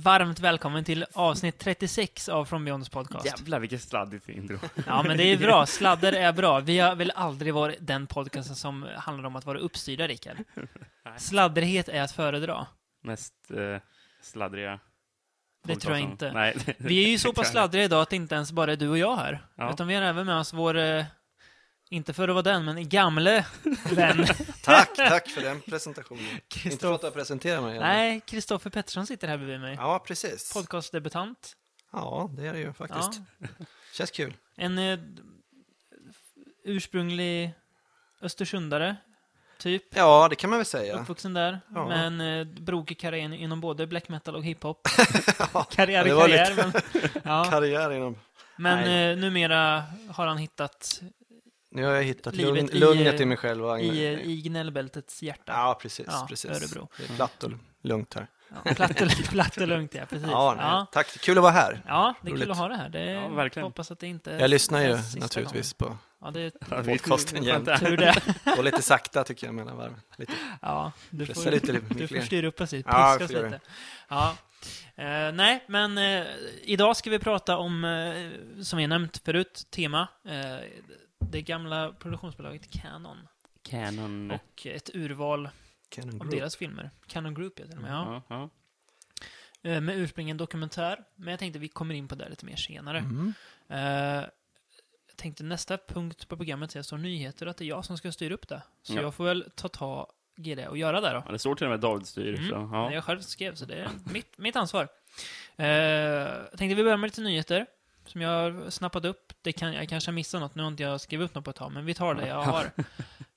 varmt 0.00 0.40
välkommen 0.40 0.84
till 0.84 1.06
avsnitt 1.12 1.58
36 1.58 2.28
av 2.28 2.44
From 2.44 2.64
Beyonds 2.64 2.88
podcast. 2.88 3.26
Jävlar 3.26 3.60
vilket 3.60 3.82
sladdigt 3.82 4.28
intro. 4.28 4.58
Ja, 4.86 5.02
men 5.02 5.16
det 5.16 5.24
är 5.24 5.38
bra. 5.38 5.66
Sladder 5.66 6.12
är 6.12 6.32
bra. 6.32 6.60
Vi 6.60 6.78
har 6.78 6.94
väl 6.94 7.12
aldrig 7.14 7.54
varit 7.54 7.76
den 7.80 8.06
podcasten 8.06 8.56
som 8.56 8.86
handlar 8.96 9.26
om 9.26 9.36
att 9.36 9.46
vara 9.46 9.58
uppstyrda, 9.58 10.06
Rickard. 10.06 10.36
Sladderighet 11.16 11.88
är 11.88 12.02
att 12.02 12.12
föredra. 12.12 12.66
Mest 13.02 13.34
eh, 13.50 13.80
sladdriga. 14.22 14.80
Det 15.64 15.76
tror 15.76 15.94
jag 15.94 16.02
inte. 16.02 16.32
Nej, 16.32 16.56
Vi 16.78 17.04
är 17.04 17.08
ju 17.08 17.18
så 17.18 17.32
pass 17.32 17.50
sladdriga 17.50 17.84
idag 17.84 18.02
att 18.02 18.10
det 18.10 18.16
inte 18.16 18.34
ens 18.34 18.52
bara 18.52 18.72
är 18.72 18.76
du 18.76 18.88
och 18.88 18.98
jag 18.98 19.16
här. 19.16 19.40
Ja. 19.54 19.70
Utan 19.72 19.86
vi 19.86 19.94
har 19.94 20.02
även 20.02 20.26
med 20.26 20.36
oss 20.36 20.52
vår, 20.52 20.76
eh, 20.76 21.04
inte 21.92 22.12
för 22.12 22.28
att 22.28 22.34
vara 22.34 22.42
den, 22.42 22.64
men 22.64 22.88
gamle 22.88 23.44
vän. 23.92 24.26
Tack, 24.62 24.96
tack 24.96 25.28
för 25.28 25.40
den 25.40 25.60
presentationen. 25.60 26.24
Inte 26.64 26.76
för 26.78 26.94
att 26.94 27.02
jag 27.02 27.14
presenterar 27.14 27.60
mig. 27.60 27.76
eller? 27.76 27.86
Nej, 27.86 28.20
Kristoffer 28.26 28.70
Pettersson 28.70 29.06
sitter 29.06 29.28
här 29.28 29.36
bredvid 29.36 29.60
mig. 29.60 29.74
Ja, 29.78 29.98
precis. 30.06 30.52
Podcastdebutant. 30.52 31.56
Ja, 31.92 32.30
det 32.36 32.46
är 32.46 32.52
det 32.52 32.58
ju 32.58 32.64
Ja. 32.66 32.72
faktiskt. 32.72 33.20
Känns 33.94 34.10
kul. 34.10 34.34
En 34.56 34.78
eh, 34.78 34.98
ursprunglig 36.64 37.52
östersundare, 38.22 38.96
typ. 39.58 39.82
Ja, 39.96 40.26
det 40.30 40.36
kan 40.36 40.50
man 40.50 40.58
väl 40.58 40.66
säga. 40.66 41.00
Uppvuxen 41.00 41.34
där, 41.34 41.60
Ja. 41.74 41.88
med 41.88 42.06
en 42.06 42.20
eh, 42.20 42.44
brokig 42.62 42.98
karriär 43.00 43.32
inom 43.34 43.60
både 43.60 43.86
black 43.86 44.08
metal 44.08 44.36
och 44.36 44.44
hiphop. 44.44 44.88
Ja, 45.54 45.62
Karriär 45.70 46.06
i 46.06 46.10
karriär, 46.10 46.54
men, 46.56 46.72
ja. 47.24 47.44
Karriär 47.50 47.90
inom... 47.92 48.16
men 48.56 48.78
eh, 49.10 49.18
numera 49.22 49.84
har 50.10 50.26
han 50.26 50.38
hittat 50.38 51.02
Nu 51.70 51.84
har 51.84 51.92
jag 51.92 52.02
hittat 52.02 52.36
lugn, 52.36 52.56
i, 52.56 52.78
lugnet 52.78 53.14
eh, 53.14 53.20
i 53.20 53.24
mig 53.24 53.36
själv. 53.36 53.64
Och 53.64 53.80
i, 53.80 54.06
eh, 54.06 54.20
i 54.20 54.42
gnällbältets 54.42 55.22
hjärta. 55.22 55.52
Ja, 55.52 55.78
precis. 55.82 56.06
Ja, 56.08 56.26
precis. 56.28 56.50
Örebro. 56.50 56.88
Det 56.96 57.04
är 57.04 57.16
platt 57.16 57.44
och 57.44 57.50
lugnt 57.82 58.14
här. 58.14 58.26
Ja, 58.64 58.74
platt, 58.74 59.00
och, 59.00 59.08
platt 59.30 59.56
och 59.56 59.68
lugnt, 59.68 59.94
ja. 59.94 60.06
Precis. 60.06 60.28
Ja, 60.30 60.54
nej, 60.56 60.66
ja. 60.66 60.86
tack. 60.92 61.20
Kul 61.20 61.38
att 61.38 61.42
vara 61.42 61.52
här. 61.52 61.82
ja, 61.86 62.14
det 62.22 62.28
är 62.28 62.30
kul 62.30 62.40
Roligt. 62.40 62.50
att 62.50 62.58
ha 62.58 62.68
det 62.68 62.76
här. 62.76 62.88
Det 62.88 63.04
Ja, 63.04 63.28
verkligen. 63.28 63.64
hoppas 63.64 63.90
att 63.90 63.98
det 63.98 64.06
inte 64.06 64.30
Jag 64.30 64.50
lyssnar 64.50 64.80
ju 64.80 64.98
naturligtvis 65.20 65.74
på... 65.74 65.84
gången. 65.84 65.98
Ja, 66.20 66.30
det 66.30 66.52
Ja, 66.70 66.82
Podcasten 66.82 67.44
jämt. 67.44 67.68
Och 68.58 68.64
lite 68.64 68.82
sakta 68.82 69.24
tycker 69.24 69.46
jag 69.46 69.54
mellan 69.54 69.76
varven. 69.76 70.00
Lite. 70.16 70.32
Ja, 70.62 70.92
du 71.10 71.26
Pressa 71.26 71.42
får, 71.42 71.50
lite 71.50 71.72
du 71.88 72.08
får 72.08 72.20
styra 72.20 72.46
upp 72.46 72.60
oss 72.60 72.72
lite, 72.72 72.88
Ja, 72.92 73.16
piskas 73.18 73.42
lite. 73.42 73.60
Ja. 74.08 74.36
Eh, 74.96 75.32
nej, 75.32 75.64
men 75.66 75.98
eh, 75.98 76.26
idag 76.62 76.96
ska 76.96 77.10
vi 77.10 77.18
prata 77.18 77.56
om, 77.56 77.84
eh, 77.84 78.62
som 78.62 78.76
vi 78.76 78.86
nämnt 78.86 79.18
förut, 79.18 79.66
tema. 79.70 80.08
Det 81.20 81.42
gamla 81.42 81.92
produktionsbolaget 81.92 82.70
Canon. 82.70 83.28
Canon. 83.62 84.30
Och 84.30 84.66
ett 84.66 84.90
urval 84.94 85.48
Canon 85.88 86.14
av 86.14 86.18
Group. 86.18 86.30
deras 86.30 86.56
filmer. 86.56 86.90
Canon 87.06 87.34
Group 87.34 87.60
heter 87.60 87.76
de, 87.76 87.84
ja. 87.84 88.22
Ja, 88.28 88.50
ja. 89.62 89.70
Eh, 89.70 89.80
med 89.80 89.96
ursprung 89.98 90.30
en 90.30 90.36
dokumentär. 90.36 91.04
Men 91.16 91.28
jag 91.30 91.38
tänkte 91.38 91.58
vi 91.58 91.68
kommer 91.68 91.94
in 91.94 92.08
på 92.08 92.14
det 92.14 92.28
lite 92.28 92.46
mer 92.46 92.56
senare. 92.56 92.98
Mm. 92.98 93.34
Eh, 93.68 94.24
jag 95.08 95.16
tänkte 95.16 95.44
nästa 95.44 95.78
punkt 95.88 96.28
på 96.28 96.36
programmet 96.36 96.76
är 96.76 96.82
står 96.82 96.98
nyheter 96.98 97.46
och 97.46 97.50
att 97.50 97.56
det 97.56 97.64
är 97.64 97.68
jag 97.68 97.84
som 97.84 97.98
ska 97.98 98.12
styra 98.12 98.34
upp 98.34 98.48
det. 98.48 98.62
Så 98.82 98.94
Ja. 98.94 99.00
jag 99.02 99.14
får 99.14 99.24
väl 99.24 99.50
ta 99.54 99.68
tag 99.68 100.06
i 100.36 100.54
det 100.54 100.68
och 100.68 100.78
göra 100.78 101.00
det 101.00 101.10
då. 101.12 101.22
Ja, 101.26 101.32
det 101.32 101.38
står 101.38 101.54
till 101.54 101.64
och 101.66 101.70
med 101.70 101.80
David 101.80 102.06
styr. 102.06 102.34
Mm. 102.34 102.48
Så, 102.48 102.54
Det 102.54 102.60
ja. 102.76 102.92
jag 102.92 103.04
själv 103.04 103.20
skrev, 103.20 103.54
så 103.54 103.64
det 103.64 103.74
är 103.74 103.88
mitt, 104.12 104.38
mitt 104.38 104.56
ansvar. 104.56 104.88
Eh, 105.56 105.66
jag 105.68 106.58
tänkte 106.58 106.74
vi 106.74 106.82
börjar 106.82 106.96
med 106.96 107.08
lite 107.08 107.20
nyheter 107.20 107.66
som 108.10 108.20
jag 108.20 108.28
har 108.30 108.70
snappat 108.70 109.04
upp. 109.04 109.32
Det 109.42 109.52
kan, 109.52 109.72
jag 109.72 109.88
kanske 109.88 110.10
har 110.10 110.14
missat 110.14 110.40
något, 110.40 110.54
nu 110.54 110.62
har 110.62 110.68
inte 110.70 110.82
jag 110.82 111.00
skrivit 111.00 111.24
upp 111.24 111.34
något 111.34 111.44
på 111.44 111.50
ett 111.50 111.56
tag, 111.56 111.72
men 111.72 111.84
vi 111.84 111.94
tar 111.94 112.14
det 112.14 112.26
jag 112.28 112.42
har. 112.42 112.64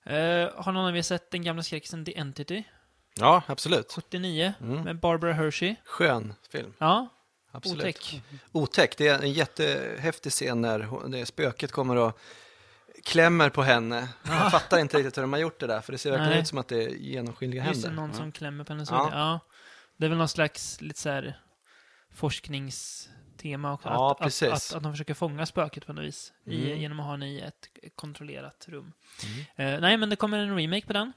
Eh, 0.05 0.49
har 0.55 0.71
någon 0.71 0.85
av 0.85 0.97
er 0.97 1.01
sett 1.01 1.31
den 1.31 1.43
gamla 1.43 1.63
skräckisen 1.63 2.05
The 2.05 2.17
Entity? 2.17 2.63
Ja, 3.15 3.41
absolut. 3.47 3.91
79, 3.91 4.53
Mm. 4.61 4.81
med 4.83 4.99
Barbara 4.99 5.33
Hershey. 5.33 5.75
Skön 5.85 6.33
film. 6.51 6.73
Ja, 6.77 7.07
Absolut. 7.51 7.79
otäck. 7.79 8.21
Otäck. 8.51 8.97
Det 8.97 9.07
är 9.07 9.19
en 9.19 9.33
jättehäftig 9.33 10.31
scen 10.31 10.61
när 10.61 11.07
det 11.09 11.25
spöket 11.25 11.71
kommer 11.71 11.95
och 11.95 12.19
klämmer 13.05 13.49
på 13.49 13.63
henne. 13.63 14.07
Jag 14.23 14.51
fattar 14.51 14.79
inte 14.79 14.97
riktigt 14.97 15.17
hur 15.17 15.21
de 15.21 15.33
har 15.33 15.39
gjort 15.39 15.59
det 15.59 15.67
där, 15.67 15.81
för 15.81 15.91
det 15.91 15.97
ser 15.97 16.09
verkligen 16.11 16.31
Nej. 16.31 16.41
ut 16.41 16.47
som 16.47 16.57
att 16.57 16.67
det 16.67 16.83
är 16.83 16.89
genomskinliga 16.89 17.67
Just 17.67 17.81
det, 17.81 17.87
händer. 17.87 18.03
någon 18.03 18.13
som 18.13 18.31
klämmer 18.31 18.63
på 18.63 18.73
hennes 18.73 18.89
Ja. 18.91 18.97
huvud. 19.03 19.13
Ja. 19.19 19.39
Det 19.97 20.05
är 20.05 20.09
väl 20.09 20.17
någon 20.17 20.27
slags 20.29 20.81
lite 20.81 20.99
så 20.99 21.09
här 21.09 21.39
forskningstema 23.43 23.73
också. 23.73 23.87
Ja, 23.89 24.11
att, 24.11 24.17
att, 24.17 24.23
precis. 24.23 24.71
att, 24.71 24.77
att 24.77 24.83
de 24.83 24.93
försöker 24.93 25.13
fånga 25.13 25.45
spöket 25.45 25.85
på 25.85 25.93
något 25.93 26.03
vis. 26.05 26.33
I, 26.45 26.65
Mm. 26.65 26.79
genom 26.81 26.99
att 26.99 27.05
ha 27.05 27.11
henne 27.11 27.27
i 27.29 27.41
ett 27.41 27.67
kontrollerat 27.95 28.65
rum. 28.69 28.93
Mm. 29.57 29.73
Eh, 29.75 29.81
nej, 29.81 29.97
men 29.97 30.09
det 30.09 30.15
kommer 30.15 30.37
en 30.39 30.57
remake 30.57 30.87
på 30.87 30.93
den. 30.93 31.13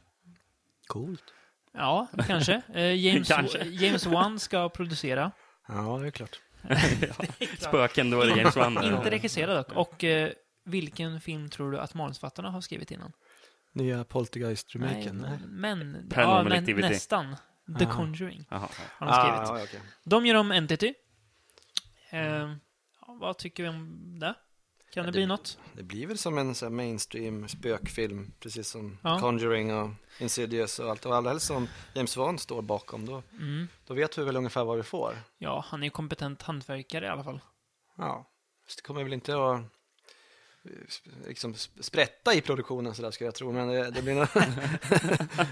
Coolt. 0.86 1.24
Ja, 1.72 2.06
kanske. 2.26 2.62
Eh, 2.74 2.94
James, 2.94 3.28
Kanske. 3.28 3.64
James 3.64 4.06
Wan 4.06 4.38
ska 4.38 4.68
producera. 4.68 5.32
Ja, 5.68 5.98
det 5.98 6.06
är 6.06 6.10
klart. 6.10 6.40
Spöken, 7.58 8.10
då 8.10 8.20
är 8.20 8.26
det 8.26 8.36
James 8.36 8.56
Wan. 8.56 8.84
Inte 8.84 9.10
regissera 9.10 9.54
dock. 9.54 9.72
Och 9.72 10.04
eh, 10.04 10.32
vilken 10.64 11.20
film 11.20 11.50
tror 11.50 11.72
du 11.72 11.78
att 11.78 11.94
manusförfattarna 11.94 12.50
har 12.50 12.60
skrivit 12.60 12.90
innan? 12.90 13.12
Nya 13.72 14.04
Poltergeist-remaken. 14.04 15.16
Men... 15.46 15.80
men 16.00 16.08
ja, 16.16 16.42
men 16.42 16.64
nästan. 16.64 17.36
The 17.78 17.84
Ah. 17.84 17.92
Conjuring 17.92 18.44
Jaha. 18.50 18.68
har 18.98 19.06
de 19.06 19.14
skrivit. 19.14 19.50
Ah, 19.50 19.62
okej. 19.64 19.80
De 20.04 20.26
gör 20.26 20.34
om 20.34 20.50
Entity. 20.52 20.94
Eh, 22.10 22.50
ja, 23.00 23.16
vad 23.20 23.38
tycker 23.38 23.62
vi 23.62 23.68
om 23.68 24.16
det? 24.20 24.34
Kan 24.92 25.04
det 25.04 25.08
det- 25.10 25.12
bli 25.12 25.26
något? 25.26 25.58
Det 25.72 25.82
blir 25.82 26.06
väl 26.06 26.18
som 26.18 26.38
en 26.38 26.54
så 26.54 26.70
mainstream 26.70 27.48
spökfilm, 27.48 28.32
precis 28.40 28.68
som 28.68 28.98
Ja. 29.02 29.18
Conjuring 29.20 29.74
och 29.74 29.90
Insidious 30.18 30.78
och 30.78 30.90
allt. 30.90 31.06
Och 31.06 31.16
allra 31.16 31.30
helst 31.30 31.46
som 31.46 31.68
James 31.94 32.16
Wan 32.16 32.38
står 32.38 32.62
bakom, 32.62 33.06
då, 33.06 33.22
Mm. 33.32 33.68
då 33.86 33.94
vet 33.94 34.18
vi 34.18 34.24
väl 34.24 34.36
ungefär 34.36 34.64
vad 34.64 34.76
vi 34.76 34.82
får. 34.82 35.18
Ja, 35.38 35.64
han 35.68 35.82
är 35.82 35.86
ju 35.86 35.90
kompetent 35.90 36.42
hantverkare 36.42 37.06
i 37.06 37.08
alla 37.08 37.24
fall. 37.24 37.40
Ja, 37.96 38.30
så 38.68 38.76
det 38.76 38.82
kommer 38.82 39.02
väl 39.04 39.12
inte 39.12 39.32
att 39.36 39.60
eh, 40.64 41.26
liksom 41.26 41.54
sp- 41.54 41.82
sprätta 41.82 42.34
i 42.34 42.40
produktionen 42.40 42.94
så 42.94 43.02
där 43.02 43.10
ska 43.10 43.24
jag 43.24 43.34
tro, 43.34 43.52
men 43.52 43.68
det, 43.68 43.90
det 43.90 44.02
blir 44.02 44.28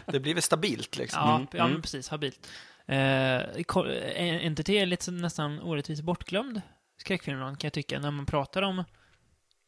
det 0.12 0.21
blir 0.21 0.34
väl 0.34 0.42
stabilt 0.42 0.97
liksom. 0.97 1.21
Ja, 1.22 1.34
Mm, 1.36 1.48
ja 1.53 1.59
men 1.62 1.71
mm. 1.71 1.82
precis. 1.82 2.09
Habilt. 2.09 2.48
Eh, 2.87 4.47
Entity 4.47 4.77
är 4.77 4.87
lite 4.87 5.05
så- 5.05 5.11
nästan 5.12 5.61
orättvist 5.61 6.03
bortglömd 6.03 6.61
skräckfilm 6.97 7.39
kan 7.41 7.56
jag 7.62 7.72
tycka, 7.72 7.99
när 7.99 8.11
man 8.11 8.27
pratar 8.27 8.62
om 8.62 8.84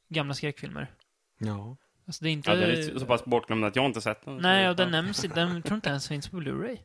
gamla 0.08 0.34
skräckfilmer. 0.34 0.92
Ja. 1.38 1.76
Alltså 2.06 2.24
det 2.24 2.30
är 2.30 2.32
inte... 2.32 2.50
Ja, 2.50 2.56
den 2.56 2.70
är 2.70 2.98
så 2.98 3.06
pass 3.06 3.24
bortglömd 3.24 3.64
att 3.64 3.76
jag 3.76 3.84
inte 3.86 4.00
sett 4.00 4.24
den. 4.24 4.36
Nej, 4.36 4.68
och 4.68 4.76
den 4.76 4.90
nämns 4.90 5.24
inte. 5.24 5.40
Den 5.40 5.62
tror 5.62 5.74
inte 5.74 5.88
ens 5.90 6.08
finns 6.08 6.28
på 6.28 6.36
Blu-ray. 6.36 6.78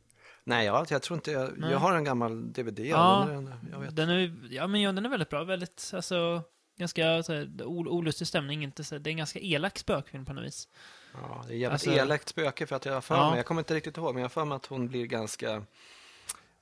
Nej, 0.44 0.66
jag, 0.66 0.88
jag 0.90 1.02
tror 1.02 1.18
inte 1.18 1.32
jag, 1.32 1.58
Nej. 1.58 1.72
jag 1.72 1.78
har 1.80 1.96
en 1.96 2.04
gammal 2.04 2.54
DVD. 2.54 2.80
Ja, 2.80 3.26
den 3.30 3.48
är- 3.48 3.58
jag 3.72 3.80
vet. 3.80 3.96
Den 3.96 4.10
är, 4.10 4.34
ja, 4.50 4.68
men 4.68 4.82
ja, 4.82 4.92
den 4.92 5.06
är 5.06 5.10
väldigt 5.10 5.30
bra. 5.30 5.44
Väldigt, 5.44 5.92
alltså, 5.96 6.42
ganska 6.78 7.24
så 7.24 7.34
här, 7.34 7.46
ol- 7.64 7.88
olustig 7.88 8.28
stämning. 8.28 8.64
Inte 8.64 8.84
så, 8.84 8.98
det 8.98 9.10
är 9.10 9.12
en 9.12 9.18
ganska 9.18 9.40
elak 9.40 9.80
spökfilm 9.80 10.26
på 10.26 10.34
något 10.34 10.44
vis. 10.46 10.68
Ja, 11.14 11.44
det 11.48 11.54
är 11.54 11.58
jävligt 11.58 11.72
Alltså- 11.72 11.92
elakt 11.92 12.30
spöke 12.30 12.68
för 12.68 12.76
att 12.76 12.86
jag 12.86 12.94
har 12.94 13.02
för 13.02 13.16
Ja. 13.16 13.30
mig, 13.30 13.38
jag 13.40 13.46
kommer 13.46 13.62
inte 13.62 13.74
riktigt 13.74 13.98
ihåg, 13.98 14.14
men 14.14 14.22
jag 14.22 14.26
har 14.26 14.30
för 14.30 14.46
mig 14.46 14.56
att 14.56 14.66
hon 14.66 14.88
blir 14.88 15.06
ganska 15.06 15.64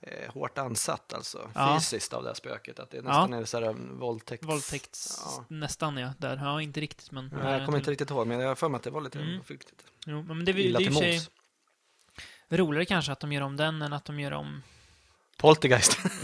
eh, 0.02 0.32
hårt 0.34 0.58
ansatt 0.58 1.14
alltså, 1.14 1.52
Ja. 1.56 1.78
fysiskt 1.80 2.14
av 2.14 2.24
det 2.24 2.30
här 2.30 2.34
spöket. 2.36 2.80
Att 2.80 2.92
det 2.92 3.02
nästan 3.02 3.34
är 3.34 3.46
så 3.46 3.60
här 3.60 3.68
um, 3.68 4.00
våldtäkts... 4.00 4.48
Våldtäkts... 4.48 5.22
Ja. 5.26 5.46
Nästan, 5.48 5.98
ja. 5.98 6.14
Där. 6.18 6.38
Ja, 6.38 6.62
inte 6.62 6.80
riktigt, 6.80 7.12
men... 7.12 7.34
Nej, 7.44 7.54
jag 7.54 7.66
kommer 7.66 7.78
inte 7.78 7.92
riktigt 7.92 8.10
ihåg, 8.10 8.28
men 8.28 8.40
jag 8.40 8.48
har 8.48 8.56
för 8.56 8.70
mig 8.70 8.78
att 8.78 8.84
det 8.84 8.90
var 8.90 9.02
lite 9.02 9.20
Mm. 9.20 9.44
flyktigt. 9.44 9.84
Jo, 10.06 10.24
men 10.24 10.46
det, 10.46 10.52
är- 10.52 10.54
det 10.54 10.62
Illa 10.62 10.80
är 10.80 11.14
ju 11.14 11.20
roligare 12.50 12.86
kanske 12.86 13.12
att 13.12 13.20
de 13.20 13.32
gör 13.32 13.42
om 13.42 13.58
den 13.58 13.82
än 13.82 13.94
att 13.94 14.06
de 14.06 14.20
gör 14.20 14.34
om... 14.34 14.64
Poltergeist. 15.40 15.98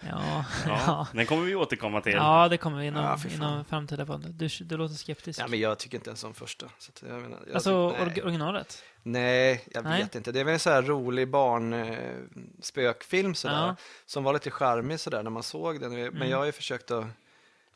Ja, 0.00 0.44
Ja, 0.66 0.80
ja. 0.86 1.06
den 1.12 1.26
kommer 1.26 1.44
vi 1.44 1.54
återkomma 1.54 2.00
till. 2.00 2.12
Ja, 2.12 2.48
det 2.48 2.56
kommer 2.56 2.80
vi 2.80 2.86
inom, 2.86 3.02
Ja, 3.04 3.18
inom 3.34 3.64
framtida 3.64 4.06
podd. 4.06 4.30
Du, 4.30 4.48
du 4.60 4.76
låter 4.76 4.94
skeptisk. 4.94 5.40
ja, 5.40 5.46
men 5.48 5.60
jag 5.60 5.78
tycker 5.78 5.96
inte 5.98 6.10
ens 6.10 6.24
om 6.24 6.34
första. 6.34 6.66
Så 6.78 6.92
att 6.94 7.02
jag 7.10 7.22
menar, 7.22 7.38
jag 7.46 7.54
alltså, 7.54 7.96
tycker, 8.08 8.24
originalet? 8.24 8.82
nej, 9.02 9.64
jag 9.74 9.84
Nej. 9.84 10.02
vet 10.02 10.14
inte. 10.14 10.32
Det 10.32 10.40
är 10.40 10.44
väl 10.44 10.52
en 10.54 10.60
så 10.60 10.70
här 10.70 10.82
rolig 10.82 11.28
barn 11.28 11.72
eh, 11.72 13.34
sådär. 13.34 13.56
Ja. 13.66 13.76
Som 14.06 14.24
var 14.24 14.32
lite 14.32 14.50
charmig 14.50 15.00
sådär 15.00 15.22
när 15.22 15.30
man 15.30 15.42
såg 15.42 15.80
den. 15.80 15.92
Men 15.92 16.06
Mm. 16.06 16.30
jag 16.30 16.38
har 16.38 16.44
ju 16.44 16.52
försökt 16.52 16.90
att 16.90 17.04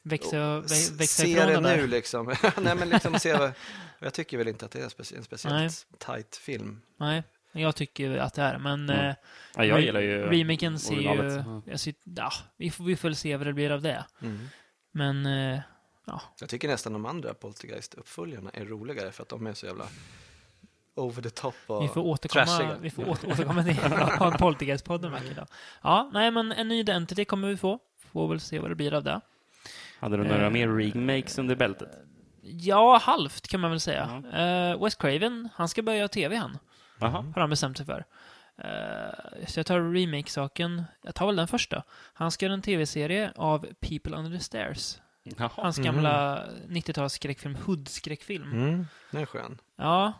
Växa, 0.02 0.36
vä- 0.36 0.93
växa 0.98 1.22
se 1.22 1.28
ifrån 1.31 1.46
det 1.46 1.52
den 1.52 1.62
där? 1.62 1.76
nu 1.76 1.86
liksom. 1.86 2.26
Nej 2.62 2.75
men 2.76 2.88
liksom 2.88 3.19
se 3.19 3.52
jag 3.98 4.14
tycker 4.14 4.38
väl 4.38 4.48
inte 4.48 4.64
att 4.64 4.70
det 4.70 4.78
är 4.81 4.84
en 4.84 4.90
speciellt 4.90 5.44
Nej. 5.44 5.70
tight 5.98 6.36
film. 6.36 6.81
Nej, 6.96 7.22
jag 7.52 7.76
tycker 7.76 8.19
att 8.19 8.35
det 8.35 8.43
är 8.43 8.58
men 8.58 8.91
Mm. 8.91 9.06
eh, 9.06 9.14
Ja, 9.56 9.64
jag 9.64 9.81
gillar 9.81 10.00
ju 10.00 10.23
Remaken 10.26 10.79
ser 10.79 10.94
ju... 10.94 11.02
Ja. 11.02 11.62
Jag 11.67 11.81
ser, 11.81 11.94
ja, 12.05 12.31
vi, 12.56 12.70
får, 12.70 12.85
vi 12.85 12.97
får 12.97 13.08
väl 13.08 13.17
se 13.17 13.37
vad 13.37 13.47
det 13.47 13.52
blir 13.52 13.70
av 13.70 13.82
det. 13.82 14.05
Men, 14.93 15.26
eh, 15.26 15.61
Jag 16.41 16.49
tycker 16.49 16.69
nästan 16.69 16.93
de 16.93 17.06
andra 17.06 17.35
Poltergeist-uppföljarna 17.35 18.50
är 18.52 18.64
roligare 18.64 19.12
för 19.12 19.23
att 19.23 19.29
de 19.29 19.47
är 19.47 19.55
så 19.55 19.67
jävla 19.67 19.85
over 20.94 21.23
the 21.23 21.31
top 21.31 21.55
och 21.67 21.85
vi 21.85 21.88
får 21.88 22.00
återkomma, 22.00 22.44
trashiga. 22.47 22.76
vi 22.81 22.91
får 22.91 23.08
åter, 23.08 23.31
återkomma 23.32 23.64
till 23.64 23.75
ha 24.19 24.26
en 24.26 24.38
Poltergeist-podd 24.38 25.05
en 25.05 25.12
vacker 25.12 25.35
dag. 25.35 25.46
Ja, 25.82 26.11
nej 26.12 26.31
men 26.31 26.53
en 26.53 26.69
ny 26.69 26.81
Identity 26.81 27.25
kommer 27.25 27.49
vi 27.49 27.56
få. 27.56 27.79
Får 28.12 28.29
väl 28.29 28.41
se 28.41 28.58
vad 28.58 28.70
det 28.70 28.75
blir 28.75 28.94
av 28.94 29.05
det. 29.05 29.20
Hade 29.99 30.17
du 30.17 30.25
några 30.25 30.44
Eh, 30.46 30.50
mer 30.50 30.69
remakes 30.69 31.38
under 31.38 31.55
bältet? 31.56 31.88
Ja, 32.43 32.99
halvt 33.03 33.49
kan 33.49 33.61
man 33.61 33.70
väl 33.70 33.81
säga. 33.81 34.23
Eh, 34.32 34.82
Wes 34.85 34.94
Craven, 34.94 35.49
han 35.55 35.69
ska 35.69 35.82
börja 35.82 35.99
göra 35.99 36.08
tv 36.08 36.37
han. 36.37 36.58
Jaha. 37.00 37.11
Har 37.35 37.41
han 37.41 37.50
bestämt 37.50 37.76
sig 37.76 37.87
för. 37.87 38.05
Eh, 38.58 39.47
så 39.47 39.58
jag 39.58 39.67
tar 39.67 39.93
remake-saken. 39.94 40.82
Jag 41.02 41.14
tar 41.14 41.26
väl 41.26 41.37
den 41.37 41.49
första. 41.49 41.82
Han 42.12 42.31
ska 42.31 42.47
göra 42.47 42.55
en 42.55 42.62
tv-serie 42.62 43.32
av 43.37 43.67
People 43.81 44.17
Under 44.17 44.31
the 44.38 44.44
Stairs. 44.44 44.99
Jaha. 45.23 45.50
Hans 45.55 45.79
Mhm. 45.79 45.85
gamla 45.85 46.44
90-tals 46.69 47.12
skräckfilm, 47.12 47.55
Hood-skräckfilm. 47.56 48.52
Mm, 48.52 48.87
den 49.11 49.20
är 49.23 49.26
skön. 49.26 49.58
Ja, 49.76 50.12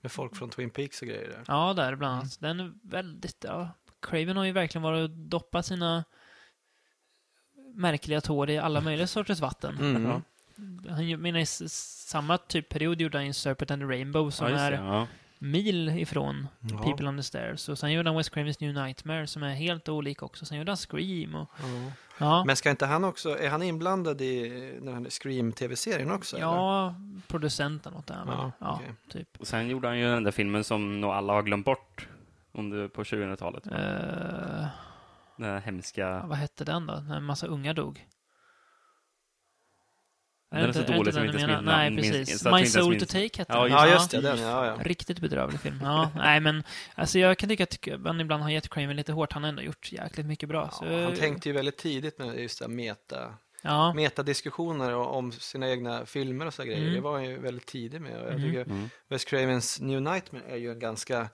Med 0.00 0.12
folk 0.12 0.36
från 0.36 0.50
Twin 0.50 0.70
Peaks 0.70 1.02
och 1.02 1.08
grejer 1.08 1.28
där. 1.28 1.44
ja, 1.48 1.72
där 1.74 1.94
bland 1.96 2.14
annat. 2.14 2.40
Den 2.40 2.60
är 2.60 2.72
väldigt, 2.82 3.44
ja. 3.48 3.68
Craven 4.02 4.36
har 4.36 4.44
ju 4.44 4.52
verkligen 4.52 4.82
varit 4.82 5.02
och 5.02 5.10
doppat 5.10 5.66
sina 5.66 6.04
märkliga 7.74 8.20
tår 8.20 8.50
i 8.50 8.58
alla 8.58 8.80
möjliga 8.80 9.06
sorters 9.06 9.40
vatten. 9.40 9.76
Mm. 9.78 10.04
Ja. 10.06 10.20
Han 10.94 11.20
menar 11.22 11.38
i 11.40 11.46
samma 11.46 12.38
typ 12.38 12.68
period 12.68 13.00
gjorde 13.00 13.18
han 13.18 13.26
ju 13.26 13.32
Serpent 13.32 13.70
and 13.70 13.82
the 13.82 13.86
Rainbow 13.86 14.30
som 14.30 14.50
Ja, 14.52 14.58
är. 14.58 14.72
Ja. 14.72 15.06
Mil 15.44 15.88
ifrån 15.88 16.48
Ja. 16.60 16.78
People 16.78 17.08
on 17.08 17.16
the 17.16 17.22
Stairs. 17.22 17.68
Och 17.68 17.78
sen 17.78 17.92
gjorde 17.92 18.08
han 18.10 18.16
Wes 18.16 18.28
Cravens 18.28 18.60
New 18.60 18.74
Nightmare 18.74 19.26
som 19.26 19.42
är 19.42 19.54
helt 19.54 19.88
olik 19.88 20.22
också. 20.22 20.44
Sen 20.46 20.58
gjorde 20.58 20.70
han 20.70 20.76
Scream 20.76 21.34
och... 21.34 21.50
Ja. 21.58 21.92
Ja, 22.18 22.44
Men 22.44 22.56
ska 22.56 22.70
inte 22.70 22.86
han 22.86 23.04
också, 23.04 23.38
är 23.38 23.48
han 23.50 23.62
inblandad 23.62 24.20
i 24.20 24.48
den 24.82 24.94
här 25.04 25.10
Scream-tv-serien 25.10 26.10
också? 26.10 26.36
eller? 26.36 26.46
ja 26.46 26.94
producenten 27.26 27.94
åt 27.94 28.06
det 28.06 28.16
Ja, 28.26 28.52
Ja, 28.58 28.74
okej. 28.80 28.92
typ. 29.08 29.28
Och 29.40 29.46
sen 29.46 29.68
gjorde 29.68 29.88
han 29.88 29.98
ju 29.98 30.04
den 30.04 30.24
där 30.24 30.30
filmen 30.30 30.64
som 30.64 31.00
nog 31.00 31.10
alla 31.10 31.32
har 31.32 31.42
glömt 31.42 31.64
bort 31.66 32.08
under, 32.52 32.88
på 32.88 33.02
2000-talet. 33.02 33.66
Eh, 33.66 34.66
Den 35.36 35.62
hemska... 35.62 36.22
vad 36.26 36.38
hette 36.38 36.64
den 36.64 36.86
då? 36.86 36.94
När 36.94 37.16
en 37.16 37.24
massa 37.24 37.46
unga 37.46 37.72
dog? 37.74 38.06
Den 40.60 40.68
är 40.68 40.72
så 40.72 40.78
dålig 40.82 40.98
inte 40.98 41.12
som 41.12 41.20
den 41.22 41.30
inte 41.30 41.38
ens 41.38 41.62
menar? 41.64 41.90
minns- 41.90 42.00
Nej, 42.10 42.12
precis. 42.20 42.40
så 42.40 42.48
vi 42.56 42.60
My 42.60 42.66
Soul 42.66 43.00
to 43.00 43.06
Take 43.06 43.20
hette 43.38 43.52
Ja, 43.52 43.62
den. 43.62 43.72
Ja, 43.72 43.88
just 43.88 44.10
det, 44.10 44.20
den, 44.20 44.38
ja, 44.38 44.66
ja. 44.66 44.76
Riktigt 44.84 45.18
bedrövlig 45.20 45.60
film. 45.60 45.78
Ja, 45.82 46.10
nej 46.16 46.40
men 46.40 46.62
alltså 46.94 47.18
jag 47.18 47.38
kan 47.38 47.48
tycka 47.48 47.64
att 47.64 48.00
man 48.00 48.20
ibland 48.20 48.42
har 48.42 48.50
gett 48.50 48.68
Craven 48.68 48.96
lite 48.96 49.12
hårt. 49.12 49.32
Han 49.32 49.42
har 49.42 49.48
ändå 49.48 49.62
gjort 49.62 49.92
jäkligt 49.92 50.26
mycket 50.26 50.48
bra. 50.48 50.70
Så, 50.70 50.84
Ja, 50.84 51.04
han 51.04 51.14
tänkte 51.14 51.48
ju 51.48 51.52
väldigt 51.54 51.78
tidigt 51.78 52.18
med 52.18 52.38
just 52.40 52.58
det 52.58 52.64
här 52.64 52.72
meta, 52.72 53.34
Ja, 53.62 53.92
metadiskussioner 53.94 54.94
om 54.94 55.32
sina 55.32 55.70
egna 55.70 56.06
filmer 56.06 56.46
och 56.46 56.54
så 56.54 56.62
grejer. 56.62 56.80
Mm. 56.82 56.94
Det 56.94 57.00
var 57.00 57.12
han 57.12 57.24
ju 57.24 57.38
väldigt 57.40 57.66
tidig 57.66 58.00
med. 58.00 58.20
Och 58.20 58.26
jag 58.26 58.34
Mhm. 58.40 58.42
tycker 58.48 58.60
Mm. 58.62 58.90
Wes 59.08 59.24
Cravens 59.24 59.80
New 59.80 60.02
Nightmare 60.02 60.42
är 60.48 60.56
ju 60.56 60.70
en 60.70 60.78
ganska 60.78 61.28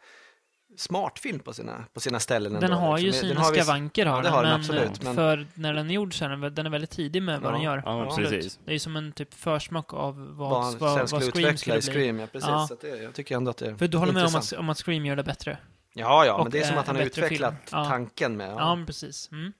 smart 0.76 1.18
film 1.18 1.38
på 1.38 1.52
sina, 1.52 1.84
på 1.94 2.00
sina 2.00 2.20
ställen. 2.20 2.52
den 2.52 2.64
ändå, 2.64 2.76
har 2.76 2.98
ju 2.98 3.06
liksom. 3.06 3.28
Den 3.28 3.44
sina 3.44 3.62
skavanker 3.62 4.06
har 4.06 4.16
Ja, 4.16 4.22
det 4.22 4.22
den, 4.22 4.32
har 4.32 4.42
den 4.42 4.50
men, 4.52 4.60
absolut, 4.60 5.02
men- 5.02 5.14
för 5.14 5.46
när 5.54 5.74
den 5.74 5.90
är 5.90 5.94
gjord 5.94 6.14
så 6.18 6.24
är 6.24 6.28
den, 6.28 6.54
den 6.54 6.66
är 6.66 6.70
väldigt 6.70 6.90
tidig 6.90 7.22
med 7.22 7.40
vad 7.40 7.50
Ja, 7.50 7.54
den 7.54 7.62
gör. 7.62 7.82
Ja. 7.86 8.16
Det 8.64 8.70
är 8.70 8.72
ju 8.72 8.78
som 8.78 8.96
en 8.96 9.12
typ 9.12 9.34
försmak 9.34 9.94
av 9.94 10.36
vad, 10.36 10.50
vad 10.50 10.62
han 10.64 10.76
vad, 10.78 10.98
vad 10.98 11.08
skulle 11.08 11.20
Scream 11.32 11.56
skulle 11.56 11.76
i 11.76 11.80
bli. 11.80 11.92
Scream. 11.92 12.18
Ja, 12.18 12.26
precis. 12.26 12.48
Ja. 12.48 12.66
Så 12.68 12.76
det, 12.80 13.02
jag 13.02 13.14
tycker 13.14 13.36
ändå 13.36 13.50
att 13.50 13.56
det 13.56 13.66
är 13.66 13.74
För 13.74 13.88
du 13.88 13.98
håller 13.98 14.12
med 14.12 14.24
om 14.26 14.34
att, 14.34 14.52
om 14.52 14.68
att 14.70 14.78
Scream 14.78 15.06
gör 15.06 15.16
det 15.16 15.24
bättre? 15.24 15.58
Ja, 15.94 16.24
ja, 16.26 16.34
och, 16.34 16.42
men 16.44 16.52
det 16.52 16.58
är 16.58 16.64
som 16.64 16.74
eh, 16.74 16.80
att 16.80 16.86
han 16.86 16.96
har 16.96 17.02
utvecklat 17.02 17.54
film. 17.54 17.60
Ja. 17.72 17.84
tanken 17.84 18.36
med. 18.36 18.50
Ja, 18.50 18.74
men 18.74 18.86
precis. 18.86 19.28
Mm. 19.32 19.52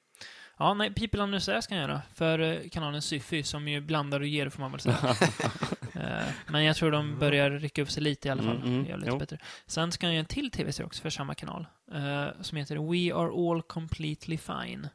Ja, 0.59 0.75
nej, 0.75 0.95
People 0.95 1.23
Under 1.23 1.39
Stairs 1.39 1.67
kan 1.67 1.79
jag 1.79 1.89
göra. 1.89 2.01
För 2.15 2.39
eh, 2.39 2.57
kanalen 2.71 3.03
Syfy, 3.03 3.43
som 3.43 3.69
ju 3.69 3.81
blandar 3.81 4.21
och 4.21 4.27
ger, 4.27 4.49
får 4.49 4.61
man 4.61 4.71
väl 4.73 4.81
säga. 4.81 4.97
Eh, 6.01 6.23
Men 6.49 6.65
jag 6.65 6.77
tror 6.77 6.91
de 6.91 7.19
börjar 7.19 7.51
rycka 7.51 7.83
upp 7.83 7.91
sig 7.91 8.03
lite 8.03 8.29
i 8.29 8.31
alla 8.31 8.43
fall. 8.43 8.57
Mm, 8.57 8.85
mm, 8.85 8.99
lite 8.99 9.11
jo. 9.11 9.19
bättre. 9.19 9.39
Sen 9.67 9.93
ska 9.93 10.07
jag 10.07 10.13
göra 10.15 10.21
en 10.21 10.27
till 10.27 10.51
tv-serie 10.51 10.87
också 10.87 11.03
för 11.03 11.11
samma 11.11 11.35
kanal. 11.35 11.67
eh, 11.93 12.27
Som 12.41 12.59
heter 12.59 12.77
We 12.77 13.15
Are 13.15 13.51
All 13.51 13.63
Completely 13.63 14.39
Fine. 14.39 14.89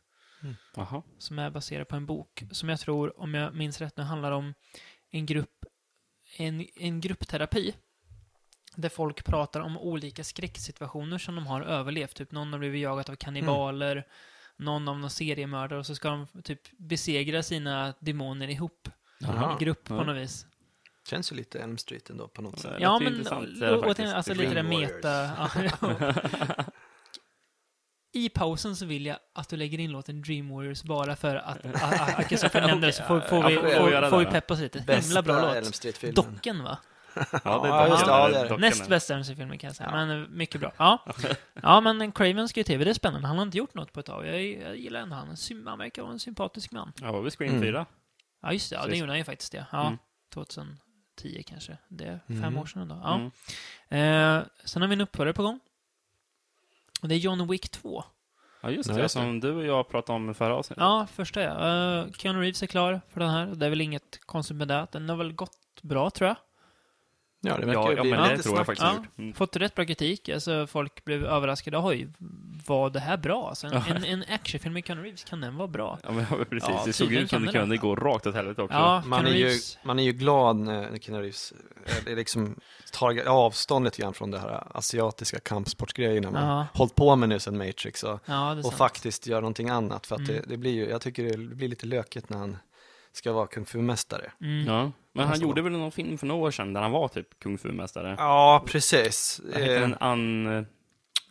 Jaha. 0.76 1.02
Som 1.18 1.40
är 1.40 1.50
baserad 1.50 1.88
på 1.88 1.96
en 1.96 2.06
bok. 2.06 2.44
Som 2.52 2.70
jag 2.70 2.80
tror, 2.80 3.20
om 3.22 3.34
jag 3.34 3.56
minns 3.56 3.82
rätt 3.82 3.98
nu, 3.98 4.04
handlar 4.04 4.32
om 4.32 4.54
en 5.12 5.26
grupp, 5.26 5.66
en, 6.38 6.66
en 6.76 7.02
gruppterapi. 7.02 7.74
Där 8.76 8.90
folk 8.90 9.26
pratar 9.26 9.60
om 9.60 9.78
olika 9.78 10.24
skräcksituationer 10.24 11.18
som 11.18 11.36
de 11.36 11.48
har 11.48 11.62
överlevt. 11.62 12.16
Typ 12.16 12.32
någon 12.32 12.52
har 12.54 12.60
blivit 12.60 12.82
jagad 12.82 13.10
av 13.10 13.16
kannibaler, 13.16 14.08
någon 14.58 14.88
av 14.88 15.00
någon 15.00 15.10
seriemördare 15.10 15.80
och 15.80 15.86
så 15.86 15.96
ska 15.96 16.10
de 16.10 16.28
typ 16.44 16.62
besegra 16.78 17.44
sina 17.44 17.94
demoner 18.00 18.48
ihop 18.48 18.90
Jaha. 19.20 19.58
i 19.62 19.64
grupp 19.64 19.84
på 19.84 20.04
något 20.04 20.16
vis. 20.18 20.46
Känns 21.08 21.32
ju 21.32 21.36
lite 21.36 21.60
Elm 21.60 21.78
Street 21.78 22.10
ändå 22.10 22.28
på 22.28 22.42
något 22.42 22.60
sätt. 22.60 22.74
Ja, 22.80 23.00
men 23.00 23.14
intressant, 23.14 23.62
och, 23.62 24.00
alltså 24.00 24.34
lite 24.34 24.54
det 24.54 24.64
meta... 24.64 25.30
I 28.12 28.30
pausen 28.30 28.76
så 28.76 28.86
vill 28.86 29.06
jag 29.06 29.18
att 29.34 29.50
du 29.50 29.58
lägger 29.58 29.80
in 29.80 29.92
låten 29.92 30.22
Dream 30.22 30.50
Warriors 30.50 30.84
bara 30.84 31.16
för 31.16 31.36
att, 31.36 32.28
Kristoffer 32.30 32.68
nämnde 32.68 32.88
det, 32.88 32.94
så 32.94 33.04
får, 33.04 33.20
får, 33.20 33.38
Ja, 33.38 33.48
vi, 33.48 33.56
får 33.56 34.10
får, 34.10 34.20
vi 34.20 34.26
peppa 34.26 34.54
oss 34.54 34.60
lite. 34.60 34.80
Bästa 34.82 35.08
Himla 35.08 35.22
bra 35.22 35.56
Elm 35.56 35.66
låt. 35.66 35.76
Street-filmen. 35.76 36.16
Docken, 36.16 36.64
va? 36.64 36.78
Ja, 37.16 37.62
det 37.64 37.70
är 37.70 37.88
just 37.88 38.08
ja, 38.08 38.28
det. 38.30 38.58
Näst 38.58 38.88
bästa 38.90 39.16
MC-filmen 39.16 39.58
kan 39.58 39.68
jag 39.68 39.76
säga, 39.76 39.90
Ja. 39.92 40.06
men 40.06 40.22
eh, 40.24 40.28
mycket 40.30 40.62
bra. 40.62 40.72
Ja. 40.78 41.06
ja, 41.62 41.82
men 41.94 42.12
Craven 42.12 42.50
ska 42.50 42.60
ju 42.60 42.64
tv, 42.64 42.84
det 42.84 42.90
är 42.90 42.94
spännande. 42.94 43.28
Han 43.28 43.38
har 43.38 43.46
inte 43.46 43.58
gjort 43.58 43.74
något 43.74 43.94
på 43.94 44.00
ett 44.00 44.06
tag. 44.06 44.28
Jag, 44.28 44.44
jag 44.44 44.78
gillar 44.78 45.00
ändå 45.00 45.16
han. 45.16 45.36
Han 45.66 45.78
verkar 45.78 46.02
vara 46.02 46.12
en 46.14 46.20
sympatisk 46.20 46.72
man. 46.72 46.92
Ja, 47.02 47.12
var 47.12 47.22
vi 47.22 47.32
Scream 47.32 47.52
Mm. 47.52 47.62
4? 47.64 47.86
Ja, 48.42 48.54
just 48.54 48.70
det. 48.70 48.76
Ja, 48.76 48.86
det 48.88 48.98
gjorde 48.98 49.12
han 49.12 49.18
ju 49.18 49.24
faktiskt 49.24 49.52
det. 49.52 49.66
Ja, 49.72 49.88
Mm. 49.88 49.98
2010 51.16 51.44
kanske. 51.44 51.78
Det 51.88 52.04
är 52.06 52.20
fem 52.28 52.38
Mm. 52.44 52.58
år 52.58 52.66
sedan 52.66 52.88
då. 52.88 53.00
Ja. 53.04 53.16
Mm. 53.90 54.40
Eh, 54.40 54.46
sen 54.66 54.82
har 54.82 54.90
vi 54.90 54.94
en 54.94 55.02
uppföljare 55.02 55.34
på 55.34 55.44
gång. 55.44 55.60
Och 57.02 57.08
det 57.08 57.16
är 57.16 57.20
John 57.20 57.48
Wick 57.48 57.70
2. 57.70 58.04
Ja, 58.62 58.70
just 58.70 58.90
Ja, 58.90 58.96
det. 58.96 59.02
det. 59.02 59.10
Som 59.10 59.40
du 59.40 59.52
och 59.52 59.66
jag 59.66 59.90
pratade 59.90 60.16
om 60.16 60.30
i 60.30 60.34
förra 60.34 60.56
avsnittet. 60.56 60.82
Ja, 60.82 61.08
första 61.14 61.42
ja. 61.42 62.04
Uh, 62.06 62.12
Keanu 62.12 62.40
Reeves 62.42 62.64
är 62.64 62.68
klar 62.68 63.02
för 63.10 63.20
den 63.20 63.30
här. 63.30 63.46
Det 63.46 63.66
är 63.66 63.70
väl 63.70 63.82
inget 63.82 64.20
konstigt 64.26 64.58
med 64.58 64.68
det. 64.68 64.88
Den 64.92 65.10
har 65.10 65.16
väl 65.16 65.34
gått 65.34 65.82
bra, 65.82 66.10
tror 66.10 66.28
jag. 66.28 66.38
Ja, 67.46 67.58
det 67.58 67.66
verkar 67.66 67.82
Ja, 67.82 67.92
ju 67.92 67.96
ja, 67.98 68.02
bli 68.02 68.12
men 68.12 68.38
det 68.38 68.44
tror 68.44 68.58
jag 68.58 68.66
faktiskt 68.66 68.88
Ja. 68.88 68.96
gjort. 68.96 69.18
Mm. 69.18 69.34
Fått 69.34 69.56
rätt 69.56 69.76
bra 69.76 69.86
kritik. 69.86 70.30
Alltså, 70.30 70.68
folk 70.68 71.06
blev 71.06 71.26
överraskade. 71.26 71.78
Oj, 71.78 72.08
var 72.68 72.90
det 72.90 73.00
här 73.00 73.18
bra? 73.18 73.50
Alltså, 73.50 73.68
en, 73.68 73.74
Ja. 73.74 73.84
en, 73.96 74.04
en 74.06 74.24
actionfilm 74.30 74.74
med 74.74 74.86
Keanu 74.86 75.02
Reeves, 75.04 75.24
kan 75.24 75.42
den 75.42 75.58
vara 75.58 75.68
bra? 75.68 76.00
Ja, 76.04 76.12
men 76.12 76.26
precis. 76.26 76.70
Ja, 76.70 76.82
det 76.86 76.94
såg 76.94 77.14
ut 77.14 77.30
som 77.30 77.46
det 77.46 77.52
kunde 77.52 77.78
gå 77.78 77.96
rakt 77.96 78.28
åt 78.28 78.36
helvete 78.36 78.62
också. 78.62 78.78
Ja, 78.78 79.04
Man 79.06 79.26
är, 79.26 79.32
ju, 79.32 79.52
man 79.84 80.00
är 80.00 80.04
ju 80.04 80.12
glad 80.12 80.56
när 80.56 80.98
Keanu 80.98 81.22
Reeves 81.22 81.54
eh, 82.06 82.12
är 82.12 82.16
liksom 82.16 82.56
tar 82.94 83.26
avstånd 83.28 83.86
lite 83.86 84.02
grann 84.02 84.14
från 84.14 84.32
det 84.32 84.40
här 84.40 84.64
asiatiska 84.78 85.40
kampsportsgrejerna 85.40 86.32
man 86.32 86.48
Ja. 86.58 86.68
hållit 86.74 86.96
på 86.96 87.16
med 87.16 87.30
nu 87.30 87.40
sedan 87.40 87.58
Matrix 87.58 88.04
och, 88.04 88.14
och 88.14 88.20
sant. 88.64 88.74
faktiskt 88.74 89.28
gör 89.28 89.42
någonting 89.42 89.70
annat. 89.70 90.08
För 90.08 90.16
att 90.16 90.22
Mm. 90.30 90.34
det, 90.36 90.42
det 90.48 90.58
blir 90.58 90.72
ju, 90.72 90.90
jag 90.90 91.02
tycker 91.02 91.24
det 91.24 91.38
blir 91.38 91.68
lite 91.68 91.86
lökigt 91.86 92.30
när 92.30 92.38
han 92.38 92.58
ska 93.16 93.32
vara 93.34 93.48
kung 93.48 93.66
fu-mästare. 93.66 94.32
Mm. 94.42 94.66
Ja. 94.68 94.92
Men 95.14 95.28
han 95.28 95.40
gjorde 95.40 95.62
väl 95.62 95.72
någon 95.72 95.92
film 95.92 96.18
för 96.18 96.28
några 96.28 96.42
år 96.48 96.52
sedan 96.52 96.74
där 96.74 96.82
han 96.82 96.92
var 96.92 97.08
typ 97.08 97.40
kung 97.40 97.58
fu-mästare? 97.58 98.16
Ja, 98.18 98.64
precis. 98.68 99.42
Vad 99.44 99.62
heter 99.62 99.76
Eh, 99.76 99.82
den? 99.82 99.96
Un... 100.02 100.66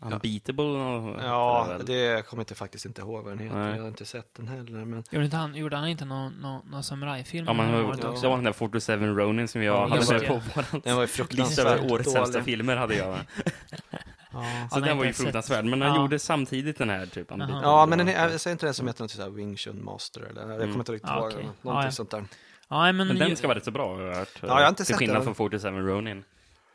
Unbeatable? 0.03 0.65
eller 0.65 0.99
vad 0.99 1.25
Ja, 1.25 1.65
väl? 1.69 1.87
det 1.87 1.95
jag 1.95 2.27
kommer 2.27 2.43
inte 2.43 2.55
faktiskt 2.55 2.85
inte 2.87 3.01
ihåg 3.03 3.25
vad 3.25 3.33
den 3.33 3.39
heter. 3.39 3.57
Nej. 3.59 3.75
Jag 3.75 3.81
har 3.83 3.89
inte 3.89 4.05
sett 4.05 4.35
den 4.35 4.49
heller. 4.49 4.85
Men... 4.85 5.05
Gjorde, 5.11 5.25
inte 5.25 5.37
han, 5.37 5.55
gjorde 5.55 5.77
han 5.77 5.89
inte 5.89 6.05
någon, 6.05 6.33
någon, 6.33 6.61
någon 6.71 6.83
samurajfilm? 6.83 7.47
Ja, 7.47 7.53
men 7.53 7.73
det 7.73 7.83
var, 7.83 8.29
var 8.29 8.37
den 8.37 8.45
där 8.45 8.53
47 8.53 9.07
Ronin 9.15 9.49
som 9.49 9.63
jag 9.63 9.75
Ja, 9.77 9.89
hade 9.89 10.19
det. 10.19 10.27
på 10.27 10.41
vår 10.55 10.81
Den 10.85 10.97
var 10.97 11.07
fruktansvärt 11.17 11.67
över 11.67 11.93
årets 11.93 12.13
sämsta 12.13 12.33
dålig. 12.33 12.45
filmer 12.45 12.77
hade 12.77 12.95
jag. 12.95 13.17
Ja. 14.35 14.69
Så 14.71 14.81
den 14.81 14.99
var 14.99 15.05
ju 15.05 15.13
fruktansvärd, 15.13 15.65
men 15.65 15.83
han 15.83 15.95
Ja. 15.95 16.01
gjorde 16.03 16.19
samtidigt 16.19 16.79
den 16.79 16.91
här 16.91 17.07
typ. 17.07 17.27
Ja, 17.63 17.87
men 17.87 18.09
jag 18.09 18.41
säger 18.41 18.53
inte 18.53 18.67
den 18.67 18.75
som 18.75 18.87
heter 18.87 19.03
något 19.05 19.11
sånt 19.11 19.37
Wing 19.37 19.57
Chun 19.57 19.85
Master 19.85 20.21
eller 20.21 20.41
jag 20.41 20.51
kommer 20.51 20.65
Mm. 20.65 20.79
inte 20.79 20.93
riktigt 20.93 21.11
Ja, 21.11 21.31
ihåg. 21.31 21.45
Någonting 21.63 21.93
sånt 21.93 22.11
där. 22.11 22.25
Ja, 22.69 22.93
men, 22.93 23.07
Men 23.09 23.17
den 23.19 23.37
ska 23.37 23.47
vara 23.49 23.57
rätt 23.59 23.65
så 23.65 23.71
bra, 23.71 23.95
har 23.97 24.03
jag 24.03 24.15
hört. 24.17 24.29
Ja, 24.41 24.49
jag 24.49 24.55
har 24.55 24.69
inte 24.69 24.77
Till 24.77 24.87
sett 24.87 24.97
skillnad 24.97 25.17
den. 25.17 25.25
från 25.25 25.35
47 25.35 25.69
Ronin. 25.81 26.25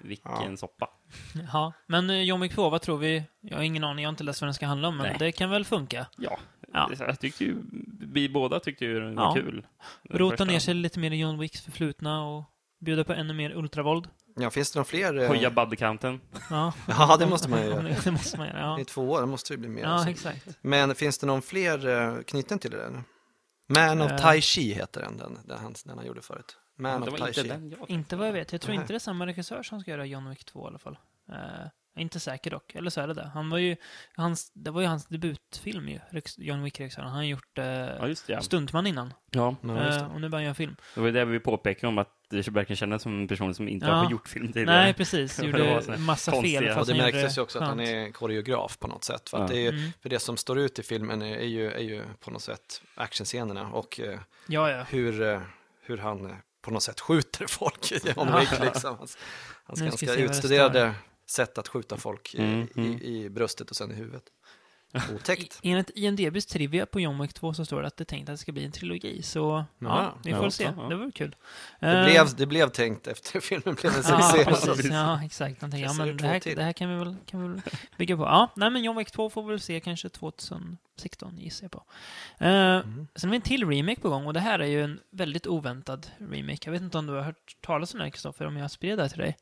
Vilken 0.02 0.32
Ja. 0.50 0.58
soppa. 0.58 0.90
Ja, 1.54 1.74
men 1.88 2.10
eh, 2.10 2.22
John 2.22 2.42
Wick 2.42 2.54
2, 2.56 2.70
vad 2.70 2.82
tror 2.82 2.98
vi? 2.98 3.24
Jag 3.42 3.58
har 3.58 3.64
ingen 3.64 3.84
aning, 3.84 4.04
jag 4.04 4.08
har 4.10 4.14
inte 4.14 4.24
läst 4.24 4.42
vad 4.42 4.48
den 4.48 4.54
ska 4.54 4.66
handla 4.66 4.88
om, 4.88 4.98
men 4.98 5.06
Nej. 5.08 5.16
det 5.20 5.32
kan 5.32 5.50
väl 5.50 5.66
funka. 5.66 6.06
Ja, 6.18 6.40
Ja. 6.74 6.90
jag 7.00 7.20
tyckte 7.20 7.44
ju, 7.44 7.56
vi 8.14 8.30
båda 8.30 8.60
tyckte 8.60 8.86
ju 8.86 9.00
den 9.00 9.16
var 9.16 9.24
Ja. 9.24 9.34
kul. 9.34 9.66
Rota 10.10 10.46
ner 10.46 10.60
sig 10.60 10.74
lite 10.74 11.00
mer 11.00 11.12
i 11.12 11.20
John 11.20 11.40
Wicks 11.40 11.62
förflutna 11.62 12.24
och 12.26 12.44
bjuda 12.80 13.04
på 13.04 13.14
ännu 13.14 13.34
mer 13.34 13.52
ultravåld. 13.58 14.08
Ja, 14.40 14.50
finns 14.50 14.72
det 14.72 14.80
några 14.80 14.86
fler? 14.86 15.18
eh, 15.22 15.28
Höja 15.28 15.50
budcounten. 15.52 16.22
Ja, 16.50 16.74
Ja, 16.88 17.18
det 17.20 17.26
måste 17.28 17.50
man 17.50 17.62
ju 17.62 17.68
göra. 17.68 17.82
det 18.04 18.12
måste 18.12 18.38
man 18.38 18.48
göra, 18.48 18.58
I 18.78 18.82
ja. 18.82 18.86
två 18.88 19.10
år, 19.12 19.22
det 19.22 19.28
måste 19.28 19.54
ju 19.54 19.58
bli 19.60 19.70
mer. 19.70 19.82
Ja, 19.82 19.88
alltså. 19.88 20.10
exakt. 20.10 20.48
Men 20.62 20.96
finns 20.96 21.18
det 21.18 21.28
någon 21.28 21.42
fler 21.42 21.88
uh, 21.88 22.22
knuten 22.22 22.60
till 22.60 22.72
det 22.72 22.78
där? 22.78 23.04
Man 23.68 24.02
of 24.02 24.12
Eh. 24.12 24.18
Tai 24.18 24.42
Chi 24.42 24.74
heter 24.74 25.02
den, 25.02 25.18
den, 25.18 25.38
den, 25.46 25.58
han, 25.60 25.76
den 25.86 25.98
han 25.98 26.08
gjorde 26.08 26.22
förut. 26.22 26.58
Man 26.78 27.04
of 27.04 27.10
Tai 27.20 27.28
inte 27.28 27.42
Chi. 27.42 27.48
den 27.48 27.76
Inte 27.88 28.16
vad 28.16 28.28
jag 28.28 28.34
vet. 28.34 28.52
Jag 28.52 28.62
tror 28.62 28.74
Nej. 28.74 28.82
inte 28.82 28.94
det 28.94 28.98
är 28.98 29.00
samma 29.00 29.26
regissör 29.26 29.64
som 29.64 29.82
ska 29.82 29.92
göra 29.92 30.06
John 30.06 30.30
Wick 30.30 30.44
2 30.46 30.64
i 30.66 30.68
alla 30.68 30.80
fall. 30.80 30.98
Eh, 31.32 31.36
är 31.96 32.02
inte 32.02 32.20
säker 32.20 32.52
dock. 32.52 32.76
Eller 32.76 32.90
så 32.90 33.02
är 33.02 33.08
det 33.08 33.14
det. 33.14 33.32
Han 33.34 33.50
var 33.50 33.58
ju, 33.58 33.76
hans, 34.16 34.52
det 34.54 34.72
var 34.72 34.82
ju 34.82 34.88
hans 34.88 35.06
debutfilm 35.06 35.90
ju, 35.90 36.00
John 36.38 36.64
Wick-regissören. 36.64 37.08
Han 37.08 37.16
har 37.18 37.24
gjort 37.24 37.58
eh, 37.58 37.66
Ja, 37.66 38.08
just 38.08 38.28
det. 38.28 38.34
Ja. 38.34 38.42
Stuntman 38.42 38.88
innan. 38.88 39.14
ja. 39.32 39.56
Ja, 39.62 39.86
just 39.86 40.00
Eh, 40.02 40.08
det. 40.08 40.14
och 40.14 40.22
nu 40.22 40.30
börjar 40.30 40.40
han 40.40 40.44
göra 40.44 40.54
film. 40.56 40.76
Det 40.96 41.00
var 41.00 41.08
ju 41.08 41.14
det 41.14 41.26
vi 41.26 41.40
påpekade 41.40 41.88
om 41.88 41.98
att 41.98 42.16
verkligen 42.34 42.76
kändes 42.78 43.02
som 43.02 43.22
en 43.22 43.28
person 43.28 43.54
som 43.56 43.68
inte 43.70 43.86
Ja. 43.86 43.94
har 43.94 44.12
gjort 44.12 44.28
film 44.28 44.48
tidigare. 44.54 44.78
Nej, 44.84 44.94
precis. 44.94 45.40
Gjorde 45.44 45.98
massa 45.98 46.32
konstiga- 46.32 46.60
fel. 46.60 46.78
Och 46.80 46.86
det 46.88 46.94
märktes 46.96 47.38
ju 47.38 47.42
också 47.42 47.60
att 47.60 47.68
han 47.68 47.80
är 47.80 48.12
koreograf 48.12 48.80
på 48.80 48.88
något 48.88 49.04
sätt. 49.04 49.30
För, 49.30 49.38
att 49.44 49.50
Ja. 49.50 49.56
det 49.56 49.62
är, 49.62 49.72
ju- 49.72 49.80
Mm. 49.80 49.92
för 50.02 50.10
det 50.10 50.20
som 50.20 50.38
står 50.38 50.60
ut 50.60 50.80
i 50.80 50.84
filmen 50.84 51.22
är 51.22 51.44
ju, 51.46 51.72
är 51.72 51.80
ju 51.84 52.04
på 52.20 52.32
något 52.32 52.42
sätt 52.42 52.82
actionscenerna 52.96 53.68
och 53.68 54.00
eh, 54.00 54.20
Ja, 54.48 54.72
ja. 54.72 54.84
hur, 54.90 55.22
eh, 55.22 55.42
hur 55.82 55.98
han 55.98 56.36
på 56.62 56.72
något 56.72 56.84
sätt 56.84 57.00
skjuter 57.00 57.48
folk. 57.48 57.92
Wick 57.92 58.60
liksom. 58.62 58.98
Hans, 58.98 59.18
hans 59.64 59.82
ganska 59.82 60.14
utstuderade 60.16 60.94
sätt 61.26 61.58
att 61.58 61.68
skjuta 61.68 61.98
folk 61.98 62.36
i, 62.36 62.38
Mm, 62.38 62.68
mm. 62.76 62.94
i, 63.02 63.16
i 63.26 63.30
bröstet 63.30 63.70
och 63.70 63.76
sen 63.76 63.92
i 63.92 63.96
huvudet. 63.96 64.24
Otäckt. 65.16 65.60
I- 65.62 65.72
Enligt 65.72 65.92
IMDBs 65.96 66.46
trivia 66.46 66.86
på 66.86 67.00
John 67.00 67.22
Wick 67.22 67.34
2 67.34 67.54
så 67.54 67.66
står 67.66 67.82
det 67.82 67.88
att 67.88 67.98
det 67.98 68.04
är 68.04 68.06
tänkt 68.06 68.30
att 68.30 68.34
det 68.34 68.38
ska 68.38 68.52
bli 68.52 68.66
en 68.66 68.72
trilogi, 68.72 69.22
så 69.22 69.66
ja, 69.80 70.14
vi 70.24 70.34
får 70.34 70.44
Ja, 70.44 70.52
se. 70.52 70.64
ja. 70.64 70.84
Det 70.90 70.96
var 70.96 71.12
kul. 71.12 71.36
Det 71.80 71.88
Eh, 71.88 72.04
blev, 72.06 72.36
det 72.36 72.46
blev 72.46 72.70
tänkt 72.70 73.08
efter 73.08 73.40
filmen 73.50 73.76
blev 73.82 73.94
en 73.96 74.04
Ja, 74.08 74.22
succé. 74.32 74.46
precis. 74.46 74.92
Ja, 74.92 75.24
exakt. 75.26 75.60
Tänker, 75.60 75.78
ja, 75.78 75.94
men 75.94 76.18
det, 76.18 76.28
här, 76.28 76.56
det 76.56 76.64
här 76.64 76.74
kan 76.74 76.90
vi, 76.90 76.96
väl, 76.96 77.16
kan 77.26 77.42
vi 77.42 77.48
väl 77.48 77.62
bygga 77.98 78.18
på. 78.18 78.24
Ja, 78.24 78.50
nej, 78.56 78.70
men 78.70 78.84
John 78.84 78.98
Wick 78.98 79.12
2 79.12 79.30
får 79.30 79.44
vi 79.44 79.50
väl 79.50 79.60
se 79.60 79.80
kanske 79.80 80.10
2016, 80.10 81.38
gissar 81.38 81.64
jag 81.64 81.72
på. 81.72 81.84
Eh, 82.38 82.50
Mm. 82.50 83.08
Sen 83.16 83.30
har 83.30 83.32
vi 83.32 83.36
en 83.36 83.42
till 83.42 83.70
remake 83.70 84.02
på 84.02 84.10
gång 84.10 84.26
och 84.26 84.34
det 84.34 84.40
här 84.40 84.60
är 84.60 84.66
ju 84.66 84.84
en 84.84 85.00
väldigt 85.12 85.48
oväntad 85.48 86.08
remake. 86.32 86.58
Jag 86.66 86.72
vet 86.72 86.82
inte 86.82 86.98
om 86.98 87.06
du 87.08 87.14
har 87.14 87.22
hört 87.22 87.56
talas 87.62 87.94
om 87.94 87.98
den 87.98 88.06
här, 88.06 88.12
Kristoffer, 88.12 88.46
om 88.46 88.58
jag 88.58 88.72
spred 88.72 88.98
det 88.98 89.02
här 89.02 89.10
till 89.10 89.20
dig. 89.20 89.38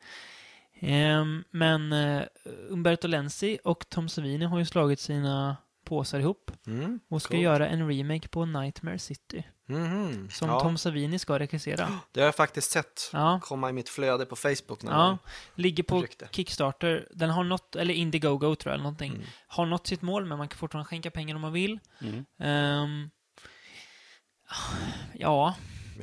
Ehm, 0.79 1.43
men 1.51 1.93
uh, 1.93 2.24
Umberto 2.69 3.07
Lenzi 3.07 3.60
och 3.63 3.89
Tom 3.89 4.10
Savini 4.10 4.46
har 4.46 4.60
ju 4.60 4.65
slagit 4.65 5.00
sina 5.00 5.57
påsar 5.86 6.19
ihop 6.19 6.51
Mm. 6.67 7.00
och 7.10 7.22
ska 7.22 7.29
Coolt. 7.31 7.41
göra 7.43 7.67
en 7.67 7.88
remake 7.91 8.27
på 8.27 8.46
Nightmare 8.46 9.00
City 9.00 9.43
Mhm. 9.69 10.29
som 10.29 10.50
ja, 10.50 10.60
Tom 10.60 10.77
Savini 10.77 11.19
ska 11.19 11.39
regissera. 11.39 11.89
Det 12.12 12.19
har 12.19 12.25
jag 12.25 12.36
faktiskt 12.36 12.72
sett 12.72 13.10
Ja, 13.13 13.39
komma 13.43 13.69
i 13.69 13.74
mitt 13.74 13.89
flöde 13.89 14.25
på 14.25 14.36
Facebook. 14.36 14.84
Någon 14.84 14.93
ja. 14.93 15.17
Ligger 15.55 15.84
på 15.84 16.01
Rykte. 16.01 16.27
Kickstarter. 16.31 17.07
Den 17.12 17.29
har 17.29 17.43
nått, 17.43 17.75
eller 17.75 17.93
Indiegogo 17.93 18.55
tror 18.55 18.72
jag, 18.72 18.74
eller 18.74 18.84
någonting. 18.84 19.13
Mm. 19.13 19.25
Har 19.48 19.65
nått 19.65 19.88
sitt 19.88 20.01
mål, 20.01 20.25
men 20.25 20.38
man 20.38 20.48
kan 20.48 20.57
fortfarande 20.57 20.88
skänka 20.89 21.12
pengar 21.12 21.36
om 21.36 21.41
man 21.41 21.53
vill. 21.53 21.79
Mm. 22.01 22.25
Ehm, 22.39 23.10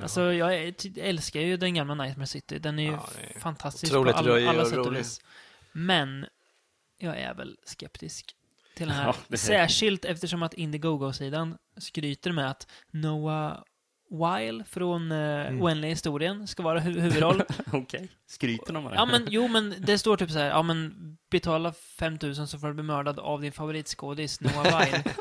alltså 0.03 0.33
jag 0.33 0.55
är- 0.55 0.73
ty- 0.73 1.01
älskar 1.01 1.41
ju 1.41 1.57
den 1.57 1.75
gamla 1.75 1.95
Nightmare 1.95 2.27
City. 2.27 2.59
Den 2.59 2.79
är 2.79 2.83
ju 2.83 2.91
Ja, 2.91 3.09
är 3.35 3.41
fantastisk 3.41 3.93
på 3.93 3.99
alla 4.49 4.63
och 4.63 4.69
sätt 4.69 4.79
och 4.79 4.97
vis. 4.97 5.21
Men 5.73 6.27
jag 6.99 7.19
är 7.21 7.35
väl 7.35 7.57
skeptisk 7.65 8.37
till 8.77 8.89
den 8.89 8.97
här. 8.97 9.07
Ja, 9.07 9.15
det 9.29 9.35
är- 9.35 9.39
Särskilt 9.39 10.05
eftersom 10.05 10.43
att 10.43 10.55
Indiegogo-sidan 10.55 11.57
skryter 11.77 12.33
med 12.33 12.51
att 12.51 12.67
Noah 12.91 13.63
Weil 14.11 14.65
från 14.65 15.13
uh, 15.13 15.47
Mm. 15.47 15.63
Oändliga 15.63 15.89
historien 15.91 16.47
ska 16.47 16.63
vara 16.63 16.81
hu- 16.81 17.01
huvudroll. 17.01 17.43
Okej. 17.73 18.09
Skryter 18.35 18.73
de 18.73 18.85
det? 18.85 18.91
Ja 18.95 19.05
men 19.07 19.27
jo 19.31 19.49
men 19.49 19.75
det 19.79 19.99
står 19.99 20.17
typ 20.17 20.31
så 20.31 20.39
här, 20.39 20.47
ja 20.49 20.63
men 20.63 20.95
betala 21.31 21.73
5000 21.99 22.47
så 22.49 22.59
får 22.59 22.67
du 22.69 22.75
bli 22.75 22.83
mördad 22.83 23.19
av 23.19 23.41
din 23.41 23.53
favoritskådis 23.53 24.41
Noah 24.41 24.63
Weil. 24.81 25.03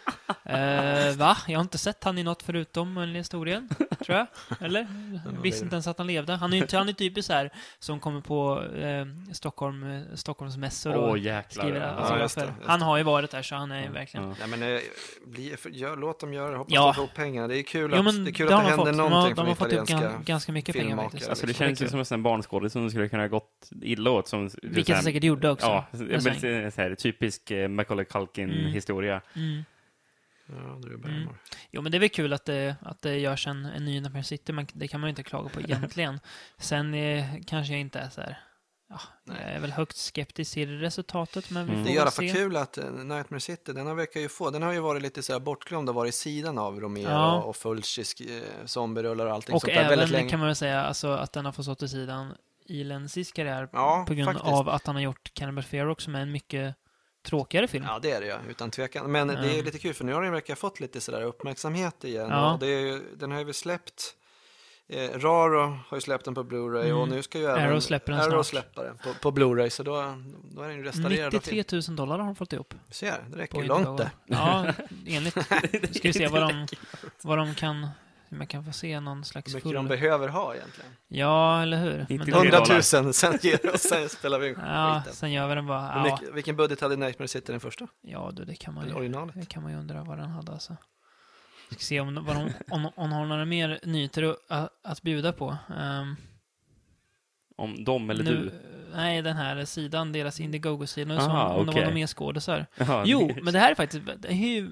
Eh, 0.45 1.15
va? 1.15 1.37
Jag 1.47 1.57
har 1.59 1.61
inte 1.61 1.77
sett 1.77 2.03
han 2.03 2.17
i 2.17 2.23
något 2.23 2.43
förutom 2.43 2.97
Oändliga 2.97 3.19
historien, 3.21 3.69
tror 4.05 4.17
jag. 4.17 4.27
Eller? 4.59 4.87
Visste 5.41 5.63
inte 5.63 5.75
ens 5.75 5.87
att 5.87 5.97
han 5.97 6.07
levde. 6.07 6.33
Han 6.35 6.53
är 6.53 6.57
ju 6.57 6.77
han 6.77 6.89
är 6.89 6.93
typiskt 6.93 7.27
så 7.27 7.33
här 7.33 7.49
som 7.79 7.99
kommer 7.99 8.21
på 8.21 8.63
eh, 8.63 9.05
Stockholm, 9.33 9.83
eh, 9.91 10.01
Stockholmsmässor 10.15 10.93
och 10.95 11.17
jäklar. 11.17 11.63
skriver 11.63 11.79
Ja, 11.79 11.85
autografer. 11.87 12.21
just 12.23 12.35
det, 12.35 12.41
just 12.41 12.53
det. 12.59 12.65
Han 12.67 12.81
har 12.81 12.97
ju 12.97 13.03
varit 13.03 13.31
där 13.31 13.41
så 13.41 13.55
han 13.55 13.71
är 13.71 13.85
Ja, 13.85 13.91
verkligen... 13.91 14.27
ja. 14.29 14.35
Nej, 14.39 14.57
men, 14.59 14.75
eh, 14.75 14.81
bli, 15.25 15.55
för, 15.57 15.69
gör, 15.69 15.95
låt 15.97 16.19
dem 16.19 16.33
göra 16.33 16.51
det. 16.51 16.57
Hoppas 16.57 16.73
Ja. 16.73 16.85
de 16.85 16.93
får 17.07 17.07
pengar. 17.15 17.47
Det 17.47 17.57
är 17.59 17.63
kul 17.63 17.91
Jo, 17.93 17.97
att 17.99 18.05
men 18.05 18.23
det, 18.23 18.29
är 18.29 18.33
kul 18.33 18.51
har 18.51 18.57
att 18.61 18.65
det 18.65 18.71
de 18.71 18.75
händer 18.77 18.91
fått. 18.91 18.97
De 18.97 19.01
har- 19.03 19.09
någonting 19.09 19.35
De 19.35 19.47
har 19.47 19.55
fått 19.55 19.89
gan, 20.01 20.23
ganska 20.25 20.51
mycket 20.51 20.75
pengar 20.75 20.97
faktiskt. 20.97 21.29
Alltså 21.29 21.45
det 21.45 21.47
liksom. 21.47 21.65
känns 21.67 21.81
ju 21.81 22.03
som 22.03 22.15
en 22.17 22.23
barnskådis 22.23 22.73
som 22.73 22.89
skulle 22.89 23.02
kunna 23.09 23.27
gått 23.27 23.69
illa 23.81 24.11
åt. 24.11 24.27
Som, 24.27 24.49
Vilket 24.63 24.95
han 24.95 25.03
säkert 25.03 25.23
gjorde 25.23 25.49
också. 25.49 25.65
Ja, 25.67 25.85
en 25.91 25.99
men, 26.07 26.21
så 26.71 26.81
här, 26.81 26.95
typisk 26.95 27.51
eh, 27.51 27.67
Macaulay 27.67 28.05
Culkin-historia. 28.05 29.21
Mm. 29.35 29.63
Ja, 30.47 30.53
Drew 30.55 30.93
Mm. 30.93 31.01
Barrymore. 31.01 31.35
Jo, 31.71 31.81
men 31.81 31.91
det 31.91 31.97
är 31.97 31.99
väl 31.99 32.09
kul 32.09 32.33
att 32.33 32.45
det, 32.45 32.75
att 32.81 33.01
det 33.01 33.17
görs 33.19 33.47
en, 33.47 33.65
en 33.65 33.85
ny 33.85 33.99
Nightmare 34.01 34.23
City. 34.23 34.51
Man, 34.53 34.67
det 34.73 34.87
kan 34.87 34.99
man 35.01 35.07
ju 35.07 35.09
inte 35.09 35.23
klaga 35.23 35.49
på 35.49 35.61
egentligen. 35.61 36.19
Sen 36.57 36.93
eh, 36.93 37.25
kanske 37.47 37.73
jag 37.73 37.79
inte 37.79 37.99
är 37.99 38.09
så 38.09 38.21
här... 38.21 38.37
Ja, 38.89 38.99
jag 39.25 39.37
är 39.41 39.59
väl 39.59 39.71
högt 39.71 39.95
skeptisk 39.97 40.53
till 40.53 40.79
resultatet, 40.79 41.49
men 41.51 41.65
vi 41.65 41.71
Mm. 41.71 41.83
får 41.83 41.89
Det 41.89 41.93
är 41.93 41.95
i 41.95 41.99
alla 41.99 42.11
fall 42.11 42.29
kul 42.29 42.55
att 42.57 42.77
eh, 42.77 42.91
Nightmare 42.91 43.39
City, 43.39 43.73
den 43.73 43.87
har 43.87 43.95
verkar 43.95 44.19
ju 44.19 44.29
få, 44.29 44.49
den 44.49 44.61
har 44.61 44.73
ju 44.73 44.79
varit 44.79 45.01
lite 45.01 45.23
så 45.23 45.33
här 45.33 45.39
bortglömd 45.39 45.89
och 45.89 45.95
varit 45.95 46.09
i 46.09 46.17
sidan 46.17 46.57
av 46.57 46.79
Romero 46.79 47.09
Ja. 47.09 47.41
och 47.41 47.55
Fulcis 47.55 48.21
eh, 48.21 48.27
zombierullar 48.65 49.25
och 49.25 49.33
allting 49.33 49.55
Och 49.55 49.61
sånt 49.61 49.73
där 49.73 49.81
väldigt 49.89 49.97
även 49.99 50.09
länge. 50.11 50.29
kan 50.29 50.39
man 50.39 50.47
väl 50.47 50.55
säga 50.55 50.83
alltså, 50.83 51.07
att 51.07 51.33
den 51.33 51.45
har 51.45 51.51
fått 51.51 51.65
stå 51.65 51.75
till 51.75 51.89
sidan 51.89 52.33
i 52.65 52.83
Lenzis 52.83 53.31
karriär 53.31 53.69
Ja, 53.73 54.05
på 54.07 54.13
grund 54.13 54.25
faktiskt. 54.31 54.53
av 54.53 54.69
att 54.69 54.85
han 54.87 54.95
har 54.95 55.01
gjort 55.03 55.33
Cannibal 55.33 55.63
Fear 55.63 55.87
också 55.87 56.09
med 56.09 56.21
en 56.21 56.31
mycket 56.31 56.75
tråkigare 57.25 57.67
film. 57.67 57.83
Ja, 57.87 57.99
det 58.01 58.11
är 58.11 58.21
det 58.21 58.27
ju, 58.27 58.33
utan 58.49 58.71
tvekan. 58.71 59.11
Men 59.11 59.27
det 59.27 59.33
är 59.33 59.43
Mm. 59.53 59.65
lite 59.65 59.79
kul 59.79 59.93
för 59.93 60.03
nu 60.05 60.13
har 60.13 60.21
den 60.21 60.31
verkar 60.31 60.55
fått 60.55 60.79
lite 60.79 61.01
sådär 61.01 61.21
uppmärksamhet 61.21 62.03
igen. 62.03 62.29
Ja. 62.29 62.53
Och 62.53 62.59
det 62.59 62.67
är 62.67 62.79
ju, 62.79 63.01
den 63.15 63.31
har 63.31 63.45
ju 63.45 63.53
släppt 63.53 64.15
Eh, 64.87 65.19
Raro 65.19 65.77
har 65.87 65.97
ju 65.97 66.01
släppt 66.01 66.25
den 66.25 66.35
på 66.35 66.43
Blu-ray 66.43 66.83
Mm. 66.85 66.97
och 66.97 67.07
nu 67.07 67.23
ska 67.23 67.37
ju 67.39 67.45
även 67.45 67.63
Arrow 67.69 67.79
släpper 67.79 68.11
den 68.11 68.21
Arrow 68.21 68.43
släppa 68.43 68.83
den 68.83 68.97
på, 68.97 69.13
på 69.13 69.31
Blu-ray 69.31 69.69
så 69.69 69.83
då, 69.83 69.93
då 70.51 70.61
är 70.61 70.67
den 70.67 70.77
ju 70.77 70.83
restaurerad. 70.83 71.35
och 71.35 71.43
fin. 71.43 71.57
93 71.57 71.79
000 71.87 71.95
dollar 71.95 72.17
har 72.19 72.25
de 72.25 72.35
fått 72.35 72.53
ihop. 72.53 72.73
Ser, 72.89 73.23
det 73.29 73.37
räcker 73.37 73.57
ju 73.61 73.63
långt 73.67 73.97
det. 73.97 74.11
Ja, 74.25 74.73
enligt. 75.07 75.33
Ska 75.95 76.07
vi 76.07 76.13
se 76.13 76.27
vad 76.27 76.41
de, 76.41 76.67
vad 77.21 77.37
de 77.37 77.55
kan... 77.55 77.87
Jag 78.39 78.49
kan 78.49 78.65
få 78.65 78.71
se 78.71 78.99
någon 78.99 79.23
slags 79.25 79.49
Hur 79.51 79.53
mycket 79.55 79.71
de 79.71 79.87
full... 79.87 79.97
behöver 79.99 80.27
ha 80.27 80.55
egentligen. 80.55 80.89
Ja, 81.07 81.61
eller 81.61 81.77
hur? 81.77 81.97
Men 81.97 82.05
93 82.09 82.31
de- 82.31 82.37
100 82.37 82.59
dollar. 82.59 83.03
000, 83.03 83.13
sen 83.13 83.39
ger 83.41 83.73
och 83.73 83.79
sen 83.79 84.09
spelar 84.09 84.39
vi 84.39 84.55
Ja, 84.57 84.99
skiten. 84.99 85.15
sen 85.15 85.31
gör 85.31 85.47
vi 85.47 85.55
den 85.55 85.67
bara... 85.67 85.91
Ja, 85.95 86.03
mycket, 86.03 86.35
vilken 86.35 86.55
budget 86.55 86.81
hade 86.81 86.95
Nightmare 86.95 87.27
City 87.27 87.51
den 87.51 87.61
första? 87.61 87.87
ja 88.01 88.31
du, 88.33 88.45
det 88.45 88.55
kan 88.55 88.73
man 88.73 88.87
ju... 88.87 88.93
originalet? 88.93 89.35
Det 89.35 89.45
kan 89.45 89.63
man 89.63 89.71
ju 89.71 89.77
undra 89.77 90.03
vad 90.03 90.17
den 90.17 90.29
hade 90.29 90.51
alltså. 90.51 90.75
Vi 91.69 91.75
ska 91.75 91.83
se 91.83 91.99
om, 91.99 92.25
vad 92.25 92.35
de, 92.35 92.49
om, 92.69 92.85
om 92.85 92.91
de 92.95 93.11
har 93.11 93.25
några 93.25 93.45
mer 93.45 93.79
nyheter 93.83 94.35
att, 94.49 94.69
att, 94.83 95.01
bjuda 95.01 95.33
på. 95.33 95.57
Ehm, 95.79 96.15
Om 97.55 97.83
dem 97.83 98.09
eller 98.09 98.23
nu, 98.23 98.31
du? 98.31 98.51
Nej, 98.95 99.21
den 99.21 99.37
här 99.37 99.65
sidan, 99.65 100.11
deras 100.11 100.39
Indiegogo-sida, 100.39 101.13
om 101.13 101.19
det 101.65 101.71
var 101.71 101.81
några 101.81 101.91
mer 101.93 102.07
skådisar. 102.07 102.65
Jo, 103.05 103.31
men 103.41 103.53
det 103.53 103.59
här 103.59 103.71
är 103.71 103.75
faktiskt... 103.75 104.03
Det 104.17 104.27
är 104.27 104.33
ju... 104.33 104.69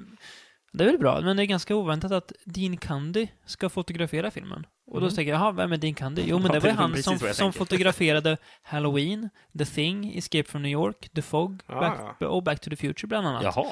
Det 0.74 0.84
är 0.84 0.88
väl 0.88 0.98
bra, 0.98 1.22
men 1.22 1.38
det 1.38 1.44
är 1.44 1.46
ganska 1.46 1.75
oväntat 1.75 2.12
att 2.12 2.32
Dean 2.46 2.78
Candy 2.78 3.28
ska 3.46 3.70
fotografera 3.70 4.32
filmen. 4.32 4.66
Och 4.86 5.00
då 5.01 5.06
Mm. 5.06 5.16
tänker 5.16 5.32
jag, 5.32 5.42
jaha, 5.42 5.51
vem 5.51 5.72
är 5.72 5.78
Dean 5.78 5.94
Candy? 5.94 6.24
Jo, 6.25 6.38
men 6.40 6.48
Ja, 6.48 6.54
det 6.54 6.60
var 6.60 6.68
det 6.70 6.75
han 6.75 7.04
som, 7.04 7.20
som 7.34 7.54
fotograferade 7.54 8.38
Halloween, 8.63 9.30
The 9.58 9.66
Thing, 9.66 10.18
Escape 10.18 10.44
from 10.50 10.62
New 10.62 10.72
York, 10.72 11.10
The 11.16 11.22
Fog 11.22 11.62
Ah, 11.68 11.80
Back, 11.80 12.22
och 12.22 12.44
Back 12.44 12.60
to 12.60 12.70
the 12.70 12.75
Future 12.75 13.08
bland 13.08 13.28
annat. 13.28 13.44
Jaha. 13.44 13.66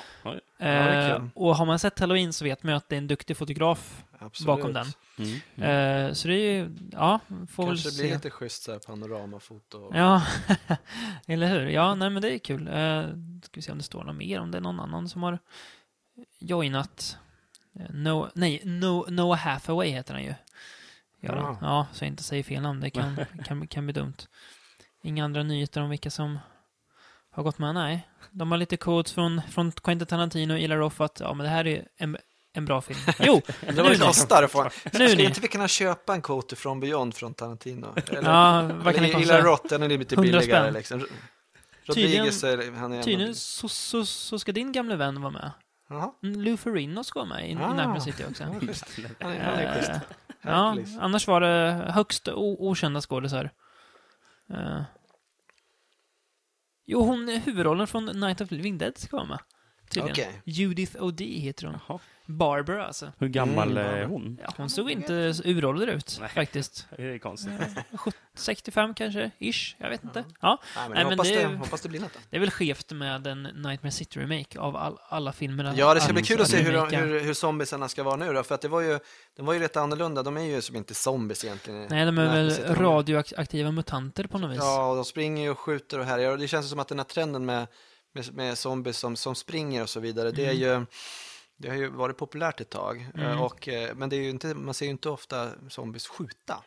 Är 0.57 1.15
Eh, 1.15 1.23
och 1.35 1.55
har 1.55 1.65
man 1.65 1.79
sett 1.79 1.99
Halloween 1.99 2.33
så 2.33 2.45
vet 2.45 2.63
man 2.63 2.71
ju 2.73 2.77
att 2.77 2.89
det 2.89 2.95
är 2.95 2.97
en 2.97 3.07
duktig 3.07 3.37
fotograf 3.37 4.03
Absolut. 4.19 4.47
bakom 4.47 4.73
den. 4.73 4.85
Mm. 5.17 5.39
Mm. 5.55 6.05
Eh, 6.07 6.13
så 6.13 6.27
det 6.27 6.33
är 6.33 6.53
ju, 6.53 6.69
ja, 6.91 7.19
får 7.51 7.63
väl 7.63 7.71
Kanske 7.75 7.89
se. 7.91 8.03
blir 8.03 8.13
lite 8.13 8.29
schysst 8.29 8.63
så 8.63 8.71
här 8.71 8.79
panoramafoto. 8.79 9.91
Ja, 9.93 10.23
eller 11.27 11.47
hur? 11.47 11.67
Ja, 11.67 11.95
nej 11.95 12.09
men 12.09 12.21
det 12.21 12.33
är 12.33 12.37
kul. 12.39 12.67
Uh, 12.67 13.03
ska 13.43 13.51
vi 13.53 13.61
se 13.61 13.71
om 13.71 13.77
det 13.77 13.83
står 13.83 14.03
något 14.03 14.15
mer, 14.15 14.39
om 14.39 14.51
det 14.51 14.57
är 14.57 14.61
någon 14.61 14.79
annan 14.79 15.09
som 15.09 15.23
har 15.23 15.39
joinat. 16.39 17.17
Eh, 17.79 17.85
no, 17.89 18.29
nej, 18.33 18.61
no, 18.65 19.05
Noah 19.09 19.39
Hathaway 19.39 19.89
heter 19.89 20.13
han 20.13 20.23
ju. 20.23 20.33
Ja. 21.21 21.57
Ja, 21.61 21.87
så 21.93 22.03
jag 22.03 22.07
inte 22.09 22.23
säger 22.23 22.43
fel 22.43 22.61
namn. 22.61 22.79
Det 22.79 22.89
kan, 22.89 23.19
kan, 23.45 23.67
kan 23.67 23.85
bli 23.85 23.93
dumt. 23.93 24.15
Inga 25.03 25.25
andra 25.25 25.43
nyheter 25.43 25.81
om 25.81 25.89
vilka 25.89 26.09
som 26.11 26.39
har 27.31 27.43
gått 27.43 27.57
med? 27.57 27.73
Nej. 27.73 28.07
De 28.31 28.51
har 28.51 28.57
lite 28.57 28.77
codes 28.77 29.13
från, 29.13 29.41
från 29.51 29.71
Quentin 29.71 30.07
Tarantino 30.07 30.53
och 30.53 30.59
Ila 30.59 30.75
Roth 30.75 31.01
att 31.01 31.19
ja, 31.19 31.33
men 31.33 31.43
det 31.43 31.49
här 31.49 31.67
är 31.67 31.87
en, 31.97 32.17
en 32.53 32.65
bra 32.65 32.81
film. 32.81 32.99
Jo, 33.19 33.41
Det 33.61 33.81
vad 33.81 33.91
det 33.91 33.97
kostar 33.97 34.43
att 34.43 34.51
få. 34.51 34.63
nu 34.63 35.07
Skulle 35.09 35.23
inte 35.23 35.41
vi 35.41 35.47
kunna 35.47 35.67
köpa 35.67 36.13
en 36.13 36.21
Quote 36.21 36.55
från 36.55 36.79
Beyond 36.79 37.15
från 37.15 37.33
Tarantino? 37.33 37.93
Eller, 38.07 38.29
Ja, 38.29 38.61
vad 38.83 38.95
kan 38.95 39.05
eller 39.05 39.21
Ila? 39.21 39.41
Roth, 39.41 39.67
den 39.69 39.83
är 39.83 39.89
lite 39.89 40.15
100 40.15 40.39
billigare 40.39 40.71
liksom. 40.71 41.05
Rodriguez, 41.85 42.43
är, 42.43 42.71
han 42.71 42.93
är 42.93 43.03
Tydligen 43.03 43.35
så, 43.35 43.69
så, 43.69 44.05
så 44.05 44.39
ska 44.39 44.51
din 44.51 44.71
gamle 44.71 44.95
vän 44.95 45.21
vara 45.21 45.31
med. 45.31 45.51
Jaha, 45.89 46.11
Mm, 46.23 46.41
Lou 46.41 46.57
Ferrigno 46.57 47.03
ska 47.03 47.19
vara 47.19 47.29
med 47.29 47.49
i, 47.49 47.51
i 47.51 47.55
Ah. 47.55 47.73
Nightmare 47.73 48.01
City 48.01 48.23
också. 48.29 48.43
han 48.43 48.53
är. 48.55 48.59
Han 49.23 49.31
är, 49.31 49.63
är 49.63 49.73
schysst. 49.75 49.89
Eh, 49.89 49.99
ja, 50.41 50.77
annars 50.99 51.27
var 51.27 51.41
det 51.41 51.91
högst 51.91 52.27
okända 52.35 53.01
skådisar. 53.01 53.49
Eh. 54.53 54.81
Jo, 56.85 57.01
hon, 57.05 57.27
huvudrollen 57.45 57.87
från 57.87 58.05
Night 58.05 58.41
of 58.41 58.49
the 58.49 58.55
Living 58.55 58.77
Dead 58.77 58.97
ska 58.97 59.17
vara 59.17 59.27
med. 59.27 59.39
Tydligen. 59.89 60.11
Okej. 60.11 60.41
Judith 60.45 61.03
O.D. 61.03 61.25
heter 61.25 61.67
hon. 61.67 61.77
Jaha. 61.87 61.99
Barbara 62.29 62.85
alltså. 62.87 63.11
Hur 63.19 63.27
gammal 63.27 63.71
Mm, 63.77 63.85
är 63.95 64.05
hon? 64.05 64.39
Ja, 64.43 64.53
hon 64.57 64.69
såg 64.69 64.91
inte 64.91 65.33
uråldrig 65.45 65.89
ut 65.93 66.17
Nej. 66.19 66.29
faktiskt. 66.29 66.87
Det 66.97 67.03
är 67.03 67.17
konstigt. 67.19 67.53
Eh, 67.91 67.97
70 67.97 68.17
65 68.35 68.93
kanske, 68.93 69.31
ish. 69.39 69.75
Jag 69.77 69.89
vet 69.89 70.03
inte. 70.03 70.23
Ja, 70.41 70.57
Nej, 70.75 70.83
men 70.89 70.95
Nej, 70.95 71.03
men 71.03 71.13
hoppas, 71.13 71.27
det- 71.29 71.47
det, 71.47 71.55
hoppas 71.57 71.81
det 71.81 71.89
blir 71.89 71.99
något. 71.99 72.13
Då. 72.13 72.19
det 72.29 72.35
är 72.35 72.39
väl 72.39 72.51
skevt 72.51 72.91
med 72.91 73.27
en 73.27 73.43
Nightmare 73.43 73.91
City-remake 73.91 74.59
av 74.59 74.75
all, 74.75 74.97
alla 75.09 75.31
filmerna. 75.33 75.73
Ja, 75.75 75.93
det 75.93 76.01
ska 76.01 76.13
bli 76.13 76.23
kul 76.23 76.41
att 76.41 76.47
se 76.49 76.57
hur, 76.61 76.73
de- 76.73 76.95
hur, 76.97 77.19
hur 77.19 77.33
zombiesarna 77.33 77.87
ska 77.89 78.03
vara 78.03 78.15
nu 78.15 78.33
då, 78.33 78.43
för 78.43 78.55
att 78.55 78.61
det 78.61 78.67
var 78.67 78.81
ju, 78.81 78.99
de 79.35 79.45
var 79.45 79.53
ju 79.53 79.59
rätt 79.59 79.77
annorlunda. 79.77 80.23
De 80.23 80.37
är 80.37 80.41
ju 80.41 80.61
som 80.61 80.75
inte 80.75 80.93
zombies 80.93 81.45
egentligen. 81.45 81.87
Nej, 81.89 82.05
de 82.05 82.17
är 82.17 82.33
väl 82.33 82.75
radioaktiva 82.75 83.71
mutanter 83.71 84.23
på 84.23 84.37
något 84.37 84.51
vis. 84.51 84.57
Ja, 84.57 84.89
och 84.89 84.95
de 84.95 85.05
springer 85.05 85.43
ju 85.43 85.49
och 85.49 85.59
skjuter 85.59 85.99
och 85.99 86.05
härjar. 86.05 86.31
Och 86.31 86.37
det 86.39 86.47
känns 86.47 86.69
som 86.69 86.79
att 86.79 86.87
den 86.87 86.99
här 86.99 87.05
trenden 87.05 87.45
med, 87.45 87.67
med, 88.13 88.33
med 88.33 88.57
zombies 88.57 88.97
som, 88.97 89.15
som 89.15 89.35
springer 89.35 89.81
och 89.83 89.89
så 89.89 89.99
vidare, 89.99 90.31
det 90.31 90.45
är 90.45 90.53
ju 90.53 90.85
det 91.61 91.69
har 91.69 91.75
ju 91.75 91.87
varit 91.89 92.17
populärt 92.17 92.61
ett 92.61 92.69
tag. 92.69 93.07
Mm. 93.15 93.27
Eh, 93.31 93.41
Och, 93.43 93.67
eh, 93.67 93.95
men 93.95 94.09
det 94.09 94.15
är 94.15 94.21
ju 94.21 94.29
inte, 94.29 94.47
man 94.47 94.73
ser 94.73 94.85
ju 94.85 94.91
inte 94.91 95.09
ofta 95.09 95.49
zombies 95.69 96.07
skjuta. 96.07 96.63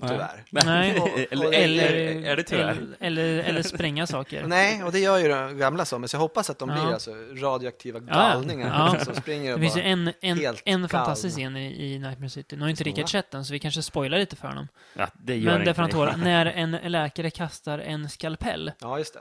tyvärr. 0.00 0.44
Nej. 0.50 1.00
Och- 1.00 1.08
eller, 1.32 1.46
och- 1.46 1.54
eller, 1.54 1.92
är 2.26 2.36
det 2.36 2.42
tyvärr? 2.42 2.70
Eller, 2.70 2.94
eller, 3.00 3.38
eller 3.44 3.62
spränga 3.62 4.06
saker. 4.06 4.46
Nej, 4.46 4.84
och 4.84 4.92
det 4.92 4.98
gör 4.98 5.18
ju 5.18 5.28
de 5.28 5.58
gamla 5.58 5.84
så 5.84 6.04
jag 6.12 6.18
hoppas 6.20 6.50
att 6.50 6.58
de 6.58 6.68
Ja. 6.68 6.74
blir 6.74 6.92
alltså 6.94 7.10
radioaktiva 7.34 7.98
Ja, 7.98 8.04
ja. 8.08 8.14
galningar 8.14 8.68
Ja. 8.94 8.98
som 9.04 9.14
springer 9.14 9.48
Det 9.48 9.54
och 9.54 9.60
finns 9.60 9.76
ju 9.76 9.80
en, 9.80 10.12
en, 10.20 10.56
en 10.64 10.88
fantastisk 10.88 11.36
scen 11.36 11.56
i, 11.56 11.84
i 11.94 11.98
Nightmare 11.98 12.30
City. 12.30 12.56
Nu 12.56 12.62
har 12.62 12.68
inte 12.68 12.84
Rickard 12.84 13.10
sett 13.10 13.30
den, 13.30 13.44
så 13.44 13.52
vi 13.52 13.58
kanske 13.58 13.82
spoilar 13.82 14.18
lite 14.18 14.36
för 14.36 14.48
honom. 14.48 14.68
Ja, 14.94 15.08
det 15.14 15.36
gör 15.36 15.44
Men 15.52 15.54
inte 15.60 15.64
därför 15.70 15.82
han 15.82 15.90
det. 15.90 15.96
tål, 15.96 16.16
när 16.24 16.46
en 16.46 16.70
läkare 16.92 17.30
kastar 17.30 17.78
en 17.78 18.08
skalpell. 18.08 18.72
Ja, 18.80 18.98
just 18.98 19.14
det. 19.14 19.20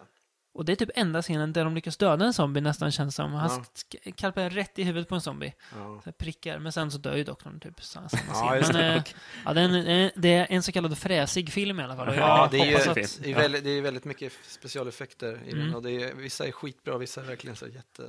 Och 0.61 0.65
det 0.65 0.71
är 0.71 0.75
typ 0.75 0.89
enda 0.95 1.21
scenen 1.21 1.53
där 1.53 1.63
de 1.63 1.75
lyckas 1.75 1.97
döda 1.97 2.25
en 2.25 2.33
zombie 2.33 2.61
nästan 2.61 2.91
känns 2.91 3.15
som. 3.15 3.33
Han 3.33 3.63
Ja. 3.89 4.11
skalpellar 4.17 4.49
rätt 4.49 4.79
i 4.79 4.83
huvudet 4.83 5.09
på 5.09 5.15
en 5.15 5.21
zombie. 5.21 5.53
Ja. 5.75 6.11
Prickar. 6.17 6.59
Men 6.59 6.71
sen 6.71 6.91
så 6.91 6.97
dör 6.97 7.15
ju 7.15 7.23
doktorn 7.23 7.59
typ 7.59 7.83
sa- 7.83 8.09
samma 8.09 8.23
Ja, 8.27 8.33
scen. 8.47 8.57
just 8.57 8.73
Men 8.73 8.81
det. 8.81 8.95
eh, 8.95 9.03
ja, 9.45 9.53
det, 9.53 9.61
är 9.61 9.65
en, 9.65 9.87
eh, 9.87 10.11
det 10.15 10.33
är 10.33 10.47
en 10.49 10.63
så 10.63 10.71
kallad 10.71 10.97
fräsig 10.97 11.51
film 11.51 11.79
i 11.79 11.83
alla 11.83 11.95
fall. 11.95 12.15
Ja, 12.15 12.47
det 12.51 12.59
är 12.59 12.65
ju 12.65 12.75
att... 12.75 12.95
det 12.95 13.01
är, 13.25 13.29
Ja. 13.29 13.37
väldigt, 13.37 13.63
det 13.63 13.69
är 13.69 13.81
väldigt 13.81 14.05
mycket 14.05 14.33
specialeffekter 14.47 15.39
i 15.45 15.51
Mm. 15.51 15.65
den 15.65 15.75
och 15.75 15.81
det 15.83 15.91
är, 15.91 16.13
vissa 16.13 16.47
är 16.47 16.51
skitbra, 16.51 16.97
vissa 16.97 17.21
är 17.21 17.25
verkligen 17.25 17.55
så 17.55 17.67
jätte... 17.67 18.03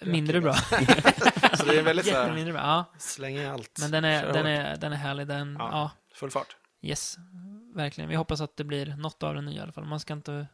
Mindre 0.00 0.40
bra. 0.40 0.54
Så 1.54 1.64
det 1.64 1.78
är 1.78 1.82
väldigt 1.82 2.06
så 2.06 2.12
här, 2.12 2.44
bra. 2.52 2.60
Ja. 2.60 2.84
släng 2.98 3.36
i 3.36 3.46
allt. 3.46 3.78
Men 3.80 3.90
den 3.90 4.04
är, 4.04 4.22
Kör 4.22 4.32
den, 4.32 4.46
är, 4.46 4.76
den 4.76 4.92
är 4.92 4.96
härlig. 4.96 5.26
Den, 5.26 5.56
Ja. 5.58 5.68
ja. 5.72 5.90
Full 6.14 6.30
fart. 6.30 6.56
Yes, 6.82 7.16
verkligen. 7.74 8.10
Vi 8.10 8.16
hoppas 8.16 8.40
att 8.40 8.56
det 8.56 8.64
blir 8.64 8.86
något 8.96 9.22
av 9.22 9.34
den 9.34 9.44
nya 9.44 9.56
i 9.58 9.60
alla 9.62 9.72
fall. 9.72 9.84
Man 9.84 10.00
ska 10.00 10.12
inte 10.14 10.46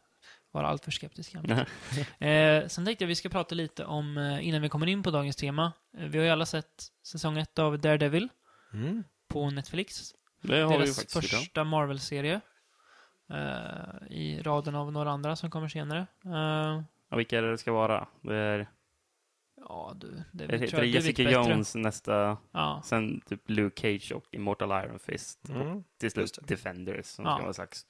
vara 0.53 0.67
alltför 0.69 0.91
skeptisk. 0.91 1.35
Eh, 2.19 2.67
sen 2.69 2.85
tänkte 2.85 3.05
jag 3.05 3.09
vi 3.09 3.15
ska 3.15 3.29
prata 3.29 3.55
lite 3.55 3.85
om, 3.85 4.19
eh, 4.19 4.49
innan 4.49 4.63
vi 4.63 4.69
kommer 4.69 4.87
in 4.87 5.03
på 5.03 5.11
dagens 5.11 5.37
tema. 5.37 5.73
Eh, 5.99 6.05
vi 6.07 6.19
har 6.19 6.25
ju 6.25 6.31
alla 6.31 6.47
sett 6.47 6.85
säsong 7.07 7.39
ett 7.39 7.59
av 7.59 7.79
Daredevil 7.79 8.29
Mm. 8.73 9.05
på 9.29 9.51
Netflix. 9.51 10.15
Det 10.43 10.61
har 10.61 10.71
vi 10.71 10.77
Deras 10.85 10.97
faktiskt 10.97 11.15
gjort. 11.23 11.33
ja. 11.33 11.39
första 11.39 11.65
Marvel-serie. 11.65 12.41
Eh, 13.31 14.07
I 14.11 14.41
raden 14.43 14.75
av 14.75 14.93
några 14.93 15.11
andra 15.11 15.37
som 15.37 15.51
kommer 15.51 15.69
senare. 15.69 16.07
Eh, 16.25 16.83
Ja, 17.11 17.17
vilka 17.17 17.39
är 17.39 17.43
det 17.43 17.51
det 17.51 17.59
ska 17.59 17.73
vara? 17.73 18.09
Det 18.23 18.35
är, 18.37 18.69
ja, 19.57 19.93
du. 19.97 20.23
Det, 20.33 20.47
det 20.47 20.59
tror 20.69 20.83
jag- 20.85 20.87
Jessica. 20.89 21.31
Jones 21.31 21.75
nästa, 21.75 22.37
Ja. 22.53 22.83
sen 22.85 23.21
typ 23.21 23.51
Luke 23.51 23.81
Cage 23.81 24.13
och 24.13 24.25
Immortal 24.31 24.85
Iron 24.85 24.99
Fist. 24.99 25.49
Mm. 25.49 25.85
Till 26.01 26.11
slut. 26.11 26.39
Defenders 26.43 27.07
som 27.07 27.25
Ja. 27.25 27.35
ska 27.35 27.43
vara 27.43 27.53
slags 27.55 27.87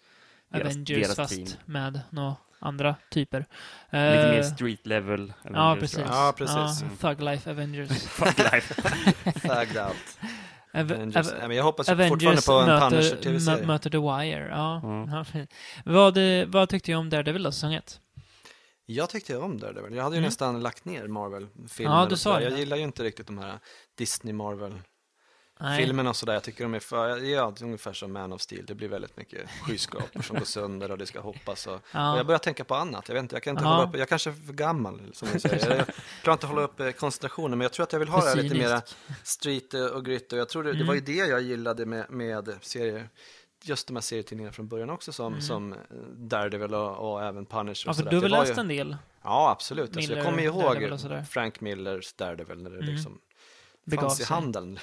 deras, 0.49 0.63
Avengers 0.75 0.89
deras 1.03 1.17
fast 1.17 1.35
team. 1.35 1.49
med 1.65 2.01
några 2.11 2.37
andra 2.63 2.97
typer. 3.11 3.39
Lite 3.39 3.49
mer 4.31 4.39
Eh, 4.39 4.45
street 4.45 4.87
level. 4.87 5.33
Ja, 5.43 5.51
Avengers, 5.51 5.81
precis. 5.81 5.97
tror 5.97 6.07
jag. 6.07 6.17
Ja, 6.17 6.33
precis. 6.37 6.85
Ja, 7.01 7.09
Thug 7.15 7.21
Life 7.23 7.51
Avengers. 7.51 8.03
Fuck 8.09 8.39
life. 8.39 8.75
Fagged 9.49 9.77
out. 9.87 9.97
Ave- 10.75 10.95
Avengers. 10.95 11.33
Nej, 11.49 11.57
jag 11.57 11.65
hoppas 11.65 11.89
ju 11.89 11.93
fortfarande 11.97 12.27
Avengers 12.29 12.47
på 12.47 12.53
en 12.53 12.67
möter, 12.67 12.91
Punisher 12.91 13.17
mö- 13.17 13.23
tv-serie. 13.23 13.67
möter 13.67 13.91
The 13.91 13.99
Wire. 13.99 14.49
Ja. 14.51 14.81
Ja. 14.83 15.09
Ja, 15.17 15.25
fint. 15.25 15.55
vad, 15.85 16.17
eh, 16.41 16.47
vad 16.47 16.69
tyckte 16.69 16.93
du 16.93 16.97
om 16.97 17.11
Daredevil 17.11 17.43
då, 17.43 17.53
säsong 17.53 17.75
ett? 17.75 18.01
Jag 18.87 19.11
tyckte 19.11 19.37
om 19.37 19.59
Daredevil. 19.59 19.95
Jag 19.95 20.03
hade 20.05 20.17
ju 20.17 20.19
Mm. 20.19 20.27
nästan 20.29 20.61
lagt 20.61 20.85
ner 20.85 21.07
Marvel-filmer. 21.09 21.93
Ja, 22.01 22.07
du 22.11 22.17
sa 22.17 22.39
det. 22.39 22.45
Jag 22.45 22.59
gillar 22.59 22.77
ju 22.77 22.83
inte 22.83 23.03
riktigt 23.03 23.27
de 23.27 23.39
här 23.39 23.59
Disney-Marvel-filmerna 23.99 24.83
Nej. 25.61 26.09
och 26.09 26.17
sådär. 26.17 26.33
Jag 26.33 26.43
tycker 26.43 26.65
de 26.65 26.75
är 26.75 26.81
för, 26.81 27.09
ja, 27.09 27.51
det 27.51 27.61
är 27.61 27.65
ungefär 27.65 27.93
som 27.93 28.13
Man 28.13 28.33
of 28.33 28.41
Steel. 28.41 28.67
Det 28.67 28.75
blir 28.75 28.89
väldigt 28.89 29.17
mycket 29.17 29.51
skyskrapor 29.51 30.23
som 30.23 30.37
går 30.39 30.45
sönder 30.45 30.91
och 30.91 30.99
det 30.99 31.07
ska 31.07 31.21
hoppas. 31.21 31.67
Och, 31.67 31.75
och 31.75 31.81
Ja. 31.93 32.17
jag 32.17 32.27
börjar 32.27 32.39
tänka 32.39 32.65
på 32.65 32.75
annat. 32.75 33.09
Jag 33.09 33.15
vet 33.15 33.23
inte, 33.23 33.35
jag 33.37 33.43
kan 33.43 33.51
inte 33.51 33.65
Ja. 33.65 33.69
hålla 33.75 33.89
upp, 33.89 33.97
jag 33.97 34.09
kanske 34.09 34.31
är 34.31 34.35
för 34.47 34.53
gammal 34.53 35.01
som 35.13 35.29
du 35.33 35.41
säger. 35.41 35.77
Jag 35.77 35.87
klarar 36.23 36.35
inte 36.35 36.47
att 36.47 36.53
hålla 36.53 36.63
upp 36.63 36.81
eh, 36.81 36.91
koncentrationen, 36.91 37.59
men 37.59 37.61
jag 37.65 37.73
tror 37.73 37.85
att 37.85 37.93
jag 37.93 38.01
vill 38.01 38.09
ha 38.09 38.21
det 38.21 38.29
här 38.29 38.37
lite 38.37 38.55
mera 38.55 38.83
street 39.23 39.75
eh, 39.75 39.85
och 39.87 40.05
grit. 40.05 40.33
Och 40.33 40.39
jag 40.39 40.49
tror 40.49 40.63
det, 40.63 40.71
det 40.71 40.75
Mm. 40.77 40.87
var 40.87 40.95
ju 40.95 41.01
det 41.01 41.13
jag 41.17 41.43
gillade 41.43 41.87
med, 41.87 42.11
med 42.11 42.57
serier. 42.61 43.09
Just 43.65 43.87
de 43.87 43.97
här 43.97 44.01
serietidningarna 44.01 44.53
från 44.53 44.69
början 44.69 44.91
också 44.91 45.13
som, 45.13 45.27
Mm. 45.27 45.41
som 45.43 45.75
Daredevil 46.17 46.75
och, 46.75 47.13
och 47.13 47.23
även 47.25 47.47
Punisher. 47.47 47.83
Ja, 47.87 47.91
och 47.91 47.97
för 47.97 48.03
sådär. 48.03 48.11
du 48.11 48.17
har 48.17 48.23
väl 48.23 48.31
Det 48.31 48.39
läst 48.39 48.57
ju- 48.57 48.61
en 48.61 48.69
del? 48.69 48.97
Ja, 49.23 49.51
absolut. 49.51 49.85
Alltså, 49.85 50.01
Miller, 50.01 50.17
jag 50.17 50.25
kommer 50.27 50.43
ihåg 50.43 50.93
och. 50.93 51.27
Frank 51.29 51.61
Millers 51.61 52.13
Daredevil 52.13 52.63
när 52.63 52.71
det 52.71 52.77
Mm. 52.77 52.89
liksom 52.95 53.19
Begav 53.85 54.03
fanns 54.03 54.21
i 54.21 54.25
sig. 54.25 54.35
handeln. 54.35 54.79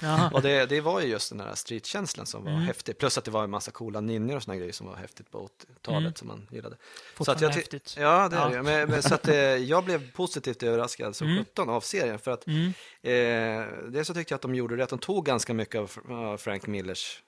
Mm. 0.00 0.32
Och 0.32 0.42
det, 0.42 0.66
det 0.66 0.80
var 0.80 1.00
ju 1.00 1.06
just 1.08 1.30
den 1.30 1.40
här 1.40 1.54
streetkänslan 1.54 2.26
som 2.26 2.44
var 2.44 2.50
Mm. 2.50 2.62
häftig. 2.62 2.98
Plus 2.98 3.18
att 3.18 3.24
det 3.24 3.30
var 3.30 3.44
en 3.44 3.50
massa 3.50 3.70
coola 3.70 4.00
ninjor 4.00 4.36
och 4.36 4.42
såna 4.42 4.56
grejer 4.56 4.72
som 4.72 4.86
var 4.86 4.96
häftigt 4.96 5.30
på 5.30 5.38
80-talet 5.60 5.98
Mm. 6.00 6.14
som 6.14 6.28
man 6.28 6.46
gillade. 6.50 6.76
Fortfarande 7.14 7.44
jag 7.44 7.52
ty- 7.52 7.58
häftigt. 7.58 7.94
Ja, 7.98 8.28
det 8.28 8.36
är 8.36 8.40
Ja. 8.40 8.48
det. 8.48 8.62
Men, 8.62 8.88
men, 8.90 9.02
så 9.02 9.14
att 9.14 9.28
eh, 9.28 9.34
jag 9.36 9.84
blev 9.84 10.12
positivt 10.12 10.62
överraskad 10.62 11.16
som 11.16 11.26
Mm. 11.28 11.44
17 11.44 11.68
av 11.68 11.80
serien. 11.80 12.18
För 12.18 12.30
att 12.30 12.46
Mm. 12.46 12.66
eh, 13.02 13.66
det 13.90 14.04
så 14.04 14.14
tyckte 14.14 14.32
jag 14.32 14.36
att 14.36 14.42
de 14.42 14.54
gjorde 14.54 14.76
det, 14.76 14.84
att 14.84 14.90
de 14.90 14.98
tog 14.98 15.24
ganska 15.26 15.54
mycket 15.54 15.80
av 16.10 16.36
Frank 16.36 16.66
Millers 16.66 17.22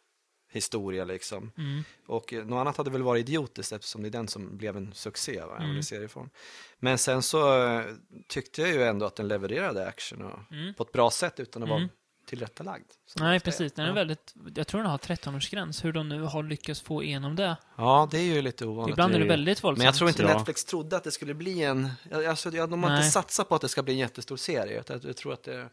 historia 0.56 1.04
liksom. 1.04 1.52
Mm. 1.58 1.84
Och 2.06 2.32
eh, 2.32 2.44
något 2.46 2.60
annat 2.60 2.76
hade 2.76 2.90
väl 2.90 3.02
varit 3.02 3.20
idiotiskt 3.28 3.72
eftersom 3.72 4.02
det 4.02 4.08
är 4.08 4.10
den 4.10 4.28
som 4.28 4.56
blev 4.56 4.76
en 4.76 4.92
succé, 4.94 5.40
va? 5.40 5.56
Mm. 5.56 5.78
i 5.78 5.82
serieform. 5.82 6.30
Men 6.78 6.98
sen 6.98 7.22
så 7.22 7.62
eh, 7.66 7.84
tyckte 8.28 8.60
jag 8.62 8.70
ju 8.70 8.82
ändå 8.82 9.06
att 9.06 9.16
den 9.16 9.28
levererade 9.28 9.86
action 9.86 10.22
och, 10.22 10.38
Mm. 10.52 10.74
på 10.74 10.82
ett 10.82 10.92
bra 10.92 11.10
sätt 11.10 11.40
utan 11.40 11.62
att 11.62 11.68
Mm. 11.68 11.80
vara 11.80 11.88
tillrättalagd. 12.26 12.84
som 13.06 13.26
Nej, 13.26 13.40
precis. 13.40 13.72
Den 13.72 13.84
är 13.84 13.88
ja. 13.88 13.94
väldigt... 13.94 14.34
Jag 14.54 14.66
tror 14.66 14.80
den 14.82 14.90
har 14.90 14.98
13-årsgräns. 14.98 15.84
Hur 15.84 15.92
de 15.92 16.08
nu 16.08 16.20
har 16.22 16.42
lyckats 16.42 16.80
få 16.80 17.02
igenom 17.02 17.36
det. 17.36 17.56
ja, 17.76 18.08
det 18.10 18.18
är 18.18 18.22
ju 18.22 18.42
lite 18.42 18.66
ovanligt. 18.66 18.92
Ibland 18.94 19.14
är 19.14 19.18
det 19.18 19.24
väldigt 19.24 19.64
våldsamt. 19.64 19.78
Men 19.78 19.84
jag 19.86 19.94
tror 19.94 20.08
inte 20.10 20.22
Ja. 20.22 20.36
Netflix 20.36 20.64
trodde 20.64 20.96
att 20.96 21.04
det 21.04 21.10
skulle 21.10 21.34
bli 21.34 21.62
en... 21.62 21.90
Alltså, 22.12 22.50
de 22.50 22.58
har 22.82 22.90
Nej. 22.90 22.98
inte 22.98 23.10
satsat 23.10 23.48
på 23.48 23.54
att 23.54 23.60
det 23.60 23.68
ska 23.68 23.82
bli 23.82 23.92
en 23.92 23.98
jättestor 23.98 24.36
serie. 24.36 24.80
utan 24.80 25.00
Jag 25.04 25.16
tror 25.16 25.32
att 25.32 25.42
det, 25.42 25.68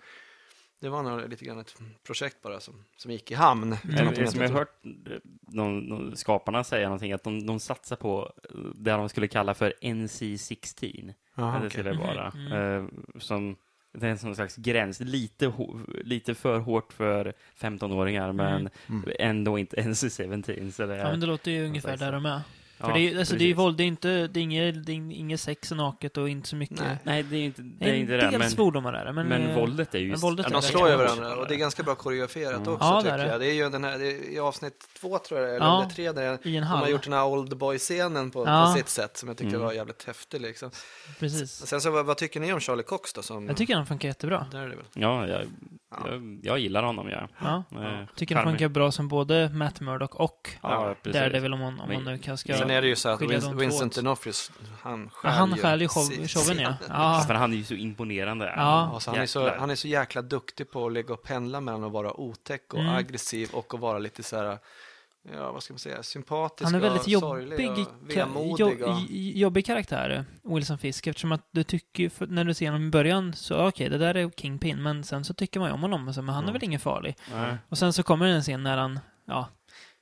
det 0.83 0.89
var 0.89 1.03
nog 1.03 1.29
lite 1.29 1.45
grann 1.45 1.59
ett 1.59 1.75
projekt 2.03 2.41
bara 2.41 2.59
som, 2.59 2.73
som 2.97 3.11
gick 3.11 3.31
i 3.31 3.33
hamn. 3.35 3.73
att 3.73 4.15
de 4.15 4.27
som 4.27 4.41
jag 4.41 4.49
har 4.49 4.55
hört 4.59 4.85
eh, 4.85 5.11
någon, 5.41 5.79
någon, 5.79 6.15
skaparna 6.15 6.63
säga 6.63 6.87
någonting, 6.87 7.13
att 7.13 7.23
de, 7.23 7.45
de 7.45 7.59
satsar 7.59 7.95
på 7.95 8.33
eh, 8.49 8.55
det 8.75 8.91
de 8.91 9.09
skulle 9.09 9.27
kalla 9.27 9.53
för 9.53 9.73
NC-16. 9.81 11.13
Jaha, 11.35 11.59
det 11.59 11.69
skulle 11.69 11.93
vara. 11.93 12.31
Mhm, 12.35 12.53
Eh, 12.53 12.85
som, 13.19 13.55
det 13.93 14.05
är 14.07 14.11
en 14.11 14.17
sån 14.17 14.35
slags 14.35 14.55
gräns, 14.55 14.99
lite, 14.99 15.53
lite 15.87 16.35
för 16.35 16.59
hårt 16.59 16.93
för 16.93 17.33
15-åringar, 17.59 18.31
men 18.33 18.69
Mm. 18.89 19.09
ändå 19.19 19.57
inte 19.59 19.75
NC-17. 19.81 20.71
Så 20.71 20.85
det 20.85 20.93
är, 20.95 20.97
Ja, 20.99 21.11
men 21.11 21.19
det 21.19 21.27
låter 21.27 21.51
ju 21.51 21.65
ungefär 21.65 21.97
där 21.97 22.11
de 22.11 22.25
är. 22.25 22.41
Ja, 22.83 22.87
För 22.89 22.93
det 22.99 22.99
är 23.13 23.19
alltså, 23.19 23.35
det 23.35 23.43
är 23.43 23.47
ju 23.47 23.53
våld, 23.53 23.77
det 23.77 23.83
är 23.83 23.87
inte, 23.87 24.27
det 24.27 24.39
är 24.39 24.41
inget, 24.41 24.85
det 24.85 24.91
är 24.91 24.95
inget 24.95 25.39
sex 25.39 25.71
och 25.71 25.77
naket 25.77 26.17
och 26.17 26.29
inte 26.29 26.49
så 26.49 26.55
mycket. 26.55 26.79
Nej. 26.79 26.97
Nej, 27.03 27.23
det 27.23 27.37
är 27.37 27.41
inte 27.45 27.61
det. 27.61 27.69
Det 27.79 27.89
Är 27.89 27.93
inte 27.95 28.13
en 28.13 28.19
det 28.19 28.29
del 28.29 28.39
men, 28.39 28.49
svordomar 28.49 28.93
är 28.93 29.05
det, 29.05 29.13
men... 29.13 29.27
men, 29.27 29.41
eh, 29.49 29.55
våldet 29.55 29.95
är 29.95 29.99
ju... 29.99 30.09
men 30.11 30.19
våldet 30.19 30.45
Ja, 30.49 30.57
är 30.57 30.61
de 30.61 30.67
slår 30.67 30.89
ju 30.89 30.95
varandra 30.95 31.35
och 31.35 31.47
det 31.47 31.53
är 31.55 31.57
ganska 31.57 31.83
bra 31.83 31.95
koreograferat 31.95 32.55
Mm. 32.55 32.73
också 32.73 32.85
Ja, 32.87 33.01
det 33.01 33.09
är 33.09 33.13
tycker 33.13 33.25
det. 33.25 33.31
jag. 33.31 33.39
Det 33.41 33.47
är 33.47 33.53
ju 33.53 33.69
den 33.69 33.83
här, 33.83 33.97
det 33.99 34.07
är, 34.11 34.29
i 34.33 34.39
avsnitt 34.39 34.85
två 34.99 35.17
tror 35.19 35.39
jag, 35.39 35.49
eller 35.55 35.65
Ja. 35.65 35.89
tre, 35.95 36.11
där 36.11 36.39
I 36.47 36.55
en 36.57 36.61
de 36.63 36.67
har 36.67 36.87
gjort 36.87 37.03
den 37.03 37.13
här 37.13 37.25
Old 37.25 37.57
Boy-scenen 37.57 38.31
på, 38.31 38.43
Ja. 38.47 38.65
på 38.73 38.77
sitt 38.79 38.89
sätt 38.89 39.17
som 39.17 39.29
jag 39.29 39.37
tyckte 39.37 39.55
Mm. 39.55 39.65
var 39.65 39.73
jävligt 39.73 40.03
häftig 40.07 40.41
liksom. 40.41 40.71
Precis. 41.19 41.51
Sen 41.51 41.81
så, 41.81 41.91
vad, 41.91 42.05
vad 42.05 42.17
tycker 42.17 42.39
ni 42.39 42.53
om 42.53 42.59
Charlie 42.59 42.83
Cox 42.83 43.13
då? 43.13 43.21
Som, 43.21 43.47
Jag 43.47 43.57
tycker 43.57 43.75
han 43.75 43.85
funkar 43.85 44.07
jättebra. 44.07 44.45
Där 44.51 44.59
är 44.59 44.69
det 44.69 44.75
väl. 44.75 44.85
Ja, 44.93 45.27
jag, 45.27 45.41
Ja. 45.91 46.07
jag, 46.11 46.39
jag 46.43 46.59
gillar 46.59 46.83
honom, 46.83 47.09
ja. 47.09 47.27
Ja. 47.41 47.63
Eh, 47.83 48.05
Tycker 48.15 48.35
han 48.35 48.43
funkar 48.45 48.67
bra 48.67 48.91
som 48.91 49.07
både 49.07 49.49
Matt 49.49 49.79
Murdock 49.81 50.15
och 50.15 50.49
Ja. 50.61 50.95
Daredevil 51.03 51.53
om 51.53 51.59
man, 51.59 51.79
om 51.79 51.89
Men- 51.89 52.03
nu 52.03 52.17
kan 52.17 52.37
ska... 52.37 52.53
Är 52.73 52.81
det 52.81 52.87
ju 52.87 52.95
så 52.95 53.09
att 53.09 53.21
Win- 53.21 53.55
Vincent 53.55 53.97
åt. 53.97 54.03
D'Onofrios, 54.03 54.51
han 54.81 55.03
Ja, 55.03 55.09
stjäl 55.13 55.31
han 55.33 55.57
stjäl 55.57 55.81
ju 55.81 55.87
show, 55.87 56.27
showen, 56.27 56.59
ja. 56.59 56.73
ja. 56.89 57.23
För 57.27 57.33
han 57.33 57.53
är 57.53 57.57
ju 57.57 57.63
så 57.63 57.73
imponerande. 57.73 58.53
Ja. 58.55 58.91
Alltså, 58.93 59.11
han, 59.11 59.19
är 59.19 59.25
så, 59.25 59.55
han 59.55 59.69
är 59.69 59.75
så 59.75 59.87
jäkla 59.87 60.21
duktig 60.21 60.71
på 60.71 60.85
att 60.85 60.93
lägga 60.93 61.13
och 61.13 61.23
pendla 61.23 61.61
mellan 61.61 61.83
att 61.83 61.91
vara 61.91 62.19
otäck 62.19 62.73
och 62.73 62.79
Mm. 62.79 62.95
aggressiv 62.95 63.49
och 63.53 63.73
att 63.73 63.79
vara 63.79 63.99
lite 63.99 64.23
så 64.23 64.37
här, 64.37 64.57
ja 65.33 65.51
vad 65.51 65.63
ska 65.63 65.73
man 65.73 65.79
säga, 65.79 66.03
sympatisk 66.03 66.63
Han 66.63 66.75
är 66.75 66.79
väldigt 66.79 67.01
och 67.01 67.07
jobbig, 67.07 67.69
och 67.69 67.77
vemodig. 68.17 68.77
jo, 68.79 68.85
Och, 68.87 68.99
jobbig 69.11 69.65
karaktär, 69.65 70.25
Wilson 70.43 70.77
Fisk, 70.77 71.07
eftersom 71.07 71.31
att 71.31 71.47
du 71.51 71.63
tycker, 71.63 72.09
för 72.09 72.27
när 72.27 72.43
du 72.43 72.53
ser 72.53 72.65
honom 72.71 72.87
i 72.87 72.89
början, 72.89 73.33
så 73.33 73.67
okej, 73.67 73.89
det 73.89 73.97
där 73.97 74.15
är 74.15 74.29
Kingpin, 74.29 74.83
men 74.83 75.03
sen 75.03 75.23
så 75.23 75.33
tycker 75.33 75.59
man 75.59 75.69
ju 75.69 75.73
om 75.73 75.81
honom, 75.81 76.07
och 76.07 76.15
så, 76.15 76.21
men 76.21 76.35
han 76.35 76.43
är 76.43 76.47
Ja. 76.47 76.53
väl 76.53 76.63
ingen 76.63 76.79
farlig. 76.79 77.15
Nej. 77.33 77.57
Och 77.69 77.77
sen 77.77 77.93
så 77.93 78.03
kommer 78.03 78.25
det 78.25 78.31
en 78.31 78.41
scen 78.41 78.63
när 78.63 78.77
han, 78.77 78.99
ja, 79.27 79.49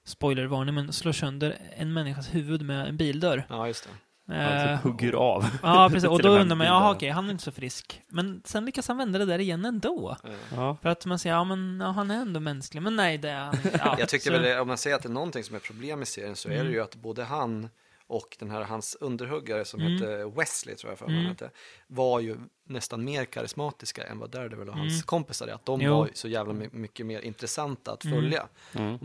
spoilervarning, 0.03 0.75
men 0.75 0.93
slår 0.93 1.11
sönder 1.11 1.57
en 1.77 1.93
människas 1.93 2.33
huvud 2.33 2.61
med 2.61 2.87
en 2.87 2.97
bildörr. 2.97 3.45
ja, 3.49 3.67
just 3.67 3.83
det. 3.83 3.89
Han 3.89 4.01
Eh, 4.37 4.75
typ 4.75 4.83
hugger 4.83 5.13
av. 5.13 5.45
ja, 5.63 5.89
precis. 5.91 6.09
Och 6.09 6.21
då 6.21 6.29
undrar 6.29 6.55
man, 6.55 6.67
jaha 6.67 6.91
okej, 6.91 7.09
han 7.09 7.25
är 7.27 7.31
inte 7.31 7.43
så 7.43 7.51
frisk. 7.51 8.01
Men 8.07 8.41
sen 8.45 8.65
lyckas 8.65 8.87
han 8.87 8.97
vända 8.97 9.19
det 9.19 9.25
där 9.25 9.39
igen 9.39 9.65
ändå. 9.65 10.17
Eh, 10.23 10.31
Ja. 10.55 10.77
För 10.81 10.89
att 10.89 11.05
man 11.05 11.19
säger, 11.19 11.35
ja 11.35 11.43
men 11.43 11.79
ja, 11.83 11.87
han 11.91 12.11
är 12.11 12.15
ändå 12.21 12.39
mänsklig. 12.39 12.81
Men 12.81 12.95
nej, 12.95 13.17
det 13.17 13.29
är 13.29 13.39
han 13.39 13.55
inte. 13.55 13.79
Ja, 13.85 13.95
Jag 13.99 14.09
tyckte 14.09 14.27
så- 14.27 14.31
väl, 14.33 14.41
det- 14.41 14.59
om 14.59 14.67
man 14.67 14.77
säger 14.77 14.95
att 14.95 15.01
det 15.03 15.09
är 15.09 15.13
någonting 15.13 15.43
som 15.43 15.55
är 15.55 15.59
problem 15.59 16.01
i 16.01 16.05
serien 16.05 16.35
så 16.35 16.49
är 16.49 16.53
Mm. 16.53 16.65
det 16.65 16.71
ju 16.73 16.81
att 16.81 16.95
både 16.95 17.23
han 17.23 17.69
och 18.07 18.35
den 18.39 18.51
här 18.51 18.61
hans 18.63 18.97
underhuggare 19.01 19.65
som 19.65 19.79
Mm. 19.81 19.93
hette 19.93 20.25
Wesley 20.25 20.75
tror 20.75 20.91
jag 20.91 20.99
för 20.99 21.05
Mm. 21.05 21.17
han 21.17 21.25
hette, 21.25 21.49
var 21.87 22.19
ju 22.19 22.37
nästan 22.67 23.03
mer 23.03 23.25
karismatiska 23.25 24.03
än 24.07 24.19
vad 24.19 24.29
Daredevil 24.29 24.69
och 24.69 24.77
hans 24.77 24.93
Mm. 24.93 25.01
kompisar 25.03 25.47
är. 25.47 25.53
Att 25.53 25.65
de 25.65 25.81
Jo. 25.81 25.93
var 25.97 26.09
så 26.13 26.27
jävla 26.27 26.53
my- 26.53 26.69
mycket 26.71 27.05
mer 27.05 27.21
intressanta 27.21 27.91
att 27.91 28.03
Mm. 28.05 28.15
följa. 28.21 28.47
Mm. 28.73 28.99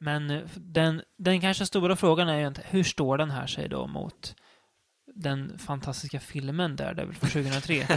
Men 0.00 0.30
eh, 0.30 0.40
den, 0.56 1.02
den 1.18 1.40
kanske 1.40 1.66
stora 1.66 1.96
frågan 1.96 2.28
är 2.28 2.38
ju 2.40 2.46
inte, 2.46 2.62
hur 2.64 2.82
står 2.84 3.18
den 3.18 3.30
här 3.30 3.46
sig 3.46 3.68
då 3.68 3.86
mot 3.86 4.34
den 5.14 5.58
fantastiska 5.58 6.20
filmen 6.20 6.76
Daredevil 6.76 7.14
från 7.14 7.30
2003. 7.30 7.74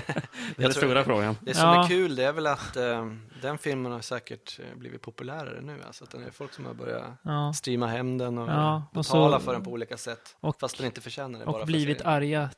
Det 0.55 0.57
är 0.57 0.61
den 0.63 0.73
stora 0.73 1.03
frågan. 1.03 1.37
Det 1.41 1.53
som 1.53 1.67
Ja. 1.67 1.83
är 1.83 1.87
kul 1.87 2.15
det 2.15 2.23
är 2.23 2.33
väl 2.33 2.47
att 2.47 2.77
eh, 2.77 3.11
den 3.41 3.57
filmen 3.57 3.91
har 3.91 4.01
säkert 4.01 4.59
eh, 4.59 4.77
blivit 4.77 5.01
populärare 5.01 5.61
nu. 5.61 5.77
Alltså 5.87 6.03
att 6.03 6.11
den 6.11 6.23
är 6.23 6.31
folk 6.31 6.53
som 6.53 6.65
har 6.65 6.73
börjat 6.73 7.03
Ja, 7.23 7.53
streama 7.53 7.87
hem 7.87 8.17
den 8.17 8.37
och 8.37 8.49
Ja, 8.49 8.75
och 8.75 8.93
betala 8.95 9.39
så- 9.39 9.45
för 9.45 9.53
den 9.53 9.63
på 9.63 9.71
olika 9.71 9.97
sätt. 9.97 10.35
och- 10.39 10.59
fast 10.59 10.77
den 10.77 10.85
inte 10.85 11.01
förtjänar 11.01 11.39
det. 11.39 11.45
bara 11.45 11.53
och 11.53 11.59
för 11.59 11.65
blivit 11.65 11.97
serien. 11.97 12.13
arga 12.13 12.49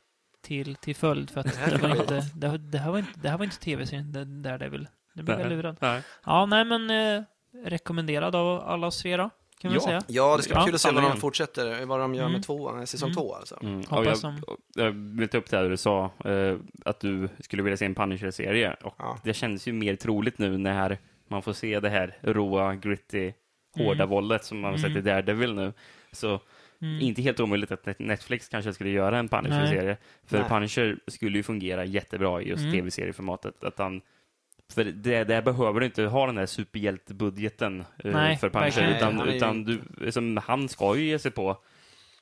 till, 0.42 0.76
till 0.76 0.96
följd 0.96 1.30
för 1.30 1.40
att 1.40 1.46
Det 1.46 1.70
det 1.70 1.78
var 1.82 1.88
är 1.88 2.00
inte, 2.00 2.20
det, 2.34 2.58
det 2.58 2.78
här 2.78 2.90
var 2.90 2.98
inte, 2.98 3.10
det 3.20 3.28
här 3.28 3.38
var 3.38 3.44
inte 3.44 3.56
tv-serien 3.60 4.12
det- 4.12 4.24
Daredevil. 4.24 4.88
Det 5.14 5.22
blev 5.22 5.40
jag 5.40 5.48
lurad. 5.48 5.76
Nej. 5.80 6.02
Ja, 6.24 6.46
nej 6.46 6.64
men 6.64 6.90
eh, 6.90 7.22
rekommenderad 7.64 8.34
av 8.36 8.60
alla 8.60 8.86
oss 8.86 9.02
tre 9.02 9.16
då, 9.16 9.30
kan 9.60 9.72
Ja. 9.72 9.80
säga. 9.80 10.02
Ja, 10.06 10.36
det 10.36 10.42
ska 10.42 10.54
bli 10.54 10.60
Ja, 10.60 10.64
kul 10.66 10.74
att 10.74 10.80
se 10.80 10.90
vad 10.90 11.02
de 11.02 11.16
fortsätter, 11.16 11.86
vad 11.86 12.00
de 12.00 12.14
gör 12.14 12.22
Mm. 12.22 12.32
med 12.32 12.42
tvåan, 12.42 12.86
säsong 12.86 13.08
Mm. 13.08 13.14
två 13.16 13.34
alltså. 13.34 13.58
Mm. 13.62 13.82
Hoppas 13.88 14.22
jag, 14.22 14.34
jag 14.74 14.90
vill 14.90 15.28
ta 15.28 15.38
upp 15.38 15.50
det 15.50 15.56
här 15.56 15.64
du 15.68 15.76
sa, 15.76 16.10
eh, 16.24 16.56
att 16.84 17.00
du 17.00 17.28
skulle 17.40 17.62
vilja 17.62 17.76
se 17.76 17.84
en 17.84 17.94
Punisher-serie. 17.94 18.76
Och 18.82 18.94
Ja. 18.98 19.18
det 19.24 19.34
känns 19.34 19.68
ju 19.68 19.72
mer 19.72 19.96
troligt 19.96 20.38
nu 20.38 20.58
när 20.58 20.98
man 21.28 21.42
får 21.42 21.52
se 21.52 21.80
det 21.80 21.88
här 21.90 22.16
råa, 22.22 22.74
gritty, 22.74 23.32
hårda 23.76 23.94
Mm. 23.94 24.08
våldet 24.08 24.44
som 24.44 24.60
man 24.60 24.70
har 24.70 24.78
sett 24.78 24.88
i 24.90 24.92
Mm. 24.92 25.04
Daredevil 25.04 25.54
nu. 25.54 25.72
Så 26.12 26.40
Mm. 26.82 27.00
inte 27.00 27.22
helt 27.22 27.40
omöjligt 27.40 27.72
att 27.72 27.84
Net- 27.86 27.98
Netflix 27.98 28.48
kanske 28.48 28.74
skulle 28.74 28.90
göra 28.90 29.18
en 29.18 29.28
Punisher-serie. 29.28 29.96
För 30.26 30.38
Nej. 30.38 30.48
Punisher 30.48 30.98
skulle 31.06 31.36
ju 31.38 31.42
fungera 31.42 31.84
jättebra 31.84 32.42
i 32.42 32.48
just 32.48 32.60
Mm. 32.62 32.72
tv-serieformatet. 32.72 33.64
Att 33.64 33.78
han, 33.78 34.00
för 34.74 34.84
det, 34.84 35.24
där 35.24 35.42
behöver 35.42 35.80
du 35.80 35.86
inte 35.86 36.02
ha 36.02 36.26
den 36.26 36.34
där 36.34 36.46
superhjältebudgeten 36.46 37.80
eh, 37.80 38.12
Nej, 38.12 38.36
för 38.36 38.50
Punisher. 38.50 38.82
verkligen 38.82 38.96
Utan, 38.96 39.28
ju- 39.28 39.36
utan 39.36 39.64
du, 39.64 40.12
som, 40.12 40.36
han 40.36 40.68
ska 40.68 40.96
ju 40.96 41.04
ge 41.04 41.18
sig 41.18 41.30
på 41.30 41.56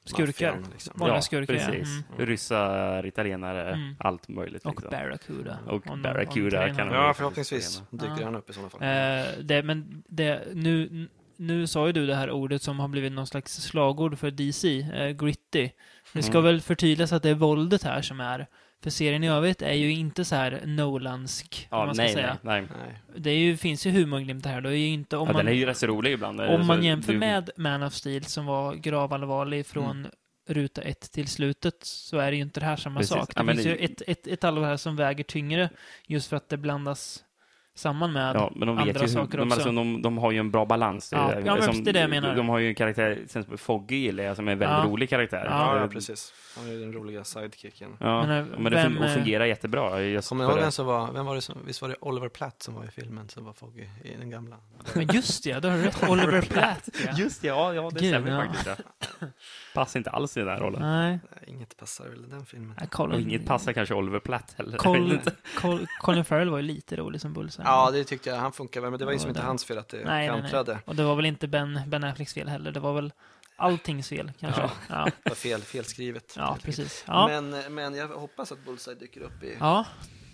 Skurkar. 0.04 0.50
Maffian, 0.50 0.70
liksom. 0.72 0.94
Vanliga 0.98 1.22
skurkar, 1.22 1.54
ja. 1.54 1.60
precis. 1.66 1.88
Mm. 2.16 2.26
Ryssar, 2.26 3.06
italienare, 3.06 3.72
Mm. 3.72 3.96
allt 3.98 4.28
möjligt. 4.28 4.64
Och 4.66 4.70
liksom. 4.72 4.90
Barracuda. 4.90 5.58
Och 5.66 5.86
Om- 5.86 6.02
Barracuda 6.02 6.68
om 6.70 6.76
kan 6.76 6.88
han- 6.88 6.96
Ja, 6.96 7.14
förhoppningsvis 7.14 7.82
dyker 7.90 8.14
Ja. 8.18 8.24
han 8.24 8.34
upp 8.36 8.50
i 8.50 8.52
sådana 8.52 8.70
fall. 8.70 8.82
Eh, 8.82 9.44
det, 9.44 9.62
men 9.62 10.02
det, 10.08 10.42
nu, 10.54 11.08
nu 11.36 11.66
sa 11.66 11.86
ju 11.86 11.92
du 11.92 12.06
det 12.06 12.14
här 12.14 12.30
ordet 12.30 12.62
som 12.62 12.80
har 12.80 12.88
blivit 12.88 13.12
någon 13.12 13.26
slags 13.26 13.54
slagord 13.62 14.18
för 14.18 14.30
DC, 14.30 14.80
eh, 14.94 15.10
gritty. 15.10 15.70
Det 16.12 16.22
ska 16.22 16.32
Mm. 16.38 16.44
väl 16.44 16.60
förtydligas 16.60 17.12
att 17.12 17.22
det 17.22 17.30
är 17.30 17.34
våldet 17.34 17.82
här 17.82 18.02
som 18.02 18.20
är, 18.20 18.46
för 18.82 18.90
serien 18.90 19.24
i 19.24 19.28
övrigt 19.28 19.62
är 19.62 19.72
ju 19.72 19.92
inte 19.92 20.24
så 20.24 20.34
här 20.34 20.60
Nolansk, 20.64 21.68
Ja, 21.70 21.86
man 21.86 21.94
ska 21.94 22.04
nej, 22.04 22.12
säga. 22.12 22.38
nej, 22.42 22.62
nej. 22.62 23.00
Det 23.16 23.30
är 23.30 23.36
ju, 23.38 23.56
finns 23.56 23.86
ju 23.86 23.90
humorglimtar 23.90 24.50
här, 24.50 24.60
då 24.60 24.68
är 24.68 24.74
ju 24.74 24.86
inte, 24.88 25.16
om 25.16 25.26
ja, 25.28 25.32
man, 25.32 25.44
den 25.44 25.54
är 25.54 25.58
ju 25.58 25.66
rätt 25.66 25.76
så 25.78 25.86
rolig 25.86 26.12
ibland. 26.12 26.40
om 26.40 26.66
man 26.66 26.82
jämför 26.84 27.12
du- 27.12 27.18
med 27.18 27.50
Man 27.56 27.82
of 27.82 27.94
Steel 27.94 28.24
som 28.24 28.46
var 28.46 28.74
gravallvarlig 28.74 29.66
från 29.66 29.90
Mm. 29.98 30.10
ruta 30.48 30.82
ett 30.82 31.12
till 31.12 31.28
slutet 31.28 31.74
så 31.82 32.18
är 32.18 32.30
det 32.30 32.36
ju 32.36 32.42
inte 32.42 32.60
det 32.60 32.66
här 32.66 32.76
samma 32.76 33.00
Precis. 33.00 33.12
sak. 33.16 33.34
Det 33.34 33.42
Ja, 33.46 33.52
finns 33.52 33.62
det- 33.64 33.68
ju 33.70 33.76
ett, 33.76 34.02
ett, 34.06 34.26
ett 34.26 34.44
allvar 34.44 34.64
här 34.66 34.76
som 34.76 34.96
väger 34.96 35.24
tyngre 35.24 35.68
just 36.06 36.28
för 36.28 36.36
att 36.36 36.48
det 36.48 36.56
blandas 36.56 37.24
samman 37.74 38.12
med 38.12 38.36
Ja, 38.36 38.52
men 38.56 38.66
de 38.68 38.76
vet 38.76 38.86
andra 38.88 39.00
ju 39.02 39.08
saker 39.08 39.38
de, 39.38 39.42
också. 39.48 39.54
alltså, 39.54 39.72
de, 39.72 40.02
de 40.02 40.18
har 40.18 40.32
ju 40.32 40.38
en 40.38 40.50
bra 40.50 40.64
balans. 40.66 41.12
Ja, 41.12 41.34
ja, 41.44 41.54
men 41.54 41.62
Som- 41.62 41.84
det 41.84 41.90
är 41.90 41.92
det 41.92 42.00
jag 42.00 42.10
menar. 42.10 42.36
De 42.36 42.48
har 42.48 42.58
ju 42.58 42.68
en 42.68 42.74
karaktär, 42.74 43.14
till 43.14 43.24
exempel 43.24 43.58
Foggy 43.58 43.96
gillar 43.96 44.24
jag, 44.24 44.36
som 44.36 44.48
är 44.48 44.52
en 44.52 44.58
väldigt 44.58 44.78
Ja. 44.78 44.84
rolig 44.90 45.10
karaktär. 45.10 45.44
Ja, 45.44 45.50
Ja, 45.50 45.76
ja, 45.76 45.82
Det- 45.82 45.88
precis. 45.88 46.32
Han 46.56 46.70
är 46.70 46.74
den 46.80 46.92
roliga 46.92 47.24
sidekicken. 47.24 47.96
Ja, 48.00 48.26
Men, 48.26 48.44
men, 48.46 48.66
eh, 48.66 48.70
det 48.70 48.76
vem, 48.76 48.98
och 48.98 49.04
eh, 49.04 49.14
fungerar 49.14 49.44
jättebra. 49.44 50.02
Just 50.02 50.28
Kommer 50.28 50.44
ni 50.44 50.48
ihåg 50.50 50.58
det. 50.58 50.62
vem 50.62 50.72
som 50.72 50.86
var, 50.86 51.12
vem 51.12 51.26
var 51.26 51.34
det 51.34 51.40
som, 51.40 51.58
visst 51.66 51.82
var 51.82 51.88
det 51.88 51.96
Oliver 52.00 52.28
Platt 52.28 52.62
som 52.62 52.74
var 52.74 52.84
i 52.84 52.88
filmen 52.90 53.28
som 53.28 53.44
var 53.44 53.52
Foggy 53.52 53.82
i 54.04 54.16
den 54.18 54.30
gamla? 54.30 54.56
Men 54.94 55.06
just 55.12 55.44
det, 55.44 55.60
du 55.62 55.68
har 55.68 55.78
rätt. 55.78 56.08
Oliver 56.08 56.42
Platt. 56.42 56.88
Ja. 57.06 57.12
Just 57.18 57.42
det, 57.42 57.48
ja, 57.48 57.74
ja 57.74 57.90
det 57.92 58.00
Gud, 58.00 58.08
stämmer 58.08 58.30
ja. 58.30 58.40
faktiskt. 58.46 58.66
Ja. 59.20 59.26
Passar 59.74 60.00
inte 60.00 60.10
alls 60.10 60.36
i 60.36 60.40
den 60.40 60.48
här 60.48 60.60
rollen. 60.60 60.80
Nej, 60.80 61.10
Nej, 61.10 61.54
inget 61.54 61.76
passar 61.76 62.08
väl 62.08 62.24
i 62.24 62.28
den 62.28 62.44
filmen. 62.46 62.74
nej, 62.80 62.88
Colin, 62.88 63.14
Och 63.14 63.20
inget 63.20 63.46
passar 63.46 63.72
kanske 63.72 63.94
Oliver 63.94 64.18
Platt 64.20 64.54
heller. 64.58 64.78
Colin, 64.78 65.20
Colin 66.00 66.24
Farrell 66.24 66.50
var 66.50 66.58
ju 66.58 66.62
lite 66.64 66.96
rolig 66.96 67.20
som 67.20 67.32
Bullseye. 67.32 67.61
Ja, 67.64 67.90
det 67.90 68.04
tyckte 68.04 68.30
jag. 68.30 68.36
Han 68.36 68.52
funkar 68.52 68.80
väl, 68.80 68.90
men 68.90 68.98
det 68.98 69.04
var 69.04 69.12
ju 69.12 69.16
Ja, 69.16 69.20
som 69.20 69.28
inte 69.28 69.42
hans 69.42 69.64
fel 69.64 69.78
att 69.78 69.88
det 69.88 69.96
nej, 69.96 70.04
nej, 70.04 70.28
nej. 70.30 70.40
kantrade. 70.40 70.78
Och 70.84 70.96
det 70.96 71.04
var 71.04 71.14
väl 71.16 71.26
inte 71.26 71.48
Ben, 71.48 71.80
ben 71.86 72.04
Afflecks 72.04 72.34
fel 72.34 72.48
heller. 72.48 72.72
Det 72.72 72.80
var 72.80 72.92
väl 72.94 73.12
alltings 73.56 74.08
fel, 74.08 74.32
kanske. 74.40 74.60
Ja, 74.62 74.70
ja, 74.88 75.04
Det 75.22 75.30
var 75.30 75.36
fel, 75.36 75.60
felskrivet. 75.62 76.36
enkelt. 76.38 76.64
precis. 76.64 77.04
Ja, 77.06 77.28
Men, 77.28 77.74
men 77.74 77.94
jag 77.94 78.08
hoppas 78.08 78.52
att 78.52 78.64
Bullseye 78.64 78.94
dyker 78.94 79.20
upp 79.20 79.42
i 79.42 79.56
ja 79.60 79.84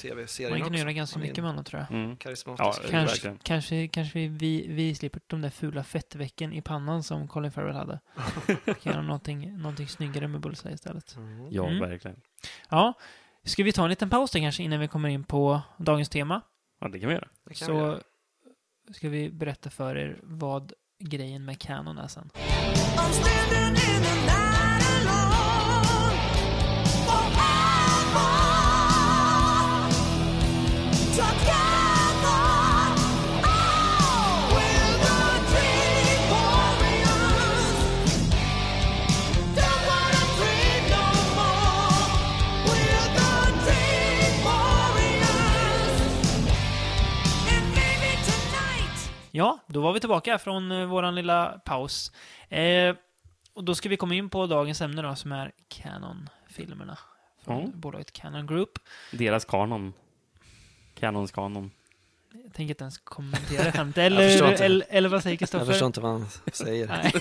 tv-serien 0.01 0.51
man 0.53 0.61
kan 0.61 0.69
också. 0.69 0.79
göra 0.79 0.93
ganska 0.93 1.19
mycket 1.19 1.37
med 1.39 1.47
honom, 1.47 1.65
tror 1.65 1.87
jag. 1.91 1.99
Mm. 1.99 2.17
Karismatisk. 2.17 2.81
Ja. 2.85 2.91
Kanske, 2.91 2.97
verkligen. 3.15 3.39
kanske, 3.43 3.89
kanske 3.89 4.19
vi- 4.19 4.29
vi, 4.29 4.67
vi 4.69 4.95
slipper 4.95 5.21
de 5.27 5.41
där 5.43 5.51
fula 5.51 5.85
fettvecken 5.85 6.53
i 6.53 6.63
pannan 6.63 7.03
som 7.03 7.29
Colin 7.29 7.53
Farrell 7.53 7.75
hade. 7.77 7.99
kan 8.65 8.93
göra 8.93 9.03
någonting, 9.03 9.57
någonting 9.59 9.89
snyggare 9.89 10.29
med 10.29 10.41
Bullseye 10.41 10.75
istället. 10.75 11.17
Mm. 11.17 11.49
Ja, 11.51 11.67
Mm. 11.69 11.81
verkligen. 11.91 12.21
Ja, 12.69 12.93
ska 13.45 13.63
vi 13.63 13.73
ta 13.73 13.83
en 13.85 13.91
liten 13.91 14.11
paus 14.11 14.31
där 14.31 14.41
kanske 14.41 14.63
innan 14.63 14.81
vi 14.81 14.89
kommer 14.89 15.09
in 15.09 15.25
på 15.25 15.61
dagens 15.77 16.09
tema? 16.09 16.41
Ja, 16.79 16.89
det 16.89 17.01
kan 17.01 17.09
vi 17.09 17.15
göra. 17.15 17.29
Kan 17.55 17.75
vi 17.75 17.81
göra. 17.83 18.01
Så 18.87 18.95
ska 18.95 19.09
vi 19.09 19.31
berätta 19.31 19.71
för 19.71 19.97
er 19.97 20.21
vad 20.23 20.73
grejen 20.99 21.45
med 21.45 21.59
Canon 21.61 21.99
är 21.99 22.09
sen. 22.09 22.31
Ja, 49.39 49.59
då 49.67 49.81
var 49.81 49.93
vi 49.93 50.01
tillbaka 50.01 50.39
från 50.39 50.73
eh, 50.73 50.85
våran 50.87 51.15
lilla 51.15 51.61
paus. 51.65 52.13
Eh, 52.49 52.97
och 53.53 53.65
då 53.65 53.75
ska 53.75 53.89
vi 53.89 53.97
komma 53.97 54.15
in 54.15 54.31
på 54.31 54.47
dagens 54.47 54.81
ämne 54.81 55.03
då, 55.03 55.15
som 55.15 55.33
är 55.33 55.53
Canon-filmerna. 55.69 56.99
Från 57.45 57.59
Mm. 57.61 57.81
bolaget 57.81 58.13
Canon 58.13 58.47
Group. 58.47 58.79
Deras 59.13 59.45
kanon. 59.45 59.93
Canons 60.95 61.33
kanon. 61.33 61.71
Jag 62.45 62.55
tänker 62.55 62.71
inte 62.71 62.85
ens 62.85 62.99
kommentera 62.99 63.73
skämtet. 63.73 63.97
Jag 63.97 64.07
Eller, 64.07 64.63
eller, 64.63 64.87
eller 64.91 65.09
vad 65.09 65.23
säger 65.23 65.33
Jag 65.35 65.39
Kristoffer? 65.39 65.67
förstår 65.67 65.87
inte 65.87 66.01
vad 66.01 66.11
han 66.13 66.27
säger. 66.53 66.87
Nej. 66.89 67.13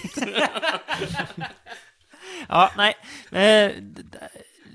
ja, 2.50 2.72
nej. 2.78 2.96
Eh, 3.32 3.72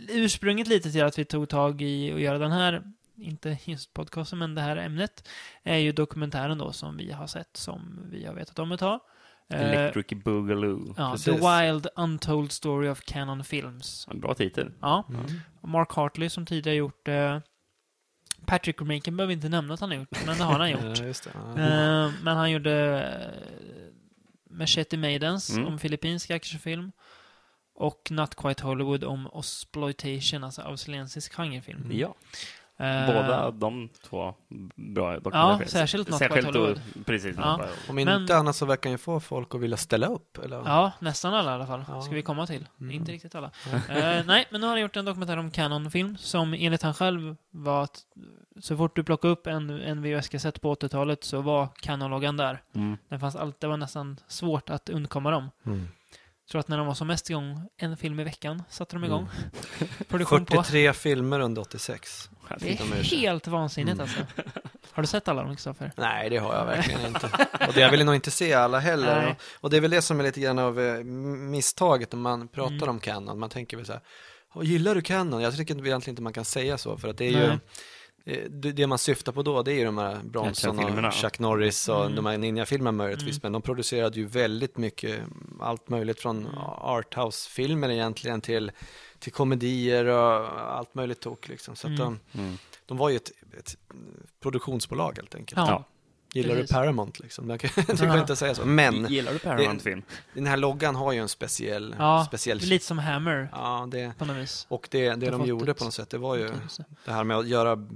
ursprunget 0.09 0.67
lite 0.69 0.93
till 0.93 1.05
att 1.05 1.19
vi 1.19 1.25
tog 1.25 1.49
tag 1.49 1.83
i 1.83 2.13
att 2.13 2.21
göra 2.21 2.39
den 2.39 2.53
här, 2.53 2.83
inte 3.23 3.59
just 3.65 3.93
podcasten, 3.95 4.39
men 4.39 4.55
det 4.55 4.61
här 4.61 4.77
ämnet, 4.77 5.29
är 5.63 5.77
ju 5.77 5.93
dokumentären 5.93 6.59
då 6.59 6.73
som 6.73 6.97
vi 6.97 7.13
har 7.13 7.27
sett, 7.27 7.57
som 7.57 8.01
vi 8.11 8.27
har 8.27 8.35
vetat 8.35 8.59
om 8.59 8.73
ett 8.73 8.81
tag. 8.81 9.01
Eh, 9.49 9.61
Electric 9.61 10.25
Boogaloo. 10.25 10.95
ja, 10.99 11.11
precis. 11.13 11.25
The 11.41 11.63
Wild 11.63 11.87
Untold 11.97 12.53
Story 12.53 12.89
of 12.89 13.01
Canon 13.05 13.45
Films. 13.45 14.07
En 14.11 14.21
bra 14.21 14.35
titel. 14.35 14.73
Ja, 14.81 15.05
Mm. 15.09 15.41
Mark 15.63 15.93
Hartley 15.93 16.29
som 16.29 16.47
tidigare 16.47 16.77
gjort 16.77 17.09
eh, 17.09 17.39
Patrick-remaken 18.47 19.17
behöver 19.17 19.29
vi 19.29 19.35
inte 19.35 19.49
nämna 19.49 19.75
att 19.75 19.81
han 19.81 19.91
har 19.91 19.97
gjort, 19.97 20.27
men 20.27 20.39
det 20.39 20.45
har 20.45 20.59
han 20.59 20.71
gjort. 20.71 20.99
Ja, 20.99 21.05
just 21.05 21.25
det. 21.25 21.31
Ja. 21.35 21.51
Eh, 21.51 22.11
men 22.23 22.37
han 22.37 22.51
gjorde 22.51 23.05
uh, 24.51 24.57
Machete 24.59 24.97
Maidens 24.97 25.51
Mm. 25.51 25.67
om 25.67 25.79
filippinsk 25.79 26.31
actionfilm. 26.31 26.93
Och 27.75 28.09
Not 28.11 28.35
Quite 28.35 28.63
Hollywood 28.65 29.05
om 29.05 29.27
Osploitation, 29.27 30.45
alltså 30.45 30.63
australiensisk 30.63 31.35
genrefilm. 31.35 31.83
Mm. 31.85 31.99
Ja, 31.99 32.07
Eh, 32.07 32.15
båda 33.07 33.51
de 33.51 33.89
två 34.09 34.35
bra 34.75 35.13
Ja, 35.15 35.21
dokumentärer. 35.21 35.69
särskilt 35.69 36.09
Not 36.11 36.19
Quite 36.21 36.35
Hollywood. 36.47 36.81
och, 37.01 37.07
precis. 37.07 37.37
Ja. 37.37 37.61
Om 37.89 37.95
Men- 37.95 38.21
inte 38.23 38.37
annat 38.37 38.57
så 38.57 38.67
verkar 38.67 38.91
ju 38.91 38.99
få 38.99 39.21
folk 39.21 39.55
att 39.55 39.61
vilja 39.61 39.77
ställa 39.77 40.07
upp. 40.07 40.39
Eller? 40.45 40.57
Ja, 40.57 40.93
nästan 40.99 41.35
alla 41.35 41.51
i 41.51 41.55
alla 41.55 41.67
fall. 41.67 41.85
Ja. 41.89 42.01
Ska 42.03 42.15
vi 42.15 42.23
komma 42.23 42.47
till. 42.47 42.69
Mm. 42.81 42.91
Inte 42.91 43.13
riktigt 43.13 43.35
alla. 43.35 43.51
Eh, 43.89 44.25
nej, 44.27 44.47
men 44.51 44.61
nu 44.61 44.67
har 44.67 44.73
han 44.73 44.81
gjort 44.81 44.97
en 44.97 45.05
dokumentär 45.05 45.37
om 45.37 45.51
Canon-film 45.51 46.17
som 46.17 46.55
enligt 46.55 46.83
han 46.83 46.95
själv 46.95 47.37
var 47.51 47.83
att 47.83 47.99
så 48.61 48.77
fort 48.77 48.97
du 48.97 49.05
plockade 49.05 49.33
upp 49.33 49.47
en, 49.47 49.71
en 49.71 50.03
VHS-kassett 50.03 50.61
på 50.61 50.75
80-talet 50.75 51.25
så 51.25 51.41
var 51.41 51.69
Canon-loggan 51.83 52.37
där. 52.37 52.63
Mm. 52.75 52.97
Den 53.09 53.21
fanns 53.21 53.37
alltid, 53.37 53.61
det 53.61 53.67
var 53.69 53.77
nästan 53.77 54.17
svårt 54.29 54.71
att 54.71 54.89
undkomma 54.89 55.31
dem. 55.31 55.51
Mm. 55.67 55.89
Tror 56.51 56.61
att 56.61 56.69
när 56.69 56.79
de 56.79 56.87
var 56.87 56.95
som 56.95 57.07
mest 57.07 57.31
igång, 57.31 57.69
en 57.77 57.97
film 57.97 58.21
i 58.21 58.25
veckan, 58.25 58.63
satte 58.69 58.97
de 58.97 59.05
igång. 59.05 59.29
Mm. 59.37 59.89
Produktion 60.09 60.45
på. 60.45 60.55
43 60.63 60.93
filmer 60.93 61.41
under 61.41 61.63
86. 61.63 62.31
Det 62.59 62.71
är 62.81 63.03
helt 63.17 63.47
vansinnigt 63.47 63.93
Mm. 64.01 64.01
alltså. 64.03 64.21
Har 64.93 65.03
du 65.03 65.07
sett 65.07 65.29
alla 65.29 65.43
dem, 65.43 65.55
Kristoffer? 65.57 65.93
Nej, 65.97 66.31
det 66.31 66.37
har 66.37 66.55
jag 66.55 66.67
verkligen 66.67 67.07
inte. 67.07 67.27
Och 67.69 67.75
det, 67.75 67.81
jag 67.81 67.91
vill 67.91 68.05
nog 68.05 68.15
inte 68.15 68.31
se 68.31 68.53
alla 68.55 68.79
heller. 68.79 69.27
Och, 69.31 69.37
och 69.65 69.71
det 69.71 69.77
är 69.77 69.81
väl 69.81 69.91
det 69.91 70.03
som 70.03 70.21
är 70.21 70.25
lite 70.25 70.41
grann 70.41 70.59
av 70.59 70.81
eh, 70.81 71.05
misstaget 71.05 72.13
när 72.13 72.19
man 72.19 72.49
pratar 72.49 72.75
Mm. 72.75 72.89
om 72.89 73.01
Canon. 73.01 73.39
Man 73.39 73.51
tänker 73.51 73.77
väl 73.77 73.87
så 73.87 73.93
här, 73.93 74.01
"Åh, 74.55 74.65
gillar 74.65 74.95
du 74.95 75.03
Canon? 75.03 75.43
Jag 75.43 75.57
tycker 75.57 75.75
egentligen 75.87 76.13
inte 76.13 76.23
man 76.23 76.33
kan 76.33 76.45
säga 76.45 76.79
så, 76.79 76.99
för 76.99 77.09
att 77.09 77.19
det 77.19 77.25
är 77.25 77.31
ju, 77.31 77.37
Nej. 77.39 77.47
eh, 77.49 77.57
det 78.51 78.73
det 78.73 78.87
man 78.87 78.99
syftar 78.99 79.33
på 79.33 79.43
då, 79.43 79.63
det 79.63 79.73
är 79.73 79.75
ju 79.75 79.85
de 79.85 79.99
här 79.99 80.21
Bronson 80.25 81.05
och 81.05 81.15
Chuck 81.15 81.39
Norris 81.39 81.89
och 81.89 82.03
Mm. 82.05 82.17
de 82.17 82.27
här 82.27 82.39
ninja-filmerna 82.39 82.93
möjligtvis, 82.93 83.43
men 83.43 83.53
de 83.53 83.63
producerade 83.63 84.19
ju 84.21 84.27
väldigt 84.27 84.77
mycket, 84.77 85.21
allt 85.61 85.89
möjligt 85.89 86.21
från 86.21 86.39
Mm. 86.47 86.59
arthouse-filmer 86.81 87.89
egentligen 87.91 88.41
till, 88.41 88.73
till 89.19 89.33
komedier 89.33 90.05
och 90.05 90.63
allt 90.79 90.95
möjligt 90.95 91.21
tok 91.21 91.49
liksom. 91.49 91.77
Så 91.77 91.87
att 91.87 91.99
Mm. 91.99 92.19
de, 92.33 92.39
Mm. 92.41 92.59
de 92.87 92.97
var 92.97 93.09
ju 93.11 93.17
ett, 93.17 93.31
ett 93.59 93.77
produktionsbolag 94.41 95.13
helt 95.17 95.35
enkelt. 95.35 95.59
Ja. 95.59 95.85
Gillar 96.35 96.55
precis. 96.55 96.71
du 96.71 96.75
Paramount 96.75 97.23
liksom? 97.23 97.49
Det 97.49 97.59
kan- 97.59 97.71
det 97.87 98.01
går 98.01 98.07
Ja. 98.09 98.21
inte 98.21 98.37
säga 98.37 98.55
så. 98.55 98.65
Men 98.67 99.07
Gillar 99.09 99.33
du 99.33 99.39
Paramount-film? 99.39 100.03
den 100.35 100.47
här 100.47 100.57
loggan 100.57 100.95
har 100.95 101.13
ju 101.13 101.19
en 101.19 101.29
speciell, 101.29 101.95
ja 101.99 102.25
speciell 102.29 102.59
lite 102.59 102.85
som 102.85 102.99
Hammer 102.99 103.49
Ja, 103.53 103.89
det, 103.91 104.13
på 104.19 104.25
något 104.25 104.37
vis. 104.37 104.67
och 104.69 104.89
det, 104.91 105.11
det 105.15 105.27
har 105.27 105.39
de 105.39 105.47
gjorde 105.47 105.75
på 105.75 105.85
något 105.85 105.95
sätt, 105.95 106.11
det 106.11 106.19
var 106.19 106.37
ju 106.37 106.51
det 107.05 107.13
här 107.13 107.25
med 107.25 107.37
att 107.37 107.47
göra 107.49 107.89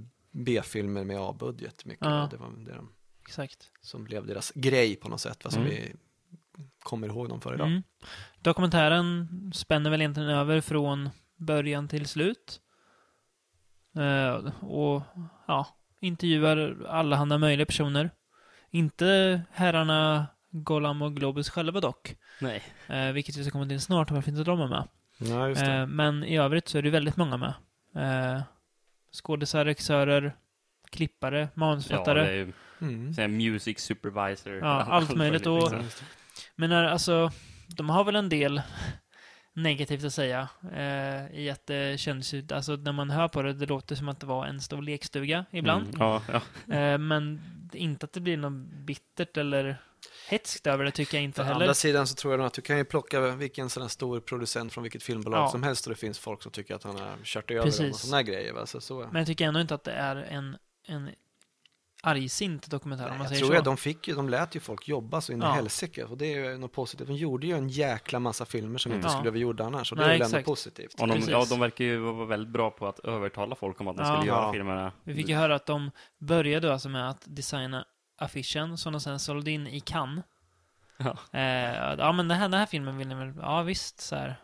B-filmer 0.44 1.04
med 1.04 1.20
A-budget 1.20 1.84
mycket. 1.84 2.06
Ja. 2.06 2.28
Det 2.30 2.36
var 2.36 2.50
det 2.56 2.72
de, 2.74 2.92
Exakt. 3.26 3.70
som 3.80 4.04
blev 4.04 4.26
deras 4.26 4.52
grej 4.54 4.96
på 4.96 5.08
något 5.08 5.20
sätt, 5.20 5.44
vad 5.44 5.52
som 5.52 5.62
Mm. 5.62 5.74
vi 5.74 5.94
kommer 6.82 7.06
ihåg 7.08 7.28
dem 7.28 7.40
för 7.40 7.54
idag. 7.54 7.66
Mm. 7.66 7.82
Dokumentären 8.40 9.28
spänner 9.54 9.90
väl 9.90 10.00
egentligen 10.00 10.28
över 10.30 10.60
från 10.60 11.10
början 11.36 11.88
till 11.88 12.06
slut. 12.06 12.60
Eh, 13.96 14.64
och 14.64 15.02
ja, 15.46 15.66
intervjuar 16.00 16.86
alla 16.88 17.16
handa 17.16 17.38
möjliga 17.38 17.66
personer. 17.66 18.10
Inte 18.70 19.42
herrarna 19.52 20.26
Golam 20.50 21.02
och 21.02 21.16
Globus 21.16 21.50
själva 21.50 21.80
dock. 21.80 22.16
Nej. 22.40 22.62
Eh, 22.86 23.12
vilket 23.12 23.36
vi 23.36 23.42
ska 23.44 23.50
komma 23.50 23.66
till 23.66 23.80
snart, 23.80 24.10
varför 24.10 24.30
inte 24.30 24.44
de 24.44 24.60
är 24.60 24.68
med. 24.68 24.88
Ja, 25.18 25.48
just 25.48 25.60
det. 25.60 25.72
Eh, 25.72 25.86
men 25.86 26.24
i 26.24 26.38
övrigt 26.38 26.68
så 26.68 26.78
är 26.78 26.82
det 26.82 26.90
väldigt 26.90 27.16
många 27.16 27.36
med. 27.36 27.54
Skådisar, 29.16 29.64
regissörer, 29.64 30.36
klippare, 30.90 31.40
Ja, 31.40 31.48
manusförfattare. 31.54 32.20
det 32.22 32.28
är 32.30 32.34
ju 32.34 32.52
Mm. 32.80 33.36
music 33.36 33.78
supervisor. 33.80 34.52
Ja, 34.54 34.66
allt 34.88 35.14
möjligt. 35.16 35.46
Och- 35.46 35.62
liksom. 35.62 35.80
Ja. 35.82 36.44
Men 36.56 36.70
när, 36.70 36.84
alltså, 36.84 37.30
de 37.68 37.90
har 37.90 38.04
väl 38.04 38.16
en 38.16 38.28
del 38.28 38.62
negativt 39.52 40.04
att 40.04 40.12
säga 40.14 40.48
eh, 40.74 41.40
i 41.40 41.50
att 41.50 41.66
det 41.66 42.00
känns 42.00 42.34
ju, 42.34 42.46
alltså 42.52 42.76
när 42.76 42.92
man 42.92 43.10
hör 43.10 43.28
på 43.28 43.42
det, 43.42 43.52
det 43.52 43.66
låter 43.66 43.94
som 43.94 44.08
att 44.08 44.20
det 44.20 44.26
var 44.26 44.46
en 44.46 44.60
stor 44.60 44.82
lekstuga 44.82 45.44
ibland. 45.50 45.82
Mm. 45.94 45.96
Ja, 46.00 46.22
ja. 46.68 46.74
Eh, 46.74 46.98
men 46.98 47.40
inte 47.72 48.04
att 48.06 48.12
det 48.12 48.20
blir 48.20 48.36
något 48.36 48.66
bittert 48.86 49.36
eller 49.36 49.76
hetskt 50.28 50.66
över 50.66 50.84
det 50.84 50.90
tycker 50.90 51.16
jag 51.16 51.24
inte 51.24 51.40
Å 51.40 51.44
heller. 51.44 51.60
andra 51.60 51.74
sidan 51.74 52.06
så 52.06 52.14
tror 52.14 52.32
jag 52.32 52.38
nog 52.38 52.46
att 52.46 52.52
du 52.54 52.62
kan 52.62 52.76
ju 52.78 52.84
plocka 52.84 53.20
vilken 53.20 53.70
sån 53.70 53.82
här 53.82 53.88
stor 53.88 54.20
producent 54.20 54.72
från 54.72 54.82
vilket 54.82 55.02
filmbolag 55.02 55.40
Ja. 55.40 55.48
som 55.48 55.62
helst 55.62 55.86
och 55.86 55.90
det 55.92 56.00
finns 56.00 56.18
folk 56.18 56.42
som 56.42 56.52
tycker 56.52 56.74
att 56.74 56.82
han 56.82 56.98
har 56.98 57.10
kört 57.24 57.50
över 57.50 57.62
Precis. 57.62 57.80
dem 57.80 57.90
och 57.90 57.96
sådana 57.96 58.22
grejer. 58.22 58.52
Va? 58.52 58.66
Så, 58.66 58.80
så. 58.80 58.98
Men 58.98 59.16
jag 59.16 59.26
tycker 59.26 59.44
ändå 59.46 59.60
inte 59.60 59.74
att 59.74 59.84
det 59.84 59.92
är 59.92 60.16
en, 60.16 60.56
en 60.86 61.10
argsint 62.02 62.70
dokumentär 62.70 63.04
om 63.04 63.08
Nej, 63.10 63.18
man 63.18 63.24
jag 63.24 63.28
säger 63.28 63.40
tror 63.40 63.52
så. 63.54 63.58
att 63.58 63.64
de, 63.64 63.76
fick 63.76 64.08
ju, 64.08 64.14
de 64.14 64.28
lät 64.28 64.56
ju 64.56 64.60
folk 64.60 64.88
jobba 64.88 65.20
så 65.20 65.32
in 65.32 65.38
i 65.42 65.44
Ja. 65.44 65.50
helsike. 65.52 66.04
Och 66.04 66.18
det 66.18 66.34
är 66.34 66.38
ju 66.52 66.58
något 66.58 66.72
positivt. 66.72 67.08
De 67.08 67.14
gjorde 67.16 67.46
ju 67.46 67.56
en 67.56 67.68
jäkla 67.68 68.18
massa 68.20 68.44
filmer 68.44 68.78
som 68.78 68.92
Mm. 68.92 68.98
inte 68.98 69.12
Ja. 69.12 69.18
skulle 69.18 69.30
bli 69.32 69.40
gjorda 69.40 69.64
annars. 69.64 69.92
Och 69.92 69.98
det 69.98 70.06
Nej, 70.06 70.14
är 70.14 70.18
väl 70.24 70.34
ändå 70.34 70.44
positivt. 70.44 71.00
Och 71.00 71.08
de, 71.08 71.14
Precis. 71.14 71.30
ja, 71.30 71.46
de 71.50 71.60
verkar 71.60 71.84
ju 71.84 71.98
vara 71.98 72.26
väldigt 72.26 72.52
bra 72.52 72.70
på 72.70 72.86
att 72.86 72.98
övertala 72.98 73.54
folk 73.54 73.80
om 73.80 73.88
att 73.88 73.96
de 73.96 74.02
Ja. 74.06 74.14
skulle 74.14 74.28
göra 74.32 74.42
Ja. 74.42 74.52
filmerna. 74.52 74.92
Vi 75.04 75.14
fick 75.14 75.28
ju 75.28 75.34
höra 75.34 75.54
att 75.54 75.66
de 75.66 75.90
började 76.18 76.72
alltså 76.72 76.88
med 76.88 77.10
att 77.10 77.22
designa 77.24 77.84
affischen 78.18 78.78
som 78.78 78.92
de 78.92 79.00
sen 79.00 79.18
sålde 79.18 79.50
in 79.50 79.66
i 79.66 79.80
Cannes. 79.80 80.24
Ja. 80.98 81.16
Eh, 81.32 81.94
ja, 81.98 82.12
men 82.12 82.28
den 82.28 82.38
här, 82.38 82.48
den 82.48 82.60
här 82.60 82.66
filmen 82.66 82.98
vill 82.98 83.08
ni 83.08 83.14
väl... 83.14 83.32
Ja, 83.40 83.62
visst, 83.62 84.00
så 84.00 84.16
här. 84.16 84.36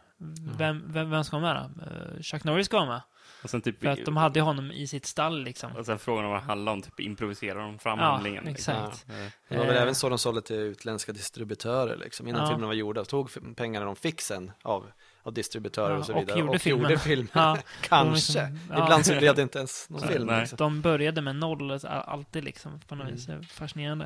Vem, 0.59 0.93
vem, 0.93 1.11
vem 1.11 1.25
ska 1.25 1.39
vara 1.39 1.53
med 1.55 1.71
då? 1.77 1.83
Eh, 2.17 2.23
Chuck 2.23 2.45
Norris 2.45 2.67
ska 2.67 2.77
vara 2.77 2.89
med. 2.89 3.01
Och 3.43 3.51
sen 3.51 3.61
typ... 3.63 3.81
För 3.81 3.89
att 3.89 4.05
de 4.05 4.17
hade 4.17 4.41
honom 4.41 4.71
i 4.73 4.87
sitt 4.87 5.07
stall 5.07 5.43
liksom. 5.45 5.77
Och 5.77 5.87
sen 5.87 5.99
frågan 5.99 6.25
om 6.25 6.31
vad 6.31 6.41
det 6.41 6.45
handlar 6.47 6.73
om, 6.73 6.83
typ 6.83 7.01
improviserar 7.01 7.61
de 7.61 7.79
fram 7.79 7.99
Ja, 7.99 8.05
handlingen. 8.05 8.49
exakt. 8.49 8.91
Liksom. 9.07 9.11
Eh, 9.25 9.31
Det 9.49 9.57
var 9.59 9.67
väl 9.67 9.77
Eh. 9.77 9.83
även 9.83 9.95
så 9.95 10.09
de 10.09 10.19
sålde 10.19 10.43
till 10.43 10.57
utländska 10.57 11.13
distributörer 11.13 11.97
liksom, 11.97 12.29
innan 12.29 12.41
Ja. 12.41 12.47
filmerna 12.47 12.67
var 12.67 12.75
gjorda. 12.75 13.05
Tog 13.05 13.57
pengarna 13.57 13.87
de 13.87 13.97
fick 13.97 14.21
sen 14.21 14.53
av, 14.63 14.93
av 15.23 15.33
distributörer 15.33 15.91
Ja, 15.93 15.99
och 15.99 16.07
så 16.07 16.13
och 16.15 16.21
vidare. 16.21 16.39
gjorde 16.41 16.59
filmen. 16.59 16.83
gjorde 16.91 16.99
film. 16.99 17.29
Ja, 17.33 17.59
Kanske. 17.89 18.15
liksom- 18.15 18.59
ja. 18.71 18.85
Ibland 18.85 19.07
så 19.07 19.17
blev 19.17 19.35
det 19.35 19.43
inte 19.43 19.59
ens 19.59 19.91
någon 19.91 20.01
film. 20.01 20.29
Liksom. 20.41 20.57
De 20.57 20.81
började 20.81 21.21
med 21.23 21.37
noll, 21.37 21.79
alltid 21.85 22.45
liksom, 22.45 22.81
på 22.81 22.95
något 22.95 23.29
Mm. 23.29 23.41
vis. 23.41 23.51
Fascinerande. 23.53 24.05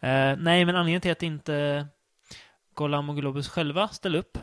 Eh, 0.00 0.36
nej, 0.38 0.64
men 0.64 0.68
anledningen 0.68 1.00
till 1.00 1.12
att 1.12 1.22
inte 1.22 1.86
Golam 2.74 3.10
och 3.10 3.16
Globus 3.16 3.48
själva 3.48 3.88
ställde 3.88 4.18
upp 4.18 4.38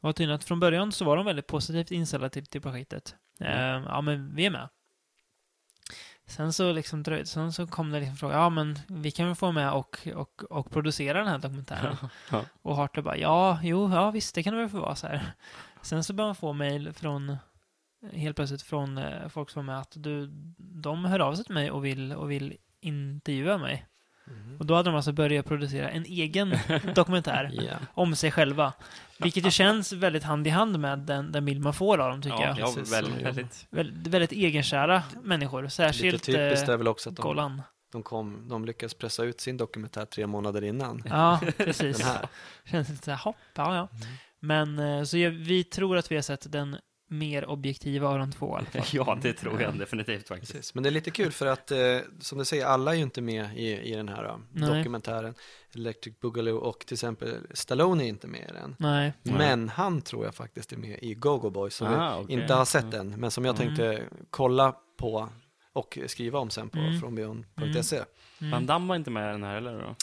var 0.00 0.12
tydligen 0.12 0.34
att 0.36 0.44
från 0.44 0.60
början 0.60 0.92
så 0.92 1.04
var 1.04 1.16
de 1.16 1.26
väldigt 1.26 1.46
positivt 1.46 1.90
inställda 1.90 2.28
till, 2.28 2.46
till 2.46 2.60
projektet. 2.60 3.14
Eh, 3.40 3.60
ja, 3.60 4.00
men 4.00 4.34
vi 4.34 4.46
är 4.46 4.50
med. 4.50 4.68
Sen 6.28 6.52
så 6.52 6.72
liksom 6.72 7.02
dröjde, 7.02 7.26
sen 7.26 7.52
så 7.52 7.66
kom 7.66 7.90
det 7.90 8.00
liksom 8.00 8.16
fråga, 8.16 8.34
ja 8.34 8.48
men 8.50 8.78
vi 8.86 9.10
kan 9.10 9.26
väl 9.26 9.34
få 9.34 9.52
med 9.52 9.72
och, 9.72 10.08
och, 10.14 10.42
och 10.50 10.70
producera 10.70 11.18
den 11.18 11.28
här 11.28 11.38
dokumentären. 11.38 11.96
Ja. 12.30 12.44
Och 12.62 12.76
Hartley 12.76 13.02
bara, 13.02 13.16
ja, 13.16 13.60
jo, 13.62 13.90
ja 13.94 14.10
visst, 14.10 14.34
det 14.34 14.42
kan 14.42 14.54
det 14.54 14.60
väl 14.60 14.68
få 14.68 14.80
vara 14.80 14.94
så 14.96 15.06
här. 15.06 15.32
Sen 15.82 16.04
så 16.04 16.12
började 16.12 16.28
man 16.28 16.34
få 16.34 16.52
mejl 16.52 16.92
från, 16.92 17.36
helt 18.12 18.36
plötsligt 18.36 18.62
från 18.62 18.98
eh, 18.98 19.28
folk 19.28 19.50
som 19.50 19.66
var 19.66 19.72
med 19.72 19.80
att 19.82 19.92
du, 19.96 20.26
de 20.58 21.04
hör 21.04 21.20
av 21.20 21.34
sig 21.34 21.44
till 21.44 21.54
mig 21.54 21.70
och 21.70 21.84
vill, 21.84 22.12
och 22.12 22.30
vill 22.30 22.56
intervjua 22.80 23.58
mig. 23.58 23.86
Mhm. 24.24 24.56
Och 24.58 24.66
då 24.66 24.74
hade 24.74 24.90
de 24.90 24.96
alltså 24.96 25.12
börjat 25.12 25.46
producera 25.46 25.90
en 25.90 26.04
egen 26.04 26.54
dokumentär 26.94 27.50
Ja. 27.52 27.76
om 27.94 28.16
sig 28.16 28.30
själva. 28.30 28.72
Vilket 29.18 29.46
ju 29.46 29.50
känns 29.50 29.92
väldigt 29.92 30.22
hand 30.22 30.46
i 30.46 30.50
hand 30.50 30.78
med 30.78 30.98
den, 30.98 31.32
den 31.32 31.44
bild 31.44 31.60
man 31.60 31.74
får 31.74 31.98
av 31.98 32.10
dem, 32.10 32.22
tycker 32.22 32.36
Ja, 32.36 32.46
jag. 32.46 32.58
ja 32.58 32.70
väldigt, 32.90 33.14
så- 33.18 33.24
väldigt. 33.24 33.66
Väldigt, 33.70 34.06
väldigt 34.06 34.32
egenkära 34.32 35.02
människor. 35.22 35.62
Lite 35.62 35.74
Särskilt 35.74 36.22
typiskt 36.24 36.68
eh, 36.68 36.74
är 36.74 36.78
väl 36.78 36.88
också 36.88 37.10
att 37.10 37.16
de, 37.16 37.62
de, 37.92 38.02
kom, 38.02 38.48
de 38.48 38.64
lyckades 38.64 38.94
pressa 38.94 39.24
ut 39.24 39.40
sin 39.40 39.56
dokumentär 39.56 40.04
tre 40.04 40.26
månader 40.26 40.64
innan. 40.64 41.02
Ja, 41.10 41.40
precis. 41.56 41.98
Den 41.98 42.06
här. 42.06 42.28
Känns 42.70 42.88
lite 42.88 43.04
såhär, 43.04 43.18
hopp, 43.18 43.36
ja, 43.54 43.76
ja. 43.76 43.88
Men 44.40 44.78
eh, 44.78 45.02
så 45.04 45.18
jag, 45.18 45.30
vi 45.30 45.64
tror 45.64 45.96
att 45.96 46.10
vi 46.10 46.14
har 46.14 46.22
sett 46.22 46.52
den 46.52 46.76
mer 47.08 47.44
objektiva 47.50 48.08
av 48.08 48.18
de 48.18 48.32
två 48.32 48.46
i 48.46 48.58
alla 48.58 48.66
fall. 48.66 48.82
Ja, 48.92 49.18
det 49.22 49.32
tror 49.32 49.62
jag 49.62 49.78
definitivt 49.78 50.28
faktiskt. 50.28 50.52
Precis. 50.52 50.74
Men 50.74 50.82
det 50.82 50.88
är 50.88 50.90
lite 50.90 51.10
kul 51.10 51.32
för 51.32 51.46
att, 51.46 51.70
eh, 51.70 51.78
som 52.20 52.38
du 52.38 52.44
säger, 52.44 52.66
alla 52.66 52.90
är 52.92 52.96
ju 52.96 53.02
inte 53.02 53.20
med 53.20 53.56
i, 53.58 53.92
i 53.92 53.94
den 53.94 54.08
här 54.08 54.24
eh, 54.24 54.36
Nej. 54.52 54.78
dokumentären. 54.78 55.34
Electric 55.74 56.20
Boogaloo 56.20 56.56
och 56.58 56.78
till 56.86 56.94
exempel 56.94 57.36
Stallone 57.54 58.04
är 58.04 58.08
inte 58.08 58.26
med 58.26 58.40
i 58.50 58.52
den. 58.52 58.76
Nej. 58.78 59.12
Nej. 59.22 59.34
Men 59.38 59.68
han 59.68 60.02
tror 60.02 60.24
jag 60.24 60.34
faktiskt 60.34 60.72
är 60.72 60.76
med 60.76 60.98
i 61.02 61.14
Go-Go 61.14 61.50
Boys 61.50 61.74
som 61.74 61.86
Ah, 61.88 62.18
vi 62.18 62.24
okej. 62.24 62.40
inte 62.40 62.54
har 62.54 62.64
sett 62.64 62.94
än, 62.94 63.08
men 63.20 63.30
som 63.30 63.44
jag 63.44 63.60
Mm. 63.60 63.66
tänkte 63.76 64.02
kolla 64.30 64.74
på 64.98 65.28
och 65.72 65.98
skriva 66.06 66.38
om 66.38 66.50
sen 66.50 66.68
på 66.68 66.78
Mm. 66.78 67.00
frånbjörn.se. 67.00 67.96
Mm. 68.40 68.50
Van 68.50 68.66
Damme 68.66 68.88
var 68.88 68.96
inte 68.96 69.10
med 69.10 69.28
i 69.28 69.32
den 69.32 69.42
här 69.42 69.54
heller 69.54 69.78
då? 69.82 69.94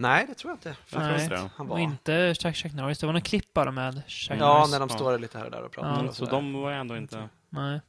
Nej, 0.00 0.26
det 0.28 0.34
tror 0.34 0.50
jag 0.50 0.56
inte. 0.56 0.76
Jag 0.90 1.30
det. 1.30 1.50
Han 1.56 1.66
Och 1.66 1.72
var. 1.72 1.78
inte 1.78 2.34
Chuck 2.34 2.56
Chuck 2.56 2.72
Norris. 2.72 2.98
Det 2.98 3.06
var 3.06 3.12
någon 3.12 3.22
klipp 3.22 3.52
bara 3.54 3.70
med 3.70 4.02
Chuck 4.06 4.36
Ja, 4.40 4.58
Norris. 4.58 4.70
när 4.72 4.80
de 4.80 4.88
står 4.88 5.18
lite 5.18 5.38
här 5.38 5.44
och 5.44 5.50
där 5.50 5.62
och 5.62 5.72
pratar. 5.72 6.02
Ja. 6.02 6.08
och 6.08 6.14
Så 6.16 6.24
de 6.24 6.52
var 6.62 6.72
ändå 6.72 6.96
inte... 6.96 7.28
Nej, 7.48 7.80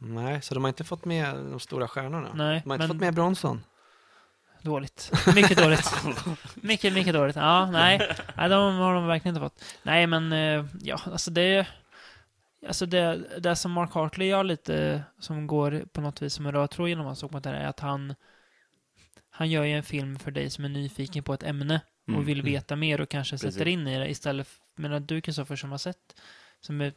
Nej, 0.00 0.42
så 0.42 0.54
de 0.54 0.64
har 0.64 0.68
inte 0.68 0.84
fått 0.84 1.04
med 1.04 1.34
de 1.36 1.60
stora 1.60 1.88
stjärnorna. 1.88 2.28
nej. 2.34 2.60
De 2.64 2.70
har 2.70 2.74
inte 2.76 2.78
men 2.78 2.88
fått 2.88 3.00
med 3.00 3.14
Bronson. 3.14 3.64
dåligt. 4.62 5.12
Mycket 5.34 5.58
dåligt. 5.58 5.92
mycket, 6.54 6.92
mycket 6.92 7.14
dåligt. 7.14 7.36
Ja, 7.36 7.70
nej. 7.70 7.98
Nej, 8.36 8.48
de 8.48 8.74
har 8.76 8.94
de 8.94 9.06
verkligen 9.06 9.36
inte 9.36 9.44
fått. 9.48 9.64
Nej, 9.82 10.06
men 10.06 10.32
eh, 10.32 10.64
ja, 10.80 11.00
alltså 11.12 11.30
det... 11.30 11.66
Alltså 12.66 12.86
det, 12.86 13.24
det 13.40 13.56
som 13.56 13.72
Mark 13.72 13.92
Hartley 13.94 14.28
gör 14.28 14.44
lite, 14.44 15.02
som 15.18 15.46
går 15.46 15.84
på 15.92 16.00
något 16.00 16.22
vis 16.22 16.34
som 16.34 16.46
en 16.46 16.52
röd 16.52 16.70
tråd 16.70 16.88
genom 16.88 17.06
hans 17.06 17.20
dokumentär, 17.20 17.54
är 17.54 17.66
att 17.66 17.80
han... 17.80 18.14
Han 19.38 19.50
gör 19.50 19.64
ju 19.64 19.72
en 19.72 19.82
film 19.82 20.18
för 20.18 20.30
dig 20.30 20.50
som 20.50 20.64
är 20.64 20.68
nyfiken 20.68 21.22
på 21.24 21.34
ett 21.34 21.42
ämne 21.42 21.80
och 22.06 22.12
Mm. 22.12 22.24
vill 22.24 22.42
veta 22.42 22.76
mer 22.76 23.00
och 23.00 23.08
kanske 23.08 23.34
Precis. 23.36 23.54
sätter 23.54 23.68
in 23.68 23.86
i 23.86 23.98
det 23.98 24.08
istället 24.10 24.46
för, 24.48 24.82
menar 24.82 25.00
du 25.00 25.20
Kristoffer 25.20 25.56
som 25.56 25.70
har 25.70 25.78
sett, 25.78 26.20
som 26.60 26.80
är, 26.80 26.92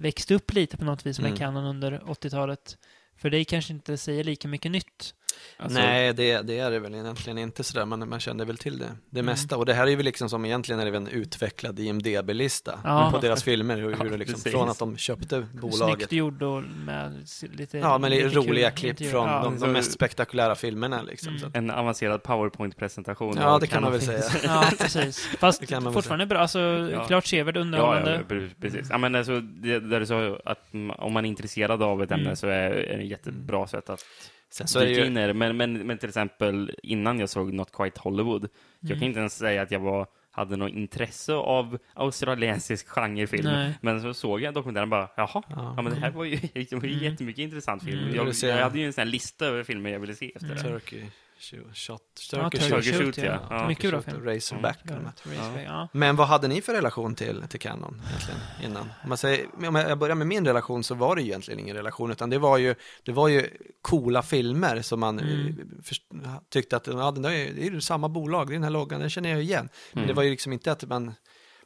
växt 0.00 0.30
upp 0.30 0.52
lite 0.52 0.76
på 0.76 0.84
något 0.84 1.06
vis 1.06 1.18
med 1.20 1.26
Mm. 1.28 1.38
Canon 1.38 1.64
under 1.64 1.98
80-talet. 1.98 2.78
För 3.16 3.30
dig 3.30 3.44
kanske 3.44 3.72
inte 3.72 3.96
säger 3.96 4.24
lika 4.24 4.48
mycket 4.48 4.70
nytt. 4.72 5.14
Alltså, 5.60 5.78
Nej, 5.78 6.12
det, 6.12 6.42
det 6.42 6.58
är 6.58 6.70
det 6.70 6.78
väl 6.78 6.94
egentligen 6.94 7.38
inte 7.38 7.64
sådär. 7.64 7.84
Man, 7.84 8.08
man 8.08 8.20
kände 8.20 8.44
väl 8.44 8.58
till 8.58 8.78
det, 8.78 8.88
det 9.10 9.20
Mm. 9.20 9.26
mesta. 9.32 9.56
Och 9.56 9.66
det 9.66 9.74
här 9.74 9.86
är 9.86 9.90
ju 9.90 10.02
liksom 10.02 10.28
som 10.28 10.44
egentligen 10.44 10.80
är 10.80 10.84
det 10.84 10.90
väl 10.90 11.02
en 11.02 11.08
utvecklad 11.08 11.78
IMDB-lista 11.80 12.78
Ja. 12.84 13.10
på 13.14 13.18
deras 13.18 13.42
filmer. 13.42 13.76
Hur, 13.76 13.94
hur 14.02 14.10
det 14.10 14.16
liksom, 14.16 14.40
från 14.40 14.68
att 14.68 14.78
de 14.78 14.96
köpte 14.96 15.46
bolaget. 15.52 15.96
Snyggt 15.98 16.12
gjord 16.12 16.42
och 16.42 16.62
med 16.62 17.26
lite... 17.52 17.78
Ja, 17.78 17.98
men 17.98 18.10
lite 18.10 18.28
roliga 18.28 18.70
kul 18.70 18.94
klipp 18.94 19.10
från 19.10 19.28
ja. 19.28 19.42
de, 19.42 19.58
de 19.58 19.72
mest 19.72 19.92
spektakulära 19.92 20.54
filmerna 20.54 21.02
liksom. 21.02 21.36
Mm. 21.36 21.50
En 21.54 21.70
avancerad 21.70 22.22
powerpoint-presentation. 22.22 23.36
Ja, 23.40 23.58
det 23.58 23.66
kan 23.66 23.82
man 23.82 23.92
väl 23.92 24.00
säga. 24.00 24.22
Ja, 24.44 24.70
precis. 24.78 25.26
Fast 25.38 25.60
Det 25.60 25.66
kan 25.66 25.82
man 25.82 25.92
väl 25.92 26.02
fortfarande 26.02 26.26
bra. 26.26 26.38
Alltså, 26.38 26.58
Ja. 26.92 27.04
klart 27.06 27.26
sevärd, 27.26 27.56
Ja, 27.56 27.60
underhållande. 27.60 28.14
ja, 28.28 28.34
pre- 28.34 28.50
precis. 28.60 28.86
Ja, 28.90 28.98
men 28.98 29.14
alltså, 29.14 29.40
det, 29.40 29.80
där 29.80 30.00
du 30.00 30.06
sa 30.06 30.38
att 30.44 30.58
om 30.98 31.12
man 31.12 31.24
är 31.24 31.28
intresserad 31.28 31.82
av 31.82 32.02
ett 32.02 32.10
ämne 32.12 32.24
Mm. 32.24 32.36
så 32.36 32.46
är 32.46 32.70
det 32.70 32.80
ett 32.82 33.06
jättebra 33.10 33.66
sätt 33.66 33.90
att 33.90 34.04
sen 34.50 34.68
så 34.68 34.80
dyka 34.80 35.04
ju. 35.04 35.32
Men, 35.34 35.56
men, 35.56 35.72
men 35.86 35.98
till 35.98 36.08
exempel 36.08 36.74
innan 36.82 37.18
jag 37.20 37.28
såg 37.28 37.52
Not 37.52 37.72
Quite 37.72 38.00
Hollywood, 38.00 38.48
jag 38.80 38.90
Mm. 38.90 38.98
kan 39.00 39.08
inte 39.08 39.18
ens 39.20 39.36
säga 39.38 39.62
att 39.62 39.70
jag 39.70 39.80
var 39.80 40.06
hade 40.30 40.56
något 40.56 40.70
intresse 40.72 41.34
av 41.34 41.78
australiensisk 41.94 42.88
genrefilm. 42.88 43.44
Nej. 43.44 43.74
Men 43.82 44.02
så 44.02 44.14
såg 44.14 44.40
jag 44.40 44.54
dokumentären 44.54 44.82
och 44.82 44.88
bara, 44.90 45.08
jaha, 45.16 45.42
Ja. 45.48 45.74
ja, 45.76 45.82
men 45.82 45.92
det 45.94 46.00
här 46.00 46.10
var 46.10 46.24
ju, 46.24 46.36
det 46.52 46.72
var 46.72 46.82
ju 46.84 46.92
Mm. 46.92 47.04
jättemycket 47.04 47.42
intressant 47.42 47.82
film. 47.84 47.98
Mm. 47.98 48.14
Jag, 48.16 48.34
jag 48.42 48.62
hade 48.62 48.78
ju 48.78 48.86
en 48.86 48.92
sån 48.92 49.10
lista 49.10 49.46
över 49.46 49.62
filmer 49.64 49.90
jag 49.90 50.00
ville 50.00 50.14
se 50.14 50.32
efter 50.34 50.46
Mm. 50.46 50.56
det. 50.56 50.62
Turkey 50.62 51.02
Shot, 51.40 52.00
Ja, 52.32 52.50
Turkey 52.50 52.60
Turkey 52.68 52.92
Shoot. 52.92 53.04
Shoot, 53.04 53.16
ja. 53.18 53.38
Ja. 53.50 53.68
Mycket 53.68 53.90
bra 53.90 54.02
film. 54.02 54.24
Razorback. 54.24 54.78
Ja. 54.82 54.94
Razorback, 54.94 55.64
ja. 55.66 55.88
Men 55.92 56.16
vad 56.16 56.28
hade 56.28 56.48
ni 56.48 56.62
för 56.62 56.72
relation 56.74 57.14
till, 57.14 57.42
till 57.48 57.60
Canon 57.60 58.02
egentligen 58.08 58.40
innan? 58.64 58.82
Om, 59.02 59.08
man 59.08 59.18
säger, 59.18 59.46
om 59.68 59.74
jag 59.74 59.98
börjar 59.98 60.14
med 60.14 60.26
min 60.26 60.46
relation 60.46 60.84
så 60.84 60.94
var 60.94 61.16
det 61.16 61.22
ju 61.22 61.28
egentligen 61.28 61.60
ingen 61.60 61.76
relation 61.76 62.10
utan 62.10 62.30
det 62.30 62.38
var 62.38 62.58
ju, 62.58 62.74
det 63.02 63.12
var 63.12 63.28
ju 63.28 63.50
coola 63.82 64.22
filmer 64.22 64.82
som 64.82 65.00
man 65.00 65.18
Mm. 65.20 65.46
eh, 65.48 65.54
först, 65.84 66.02
tyckte 66.50 66.76
att 66.76 66.86
ja, 66.86 67.10
där 67.10 67.30
är, 67.30 67.52
det 67.52 67.66
är 67.66 67.70
ju 67.70 67.80
samma 67.80 68.08
bolag, 68.08 68.46
det 68.46 68.52
är 68.52 68.54
den 68.54 68.62
här 68.62 68.70
loggan, 68.70 69.00
den 69.00 69.10
känner 69.10 69.30
jag 69.30 69.42
igen. 69.42 69.68
Men 69.92 69.98
Mm. 70.02 70.08
det 70.08 70.14
var 70.14 70.22
ju 70.22 70.30
liksom 70.30 70.52
inte 70.52 70.72
att 70.72 70.84
man 70.88 71.14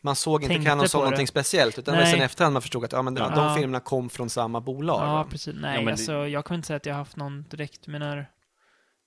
man 0.04 0.16
såg 0.16 0.42
inte 0.44 0.64
Canon 0.64 0.88
som 0.88 0.98
någonting 0.98 1.24
det. 1.24 1.28
speciellt, 1.28 1.78
utan 1.78 1.94
det 1.94 2.00
Nej. 2.00 2.12
sen 2.12 2.22
efterhand 2.22 2.52
man 2.52 2.62
förstod 2.62 2.84
att 2.84 2.92
ja, 2.92 3.02
men 3.02 3.14
de, 3.14 3.20
Ja. 3.20 3.30
de 3.44 3.56
filmerna 3.56 3.80
kom 3.80 4.10
från 4.10 4.30
samma 4.30 4.60
bolag. 4.60 5.00
Ja, 5.02 5.26
precis. 5.30 5.54
Ja, 5.54 5.60
Nej, 5.60 5.76
men 5.76 5.84
det- 5.86 5.92
alltså, 5.92 6.12
jag 6.12 6.44
kan 6.44 6.54
inte 6.54 6.66
säga 6.66 6.76
att 6.76 6.86
jag 6.86 6.94
har 6.94 6.98
haft 6.98 7.16
någon 7.16 7.42
direkt, 7.50 7.86
men 7.86 8.00
när 8.00 8.30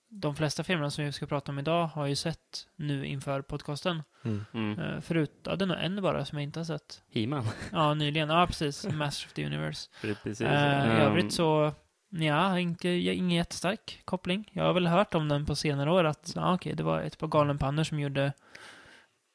de 0.08 0.36
flesta 0.36 0.64
filmerna 0.64 0.90
som 0.90 1.04
vi 1.04 1.12
ska 1.12 1.26
prata 1.26 1.52
om 1.52 1.58
idag 1.58 1.86
har 1.86 2.02
jag 2.02 2.08
ju 2.08 2.16
sett 2.16 2.66
nu 2.76 3.06
inför 3.06 3.42
podcasten. 3.42 4.02
Mm. 4.24 4.44
Mm. 4.54 4.78
Uh, 4.78 5.00
förut, 5.00 5.32
ja, 5.42 5.56
det 5.56 5.64
är 5.64 5.66
nog 5.66 5.76
en 5.80 6.02
bara 6.02 6.24
som 6.24 6.38
jag 6.38 6.42
inte 6.42 6.58
har 6.60 6.64
sett. 6.64 7.02
He-Man. 7.14 7.44
Ja, 7.72 7.94
nyligen. 7.94 8.28
Ja, 8.28 8.46
precis. 8.46 8.86
Master 8.88 9.26
of 9.28 9.32
the 9.32 9.46
Universe. 9.46 9.90
Precis. 10.00 10.40
Eh, 10.40 10.52
I 10.52 10.90
Ehm, 10.90 10.90
övrigt 10.90 11.32
så, 11.32 11.72
ja, 12.08 12.58
inte, 12.58 12.88
ingen 12.88 13.30
jättestark 13.36 14.02
koppling. 14.04 14.50
Jag 14.52 14.64
har 14.64 14.72
väl 14.72 14.86
hört 14.86 15.14
om 15.14 15.28
den 15.28 15.46
på 15.46 15.54
senare 15.56 15.90
år 15.90 16.04
att, 16.04 16.32
ja, 16.34 16.54
okej, 16.54 16.74
det 16.74 16.82
var 16.82 17.00
ett 17.00 17.18
par 17.18 17.28
galenpannor 17.28 17.84
som 17.84 18.00
gjorde 18.00 18.32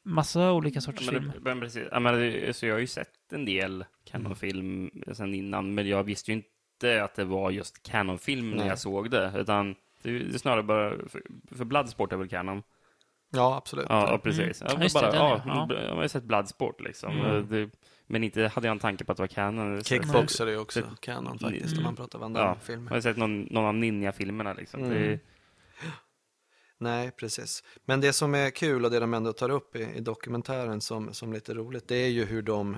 massa 0.05 0.51
olika 0.51 0.81
sorters 0.81 1.05
Ja, 1.05 1.11
men, 1.11 1.31
film. 1.31 1.43
men 1.43 1.59
precis. 1.59 1.87
Ja, 1.91 1.99
men 1.99 2.13
det, 2.19 2.55
så 2.57 2.65
jag 2.65 2.75
har 2.75 2.79
ju 2.79 2.87
sett 2.87 3.33
en 3.33 3.45
del 3.45 3.85
Canon-film 4.11 4.91
sen 5.13 5.33
innan, 5.33 5.73
men 5.73 5.87
jag 5.87 6.03
visste 6.03 6.31
ju 6.31 6.35
inte 6.37 7.03
att 7.03 7.15
det 7.15 7.23
var 7.23 7.51
just 7.51 7.83
Canon-film 7.83 8.51
när 8.51 8.67
jag 8.67 8.79
såg 8.79 9.11
det, 9.11 9.31
utan 9.35 9.75
det, 10.03 10.19
det 10.19 10.35
är 10.35 10.37
snarare 10.37 10.63
bara, 10.63 10.89
för, 11.09 11.21
för 11.55 11.65
Bloodsport 11.65 12.13
är 12.13 12.17
väl 12.17 12.29
Canon? 12.29 12.63
Ja, 13.33 13.55
absolut. 13.55 13.85
Ja, 13.89 14.11
ja 14.11 14.17
precis. 14.17 14.61
Mm. 14.61 14.73
Ja, 14.77 14.83
Just 14.83 14.95
det, 14.95 15.01
bara, 15.01 15.11
den, 15.11 15.19
ja, 15.47 15.67
ja. 15.69 15.81
Jag 15.87 15.95
har 15.95 16.03
ju 16.03 16.09
sett 16.09 16.23
Bloodsport 16.23 16.81
liksom. 16.81 17.11
Mm. 17.19 17.47
Det, 17.49 17.69
men 18.07 18.23
inte 18.23 18.47
hade 18.47 18.67
jag 18.67 18.71
en 18.71 18.79
tanke 18.79 19.03
på 19.05 19.11
att 19.11 19.17
det 19.17 19.23
var 19.23 19.27
Canon. 19.27 19.83
Kickboxer 19.83 20.47
är 20.47 20.51
ju 20.51 20.57
också 20.57 20.79
Det- 20.81 20.87
Canon 21.01 21.39
faktiskt, 21.39 21.65
Mm. 21.65 21.77
om 21.77 21.83
man 21.83 21.95
pratar 21.95 22.19
Van 22.19 22.35
Ja, 22.35 22.41
Damme-filmer. 22.41 22.91
Jag 22.91 22.95
har 22.95 23.01
sett 23.01 23.17
någon, 23.17 23.41
någon 23.41 23.65
av 23.65 23.73
Ninja-filmerna 23.75 24.53
liksom. 24.53 24.83
Mm. 24.83 24.93
Det, 24.93 25.19
Nej, 26.77 27.11
precis. 27.11 27.63
Men 27.85 28.01
det 28.01 28.13
som 28.13 28.35
är 28.35 28.49
kul 28.49 28.85
och 28.85 28.91
det 28.91 28.99
de 28.99 29.13
ändå 29.13 29.33
tar 29.33 29.49
upp 29.49 29.75
i, 29.75 29.79
i 29.95 29.99
dokumentären 29.99 30.81
som, 30.81 31.13
som 31.13 31.33
lite 31.33 31.53
roligt, 31.53 31.87
det 31.87 31.95
är 31.95 32.07
ju 32.09 32.25
hur 32.25 32.41
de, 32.41 32.77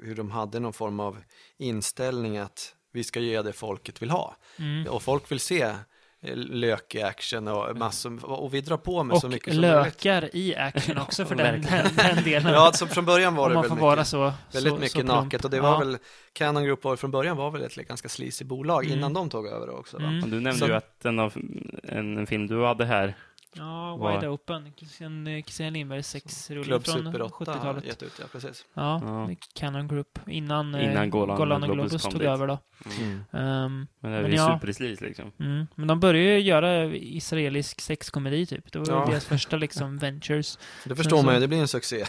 hur 0.00 0.14
de 0.14 0.30
hade 0.30 0.60
någon 0.60 0.72
form 0.72 1.00
av 1.00 1.16
inställning 1.58 2.38
att 2.38 2.74
vi 2.92 3.04
ska 3.04 3.20
ge 3.20 3.42
det 3.42 3.52
folket 3.52 4.02
vill 4.02 4.10
ha. 4.10 4.36
Mm. 4.58 4.86
Och 4.92 5.02
folk 5.02 5.30
vill 5.30 5.40
se 5.40 5.74
eh, 6.22 6.36
lökig 6.36 7.00
action 7.02 7.48
och 7.48 7.76
massor, 7.76 8.24
och 8.24 8.54
vi 8.54 8.60
drar 8.60 8.76
på 8.76 9.02
med 9.04 9.18
så 9.18 9.26
Och 9.26 9.32
mycket 9.32 9.52
som 9.54 9.60
möjligt. 9.60 9.84
lökar 9.84 10.36
i 10.36 10.56
action 10.56 10.98
också 11.02 11.24
för 11.24 11.34
den, 11.34 11.62
den, 11.62 11.86
den 11.96 12.24
delen. 12.24 12.52
Ja, 12.52 12.70
så 12.74 12.86
från 12.86 13.04
början 13.04 13.34
var 13.34 13.48
det 13.48 13.54
man 13.54 13.62
väl 13.62 13.70
mycket, 13.70 13.82
vara 13.82 14.04
så 14.04 14.32
väldigt 14.52 14.72
så, 14.72 14.78
mycket 14.78 14.92
så 14.92 15.02
naket 15.02 15.44
och 15.44 15.50
det 15.50 15.60
var 15.60 15.68
ja. 15.72 15.78
väl, 15.78 15.98
Canon 16.32 16.64
Group 16.64 16.84
var 16.84 16.96
från 16.96 17.10
början 17.10 17.36
var 17.36 17.50
väl 17.50 17.62
ett 17.62 17.74
ganska 17.74 18.08
sleazy 18.08 18.44
bolag 18.44 18.84
Mm. 18.84 18.98
innan 18.98 19.12
de 19.12 19.30
tog 19.30 19.46
över 19.46 19.66
det 19.66 19.72
också. 19.72 19.98
Va? 19.98 20.04
Mm. 20.04 20.30
du 20.30 20.40
nämnde 20.40 20.52
Så- 20.58 20.66
ju 20.66 20.72
att 20.74 21.04
en, 21.04 21.18
av, 21.18 21.34
en, 21.82 22.18
en 22.18 22.26
film 22.26 22.46
du 22.46 22.64
hade 22.64 22.84
här, 22.84 23.14
Ja, 23.54 23.96
Var- 23.96 24.12
Wide 24.14 24.28
Open. 24.28 24.72
Christian, 24.76 25.26
eh, 25.26 25.42
Christian 25.42 25.72
Lindbergs 25.72 26.08
sexrulle 26.08 26.64
från 26.64 26.80
Super 27.04 27.22
8 27.22 27.34
har 27.52 27.58
70-talet. 27.58 27.84
gett 27.84 28.02
ut, 28.02 28.12
ja 28.20 28.24
precis. 28.32 28.64
Ja, 28.74 29.00
Ja. 29.04 29.34
Canon 29.54 29.88
Group. 29.88 30.18
Innan, 30.26 30.74
eh, 30.74 30.84
Innan 30.90 31.10
Golan 31.10 31.36
Golan 31.36 31.62
och 31.62 31.68
Globus 31.68 31.90
Globus 31.90 32.02
tog 32.02 32.12
dit. 32.20 32.22
över 32.28 32.46
då. 32.46 32.58
Mm. 33.00 33.14
Ehm, 33.32 33.86
men 34.00 34.12
det 34.12 34.18
är 34.18 34.22
Men 34.22 34.30
ju 34.30 34.36
ja. 34.36 34.54
superslis 34.60 35.00
liksom. 35.00 35.32
mm. 35.40 35.66
Men 35.74 35.86
de 35.88 36.00
började 36.00 36.18
ju 36.28 36.40
göra 36.40 36.84
israelisk 36.94 37.80
sexkomedi 37.80 38.46
typ. 38.46 38.72
Det 38.72 38.78
var 38.78 38.86
Ja. 39.00 39.06
deras 39.10 39.24
första 39.24 39.56
liksom 39.56 39.98
ventures. 39.98 40.58
Det 40.84 40.96
förstår 40.96 41.16
så- 41.16 41.22
man 41.22 41.34
ju, 41.34 41.40
det 41.40 41.48
blir 41.48 41.60
en 41.60 41.68
succé. 41.68 42.04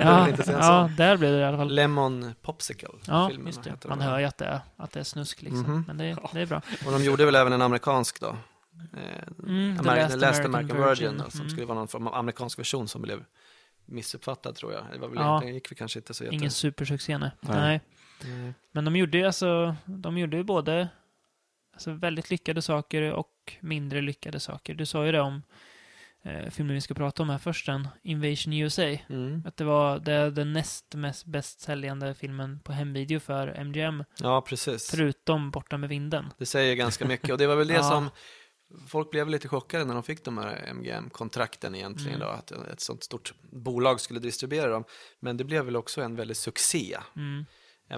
Ja, 0.00 0.28
ja 0.46 0.90
där 0.96 1.16
blev 1.16 1.32
det 1.32 1.38
i 1.38 1.44
alla 1.44 1.56
fall. 1.56 1.74
Lemon 1.74 2.34
Popsicle. 2.42 2.88
Ja, 3.06 3.30
just 3.46 3.62
det. 3.64 3.88
Man 3.88 4.00
hör 4.00 4.18
ju 4.18 4.24
att 4.24 4.38
det 4.38 4.44
är, 4.46 4.60
att 4.76 4.92
det 4.92 5.00
är 5.00 5.04
snusk 5.04 5.42
liksom. 5.42 5.60
Mhm. 5.62 5.84
Men 5.86 5.98
det, 5.98 6.16
det 6.32 6.40
är 6.40 6.46
bra. 6.46 6.62
Och 6.86 6.92
de 6.92 7.04
gjorde 7.04 7.24
väl 7.24 7.34
även 7.34 7.52
en 7.52 7.62
amerikansk 7.62 8.20
då? 8.20 8.36
Eh, 8.96 9.28
Mm, 9.44 9.76
The 9.76 9.82
Amer- 9.82 9.96
Last 9.96 10.10
The 10.14 10.16
Last 10.20 10.40
American 10.40 10.54
American 10.54 10.88
Virgin, 10.88 11.10
Virgin. 11.12 11.30
som 11.30 11.40
Mm. 11.40 11.50
skulle 11.50 11.66
vara 11.66 11.78
någon 11.78 11.88
form 11.88 12.06
av 12.06 12.14
amerikansk 12.14 12.58
version 12.58 12.88
som 12.88 13.02
blev 13.02 13.24
missuppfattad 13.86 14.54
tror 14.54 14.72
jag. 14.72 14.84
Det 14.92 14.98
var 14.98 15.08
väl 15.08 15.16
Ja. 15.18 15.28
egentligen, 15.30 15.54
gick 15.54 15.70
vi 15.72 15.76
kanske 15.76 15.98
inte 15.98 16.14
så 16.14 16.24
jätte... 16.24 16.36
Ingen 16.36 16.50
supersuccé, 16.50 17.18
nej. 17.18 17.30
Nej. 17.40 17.56
nej. 17.60 17.80
Nej. 18.38 18.52
Men 18.72 18.84
de 18.84 18.96
gjorde 18.96 19.18
ju 19.18 19.24
alltså, 19.24 19.76
de 19.84 20.18
gjorde 20.18 20.36
ju 20.36 20.42
både 20.42 20.88
alltså, 21.72 21.90
väldigt 21.92 22.30
lyckade 22.30 22.62
saker 22.62 23.12
och 23.12 23.52
mindre 23.60 24.00
lyckade 24.00 24.40
saker. 24.40 24.74
Du 24.74 24.86
sa 24.86 25.06
ju 25.06 25.12
det 25.12 25.20
om 25.20 25.42
eh, 26.22 26.50
filmen 26.50 26.74
vi 26.74 26.80
ska 26.80 26.94
prata 26.94 27.22
om 27.22 27.30
här 27.30 27.38
först, 27.38 27.66
den 27.66 27.88
Invasion 28.02 28.52
USA. 28.52 28.82
Mm. 29.08 29.42
Att 29.46 29.56
det 29.56 29.64
var 29.64 29.98
det 29.98 30.30
den 30.30 30.52
näst 30.52 30.94
mest 30.94 31.26
bäst 31.26 31.60
säljande 31.60 32.14
filmen 32.14 32.60
på 32.60 32.72
hemvideo 32.72 33.20
för 33.20 33.48
MGM, 33.48 34.04
Ja, 34.20 34.40
precis. 34.40 34.90
förutom 34.90 35.50
Borta 35.50 35.76
med 35.76 35.88
vinden. 35.88 36.32
Det 36.38 36.46
säger 36.46 36.74
ganska 36.74 37.06
mycket 37.06 37.30
och 37.30 37.38
det 37.38 37.46
var 37.46 37.56
väl 37.56 37.68
det 37.68 37.74
Ja. 37.74 37.82
som 37.82 38.10
Folk 38.86 39.10
blev 39.10 39.28
lite 39.28 39.48
chockade 39.48 39.84
när 39.84 39.94
de 39.94 40.02
fick 40.02 40.24
de 40.24 40.38
här 40.38 40.72
MGM-kontrakten 40.74 41.74
egentligen 41.74 42.16
Mm. 42.22 42.28
då, 42.28 42.34
att 42.34 42.50
ett 42.52 42.80
sånt 42.80 43.04
stort 43.04 43.34
bolag 43.50 44.00
skulle 44.00 44.20
distribuera 44.20 44.70
dem. 44.70 44.84
Men 45.20 45.36
det 45.36 45.44
blev 45.44 45.64
väl 45.64 45.76
också 45.76 46.00
en 46.02 46.16
väldig 46.16 46.36
succé. 46.36 46.98
Mm. 47.16 47.44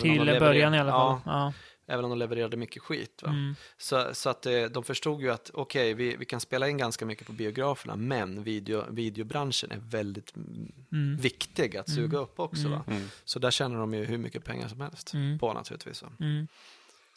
Till 0.00 0.24
början 0.40 0.74
i 0.74 0.78
alla 0.78 0.90
fall. 0.92 1.20
Ja, 1.24 1.32
Ja. 1.32 1.52
även 1.94 2.04
om 2.04 2.10
de 2.10 2.18
levererade 2.18 2.56
mycket 2.56 2.82
skit. 2.82 3.22
Mm. 3.26 3.54
Så, 3.78 4.14
så 4.14 4.30
att 4.30 4.46
eh, 4.46 4.62
de 4.64 4.84
förstod 4.84 5.20
ju 5.22 5.30
att 5.30 5.50
okej, 5.54 5.94
vi, 5.94 6.16
vi 6.16 6.24
kan 6.24 6.40
spela 6.40 6.68
in 6.68 6.76
ganska 6.78 7.06
mycket 7.06 7.26
på 7.26 7.32
biograferna, 7.32 7.96
men 7.96 8.42
video, 8.42 8.84
videobranschen 8.90 9.70
är 9.70 9.78
väldigt 9.78 10.36
mm, 10.92 11.16
viktig 11.16 11.76
att 11.76 11.90
suga 11.90 12.04
Mm. 12.18 12.20
upp 12.20 12.40
också. 12.40 12.82
Mm. 12.86 13.08
Så 13.24 13.38
där 13.38 13.50
tjänar 13.50 13.78
de 13.78 13.94
ju 13.94 14.04
hur 14.04 14.18
mycket 14.18 14.44
pengar 14.44 14.68
som 14.68 14.80
helst 14.80 15.14
Mm. 15.14 15.38
på 15.38 15.52
naturligtvis. 15.52 16.04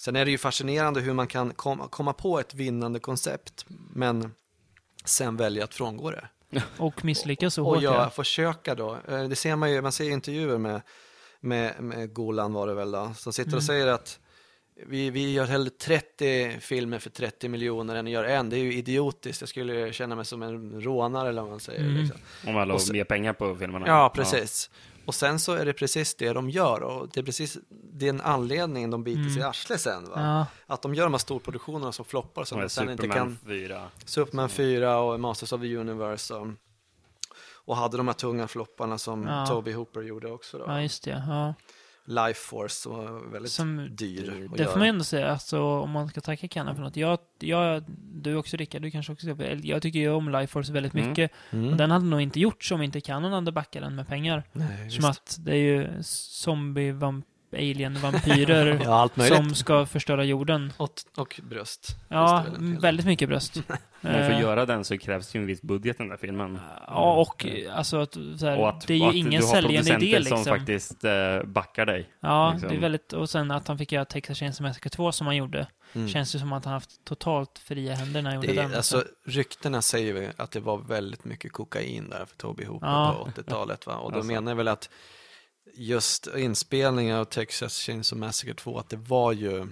Sen 0.03 0.15
är 0.15 0.25
det 0.25 0.31
ju 0.31 0.37
fascinerande 0.37 1.01
hur 1.01 1.13
man 1.13 1.27
kan 1.27 1.53
komma, 1.53 2.13
på 2.13 2.39
ett 2.39 2.53
vinnande 2.53 2.99
koncept, 2.99 3.65
men 3.93 4.31
sen 5.05 5.37
välja 5.37 5.63
att 5.63 5.73
frångå 5.73 6.11
det. 6.11 6.27
Och 6.77 7.05
misslyckas 7.05 7.53
så 7.53 7.61
och 7.65 7.73
hårt. 7.73 7.83
jag 7.83 7.95
ja. 7.95 8.09
försöka 8.09 8.75
då, 8.75 8.97
eh, 9.07 9.23
det 9.23 9.35
ser 9.35 9.55
man 9.55 9.71
ju, 9.71 9.81
man 9.81 9.91
ser 9.91 10.03
ju 10.03 10.11
intervjuer 10.11 10.57
med, 10.57 10.81
med, 11.39 11.73
med 11.83 12.13
Golan 12.13 12.53
var 12.53 12.67
det 12.67 12.73
väl 12.73 12.91
då, 12.91 13.13
som 13.17 13.33
sitter 13.33 13.47
Mm. 13.49 13.57
och 13.57 13.63
säger 13.63 13.87
att 13.87 14.19
vi, 14.87 15.09
vi 15.09 15.33
gör 15.33 15.45
hellre 15.45 15.69
30 15.69 16.57
filmer 16.59 16.99
för 16.99 17.09
30 17.09 17.49
miljoner 17.49 17.95
än 17.95 18.05
att 18.07 18.11
göra 18.13 18.29
en. 18.29 18.49
Det 18.49 18.57
är 18.57 18.63
ju 18.63 18.73
idiotiskt. 18.73 19.41
Jag 19.41 19.49
skulle 19.49 19.93
känna 19.93 20.15
mig 20.15 20.25
som 20.25 20.41
en 20.43 20.81
rånare 20.81 21.29
eller 21.29 21.41
vad 21.41 21.51
man 21.51 21.59
säger. 21.59 21.79
Mm. 21.81 21.95
Liksom. 21.97 22.19
Om 22.47 22.55
Och 22.55 22.67
har 22.67 22.77
så- 22.77 22.93
mer 22.93 23.03
pengar 23.03 23.33
på 23.33 23.55
filmerna. 23.55 23.87
Ja, 23.87 24.11
precis. 24.15 24.69
Och 25.05 25.15
sen 25.15 25.39
så 25.39 25.53
är 25.53 25.65
det 25.65 25.73
precis 25.73 26.15
det 26.15 26.33
de 26.33 26.49
gör 26.49 26.81
och 26.83 27.09
det 27.13 27.19
är 27.19 27.23
precis 27.23 27.57
den 27.93 28.21
anledningen 28.21 28.91
de 28.91 29.03
biter 29.03 29.23
sig 29.23 29.31
i 29.31 29.35
Mm. 29.39 29.49
arslet 29.49 29.81
sen. 29.81 30.09
Va? 30.09 30.11
Ja. 30.15 30.45
Att 30.73 30.81
de 30.81 30.95
gör 30.95 31.03
de 31.03 31.13
här 31.13 31.17
storproduktionerna 31.19 31.91
som 31.91 32.05
floppar 32.05 32.43
som 32.43 32.57
de 32.59 32.63
är 32.63 32.67
sen 32.67 32.89
inte 32.89 33.03
Superman 33.03 33.17
kan 33.17 33.37
4. 33.47 33.81
Superman 34.05 34.49
4 34.49 34.99
och 34.99 35.19
Masters 35.19 35.53
of 35.53 35.61
the 35.61 35.77
Universe 35.77 36.33
och, 36.33 36.47
och 37.65 37.77
hade 37.77 37.97
de 37.97 38.07
här 38.07 38.13
tunga 38.13 38.47
flopparna 38.47 38.97
som 38.97 39.23
Ja. 39.27 39.45
Toby 39.47 39.71
Hooper 39.73 40.01
gjorde 40.01 40.31
också 40.31 40.57
då. 40.57 40.63
ja, 40.67 40.81
just 40.81 41.03
det. 41.03 41.23
Ja. 41.27 41.53
Life 42.05 42.39
Force 42.39 42.89
var 42.89 43.31
väldigt 43.31 43.51
Som- 43.51 43.95
dyr 43.95 44.49
Det 44.57 44.63
får 44.63 44.71
man 44.71 44.79
göra. 44.79 44.85
ändå 44.85 45.03
säga, 45.03 45.31
alltså, 45.31 45.61
om 45.63 45.89
man 45.91 46.07
ska 46.07 46.21
tacka 46.21 46.47
Canon 46.47 46.75
för 46.75 46.83
något. 46.83 46.95
Jag, 46.95 47.19
jag, 47.39 47.83
du 48.13 48.35
också 48.35 48.57
Rickard, 48.57 48.81
du 48.81 48.91
kanske 48.91 49.13
också 49.13 49.27
Jag 49.63 49.81
tycker 49.81 49.99
ju 49.99 50.09
om 50.09 50.29
Life 50.29 50.47
Force 50.47 50.73
väldigt 50.73 50.93
Mm. 50.93 51.09
mycket. 51.09 51.31
Mm. 51.51 51.69
Och 51.69 51.77
den 51.77 51.91
hade 51.91 52.05
nog 52.05 52.21
inte 52.21 52.39
gjorts 52.39 52.71
om 52.71 52.81
inte 52.81 53.01
Canon 53.01 53.31
hade 53.33 53.51
backat 53.51 53.81
den 53.83 53.95
med 53.95 54.07
pengar. 54.07 54.43
Nej, 54.53 54.89
Som 54.91 55.05
att 55.05 55.37
det 55.39 55.51
är 55.51 55.55
ju 55.55 56.03
zombie, 56.03 56.91
vamp, 56.91 57.25
alien, 57.53 57.99
vampyrer 58.01 58.79
Ja, 58.83 59.09
som 59.27 59.55
ska 59.55 59.85
förstöra 59.85 60.23
jorden. 60.23 60.73
Och, 60.77 60.91
och 61.17 61.39
bröst. 61.43 61.87
Ja, 62.07 62.45
väldigt 62.59 63.05
mycket 63.05 63.29
bröst. 63.29 63.61
Men 64.01 64.13
för 64.29 64.31
att 64.35 64.41
göra 64.41 64.65
den 64.65 64.83
så 64.85 64.97
krävs 64.97 65.35
ju 65.35 65.39
en 65.39 65.45
viss 65.45 65.61
budget 65.61 65.97
den 65.97 66.09
där 66.09 66.17
filmen. 66.17 66.59
Ja, 66.87 67.13
och 67.13 67.45
alltså 67.73 67.97
att, 67.97 68.13
så 68.13 68.45
här, 68.45 68.57
Och 68.59 68.69
att, 68.69 68.87
det 68.87 68.93
är 68.93 69.01
och 69.01 69.03
ju 69.03 69.09
att 69.09 69.15
ingen 69.27 69.41
du 69.41 69.47
har 69.47 69.53
säljande 69.53 69.93
idé 70.05 70.19
liksom. 70.19 70.43
som 70.43 70.57
faktiskt 70.57 71.03
eh, 71.03 71.43
backar 71.43 71.85
dig. 71.85 72.09
Ja, 72.19 72.51
liksom. 72.51 72.69
det 72.69 72.75
är 72.75 72.79
väldigt, 72.79 73.13
och 73.13 73.29
sen 73.29 73.51
att 73.51 73.67
han 73.67 73.77
fick 73.77 73.91
göra 73.91 74.05
Texas 74.05 74.37
Chainsaw 74.39 74.69
Massacre 74.69 74.89
2 74.89 75.11
som 75.11 75.27
han 75.27 75.35
gjorde. 75.35 75.67
Mm. 75.93 76.07
Känns 76.07 76.35
ju 76.35 76.39
som 76.39 76.53
att 76.53 76.65
han 76.65 76.73
haft 76.73 77.05
totalt 77.05 77.59
fria 77.59 77.95
händer 77.95 78.21
när 78.21 78.29
han 78.29 78.35
gjorde 78.35 78.53
Det 78.53 78.61
den. 78.61 78.73
alltså, 78.75 79.03
ryktena 79.25 79.81
säger 79.81 80.15
ju 80.15 80.29
att 80.37 80.51
det 80.51 80.59
var 80.59 80.77
väldigt 80.77 81.25
mycket 81.25 81.51
kokain 81.51 82.09
där 82.09 82.25
för 82.25 82.35
Toby 82.37 82.65
Hooper 82.65 82.87
Ja. 82.87 83.27
på 83.35 83.41
80-talet. 83.41 83.87
Va? 83.87 83.95
Och 83.95 84.11
då 84.11 84.17
Alltså. 84.17 84.31
menar 84.33 84.51
jag 84.51 84.55
väl 84.57 84.67
att 84.67 84.89
just 85.73 86.27
inspelningen 86.27 87.17
av 87.17 87.25
Texas 87.25 87.77
Chainsaw 87.77 88.19
Massacre 88.27 88.53
2, 88.53 88.79
att 88.79 88.89
det 88.89 88.97
var 88.97 89.31
ju 89.31 89.67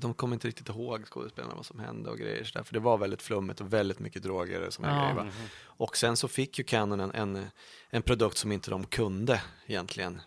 de 0.00 0.14
kommer 0.14 0.34
inte 0.36 0.48
riktigt 0.48 0.68
ihåg 0.68 1.06
skådespelarna 1.06 1.54
vad 1.54 1.66
som 1.66 1.78
hände 1.78 2.10
och 2.10 2.18
grejer 2.18 2.44
så 2.44 2.58
där, 2.58 2.64
för 2.64 2.74
det 2.74 2.80
var 2.80 2.98
väldigt 2.98 3.22
flummigt 3.22 3.60
och 3.60 3.72
väldigt 3.72 3.98
mycket 3.98 4.22
droger 4.22 4.60
och 4.66 4.72
såna 4.72 4.88
Ja. 4.88 5.00
grejer. 5.00 5.14
Va? 5.14 5.24
Mhm. 5.24 5.32
Och 5.62 5.96
sen 5.96 6.16
så 6.16 6.28
fick 6.28 6.58
ju 6.58 6.64
Canon 6.64 7.00
en, 7.00 7.10
en, 7.14 7.46
en 7.90 8.02
produkt 8.02 8.36
som 8.36 8.52
inte 8.52 8.70
de 8.70 8.86
kunde 8.86 9.40
egentligen 9.66 10.20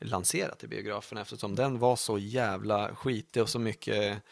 lansera 0.00 0.54
till 0.54 0.68
biograferna 0.68 1.20
eftersom 1.20 1.54
den 1.54 1.78
var 1.78 1.96
så 1.96 2.18
jävla 2.18 2.94
skitig 2.94 3.42
och 3.42 3.48
så 3.48 3.58
mycket 3.58 4.22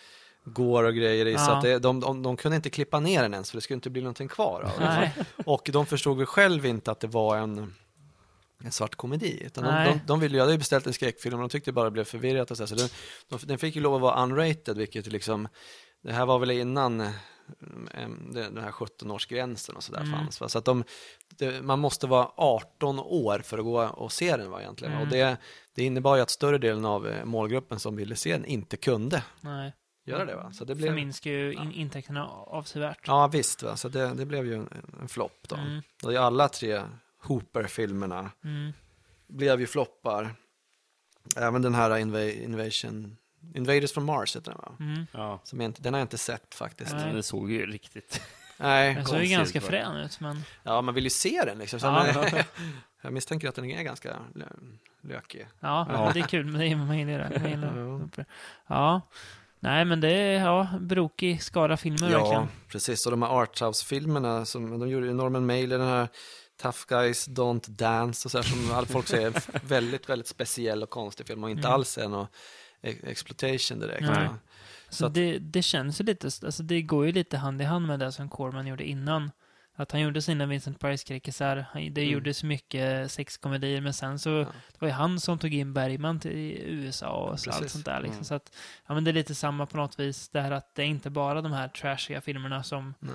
går 0.44 0.84
och 0.84 0.94
grejer 0.94 1.26
i 1.26 1.34
så 1.34 1.40
Ja. 1.50 1.56
att 1.56 1.62
det, 1.62 1.78
de, 1.78 2.00
de, 2.00 2.22
de 2.22 2.36
kunde 2.36 2.56
inte 2.56 2.70
klippa 2.70 3.00
ner 3.00 3.22
den 3.22 3.32
ens 3.34 3.50
för 3.50 3.56
det 3.56 3.60
skulle 3.62 3.74
inte 3.76 3.90
bli 3.90 4.02
någonting 4.02 4.28
kvar 4.28 4.62
av 4.62 4.80
den. 4.80 5.08
Och 5.46 5.68
de 5.72 5.86
förstod 5.86 6.16
väl 6.16 6.26
själv 6.26 6.66
inte 6.66 6.90
att 6.90 7.00
det 7.00 7.06
var 7.06 7.36
en, 7.36 7.74
en 8.64 8.72
svart 8.72 8.94
komedi. 8.94 9.42
Utan 9.44 9.64
de, 9.64 9.70
Nej. 9.70 9.92
de, 9.92 10.06
de 10.06 10.20
ville 10.20 10.34
ju, 10.34 10.38
jag 10.38 10.44
hade 10.46 10.58
beställt 10.58 10.86
en 10.86 10.92
skräckfilm 10.92 11.34
och 11.34 11.40
de 11.40 11.48
tyckte 11.48 11.70
det 11.70 11.74
bara 11.74 11.90
blev 11.90 12.04
förvirrat 12.04 12.50
och 12.50 12.56
så, 12.56 12.66
så 12.66 12.74
den, 12.74 12.88
de, 13.28 13.38
den 13.46 13.58
fick 13.58 13.76
ju 13.76 13.82
lov 13.82 13.94
att 13.94 14.00
vara 14.00 14.22
unrated 14.22 14.78
vilket 14.78 15.06
liksom, 15.06 15.48
det 16.02 16.12
här 16.12 16.26
var 16.26 16.38
väl 16.38 16.50
innan 16.50 17.00
eh, 17.00 18.08
den 18.32 18.58
här 18.58 18.70
17-årsgränsen 18.70 19.72
och 19.74 19.82
sådär 19.82 20.00
Mm. 20.00 20.12
fanns. 20.18 20.40
Va? 20.40 20.48
Så 20.48 20.58
att 20.58 20.64
de, 20.64 20.84
det, 21.28 21.62
man 21.62 21.78
måste 21.78 22.06
vara 22.06 22.28
18 22.36 22.98
år 23.00 23.38
för 23.38 23.58
att 23.58 23.64
gå 23.64 23.82
och 23.82 24.12
se 24.12 24.36
den 24.36 24.50
va, 24.50 24.60
egentligen. 24.60 24.92
Mm. 24.94 25.04
Och 25.04 25.12
det, 25.12 25.36
det 25.74 25.84
innebar 25.84 26.16
ju 26.16 26.22
att 26.22 26.30
större 26.30 26.58
delen 26.58 26.84
av 26.84 27.08
eh, 27.08 27.24
målgruppen 27.24 27.78
som 27.80 27.96
ville 27.96 28.16
se 28.16 28.32
den 28.32 28.44
inte 28.44 28.76
kunde 28.76 29.22
Nej. 29.40 29.72
göra 30.06 30.24
det. 30.24 30.34
Va? 30.36 30.52
Så 30.52 30.64
det 30.64 30.74
blev, 30.74 30.88
Förminskar 30.88 31.30
ju 31.30 31.52
in, 31.52 31.72
intäkterna 31.72 32.26
avsevärt. 32.28 33.00
ja 33.06 33.26
visst, 33.26 33.62
va? 33.62 33.76
så 33.76 33.88
det, 33.88 34.14
det 34.14 34.26
blev 34.26 34.46
ju 34.46 34.54
en, 34.54 34.68
en 35.00 35.08
flopp 35.08 35.38
då. 35.48 35.56
Mm. 35.56 35.82
Och 36.04 36.12
alla 36.14 36.48
tre 36.48 36.82
Hooper-filmerna 37.22 38.30
Mm. 38.44 38.72
blev 39.26 39.60
ju 39.60 39.66
floppar. 39.66 40.34
Även 41.36 41.62
den 41.62 41.74
här 41.74 41.90
Inva- 41.90 42.42
Invasion, 42.44 43.16
Invaders 43.54 43.92
from 43.92 44.04
Mars 44.04 44.36
heter 44.36 44.50
den 44.50 44.60
va? 44.60 44.72
Mm. 44.80 45.06
Ja. 45.12 45.40
Som 45.44 45.60
jag 45.60 45.68
inte, 45.68 45.82
den 45.82 45.94
har 45.94 46.00
jag 46.00 46.04
inte 46.04 46.18
sett 46.18 46.54
faktiskt. 46.54 46.92
Nej. 46.92 47.12
Det 47.14 47.22
såg 47.22 47.50
ju 47.50 47.66
riktigt... 47.66 48.20
Nej, 48.58 48.94
Den 48.94 49.06
såg 49.06 49.20
ju 49.22 49.26
ganska 49.26 49.60
frän 49.60 49.96
ut, 49.96 50.20
men... 50.20 50.42
ja 50.62 50.80
man 50.82 50.94
vill 50.94 51.04
ju 51.04 51.10
se 51.10 51.42
den 51.46 51.58
liksom. 51.58 51.80
Så 51.80 51.86
Ja. 51.86 52.06
men, 52.32 52.44
jag 53.02 53.12
misstänker 53.12 53.48
att 53.48 53.54
den 53.54 53.64
är 53.64 53.82
ganska 53.82 54.16
lö- 54.34 54.76
lökig. 55.00 55.46
Ja, 55.60 55.86
Ja. 55.92 56.10
det 56.14 56.20
är 56.20 56.24
kul, 56.26 56.46
men 56.46 56.60
det 56.60 56.66
är 56.66 56.76
man 56.76 56.98
gillar 56.98 57.18
det. 57.30 57.40
Man 57.40 57.50
gillar 57.50 57.76
Ja. 57.78 58.00
det. 58.16 58.24
Ja. 58.66 59.00
Nej, 59.60 59.84
men 59.84 60.00
det 60.00 60.10
är, 60.12 60.40
ja, 60.44 60.68
brokig 60.80 61.42
skara 61.42 61.76
filmer 61.76 62.10
Ja, 62.10 62.18
verkligen. 62.18 62.48
precis. 62.68 63.06
Och 63.06 63.10
de 63.10 63.22
här 63.22 63.28
Arthouse-filmerna, 63.42 64.44
som 64.44 64.78
de 64.80 64.88
gjorde 64.88 65.12
Norman 65.14 65.46
Mailer, 65.46 65.78
den 65.78 65.88
här 65.88 66.08
Tough 66.62 66.78
Guys 66.88 67.28
Don't 67.28 67.70
Dance 67.70 68.26
och 68.28 68.30
så 68.32 68.38
här, 68.38 68.42
som 68.42 68.72
alla 68.72 68.86
folk 68.86 69.06
säger, 69.08 69.26
är 69.26 69.60
väldigt, 69.68 70.08
väldigt 70.08 70.28
speciell 70.28 70.82
och 70.82 70.90
konstig 70.90 71.26
film 71.26 71.44
och 71.44 71.50
inte 71.50 71.60
Mm. 71.68 71.72
alls 71.74 71.98
är 71.98 72.08
någon 72.08 72.26
ex- 72.82 73.04
exploitation 73.04 73.80
direkt. 73.80 74.00
Nej. 74.06 74.28
Så 74.88 75.06
att- 75.06 75.14
det, 75.14 75.38
det 75.38 75.62
känns 75.62 76.00
ju 76.00 76.04
lite, 76.04 76.26
alltså 76.26 76.62
det 76.62 76.82
går 76.82 77.06
ju 77.06 77.12
lite 77.12 77.36
hand 77.36 77.62
i 77.62 77.64
hand 77.64 77.86
med 77.86 77.98
det 77.98 78.12
som 78.12 78.28
Corman 78.28 78.66
gjorde 78.66 78.84
innan. 78.84 79.30
Att 79.78 79.92
han 79.92 80.00
gjorde 80.00 80.22
sina 80.22 80.46
Vincent 80.46 80.80
Price-skräckisar, 80.80 81.56
han- 81.72 81.94
det 81.94 82.00
Mm. 82.00 82.12
gjordes 82.12 82.42
mycket 82.42 83.12
sexkomedier, 83.12 83.80
men 83.80 83.92
sen 83.94 84.18
så, 84.18 84.30
det 84.38 84.78
var 84.78 84.88
ju 84.88 84.94
han 84.94 85.20
som 85.20 85.38
tog 85.38 85.54
in 85.54 85.72
Bergman 85.72 86.20
till 86.20 86.32
USA 86.64 87.08
och 87.12 87.40
så 87.40 87.50
allt 87.50 87.70
sånt 87.70 87.84
där 87.84 88.00
liksom. 88.00 88.12
Mm. 88.14 88.24
Så 88.24 88.34
att, 88.34 88.56
ja 88.86 88.94
men 88.94 89.04
det 89.04 89.10
är 89.10 89.12
lite 89.12 89.34
samma 89.34 89.66
på 89.66 89.76
något 89.76 90.00
vis, 90.00 90.28
det 90.28 90.40
här 90.40 90.50
att 90.50 90.74
det 90.74 90.82
är 90.82 90.86
inte 90.86 91.10
bara 91.10 91.42
de 91.42 91.52
här 91.52 91.68
trashiga 91.68 92.20
filmerna 92.20 92.62
som 92.62 92.94
Nej. 93.00 93.12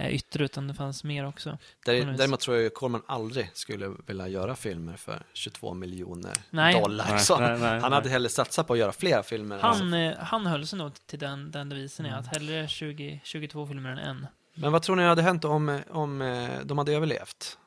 Är 0.00 0.10
yttre, 0.10 0.44
utan 0.44 0.68
det 0.68 0.74
fanns 0.74 1.04
mer 1.04 1.26
också. 1.26 1.58
Där, 1.84 2.04
däremot 2.04 2.40
tror 2.40 2.56
jag 2.56 2.64
ju 2.64 2.70
Corman 2.70 3.02
aldrig 3.06 3.50
skulle 3.54 3.92
vilja 4.06 4.28
göra 4.28 4.56
filmer 4.56 4.96
för 4.96 5.22
22 5.32 5.74
miljoner 5.74 6.32
Nej. 6.50 6.80
dollar. 6.80 7.06
Nej, 7.10 7.20
så 7.20 7.38
nej, 7.40 7.58
nej, 7.58 7.80
han 7.80 7.92
hade 7.92 8.08
hellre 8.08 8.28
satsat 8.28 8.66
på 8.66 8.72
att 8.72 8.78
göra 8.78 8.92
fler 8.92 9.22
filmer. 9.22 9.58
Alltså. 9.58 9.84
Han, 9.84 9.94
eh, 9.94 10.16
han 10.18 10.46
höll 10.46 10.66
sig 10.66 10.78
nog 10.78 10.92
till 11.06 11.18
den, 11.18 11.50
den 11.50 11.68
devisen, 11.68 12.06
Mm. 12.06 12.18
att 12.18 12.26
hellre 12.26 12.68
20, 12.68 13.20
22 13.24 13.66
filmer 13.66 13.90
än 13.90 13.98
en. 13.98 14.26
Men 14.54 14.72
vad 14.72 14.82
tror 14.82 14.96
ni 14.96 15.02
hade 15.02 15.22
hänt 15.22 15.44
om, 15.44 15.80
om 15.90 16.22
eh, 16.22 16.48
de 16.64 16.78
hade 16.78 16.92
överlevt? 16.92 17.58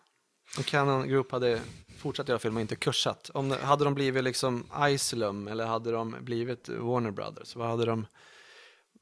Om 0.57 0.63
Canon 0.63 1.07
Group 1.07 1.31
hade 1.31 1.59
fortsatt 1.97 2.27
göra 2.29 2.39
film 2.39 2.55
och 2.55 2.61
inte 2.61 2.75
kursat? 2.75 3.29
Om, 3.33 3.51
hade 3.61 3.83
de 3.83 3.93
blivit 3.93 4.23
liksom 4.23 4.65
Isolum 4.89 5.47
eller 5.47 5.65
hade 5.65 5.91
de 5.91 6.15
blivit 6.21 6.69
Warner 6.69 7.11
Brothers? 7.11 7.55
Vad 7.55 7.67
hade 7.69 7.85
de, 7.85 8.05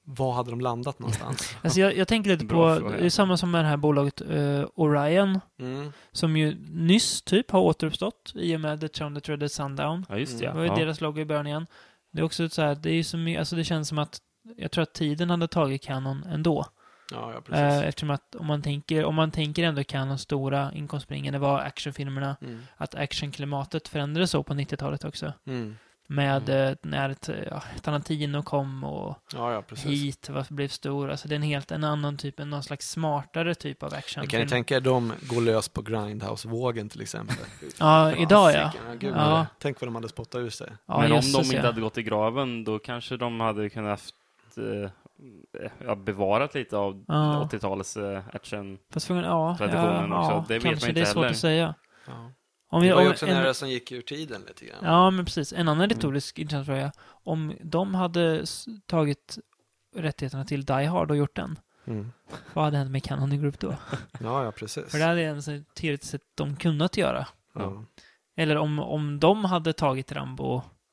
var 0.03 0.31
hade 0.33 0.49
de 0.49 0.61
landat 0.61 0.99
någonstans? 0.99 1.55
Alltså 1.63 1.79
jag, 1.79 1.97
jag 1.97 2.07
tänker 2.07 2.29
lite 2.29 2.45
Bra 2.45 2.75
på, 2.75 2.79
fråga. 2.81 2.97
det 2.97 3.05
är 3.05 3.09
samma 3.09 3.37
som 3.37 3.51
med 3.51 3.63
det 3.65 3.69
här 3.69 3.77
bolaget 3.77 4.21
eh, 4.21 4.63
Orion, 4.75 5.39
Mm. 5.59 5.93
som 6.11 6.37
ju 6.37 6.57
nyss 6.69 7.21
typ 7.21 7.51
har 7.51 7.59
återuppstått 7.59 8.31
i 8.35 8.55
och 8.55 8.59
med 8.61 8.81
The 8.81 8.87
Town 8.87 9.15
That 9.15 9.23
Dreaded 9.23 9.51
Sundown. 9.51 10.05
Ja, 10.09 10.17
just 10.17 10.39
det. 10.39 10.45
Det 10.45 10.53
var 10.53 10.61
ju 10.61 10.67
Ja. 10.67 10.75
deras 10.75 11.01
logo 11.01 11.19
i 11.21 11.25
början 11.25 11.47
igen. 11.47 11.67
Det 12.13 12.19
är 12.19 12.23
också 12.25 12.49
så 12.49 12.61
här, 12.61 12.75
det 12.75 12.89
är 12.89 12.93
ju 12.93 13.03
så 13.03 13.17
mycket, 13.17 13.39
alltså 13.39 13.55
det 13.55 13.63
känns 13.63 13.87
som 13.87 13.97
att 13.99 14.19
jag 14.57 14.71
tror 14.71 14.81
att 14.83 14.93
tiden 14.93 15.29
hade 15.29 15.47
tagit 15.47 15.83
Canon 15.83 16.23
ändå. 16.23 16.65
Ja, 17.13 17.31
ja, 17.31 17.35
Eh, 17.37 17.41
precis. 17.41 17.87
eftersom 17.87 18.09
att 18.09 18.35
om 18.35 18.45
man 18.47 18.61
tänker, 18.61 19.05
om 19.05 19.15
man 19.15 19.31
tänker 19.31 19.63
ändå 19.63 19.83
Canons 19.83 20.21
stora 20.21 20.71
inkomstspringande 20.73 21.39
var 21.39 21.59
actionfilmerna, 21.59 22.35
Mm. 22.41 22.61
att 22.77 22.95
actionklimatet 22.95 23.87
förändrades 23.87 24.31
så 24.31 24.43
på 24.43 24.53
90-talet 24.53 25.05
också. 25.05 25.33
Mm. 25.47 25.75
Med 26.11 26.49
eh, 26.49 26.75
när 26.81 27.09
ett, 27.09 27.29
ja, 27.51 27.63
Tarantino 27.81 28.43
kom 28.43 28.83
och 28.83 29.17
Ja, 29.33 29.53
ja. 29.53 29.63
Heat 29.75 30.29
var, 30.29 30.53
blev 30.53 30.67
stor. 30.67 31.09
Alltså 31.11 31.27
det 31.27 31.33
är 31.33 31.37
en 31.37 31.41
helt 31.41 31.71
en 31.71 31.83
annan 31.83 32.17
typ, 32.17 32.39
en 32.39 32.49
någon 32.49 32.63
slags 32.63 32.89
smartare 32.89 33.55
typ 33.55 33.83
av 33.83 33.93
actionfilm. 33.93 34.29
kan 34.29 34.39
ni 34.41 34.47
tänka 34.47 34.75
er 34.75 34.81
de 34.81 35.13
går 35.21 35.41
lös 35.41 35.69
på 35.69 35.81
Grindhouse-vågen 35.81 36.89
till 36.89 37.01
exempel? 37.01 37.35
Ja, 37.79 38.15
idag 38.15 38.53
ja. 38.53 38.71
Gud, 38.99 39.13
Ja. 39.15 39.45
Tänk 39.59 39.81
vad 39.81 39.87
de 39.87 39.95
hade 39.95 40.09
spottat 40.09 40.39
ur 40.39 40.49
sig. 40.49 40.67
ja 40.85 40.99
Men 40.99 41.11
om 41.11 41.21
de 41.33 41.41
inte 41.41 41.55
ja. 41.55 41.61
hade 41.65 41.81
gått 41.81 41.97
i 41.97 42.03
graven, 42.03 42.63
då 42.63 42.79
kanske 42.79 43.17
de 43.17 43.39
hade 43.39 43.69
kunnat 43.69 43.89
haft, 43.89 44.15
eh, 44.57 44.91
ja, 45.85 45.95
bevarat 45.95 46.53
lite 46.55 46.77
av 46.77 47.05
Ja. 47.07 47.49
80-talets 47.51 47.97
eh, 47.97 48.21
action. 48.33 48.77
Fast 48.93 49.09
ja, 49.09 49.55
traditionen 49.57 50.09
ja, 50.09 50.19
också. 50.19 50.31
ja, 50.31 50.45
Det 50.47 50.53
vet 50.53 50.63
kanske 50.63 50.85
man 50.85 50.89
inte 50.89 51.01
det 51.01 51.01
är 51.01 51.05
svårt 51.13 51.15
heller. 51.23 51.29
att 51.29 51.37
säga. 51.37 51.75
Om 52.73 52.81
vi, 52.81 52.87
Det 52.87 52.95
var 52.95 53.01
ju 53.01 53.09
också 53.09 53.25
en, 53.27 53.33
nära 53.33 53.53
som 53.53 53.69
gick 53.69 53.91
ur 53.91 54.01
tiden 54.01 54.41
lite 54.47 54.65
grann. 54.65 54.79
Ja, 54.83 55.09
men 55.09 55.25
precis. 55.25 55.53
En 55.53 55.59
annan 55.59 55.77
Mm. 55.77 55.89
retorisk 55.89 56.39
intressant 56.39 56.65
fråga. 56.65 56.91
Om 57.23 57.53
de 57.63 57.95
hade 57.95 58.45
tagit 58.85 59.37
rättigheterna 59.95 60.45
till 60.45 60.65
Die 60.65 60.73
Hard 60.85 61.11
och 61.11 61.17
gjort 61.17 61.35
den, 61.35 61.59
Mm. 61.85 62.11
vad 62.53 62.65
hade 62.65 62.77
hänt 62.77 62.91
med 62.91 63.03
Canon 63.03 63.41
Group 63.41 63.59
då? 63.59 63.75
Ja, 64.19 64.43
ja, 64.43 64.51
precis. 64.51 64.91
För 64.91 64.97
det 64.97 65.03
hade 65.05 65.21
ens 65.21 65.45
teoretiskt 65.73 66.11
sett 66.11 66.21
de 66.35 66.55
kunnat 66.55 66.97
göra. 66.97 67.27
Ja. 67.53 67.83
Eller 68.35 68.55
om, 68.57 68.79
om 68.79 69.19
de 69.19 69.45
hade 69.45 69.73
tagit 69.73 70.11
Rambo 70.11 70.43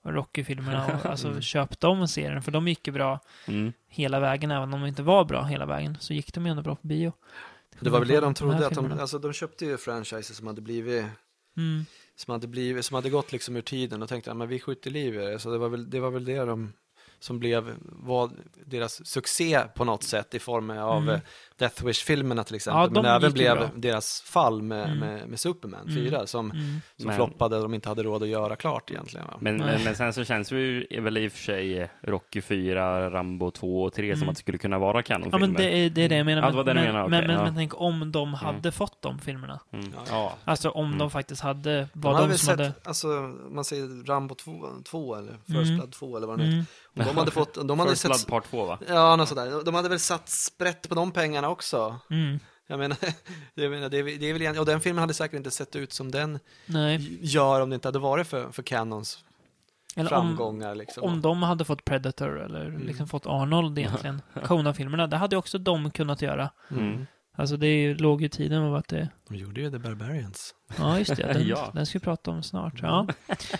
och 0.04 0.12
Rocky-filmerna 0.12 0.86
och 0.86 1.06
alltså 1.10 1.28
Mm. 1.28 1.40
köpt 1.40 1.80
dem 1.80 2.00
och 2.00 2.10
serien, 2.10 2.42
för 2.42 2.52
de 2.52 2.68
gick 2.68 2.86
ju 2.86 2.92
bra 2.92 3.20
Mm. 3.46 3.72
hela 3.88 4.20
vägen, 4.20 4.50
även 4.50 4.74
om 4.74 4.80
de 4.80 4.86
inte 4.86 5.02
var 5.02 5.24
bra 5.24 5.42
hela 5.44 5.66
vägen, 5.66 5.96
så 6.00 6.12
gick 6.14 6.34
de 6.34 6.46
ju 6.46 6.50
ändå 6.50 6.62
bra 6.62 6.74
på 6.76 6.86
bio. 6.86 7.12
Det 7.80 7.90
var 7.90 7.98
väl 7.98 8.08
det 8.08 8.20
de 8.20 8.34
trodde, 8.34 8.66
att 8.66 8.74
de, 8.74 8.92
alltså, 9.00 9.18
de 9.18 9.32
köpte 9.32 9.64
ju 9.66 9.76
franchises 9.76 10.36
som 10.36 10.46
hade 10.46 10.60
blivit 10.60 11.04
Mm. 11.58 11.84
som 12.16 12.32
hade, 12.32 12.46
blivit, 12.46 12.84
som 12.84 12.94
hade 12.94 13.10
gått 13.10 13.32
liksom 13.32 13.56
ur 13.56 13.62
tiden 13.62 14.02
och 14.02 14.08
tänkte 14.08 14.30
att 14.30 14.36
men 14.36 14.48
vi 14.48 14.60
skjuter 14.60 14.90
liv 14.90 15.14
i 15.14 15.18
det. 15.18 15.38
Så 15.38 15.50
det 15.50 15.58
var 15.58 15.68
väl 15.68 15.90
det, 15.90 16.00
var 16.00 16.10
väl 16.10 16.24
det 16.24 16.38
de, 16.38 16.72
som 17.18 17.38
blev 17.38 17.74
var 17.82 18.30
deras 18.66 19.06
succé 19.06 19.60
på 19.74 19.84
något 19.84 20.02
sätt 20.02 20.34
i 20.34 20.38
form 20.38 20.70
av 20.70 21.02
Mm. 21.02 21.20
Mm. 21.60 21.70
Death 21.70 21.84
Wish-filmerna 21.84 22.44
till 22.44 22.54
exempel. 22.54 22.80
Ja, 22.80 22.90
men 22.90 23.02
de 23.02 23.08
även 23.08 23.32
blev 23.32 23.56
bra. 23.56 23.70
deras 23.74 24.20
fall 24.20 24.62
med, 24.62 24.84
Mm. 24.84 24.98
med, 24.98 25.28
med 25.28 25.40
Superman 25.40 25.80
Mm. 25.88 25.94
4 25.94 26.26
som, 26.26 26.50
Mm. 26.50 26.80
som 26.96 27.06
Men- 27.06 27.16
floppade 27.16 27.56
och 27.56 27.62
de 27.62 27.74
inte 27.74 27.88
hade 27.88 28.02
råd 28.02 28.22
att 28.22 28.28
göra 28.28 28.56
klart 28.56 28.90
egentligen. 28.90 29.26
Va? 29.26 29.34
Men, 29.40 29.56
men, 29.56 29.84
men 29.84 29.96
sen 29.96 30.12
så 30.12 30.24
känns 30.24 30.48
det 30.48 30.56
ju 30.58 31.00
väl 31.00 31.18
i 31.18 31.28
och 31.28 31.32
för 31.32 31.38
sig 31.38 31.90
Rocky 32.02 32.40
4, 32.40 33.10
Rambo 33.10 33.50
2 33.50 33.82
och 33.82 33.92
3 33.92 34.12
som 34.14 34.22
Mm. 34.22 34.28
att 34.28 34.36
det 34.36 34.40
skulle 34.40 34.58
kunna 34.58 34.78
vara 34.78 34.98
Ja, 34.98 35.02
kanonfilmer. 35.02 35.38
men 35.46 35.54
det 35.56 35.64
är, 35.78 35.90
det 35.90 36.02
är 36.02 36.08
det 36.08 36.16
jag 36.16 36.26
menar. 36.26 36.42
Ja, 36.42 36.50
det 36.50 36.56
var 36.56 36.64
det 36.64 36.74
men, 36.74 36.84
menade, 36.84 37.08
men, 37.08 37.30
ja. 37.30 37.42
men 37.44 37.54
tänk 37.54 37.80
om 37.80 38.12
de 38.12 38.34
hade 38.34 38.72
fått 38.72 39.02
de 39.02 39.18
filmerna. 39.18 39.60
Mm. 39.72 39.92
Ja. 39.96 40.02
Ja. 40.10 40.32
Alltså 40.44 40.70
om 40.70 40.86
Mm. 40.86 40.98
de 40.98 41.10
faktiskt 41.10 41.42
hade, 41.42 41.88
De 41.92 42.00
var 42.00 42.18
de, 42.20 42.28
väl 42.28 42.38
som 42.38 42.46
sett, 42.46 42.58
hade... 42.58 42.72
alltså 42.84 43.06
man 43.50 43.64
säger 43.64 44.06
Rambo 44.06 44.34
2, 44.34 44.66
2 44.90 45.14
eller 45.14 45.32
First 45.32 45.48
Mm. 45.68 45.76
Blood 45.76 45.92
2 45.92 46.16
eller 46.16 46.26
vad 46.26 46.38
det. 46.38 46.44
Mm. 46.44 46.64
Och 46.96 47.04
De 47.04 47.16
hade 47.16 47.30
fått, 47.30 47.54
de 47.68 47.78
hade 47.78 47.90
First 47.90 48.04
Blood 48.04 48.26
Part 48.26 48.50
2 48.50 48.64
va? 48.66 48.78
ja 48.88 49.16
något 49.16 49.28
sådär. 49.28 49.64
De 49.64 49.74
hade 49.74 49.88
väl 49.88 49.98
satt 49.98 50.28
sprätt 50.28 50.88
på 50.88 50.94
de 50.94 51.10
pengarna 51.10 51.47
också. 51.48 51.98
Mm. 52.10 52.38
Jag 52.66 52.78
menar, 52.78 52.96
jag 53.54 53.70
menar 53.70 53.88
det, 53.88 53.98
är, 53.98 54.04
det 54.04 54.10
är 54.10 54.32
väl 54.32 54.42
egentligen, 54.42 54.58
och 54.58 54.66
den 54.66 54.80
filmen 54.80 55.00
hade 55.00 55.14
säkert 55.14 55.36
inte 55.36 55.50
sett 55.50 55.76
ut 55.76 55.92
som 55.92 56.10
den 56.10 56.38
Nej. 56.66 57.18
gör 57.22 57.60
om 57.60 57.70
det 57.70 57.74
inte 57.74 57.88
hade 57.88 57.98
varit 57.98 58.26
för, 58.26 58.50
för 58.52 58.62
Canons 58.62 59.24
Eller 59.96 60.12
om, 60.12 60.26
framgångar. 60.26 60.74
liksom. 60.74 61.04
om 61.04 61.22
de 61.22 61.42
hade 61.42 61.64
fått 61.64 61.84
Predator 61.84 62.40
eller 62.44 62.66
Mm. 62.66 62.86
liksom 62.86 63.08
fått 63.08 63.26
Arnold 63.26 63.78
egentligen. 63.78 64.22
Kona-filmerna, 64.44 65.06
det 65.06 65.16
hade 65.16 65.36
också 65.36 65.58
de 65.58 65.90
kunnat 65.90 66.22
göra. 66.22 66.50
mm. 66.70 67.06
Alltså 67.36 67.56
det 67.56 67.94
låg 67.94 68.20
ju 68.20 68.26
i 68.26 68.30
tiden 68.30 68.62
av 68.62 68.74
att 68.74 68.88
det... 68.88 69.08
De 69.28 69.36
gjorde 69.36 69.60
ju 69.60 69.70
The 69.70 69.78
Barbarians. 69.78 70.54
Ja, 70.78 70.98
just 70.98 71.16
det. 71.16 71.22
Den, 71.32 71.46
Ja. 71.48 71.70
den 71.74 71.86
ska 71.86 71.98
vi 71.98 72.04
prata 72.04 72.30
om 72.30 72.42
snart. 72.42 72.74
Ja. 72.82 73.06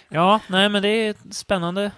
ja, 0.09 0.41
nej 0.49 0.69
men 0.69 0.83
det 0.83 0.89
är 0.89 1.15
spännande 1.31 1.91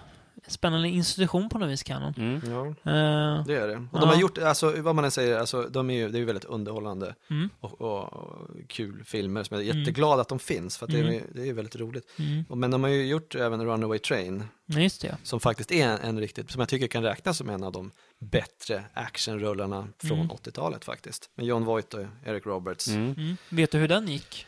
spännande 0.47 0.87
institution 0.89 1.49
på 1.49 1.59
något 1.59 1.69
vis, 1.69 1.83
Canon. 1.83 2.13
Mm. 2.17 2.41
Ja, 2.51 2.65
Eh, 2.67 3.45
det 3.45 3.55
är 3.57 3.67
det. 3.67 3.87
Och 3.91 3.99
de 3.99 4.09
har 4.09 4.15
gjort, 4.15 4.37
alltså 4.37 4.81
vad 4.81 4.95
man 4.95 5.05
än 5.05 5.11
säger, 5.11 5.37
alltså, 5.39 5.61
de 5.69 5.89
är 5.89 5.93
ju, 5.93 6.09
det 6.09 6.17
är 6.17 6.19
ju 6.19 6.25
väldigt 6.25 6.45
underhållande 6.45 7.15
mm, 7.29 7.49
och, 7.59 7.81
och, 7.81 8.13
och 8.13 8.47
kul 8.67 9.03
filmer 9.05 9.43
som 9.43 9.57
jag 9.57 9.67
är 9.69 9.73
jätteglad 9.75 10.19
att 10.19 10.27
de 10.27 10.39
finns, 10.39 10.77
för 10.77 10.85
att 10.85 10.91
det, 10.91 10.99
är, 10.99 11.03
Mm. 11.03 11.23
det 11.35 11.49
är 11.49 11.53
väldigt 11.53 11.75
roligt. 11.75 12.05
mm. 12.19 12.43
Och- 12.49 12.57
Men 12.57 12.71
de 12.71 12.83
har 12.83 12.89
ju 12.89 13.05
gjort 13.07 13.35
även 13.35 13.65
Runaway 13.65 13.99
Train, 13.99 14.43
Ja, 14.65 14.79
just 14.79 15.01
det. 15.01 15.17
som 15.23 15.39
faktiskt 15.39 15.71
är 15.71 15.87
en, 15.87 15.99
en 15.99 16.19
riktigt, 16.19 16.51
som 16.51 16.59
jag 16.59 16.69
tycker 16.69 16.87
kan 16.87 17.03
räknas 17.03 17.37
som 17.37 17.49
en 17.49 17.63
av 17.63 17.71
de 17.71 17.91
bättre 18.19 18.83
actionrullarna 18.93 19.87
från 19.97 20.17
Mm. 20.19 20.29
80-talet 20.31 20.85
faktiskt. 20.85 21.29
Med 21.35 21.45
John 21.45 21.65
Voight 21.65 21.93
och 21.93 22.05
Eric 22.25 22.45
Roberts. 22.45 22.87
Mm. 22.87 23.13
Mm. 23.17 23.37
Vet 23.49 23.71
du 23.71 23.77
hur 23.77 23.87
den 23.87 24.07
gick? 24.07 24.45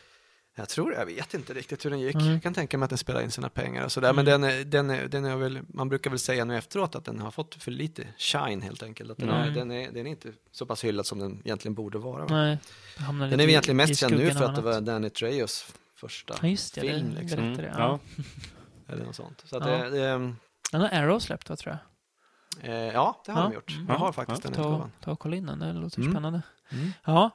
Jag 0.56 0.68
tror, 0.68 0.92
jag 0.94 1.06
vet 1.06 1.34
inte 1.34 1.54
riktigt 1.54 1.84
hur 1.84 1.90
den 1.90 2.00
gick. 2.00 2.14
Mm. 2.14 2.26
Jag 2.32 2.42
kan 2.42 2.54
tänka 2.54 2.78
mig 2.78 2.84
att 2.84 2.90
den 2.90 2.98
spelar 2.98 3.20
in 3.22 3.30
sina 3.30 3.48
pengar 3.48 3.84
och 3.84 3.92
sådär. 3.92 4.12
Men 4.12 4.24
den, 4.24 4.44
är- 4.44 4.64
den, 4.64 4.90
är- 4.90 5.08
den 5.08 5.24
är 5.24 5.36
väl, 5.36 5.60
man 5.68 5.88
brukar 5.88 6.10
väl 6.10 6.18
säga 6.18 6.44
nu 6.44 6.56
efteråt 6.58 6.94
att 6.94 7.04
den 7.04 7.20
har 7.20 7.30
fått 7.30 7.54
för 7.54 7.70
lite 7.70 8.06
shine 8.18 8.62
helt 8.62 8.82
enkelt. 8.82 9.10
Att 9.10 9.18
den, 9.18 9.28
är, 9.28 9.42
Mm. 9.42 9.54
den, 9.54 9.70
är, 9.70 9.92
den 9.92 10.06
är 10.06 10.10
inte 10.10 10.32
så 10.52 10.66
pass 10.66 10.84
hyllad 10.84 11.06
som 11.06 11.18
den 11.18 11.40
egentligen 11.44 11.74
borde 11.74 11.98
vara. 11.98 12.26
va? 12.26 12.34
Nej. 12.36 12.58
Den 13.30 13.40
är 13.40 13.48
egentligen 13.48 13.76
mest 13.76 13.96
känd 14.00 14.16
nu 14.16 14.30
för 14.30 14.44
att 14.44 14.54
det 14.56 14.62
var 14.62 14.80
Danny 14.80 15.10
Trejos 15.10 15.66
första 15.96 16.34
Ja, 16.42 16.48
just 16.48 16.74
det. 16.74 16.80
film. 16.80 17.14
det 17.14 17.20
Liksom. 17.20 17.38
Mm. 17.38 17.64
jag. 17.64 17.74
Ja. 17.78 17.98
Eller 18.92 19.04
något 19.04 19.16
sånt. 19.16 19.42
Så 19.46 19.56
att 19.56 19.66
Ja. 19.68 19.76
det, 19.76 19.90
det, 19.90 20.34
Den 20.72 20.80
har 20.80 20.88
Arrow 20.88 21.18
släppt, 21.18 21.50
va, 21.50 21.56
tror 21.56 21.78
jag. 22.62 22.70
eh, 22.70 22.92
ja, 22.92 23.22
det 23.26 23.32
har 23.32 23.40
Ja. 23.42 23.48
de 23.48 23.54
gjort. 23.54 23.70
Mm. 23.70 23.86
Jag 23.88 23.94
har 23.94 24.12
faktiskt 24.12 24.44
Ja. 24.44 24.50
den 24.50 24.56
Ta, 24.56 24.60
utgåvan. 24.62 24.92
ta 25.00 25.10
och 25.10 25.18
kolla 25.18 25.36
in 25.36 25.46
den, 25.46 25.58
det 25.58 25.72
låter 25.72 25.98
Mm. 26.00 26.12
spännande. 26.12 26.42
Mm. 26.72 26.90
Ja, 27.04 27.30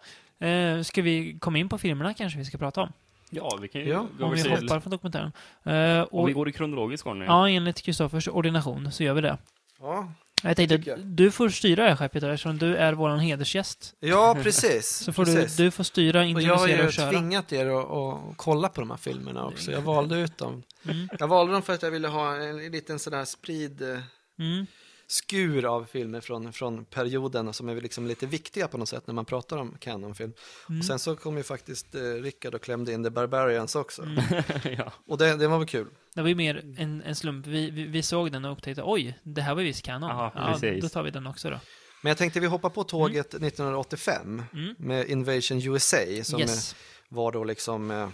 eh, 0.47 0.81
ska 0.83 1.01
vi 1.01 1.39
komma 1.39 1.57
in 1.57 1.69
på 1.69 1.77
filmerna 1.77 2.13
kanske 2.13 2.39
vi 2.39 2.45
ska 2.45 2.57
prata 2.57 2.81
om? 2.81 2.91
Ja, 3.29 3.57
vi 3.61 3.67
kan 3.67 3.81
ju 3.81 3.87
Ja, 3.89 4.07
gå 4.19 4.25
Om 4.25 4.31
vi 4.33 4.49
hoppar 4.49 4.79
från 4.79 4.91
dokumentären. 4.91 5.31
Eh, 5.63 6.01
Om 6.01 6.19
och, 6.19 6.29
vi 6.29 6.33
går 6.33 6.49
i 6.49 6.51
kronologisk 6.51 7.07
ordning. 7.07 7.27
ja, 7.27 7.49
enligt 7.49 7.81
Kristoffers 7.81 8.27
ordination 8.27 8.91
så 8.91 9.03
gör 9.03 9.13
vi 9.13 9.21
det. 9.21 9.37
Ja. 9.79 10.13
Jag 10.43 10.55
tänkte, 10.57 10.81
jag. 10.89 10.99
du 10.99 11.31
får 11.31 11.49
styra 11.49 11.83
det 11.83 11.89
här 11.89 11.95
skeppet 11.95 12.23
eftersom 12.23 12.57
du 12.57 12.75
är 12.75 12.93
våran 12.93 13.19
hedersgäst. 13.19 13.95
ja, 13.99 14.37
precis. 14.43 14.87
Så 14.89 15.13
får 15.13 15.25
du, 15.25 15.35
precis. 15.35 15.57
du 15.57 15.71
får 15.71 15.83
styra, 15.83 16.19
och 16.19 16.25
jag 16.25 16.35
har 16.35 16.41
introducera 16.41 16.81
ju 16.81 16.87
och 16.87 16.93
köra. 16.93 17.09
tvingat 17.09 17.53
er 17.53 17.65
att, 17.65 17.91
att 17.91 18.19
kolla 18.37 18.69
på 18.69 18.81
de 18.81 18.89
här 18.89 18.97
filmerna 18.97 19.45
också. 19.45 19.71
Jag 19.71 19.81
valde 19.81 20.15
ut 20.19 20.37
dem. 20.37 20.63
Mm, 20.85 21.09
Jag 21.19 21.27
valde 21.27 21.53
dem 21.53 21.61
för 21.61 21.73
att 21.73 21.81
jag 21.83 21.91
ville 21.91 22.07
ha 22.07 22.35
en 22.35 22.57
liten 22.71 22.99
sån 22.99 23.11
där 23.13 23.25
sprid 23.25 23.81
eh, 23.81 23.99
mm, 24.39 24.65
skur 25.11 25.65
av 25.65 25.85
filmer 25.85 26.21
från, 26.21 26.53
från 26.53 26.85
perioden 26.85 27.53
som 27.53 27.69
är 27.69 27.73
väl 27.73 27.83
liksom 27.83 28.07
lite 28.07 28.25
viktiga 28.25 28.67
på 28.67 28.77
något 28.77 28.89
sätt 28.89 29.07
när 29.07 29.13
man 29.13 29.25
pratar 29.25 29.57
om 29.57 29.77
Canon-film. 29.79 30.33
mm. 30.69 30.79
Och 30.79 30.85
sen 30.85 30.99
så 30.99 31.15
kom 31.15 31.37
ju 31.37 31.43
faktiskt 31.43 31.95
eh, 31.95 32.01
Rickard 32.01 32.55
och 32.55 32.61
klämde 32.61 32.93
in 32.93 33.03
The 33.03 33.09
Barbarians 33.09 33.75
också. 33.75 34.01
Mm. 34.01 34.23
ja. 34.77 34.93
Och 35.07 35.17
det, 35.17 35.35
det 35.35 35.47
var 35.47 35.57
väl 35.57 35.67
kul. 35.67 35.87
Det 36.15 36.21
var 36.21 36.29
ju 36.29 36.35
mer 36.35 36.73
en, 36.77 37.01
en 37.01 37.15
slump. 37.15 37.47
Vi, 37.47 37.69
vi, 37.69 37.83
vi 37.83 38.03
såg 38.03 38.31
den 38.31 38.45
och 38.45 38.51
upptäckte 38.51 38.81
oj, 38.85 39.19
det 39.23 39.41
här 39.41 39.55
var 39.55 39.61
visst 39.63 39.81
kanon. 39.85 40.09
Ja, 40.09 40.57
ja, 40.61 40.79
då 40.81 40.89
tar 40.89 41.03
vi 41.03 41.11
den 41.11 41.27
också 41.27 41.49
då. 41.49 41.59
Men 42.01 42.09
jag 42.09 42.17
tänkte 42.17 42.39
vi 42.39 42.47
hoppar 42.47 42.69
på 42.69 42.83
tåget 42.83 43.33
1985 43.33 44.43
Mm. 44.53 44.75
med 44.77 45.07
Invasion 45.09 45.61
USA 45.67 45.97
som 46.23 46.39
Yes. 46.39 46.75
var 47.09 47.31
då 47.31 47.43
liksom 47.43 47.91
eh, 47.91 48.09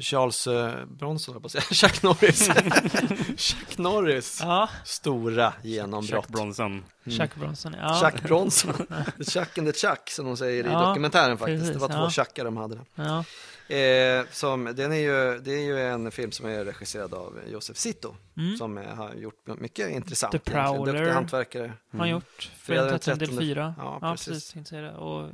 Charles 0.00 0.46
eh, 0.46 0.84
Bronson, 0.86 1.40
jag 1.42 1.50
säga, 1.50 1.62
Chuck 1.70 2.02
Norris. 2.02 2.48
Chuck 3.36 3.78
Norris 3.78 4.40
Ja, 4.42 4.68
stora 4.84 5.52
genombrott. 5.62 6.24
Chuck 6.24 6.28
Bronson. 6.32 6.84
Chuck 7.04 7.34
Bronson. 7.34 7.74
Ja, 7.78 8.00
Chuck 8.10 8.22
Bronson. 8.22 8.72
the 9.18 9.24
Chuck 9.24 9.58
and 9.58 9.72
the 9.72 9.78
Chuck 9.88 10.10
som 10.10 10.26
de 10.26 10.36
säger 10.36 10.64
i 10.66 10.70
Ja, 10.70 10.88
dokumentären 10.88 11.38
faktiskt. 11.38 11.60
precis, 11.60 11.74
det 11.74 11.80
var 11.80 11.88
två 11.88 11.94
ja. 12.04 12.10
Chuckar 12.10 12.44
de 12.44 12.56
hade. 12.56 12.80
ja. 12.94 13.24
Eh, 13.68 14.24
som, 14.30 14.64
den 14.76 14.92
är 14.92 14.96
ju, 14.96 15.38
det 15.40 15.50
är 15.52 15.62
ju 15.62 15.80
en 15.80 16.10
film 16.10 16.32
som 16.32 16.46
är 16.46 16.64
regisserad 16.64 17.14
av 17.14 17.40
Josef 17.48 17.76
Zito. 17.76 18.14
Mm. 18.36 18.56
Som 18.56 18.78
eh, 18.78 18.94
har 18.94 19.14
gjort 19.14 19.46
mycket 19.58 19.90
intressant. 19.90 20.32
The. 20.32 20.38
Prowler. 20.38 20.92
Duktig 20.92 21.10
hantverkare. 21.12 21.72
Har 21.92 21.98
han 21.98 22.08
gjort. 22.08 22.50
Fredag 22.56 22.82
den 22.82 22.90
den 22.90 22.98
13 23.00 23.18
del 23.18 23.38
4. 23.38 23.74
Ja, 23.78 23.98
Ja, 24.02 24.10
precis. 24.12 24.52
precis. 24.52 24.68
säga 24.68 24.82
det. 24.82 24.94
Och 24.94 25.30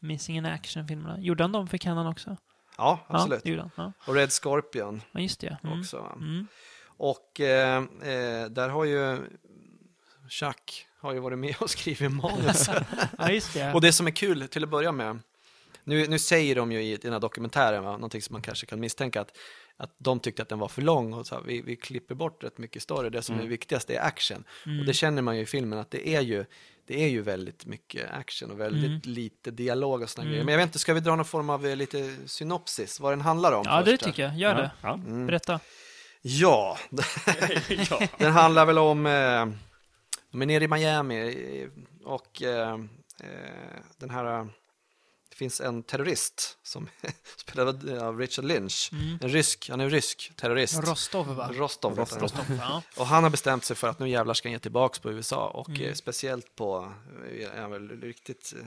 Missing 0.00 0.36
in 0.36 0.46
Action-filmerna. 0.46 1.20
Gjorde 1.20 1.44
han 1.44 1.52
dem 1.52 1.68
för 1.68 1.78
Canon 1.78 2.06
också? 2.06 2.36
Ja, 2.78 3.00
absolut. 3.08 3.40
Ja, 3.46 3.70
han. 3.76 3.84
Ja, 3.84 3.92
Och 4.06 4.14
Red 4.14 4.32
Scorpion 4.32 5.02
ja 5.12 5.20
just 5.20 5.40
det. 5.40 5.58
Mm. 5.64 5.80
också. 5.80 6.12
Mm. 6.16 6.46
Och 6.86 7.40
eh, 7.40 7.76
eh, 8.02 8.46
där 8.50 8.68
har 8.68 8.84
ju 8.84 9.18
Chuck 10.30 10.86
har 11.00 11.12
ju 11.12 11.20
varit 11.20 11.38
med 11.38 11.54
och 11.60 11.70
skrivit 11.76 12.12
manus. 12.12 12.68
Ja, 13.18 13.30
just 13.30 13.54
det. 13.54 13.72
och 13.72 13.80
det 13.80 13.92
som 13.92 14.06
är 14.06 14.10
kul 14.10 14.48
till 14.48 14.62
att 14.64 14.68
börja 14.70 14.92
med, 14.92 15.18
nu, 15.84 16.06
nu 16.06 16.18
säger 16.18 16.54
de 16.56 16.72
ju 16.72 16.82
i 16.82 16.96
den 16.96 17.12
här 17.12 17.20
dokumentären, 17.20 17.84
va, 17.84 17.92
någonting 17.92 18.22
som 18.22 18.32
man 18.32 18.42
kanske 18.42 18.66
kan 18.66 18.80
misstänka, 18.80 19.20
att, 19.20 19.36
att 19.76 19.94
de 19.98 20.20
tyckte 20.20 20.42
att 20.42 20.48
den 20.48 20.58
var 20.58 20.68
för 20.68 20.82
lång 20.82 21.12
och 21.12 21.26
så 21.26 21.34
här, 21.34 21.42
vi, 21.42 21.60
vi 21.62 21.76
klipper 21.76 22.14
bort 22.14 22.44
rätt 22.44 22.58
mycket 22.58 22.82
story, 22.82 23.10
det 23.10 23.22
som 23.22 23.34
är 23.34 23.38
Mm. 23.38 23.50
viktigast 23.50 23.90
är 23.90 24.00
action. 24.00 24.44
Mm. 24.66 24.80
Och 24.80 24.86
det 24.86 24.94
känner 24.94 25.22
man 25.22 25.36
ju 25.36 25.42
i 25.42 25.46
filmen 25.46 25.78
att 25.78 25.90
det 25.90 26.08
är 26.08 26.20
ju, 26.20 26.44
det 26.88 27.04
är 27.04 27.08
ju 27.08 27.22
väldigt 27.22 27.66
mycket 27.66 28.10
action 28.10 28.50
och 28.50 28.60
väldigt 28.60 29.04
Mm. 29.04 29.14
lite 29.14 29.50
dialog 29.50 30.02
och 30.02 30.10
sådana 30.10 30.24
Mm. 30.26 30.32
grejer. 30.32 30.44
Men 30.44 30.52
jag 30.52 30.58
vet 30.58 30.66
inte, 30.68 30.78
ska 30.78 30.94
vi 30.94 31.00
dra 31.00 31.16
någon 31.16 31.24
form 31.24 31.50
av 31.50 31.66
eh, 31.66 31.76
lite 31.76 32.16
synopsis, 32.26 33.00
vad 33.00 33.12
den 33.12 33.20
handlar 33.20 33.52
om? 33.52 33.62
Ja, 33.66 33.72
först 33.76 33.84
det 33.84 33.90
här? 33.90 34.12
tycker 34.12 34.22
jag. 34.22 34.36
Gör 34.38 34.54
det. 34.54 34.70
Ja. 34.82 34.94
Mm. 34.94 35.26
Berätta. 35.26 35.60
Ja, 36.22 36.78
ja. 37.90 38.00
Den 38.18 38.32
handlar 38.32 38.66
väl 38.66 38.78
om, 38.78 39.06
eh, 39.06 39.46
de 40.30 40.42
är 40.42 40.46
nere 40.46 40.64
i 40.64 40.68
Miami 40.68 41.60
eh, 41.62 41.68
och 42.04 42.42
eh, 42.42 42.72
eh, 43.20 43.80
den 43.98 44.10
här, 44.10 44.48
finns 45.38 45.60
en 45.60 45.82
terrorist 45.82 46.58
som 46.62 46.88
spelad 47.36 47.98
av 47.98 48.18
Richard 48.18 48.44
Lynch, 48.44 48.88
Mm. 48.92 49.18
en 49.22 49.28
rysk, 49.28 49.68
han 49.70 49.80
är 49.80 49.84
en 49.84 49.90
rysk 49.90 50.32
terrorist. 50.36 50.78
Rostov, 50.84 51.26
va? 51.34 51.50
Rostov, 51.52 51.98
han. 51.98 52.20
Rostov, 52.20 52.44
ja. 52.58 52.82
Och 52.96 53.06
han 53.06 53.22
har 53.22 53.30
bestämt 53.30 53.64
sig 53.64 53.76
för 53.76 53.88
att 53.88 53.98
nu 53.98 54.08
jävlar 54.08 54.34
ska 54.34 54.48
han 54.48 54.52
ge 54.52 54.58
tillbaks 54.58 54.98
på 54.98 55.12
USA 55.12 55.48
och 55.48 55.68
Mm. 55.68 55.82
eh, 55.82 55.94
speciellt 55.94 56.54
på, 56.56 56.92
eh, 57.32 57.56
är 57.56 57.60
han 57.60 57.70
väl 57.70 57.88
riktigt 58.00 58.54
eh, 58.60 58.66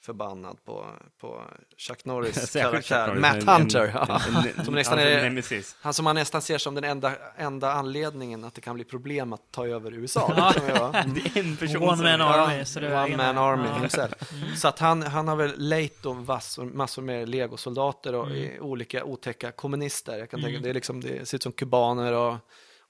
förbannad 0.00 0.64
på, 0.64 0.86
på 1.20 1.42
Chuck 1.76 2.04
Norris 2.04 2.52
karaktär, 2.52 3.06
Norris, 3.06 3.20
Matt 3.20 3.36
en- 3.36 3.48
Hunter. 3.48 3.84
en- 3.84 4.58
en- 4.58 4.64
Som 4.64 4.74
nästan 4.74 4.98
är-. 4.98 5.82
Han 5.84 5.94
som 5.94 6.04
man 6.04 6.14
nästan 6.14 6.42
ser 6.42 6.58
som 6.58 6.74
den 6.74 6.84
enda, 6.84 7.12
enda 7.36 7.72
anledningen 7.72 8.44
att 8.44 8.54
det 8.54 8.60
kan 8.60 8.74
bli 8.74 8.84
problem 8.84 9.32
att 9.32 9.52
ta 9.52 9.66
över 9.66 9.92
USA. 9.92 10.28
Liksom, 10.28 10.68
ja. 10.68 10.92
Det 11.14 11.36
är 11.40 11.44
en 11.44 11.56
person 11.56 11.82
One 11.82 11.96
som... 11.96 12.04
man 12.04 12.20
army. 12.20 12.64
så 12.64 12.80
det 12.80 13.02
One 13.04 13.16
man 13.16 13.38
army 13.38 13.68
himself. 13.80 14.32
Mm. 14.32 14.56
Så 14.56 14.68
att 14.68 14.78
han, 14.78 15.02
han 15.02 15.28
har 15.28 15.36
väl 15.36 15.54
lejt 15.56 16.06
och 16.06 16.16
massor, 16.16 16.64
massor 16.64 17.02
med 17.02 17.28
legosoldater 17.28 18.14
och 18.14 18.26
Mm. 18.30 18.62
olika 18.62 19.04
otäcka 19.04 19.50
kommunister. 19.52 20.18
Jag 20.18 20.30
kan 20.30 20.40
Mm. 20.40 20.50
tänka, 20.52 20.62
det, 20.64 20.70
är 20.70 20.74
liksom, 20.74 21.00
det 21.00 21.28
ser 21.28 21.36
ut 21.36 21.42
som 21.42 21.52
kubaner 21.52 22.12
och, 22.12 22.36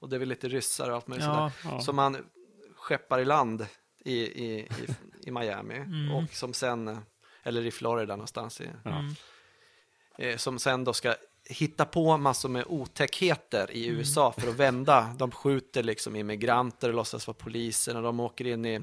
och 0.01 0.09
det 0.09 0.17
är 0.17 0.21
väl 0.21 0.29
lite 0.29 0.49
ryssar 0.49 0.89
och 0.91 0.97
allt 0.97 1.07
möjligt 1.09 1.27
Ja, 1.27 1.51
sådär. 1.63 1.75
Ja. 1.77 1.81
Som 1.81 1.99
han 1.99 2.17
skeppar 2.77 3.19
i 3.19 3.25
land 3.25 3.67
i, 4.05 4.15
i, 4.15 4.59
i, 4.61 4.67
i 5.29 5.31
Miami 5.31 5.75
Mm. 5.77 6.13
och 6.15 6.31
som 6.33 6.55
sen, 6.55 6.99
eller 7.43 7.67
i 7.67 7.71
Florida 7.71 8.17
någonstans, 8.17 8.61
i, 8.61 8.69
Ja. 8.85 8.91
Mm. 8.99 9.15
eh, 10.19 10.37
som 10.37 10.59
sen 10.59 10.85
då 10.85 10.93
ska 10.93 11.15
hitta 11.51 11.85
på 11.85 12.17
massor 12.17 12.49
med 12.49 12.65
otäckheter 12.67 13.71
i 13.71 13.87
Mm. 13.87 13.99
USA 13.99 14.33
för 14.39 14.49
att 14.49 14.55
vända. 14.57 15.15
De 15.19 15.31
skjuter 15.31 15.83
liksom 15.83 16.17
immigranter 16.17 16.89
och 16.89 16.95
låtsas 16.95 17.27
vara 17.27 17.37
polisen 17.41 17.97
och 17.97 18.03
de 18.03 18.21
åker 18.21 18.47
in 18.47 18.65
i 18.67 18.81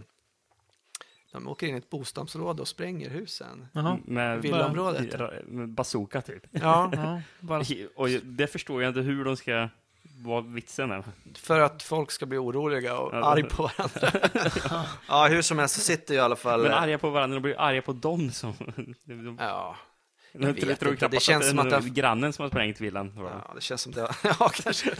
de 1.31 1.47
åker 1.47 1.67
in 1.67 1.75
i 1.75 1.77
ett 1.77 1.89
bostadsområde 1.89 2.61
och 2.61 2.67
spränger 2.67 3.09
husen. 3.09 3.67
Med, 4.05 4.41
Villaområdet. 4.41 5.47
med 5.47 5.69
bazooka 5.69 6.21
typ. 6.21 6.43
Ja, 6.51 6.91
Ja, 6.95 7.21
bara... 7.39 7.63
Och 7.95 8.09
det 8.09 8.47
förstår 8.47 8.81
jag 8.83 8.89
inte 8.89 8.99
hur 9.01 9.25
de 9.25 9.37
ska... 9.37 9.69
Vad 10.23 10.53
vitsen 10.53 10.91
är. 10.91 11.03
för 11.37 11.59
att 11.59 11.83
folk 11.83 12.11
ska 12.11 12.25
bli 12.25 12.37
oroliga 12.37 12.97
och 12.97 13.13
Ja, 13.15 13.25
arg 13.25 13.41
det- 13.41 13.49
på 13.49 13.63
varandra. 13.63 14.29
ja, 15.07 15.27
hur 15.27 15.41
som 15.41 15.59
helst 15.59 15.75
så 15.75 15.81
sitter 15.81 16.13
ju 16.13 16.19
i 16.19 16.23
alla 16.23 16.35
fall... 16.35 16.61
Men 16.63 16.71
arga 16.73 16.97
på 16.97 17.09
varandra, 17.09 17.35
de 17.35 17.41
blir 17.41 17.59
arga 17.59 17.81
på 17.81 17.93
dem 17.93 18.31
som... 18.31 18.53
De, 19.05 19.37
Ja, 19.39 19.75
jag 20.31 20.53
vet 20.53 20.79
tror 20.79 20.91
inte, 20.91 21.07
det 21.07 21.19
känns 21.21 21.43
att 21.43 21.49
som 21.49 21.59
att 21.59 21.65
är 21.65 21.69
det 21.69 21.75
har- 21.75 21.83
grannen 21.89 22.33
som 22.33 22.43
har 22.43 22.49
sprängt 22.49 22.81
villan. 22.81 23.13
ja, 23.17 23.51
det 23.55 23.61
känns 23.61 23.81
som 23.81 23.91
det 23.91 24.01
ja, 24.23 24.49
kanske 24.63 24.91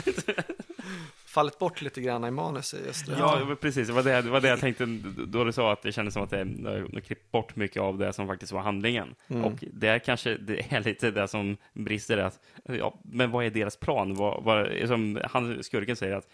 fallit 1.36 1.60
bort 1.60 1.82
lite 1.82 2.02
grann 2.02 2.26
i 2.26 2.32
manuset 2.32 2.86
just 2.86 3.06
det. 3.06 3.16
Ja, 3.20 3.56
precis. 3.62 3.88
Det 3.88 3.94
var 3.94 4.04
det, 4.04 4.22
det 4.22 4.30
var 4.30 4.42
det 4.42 4.48
jag 4.48 4.60
tänkte 4.60 4.86
då 5.28 5.44
du 5.44 5.52
sa 5.52 5.72
att 5.72 5.82
det 5.82 5.92
kändes 5.92 6.14
som 6.14 6.24
att 6.24 6.30
det 6.30 6.44
de 6.44 6.66
har 6.94 7.02
klippt 7.02 7.32
bort 7.32 7.56
mycket 7.56 7.82
av 7.82 7.98
det 7.98 8.14
som 8.14 8.28
faktiskt 8.28 8.52
var 8.52 8.62
handlingen. 8.62 9.16
Mm. 9.28 9.46
Och 9.46 9.64
det 9.74 9.88
är 9.88 10.00
kanske 10.00 10.38
det 10.38 10.74
är 10.74 10.82
lite 10.82 11.12
det 11.12 11.28
som 11.28 11.58
brister. 11.74 12.18
Att, 12.18 12.40
ja, 12.64 13.00
men 13.04 13.32
vad 13.32 13.46
är 13.46 13.50
deras 13.50 13.78
plan? 13.78 14.16
Vad, 14.16 14.44
vad, 14.44 14.88
som 14.88 15.20
han, 15.24 15.64
skurken 15.64 15.96
säger 15.96 16.16
att 16.16 16.28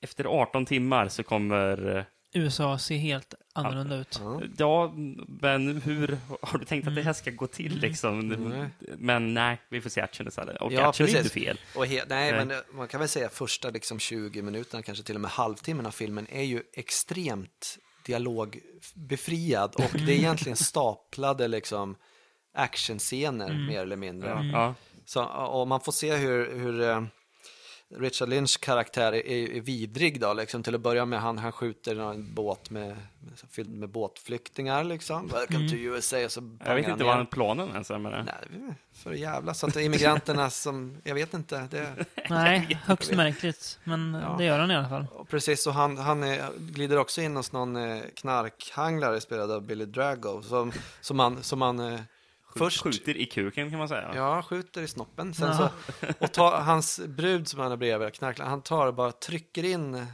efter 0.00 0.24
18 0.24 0.66
timmar 0.66 1.08
så 1.08 1.22
kommer... 1.22 2.04
USA 2.32 2.78
ser 2.78 2.96
helt 2.96 3.34
annorlunda 3.52 3.96
ut. 3.96 4.20
Ja. 4.58 4.92
Men 5.28 5.80
hur 5.82 6.18
har 6.42 6.58
du 6.58 6.64
tänkt 6.64 6.88
att 6.88 6.94
det 6.94 7.02
här 7.02 7.12
ska 7.12 7.30
gå 7.30 7.46
till 7.46 7.78
liksom? 7.78 8.28
Nej. 8.28 8.68
Men 8.98 9.34
nej, 9.34 9.60
vi 9.68 9.80
får 9.80 9.90
se 9.90 10.00
action 10.00 10.28
istället. 10.28 10.56
Och 10.56 10.72
Ja, 10.72 10.88
action 10.88 11.04
är 11.06 11.08
inte 11.08 11.22
precis. 11.22 11.32
fel. 11.32 11.60
Nej, 11.76 12.02
Nej. 12.08 12.32
men 12.32 12.50
eh, 12.50 12.56
man 12.74 12.88
kan 12.88 13.00
väl 13.00 13.08
säga 13.08 13.28
första 13.28 13.70
liksom 13.70 13.98
20 13.98 14.42
minuterna, 14.42 14.82
kanske 14.82 15.04
till 15.04 15.14
och 15.14 15.20
med 15.20 15.30
halvtimmen 15.30 15.86
av 15.86 15.90
filmen 15.90 16.26
är 16.30 16.42
ju 16.42 16.62
extremt 16.72 17.78
dialogbefriad 18.06 19.74
och 19.74 19.90
det 19.92 20.12
är 20.12 20.16
egentligen 20.18 20.56
staplade 20.72 21.48
liksom 21.48 21.96
actionscener 22.54 23.66
mer 23.68 23.80
eller 23.82 23.96
mindre. 23.96 24.28
Ja, 24.28 24.44
ja. 24.44 24.74
Så, 25.04 25.24
och 25.24 25.68
man 25.68 25.80
får 25.80 25.92
se 25.92 26.16
hur, 26.16 26.58
hur 26.58 26.80
eh, 26.82 27.02
Richard 27.94 28.28
Lynch 28.28 28.60
karaktär 28.60 29.12
är, 29.12 29.26
är, 29.56 29.60
vidrig 29.60 30.20
då, 30.20 30.32
liksom. 30.32 30.62
Till 30.62 30.74
att 30.74 30.80
börja 30.80 31.04
med, 31.04 31.20
han, 31.20 31.38
han 31.38 31.52
skjuter 31.52 32.10
en 32.10 32.34
båt 32.34 32.70
med, 32.70 32.88
med, 32.88 33.38
fylld 33.50 33.70
med 33.70 33.88
båtflyktingar 33.88 34.84
liksom. 34.84 35.28
Welcome 35.28 35.68
to 35.68 35.74
USA 35.74 36.28
så 36.28 36.56
Jag 36.64 36.74
vet 36.74 36.88
inte 36.88 37.04
vad 37.04 37.14
han 37.16 37.26
planen 37.26 37.68
ens 37.68 37.90
är 37.90 37.98
med 37.98 38.12
det. 38.12 38.22
Nej, 38.22 38.74
för 38.92 39.12
jävla 39.12 39.54
så 39.54 39.66
att 39.66 39.76
immigranterna 39.76 40.50
som, 40.50 40.96
jag 41.04 41.14
vet 41.14 41.34
inte, 41.34 41.68
det, 41.70 42.06
Nej, 42.30 42.78
högst 42.84 43.12
märkligt. 43.12 43.78
Men 43.84 44.14
Ja. 44.22 44.34
det 44.38 44.44
gör 44.44 44.58
han 44.58 44.70
i 44.70 44.76
alla 44.76 44.88
fall. 44.88 45.06
och 45.12 45.28
precis, 45.28 45.66
och 45.66 45.74
han, 45.74 45.98
han 45.98 46.22
är, 46.22 46.50
glider 46.58 46.98
också 46.98 47.20
in 47.20 47.36
hos 47.36 47.52
någon 47.52 47.76
eh, 47.76 48.02
knarkhanglare 48.16 49.20
spelad 49.20 49.50
av 49.50 49.62
Billy 49.62 49.84
Drago, 49.84 50.42
som, 50.42 50.72
som 51.00 51.16
man, 51.16 51.42
som 51.42 51.58
man 51.58 51.98
eh, 52.56 52.58
först 52.58 52.82
Skjuter 52.82 53.16
i 53.16 53.26
kuken 53.26 53.70
kan 53.70 53.78
man 53.78 53.88
säga. 53.88 54.12
Ja, 54.14 54.42
skjuter 54.42 54.82
i 54.82 54.88
snoppen. 54.88 55.34
Sen 55.34 55.56
så, 55.56 55.68
och 56.18 56.32
tar, 56.32 56.60
hans 56.60 57.00
brud 57.06 57.48
som 57.48 57.60
han 57.60 57.72
är 57.72 57.76
bredvid, 57.76 58.14
knarklaren, 58.14 58.50
han 58.50 58.62
tar 58.62 58.86
och 58.86 58.94
bara 58.94 59.12
trycker 59.12 59.64
in, 59.64 60.06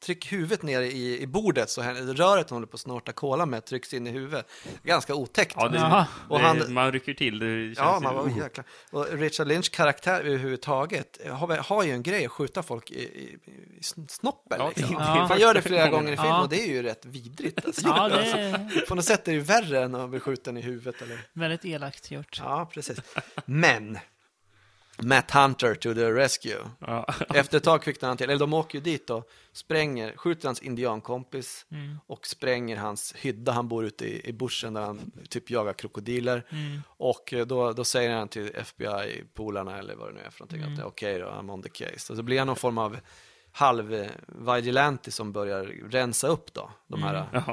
trycker 0.00 0.30
huvudet 0.30 0.62
ner 0.62 0.80
i, 0.80 1.20
i 1.20 1.26
bordet 1.26 1.70
så 1.70 1.82
här, 1.82 1.94
röret 1.94 2.50
han 2.50 2.56
håller 2.56 2.66
på 2.66 2.74
att 2.74 2.80
snorta 2.80 3.12
cola 3.12 3.46
med 3.46 3.64
trycks 3.64 3.94
in 3.94 4.06
i 4.06 4.10
huvudet. 4.10 4.46
Ganska 4.82 5.14
otäckt. 5.14 5.54
Ja, 5.56 5.68
det. 5.68 6.06
Och 6.28 6.38
det, 6.38 6.44
han- 6.44 6.72
man 6.72 6.92
rycker 6.92 7.14
till. 7.14 7.38
Det 7.38 7.64
känns 7.64 7.78
Ja, 7.78 8.00
man 8.02 8.14
var 8.14 8.22
oh. 8.22 8.38
jäkla... 8.38 8.64
Och 8.90 9.06
Richard 9.12 9.46
Lynch 9.46 9.70
karaktär 9.70 10.20
överhuvudtaget 10.20 11.18
har, 11.30 11.56
har 11.56 11.84
ju 11.84 11.90
en 11.92 12.02
grej 12.02 12.24
att 12.26 12.32
skjuta 12.32 12.62
folk 12.62 12.90
i, 12.90 13.02
i, 13.02 13.38
i 13.78 13.82
snoppen. 14.08 14.58
Ja, 14.60 14.72
liksom. 14.76 14.94
Ja. 14.98 15.26
Han 15.28 15.40
gör 15.40 15.54
det 15.54 15.62
flera 15.62 15.88
gånger 15.88 16.12
i 16.12 16.16
film 16.16 16.28
Ja. 16.28 16.42
och 16.42 16.48
det 16.48 16.62
är 16.62 16.66
ju 16.66 16.82
rätt 16.82 17.06
vidrigt. 17.06 17.66
Alltså. 17.66 17.88
Ja, 17.88 18.08
det 18.08 18.16
är 18.16 18.86
På 18.88 18.94
något 18.94 19.04
sätt 19.04 19.28
är 19.28 19.32
det 19.32 19.38
ju 19.38 19.40
värre 19.40 19.82
än 19.84 19.94
att 19.94 20.10
bli 20.10 20.20
skjuten 20.20 20.56
i 20.56 20.60
huvudet. 20.60 21.02
Eller? 21.02 21.18
väldigt 21.32 21.64
elakt 21.64 22.10
gjort. 22.10 22.38
Ja, 22.44 22.70
precis. 22.74 22.98
Men, 23.44 23.98
Matt 25.02 25.30
Hunter 25.30 25.74
to 25.74 25.94
the 25.94 26.10
rescue. 26.12 26.58
Ja. 26.78 27.06
Efter 27.34 27.56
ett 27.56 27.64
tag 27.64 27.82
kvicknar 27.82 28.08
han 28.08 28.16
till, 28.16 28.30
eller 28.30 28.40
de 28.40 28.54
åker 28.54 28.78
ju 28.78 28.82
dit 28.84 29.10
och 29.10 29.30
spränger, 29.52 30.16
skjuter 30.16 30.48
hans 30.48 30.60
indiankompis 30.60 31.66
Mm. 31.70 31.98
och 32.06 32.26
spränger 32.26 32.76
hans 32.76 33.14
hydda. 33.16 33.52
Han 33.52 33.68
bor 33.68 33.84
ute 33.84 34.04
i, 34.06 34.28
i 34.28 34.32
bushen 34.32 34.74
där 34.74 34.80
han 34.82 35.10
typ 35.28 35.50
jagar 35.50 35.72
krokodiler. 35.72 36.46
Mm. 36.50 36.82
Och 36.86 37.32
eh, 37.34 37.46
då, 37.46 37.72
då 37.72 37.84
säger 37.84 38.10
han 38.10 38.28
till 38.28 38.50
FBI-polarna 38.54 39.78
eller 39.78 39.94
vad 39.94 40.08
det 40.08 40.12
nu 40.14 40.20
är 40.20 40.30
för 40.30 40.40
någonting 40.40 40.60
Mm. 40.60 40.72
att 40.72 40.76
det 40.78 40.82
är 40.82 40.86
okej 40.86 41.18
då, 41.18 41.26
I'm 41.26 41.52
on 41.52 41.62
the 41.62 41.68
case. 41.68 42.12
Och 42.12 42.16
så 42.16 42.22
blir 42.22 42.38
han 42.38 42.46
någon 42.46 42.56
form 42.56 42.78
av 42.78 42.96
halv 43.52 44.08
vigilante 44.28 45.10
som 45.10 45.32
börjar 45.32 45.64
rensa 45.90 46.28
upp 46.28 46.52
då, 46.54 46.70
de 46.86 47.02
här. 47.02 47.14
Mm. 47.32 47.44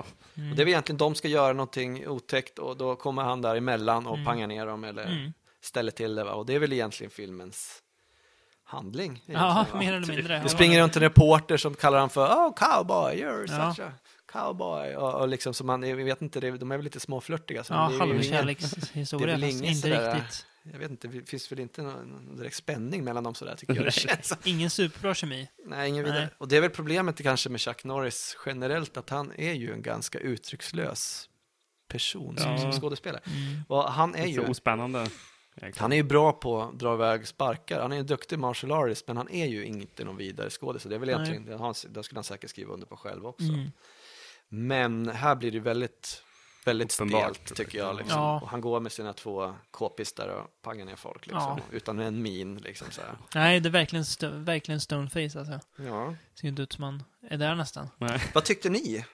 Och 0.51 0.55
det 0.55 0.61
är 0.61 0.65
väl 0.65 0.67
egentligen 0.67 0.97
de 0.97 1.15
ska 1.15 1.27
göra 1.27 1.53
någonting 1.53 2.07
otäckt 2.07 2.59
och 2.59 2.77
då 2.77 2.95
kommer 2.95 3.23
han 3.23 3.41
där 3.41 3.55
emellan 3.55 4.07
och 4.07 4.17
pangar 4.25 4.47
ner 4.47 4.65
dem 4.65 4.83
eller 4.83 5.05
Mm. 5.05 5.33
Ställer 5.63 5.91
till 5.91 6.15
det. 6.15 6.23
Va? 6.23 6.31
Och 6.33 6.45
det 6.45 6.53
är 6.55 6.59
väl 6.59 6.73
egentligen 6.73 7.11
filmens 7.11 7.81
handling. 8.63 9.23
Ja, 9.25 9.33
egentligen, 9.33 9.73
va? 9.73 9.79
mer 9.79 9.93
eller 9.93 10.07
mindre. 10.07 10.39
Det 10.43 10.49
springer 10.49 10.81
runt 10.81 10.95
en 10.95 11.01
reporter 11.01 11.57
som 11.57 11.75
kallar 11.75 11.99
han 11.99 12.09
för 12.09 12.25
Oh 12.27 12.53
cowboy, 12.55 13.15
you're 13.15 13.45
Ja. 13.57 13.73
such 13.75 13.85
a 13.85 13.91
cowboy. 14.31 14.95
Och, 14.95 15.21
och 15.21 15.27
liksom 15.27 15.53
som 15.53 15.67
man, 15.67 15.83
jag 15.83 15.95
vet 15.95 16.21
inte, 16.21 16.39
de 16.39 16.71
är 16.71 16.77
väl 16.77 16.83
lite 16.83 16.99
småflörtiga. 16.99 17.63
så 17.63 17.73
Ja, 17.73 17.93
är 17.93 17.99
halvkärlekshistoria, 17.99 19.35
är 19.35 19.41
fast 19.41 19.61
inte 19.63 19.75
sådär- 19.81 20.15
riktigt. 20.15 20.45
Jag 20.71 20.79
vet 20.79 20.91
inte, 20.91 21.07
det 21.07 21.29
finns 21.29 21.51
väl 21.51 21.59
inte 21.59 21.81
någon, 21.81 22.07
någon 22.07 22.37
direkt 22.37 22.55
spänning 22.55 23.03
mellan 23.03 23.23
dem 23.23 23.35
sådär 23.35 23.55
tycker 23.55 23.75
jag 23.75 23.85
det 23.85 23.91
känns. 23.91 24.33
Ingen 24.43 24.69
superbra 24.69 25.13
kemi. 25.15 25.47
Nej, 25.65 25.89
ingen 25.89 26.03
vidare. 26.03 26.19
Nej. 26.19 26.29
Och 26.37 26.47
det 26.47 26.57
är 26.57 26.61
väl 26.61 26.69
problemet 26.69 27.23
kanske 27.23 27.49
med 27.49 27.61
Chuck 27.61 27.83
Norris 27.83 28.37
generellt, 28.45 28.97
att 28.97 29.09
han 29.09 29.31
är 29.37 29.53
ju 29.53 29.73
en 29.73 29.81
ganska 29.81 30.19
uttryckslös 30.19 31.29
person 31.87 32.37
som, 32.37 32.51
Ja. 32.51 32.57
som 32.57 32.71
skådespelare. 32.71 33.21
Mm. 33.25 33.63
Och 33.67 33.83
han 33.83 34.15
är 34.15 34.23
Så 34.23 34.29
ju, 34.29 34.47
ospännande. 34.47 35.07
Egentligen. 35.57 35.81
han 35.83 35.91
är 35.91 35.95
ju 35.95 36.03
bra 36.03 36.31
på 36.33 36.61
att 36.61 36.79
dra 36.79 36.93
iväg 36.93 37.27
sparkar. 37.27 37.81
Han 37.81 37.91
är 37.91 37.97
en 37.99 38.05
duktig 38.05 38.39
martial 38.39 38.71
artist, 38.71 39.07
men 39.07 39.17
han 39.17 39.29
är 39.29 39.45
ju 39.45 39.65
inte 39.65 40.03
någon 40.03 40.17
vidare 40.17 40.49
skådis. 40.49 40.81
Så 40.81 40.89
Det 40.89 40.95
är 40.95 40.99
väl 40.99 41.09
egentligen, 41.09 41.59
han- 41.59 41.73
det 41.89 42.03
skulle 42.03 42.17
han 42.17 42.23
säkert 42.23 42.49
skriva 42.49 42.73
under 42.73 42.87
på 42.87 42.97
själv 42.97 43.25
också. 43.25 43.43
Mm. 43.47 43.71
Men 44.49 45.09
här 45.09 45.35
blir 45.35 45.51
det 45.51 45.59
väldigt, 45.59 46.23
väldigt 46.65 46.93
Uppenbart. 46.95 47.35
stelt 47.35 47.55
tycker 47.55 47.77
jag. 47.77 47.97
Liksom. 47.97 48.21
Ja. 48.21 48.39
Och 48.41 48.49
han 48.49 48.61
går 48.61 48.79
med 48.79 48.91
sina 48.91 49.13
två 49.13 49.55
k-pistar 49.71 50.27
och 50.27 50.61
pangar 50.61 50.85
ner 50.85 50.95
folk 50.95 51.27
liksom, 51.27 51.57
Ja. 51.57 51.59
utan 51.71 51.99
en 51.99 52.21
min. 52.21 52.55
Liksom, 52.57 52.87
så 52.91 53.01
här. 53.01 53.17
Nej, 53.35 53.59
det 53.59 53.69
är 53.69 53.71
verkligen, 53.71 54.03
sto- 54.03 54.43
verkligen 54.43 54.81
stoneface 54.81 55.39
alltså. 55.39 55.59
Ja. 55.77 56.15
Ser 56.41 56.47
inte 56.47 56.61
ut 56.61 56.73
som 56.73 56.81
man 56.81 57.03
är 57.29 57.37
där 57.37 57.55
nästan. 57.55 57.89
Nej. 57.97 58.21
Vad 58.33 58.43
tyckte 58.45 58.69
ni 58.69 59.05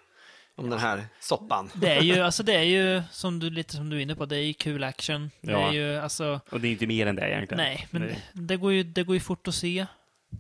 om 0.56 0.70
den 0.70 0.80
här 0.80 1.06
soppan? 1.20 1.70
Det 1.76 1.90
är 1.98 2.02
ju, 2.02 2.20
alltså 2.22 2.44
det 2.44 2.54
är 2.56 2.64
ju, 2.64 3.02
som 3.12 3.40
du, 3.40 3.50
lite 3.50 3.76
som 3.76 3.90
du 3.90 3.98
är 3.98 4.02
inne 4.02 4.16
på, 4.16 4.26
det 4.26 4.38
är 4.38 4.42
ju 4.44 4.54
kul 4.54 4.84
action. 4.84 5.32
Det 5.42 5.52
Ja. 5.52 5.68
är 5.70 5.74
ju, 5.74 5.96
alltså, 5.98 6.40
Och 6.52 6.62
det 6.62 6.68
är 6.68 6.72
inte 6.72 6.88
mer 6.88 7.08
än 7.08 7.16
det 7.16 7.30
egentligen. 7.30 7.58
nej, 7.64 7.88
men 7.92 8.02
Det- 8.02 8.18
det 8.34 8.58
går, 8.58 8.74
ju, 8.74 8.84
det 8.84 9.04
går 9.04 9.16
ju 9.16 9.20
fort 9.20 9.48
att 9.48 9.56
se. 9.56 9.86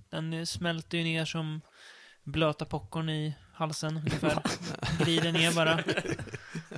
Den 0.09 0.47
smälter 0.47 0.97
ju 0.97 1.03
ner 1.03 1.25
som 1.25 1.61
blöta 2.23 2.65
popcorn 2.65 3.09
i 3.09 3.35
halsen 3.53 3.97
ungefär. 3.97 4.37
Glider 5.03 5.31
ner 5.31 5.55
bara. 5.55 5.79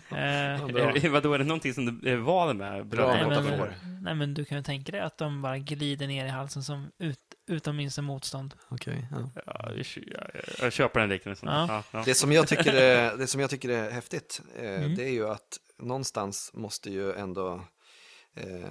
Eh. 0.09 0.17
Är, 0.61 1.09
vadå, 1.09 1.33
är 1.33 1.37
det 1.37 1.43
någonting 1.43 1.73
som 1.73 1.85
du 2.01 2.09
är 2.11 2.15
van 2.15 2.57
med? 2.57 2.85
Bra 2.87 3.13
nej, 3.13 3.25
men, 3.27 3.69
nej 4.03 4.15
men 4.15 4.33
du 4.33 4.45
kan 4.45 4.57
ju 4.57 4.63
tänka 4.63 4.91
dig 4.91 5.01
att 5.01 5.17
de 5.17 5.41
bara 5.41 5.57
glider 5.57 6.07
ner 6.07 6.25
i 6.25 6.29
halsen 6.29 6.63
som 6.63 6.91
ut, 6.99 7.19
utan 7.47 7.75
minsta 7.75 8.01
motstånd. 8.01 8.53
Okej, 8.69 9.07
ja. 9.11 9.29
Ja, 9.45 9.71
jag, 9.75 9.85
jag, 9.95 10.29
jag 10.59 10.73
köper 10.73 10.99
den 10.99 11.09
liknelsen. 11.09 11.49
Ja. 11.49 11.65
Ja, 11.69 11.83
ja. 11.91 12.03
Det 12.05 12.15
som 12.15 12.31
jag 12.31 12.47
tycker 12.47 12.73
är, 12.73 13.17
det 13.17 13.27
som 13.27 13.41
jag 13.41 13.49
tycker 13.49 13.69
är 13.69 13.91
häftigt, 13.91 14.41
eh, 14.57 14.63
Mm. 14.65 14.95
det 14.95 15.03
är 15.03 15.11
ju 15.11 15.29
att 15.29 15.57
någonstans 15.79 16.51
måste 16.53 16.89
ju 16.91 17.13
ändå 17.13 17.61
eh, 18.35 18.69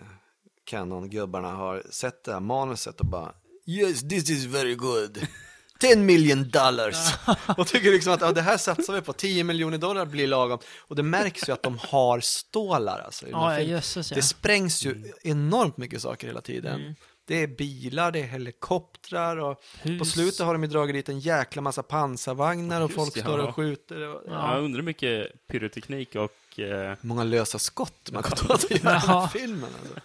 Canon-gubbarna 0.65 1.53
ha 1.55 1.81
sett 1.91 2.25
det 2.25 2.33
här 2.33 2.41
manuset 2.41 3.01
och 3.01 3.07
bara 3.07 3.35
Yes, 3.67 4.01
this 4.09 4.31
is 4.31 4.45
very 4.45 4.75
good. 4.75 5.19
10 5.81 5.97
million 5.97 6.51
dollars. 6.51 6.97
och 7.57 7.67
tycker 7.67 7.91
liksom 7.91 8.13
att 8.13 8.21
ja, 8.21 8.33
det 8.33 8.43
här 8.43 8.57
satsar 8.57 8.95
vi 8.95 9.01
på, 9.01 9.13
10 9.13 9.45
miljoner 9.45 9.79
dollar 9.79 10.07
blir 10.07 10.27
lagom. 10.27 10.59
Och 10.79 10.97
det 10.97 11.03
märks 11.03 11.49
ju 11.49 11.53
att 11.53 11.63
de 11.63 11.79
har 11.79 12.21
stålar 12.21 12.99
alltså. 13.01 13.29
Ja, 13.29 13.61
jösses 13.61 14.11
ja. 14.11 14.15
Det 14.15 14.23
sprängs 14.23 14.85
ju 14.85 15.13
enormt 15.23 15.77
mycket 15.77 16.03
saker 16.03 16.27
hela 16.27 16.41
tiden. 16.41 16.81
Mm. 16.81 16.95
Det 17.27 17.35
är 17.43 17.47
bilar, 17.47 18.13
det 18.13 18.19
är 18.21 18.27
helikoptrar 18.27 19.37
och 19.37 19.63
Hus. 19.83 19.99
på 19.99 20.05
slutet 20.05 20.47
har 20.47 20.53
de 20.55 20.63
ju 20.63 20.69
dragit 20.69 20.95
dit 20.95 21.09
en 21.09 21.19
jäkla 21.21 21.63
massa 21.63 21.83
pansarvagnar 21.83 22.81
och 22.81 22.91
Just 22.91 23.01
folk 23.01 23.19
står 23.19 23.39
ja. 23.41 23.47
och 23.49 23.55
skjuter. 23.55 24.09
Och, 24.09 24.23
Ja, 24.27 24.55
jag 24.55 24.65
undrar 24.65 24.79
hur 24.79 24.85
mycket 24.87 25.47
pyroteknik 25.47 26.15
och... 26.15 26.59
Eh, 26.59 26.97
många 27.01 27.25
lösa 27.25 27.59
skott 27.59 28.11
man 28.13 28.23
gått 28.23 28.45
åt 28.45 28.51
att 28.51 28.71
göra 28.71 28.81
den 28.93 29.01
här 29.01 29.09
Ja. 29.15 29.31
filmen. 29.33 29.71
Alltså. 29.81 30.01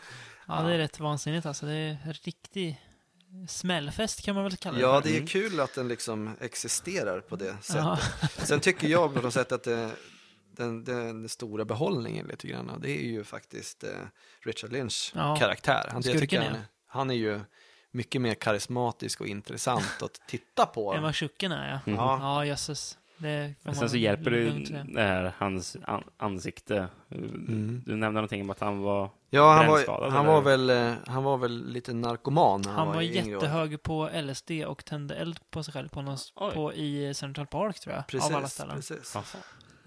Ja, 0.48 0.62
det 0.62 0.74
är 0.74 0.78
rätt 0.78 1.00
vansinnigt 1.00 1.46
alltså. 1.46 1.66
Det 1.66 1.74
är 1.74 1.98
en 2.06 2.14
riktig 2.14 2.82
smällfest 3.48 4.22
kan 4.22 4.36
man 4.36 4.44
väl 4.44 4.58
kalla 4.58 4.78
det 4.78 4.82
Ja, 4.84 5.02
det 5.04 5.18
är 5.18 5.28
kul 5.28 5.60
att 5.60 5.76
den 5.76 5.88
liksom 5.88 6.36
existerar 6.42 7.20
på 7.20 7.36
det 7.36 7.58
sättet. 7.62 7.76
Ja. 7.82 7.98
Sen 8.46 8.60
tycker 8.60 8.88
jag 8.88 9.14
på 9.16 9.22
något 9.22 9.34
sätt 9.34 9.52
att 9.52 9.64
det, 9.64 9.90
den, 10.56 10.84
den, 10.84 11.30
stora 11.30 11.66
behållningen 11.66 12.28
lite 12.28 12.48
grann, 12.48 12.80
det 12.82 12.90
är 12.92 13.04
ju 13.06 13.24
faktiskt 13.24 13.84
eh, 13.84 13.90
Richard 14.42 14.72
Lynch 14.72 15.12
Ja. 15.16 15.36
karaktär. 15.36 15.90
Han, 15.92 16.04
Skurken, 16.04 16.22
tycker 16.22 16.38
jag, 16.38 16.46
ja. 16.46 16.50
han 16.50 16.60
är 17.10 17.16
ju 17.16 17.40
mycket 17.92 18.22
mer 18.22 18.34
karismatisk 18.34 19.22
och 19.22 19.28
intressant 19.28 20.04
att 20.04 20.22
titta 20.28 20.66
på. 20.66 20.94
Än 20.94 21.04
vad 21.04 21.16
tjucken 21.16 21.52
är, 21.52 21.70
ja. 21.72 21.80
Mhm. 21.92 21.96
Ja. 21.96 22.20
Ja, 22.22 22.46
jösses. 22.46 22.98
Det 23.18 23.54
sen 23.64 23.90
så 23.90 23.98
hjälper 23.98 24.32
det 24.32 24.66
säga. 24.68 24.84
det 24.84 25.02
här, 25.02 25.34
hans 25.38 25.78
an, 25.86 26.04
ansikte. 26.18 26.88
Mm. 27.12 27.84
Du 27.86 27.96
nämnde 27.96 28.12
någonting 28.18 28.42
om 28.42 28.50
att 28.50 28.60
han 28.60 28.80
var... 28.82 29.10
Ja, 29.30 29.54
han 29.54 29.68
var, 29.68 30.10
han, 30.10 30.26
var 30.26 30.42
väl, 30.42 30.70
eh, 30.70 30.94
han 31.08 31.24
var 31.24 31.38
väl 31.38 31.68
lite 31.72 31.94
narkoman 31.94 32.62
när 32.62 32.72
Han 32.72 32.88
var 32.88 32.96
år. 32.96 33.02
jättehög 33.04 33.84
på 33.84 34.10
LSD 34.24 34.52
och 34.68 34.86
tände 34.86 35.16
eld 35.16 35.40
på 35.52 35.64
sig 35.64 35.74
själv 35.74 35.90
på, 35.90 36.02
någon, 36.02 36.18
på 36.54 36.74
i 36.74 37.14
Central 37.14 37.48
Park 37.48 37.80
tror 37.80 37.96
jag. 37.96 38.22
av 38.22 38.26
alla 38.36 38.42
Precis, 38.42 38.54
ställen. 38.54 38.76
precis. 38.76 39.18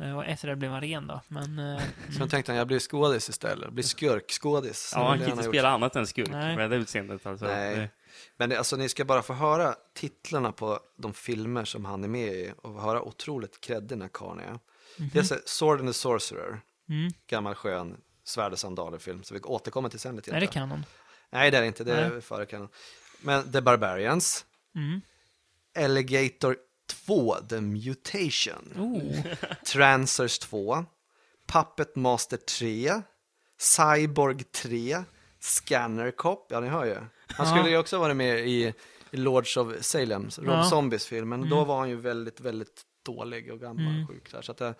Eh, 0.01 0.17
Och 0.17 0.25
efter 0.27 0.49
det 0.49 0.57
blev 0.57 0.71
han 0.71 0.81
ren 0.81 1.07
då. 1.07 1.21
Men, 1.29 1.59
eh, 1.59 1.83
Sen 2.07 2.17
mm. 2.17 2.29
tänkte 2.29 2.53
han, 2.53 2.57
jag 2.59 2.67
blir 2.67 2.79
skådis 2.79 3.29
istället, 3.29 3.73
blir 3.73 3.85
skurkskådis. 3.85 4.93
Ja, 4.95 5.09
han 5.09 5.19
kan 5.19 5.29
inte 5.31 5.45
gjort. 5.45 5.55
spela 5.55 5.69
annat 5.71 5.97
än 5.97 6.07
skurk 6.07 6.29
Nej. 6.31 6.57
med 6.57 6.71
det 6.71 6.77
utseendet. 6.77 7.27
Alltså. 7.27 7.47
Nej. 7.47 7.77
Det- 7.77 7.89
Men 8.37 8.51
det, 8.51 8.57
alltså, 8.59 8.77
ni 8.77 8.89
ska 8.89 9.05
bara 9.05 9.23
få 9.23 9.33
höra 9.33 9.75
titlarna 9.95 10.53
på 10.53 10.81
de 10.97 11.15
filmer 11.15 11.65
som 11.65 11.85
han 11.85 12.05
är 12.05 12.09
med 12.09 12.33
i 12.35 12.53
och 12.63 12.83
höra 12.83 13.03
otroligt 13.03 13.61
creddig 13.61 13.89
den 13.89 14.03
här 14.03 14.09
karln 14.13 14.41
är. 14.41 14.59
Dels 14.97 15.33
är 15.33 15.41
Sword 15.45 15.79
and 15.81 15.89
the 15.89 15.93
Sorcerer, 15.93 16.61
mm. 16.89 17.13
gammal 17.27 17.55
skön 17.55 17.97
svärd 18.25 18.53
och 18.53 18.59
sandaler-film, 18.59 19.23
så 19.23 19.35
vi 19.35 19.41
återkommer 19.41 19.89
till 19.89 19.99
sen 20.01 20.17
lite 20.17 20.31
Är 20.31 20.41
det 20.41 20.47
kanon? 20.47 20.85
Nej, 21.31 21.51
det 21.51 21.57
är 21.57 21.61
det 21.61 21.67
inte, 21.67 21.85
det 21.85 21.93
är 21.93 22.11
Nej. 22.11 22.21
före 22.21 22.47
kanon. 22.47 22.69
Men 23.21 23.53
The 23.53 23.61
Barbarians, 23.61 24.45
Mm. 24.75 25.01
Alligator 25.79 26.57
2, 27.07 27.37
The 27.49 27.61
Mutation, 27.61 28.75
Oh. 28.79 29.23
Trancers 29.73 30.39
2, 30.39 30.85
Puppet 31.47 31.97
Master 31.97 32.37
3, 32.37 33.03
Cyborg 33.59 34.45
3, 34.53 35.03
Scanner 35.41 36.11
Cop, 36.11 36.47
ja 36.51 36.61
ni 36.61 36.69
hör 36.69 36.85
ju. 36.85 36.97
Han 37.27 37.47
skulle 37.47 37.71
ju 37.71 37.77
också 37.79 37.99
vara 37.99 38.15
med 38.15 38.49
i, 38.49 38.75
Lords 39.11 39.57
of 39.57 39.69
Salem, 39.81 40.29
Rob 40.39 40.47
Ja. 40.49 40.65
Zombies 40.65 41.07
film, 41.07 41.29
men 41.29 41.49
då 41.49 41.57
Mm. 41.57 41.69
var 41.69 41.79
han 41.79 41.89
ju 41.89 41.97
väldigt, 41.97 42.41
väldigt 42.41 42.83
dålig 43.07 43.53
och 43.53 43.61
gammal 43.61 43.87
Mm. 43.87 44.03
och 44.03 44.09
sjuk. 44.09 44.33
Där, 44.33 44.43
så 44.43 44.53
att, 44.53 44.61
eh, 44.61 44.73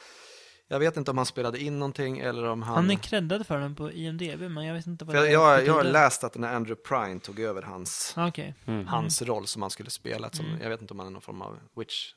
Jag 0.73 0.79
vet 0.79 0.97
inte 0.97 1.11
om 1.11 1.17
han 1.17 1.27
spelade 1.27 1.63
in 1.63 1.79
någonting 1.79 2.19
eller 2.19 2.45
om 2.45 2.63
han... 2.63 2.75
Han 2.75 2.91
är 2.91 2.97
creddad 2.97 3.47
för 3.47 3.59
den 3.61 3.75
på 3.75 3.93
IMDB, 3.93 4.41
men 4.41 4.65
jag 4.65 4.75
vet 4.75 4.87
inte 4.87 5.05
vad 5.05 5.15
för 5.17 5.23
det 5.23 5.31
jag, 5.31 5.59
jag, 5.59 5.67
jag 5.67 5.75
har 5.75 5.85
läst 5.85 6.25
att 6.25 6.33
den 6.33 6.45
här 6.45 6.55
Andrew 6.55 6.83
Prine 6.89 7.21
tog 7.21 7.41
över 7.41 7.63
hans, 7.63 8.15
Ah, 8.17 8.29
Okej. 8.29 8.55
Mm. 8.67 8.87
hans 8.87 9.23
roll 9.23 9.47
som 9.47 9.63
han 9.63 9.71
skulle 9.71 9.91
spela. 9.91 10.31
Som, 10.31 10.47
Mm. 10.47 10.61
Jag 10.63 10.69
vet 10.69 10.81
inte 10.81 10.95
om 10.95 10.99
han 10.99 11.09
är 11.09 11.13
någon 11.13 11.23
form 11.23 11.43
av 11.43 11.59
witch 11.77 12.15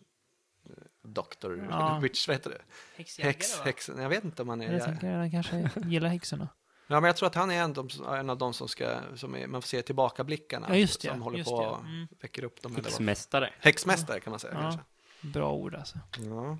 eh, 0.69 0.71
doctor, 1.03 1.67
Ja. 1.69 1.99
witch, 2.01 2.27
vad 2.27 2.35
heter 2.35 2.49
det? 2.49 2.61
Häxjägare, 2.95 3.33
häx, 3.63 3.89
jag 3.97 4.09
vet 4.09 4.23
inte 4.23 4.41
om 4.41 4.49
han 4.49 4.61
är... 4.61 4.73
Jag 4.73 4.83
tänker 4.83 5.07
att 5.07 5.17
han 5.17 5.31
kanske 5.31 5.69
gillar 5.85 6.09
häxorna. 6.09 6.47
Ja, 6.87 6.99
men 6.99 7.07
jag 7.07 7.15
tror 7.15 7.27
att 7.27 7.35
han 7.35 7.51
är 7.51 7.61
en, 7.63 7.73
de, 7.73 7.89
en 8.07 8.29
av 8.29 8.37
de 8.37 8.53
som 8.53 8.67
ska, 8.67 8.97
som 9.15 9.35
är, 9.35 9.47
man 9.47 9.61
får 9.61 9.67
se 9.67 9.81
tillbakablickarna. 9.81 10.67
Ja, 10.69 10.75
just 10.75 11.01
det, 11.01 11.07
Som 11.07 11.21
håller 11.21 11.37
just 11.37 11.49
på 11.49 11.55
och 11.55 11.79
mm. 11.79 12.07
väcker 12.21 12.43
upp 12.43 12.61
dem. 12.61 12.75
Häxmästare. 12.75 13.53
Häxmästare 13.59 14.19
kan 14.19 14.31
man 14.31 14.39
säga 14.39 14.53
Ja. 14.53 14.61
kanske. 14.61 14.81
Bra 15.21 15.51
ord 15.53 15.75
alltså. 15.75 15.99
Ja, 16.19 16.57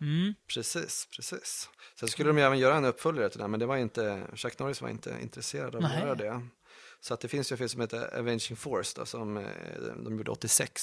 Mm. 0.00 0.34
precis, 0.54 1.08
precis. 1.16 1.68
Sen 2.00 2.08
skulle 2.08 2.28
de 2.30 2.38
ju 2.38 2.44
även 2.44 2.58
göra 2.58 2.76
en 2.76 2.84
uppföljare 2.84 3.28
till 3.30 3.40
den, 3.40 3.50
men 3.50 3.60
det 3.60 3.66
var 3.66 3.76
inte, 3.76 4.22
Chuck 4.34 4.58
Norris 4.58 4.82
var 4.82 4.88
inte 4.88 5.16
intresserad 5.22 5.74
av 5.76 5.84
att 5.84 5.90
Nej. 5.90 6.00
göra 6.00 6.14
det. 6.14 6.40
Så 7.00 7.14
att 7.14 7.20
det 7.20 7.28
finns 7.28 7.52
ju 7.52 7.54
en 7.54 7.58
film 7.58 7.68
som 7.68 7.80
heter 7.80 8.18
Avenging 8.18 8.56
Force 8.56 8.92
då, 9.00 9.06
som 9.06 9.36
eh, 9.36 9.44
de 10.04 10.16
gjorde 10.18 10.30
86. 10.30 10.82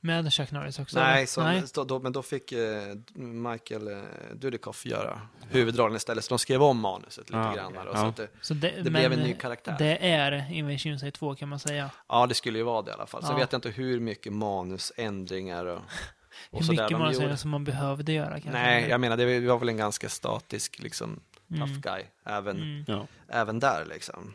Med 0.00 0.32
Chuck 0.32 0.50
Norris 0.50 0.78
också? 0.78 0.98
Nej, 0.98 1.26
som, 1.26 1.44
Nej. 1.44 1.62
Då, 1.74 1.84
då, 1.84 1.98
men 2.00 2.12
då 2.12 2.22
fick 2.22 2.52
eh, 2.52 2.94
Michael 3.14 3.88
eh, 3.88 4.02
Dudikoff 4.34 4.86
göra 4.86 5.20
huvudrollen 5.50 5.96
istället. 5.96 6.24
Så 6.24 6.28
de 6.28 6.38
skrev 6.38 6.62
om 6.62 6.78
manuset 6.80 7.30
lite 7.30 7.38
Ah, 7.38 7.54
grann. 7.54 7.72
Då, 7.72 7.80
Ja. 7.86 7.94
så 7.96 8.06
att 8.06 8.16
det, 8.16 8.28
Så 8.40 8.54
det, 8.54 8.68
det 8.70 8.82
men, 8.82 8.92
blev 8.92 9.12
en 9.12 9.18
ny 9.20 9.34
karaktär. 9.34 9.76
Det 9.78 10.06
är 10.10 10.52
Invasion 10.52 10.98
Sig 10.98 11.12
2 11.12 11.34
kan 11.34 11.48
man 11.48 11.58
säga. 11.58 11.90
Ja, 12.08 12.26
det 12.26 12.34
skulle 12.34 12.58
ju 12.58 12.64
vara 12.64 12.82
det 12.82 12.90
i 12.90 12.94
alla 12.94 13.06
fall. 13.06 13.22
Så 13.24 13.32
Ja. 13.32 13.36
vet 13.36 13.52
jag 13.52 13.58
inte 13.58 13.68
hur 13.68 14.00
mycket 14.00 14.32
manusändringar 14.32 15.64
och 15.66 15.80
Hur 16.52 16.60
sådär 16.62 16.82
mycket 16.82 16.98
man 16.98 17.12
gjorde. 17.12 17.36
som 17.36 17.50
man 17.50 17.64
behövde 17.64 18.12
göra 18.12 18.30
kanske. 18.30 18.50
Nej, 18.50 18.88
jag 18.88 19.00
menar 19.00 19.16
det 19.16 19.40
var 19.40 19.58
väl 19.58 19.68
en 19.68 19.76
ganska 19.76 20.08
statisk 20.08 20.78
liksom, 20.78 21.20
Mm. 21.50 21.60
tough 21.68 21.80
guy 21.80 22.02
även, 22.24 22.56
Mm. 22.56 22.84
Ja. 22.88 23.06
även 23.28 23.60
där 23.60 23.84
liksom. 23.84 24.34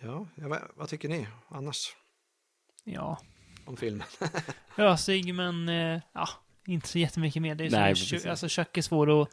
Ja, 0.00 0.26
jag 0.34 0.48
vet, 0.48 0.62
vad 0.74 0.88
tycker 0.88 1.08
ni 1.08 1.26
annars 1.48 1.96
Ja, 2.84 3.18
om 3.64 3.76
filmen? 3.76 4.06
ösig 4.76 5.34
men 5.34 5.68
eh, 5.68 6.00
ja, 6.12 6.28
inte 6.66 6.88
så 6.88 6.98
jättemycket 6.98 7.42
mer. 7.42 7.54
Det 7.54 7.64
är 7.66 7.70
Nej, 7.70 7.96
så, 7.96 8.30
alltså 8.30 8.48
Chuck 8.48 8.76
är 8.76 8.82
svår, 8.82 9.22
att, 9.22 9.28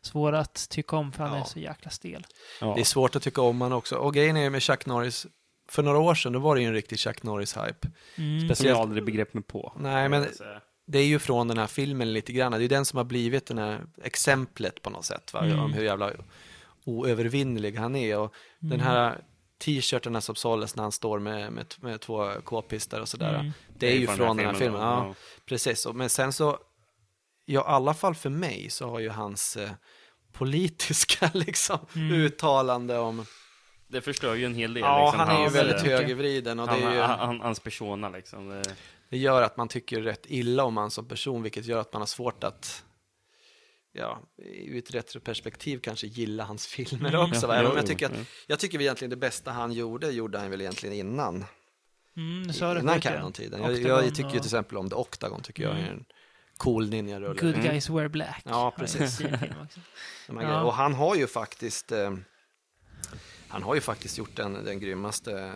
svår 0.00 0.32
att 0.32 0.68
tycka 0.70 0.96
om 0.96 1.12
för 1.12 1.24
han 1.24 1.36
Ja. 1.38 1.44
är 1.44 1.48
så 1.48 1.58
jäkla 1.58 1.90
stel. 1.90 2.26
Ja. 2.60 2.74
Det 2.74 2.80
är 2.80 2.84
svårt 2.84 3.16
att 3.16 3.22
tycka 3.22 3.42
om 3.42 3.60
han 3.60 3.72
också. 3.72 3.96
Och 3.96 4.14
grejen 4.14 4.36
är 4.36 4.50
med 4.50 4.62
Chuck 4.62 4.86
Norris, 4.86 5.26
för 5.70 5.82
några 5.82 5.98
år 5.98 6.14
sedan 6.14 6.32
då 6.32 6.38
var 6.38 6.54
det 6.54 6.60
ju 6.60 6.66
en 6.66 6.72
riktig 6.74 6.98
Chuck 6.98 7.22
Norris-hype. 7.22 7.86
Mm. 8.16 8.40
Som 8.40 8.48
Speciellt- 8.48 8.76
jag 8.76 8.78
aldrig 8.82 9.04
begrep 9.04 9.34
mig 9.34 9.42
på. 9.42 9.72
Nej, 9.78 10.08
men-. 10.08 10.26
Det 10.86 10.98
är 10.98 11.04
ju 11.06 11.18
från 11.18 11.48
den 11.48 11.58
här 11.58 11.66
filmen 11.66 12.12
lite 12.12 12.32
grann. 12.32 12.52
Det 12.52 12.58
är 12.58 12.62
ju 12.62 12.68
den 12.68 12.84
som 12.84 12.96
har 12.96 13.04
blivit 13.04 13.46
den 13.46 13.58
här 13.58 13.80
exemplet 14.02 14.82
på 14.82 14.90
något 14.90 15.04
sätt. 15.04 15.32
Va? 15.32 15.44
Mm. 15.44 15.58
Om 15.58 15.72
hur 15.72 15.84
jävla 15.84 16.10
oövervinnelig 16.84 17.76
han 17.76 17.96
är. 17.96 18.18
Och 18.18 18.34
Mm. 18.62 18.70
den 18.70 18.80
här 18.80 19.20
t-shirtarna 19.58 20.20
som 20.20 20.34
såldes 20.34 20.76
när 20.76 20.82
han 20.82 20.92
står 20.92 21.18
med, 21.18 21.52
med, 21.52 21.74
med 21.80 22.00
två 22.00 22.30
k-pistar 22.44 23.00
och 23.00 23.08
sådär. 23.08 23.34
Mm. 23.34 23.52
Det 23.78 23.86
är 23.92 23.96
ju 23.96 24.06
från 24.06 24.36
den 24.36 24.46
här 24.46 24.54
filmen. 24.54 24.80
då. 24.80 24.86
Ja, 24.86 25.14
precis. 25.46 25.86
Och- 25.86 25.94
Men 25.96 26.10
sen 26.10 26.32
så, 26.32 26.58
ja, 27.44 27.60
i 27.60 27.64
alla 27.66 27.94
fall 27.94 28.14
för 28.14 28.30
mig 28.30 28.70
så 28.70 28.88
har 28.90 28.98
ju 28.98 29.08
hans 29.08 29.56
eh, 29.56 29.70
politiska 30.32 31.30
liksom, 31.34 31.78
Mm. 31.96 32.12
uttalande 32.12 32.98
om... 32.98 33.24
Det 33.90 34.00
förstör 34.00 34.34
ju 34.34 34.44
en 34.44 34.54
hel 34.54 34.74
del. 34.74 34.80
Ja, 34.82 35.04
liksom, 35.04 35.20
han 35.20 35.36
är 35.40 35.44
ju 35.44 35.50
väldigt 35.50 35.76
eh, 35.76 35.82
högervriden 35.82 36.60
och 36.60 36.66
det, 36.66 36.72
han, 36.72 36.82
är 36.82 36.94
ju, 36.94 37.00
han, 37.00 37.40
hans 37.40 37.60
persona 37.60 38.08
liksom. 38.08 38.48
Det, 38.48 38.62
det 39.08 39.18
gör 39.18 39.42
att 39.42 39.56
man 39.56 39.68
tycker 39.68 40.00
rätt 40.00 40.26
illa 40.28 40.64
om 40.64 40.76
han 40.76 40.90
som 40.90 41.08
person, 41.08 41.42
vilket 41.42 41.64
gör 41.64 41.80
att 41.80 41.92
man 41.92 42.02
har 42.02 42.06
svårt 42.06 42.44
att 42.44 42.84
ja, 43.92 44.18
ur 44.64 44.78
ett 44.78 44.90
retroperspektiv 44.94 45.78
kanske 45.78 46.06
gilla 46.06 46.44
hans 46.44 46.66
filmer 46.66 47.08
Mm. 47.14 47.30
också. 47.30 47.46
Va? 47.46 47.56
Ja, 47.56 47.62
jo, 47.62 47.76
jag 47.76 47.86
tycker 47.86 48.06
att 48.06 48.16
ja. 48.18 48.24
jag 48.46 48.58
tycker 48.58 48.80
egentligen 48.80 49.10
det 49.10 49.16
bästa 49.16 49.50
han 49.50 49.72
gjorde, 49.72 50.10
gjorde 50.10 50.38
han 50.38 50.50
väl 50.50 50.60
egentligen 50.60 50.94
innan. 50.96 51.44
Mm, 52.16 52.48
du 52.48 52.80
innan. 52.80 53.00
Canon-tiden. 53.00 53.62
Jag, 53.62 53.70
jag 53.70 54.14
tycker 54.14 54.20
ju 54.20 54.26
och 54.26 54.32
till 54.32 54.38
exempel 54.44 54.78
om 54.78 54.88
The 54.88 54.94
Octagon, 54.94 55.42
tycker 55.42 55.62
jag 55.62 55.72
är 55.72 55.78
Mm. 55.78 55.90
en 55.90 56.04
cool 56.56 56.88
ninja-rulle. 56.88 57.40
Good 57.40 57.54
Mm. 57.54 57.66
Guys 57.66 57.90
Wear 57.90 58.08
Black. 58.08 58.42
Ja, 58.44 58.74
precis. 58.78 59.20
Ja. 60.28 60.62
Och 60.62 60.74
han 60.74 60.94
har 60.94 61.16
ju 61.16 61.26
faktiskt 61.26 61.92
eh, 61.92 62.10
han 63.50 63.62
har 63.62 63.74
ju 63.74 63.80
faktiskt 63.80 64.18
gjort 64.18 64.36
den, 64.36 64.64
den 64.64 64.80
grymmaste 64.80 65.52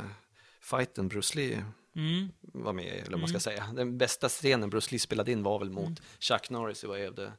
fighten 0.61 1.09
Bruce 1.09 1.37
Lee 1.39 1.65
Mm. 1.97 2.29
var 2.41 2.73
med 2.73 2.85
i, 2.85 2.89
eller 2.89 3.11
vad 3.11 3.21
man 3.21 3.29
ska 3.29 3.35
Mm. 3.35 3.41
säga. 3.41 3.69
Den 3.73 3.99
bästa 3.99 4.29
scenen 4.29 4.71
Bruce 4.71 4.89
Lee 4.91 4.99
spelade 5.01 5.33
in 5.33 5.43
var 5.43 5.59
väl 5.59 5.71
mot 5.71 5.85
Mm. 5.85 5.97
Chuck 6.19 6.51
Norris 6.51 6.85
i 6.85 6.87
Way 6.87 7.09
of 7.09 7.17
the, 7.17 7.31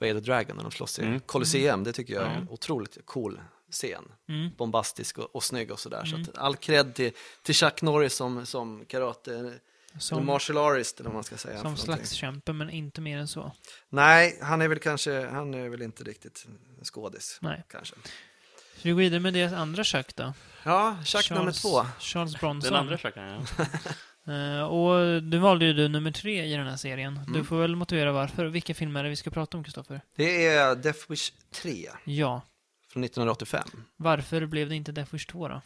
Way 0.00 0.12
of 0.12 0.16
the 0.16 0.30
Dragon 0.30 0.56
när 0.56 0.62
de 0.62 0.72
slåss 0.72 0.98
i 0.98 1.02
Mm. 1.02 1.20
Colosseum. 1.20 1.84
Det 1.84 1.92
tycker 1.92 2.14
jag 2.14 2.22
är 2.22 2.30
en 2.36 2.48
otroligt 2.48 2.98
cool 3.04 3.40
scen. 3.70 4.04
Mm. 4.28 4.50
Bombastisk 4.56 5.18
och, 5.18 5.36
och 5.36 5.44
snygg 5.44 5.70
och 5.70 5.80
sådär. 5.80 6.02
Mm. 6.06 6.24
Så 6.24 6.30
att 6.30 6.38
all 6.38 6.56
cred 6.56 6.94
till, 6.94 7.12
till 7.42 7.54
Chuck 7.54 7.82
Norris 7.82 8.14
som, 8.14 8.46
som 8.46 8.84
karate, 8.84 9.58
Som, 9.98 10.26
martial 10.26 10.58
artist 10.58 11.00
eller 11.00 11.08
vad 11.10 11.14
man 11.14 11.24
ska 11.24 11.36
säga. 11.36 11.62
som 11.62 11.76
slagskämpe, 11.76 12.52
men 12.52 12.70
inte 12.70 13.00
mer 13.00 13.18
än 13.18 13.28
så. 13.28 13.52
Nej, 13.88 14.38
han 14.42 14.62
är 14.62 14.68
väl 14.68 14.78
kanske, 14.78 15.26
han 15.26 15.54
är 15.54 15.68
väl 15.68 15.82
inte 15.82 16.04
riktigt 16.04 16.46
skådis. 16.82 17.38
Nej. 17.42 17.64
Kanske. 17.68 17.94
Så 18.86 18.88
vi 18.88 18.92
går 18.92 18.98
vidare 18.98 19.20
med 19.20 19.34
deras 19.34 19.52
andra 19.52 19.84
Chuck 19.84 20.16
då. 20.16 20.32
Ja, 20.64 20.96
Chuck 21.04 21.30
nummer 21.30 21.52
två. 21.52 21.86
Charles 21.98 22.40
Bronson. 22.40 22.60
den 22.72 22.80
andra 22.80 22.98
Chucken, 22.98 23.24
ja. 23.58 23.64
Eh, 24.32 24.62
och 24.62 25.22
du 25.22 25.38
valde 25.38 25.64
ju 25.64 25.72
du 25.72 25.88
nummer 25.88 26.10
tre 26.10 26.44
i 26.44 26.56
den 26.56 26.66
här 26.66 26.76
serien. 26.76 27.20
Du 27.26 27.32
Mm. 27.32 27.44
får 27.46 27.56
väl 27.56 27.76
motivera 27.76 28.12
varför. 28.12 28.44
Vilka 28.44 28.74
filmer 28.74 29.00
är 29.00 29.04
det 29.04 29.10
vi 29.10 29.16
ska 29.16 29.30
prata 29.30 29.56
om, 29.58 29.64
Kristoffer? 29.64 30.00
Det 30.16 30.46
är 30.46 30.74
Death 30.74 30.98
Wish 31.10 31.32
3 31.54 31.88
Ja. 32.04 32.42
från 32.92 33.04
1985. 33.04 33.68
Varför 33.96 34.46
blev 34.46 34.68
det 34.68 34.74
inte 34.74 34.92
Death 34.92 35.12
Wish 35.14 35.26
2 35.26 35.48
då? 35.48 35.60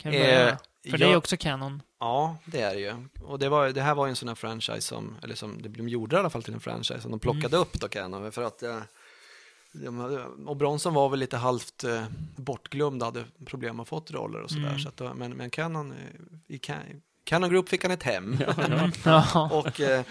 Kan 0.00 0.12
vi 0.12 0.18
Eh, 0.18 0.24
börja? 0.24 0.58
För 0.90 0.98
det 0.98 1.04
är 1.12 1.16
också 1.16 1.36
kanon. 1.36 1.82
Ja, 2.00 2.38
det 2.44 2.60
är 2.60 2.74
det 2.74 2.80
ju. 2.80 2.94
Och 3.24 3.38
det, 3.38 3.48
var, 3.48 3.68
det 3.68 3.82
här 3.82 3.94
var 3.94 4.06
ju 4.06 4.10
en 4.10 4.16
sån 4.16 4.28
här 4.28 4.34
franchise 4.34 4.80
som, 4.80 5.16
eller 5.22 5.34
som 5.34 5.62
de 5.62 5.88
gjorde 5.88 6.16
i 6.16 6.18
alla 6.18 6.30
fall 6.30 6.42
till 6.42 6.54
en 6.54 6.60
franchise, 6.60 7.00
som 7.00 7.10
de 7.10 7.20
plockade 7.20 7.46
Mm. 7.56 7.60
upp 7.60 7.72
då 7.80 7.88
Canon. 7.88 8.32
För 8.32 8.42
att, 8.42 8.62
eh, 8.62 8.80
och 10.46 10.56
Bronson 10.56 10.94
var 10.94 11.08
väl 11.08 11.18
lite 11.20 11.36
halvt 11.36 11.84
eh, 11.84 12.04
bortglömd, 12.36 13.02
hade 13.02 13.24
problem 13.46 13.80
att 13.80 13.88
få 13.88 14.02
roller 14.10 14.40
och 14.40 14.50
sådär. 14.50 14.68
Mm. 14.68 14.78
Så 14.80 14.88
att, 14.88 15.16
men, 15.16 15.36
men 15.36 15.50
Canon, 15.50 15.92
eh, 15.92 15.96
i 16.54 16.58
Ca- 16.58 17.00
Canon 17.24 17.50
Group 17.50 17.68
fick 17.68 17.82
han 17.82 17.92
ett 17.92 18.02
hem. 18.02 18.38
Mm. 18.66 18.90
Ja. 19.04 19.50
och 19.52 19.80
eh, 19.80 20.04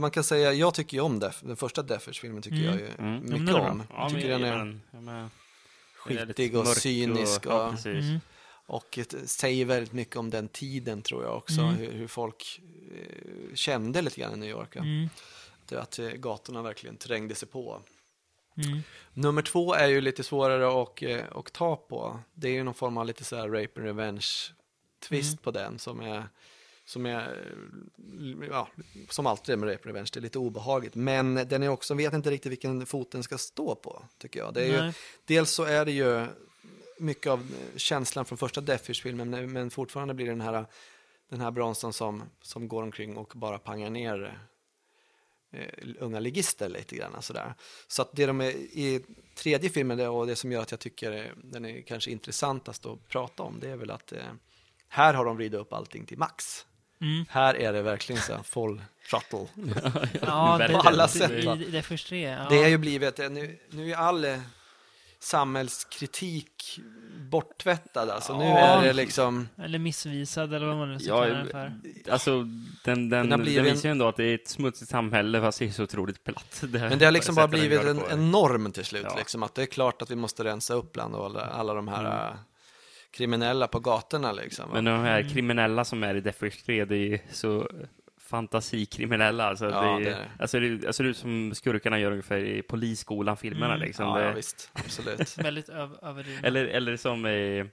man 0.00 0.10
kan 0.10 0.24
säga, 0.24 0.52
jag 0.52 0.74
tycker 0.74 0.96
ju 0.96 1.00
om 1.00 1.18
Def, 1.18 1.40
den 1.40 1.56
första 1.56 1.82
Deathwish-filmen 1.82 2.42
tycker 2.42 2.56
Mm. 2.56 2.68
jag 2.70 2.78
ju 2.80 2.86
Mm. 2.98 3.14
mycket 3.22 3.30
men 3.38 3.48
är 3.48 3.52
bra. 3.52 3.70
om. 3.70 3.82
Ja, 3.88 3.94
Jag 3.96 4.02
men 4.12 4.14
tycker 4.14 4.30
jag 4.30 4.40
den 4.40 4.52
är. 4.52 4.80
Ja, 4.92 5.00
men- 5.00 5.28
lite 6.08 6.26
skitig 6.26 6.56
och 6.56 6.66
cynisk 6.66 7.46
och, 7.46 7.52
ja. 7.52 7.74
Mm. 7.84 8.20
och 8.66 8.98
ett, 8.98 9.14
säger 9.30 9.64
väldigt 9.64 9.92
mycket 9.92 10.16
om 10.16 10.30
den 10.30 10.48
tiden 10.48 11.02
tror 11.02 11.24
jag 11.24 11.36
också. 11.36 11.60
Mm. 11.60 11.74
Hur, 11.74 11.92
hur 11.92 12.06
folk 12.06 12.60
eh, 12.94 13.54
kände 13.54 14.02
lite 14.02 14.20
grann 14.20 14.34
i 14.34 14.36
New 14.36 14.48
York. 14.50 14.68
ja. 14.72 14.80
Mm. 14.82 15.08
Att 15.72 15.98
eh, 15.98 16.08
gatorna 16.08 16.62
verkligen 16.62 16.96
trängde 16.96 17.34
sig 17.34 17.48
på. 17.48 17.80
Mm. 18.56 18.82
Nummer 19.14 19.42
två 19.42 19.74
är 19.74 19.86
ju 19.88 20.00
lite 20.00 20.22
svårare 20.22 20.82
att, 20.82 21.02
eh, 21.02 21.24
att 21.38 21.52
ta 21.52 21.76
på. 21.76 22.20
Det 22.34 22.48
är 22.48 22.52
ju 22.52 22.62
någon 22.64 22.74
form 22.74 22.96
av 22.96 23.06
lite 23.06 23.24
så 23.24 23.36
här 23.36 23.48
rape 23.48 23.70
and 23.76 23.86
revenge 23.86 24.26
twist 25.08 25.32
Mm. 25.32 25.42
på 25.42 25.50
den 25.50 25.78
som 25.78 26.00
är 26.00 26.28
som 26.84 27.06
är, 27.06 27.20
eh, 28.42 28.48
ja, 28.50 28.68
som 29.08 29.26
alltid 29.26 29.58
med 29.58 29.68
rape 29.68 29.78
and 29.82 29.86
revenge, 29.86 30.10
det 30.12 30.18
är 30.18 30.22
lite 30.22 30.38
obehagligt. 30.38 30.94
Men 30.94 31.34
den 31.34 31.62
är 31.62 31.68
också, 31.68 31.94
vet 31.94 32.12
inte 32.12 32.30
riktigt 32.30 32.52
vilken 32.52 32.86
fot 32.86 33.10
den 33.10 33.22
ska 33.22 33.38
stå 33.38 33.74
på, 33.74 34.02
tycker 34.18 34.40
jag. 34.40 34.54
Det 34.54 34.62
är 34.64 34.84
ju, 34.86 34.92
dels 35.24 35.50
så 35.50 35.64
är 35.64 35.84
det 35.84 35.92
ju 35.92 36.26
mycket 36.98 37.26
av 37.26 37.38
eh, 37.40 37.76
känslan 37.78 38.24
från 38.24 38.38
första 38.38 38.60
Deathwish-filmen, 38.60 39.52
men- 39.52 39.70
fortfarande 39.70 40.14
blir 40.14 40.26
det 40.26 40.32
den 40.32 40.40
här, 40.40 40.66
den 41.30 41.40
här 41.40 41.50
Bronson 41.50 41.92
som, 41.92 42.22
som 42.42 42.68
går 42.68 42.82
omkring 42.82 43.16
och 43.16 43.32
bara 43.36 43.58
pangar 43.58 43.90
ner 43.90 44.38
unga 45.98 46.20
ligister 46.20 46.68
lite 46.68 46.96
grann. 46.96 47.22
Sådär. 47.22 47.54
Så 47.88 48.02
att 48.02 48.10
det 48.12 48.26
de 48.26 48.40
är, 48.40 48.50
i 48.50 49.04
tredje 49.34 49.70
filmen 49.70 49.98
det, 49.98 50.08
och 50.08 50.26
det 50.26 50.36
som 50.36 50.52
gör 50.52 50.62
att 50.62 50.70
jag 50.70 50.80
tycker 50.80 51.12
eh, 51.12 51.30
den 51.36 51.64
är 51.64 51.82
kanske 51.82 52.10
intressantast 52.10 52.86
att 52.86 53.08
prata 53.08 53.42
om, 53.42 53.60
det 53.60 53.70
är 53.70 53.76
väl 53.76 53.90
att 53.90 54.12
eh, 54.12 54.18
här 54.88 55.14
har 55.14 55.24
de 55.24 55.36
vridit 55.36 55.60
upp 55.60 55.72
allting 55.72 56.06
till 56.06 56.18
max. 56.18 56.66
Mm. 57.00 57.24
Här 57.28 57.54
är 57.54 57.72
det 57.72 57.82
verkligen 57.82 58.22
så 58.22 58.34
här 58.34 58.42
full 58.42 58.82
throttle. 59.10 59.46
Ja, 60.22 60.52
det, 60.52 60.58
Verkligen. 60.58 60.82
På 60.82 60.88
alla 60.88 61.02
det, 61.02 61.08
sätt, 61.08 61.30
det, 61.30 61.82
det 61.82 61.82
tre. 61.82 62.20
Ja. 62.20 62.46
Det 62.50 62.62
är 62.62 62.68
ju 62.68 62.78
blivit, 62.78 63.18
eh, 63.18 63.30
nu, 63.30 63.58
nu 63.70 63.92
är 63.92 63.96
all 63.96 64.24
eh, 64.24 64.38
samhällskritik 65.22 66.80
borttvättad 67.30 68.10
alltså. 68.10 68.38
Nu 68.38 68.44
Ja. 68.44 68.58
är 68.58 68.84
det 68.86 68.92
liksom, 68.92 69.48
Eller 69.58 69.78
missvisad, 69.78 70.54
eller 70.54 70.66
vad 70.66 70.76
man 70.76 70.92
nu 70.92 70.98
ska 70.98 71.08
Ja, 71.08 71.22
kalla 71.22 71.34
den 71.34 71.46
för. 71.48 71.72
Alltså, 72.12 72.42
den, 72.84 73.08
den, 73.08 73.08
den 73.10 73.32
en- 73.32 73.44
visar 73.44 73.88
ju 73.88 73.90
ändå 73.90 74.08
att 74.08 74.16
det 74.16 74.24
är 74.24 74.34
ett 74.34 74.48
smutsigt 74.48 74.90
samhälle, 74.90 75.40
fast 75.40 75.58
det 75.58 75.64
är 75.64 75.70
så 75.70 75.82
otroligt 75.82 76.24
platt. 76.24 76.62
Det 76.66 76.78
men 76.78 76.98
det 76.98 77.04
har 77.04 77.12
liksom 77.12 77.34
bara 77.34 77.46
den 77.46 77.60
blivit 77.60 77.84
en, 77.84 78.00
en 78.10 78.30
norm 78.30 78.72
till 78.72 78.84
slut. 78.84 79.06
Ja. 79.08 79.14
Liksom, 79.18 79.42
att 79.42 79.54
det 79.54 79.62
är 79.62 79.66
klart 79.66 80.02
att 80.02 80.10
vi 80.10 80.16
måste 80.16 80.44
rensa 80.44 80.74
upp 80.74 80.92
bland 80.92 81.14
alla, 81.14 81.40
alla 81.40 81.74
de 81.74 81.88
här 81.88 82.26
Mm. 82.28 82.38
kriminella 83.10 83.68
på 83.68 83.80
gatorna. 83.80 84.32
Liksom, 84.32 84.68
va? 84.68 84.74
Men 84.74 84.84
de 84.84 85.00
här 85.00 85.20
Mm. 85.20 85.32
kriminella 85.32 85.84
som 85.84 86.02
är 86.02 86.14
i 86.14 86.20
Death 86.20 86.42
Wish 86.44 86.62
3, 86.66 86.84
det 86.84 86.96
är 86.96 87.20
så 87.32 87.68
fantasikriminella. 88.32 89.44
Alltså, 89.48 89.64
Ja, 89.70 89.82
det, 89.82 89.88
är- 89.88 90.00
det 90.10 90.28
alltså, 90.38 90.60
det, 90.60 90.86
alltså 90.86 91.02
det 91.02 91.08
är 91.08 91.12
som 91.12 91.52
skurkarna 91.54 91.98
gör 91.98 92.10
ungefär 92.10 92.38
i 92.38 92.62
Polisskolan-filmerna. 92.62 93.74
Mm. 93.74 93.86
Liksom. 93.86 94.06
Ja, 94.06 94.20
ja, 94.22 94.32
visst. 94.32 94.70
Absolut. 94.72 95.38
Väldigt 95.38 95.68
öv 95.68 95.90
överdrivna. 96.02 96.46
eller, 96.48 96.64
eller 96.66 96.96
som 96.96 97.26
i 97.26 97.64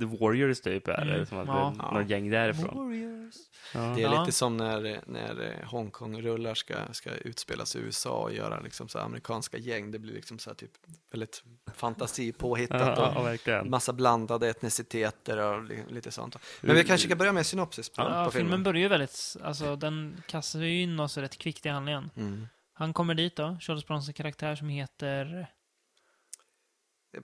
The 0.00 0.04
Warriors, 0.04 0.60
typ. 0.60 0.88
Är, 0.88 1.02
Mm. 1.02 1.18
det, 1.18 1.26
som 1.26 1.38
att 1.38 1.46
Ja. 1.46 1.74
det 1.78 1.84
är 1.96 2.00
något 2.00 2.10
gäng 2.10 2.30
därifrån. 2.30 2.76
Warriors. 2.76 3.34
Ja. 3.74 3.80
Det 3.80 4.02
är 4.02 4.12
Ja. 4.12 4.20
lite 4.20 4.32
som 4.32 4.56
när, 4.56 5.00
när 5.06 5.42
eh, 5.42 5.68
Hongkong-rullar 5.68 6.54
ska, 6.54 6.74
ska 6.92 7.10
utspelas 7.10 7.76
i 7.76 7.78
USA 7.78 8.10
och 8.18 8.32
göra 8.32 8.60
liksom 8.60 8.88
så 8.88 8.98
amerikanska 8.98 9.56
gäng. 9.58 9.90
Det 9.90 9.98
blir 9.98 10.14
liksom 10.14 10.38
så 10.38 10.50
här 10.50 10.54
typ 10.54 10.70
väldigt 11.12 11.42
fantasipåhittat 11.74 12.98
Ja, 12.98 13.20
och 13.32 13.48
ja, 13.48 13.64
massa 13.64 13.92
blandade 13.92 14.48
etniciteter 14.48 15.38
och 15.38 15.64
li- 15.64 15.84
lite 15.90 16.10
sånt. 16.10 16.36
Men 16.60 16.76
vi 16.76 16.84
kanske 16.84 17.06
ska 17.08 17.16
börja 17.16 17.32
med 17.32 17.46
synopsis 17.46 17.88
på, 17.88 18.02
Ja, 18.02 18.24
på 18.24 18.30
filmen 18.30 18.46
filmen. 18.50 18.62
börjar 18.62 18.82
ju 18.82 18.88
väldigt, 18.88 19.36
alltså 19.42 19.76
den 19.76 19.95
kastar 20.26 20.60
ju 20.60 20.82
in 20.82 21.00
oss 21.00 21.16
rätt 21.18 21.38
kvickt 21.38 21.66
i 21.66 21.68
handlingen. 21.68 22.10
Mm. 22.16 22.48
Han 22.72 22.92
kommer 22.92 23.14
dit 23.14 23.36
då, 23.36 23.56
Charles 23.60 23.86
Bronsons 23.86 24.16
karaktär 24.16 24.54
som 24.56 24.68
heter 24.68 25.46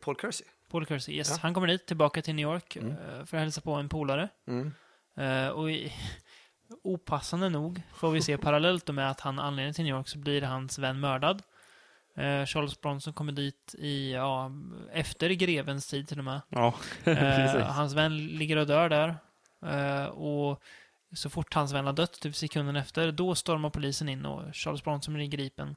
Paul 0.01 0.17
Kersey. 0.21 0.47
Paul 0.71 0.87
Kersey. 0.87 1.15
Yes. 1.15 1.31
Ja. 1.31 1.37
Han 1.43 1.55
kommer 1.55 1.67
dit, 1.67 1.87
tillbaka 1.87 2.23
till 2.23 2.35
New 2.35 2.43
York, 2.43 2.77
Mm. 2.77 2.91
eh, 2.91 3.25
för 3.25 3.37
att 3.37 3.43
hälsa 3.43 3.61
på 3.61 3.73
en 3.75 3.89
polare. 3.89 4.29
Mm. 4.47 4.73
Eh, 5.17 5.49
och 5.49 5.71
i, 5.71 5.93
opassande 6.83 7.49
nog 7.49 7.83
får 7.95 8.11
vi 8.11 8.23
se 8.23 8.39
parallellt 8.39 8.89
med 8.89 9.11
att 9.11 9.21
han 9.21 9.39
anländer 9.39 9.73
till 9.73 9.85
New 9.85 9.95
York 9.97 10.09
så 10.09 10.19
blir 10.19 10.43
hans 10.43 10.79
vän 10.79 11.01
mördad. 11.01 11.43
Eh, 12.17 12.47
Charles 12.47 12.81
Bronson 12.81 13.13
kommer 13.13 13.33
dit 13.33 13.75
i, 13.79 14.13
ja, 14.13 14.51
efter 14.93 15.31
grevens 15.31 15.87
tid 15.87 16.09
till 16.09 16.19
och 16.19 16.25
med. 16.25 16.41
Ja, 16.49 16.75
Eh, 17.05 17.15
precis. 17.17 17.63
hans 17.63 17.95
vän 17.95 18.27
ligger 18.27 18.57
och 18.57 18.67
dör 18.67 18.89
där. 18.89 19.17
Eh, 19.67 20.05
och 20.07 20.63
så 21.13 21.31
fort 21.31 21.55
hans 21.55 21.73
vän 21.73 21.87
har 21.87 21.93
dött, 21.93 22.21
typ 22.21 22.37
sekunden 22.37 22.77
efter, 22.77 23.13
då 23.13 23.35
stormar 23.35 23.71
polisen 23.71 24.09
in 24.09 24.27
och 24.27 24.55
Charles 24.57 24.85
Bronson 24.85 25.15
blir 25.15 25.27
gripen 25.27 25.77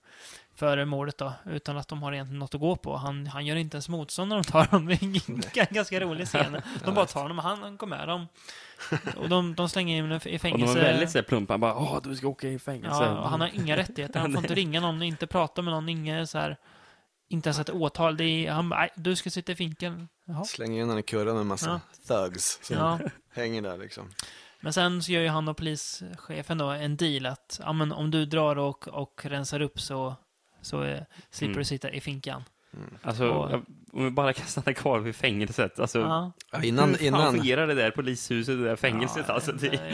för 0.55 0.85
mordet 0.85 1.17
då, 1.17 1.33
utan 1.45 1.77
att 1.77 1.87
de 1.87 2.03
har 2.03 2.13
egentligen 2.13 2.39
något 2.39 2.55
att 2.55 2.61
gå 2.61 2.75
på. 2.75 2.97
Han, 2.97 3.27
han 3.27 3.45
gör 3.45 3.55
inte 3.55 3.75
ens 3.75 3.89
motstånd 3.89 4.29
när 4.29 4.35
de 4.35 4.43
tar 4.43 4.65
honom. 4.65 4.85
Det 4.87 4.93
är 4.93 5.59
en 5.69 5.73
ganska 5.75 5.99
rolig 5.99 6.27
scen. 6.27 6.61
De 6.85 6.95
bara 6.95 7.05
tar 7.05 7.21
honom 7.21 7.37
och 7.39 7.43
han, 7.43 7.59
han 7.61 7.77
går 7.77 7.87
med 7.87 8.07
dem. 8.07 8.27
Och 9.17 9.29
de, 9.29 9.55
de 9.55 9.69
slänger 9.69 9.97
in 9.97 10.03
honom 10.03 10.15
i 10.23 10.27
Och 10.27 10.31
de 10.31 10.39
fängelse. 10.39 10.79
är 10.79 10.83
väldigt 10.91 11.11
så 11.11 11.23
plumpa. 11.23 11.53
Han 11.53 11.59
bara, 11.59 11.75
åh, 11.75 11.99
du 12.03 12.15
ska 12.15 12.27
åka 12.27 12.47
i 12.49 12.59
fängelse. 12.59 13.03
Ja, 13.03 13.19
och 13.19 13.29
han 13.29 13.41
har 13.41 13.49
inga 13.53 13.77
rättigheter. 13.77 14.19
Han 14.19 14.33
får 14.33 14.41
inte 14.43 14.55
ringa 14.61 14.81
någon, 14.81 15.03
inte 15.03 15.27
prata 15.27 15.61
med 15.61 15.73
någon, 15.73 15.89
inget 15.89 16.29
så 16.29 16.37
här... 16.37 16.57
Inte 17.27 17.49
ens 17.49 17.59
ett 17.59 17.69
åtal. 17.69 18.17
Det 18.17 18.23
är, 18.25 18.51
han 18.51 18.69
"Nej, 18.69 18.89
du 18.95 19.15
ska 19.15 19.29
sitta 19.29 19.51
i 19.51 19.55
finkeln. 19.55 20.07
Jaha. 20.25 20.43
Slänger 20.45 20.75
in 20.75 20.81
honom 20.81 20.97
i 20.99 21.03
kurran 21.03 21.33
med 21.33 21.41
en 21.41 21.47
massa 21.47 21.81
thugs 22.07 22.59
som 22.63 22.75
Ja. 22.77 22.99
hänger 23.33 23.61
där 23.61 23.77
liksom. 23.77 24.09
Men 24.65 24.73
sen 24.73 25.03
så 25.03 25.11
gör 25.11 25.21
ju 25.21 25.27
han 25.27 25.47
och 25.47 25.57
polischefen 25.57 26.57
då 26.57 26.69
en 26.69 26.95
deal 26.97 27.25
att 27.25 27.59
ja, 27.63 27.73
men 27.73 27.91
om 27.91 28.11
du 28.11 28.25
drar 28.25 28.55
och, 28.55 28.87
och 28.87 29.25
rensar 29.25 29.61
upp 29.61 29.79
så, 29.81 30.15
så 30.61 30.83
eh, 30.83 30.99
slipper 31.29 31.51
Mm. 31.51 31.57
du 31.59 31.65
sitta 31.65 31.89
i 31.91 32.01
finkan. 32.01 32.43
Alltså, 33.01 33.27
Och- 33.29 33.51
om 33.93 34.03
vi 34.05 34.11
bara 34.11 34.33
kan 34.33 34.47
stanna 34.47 34.73
kvar 34.73 34.99
vid 34.99 35.15
fängelset. 35.15 35.79
Alltså, 35.79 35.99
Ja. 35.99 36.31
Ja, 36.51 36.63
innan, 36.63 36.89
hur 36.89 36.95
fan 36.97 37.05
innan 37.05 37.33
fungerar 37.33 37.67
det 37.67 37.73
där 37.73 37.91
polishuset, 37.91 38.57
det 38.57 38.63
där 38.63 38.75
fängelset? 38.75 39.25
Ja, 39.27 39.33
alltså, 39.33 39.51
det 39.51 39.67
är- 39.67 39.93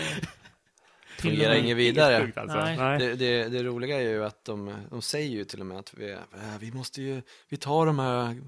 fungerar 1.22 1.53
inget 1.55 1.78
vidare. 1.78 2.26
Sjukt, 2.26 2.38
alltså. 2.38 2.57
Nej. 2.57 2.78
Nej. 2.78 2.99
Det, 2.99 3.15
det, 3.15 3.49
det 3.49 3.63
roliga 3.63 3.97
är 3.97 4.09
ju 4.09 4.26
att 4.26 4.45
de, 4.45 4.76
de 4.89 5.01
säger 5.01 5.30
ju 5.30 5.43
till 5.45 5.59
och 5.59 5.65
med 5.65 5.78
att 5.80 5.93
vi, 5.93 6.11
äh, 6.11 6.17
vi 6.59 6.72
måste 6.72 7.01
ju, 7.01 7.22
vi 7.49 7.57
tar 7.57 7.86
de 7.86 7.99
här 7.99 8.41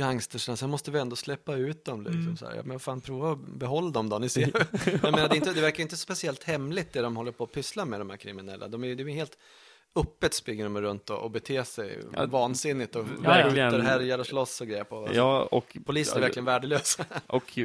gangstersna, 0.00 0.56
sen 0.56 0.70
måste 0.70 0.90
vi 0.90 0.98
ändå 0.98 1.16
släppa 1.16 1.54
ut 1.54 1.84
dem. 1.84 2.02
Liksom, 2.02 2.20
Mm. 2.22 2.36
så 2.36 2.46
här. 2.46 2.62
Men 2.64 2.80
fan, 2.80 3.00
prova 3.00 3.32
att 3.32 3.38
behålla 3.38 3.90
dem 3.90 4.08
då, 4.08 4.18
ni 4.18 4.28
ser. 4.28 4.50
Jag 5.02 5.12
menar, 5.12 5.28
det, 5.28 5.36
inte, 5.36 5.52
det 5.52 5.60
verkar 5.60 5.82
inte 5.82 5.96
speciellt 5.96 6.44
hemligt 6.44 6.92
det 6.92 7.00
de 7.00 7.16
håller 7.16 7.32
på 7.32 7.44
att 7.44 7.52
pyssla 7.52 7.84
med, 7.84 8.00
de 8.00 8.10
här 8.10 8.16
kriminella. 8.16 8.68
De 8.68 8.84
är, 8.84 8.94
de 8.94 9.08
är 9.08 9.14
helt 9.14 9.38
öppet 9.96 10.34
springer 10.34 10.64
de 10.64 10.80
runt 10.80 11.10
och, 11.10 11.18
och 11.18 11.30
beter 11.30 11.62
sig 11.62 11.98
Ja, 12.16 12.26
vansinnigt 12.26 12.96
och 12.96 13.06
ja. 13.24 13.30
verkligen 13.30 13.80
härjar 13.80 14.18
och 14.18 14.26
slåss 14.26 14.60
och 14.60 14.66
grejer 14.66 14.84
på. 14.84 14.98
Alltså, 14.98 15.14
Ja, 15.14 15.42
och, 15.50 15.76
Polisen 15.86 16.16
är 16.16 16.20
verkligen 16.20 16.44
värdelösa. 16.44 17.04
och 17.26 17.58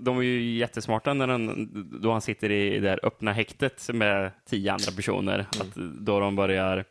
de 0.00 0.18
är 0.18 0.22
ju 0.22 0.56
jättesmarta 0.58 1.14
när 1.14 1.26
den, 1.26 1.70
då 2.02 2.12
han 2.12 2.20
sitter 2.20 2.50
i 2.50 2.70
det 2.70 2.80
där 2.80 3.00
öppna 3.02 3.32
häktet 3.32 3.88
med 3.92 4.30
tio 4.48 4.72
andra 4.72 4.92
personer. 4.92 5.46
Att 5.60 5.74
då 6.00 6.20
de 6.20 6.36
börjar 6.36 6.84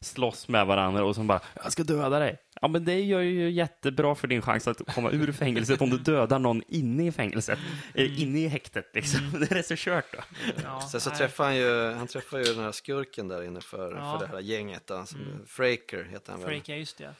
slåss 0.00 0.48
med 0.48 0.66
varandra 0.66 1.04
och 1.04 1.14
så 1.14 1.22
bara, 1.22 1.40
jag 1.62 1.72
ska 1.72 1.82
döda 1.82 2.18
dig. 2.18 2.36
Ja, 2.62 2.68
men 2.68 2.84
det 2.84 3.00
gör 3.00 3.20
ju 3.20 3.50
jättebra 3.50 4.14
för 4.14 4.28
din 4.28 4.42
chans 4.42 4.68
att 4.68 4.94
komma 4.94 5.10
ur 5.10 5.32
fängelset 5.32 5.80
om 5.82 5.90
du 5.90 5.98
dödar 5.98 6.38
någon 6.38 6.62
inne 6.68 7.06
i 7.06 7.12
fängelset. 7.12 7.58
Eh, 7.94 8.22
Inne 8.22 8.38
i 8.38 8.48
häktet 8.48 8.90
liksom. 8.94 9.20
Det 9.50 9.52
är 9.52 9.62
så 9.62 9.74
kört 9.76 10.12
då. 10.12 10.18
Ja, 10.64 10.80
Sen 10.80 11.00
så 11.00 11.10
nej. 11.10 11.18
träffar 11.18 11.44
han 11.44 11.56
ju, 11.56 11.92
han 11.92 12.06
träffar 12.06 12.38
ju 12.38 12.44
den 12.44 12.64
här 12.64 12.72
skurken 12.72 13.28
där 13.28 13.42
inne 13.42 13.60
för, 13.60 13.92
Ja. 13.96 14.18
för 14.18 14.26
det 14.26 14.32
här 14.32 14.40
gänget. 14.40 14.86
Då, 14.86 15.04
som, 15.06 15.20
Mm. 15.20 15.46
Fraker 15.46 16.04
heter 16.10 16.32
han 16.32 16.40
väl. 16.40 16.48
Freak, 16.50 16.68
ja 16.68 16.74
just 16.74 16.98
det. 16.98 17.14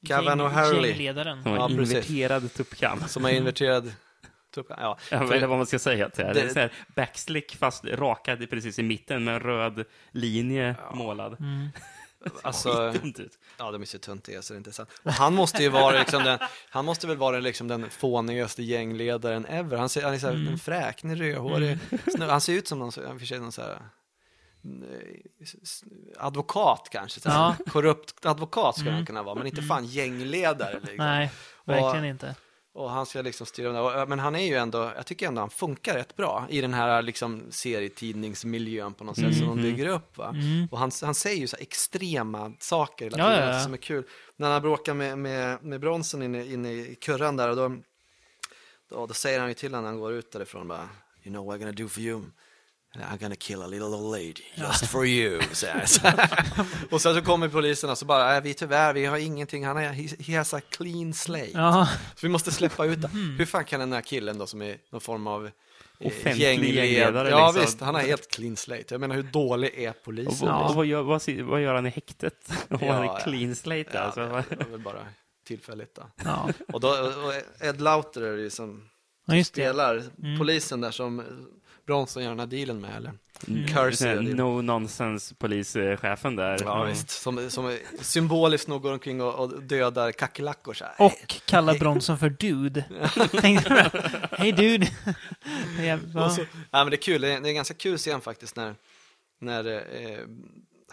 Gavin 0.00 0.28
Gäng- 0.28 0.40
O'Hurley. 0.48 0.86
Gängledaren. 0.86 1.42
Som 1.42 1.52
Ja, 1.52 1.70
en 1.70 1.76
precis. 1.76 1.92
inverterad 1.94 2.52
tuppkam. 2.54 3.00
Som 3.08 3.24
har 3.24 3.30
inverterad. 3.30 3.92
Ja, 4.56 4.98
Ja, 5.10 5.26
för- 5.26 5.34
eller 5.34 5.46
vad 5.46 5.56
man 5.58 5.66
ska 5.66 5.78
säga 5.78 6.08
till 6.10 6.24
det. 6.24 6.32
Det- 6.32 6.40
det 6.40 6.46
är 6.46 6.52
så 6.52 6.58
här 6.60 6.72
backslick 6.96 7.56
fast 7.56 7.84
rakad 7.84 8.50
precis 8.50 8.78
i 8.78 8.82
mitten 8.82 9.24
med 9.24 9.34
en 9.34 9.40
röd 9.40 9.84
linje 10.10 10.76
målad. 10.94 11.36
Mm. 11.40 11.68
Alltså, 12.42 12.94
ja, 13.58 13.70
de 13.70 13.82
är 13.82 13.86
så 13.86 13.98
är 14.34 14.40
så 14.40 14.52
det 14.52 14.56
är 14.56 14.58
inte 14.58 14.72
sant. 14.72 14.90
Och 15.02 15.12
han 15.12 15.34
måste 15.34 15.62
ju 15.62 15.68
vara 15.68 15.98
liksom 15.98 16.24
den, 16.24 16.38
han 16.70 16.84
måste 16.84 17.06
väl 17.06 17.16
vara 17.16 17.38
liksom 17.40 17.68
den 17.68 17.90
fånigaste 17.90 18.62
gängledaren 18.62 19.46
ever. 19.46 19.76
Han, 19.76 19.88
ser, 19.88 20.02
han 20.02 20.14
är 20.14 20.18
så 20.18 20.26
här, 20.26 20.34
Mm. 20.34 20.52
en 20.52 20.58
fräknig, 20.58 21.20
rödhårig 21.20 21.78
snubbe. 22.10 22.32
Han 22.32 22.40
ser 22.40 22.52
ut 22.52 22.68
som 22.68 22.78
någon, 22.78 22.88
och 22.88 23.18
för 23.18 23.26
sig 23.26 23.38
någon 23.38 23.52
så 23.52 23.62
här 23.62 23.70
eh, 24.64 25.22
advokat 26.18 26.88
kanske. 26.92 27.20
Så 27.20 27.30
här, 27.30 27.38
Ja. 27.38 27.56
Korrupt 27.72 28.26
advokat 28.26 28.74
skulle 28.74 28.90
Mm. 28.90 28.98
han 28.98 29.06
kunna 29.06 29.22
vara, 29.22 29.34
men 29.34 29.46
inte 29.46 29.62
fan 29.62 29.84
gängledare. 29.86 30.74
Liksom. 30.80 30.96
Nej, 30.96 31.30
verkligen 31.64 32.04
inte. 32.04 32.34
Och 32.74 32.90
han 32.90 33.06
ska 33.06 33.22
liksom 33.22 33.46
styra 33.46 34.06
Men 34.06 34.18
han 34.18 34.34
är 34.36 34.46
ju 34.46 34.54
ändå, 34.54 34.92
jag 34.96 35.06
tycker 35.06 35.26
ändå 35.28 35.40
han 35.40 35.50
funkar 35.50 35.94
rätt 35.94 36.16
bra 36.16 36.46
i 36.50 36.60
den 36.60 36.74
här 36.74 37.02
liksom 37.02 37.42
serietidningsmiljön 37.50 38.94
på 38.94 39.04
något 39.04 39.16
sätt 39.16 39.36
som 39.36 39.46
de 39.46 39.54
Mhm. 39.58 39.62
bygger 39.62 39.86
upp. 39.88 40.16
Va? 40.18 40.28
Mm. 40.28 40.68
Och 40.70 40.78
han, 40.78 40.90
han 41.02 41.14
säger 41.14 41.40
ju 41.40 41.46
så 41.46 41.56
extrema 41.60 42.52
saker 42.58 43.04
hela 43.04 43.16
tiden 43.16 43.48
ja, 43.48 43.54
ja. 43.54 43.60
som 43.60 43.72
är 43.72 43.76
kul. 43.76 44.04
När 44.36 44.50
han 44.50 44.62
bråkar 44.62 44.94
med, 44.94 45.18
med, 45.18 45.64
med 45.64 45.80
bronsen 45.80 46.22
inne, 46.22 46.44
inne 46.46 46.72
i 46.72 46.94
kurran 47.00 47.36
där 47.36 47.48
och 47.48 47.56
då, 47.56 47.76
då, 48.90 49.06
då 49.06 49.14
säger 49.14 49.40
han 49.40 49.48
ju 49.48 49.54
till 49.54 49.74
honom 49.74 49.84
när 49.84 49.90
han 49.90 50.00
går 50.00 50.12
ut 50.12 50.32
därifrån 50.32 50.68
bara 50.68 50.88
You 51.24 51.32
know 51.34 51.46
what 51.46 51.56
I'm 51.56 51.58
gonna 51.58 51.72
do 51.72 51.88
for 51.88 52.00
you? 52.02 52.22
I'm 52.94 53.18
gonna 53.20 53.36
kill 53.36 53.62
a 53.62 53.66
little 53.66 53.86
old 53.88 54.12
lady 54.12 54.34
just 54.56 54.86
for 54.86 55.06
you. 55.06 55.38
och 56.90 57.00
sen 57.00 57.14
så 57.14 57.22
kommer 57.22 57.48
polisen 57.48 57.90
och 57.90 57.98
så 57.98 58.04
bara, 58.04 58.36
äh, 58.36 58.42
vi 58.42 58.54
tyvärr, 58.54 58.92
vi 58.94 59.04
har 59.06 59.16
ingenting, 59.18 59.66
han 59.66 59.76
är, 59.76 59.92
he, 60.22 60.36
has 60.38 60.54
a 60.54 60.60
clean 60.70 61.14
slate. 61.14 61.50
Ja, 61.54 61.88
Så 62.16 62.26
vi 62.26 62.28
måste 62.28 62.52
släppa 62.52 62.84
ut 62.84 62.98
Mm. 63.04 63.10
det. 63.10 63.38
Hur 63.38 63.44
fan 63.46 63.64
kan 63.64 63.80
den 63.80 63.92
här 63.92 64.00
killen 64.00 64.38
då 64.38 64.46
som 64.46 64.62
är 64.62 64.76
någon 64.90 65.00
form 65.00 65.26
av 65.26 65.50
eh, 66.00 66.38
gängledare, 66.40 67.30
Ja 67.30 67.46
liksom. 67.46 67.60
visst, 67.62 67.80
han 67.80 67.94
har 67.94 68.02
helt 68.02 68.30
clean 68.30 68.56
slate. 68.56 68.84
Jag 68.88 69.00
menar 69.00 69.14
hur 69.14 69.22
dålig 69.22 69.74
är 69.84 69.92
polisen? 69.92 70.48
vad- 70.48 70.48
Ja. 70.56 70.68
och 70.68 70.74
vad, 70.74 70.86
gör, 70.86 71.02
vad, 71.02 71.28
vad 71.28 71.62
gör 71.62 71.74
han 71.74 71.86
i 71.86 71.90
häktet? 71.90 72.52
Om 72.68 72.78
Ja, 72.80 72.92
han 72.92 73.04
ja. 73.06 73.18
är 73.18 73.22
clean 73.24 73.54
slate? 73.54 73.90
Ja, 73.92 74.00
alltså. 74.00 74.20
det 74.20 74.26
var 74.56 74.70
väl 74.70 74.80
bara 74.80 75.06
tillfälligt 75.46 75.94
då. 75.94 76.02
ja. 76.24 76.48
Och, 76.72 76.80
då, 76.80 76.88
och 76.88 77.64
Ed 77.66 77.80
Lauter 77.80 78.20
är 78.22 78.36
det 78.36 78.42
ju 78.42 78.50
som 78.50 78.88
det. 79.26 79.44
spelar 79.44 80.02
Mm. 80.22 80.38
polisen 80.38 80.80
där 80.80 80.90
som 80.90 81.22
Bronson 81.86 82.22
gör 82.22 82.30
den 82.30 82.40
här 82.40 82.46
dealen 82.46 82.80
med 82.80 82.96
eller? 82.96 83.12
Mm. 83.48 83.64
Här 83.64 84.34
No 84.34 84.62
nonsense 84.62 85.34
polischefen 85.34 86.36
där. 86.36 86.58
Ja 86.60 86.76
Mm. 86.76 86.88
visst, 86.88 87.10
som, 87.10 87.50
som 87.50 87.78
symboliskt 88.00 88.68
nog 88.68 88.82
går 88.82 88.92
omkring 88.92 89.22
och, 89.22 89.34
och 89.34 89.62
dödar 89.62 90.12
kackerlackor 90.12 90.74
så 90.74 90.84
här. 90.84 90.94
Och 90.98 91.34
kallar 91.46 91.78
Bronson 91.78 92.18
för 92.18 92.30
dude. 92.30 92.84
Tänkte? 93.40 93.90
Hej 94.32 94.52
dude. 94.52 94.86
Ja, 95.78 96.38
men 96.70 96.90
det 96.90 96.96
är 96.96 97.02
kul, 97.02 97.20
det 97.20 97.28
är, 97.28 97.40
det 97.40 97.46
är 97.46 97.50
en 97.50 97.54
ganska 97.54 97.74
kul 97.74 97.98
scen 97.98 98.20
faktiskt 98.20 98.56
när, 98.56 98.74
när 99.40 99.66
eh, 99.74 100.18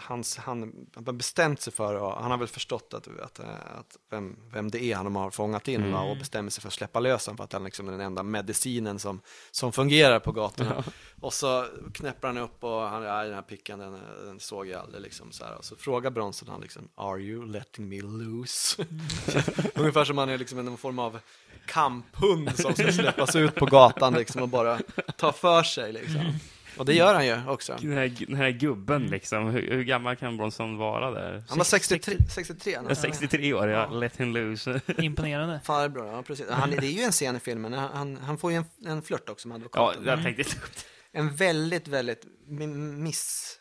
hans, 0.00 0.36
han, 0.36 0.86
han 0.94 1.06
har 1.06 1.12
bestämt 1.12 1.60
sig 1.60 1.72
för, 1.72 1.94
och 1.94 2.12
han 2.22 2.30
har 2.30 2.38
väl 2.38 2.48
förstått 2.48 2.94
att, 2.94 3.08
att, 3.08 3.40
att 3.40 3.96
vem, 4.10 4.36
vem 4.52 4.70
det 4.70 4.82
är 4.84 4.96
han 4.96 5.16
har 5.16 5.30
fångat 5.30 5.68
in 5.68 5.80
Mm. 5.80 5.92
va, 5.92 6.00
och 6.00 6.16
bestämmer 6.16 6.50
sig 6.50 6.60
för 6.62 6.68
att 6.68 6.74
släppa 6.74 7.00
lös 7.00 7.24
för 7.24 7.44
att 7.44 7.52
han 7.52 7.64
liksom 7.64 7.88
är 7.88 7.92
den 7.92 8.00
enda 8.00 8.22
medicinen 8.22 8.98
som, 8.98 9.20
som 9.50 9.72
fungerar 9.72 10.20
på 10.20 10.32
gatorna. 10.32 10.84
Och 11.20 11.32
så 11.32 11.66
knäpper 11.94 12.28
han 12.28 12.38
upp 12.38 12.64
och 12.64 12.80
han, 12.80 13.02
ja, 13.02 13.24
den 13.24 13.34
här 13.34 13.42
pickan 13.42 13.78
den, 13.78 13.98
den 14.24 14.40
såg 14.40 14.66
jag 14.68 14.80
aldrig 14.80 15.02
liksom 15.02 15.32
så 15.32 15.44
här. 15.44 15.56
Och 15.56 15.64
så 15.64 15.76
frågar 15.76 16.10
Bronson 16.10 16.48
han 16.48 16.60
liksom, 16.60 16.88
are 16.94 17.20
you 17.20 17.46
letting 17.46 17.88
me 17.88 18.00
loose? 18.02 18.84
Ungefär 19.74 20.04
som 20.04 20.18
han 20.18 20.28
är 20.28 20.38
liksom 20.38 20.58
en 20.58 20.76
form 20.76 20.98
av 20.98 21.18
kamphund 21.66 22.56
som 22.56 22.74
ska 22.74 22.92
släppas 22.92 23.36
ut 23.36 23.54
på 23.54 23.66
gatan 23.66 24.14
liksom 24.14 24.42
och 24.42 24.48
bara 24.48 24.80
ta 25.16 25.32
för 25.32 25.62
sig 25.62 25.92
liksom. 25.92 26.32
Och 26.76 26.84
det 26.84 26.94
gör 26.94 27.14
han 27.14 27.26
ju 27.26 27.46
också. 27.46 27.76
Den 27.80 27.92
här, 27.92 28.12
den 28.26 28.36
här 28.36 28.50
gubben 28.50 28.96
Mm. 28.96 29.10
liksom, 29.10 29.46
hur, 29.46 29.70
hur 29.70 29.84
gammal 29.84 30.16
kan 30.16 30.36
Bronson 30.36 30.76
vara 30.76 31.10
där? 31.10 31.42
Han 31.48 31.58
var 31.58 31.64
63, 31.64 32.16
63 32.34 32.78
Ja, 32.88 32.94
63 32.94 33.52
år, 33.54 33.68
ja. 33.68 33.86
Let 33.90 34.16
him 34.16 34.34
loose. 34.34 34.80
Imponerande. 34.98 35.60
Farbror, 35.64 36.06
ja 36.06 36.22
precis. 36.22 36.46
Han, 36.50 36.70
det 36.70 36.76
är 36.76 36.82
ju 36.90 37.02
en 37.02 37.12
scen 37.12 37.36
i 37.36 37.40
filmen, 37.40 37.72
han, 37.72 38.16
han, 38.16 38.38
får 38.38 38.52
ju 38.52 38.56
en, 38.56 38.64
en 38.86 39.02
flört 39.02 39.28
också 39.28 39.48
med 39.48 39.54
Ja, 39.54 39.56
advokaten. 39.56 40.04
jag 40.06 40.22
tänkte 40.22 40.44
ta 40.44 40.56
upp 40.64 40.70
det. 41.12 41.18
En 41.18 41.36
väldigt, 41.36 41.88
väldigt 41.88 42.22
mi- 42.48 42.96
miss 42.96 43.56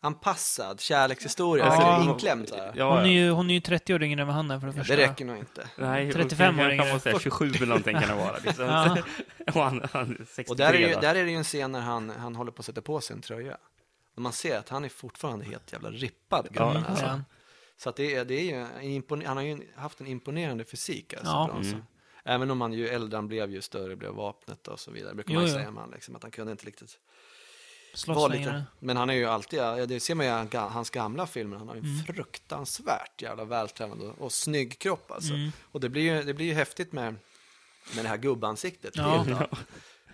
anpassad 0.00 0.80
kärlekshistoria, 0.80 1.64
Ja. 1.64 1.70
så 1.76 1.80
det 1.80 1.86
är 1.86 2.02
inklämd 2.12 2.48
så 2.48 2.56
här. 2.56 2.72
Ja, 2.76 2.90
Hon 2.96 2.98
är 3.04 3.10
ju, 3.10 3.30
hon 3.30 3.50
är 3.50 3.54
ju 3.54 3.60
30 3.60 3.94
år 3.94 4.02
yngre 4.02 4.20
än 4.20 4.26
vad 4.26 4.36
han 4.36 4.50
är 4.50 4.60
för 4.60 4.66
det 4.66 4.72
första. 4.72 4.96
Det 4.96 5.02
räcker 5.02 5.24
nog 5.24 5.36
inte. 5.38 5.68
Nej, 5.76 6.12
35 6.12 6.60
år 6.60 6.70
yngre. 6.70 6.88
man 6.90 7.00
säga 7.00 7.18
27 7.18 7.46
eller 7.56 7.66
någonting 7.66 7.98
kan 8.00 8.08
det 8.08 8.14
vara. 8.24 8.36
Liksom. 8.44 8.64
Ja. 8.64 8.96
och 9.54 9.62
han, 9.62 9.88
han 9.92 10.10
är 10.10 10.24
63 10.24 10.44
Och 10.48 10.56
där 10.56 10.74
är, 10.74 10.78
ju, 10.88 10.94
där 11.00 11.14
är 11.14 11.24
det 11.24 11.30
ju 11.30 11.36
en 11.36 11.44
scen 11.44 11.72
när 11.72 11.80
han, 11.80 12.10
han 12.10 12.36
håller 12.36 12.52
på 12.52 12.60
att 12.60 12.66
sätta 12.66 12.80
på 12.82 13.00
sig 13.00 13.16
en 13.16 13.22
tröja. 13.22 13.56
Och 14.16 14.22
man 14.22 14.32
ser 14.32 14.58
att 14.58 14.68
han 14.68 14.84
är 14.84 14.88
fortfarande 14.88 15.44
helt 15.44 15.72
jävla 15.72 15.90
rippad, 15.90 16.46
gubben, 16.50 16.70
Mm, 16.76 16.84
alltså. 16.90 17.04
ja. 17.04 17.20
Så 17.76 17.88
att 17.88 17.96
det 17.96 18.14
är, 18.14 18.24
det 18.24 18.34
är 18.34 18.44
ju 18.44 19.24
han 19.26 19.36
har 19.36 19.44
ju 19.44 19.58
haft 19.76 20.00
en 20.00 20.06
imponerande 20.06 20.64
fysik 20.64 21.14
alltså, 21.14 21.32
Ja. 21.32 21.48
Bronson. 21.52 21.72
Mm. 21.72 21.84
Även 22.24 22.50
om 22.50 22.60
han 22.60 22.72
ju 22.72 22.88
äldre 22.88 23.16
han 23.16 23.28
blev, 23.28 23.50
ju 23.50 23.60
större 23.62 23.96
blev 23.96 24.10
vapnet 24.12 24.68
och 24.68 24.80
så 24.80 24.90
vidare. 24.90 25.14
Brukar 25.14 25.32
Jo, 25.34 25.40
man 25.40 25.48
ju 25.48 25.54
säga 25.54 25.68
om 25.68 25.76
han, 25.76 25.90
liksom, 25.90 26.16
att 26.16 26.22
han 26.22 26.30
kunde 26.30 26.52
inte 26.52 26.66
riktigt 26.66 26.98
Lite. 28.30 28.64
Men 28.78 28.96
han 28.96 29.10
är 29.10 29.14
ju 29.14 29.26
alltid, 29.26 29.58
ja, 29.58 29.86
det 29.86 30.00
ser 30.00 30.14
man 30.14 30.26
ju 30.26 30.32
i 30.32 30.56
hans 30.56 30.90
gamla 30.90 31.26
filmer, 31.26 31.56
han 31.56 31.68
har 31.68 31.74
ju 31.74 31.80
en 31.80 31.86
Mm. 31.86 32.04
fruktansvärt 32.04 33.22
jävla 33.22 33.44
vältränad 33.44 34.00
och, 34.00 34.18
och 34.18 34.32
snygg 34.32 34.78
kropp 34.78 35.10
alltså. 35.10 35.32
Mm. 35.32 35.52
Och 35.72 35.80
det 35.80 35.88
blir 35.88 36.02
ju, 36.02 36.22
det 36.22 36.34
blir 36.34 36.46
ju 36.46 36.54
häftigt 36.54 36.92
med, 36.92 37.14
med 37.96 38.04
det 38.04 38.08
här 38.08 38.16
gubbansiktet. 38.16 38.96
Ja. 38.96 39.24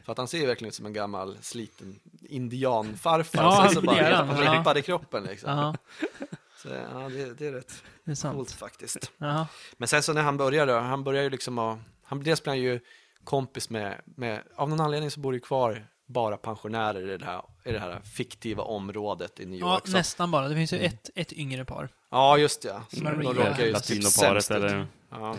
För 0.05 0.13
att 0.13 0.19
han 0.19 0.29
ser 0.29 0.39
ju 0.39 0.47
verkligen 0.47 0.69
ut 0.69 0.75
som 0.75 0.87
en 0.87 0.93
gammal 0.93 1.39
sliten 1.41 2.01
indianfarfar. 2.29 3.43
Ja, 3.43 3.69
så, 3.69 3.75
så 3.75 3.81
bara 3.83 4.15
han, 4.17 4.45
ja. 4.45 4.59
rippad 4.59 4.79
i 4.79 4.83
kroppen 4.83 5.25
liksom. 5.25 5.51
Ja, 5.51 5.77
Så 6.63 6.69
ja, 6.69 7.09
det, 7.09 7.35
det 7.35 7.47
är 7.47 7.53
rätt 7.53 7.83
det 8.05 8.11
är 8.11 8.15
sant. 8.15 8.37
coolt 8.37 8.51
faktiskt. 8.51 9.11
Ja. 9.19 9.47
Men 9.77 9.89
sen 9.89 10.03
så 10.03 10.13
när 10.13 10.23
han 10.23 10.37
börjar 10.37 10.67
då, 10.67 10.79
han 10.79 11.05
börjar 11.05 11.23
ju 11.23 11.31
liksom 11.31 11.59
att, 11.59 11.79
han, 12.03 12.23
dels 12.23 12.43
blir 12.43 12.51
han 12.51 12.59
ju 12.61 12.81
kompis 13.25 13.71
med, 13.71 14.01
med, 14.05 14.43
av 14.57 14.69
någon 14.69 14.81
anledning 14.81 15.11
så 15.11 15.21
bor 15.21 15.35
ju 15.35 15.41
kvar 15.41 15.87
bara 16.07 16.37
pensionärer 16.37 17.11
i 17.15 17.19
det 17.19 17.25
här, 17.25 17.43
i 17.65 17.73
det 17.73 17.79
här 17.79 18.01
fiktiva 18.01 18.63
området 18.63 19.41
i 19.41 19.47
New 19.47 19.61
ja, 19.61 19.75
York. 19.75 19.87
så, 19.87 19.93
nästan 19.97 20.31
bara. 20.31 20.49
Det 20.49 20.55
finns 20.55 20.73
ju 20.73 20.79
ett, 20.79 21.11
ett 21.15 21.33
yngre 21.33 21.65
par. 21.65 21.89
ja 22.11 22.39
just 22.39 22.63
det. 22.63 22.83
De 22.91 23.23
råkar 23.23 23.65
ju 23.67 23.75
typ 23.75 24.05
sämst 24.05 24.51
eller... 24.51 24.87
Ja. 25.11 25.37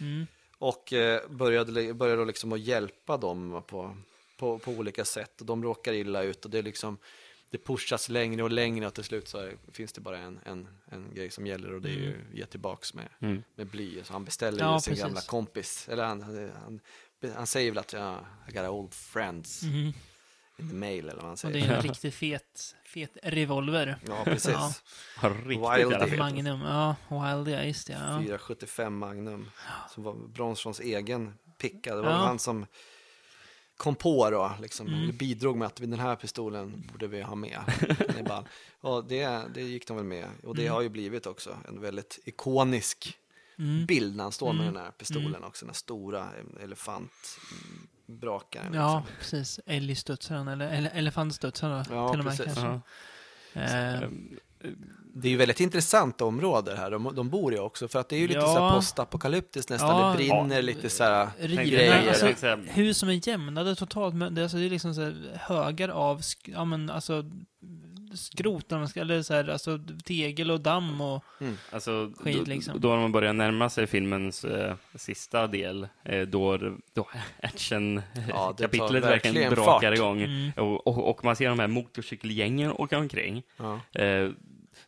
Mm. 0.00 0.26
Och 0.58 0.92
eh, 0.92 1.28
började, 1.30 1.94
började 1.94 2.20
då 2.20 2.24
liksom 2.24 2.52
att 2.52 2.60
hjälpa 2.60 3.16
dem 3.16 3.62
på, 3.66 3.96
på, 4.38 4.58
på 4.58 4.70
olika 4.70 5.04
sätt. 5.04 5.40
Och 5.40 5.46
de 5.46 5.62
råkar 5.64 5.92
illa 5.92 6.22
ut 6.22 6.44
och 6.44 6.50
det 6.50 6.58
är 6.58 6.62
liksom 6.62 6.98
det 7.50 7.58
pushas 7.64 8.08
längre 8.08 8.42
och 8.42 8.50
längre 8.50 8.86
och 8.86 8.94
till 8.94 9.04
slut 9.04 9.28
så 9.28 9.50
finns 9.72 9.92
det 9.92 10.00
bara 10.00 10.18
en, 10.18 10.40
en, 10.44 10.68
en 10.90 11.14
grej 11.14 11.30
som 11.30 11.46
gäller 11.46 11.74
och 11.74 11.80
det 11.82 11.88
är 11.88 11.92
ju 11.92 12.16
ge 12.32 12.46
tillbaks 12.46 12.94
med, 12.94 13.08
Mm. 13.20 13.42
med 13.54 13.66
bly. 13.66 14.04
Så 14.04 14.12
han 14.12 14.24
beställer 14.24 14.58
Ja, 14.64 14.80
sin 14.80 14.90
precis. 14.90 15.04
gamla 15.04 15.20
kompis, 15.20 15.88
eller 15.88 16.04
han, 16.04 16.22
han, 16.64 16.80
han 17.36 17.46
säger 17.46 17.70
väl 17.70 17.78
att 17.78 17.92
ja, 17.92 18.20
I 18.48 18.52
got 18.52 18.68
old 18.68 18.94
friends 18.94 19.62
Mhm. 19.62 19.92
in 20.58 20.68
the 20.68 20.74
mail 20.74 21.04
eller 21.04 21.14
vad 21.14 21.22
han 21.24 21.32
Och 21.32 21.38
säger. 21.38 21.54
det 21.68 21.72
är 21.74 21.76
en 21.76 21.82
riktigt 21.82 22.14
fet, 22.14 22.74
fet 22.86 23.16
revolver. 23.22 23.96
Ja, 24.08 24.22
precis. 24.24 24.52
Ja. 25.22 25.28
Riktigt. 25.44 26.18
Magnum. 26.18 26.60
Ja, 26.60 26.96
Wild, 27.08 27.48
ja 27.48 27.62
just 27.62 27.86
det. 27.86 27.92
Ja. 27.92 28.18
475 28.22 28.98
Magnum, 28.98 29.50
som 29.94 30.02
var 30.04 30.14
Bronsons 30.14 30.80
egen 30.80 31.34
picka. 31.58 31.94
Det 31.94 32.02
var 32.02 32.10
Ja. 32.10 32.16
han 32.16 32.38
som 32.38 32.66
kom 33.76 33.94
på 33.94 34.30
då, 34.30 34.52
liksom, 34.60 34.86
Mm. 34.86 35.16
bidrog 35.16 35.56
med 35.56 35.66
att 35.66 35.76
den 35.76 36.00
här 36.00 36.16
pistolen 36.16 36.88
borde 36.92 37.06
vi 37.06 37.22
ha 37.22 37.34
med. 37.34 37.60
Och 38.80 39.04
det, 39.04 39.42
det 39.54 39.62
gick 39.62 39.86
de 39.88 39.96
väl 39.96 40.06
med. 40.06 40.28
Och 40.42 40.54
det 40.56 40.62
Mm. 40.62 40.74
har 40.74 40.82
ju 40.82 40.88
blivit 40.88 41.26
också 41.26 41.56
en 41.68 41.80
väldigt 41.80 42.18
ikonisk 42.24 43.18
Mm. 43.58 43.86
bild 43.86 44.16
när 44.16 44.22
han 44.22 44.32
står 44.32 44.52
med 44.52 44.62
Mm. 44.62 44.74
den 44.74 44.82
här 44.82 44.90
pistolen 44.90 45.44
också. 45.44 45.64
Den 45.64 45.70
här 45.70 45.74
stora 45.74 46.28
elefantbrakaren. 46.62 48.74
Ja, 48.74 48.98
Liksom. 48.98 49.16
precis. 49.18 49.60
Älgstudsaren, 49.66 50.48
eller 50.48 50.68
ele 50.72 50.88
elefantstudsaren 50.88 51.84
då, 51.88 51.94
Ja, 51.94 52.08
till 52.10 52.18
och 52.20 52.24
med 52.24 52.36
precis. 52.36 52.54
kanske. 52.54 52.80
Ja. 53.52 53.62
Eh, 53.62 54.00
Det 55.16 55.28
är 55.28 55.30
ju 55.30 55.36
väldigt 55.36 55.60
intressant 55.60 56.20
område 56.20 56.76
här 56.76 56.90
de, 56.90 57.14
de 57.14 57.30
bor 57.30 57.54
i 57.54 57.58
också. 57.58 57.88
För 57.88 57.98
att 57.98 58.08
det 58.08 58.16
är 58.16 58.20
ju 58.20 58.28
lite 58.28 58.40
Ja. 58.40 58.54
så 58.54 58.60
här 58.66 58.74
postapokalyptiskt 58.74 59.70
nästan. 59.70 59.88
Ja. 60.00 60.10
det 60.10 60.16
brinner 60.16 60.54
Ja. 60.56 60.60
lite 60.62 60.90
så 60.90 61.04
här 61.04 61.28
grejer. 61.48 62.08
alltså, 62.08 62.46
hus 62.56 62.98
som 62.98 63.08
är 63.08 63.28
jämnade 63.28 63.74
totalt, 63.74 64.14
men 64.14 64.34
det, 64.34 64.42
alltså, 64.42 64.56
det 64.56 64.64
är 64.66 64.70
liksom 64.70 64.94
så 64.94 65.00
här, 65.00 65.38
högar 65.40 65.88
av 65.88 66.20
ja, 66.44 66.64
men, 66.64 66.90
alltså, 66.90 67.24
skrot, 68.14 68.70
man 68.70 68.88
ska- 68.88 69.00
eller 69.00 69.22
så 69.22 69.34
här, 69.34 69.48
alltså, 69.48 69.78
tegel 70.04 70.50
och 70.50 70.60
damm 70.60 71.00
och... 71.00 71.24
Alltså, 71.70 72.12
Skit, 72.16 72.36
då, 72.36 72.44
liksom. 72.44 72.80
då 72.80 72.88
när 72.88 72.96
man 73.00 73.12
börjar 73.12 73.32
närma 73.32 73.70
sig 73.70 73.86
filmens 73.86 74.44
eh, 74.44 74.74
sista 74.94 75.46
del, 75.46 75.88
eh, 76.04 76.22
då, 76.22 76.56
då 76.58 76.74
Ja, 76.94 77.06
action-kapitlet 77.42 79.02
tar 79.02 79.10
verkligen 79.10 79.50
brakar 79.54 79.64
fart. 79.64 79.94
igång. 79.98 80.22
Mm. 80.22 80.50
Och, 80.56 80.86
och, 80.86 81.10
och 81.10 81.24
man 81.24 81.36
ser 81.36 81.48
de 81.48 81.58
här 81.58 81.68
motorcykelgängen 81.68 82.70
åka 82.72 82.98
omkring. 82.98 83.42
Ja. 83.56 83.80
Eh, 84.00 84.30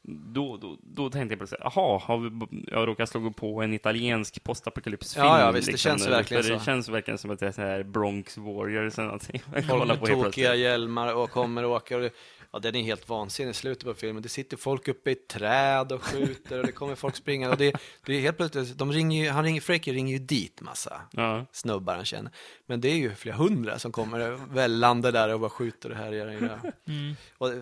då, 0.09 0.57
då, 0.57 0.77
då 0.83 1.11
tänkte 1.11 1.33
jag 1.33 1.39
plötsligt, 1.39 1.61
jaha, 1.65 2.01
har 2.05 2.19
vi, 2.19 2.47
jag 2.73 2.89
råkat 2.89 3.09
slå 3.09 3.31
på 3.31 3.63
en 3.63 3.75
italiensk 3.75 4.43
postapokalypsfilm? 4.43 5.27
Ja, 5.27 5.41
ja, 5.41 5.51
visst, 5.51 5.73
det 5.73 5.79
känns 5.79 6.07
verkligen 6.07 6.43
För 6.43 6.53
Det 6.53 6.59
så. 6.59 6.65
känns 6.65 6.89
verkligen 6.89 7.19
som 7.19 7.31
att 7.31 7.39
det 7.39 7.47
är 7.47 7.53
så 7.53 7.63
här 7.63 7.83
Bronx 7.83 8.39
Warriors 8.39 8.99
eller 8.99 9.07
någonting. 9.07 9.43
Folk 9.69 9.87
med 9.87 10.01
på 10.01 10.07
tokiga 10.07 10.55
hjälmar 10.55 11.15
och 11.15 11.31
kommer 11.31 11.65
och 11.65 11.71
åker. 11.71 12.01
Och, 12.01 12.11
ja, 12.57 12.61
den 12.61 12.75
är 12.77 12.83
helt 12.83 13.09
vansinnig 13.09 13.51
i 13.51 13.55
slutet 13.55 13.85
på 13.85 13.95
filmen. 13.95 14.23
Det 14.23 14.29
sitter 14.29 14.57
folk 14.57 14.89
uppe 14.89 15.11
i 15.11 15.15
träd 15.15 15.93
och 15.93 16.03
skjuter 16.05 16.61
och 16.61 16.67
det 16.67 16.73
kommer 16.73 16.95
folk 16.95 17.17
springande. 17.17 17.53
Och 17.53 17.59
det, 17.59 17.73
det 18.07 18.15
är 18.15 18.21
helt 18.21 18.37
plötsligt, 18.37 18.79
de 18.79 18.93
ringer 18.93 19.25
ju, 19.25 19.31
han 19.31 19.45
ringer, 19.45 19.61
Freaky 19.61 19.93
ringer 19.93 20.13
ju 20.13 20.19
dit 20.19 20.61
massa 20.61 21.01
Ja. 21.13 21.47
snubbar 21.53 21.95
han 21.97 22.05
känner. 22.05 22.33
Men 22.67 22.81
det 22.81 22.89
är 22.89 22.97
ju 22.97 23.15
flera 23.15 23.37
hundra 23.37 23.79
som 23.79 23.93
kommer 23.93 24.39
vällande 24.55 25.11
där 25.11 25.35
och 25.35 25.41
bara 25.41 25.51
skjuter 25.51 25.91
och 25.91 25.97
härjar 25.97 26.27
det. 26.27 26.61
Mm. 26.93 27.17
Och, 27.39 27.53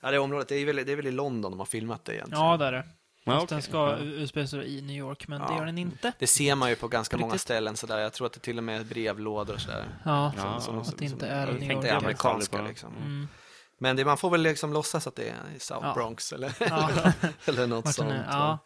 ja, 0.00 0.10
det 0.10 0.18
området, 0.18 0.48
det 0.48 0.56
är, 0.56 0.66
väl, 0.66 0.76
det 0.76 0.92
är 0.92 0.96
väl 0.96 1.06
i 1.06 1.12
London 1.12 1.50
de 1.52 1.58
har 1.58 1.66
filmat 1.66 2.04
det 2.04 2.14
egentligen. 2.14 2.44
Ja, 2.44 2.56
där 2.56 2.66
är 2.66 2.72
det. 2.72 2.84
Ja, 3.24 3.34
okej. 3.36 3.46
Den 3.48 3.62
ska 3.62 3.76
Ja. 3.76 3.96
utspela 3.98 4.46
sig 4.46 4.78
i 4.78 4.82
New 4.82 4.96
York, 4.96 5.28
men 5.28 5.40
det 5.40 5.46
Ja. 5.50 5.58
gör 5.58 5.66
den 5.66 5.78
inte. 5.78 6.12
Det 6.18 6.26
ser 6.26 6.54
man 6.54 6.70
ju 6.70 6.76
på 6.76 6.88
ganska 6.88 7.16
På 7.16 7.20
många 7.20 7.32
riktigt? 7.32 7.40
ställen 7.42 7.76
sådär. 7.76 7.98
Jag 7.98 8.12
tror 8.12 8.26
att 8.26 8.32
det 8.32 8.40
till 8.40 8.58
och 8.58 8.64
med 8.64 8.80
är 8.80 8.84
brevlådor 8.84 9.54
och 9.54 9.60
sådär. 9.60 9.84
Ja, 10.04 10.32
Ja, 10.36 10.60
som, 10.60 10.78
att 10.78 10.98
det 10.98 11.04
inte 11.04 11.26
är 11.26 11.46
New 11.52 11.62
York. 11.72 11.82
Det 11.82 11.88
är 11.88 11.92
jag 11.92 12.02
amerikanska 12.02 12.62
liksom. 12.62 12.92
Mm. 12.96 13.28
Men 13.82 13.96
det, 13.96 14.04
man 14.04 14.16
får 14.16 14.30
väl 14.30 14.42
liksom 14.42 14.72
låtsas 14.72 15.06
att 15.06 15.16
det 15.16 15.28
är 15.28 15.56
i 15.56 15.58
South 15.60 15.86
Ja. 15.86 15.94
Bronx 15.94 16.32
eller, 16.32 16.52
Ja. 16.60 16.90
eller 17.46 17.66
något 17.74 17.94
sånt. 17.94 18.14
ja. 18.30 18.58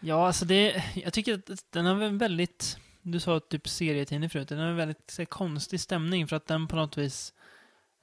ja, 0.00 0.26
alltså 0.26 0.44
det, 0.44 0.84
jag 0.94 1.12
tycker 1.12 1.34
att 1.34 1.50
den 1.70 1.86
har 1.86 2.02
en 2.02 2.18
väldigt, 2.18 2.76
du 3.02 3.20
sa 3.20 3.40
typ 3.40 3.68
serietidning 3.68 4.30
förut, 4.30 4.48
den 4.48 4.58
har 4.58 4.66
en 4.66 4.76
väldigt 4.76 5.10
så 5.10 5.26
konstig 5.26 5.80
stämning 5.80 6.28
för 6.28 6.36
att 6.36 6.46
den 6.46 6.68
på 6.68 6.76
något 6.76 6.96
vis, 6.98 7.32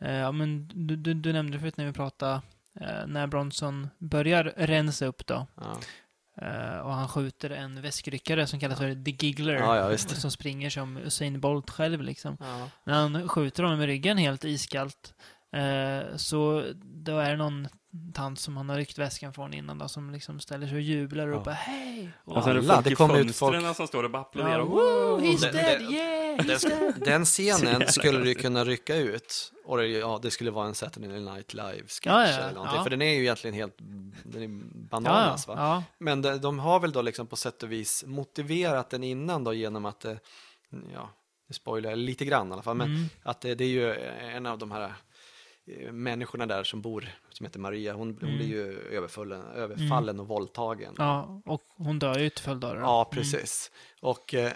eh, 0.01 0.11
ja 0.15 0.31
men 0.31 0.67
du, 0.87 0.95
du, 0.95 1.13
du 1.13 1.33
nämnde 1.33 1.57
det 1.57 1.59
förut 1.61 1.77
när 1.77 1.85
vi 1.85 1.93
pratade, 1.93 2.41
eh, 2.81 3.07
när 3.07 3.27
Bronson 3.27 3.89
börjar 3.97 4.43
rensa 4.57 5.05
upp 5.05 5.25
då, 5.27 5.47
Ja. 5.55 5.77
eh, 6.47 6.77
och 6.79 6.93
han 6.93 7.07
skjuter 7.07 7.49
en 7.49 7.81
väskryckare 7.81 8.47
som 8.47 8.59
kallas 8.59 8.77
för 8.79 9.03
The 9.05 9.11
Giggler, 9.25 9.53
Ja, 9.53 9.91
ja, 9.91 9.97
som 9.97 10.31
springer 10.31 10.69
som 10.69 10.97
Usain 10.97 11.39
Bolt 11.39 11.69
själv 11.69 12.01
liksom. 12.01 12.37
Ja. 12.39 12.69
När 12.83 12.93
han 12.93 13.29
skjuter 13.29 13.63
honom 13.63 13.81
i 13.81 13.87
ryggen 13.87 14.17
helt 14.17 14.43
iskallt 14.45 15.13
eh, 15.53 16.15
så 16.17 16.63
då 16.83 17.17
är 17.17 17.29
det 17.31 17.37
någon 17.37 17.67
tant 18.13 18.39
som 18.39 18.57
han 18.57 18.69
har 18.69 18.75
ryckt 18.77 18.97
väskan 18.97 19.33
från 19.33 19.53
innan 19.53 19.77
då, 19.77 19.87
som 19.87 20.11
liksom 20.11 20.39
ställer 20.39 20.67
sig 20.67 20.75
och 20.75 20.81
jublar 20.81 21.27
och 21.27 21.33
Ja. 21.33 21.37
ropar 21.39 21.51
hej! 21.51 22.09
Och, 22.25 22.37
Och 22.37 22.43
sen 22.43 22.51
är 22.51 22.55
det 22.55 22.59
Alla, 22.61 22.73
folk 22.73 22.85
det 22.85 22.91
i 22.91 22.95
kommer 22.95 23.13
ut 23.19 23.25
fönstren 23.25 23.61
folk- 23.61 23.75
som 23.75 23.87
står 23.87 24.03
och 24.03 24.11
bara 24.11 24.17
ja, 24.19 24.21
applåderar. 24.29 24.59
woo, 24.61 25.19
he's 25.19 25.41
Den- 25.41 25.53
dead, 25.55 25.79
den- 25.81 25.91
yeah, 25.93 26.37
he's 26.37 26.69
Den, 26.69 26.79
dead! 26.79 26.93
den 27.05 27.25
scenen 27.25 27.87
skulle 27.87 28.19
du 28.19 28.33
kunna 28.33 28.65
rycka 28.65 28.95
ut 28.95 29.51
och 29.65 29.77
det, 29.77 29.87
ja, 29.87 30.19
det 30.21 30.31
skulle 30.31 30.51
vara 30.51 30.67
en 30.67 30.75
Saturday 30.75 31.19
Night 31.19 31.53
Live-sketch 31.53 32.05
Ja, 32.05 32.27
ja, 32.27 32.37
eller 32.37 32.53
någonting. 32.53 32.77
ja. 32.77 32.83
För 32.83 32.89
den 32.89 33.01
är 33.01 33.13
ju 33.13 33.21
egentligen 33.21 33.53
helt 33.53 33.75
den 34.23 34.41
är 34.41 34.41
Ja, 34.41 34.49
bananas. 34.89 35.47
Va? 35.47 35.53
ja, 35.57 35.83
Men 35.97 36.21
de, 36.21 36.37
de 36.41 36.59
har 36.59 36.79
väl 36.79 36.91
då 36.91 37.01
liksom 37.01 37.27
på 37.27 37.35
sätt 37.35 37.63
och 37.63 37.71
vis 37.71 38.03
motiverat 38.07 38.89
den 38.89 39.03
innan 39.03 39.43
då 39.43 39.53
genom 39.53 39.85
att, 39.85 40.05
eh, 40.05 40.15
ja, 40.93 41.09
det 41.47 41.53
spoilar 41.53 41.95
lite 41.95 42.25
grann 42.25 42.49
i 42.49 42.53
alla 42.53 42.61
fall, 42.61 42.75
men 42.77 42.87
Mm. 42.95 43.09
att 43.23 43.41
det, 43.41 43.55
det 43.55 43.63
är 43.63 43.67
ju 43.69 43.93
en 44.35 44.45
av 44.45 44.57
de 44.57 44.71
här 44.71 44.81
eh, 44.83 44.91
människorna 45.91 46.45
där 46.45 46.63
som 46.63 46.81
bor, 46.81 47.09
som 47.29 47.45
heter 47.45 47.59
Maria, 47.59 47.93
hon, 47.93 48.07
hon 48.21 48.29
Mm. 48.29 48.37
blir 48.37 48.47
ju 48.47 48.79
överfallen, 48.79 49.41
överfallen 49.41 50.19
och 50.19 50.27
våldtagen. 50.27 50.95
ja, 50.97 51.41
och 51.45 51.61
hon 51.75 51.99
dör 51.99 52.19
ju 52.19 52.29
till 52.29 52.43
följd 52.43 52.63
av 52.65 52.75
det. 52.75 52.79
Ja, 52.81 53.09
precis. 53.11 53.71
Och 54.01 54.33
eh, 54.33 54.45
eh, 54.45 54.51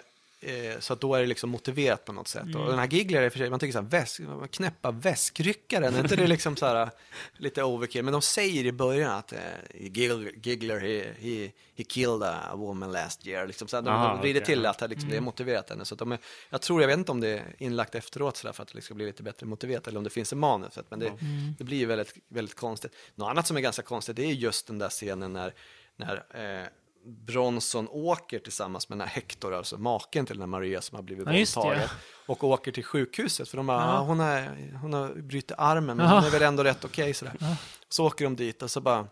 så 0.80 0.92
att 0.92 1.00
då 1.00 1.14
är 1.14 1.20
det 1.20 1.26
liksom 1.26 1.50
motiverat 1.50 2.04
på 2.04 2.12
något 2.12 2.28
sätt. 2.28 2.42
Mm. 2.42 2.60
Och 2.60 2.68
den 2.70 2.78
här 2.78 2.86
Giggler 2.88 3.22
är 3.22 3.30
för 3.30 3.38
sig, 3.38 3.50
man 3.50 3.60
tycker 3.60 3.72
så 3.72 3.78
här, 3.80 3.86
väsk, 3.88 4.20
knäppa 4.50 4.90
väskryckaren, 4.90 5.94
är 5.94 6.00
inte 6.00 6.16
det 6.16 6.26
liksom 6.26 6.56
så 6.56 6.66
här 6.66 6.90
lite 7.36 7.62
overkill? 7.62 8.02
Men 8.02 8.12
de 8.12 8.22
säger 8.22 8.64
i 8.66 8.72
början 8.72 9.12
att 9.12 9.32
eh, 9.32 9.38
Giggler, 9.74 10.32
Giggler 10.42 10.80
he, 10.80 11.04
he, 11.18 11.50
he 11.76 11.84
killed 11.84 12.22
a 12.22 12.54
woman 12.56 12.92
last 12.92 13.26
year. 13.26 13.46
Liksom 13.46 13.68
så 13.68 13.76
här, 13.76 13.82
de, 13.82 13.90
Aha, 13.90 14.08
de 14.08 14.20
vrider 14.20 14.40
okej. 14.40 14.54
till 14.54 14.66
att 14.66 14.80
liksom, 14.80 14.96
Mm. 14.98 15.10
det 15.10 15.16
är 15.16 15.20
motiverat 15.20 15.70
henne. 15.70 15.84
Så 15.84 15.94
de 15.94 16.12
är, 16.12 16.18
jag 16.50 16.62
tror, 16.62 16.80
jag 16.80 16.88
vet 16.88 16.98
inte 16.98 17.12
om 17.12 17.20
det 17.20 17.28
är 17.28 17.54
inlagt 17.58 17.94
efteråt 17.94 18.36
så 18.36 18.46
där, 18.46 18.52
för 18.52 18.62
att 18.62 18.68
det 18.68 18.74
liksom 18.74 18.96
blir 18.96 19.06
lite 19.06 19.22
bättre 19.22 19.46
motiverat 19.46 19.86
eller 19.88 19.98
om 19.98 20.04
det 20.04 20.10
finns 20.10 20.32
i 20.32 20.36
manuset. 20.36 20.86
Men 20.90 20.98
det, 20.98 21.06
Mm. 21.08 21.54
det 21.58 21.64
blir 21.64 21.78
ju 21.78 21.86
väldigt, 21.86 22.14
väldigt 22.28 22.54
konstigt. 22.56 22.92
Något 23.14 23.30
annat 23.30 23.46
som 23.46 23.56
är 23.56 23.60
ganska 23.60 23.82
konstigt 23.82 24.16
det 24.16 24.22
är 24.24 24.32
just 24.32 24.66
den 24.66 24.78
där 24.78 24.88
scenen 24.88 25.32
när, 25.32 25.54
när, 25.96 26.16
eh, 26.62 26.66
Bronson 27.06 27.88
åker 27.90 28.38
tillsammans 28.38 28.88
med 28.88 28.98
den 28.98 29.08
här 29.08 29.14
Hector, 29.14 29.54
alltså 29.54 29.78
maken 29.78 30.26
till 30.26 30.36
den 30.36 30.42
här 30.42 30.46
Maria 30.46 30.80
som 30.80 30.96
har 30.96 31.02
blivit 31.02 31.26
Ja, 31.26 31.32
våldtagen. 31.32 31.88
Och 32.26 32.44
åker 32.44 32.72
till 32.72 32.84
sjukhuset 32.84 33.48
för 33.48 33.56
de 33.56 33.66
bara, 33.66 33.80
Ja. 33.80 33.98
"Ah, 33.98 34.00
hon, 34.00 34.20
är, 34.20 34.72
hon 34.82 34.92
har 34.92 35.08
brutit 35.08 35.52
armen 35.58 35.96
men 35.96 36.06
Ja. 36.06 36.14
hon 36.14 36.24
är 36.24 36.30
väl 36.30 36.42
ändå 36.42 36.64
rätt 36.64 36.84
okej 36.84 37.14
sådär. 37.14 37.34
Så 37.88 38.06
åker 38.06 38.24
de 38.24 38.36
dit 38.36 38.62
och 38.62 38.70
så 38.70 38.80
bara 38.80 39.06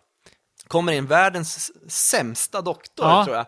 kommer 0.69 0.93
in 0.93 1.07
världens 1.07 1.73
sämsta 1.93 2.61
doktor 2.63 3.07
Ja. 3.07 3.25
tror 3.25 3.37
jag. 3.37 3.47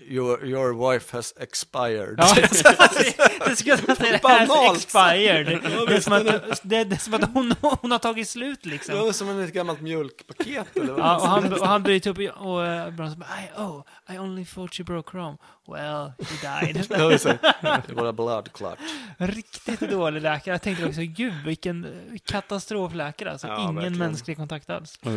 Your, 0.00 0.44
your 0.46 0.90
wife 0.92 1.16
has 1.16 1.34
expired. 1.36 2.14
Ja, 2.18 2.34
det 3.46 3.56
skulle 3.56 3.70
jag 3.88 3.96
säga. 3.96 4.18
Det 4.20 4.28
här 4.28 4.42
är 4.42 4.46
Banalt. 4.46 4.76
expired. 4.78 5.46
Det 5.88 5.96
är 5.96 6.00
som 6.00 6.12
att, 6.12 6.24
det, 6.62 6.84
det 6.84 6.96
är 6.96 6.98
som 6.98 7.14
att 7.14 7.34
hon, 7.34 7.54
hon 7.60 7.90
har 7.90 7.98
tagit 7.98 8.28
slut 8.28 8.66
liksom. 8.66 8.94
Det 8.94 9.00
var 9.00 9.12
som 9.12 9.40
ett 9.40 9.52
gammalt 9.52 9.80
mjölkpaket 9.80 10.76
eller 10.76 10.92
vad 10.92 11.00
Ja, 11.00 11.16
och 11.16 11.28
han, 11.28 11.52
och 11.52 11.66
han 11.66 11.82
bryter 11.82 12.10
upp 12.10 12.18
och, 12.36 12.56
och 12.86 12.92
Bronson 12.92 13.18
bara, 13.18 13.28
I, 13.42 13.60
oh, 13.68 13.82
I 14.14 14.18
only 14.18 14.44
thought 14.44 14.80
you 14.80 14.84
broke 14.86 15.16
Rome. 15.18 15.36
Well, 15.68 16.12
he 16.18 16.60
died. 16.66 16.86
Ja, 16.90 17.10
just 17.12 17.24
det. 17.24 17.38
Det 17.88 17.94
var 17.94 18.12
blood 18.12 18.52
clot. 18.52 18.78
Riktigt 19.18 19.80
dålig 19.80 20.22
läkare. 20.22 20.54
Jag 20.54 20.62
tänkte 20.62 20.86
också, 20.86 21.00
gud 21.00 21.34
vilken 21.46 21.84
eh, 21.84 21.90
katastrofläkare. 22.24 23.30
Alltså, 23.32 23.46
Ja, 23.46 23.60
ingen 23.62 23.74
verkligen. 23.74 23.98
mänsklig 23.98 24.36
kontakt 24.36 24.70
alls. 24.70 24.98
Och, 25.02 25.12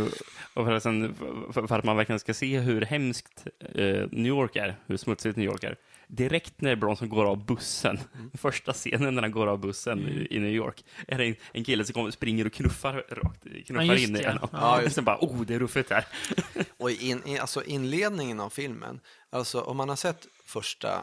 och 0.62 0.66
förresten, 0.66 1.16
för, 1.54 1.68
för 1.68 1.78
att 1.80 1.84
man 1.86 1.98
verkligen 1.98 2.20
ska 2.20 2.34
se 2.34 2.60
hur 2.60 2.82
hemskt 2.82 3.48
eh, 3.60 3.86
New 4.12 4.26
York 4.26 4.56
är, 4.56 4.76
hur 4.88 4.98
smutsigt 4.98 5.38
New 5.38 5.46
York 5.46 5.64
är. 5.64 5.76
Direkt 6.08 6.62
när 6.62 6.76
Bronson 6.76 7.10
går 7.10 7.26
av 7.26 7.46
bussen, 7.46 8.00
Mm. 8.16 8.32
första 8.38 8.74
scenen 8.74 9.16
när 9.16 9.22
han 9.22 9.32
går 9.32 9.48
av 9.48 9.60
bussen 9.60 10.08
i, 10.08 10.28
i 10.36 10.40
New 10.40 10.52
York, 10.54 10.86
är 11.08 11.18
det 11.18 11.26
en, 11.26 11.36
en 11.54 11.64
kille 11.64 11.86
som 11.86 11.94
kommer, 11.94 12.12
springer 12.12 12.46
och 12.46 12.54
knuffar, 12.54 12.94
rakt, 13.10 13.42
knuffar 13.66 13.84
Ja, 13.84 13.94
just 13.96 14.10
in 14.10 14.16
i 14.16 14.24
honom. 14.26 14.50
ja. 14.52 14.82
Just 14.82 14.96
Sen 14.96 15.04
bara, 15.06 15.18
oh, 15.22 15.42
det 15.42 15.56
är 15.56 15.60
ruffigt 15.60 15.90
här. 15.90 16.06
Och 16.78 16.92
in, 16.92 17.22
i, 17.28 17.40
alltså 17.40 17.64
inledningen 17.64 18.40
av 18.40 18.50
filmen, 18.50 19.00
alltså 19.30 19.62
om 19.62 19.78
man 19.78 19.90
har 19.90 19.96
sett 19.96 20.28
första 20.46 20.94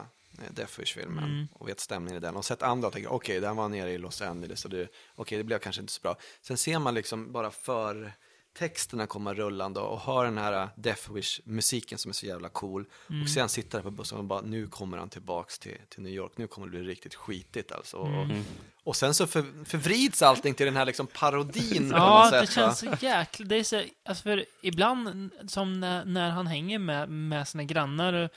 eh, 0.41 0.53
Death 0.53 0.79
Wish-filmen 0.79 1.23
Mm. 1.23 1.47
och 1.53 1.67
vet 1.69 1.79
stämningen 1.79 2.17
i 2.17 2.19
den 2.19 2.35
och 2.35 2.45
sett 2.45 2.63
andra 2.63 2.87
och 2.87 2.93
tänker 2.93 3.11
okej, 3.13 3.39
den 3.39 3.55
var 3.55 3.69
nere 3.69 3.91
i 3.91 3.97
Los 3.97 4.21
Angeles 4.21 4.65
och 4.65 4.71
det, 4.71 4.87
okej, 5.15 5.37
det 5.37 5.43
blev 5.43 5.59
kanske 5.59 5.81
inte 5.81 5.93
så 5.93 6.01
bra. 6.01 6.15
Sen 6.41 6.57
ser 6.57 6.79
man 6.79 6.93
liksom 6.93 7.31
bara 7.31 7.51
för 7.51 8.13
texterna 8.57 9.07
komma 9.07 9.33
rullande 9.33 9.79
och 9.79 9.99
hör 9.99 10.25
den 10.25 10.37
här 10.37 10.69
Death 10.75 11.11
Wish-musiken 11.13 11.97
som 11.97 12.09
är 12.09 12.13
så 12.13 12.25
jävla 12.25 12.49
cool. 12.49 12.85
Mm. 13.09 13.21
Och 13.23 13.29
sen 13.29 13.49
sitter 13.49 13.77
där 13.77 13.83
på 13.83 13.91
bussen 13.91 14.17
och 14.17 14.23
bara, 14.23 14.41
nu 14.41 14.67
kommer 14.67 14.97
han 14.97 15.09
tillbaks 15.09 15.59
till, 15.59 15.77
till 15.89 16.03
New 16.03 16.13
York, 16.13 16.31
nu 16.35 16.47
kommer 16.47 16.67
det 16.67 16.71
bli 16.71 16.81
riktigt 16.83 17.15
skitigt 17.15 17.71
alltså. 17.71 17.97
Och, 17.97 18.07
Mm. 18.23 18.43
och 18.83 18.95
sen 18.95 19.13
så 19.13 19.27
för, 19.27 19.65
förvrids 19.65 20.21
allting 20.21 20.53
till 20.53 20.65
den 20.65 20.75
här 20.75 20.85
liksom 20.85 21.07
parodin 21.07 21.89
på 21.91 21.97
Ja, 21.97 22.23
något 22.23 22.31
det 22.31 22.47
sätt. 22.47 22.57
va? 22.57 22.63
känns 22.63 22.79
så 22.79 23.05
jäkla... 23.05 23.45
Det 23.45 23.55
är 23.55 23.63
så, 23.63 23.83
alltså 24.05 24.23
för 24.23 24.45
ibland, 24.61 25.29
som 25.47 25.79
när, 25.79 26.05
när 26.05 26.29
han 26.29 26.47
hänger 26.47 26.79
med, 26.79 27.09
med 27.09 27.47
sina 27.47 27.63
grannar, 27.63 28.29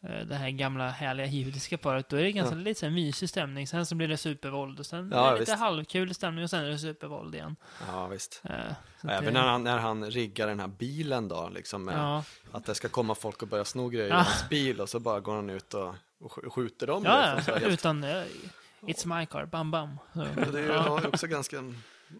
det 0.00 0.34
här 0.34 0.50
gamla 0.50 0.88
härliga 0.90 1.26
judiska 1.26 1.78
paret, 1.78 2.08
då 2.08 2.16
är 2.16 2.22
det 2.22 2.32
ganska 2.32 2.54
lite 2.54 2.80
så 2.80 2.86
här 2.86 2.92
mysig 2.92 3.28
stämning. 3.28 3.66
Sen 3.66 3.86
så 3.86 3.94
blir 3.94 4.08
det 4.08 4.16
supervåld 4.16 4.78
och 4.80 4.86
sen 4.86 5.10
Ja, 5.14 5.28
är 5.28 5.32
det 5.34 5.40
lite 5.40 5.54
halvkul 5.54 6.14
stämning 6.14 6.44
och 6.44 6.50
sen 6.50 6.64
är 6.64 6.68
det 6.68 6.78
supervåld 6.78 7.34
igen. 7.34 7.56
Ja, 7.88 8.06
visst. 8.06 8.42
Eh, 8.44 8.50
att 9.00 9.10
Även 9.10 9.24
det- 9.24 9.30
när 9.40 9.48
han, 9.48 9.64
när 9.64 9.78
han 9.78 10.10
riggar 10.10 10.46
den 10.46 10.60
här 10.60 10.68
bilen 10.68 11.28
då, 11.28 11.48
liksom 11.54 11.84
med 11.84 11.98
Ja. 11.98 12.24
att 12.52 12.64
det 12.64 12.74
ska 12.74 12.88
komma 12.88 13.14
folk 13.14 13.42
och 13.42 13.48
börja 13.48 13.64
sno 13.64 13.88
grejer 13.88 14.06
i 14.06 14.10
Ja. 14.10 14.16
hans 14.16 14.48
bil 14.48 14.80
och 14.80 14.88
så 14.88 15.00
bara 15.00 15.20
går 15.20 15.34
han 15.34 15.50
ut 15.50 15.74
och, 15.74 15.94
och 16.20 16.30
sk- 16.32 16.50
skjuter 16.50 16.86
dem. 16.86 17.02
Ja, 17.04 17.34
liksom, 17.36 17.54
ja, 17.54 17.60
helt- 17.60 17.72
utan... 17.80 18.04
eh, 18.04 18.22
It's 18.80 19.18
my 19.18 19.26
car, 19.26 19.46
bam 19.46 19.70
bam. 19.70 19.98
Så, 20.14 20.18
Det 20.52 20.60
är 20.60 20.68
ja. 20.68 21.00
ja. 21.02 21.08
också 21.08 21.26
ganska 21.26 21.56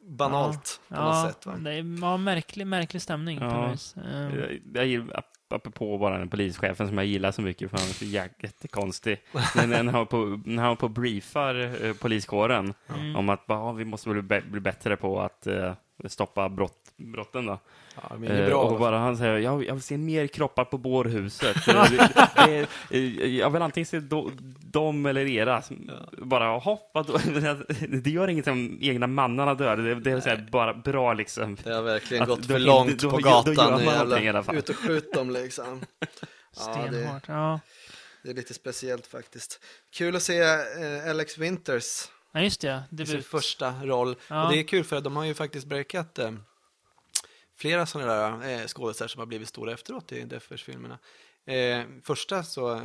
banalt 0.02 0.80
på 0.88 0.94
Ja, 0.94 1.04
något 1.24 1.32
sätt. 1.34 1.46
Va? 1.46 1.56
det 1.58 1.72
är 1.72 2.00
ja, 2.02 2.16
märklig, 2.16 2.66
märklig 2.66 3.02
stämning 3.02 3.38
på 3.38 3.44
Ja. 3.44 3.60
något 3.66 3.72
vis. 3.74 3.96
Eh, 3.96 4.34
Jag, 4.74 4.86
jag 4.86 5.22
apropå 5.48 5.98
bara 5.98 6.18
den 6.18 6.28
polischefen 6.28 6.88
som 6.88 6.98
jag 6.98 7.06
gillar 7.06 7.32
så 7.32 7.42
mycket, 7.42 7.70
för 7.70 7.78
han 7.78 7.88
är 7.88 7.92
så 7.92 8.04
jättekonstig. 8.04 9.18
när, 9.56 9.66
när, 9.66 9.84
han 9.84 9.92
var 9.92 10.04
på, 10.04 10.40
när 10.44 10.62
han 10.62 10.68
var 10.68 10.76
på 10.76 10.88
briefar 10.88 11.84
eh, 11.84 11.92
poliskåren 11.94 12.74
Mm. 12.94 13.16
om 13.16 13.28
att 13.28 13.46
bara, 13.46 13.58
"Ah, 13.58 13.72
vi 13.72 13.84
måste 13.84 14.08
bli, 14.10 14.40
bli 14.40 14.60
bättre 14.60 14.96
på 14.96 15.20
att 15.20 15.46
eh, 15.46 15.72
stoppa 16.04 16.48
brott, 16.48 16.78
brotten 16.96 17.46
då. 17.46 17.58
Ja, 17.94 18.08
det 18.12 18.18
blir 18.18 18.30
Eh, 18.40 18.46
bra. 18.48 18.56
och 18.62 18.78
bara 18.78 18.98
han 18.98 19.16
säger, 19.16 19.38
jag, 19.38 19.64
jag 19.64 19.74
vill 19.74 19.82
se 19.82 19.96
mer 19.98 20.26
kroppar 20.26 20.64
på 20.64 20.78
bårhuset. 20.78 21.56
Eh, 21.68 21.90
det, 21.90 22.66
det, 22.90 22.98
eh, 22.98 23.36
jag 23.36 23.50
vill 23.50 23.62
antingen 23.62 23.86
se 23.86 24.00
do, 24.00 24.30
dem 24.60 25.06
eller 25.06 25.26
era. 25.26 25.62
Bara, 26.18 26.44
jaha, 26.44 26.78
vadå? 26.94 27.18
Det 27.88 28.10
gör 28.10 28.28
inget 28.28 28.46
om 28.46 28.78
egna 28.80 29.06
mannarna 29.06 29.54
dör. 29.54 29.76
Det, 29.76 29.94
det 29.94 30.10
är 30.10 30.20
så 30.20 30.28
här, 30.28 30.48
bara 30.52 30.74
bra 30.74 31.12
liksom. 31.12 31.56
Det 31.64 31.74
har 31.74 31.82
verkligen 31.82 32.22
Att 32.22 32.28
gått 32.28 32.42
då 32.42 32.54
för 32.54 32.58
långt 32.58 32.98
då- 33.02 33.10
på 33.10 33.18
då 33.18 33.28
gör 33.28 33.44
gatan. 33.54 33.84
man 33.84 34.22
i 34.22 34.28
alla 34.28 34.42
fall. 34.42 34.56
Ut 34.56 34.68
och 34.68 34.76
skjut 34.76 35.12
dem 35.12 35.30
liksom. 35.30 35.80
Ja, 36.58 36.78
det, 36.90 36.90
Stenhårt. 36.90 37.22
Ja. 37.28 37.60
det 38.22 38.30
är 38.30 38.34
lite 38.34 38.54
speciellt 38.54 39.06
faktiskt. 39.06 39.60
Kul 39.94 40.16
att 40.16 40.22
se 40.22 40.40
eh, 40.40 41.10
Alex 41.10 41.38
Winters 41.38 41.84
ja, 42.32 42.40
just 42.40 42.60
det. 42.60 42.82
i 42.90 42.96
sin 42.96 43.06
Debut. 43.06 43.26
första 43.26 43.74
roll. 43.84 44.16
Ja. 44.28 44.46
Och 44.46 44.52
det 44.52 44.58
är 44.58 44.62
kul 44.62 44.84
för 44.84 44.96
att 44.96 45.04
de 45.04 45.16
har 45.16 45.24
ju 45.24 45.34
faktiskt 45.34 45.66
breakat 45.66 46.18
eh, 46.18 46.32
flera 47.56 47.86
sådana 47.86 48.12
där 48.14 48.60
eh, 48.60 48.66
skådespelare 48.66 49.08
som 49.08 49.18
har 49.18 49.26
blivit 49.26 49.48
stora 49.48 49.72
efteråt 49.72 50.12
i 50.12 50.20
Deffers-filmerna. 50.24 50.98
Eh, 51.46 51.82
första 52.02 52.42
så, 52.42 52.74
eh, 52.74 52.80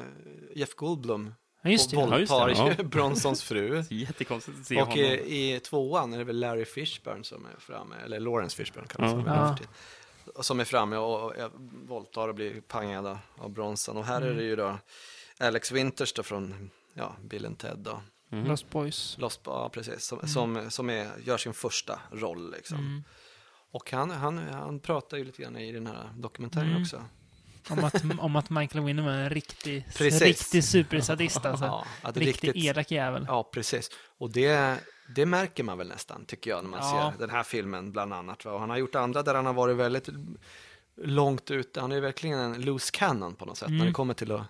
Jeff 0.56 0.76
Goldblum 0.76 1.34
Ja, 1.64 1.70
just 1.70 1.92
det. 1.92 1.98
och 1.98 2.04
Ja, 2.04 2.14
Ja, 2.14 2.20
just 2.20 2.32
det, 2.32 2.36
våldtar 2.40 2.76
ja. 2.78 2.84
Bronsons 2.90 3.44
fru. 3.44 3.84
Jättekonstigt 3.90 4.60
att 4.60 4.66
se 4.66 4.76
Och 4.82 4.88
honom. 4.88 4.98
i, 5.04 5.54
i 5.56 5.60
tvåan 5.60 6.14
är 6.14 6.18
det 6.18 6.24
väl 6.24 6.40
Larry 6.40 6.66
Fishburne 6.66 7.24
som 7.24 7.46
är 7.46 7.60
framme, 7.60 7.96
eller 8.06 8.20
Lawrence 8.20 8.56
Fishburne 8.58 8.88
kallas 8.88 9.12
Ja. 9.26 9.32
han 9.34 9.56
väl 9.56 9.66
Som 10.44 10.60
är 10.60 10.66
framme 10.66 10.98
och, 10.98 11.24
och, 11.24 11.32
och 11.32 11.52
våldtar 11.88 12.28
och 12.28 12.36
blir 12.36 12.62
pangad 12.62 13.18
av- 13.38 13.50
Bronson. 13.50 13.98
Och 13.98 14.06
här 14.06 14.22
är 14.22 14.34
det 14.34 14.44
ju 14.44 14.56
då 14.56 14.78
Alex 15.40 15.72
Winters 15.72 16.14
då 16.14 16.24
från 16.24 16.70
ja, 16.94 17.16
Bill 17.24 17.46
and 17.46 17.58
Ted 17.60 17.78
då. 17.78 18.02
Lost 18.32 18.70
Boys. 18.70 19.18
Lost, 19.20 19.42
ja, 19.46 19.70
precis. 19.70 20.04
Som, 20.06 20.28
som, 20.28 20.72
som 20.72 20.90
är, 20.90 21.12
gör 21.24 21.38
sin 21.38 21.54
första 21.54 22.00
roll 22.12 22.52
liksom. 22.52 22.78
Mm. 22.78 23.04
Och 23.72 23.92
han, 23.92 24.12
han, 24.12 24.38
han 24.38 24.80
pratar 24.80 25.18
ju 25.18 25.24
lite 25.26 25.42
grann 25.42 25.58
i 25.58 25.72
den 25.72 25.88
här 25.88 26.14
dokumentären 26.18 26.70
Mm. 26.70 26.82
också. 26.82 27.04
Om 27.70 27.84
att, 27.84 28.04
om 28.20 28.36
att 28.36 28.50
Michael 28.50 28.84
Winner 28.86 29.04
var 29.04 29.12
en 29.12 29.30
riktig, 29.30 29.86
Precis. 29.98 30.22
riktig 30.22 30.64
supersadist 30.64 31.46
alltså. 31.46 31.66
Ja, 31.66 31.86
att 32.02 32.18
riktig 32.18 32.48
riktigt, 32.48 32.66
elak 32.66 32.92
jävel. 32.92 33.26
ja, 33.28 33.50
precis. 33.54 33.90
Och 34.18 34.32
det, 34.32 34.78
det 35.16 35.26
märker 35.26 35.64
man 35.64 35.78
väl 35.78 35.88
nästan, 35.88 36.26
tycker 36.26 36.50
jag, 36.52 36.64
när 36.64 36.70
man 36.70 36.80
Ja. 36.80 37.14
ser 37.14 37.20
den 37.20 37.30
här 37.30 37.44
filmen 37.44 37.92
bland 37.92 38.14
annat. 38.14 38.46
Och 38.46 38.60
han 38.60 38.70
har 38.70 38.78
gjort 38.78 38.96
andra 38.96 39.24
där 39.24 39.36
han 39.36 39.46
har 39.46 39.54
varit 39.54 39.78
väldigt 39.78 40.10
långt 40.98 41.52
ute. 41.52 41.82
Han 41.82 41.92
är 41.92 42.02
verkligen 42.02 42.40
en 42.40 42.62
loose 42.62 42.92
cannon 42.94 43.36
på 43.36 43.46
något 43.46 43.58
sätt, 43.58 43.70
när 43.70 43.76
Mm. 43.76 43.88
det 43.88 43.94
kommer 43.94 44.14
till 44.14 44.32
att... 44.32 44.42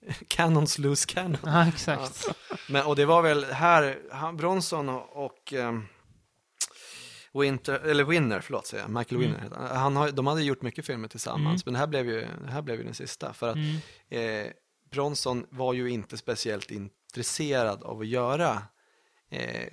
Cannons 0.28 0.78
loose 0.78 1.06
cannon. 1.08 1.38
Ja, 1.44 1.68
exakt. 1.68 2.28
Men, 2.68 2.86
och 2.86 2.96
det 2.96 3.04
var 3.04 3.22
väl 3.22 3.44
här, 3.44 3.98
han, 4.12 4.36
Bronson 4.36 4.88
och, 4.88 5.24
och 5.24 5.52
ehm, 5.52 5.86
Winter, 7.34 7.74
eller 7.80 8.04
Winner, 8.04 8.40
förlåt 8.40 8.66
säger 8.66 8.82
jag, 8.84 8.90
Michael 8.90 9.16
Mm. 9.20 9.30
Winner. 9.32 9.42
heter 9.44 9.74
han. 9.78 9.96
Har, 9.96 10.10
de 10.10 10.26
hade 10.26 10.42
gjort 10.42 10.62
mycket 10.62 10.86
filmer 10.86 11.08
tillsammans, 11.08 11.64
men 11.66 11.72
det 11.74 11.80
här 11.80 11.86
blev 11.86 12.06
ju, 12.08 12.20
det 12.44 12.50
här 12.50 12.62
blev 12.62 12.76
ju 12.78 12.84
den 12.84 12.94
sista. 12.94 13.32
För 13.32 13.48
att 13.48 13.56
Mm. 13.56 13.76
eh, 14.46 14.52
Bronson 14.90 15.46
var 15.50 15.72
ju 15.72 15.90
inte 15.90 16.16
speciellt 16.16 16.70
intresserad 16.70 17.82
av 17.82 18.00
att 18.00 18.06
göra 18.06 18.62
eh, 19.30 19.68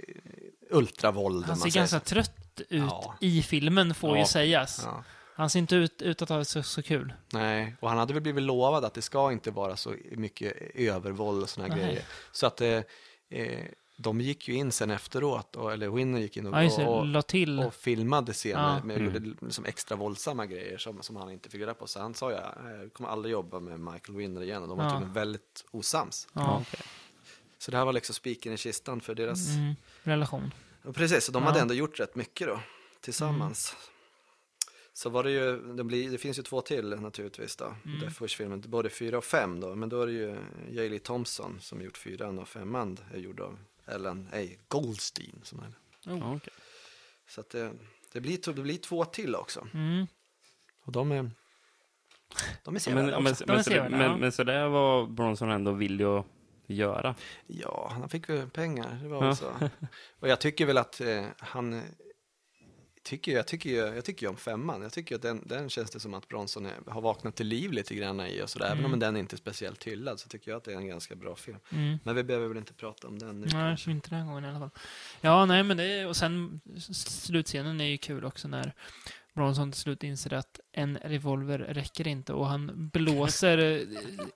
ultravåld. 0.71 1.45
Han 1.45 1.57
ser 1.57 1.69
ganska 1.69 1.99
trött 1.99 2.61
ut 2.69 2.84
Ja. 2.89 3.15
i 3.21 3.41
filmen, 3.41 3.95
får 3.95 4.15
ju 4.15 4.21
Ja. 4.21 4.28
sägas. 4.28 4.82
Ja. 4.86 5.03
Han 5.38 5.49
ser 5.49 5.59
inte 5.59 5.75
ut, 5.75 6.01
ut 6.01 6.21
att 6.21 6.29
ha 6.29 6.38
det 6.38 6.45
så, 6.45 6.63
så 6.63 6.81
kul. 6.83 7.13
Nej, 7.33 7.75
och 7.79 7.89
han 7.89 7.97
hade 7.97 8.13
väl 8.13 8.23
blivit 8.23 8.43
lovad 8.43 8.85
att 8.85 8.93
det 8.93 9.01
ska 9.01 9.31
inte 9.31 9.51
vara 9.51 9.75
så 9.75 9.95
mycket 10.11 10.53
övervåld 10.76 11.43
och 11.43 11.49
Nej. 11.57 11.69
grejer. 11.69 12.03
Så 12.31 12.47
att 12.47 12.61
eh, 12.61 12.81
eh, 13.30 13.65
de 13.97 14.22
gick 14.22 14.47
ju 14.47 14.53
in 14.55 14.72
sen 14.72 14.91
efteråt, 14.91 15.55
och, 15.55 15.73
eller 15.73 15.89
Winner 15.89 16.19
gick 16.19 16.38
in 16.38 16.47
och, 16.47 16.64
Ja, 16.64 17.18
och, 17.18 17.27
till. 17.27 17.59
och 17.59 17.73
filmade 17.73 18.34
scener 18.34 18.76
Ja. 18.77 18.84
med 18.84 19.01
gjorde 19.01 19.19
liksom 19.41 19.65
extra 19.65 19.95
våldsamma 19.97 20.45
grejer 20.45 20.77
som, 20.77 21.01
som 21.03 21.15
han 21.15 21.31
inte 21.31 21.49
fick 21.49 21.61
reda 21.61 21.73
på. 21.73 21.88
Så 21.88 21.99
han 21.99 22.14
sa 22.14 22.31
ja, 22.31 22.53
jag 22.81 22.93
kommer 22.93 23.09
aldrig 23.09 23.31
jobba 23.31 23.59
med 23.59 23.80
Michael 23.80 24.18
Winner 24.18 24.41
igen 24.41 24.61
och 24.61 24.68
de 24.69 24.77
var 24.77 24.85
Ja. 24.85 24.91
tydligen 24.91 25.14
väldigt 25.14 25.65
osams. 25.72 26.27
ja. 26.34 26.64
Så 27.59 27.72
det 27.72 27.77
här 27.77 27.85
var 27.85 27.93
liksom 27.93 28.15
spiken 28.15 28.53
i 28.53 28.57
kistan 28.57 29.01
för 29.01 29.15
deras... 29.15 29.47
Mm. 29.49 29.73
Relation. 30.03 30.53
Precis, 30.93 31.26
så 31.26 31.31
de 31.31 31.43
Ja. 31.43 31.49
hade 31.49 31.61
ändå 31.61 31.73
gjort 31.73 31.99
rätt 31.99 32.15
mycket 32.15 32.47
då, 32.47 32.59
tillsammans. 33.01 33.76
Så 34.98 35.10
var 35.10 35.24
det 35.24 35.32
ju, 35.32 35.74
det, 35.76 35.84
blir, 35.84 36.11
det 36.11 36.18
finns 36.18 36.40
ju 36.40 36.44
två 36.44 36.61
till 36.61 36.90
naturligtvis 36.90 37.56
då, 37.56 37.76
Mm. 37.86 37.99
Death 37.99 38.22
Wish-filmen, 38.24 38.64
både 38.68 38.90
fyra 38.90 39.18
och 39.18 39.24
fem 39.24 39.60
då, 39.60 39.76
men 39.76 39.90
då 39.90 40.02
är 40.02 40.07
det 40.07 40.14
ju 40.14 40.36
J. 40.69 40.90
Lee 40.90 40.99
Thompson 40.99 41.57
som 41.61 41.82
gjort 41.82 41.98
fyran 41.98 42.40
och 42.40 42.48
femman 42.48 42.98
är 43.14 43.18
gjord 43.18 43.40
av 43.40 43.60
Ellen 43.86 44.30
A. 44.34 44.38
Goldstein. 44.68 45.40
Som 45.44 45.60
är. 45.60 45.74
Ja, 46.03 46.36
okej. 46.36 46.53
Så 47.28 47.41
att 47.41 47.49
det, 47.49 47.72
det, 48.11 48.22
blir, 48.22 48.53
det 48.53 48.61
blir 48.61 48.78
två 48.78 49.06
till 49.06 49.36
också. 49.36 49.68
Mm. 49.74 50.07
Och 50.84 50.91
de 50.91 51.11
är, 51.11 51.32
de 52.64 52.76
är 52.76 52.80
sevärda 52.80 53.19
men, 53.19 53.24
men, 53.24 53.36
ja. 53.76 53.98
men, 53.98 54.19
men 54.19 54.32
så 54.32 54.44
där 54.44 54.68
var 54.68 55.07
Bronson 55.07 55.52
ändå 55.52 55.72
villig 55.72 56.06
att 56.06 56.26
göra. 56.68 57.15
Ja, 57.48 57.90
han 57.91 58.10
fick 58.10 58.30
väl 58.30 58.49
pengar, 58.49 58.99
det 59.03 59.10
var 59.10 59.26
Ja. 59.26 59.36
så. 59.36 59.69
Och 60.19 60.28
jag 60.28 60.40
tycker 60.40 60.65
väl 60.65 60.78
att 60.78 61.02
eh, 61.02 61.26
han, 61.38 61.84
tycker, 63.07 63.31
jag, 63.31 63.47
tycker, 63.47 63.69
ju- 63.69 63.95
jag 63.95 64.05
tycker 64.05 64.25
ju 64.25 64.29
om 64.29 64.38
femman. 64.38 64.81
Jag 64.81 64.93
tycker 64.93 65.15
att 65.15 65.21
den, 65.21 65.43
den 65.45 65.69
känns 65.69 65.91
det 65.91 65.99
som 65.99 66.13
att 66.13 66.27
Bronson 66.27 66.65
är, 66.65 66.73
har 66.88 67.01
vaknat 67.01 67.35
till 67.35 67.47
liv 67.47 67.71
lite 67.71 67.95
grann 67.95 68.19
i. 68.21 68.41
Och 68.43 68.49
så 68.49 68.59
där. 68.59 68.71
Även 68.71 68.85
om 68.85 68.99
den 68.99 69.17
inte 69.17 69.35
är 69.35 69.38
speciellt 69.38 69.84
hyllad 69.84 70.19
så 70.19 70.29
tycker 70.29 70.51
jag 70.51 70.57
att 70.57 70.63
det 70.63 70.73
är 70.73 70.77
en 70.77 70.88
ganska 70.88 71.15
bra 71.15 71.35
film. 71.35 71.57
Mm. 71.69 71.99
Men 72.03 72.15
vi 72.15 72.23
behöver 72.23 72.47
väl 72.47 72.57
inte 72.57 72.73
prata 72.73 73.07
om 73.07 73.19
den 73.19 73.39
nu. 73.41 73.45
Nej, 73.45 73.51
kanske. 73.51 73.91
inte 73.91 74.09
den 74.09 74.19
här 74.19 74.25
gången 74.25 74.43
i 74.43 74.47
alla 74.47 74.59
fall. 74.59 74.69
Ja, 75.21 75.45
nej, 75.45 75.63
men 75.63 75.77
det 75.77 75.84
är, 75.84 76.07
och 76.07 76.15
sen 76.15 76.61
slutscenen 76.91 77.81
är 77.81 77.85
ju 77.85 77.97
kul 77.97 78.25
också 78.25 78.47
när 78.47 78.73
Bronson 79.38 79.72
till 79.72 79.81
slut 79.81 80.03
inser 80.03 80.34
att 80.34 80.59
en 80.72 80.97
revolver 80.97 81.59
räcker 81.59 82.07
inte 82.07 82.34
och 82.34 82.47
han 82.47 82.89
blåser 82.93 83.57
eh, 83.57 83.81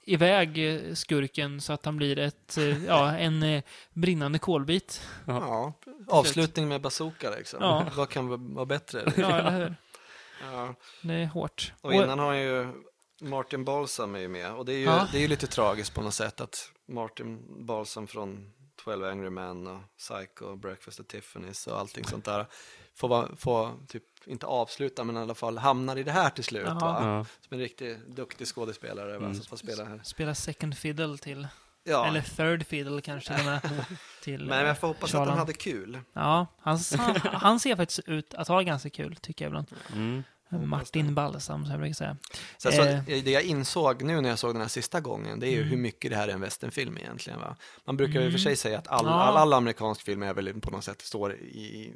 iväg 0.03 0.73
eh, 0.75 0.93
skurken 0.93 1.61
så 1.61 1.73
att 1.73 1.85
han 1.85 1.97
blir 1.97 2.19
ett, 2.19 2.57
eh, 2.57 2.85
ja, 2.85 3.17
en 3.17 3.61
brinnande 3.93 4.39
kolbit. 4.39 5.01
Ja, 5.27 5.73
avslutning 6.07 6.67
med 6.67 6.81
bazooka 6.81 7.29
liksom. 7.37 7.59
Ja. 7.61 7.85
Vad 7.95 8.09
kan 8.09 8.53
vara- 8.55 8.65
bättre? 8.65 9.13
Ja, 9.17 9.37
eller 9.37 9.59
hur? 9.59 9.75
Ja. 10.51 10.75
Det 11.01 11.13
är 11.13 11.25
hårt. 11.25 11.73
Och 11.81 11.93
innan 11.93 12.19
har 12.19 12.33
ju 12.33 12.67
Martin 13.21 13.65
Balsam 13.65 14.15
är 14.15 14.19
ju 14.19 14.27
med. 14.27 14.53
Och 14.53 14.65
det 14.65 14.73
är 14.73 14.77
ju, 14.77 14.83
Ja. 14.85 15.07
det 15.11 15.17
är 15.17 15.21
ju 15.21 15.27
lite 15.27 15.47
tragiskt 15.47 15.93
på 15.93 16.01
något 16.01 16.13
sätt 16.13 16.41
att 16.41 16.71
Martin 16.87 17.65
Balsam 17.65 18.07
från 18.07 18.53
12 18.83 19.03
Angry 19.05 19.29
Men 19.29 19.67
och 19.67 19.79
Psycho 19.97 20.45
och 20.45 20.57
Breakfast 20.57 20.99
at 20.99 21.07
Tiffany's 21.13 21.69
och 21.69 21.79
allting 21.79 22.05
sånt 22.05 22.25
där 22.25 22.45
får, 22.95 23.07
vara, 23.07 23.35
får 23.35 23.71
typ 23.87 24.03
inte 24.25 24.45
avsluta 24.45 25.03
men 25.03 25.17
i 25.17 25.19
alla 25.19 25.35
fall 25.35 25.57
hamnar 25.57 25.97
i 25.97 26.03
det 26.03 26.11
här 26.11 26.29
till 26.29 26.43
slut. 26.43 26.67
Som 26.67 27.25
en 27.49 27.59
riktigt 27.59 28.07
duktig 28.07 28.47
skådespelare? 28.47 29.15
Mm. 29.15 29.35
som 29.35 29.45
får 29.45 29.57
spela 29.57 29.85
här. 29.85 29.99
Spela 30.03 30.35
second 30.35 30.77
fiddle 30.77 31.17
till, 31.17 31.47
Ja, 31.83 32.07
eller 32.07 32.21
third 32.21 32.67
fiddle 32.67 33.01
kanske 33.01 33.33
till 33.37 33.39
och 33.39 33.45
med. 33.51 33.61
Till, 34.23 34.45
men 34.45 34.65
jag 34.65 34.77
får 34.79 34.87
hoppas 34.87 35.03
att 35.09 35.13
han 35.13 35.25
Charlan. 35.25 35.39
hade 35.39 35.53
kul. 35.53 35.99
Ja, 36.13 36.47
han, 36.59 36.79
han, 36.97 37.15
han 37.23 37.59
ser 37.59 37.75
faktiskt 37.75 37.99
ut 37.99 38.33
att 38.33 38.47
ha 38.47 38.61
ganska 38.61 38.89
kul, 38.89 39.15
tycker 39.15 39.45
jag 39.45 39.49
ibland. 39.49 39.67
Mm. 39.93 40.23
Martin 40.51 41.15
Balsam, 41.15 41.61
som 41.63 41.71
jag 41.71 41.79
brukar 41.79 41.93
säga. 41.93 42.17
Så, 42.57 42.69
Eh. 42.69 43.03
det 43.23 43.31
jag 43.31 43.43
insåg 43.43 44.03
nu 44.03 44.21
när 44.21 44.29
jag 44.29 44.39
såg 44.39 44.53
den 44.53 44.61
här 44.61 44.67
sista 44.67 44.99
gången, 44.99 45.39
det 45.39 45.47
är 45.47 45.51
ju 45.51 45.57
Mm. 45.57 45.69
hur 45.69 45.77
mycket 45.77 46.11
det 46.11 46.17
här 46.17 46.27
är 46.27 46.33
en 46.33 46.41
westernfilm 46.41 46.97
egentligen. 46.97 47.39
Va? 47.39 47.55
Man 47.85 47.97
brukar 47.97 48.19
ju 48.21 48.25
i 48.25 48.29
och 48.29 48.31
för 48.31 48.39
sig 48.39 48.55
säga 48.55 48.77
att 48.79 48.87
all, 48.87 49.05
Ja. 49.05 49.11
all, 49.11 49.37
all 49.37 49.53
amerikansk 49.53 50.01
film 50.01 50.23
är 50.23 50.33
väl 50.33 50.61
på 50.61 50.71
något 50.71 50.83
sätt 50.83 51.01
står 51.01 51.33
i, 51.33 51.35
i, 51.45 51.93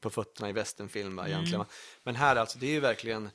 på 0.00 0.10
fötterna 0.10 0.48
i 0.48 0.52
westernfilm 0.52 1.16
va, 1.16 1.26
egentligen. 1.28 1.54
Mm. 1.54 1.66
Va? 1.66 1.74
Men 2.02 2.16
här 2.16 2.36
alltså, 2.36 2.58
det 2.58 2.66
är 2.66 2.70
ju 2.70 2.80
verkligen 2.80 3.30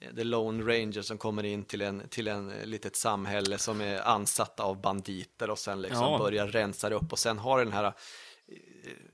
eh, 0.00 0.14
The 0.14 0.24
Lone 0.24 0.62
Ranger 0.64 1.02
som 1.02 1.18
kommer 1.18 1.44
in 1.44 1.64
till 1.64 1.80
en, 1.82 2.02
till 2.08 2.28
en 2.28 2.50
eh, 2.50 2.66
litet 2.66 2.96
samhälle 2.96 3.58
som 3.58 3.80
är 3.80 4.00
ansatta 4.08 4.62
av 4.62 4.80
banditer 4.80 5.50
och 5.50 5.58
sen 5.58 5.82
liksom 5.82 6.12
Ja. 6.12 6.18
börjar 6.18 6.46
rensa 6.46 6.90
upp 6.90 7.12
och 7.12 7.18
sen 7.18 7.38
har 7.38 7.58
den 7.64 7.72
här 7.72 7.92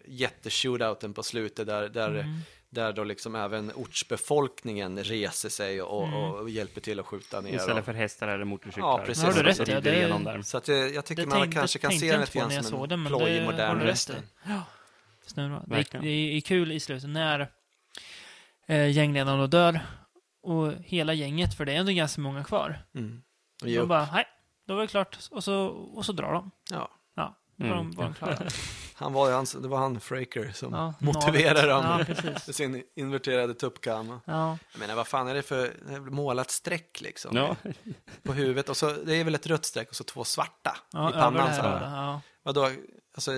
jätteshootouten 0.06 1.14
på 1.14 1.22
slutet 1.22 1.66
där, 1.66 1.88
där, 1.88 2.08
Mm. 2.10 2.40
Där 2.70 2.92
då 2.92 3.04
liksom 3.04 3.34
även 3.34 3.72
ortsbefolkningen 3.74 5.04
reser 5.04 5.48
sig 5.48 5.82
och, 5.82 6.32
och 6.40 6.50
hjälper 6.50 6.80
till 6.80 7.00
att 7.00 7.06
skjuta 7.06 7.40
ner. 7.40 7.54
Istället 7.54 7.78
och, 7.78 7.84
för 7.84 7.94
hästar 7.94 8.28
eller 8.28 8.44
motorcyklar. 8.44 8.88
Ja, 8.88 8.98
precis. 9.06 9.20
Så 9.22 9.26
Har 9.26 9.34
du 9.34 9.42
rätt, 9.42 9.58
rider 9.60 9.72
ja, 9.74 9.80
det- 9.80 9.96
igenom 9.96 10.24
där. 10.24 10.42
så 10.42 10.58
att 10.58 10.68
jag, 10.68 10.94
jag 10.94 11.04
tycker 11.04 11.22
Det 11.22 11.28
man 11.28 11.40
tänkte- 11.40 11.58
kanske 11.58 11.78
kan 11.78 11.92
se 11.92 12.12
den 12.12 12.20
lite 12.20 12.38
grann 12.38 12.64
som 12.64 12.82
en 12.92 13.06
plojig 13.06 13.34
det 13.40 13.44
har 13.44 13.52
modern 13.52 13.78
western. 13.86 14.16
i. 14.16 14.48
Ja. 14.48 14.62
Det, 15.34 15.60
Verkligen. 15.66 16.04
det 16.04 16.10
är 16.10 16.40
kul 16.40 16.72
i 16.72 16.80
slutet 16.80 17.08
när 17.10 17.50
eh, 18.66 18.90
gängledaren 18.90 19.38
då 19.38 19.46
dör 19.46 19.80
och 20.42 20.72
hela 20.84 21.14
gänget, 21.14 21.54
för 21.54 21.64
det 21.64 21.72
är 21.72 21.76
ändå 21.76 21.92
ganska 21.92 22.20
många 22.20 22.44
kvar. 22.44 22.78
Mm. 22.94 23.22
Och 23.62 23.68
De 23.68 23.88
bara, 23.88 24.08
nej, 24.12 24.24
då 24.66 24.74
var 24.74 24.80
det 24.82 24.86
klart. 24.88 25.18
Och 25.30 25.44
så, 25.44 25.66
och 25.66 26.04
så 26.04 26.12
drar 26.12 26.32
de. 26.32 26.50
Ja. 26.70 26.90
Var 27.58 27.66
Mm. 27.66 27.76
de, 27.90 27.96
var 27.96 28.04
de 28.04 28.14
klara. 28.14 28.38
Han 28.94 29.12
var, 29.12 29.28
ju 29.28 29.34
hans- 29.34 29.62
det 29.62 29.68
var 29.68 29.78
han, 29.78 30.00
Fraker, 30.00 30.50
som 30.54 30.72
Ja, 30.72 30.94
motiverade 31.00 31.66
dem 31.68 31.84
Ja, 31.84 32.14
med 32.46 32.54
sin 32.54 32.82
inverterade 32.96 33.54
tuppkam. 33.54 34.20
Ja, 34.24 34.58
Jag 34.72 34.80
menar, 34.80 34.94
vad 34.94 35.06
fan 35.06 35.28
är 35.28 35.34
det 35.34 35.42
för 35.42 35.70
målat 36.10 36.50
streck 36.50 37.00
liksom? 37.00 37.36
Ja, 37.36 37.56
På 38.22 38.32
huvudet. 38.32 38.68
Och 38.68 38.76
så, 38.76 38.92
det 38.92 39.14
är 39.16 39.24
väl 39.24 39.34
ett 39.34 39.46
rött 39.46 39.64
streck 39.64 39.88
och 39.88 39.94
så 39.96 40.04
två 40.04 40.24
svarta 40.24 40.76
ja 40.92 41.10
i 41.10 41.12
pannan. 41.12 41.54
Så 41.54 41.62
här. 41.62 41.96
Ja. 41.96 42.20
Vadå, 42.42 42.70
alltså 43.14 43.32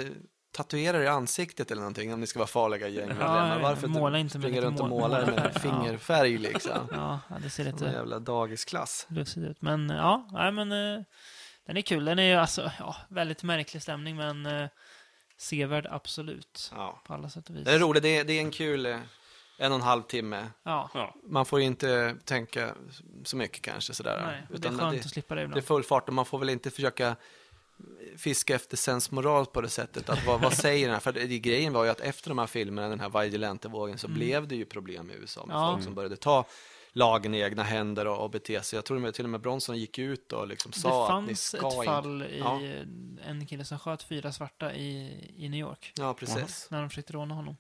tatuerar 0.53 1.01
i 1.01 1.09
ansiktet 1.09 1.71
eller 1.71 1.81
någonting 1.83 2.15
om 2.15 2.21
ni 2.21 2.27
ska 2.27 2.39
vara 2.39 2.47
farliga 2.47 2.89
gängmedlemmar? 2.89 3.57
Ja, 3.57 3.63
Varför 3.63 3.89
måla 3.89 4.19
inte 4.19 4.39
med 4.39 4.43
springa 4.45 4.57
lite 4.61 4.67
runt 4.67 4.81
och 4.81 4.89
mål- 4.89 5.01
måla 5.11 5.27
med 5.27 5.55
fingerfärg 5.63 6.39
liksom? 6.39 6.89
Ja, 6.93 7.21
det 7.43 7.51
ser 7.51 7.65
Som 7.65 7.67
en 7.67 7.73
lite 7.79 7.85
jävla 7.97 8.19
dagisklass. 8.19 9.07
lustigt 9.11 9.45
ut. 9.45 9.63
Men 9.63 9.89
ja, 9.91 10.29
nej, 10.33 10.53
men 10.53 10.73
eh, 10.73 11.03
den 11.67 11.77
är 11.77 11.83
kul. 11.83 12.05
Den 12.05 12.19
är 12.19 12.23
ju 12.23 12.35
alltså, 12.35 12.71
ja, 12.79 12.97
väldigt 13.09 13.43
märklig 13.43 13.83
stämning, 13.83 14.17
men 14.17 14.47
eh, 14.47 14.69
sevärd 15.37 15.87
absolut. 15.91 16.73
Ja. 16.75 17.03
På 17.07 17.15
alla 17.15 17.29
sätt 17.31 17.51
och 17.51 17.57
vis. 17.57 17.65
Det 17.65 17.73
är 17.73 17.79
roligt, 17.79 18.03
det 18.03 18.17
är, 18.19 18.25
det 18.25 18.33
är 18.33 18.41
en 18.41 18.51
kul 18.51 18.87
eh, 18.87 18.99
en 19.59 19.73
och 19.73 19.77
en 19.79 19.83
halv 19.85 20.03
timme. 20.03 20.47
Ja, 20.63 20.91
ja. 20.95 21.15
Man 21.25 21.47
får 21.47 21.61
inte 21.61 22.17
tänka 22.25 22.75
så 23.25 23.37
mycket 23.37 23.63
kanske 23.63 23.95
sådär. 23.95 24.23
nej, 24.27 24.59
det 24.61 24.69
är 24.69 24.73
skönt 24.73 24.93
det, 24.93 24.99
att 25.01 25.11
slippa 25.11 25.35
det 25.35 25.41
det 25.41 25.45
är 25.45 25.47
ibland. 25.47 25.65
full 25.65 25.83
fart 25.83 26.09
och 26.09 26.15
man 26.15 26.25
får 26.25 26.39
väl 26.39 26.49
inte 26.51 26.71
försöka 26.71 27.17
fiska 28.17 28.55
efter 28.55 28.77
sensmoral 28.77 29.47
på 29.47 29.61
det 29.61 29.69
sättet. 29.69 30.09
Att 30.09 30.27
vad, 30.27 30.41
vad 30.41 30.55
säger 30.55 30.87
den 30.87 30.95
här? 30.95 31.01
För 31.01 31.13
det, 31.13 31.39
grejen 31.39 31.73
var 31.73 31.85
ju 31.85 31.91
att 31.91 32.01
efter 32.01 32.29
de 32.29 32.39
här 32.39 32.47
filmerna, 32.47 32.89
den 32.89 33.01
här 33.01 33.09
vigilante-vågen, 33.23 33.99
så 33.99 34.09
blev 34.09 34.49
det 34.49 34.57
ju 34.57 34.65
problem 34.65 35.11
i 35.11 35.15
USA 35.15 35.47
med 35.47 35.55
Mm. 35.57 35.67
Ja. 35.67 35.73
folk 35.73 35.85
som 35.85 35.95
började 35.95 36.17
ta 36.17 36.45
lagen 36.93 37.35
i 37.35 37.41
egna 37.41 37.63
händer 37.63 38.07
och, 38.07 38.25
och 38.25 38.31
bete 38.31 38.63
sig. 38.63 38.77
Jag 38.77 38.85
tror 38.85 39.07
att 39.07 39.15
till 39.15 39.25
och 39.25 39.31
med 39.31 39.41
Bronson 39.41 39.79
gick 39.79 39.99
ut 39.99 40.33
och 40.33 40.49
liksom 40.49 40.71
Det 40.71 40.79
sa 40.81 41.17
att 41.19 41.23
ni 41.23 41.27
fanns 41.29 41.43
ska 41.49 41.57
ett 41.69 41.73
inte... 41.75 41.85
fall 41.87 42.23
i 42.23 42.39
Ja. 42.39 42.61
en 43.27 43.47
kille 43.47 43.65
som 43.65 43.79
sköt 43.79 44.03
fyra 44.03 44.33
svarta 44.33 44.75
i, 44.75 45.11
i 45.37 45.49
New 45.49 45.61
York. 45.61 45.93
Ja, 45.97 46.15
precis. 46.15 46.69
När 46.71 46.81
de 46.81 46.89
försökte 46.89 47.13
råna 47.13 47.35
honom. 47.35 47.57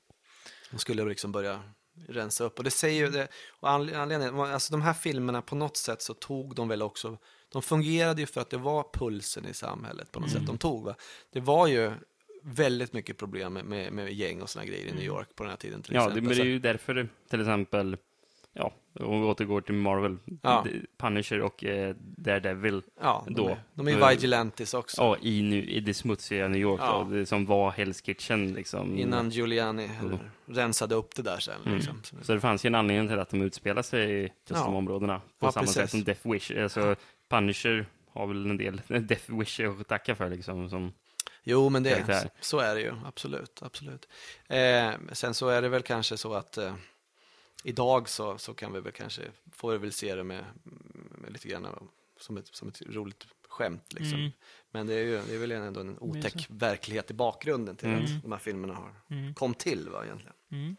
De 0.70 0.78
skulle 0.78 1.04
liksom 1.04 1.32
börja 1.32 1.62
rensa 2.08 2.44
upp. 2.44 2.58
Och 2.58 2.64
det 2.64 2.70
säger 2.70 3.04
ju 3.04 3.10
det, 3.10 3.28
och 3.60 3.68
anle- 3.68 3.96
anledningen, 3.96 4.40
alltså 4.40 4.72
de 4.72 4.82
här 4.82 4.92
filmerna 4.92 5.42
på 5.42 5.54
något 5.54 5.76
sätt 5.76 6.02
så 6.02 6.14
tog 6.14 6.54
de 6.54 6.68
väl 6.68 6.82
också, 6.82 7.18
de 7.52 7.62
fungerade 7.62 8.20
ju 8.20 8.26
för 8.26 8.40
att 8.40 8.50
det 8.50 8.56
var 8.56 8.84
pulsen 8.92 9.46
i 9.46 9.54
samhället 9.54 10.12
på 10.12 10.20
något 10.20 10.30
Mm. 10.30 10.40
sätt 10.40 10.46
de 10.46 10.58
tog. 10.58 10.84
Va? 10.84 10.94
Det 11.32 11.40
var 11.40 11.66
ju 11.66 11.92
väldigt 12.42 12.92
mycket 12.92 13.16
problem 13.18 13.52
med, 13.52 13.64
med, 13.64 13.92
med 13.92 14.12
gäng 14.12 14.42
och 14.42 14.50
såna 14.50 14.64
grejer 14.64 14.80
i 14.80 14.84
Mm. 14.84 14.96
New 14.96 15.06
York 15.06 15.28
på 15.36 15.42
den 15.42 15.50
här 15.50 15.56
tiden 15.56 15.82
till 15.82 15.94
ja 15.94 16.00
det, 16.00 16.06
exempel. 16.06 16.22
men 16.28 16.36
det 16.36 16.42
är 16.42 16.46
ju 16.46 16.58
därför 16.58 17.08
till 17.30 17.40
exempel, 17.40 17.96
ja, 18.52 18.72
om 19.00 19.20
vi 19.20 19.26
återgår 19.26 19.60
till 19.60 19.74
Marvel, 19.74 20.16
Ja. 20.42 20.66
Punisher 20.98 21.40
och 21.40 21.64
eh, 21.64 21.94
Daredevil, 22.00 22.82
ja, 23.00 23.24
de, 23.26 23.34
då. 23.34 23.48
är, 23.48 23.62
de 23.74 23.88
är 23.88 23.96
Men- 23.96 24.08
vigilantes 24.08 24.74
också. 24.74 25.02
ja, 25.02 25.16
i, 25.22 25.42
nu, 25.42 25.64
i 25.64 25.80
det 25.80 25.94
smutsiga 25.94 26.48
New 26.48 26.60
York 26.60 26.80
Ja. 26.84 27.06
då, 27.08 27.14
det 27.16 27.26
som 27.26 27.46
var 27.46 27.70
Hell's 27.72 28.04
Kitchen 28.04 28.52
liksom. 28.52 28.98
Innan 28.98 29.30
Giuliani 29.30 29.90
eller, 30.00 30.30
rensade 30.46 30.94
upp 30.94 31.14
det 31.16 31.22
där 31.22 31.38
sen. 31.38 31.54
Mm. 31.64 31.76
Liksom. 31.76 32.00
Så- 32.02 32.16
Så 32.22 32.34
det 32.34 32.40
fanns 32.40 32.64
ju 32.64 32.66
en 32.66 32.74
anledning 32.74 33.08
till 33.08 33.18
att 33.18 33.30
de 33.30 33.42
utspelar 33.42 33.82
sig 33.82 34.10
i 34.10 34.22
just 34.22 34.32
Ja. 34.48 34.64
de 34.64 34.74
områdena. 34.74 35.18
På 35.38 35.46
Ja, 35.46 35.52
samma 35.52 35.62
precis. 35.62 35.74
sätt 35.76 35.90
som 35.90 36.04
Death 36.04 36.28
Wish. 36.32 36.50
Alltså, 36.62 36.96
Punisher 37.28 37.86
har 38.12 38.26
väl 38.26 38.50
en 38.50 38.56
del 38.56 38.80
Death 38.88 39.38
Wish 39.38 39.60
att 39.60 39.88
tacka 39.88 40.14
för 40.14 40.28
liksom. 40.30 40.70
Som, 40.70 40.92
Jo, 41.42 41.68
men 41.68 41.82
det, 41.82 41.90
karaktär. 41.90 42.30
så 42.40 42.58
är 42.58 42.74
det 42.74 42.80
ju. 42.80 42.92
Absolut. 43.06 43.62
absolut. 43.62 44.08
Eh, 44.48 44.90
sen 45.12 45.34
så 45.34 45.48
är 45.48 45.62
det 45.62 45.68
väl 45.68 45.82
kanske 45.82 46.16
så 46.16 46.34
att 46.34 46.58
eh, 46.58 46.74
idag 47.64 48.08
så, 48.08 48.38
så 48.38 48.54
kan 48.54 48.72
vi 48.72 48.80
väl 48.80 48.92
kanske, 48.92 49.22
får 49.52 49.72
vi 49.72 49.78
väl 49.78 49.92
se 49.92 50.14
det 50.14 50.24
med, 50.24 50.44
med 51.18 51.32
lite 51.32 51.48
grann 51.48 51.66
av- 51.66 51.88
som 52.20 52.36
ett, 52.36 52.46
som 52.54 52.68
ett 52.68 52.82
roligt 52.82 53.26
skämt. 53.48 53.92
Liksom. 53.92 54.18
Mm. 54.18 54.30
Men 54.70 54.86
det 54.86 54.94
är 54.94 55.02
ju 55.04 55.22
det 55.28 55.34
är 55.34 55.38
väl 55.38 55.52
ändå 55.52 55.80
en 55.80 55.98
otäck 55.98 56.46
verklighet 56.50 57.10
i 57.10 57.14
bakgrunden 57.14 57.76
till 57.76 57.88
Mm. 57.88 58.04
att 58.04 58.22
de 58.22 58.32
här 58.32 58.38
filmerna 58.38 58.74
har 58.74 58.94
Mm. 59.10 59.34
kom 59.34 59.54
till 59.54 59.88
va, 59.88 60.04
egentligen. 60.04 60.34
Mm. 60.52 60.76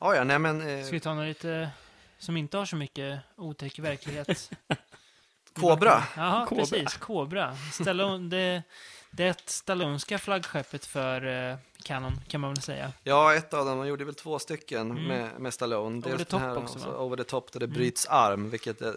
Ja, 0.00 0.14
ja, 0.16 0.24
nej 0.24 0.38
men 0.38 0.60
eh, 0.68 0.82
Ska 0.84 0.92
vi 0.92 1.00
ta 1.00 1.14
något 1.14 1.26
lite 1.26 1.70
som 2.18 2.36
inte 2.36 2.56
har 2.58 2.64
så 2.64 2.76
mycket 2.76 3.20
otäck 3.36 3.78
verklighet? 3.78 4.50
Kobra. 5.54 6.02
Kobra. 6.14 6.46
precis. 6.46 6.96
Kobra. 6.96 7.56
Stallone, 7.72 8.28
det, 8.28 8.62
det 9.10 9.24
är 9.24 9.30
ett 9.30 9.50
Stallonska 9.50 10.18
flaggskeppet 10.18 10.86
för 10.86 11.50
eh, 11.50 11.56
Canon, 11.84 12.20
kan 12.28 12.40
man 12.40 12.50
väl 12.54 12.62
säga. 12.62 12.92
Ja, 13.02 13.34
ett 13.34 13.54
av 13.54 13.66
dem, 13.66 13.78
man 13.78 13.88
gjorde 13.88 14.04
väl 14.04 14.14
två 14.14 14.38
stycken 14.38 14.90
Mm. 14.90 15.04
med, 15.04 15.40
med 15.40 15.54
Stallone. 15.54 15.98
Over 15.98 16.08
Dels 16.10 16.18
the 16.18 16.24
top 16.24 16.40
här, 16.40 16.56
också, 16.56 16.78
va? 16.78 16.96
Over 16.98 17.16
the 17.16 17.24
top 17.24 17.52
där 17.52 17.60
det 17.60 17.66
Mm. 17.66 17.74
bryts 17.76 18.06
arm, 18.06 18.50
vilket 18.50 18.80
jag, 18.80 18.94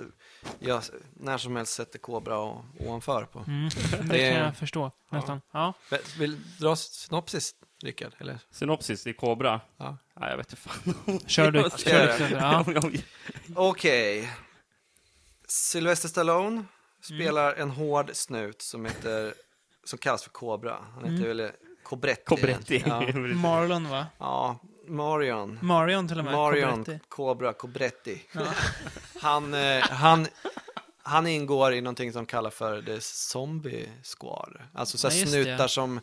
jag 0.59 0.83
när 1.13 1.37
som 1.37 1.55
helst 1.55 1.73
sätter 1.73 1.99
Kobra 1.99 2.37
och, 2.37 2.65
ovanför 2.79 3.25
på. 3.25 3.39
Mm. 3.39 3.69
Det 3.91 3.97
Det- 4.17 4.31
kan 4.33 4.43
jag 4.45 4.57
förstå, 4.57 4.91
nästan. 5.09 5.41
Ja. 5.51 5.73
Vill- 6.17 6.41
dra 6.59 6.75
synopsis, 6.75 7.55
Rickard? 7.83 8.11
Eller? 8.19 8.39
synopsis 8.51 9.07
i 9.07 9.13
Cobra. 9.13 9.61
Ja. 9.77 9.97
Ja, 10.19 10.29
jag 10.29 10.37
vet 10.37 10.51
inte 10.53 10.55
fan. 10.61 11.19
Kör 11.27 11.51
du. 11.51 11.69
Kör 11.77 12.17
du 12.29 12.35
ja. 12.35 12.65
Okej. 13.55 14.29
Sylvester 15.47 16.07
Stallone 16.09 16.63
spelar 17.01 17.53
Mm. 17.53 17.61
en 17.61 17.69
hård 17.75 18.09
snut 18.13 18.61
som 18.61 18.85
heter, 18.85 19.33
som 19.83 19.99
kallas 19.99 20.23
för 20.23 20.29
Kobra. 20.29 20.77
Han 20.93 21.03
heter 21.03 21.25
Mm. 21.25 21.37
väl 21.37 21.51
Cobretti. 21.83 22.23
Cobretti. 22.25 22.83
Ja, 22.85 23.01
Marlon, 23.35 23.89
va? 23.89 24.05
ja 24.17 24.59
Marion. 24.87 25.59
Marion 25.61 26.07
till 26.07 26.19
och 26.19 26.25
med. 26.25 26.33
Marion 26.33 26.71
Cobretti. 26.83 26.99
Cobra 27.09 27.53
Cobretti. 27.53 28.21
Ja. 28.31 28.41
Han, 29.21 29.53
eh, 29.53 29.81
han, 29.81 30.27
han 31.03 31.27
ingår 31.27 31.73
i 31.73 31.81
någonting 31.81 32.13
som 32.13 32.25
kallas 32.25 32.53
för 32.53 32.81
The 32.81 33.01
Zombie 33.01 33.89
Squad. 34.03 34.57
Alltså 34.73 34.97
så 34.97 35.07
Ja, 35.07 35.11
det, 35.11 35.27
snutar 35.29 35.51
ja. 35.51 35.67
som 35.67 35.99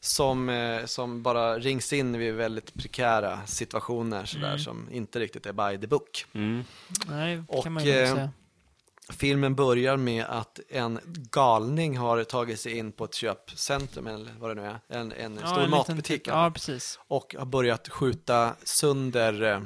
som, 0.00 0.48
eh, 0.48 0.84
som 0.84 1.22
bara 1.22 1.58
rings 1.58 1.92
in 1.92 2.18
vid 2.18 2.34
väldigt 2.34 2.74
prekära 2.74 3.46
situationer 3.46 4.24
sådär, 4.24 4.46
Mm. 4.46 4.58
som 4.58 4.88
inte 4.90 5.20
riktigt 5.20 5.46
är 5.46 5.52
by 5.52 5.78
the 5.80 5.86
book. 5.86 6.24
Mm. 6.32 6.64
Nej, 7.06 7.42
Och, 7.48 7.64
kan 7.64 7.72
man 7.72 7.84
ju 7.84 7.90
eh, 7.98 8.14
säga. 8.14 8.30
Filmen 9.12 9.54
börjar 9.54 9.96
med 9.96 10.24
att 10.24 10.60
en 10.68 10.98
galning 11.30 11.96
har 11.98 12.24
tagit 12.24 12.60
sig 12.60 12.76
in 12.78 12.92
på 12.92 13.04
ett 13.04 13.14
köpcentrum, 13.14 14.06
eller 14.06 14.30
vad 14.38 14.50
det 14.50 14.54
nu 14.54 14.66
är, 14.66 14.78
en, 14.88 15.12
en 15.12 15.38
Ja, 15.42 15.46
stor 15.46 15.56
en 15.56 15.64
liten 15.64 15.70
matbutik. 15.70 16.22
typ- 16.24 16.26
Ja, 16.26 16.50
precis. 16.54 16.98
och 17.08 17.34
har 17.38 17.46
börjat 17.46 17.88
skjuta 17.88 18.54
sönder 18.64 19.42
eh, 19.42 19.60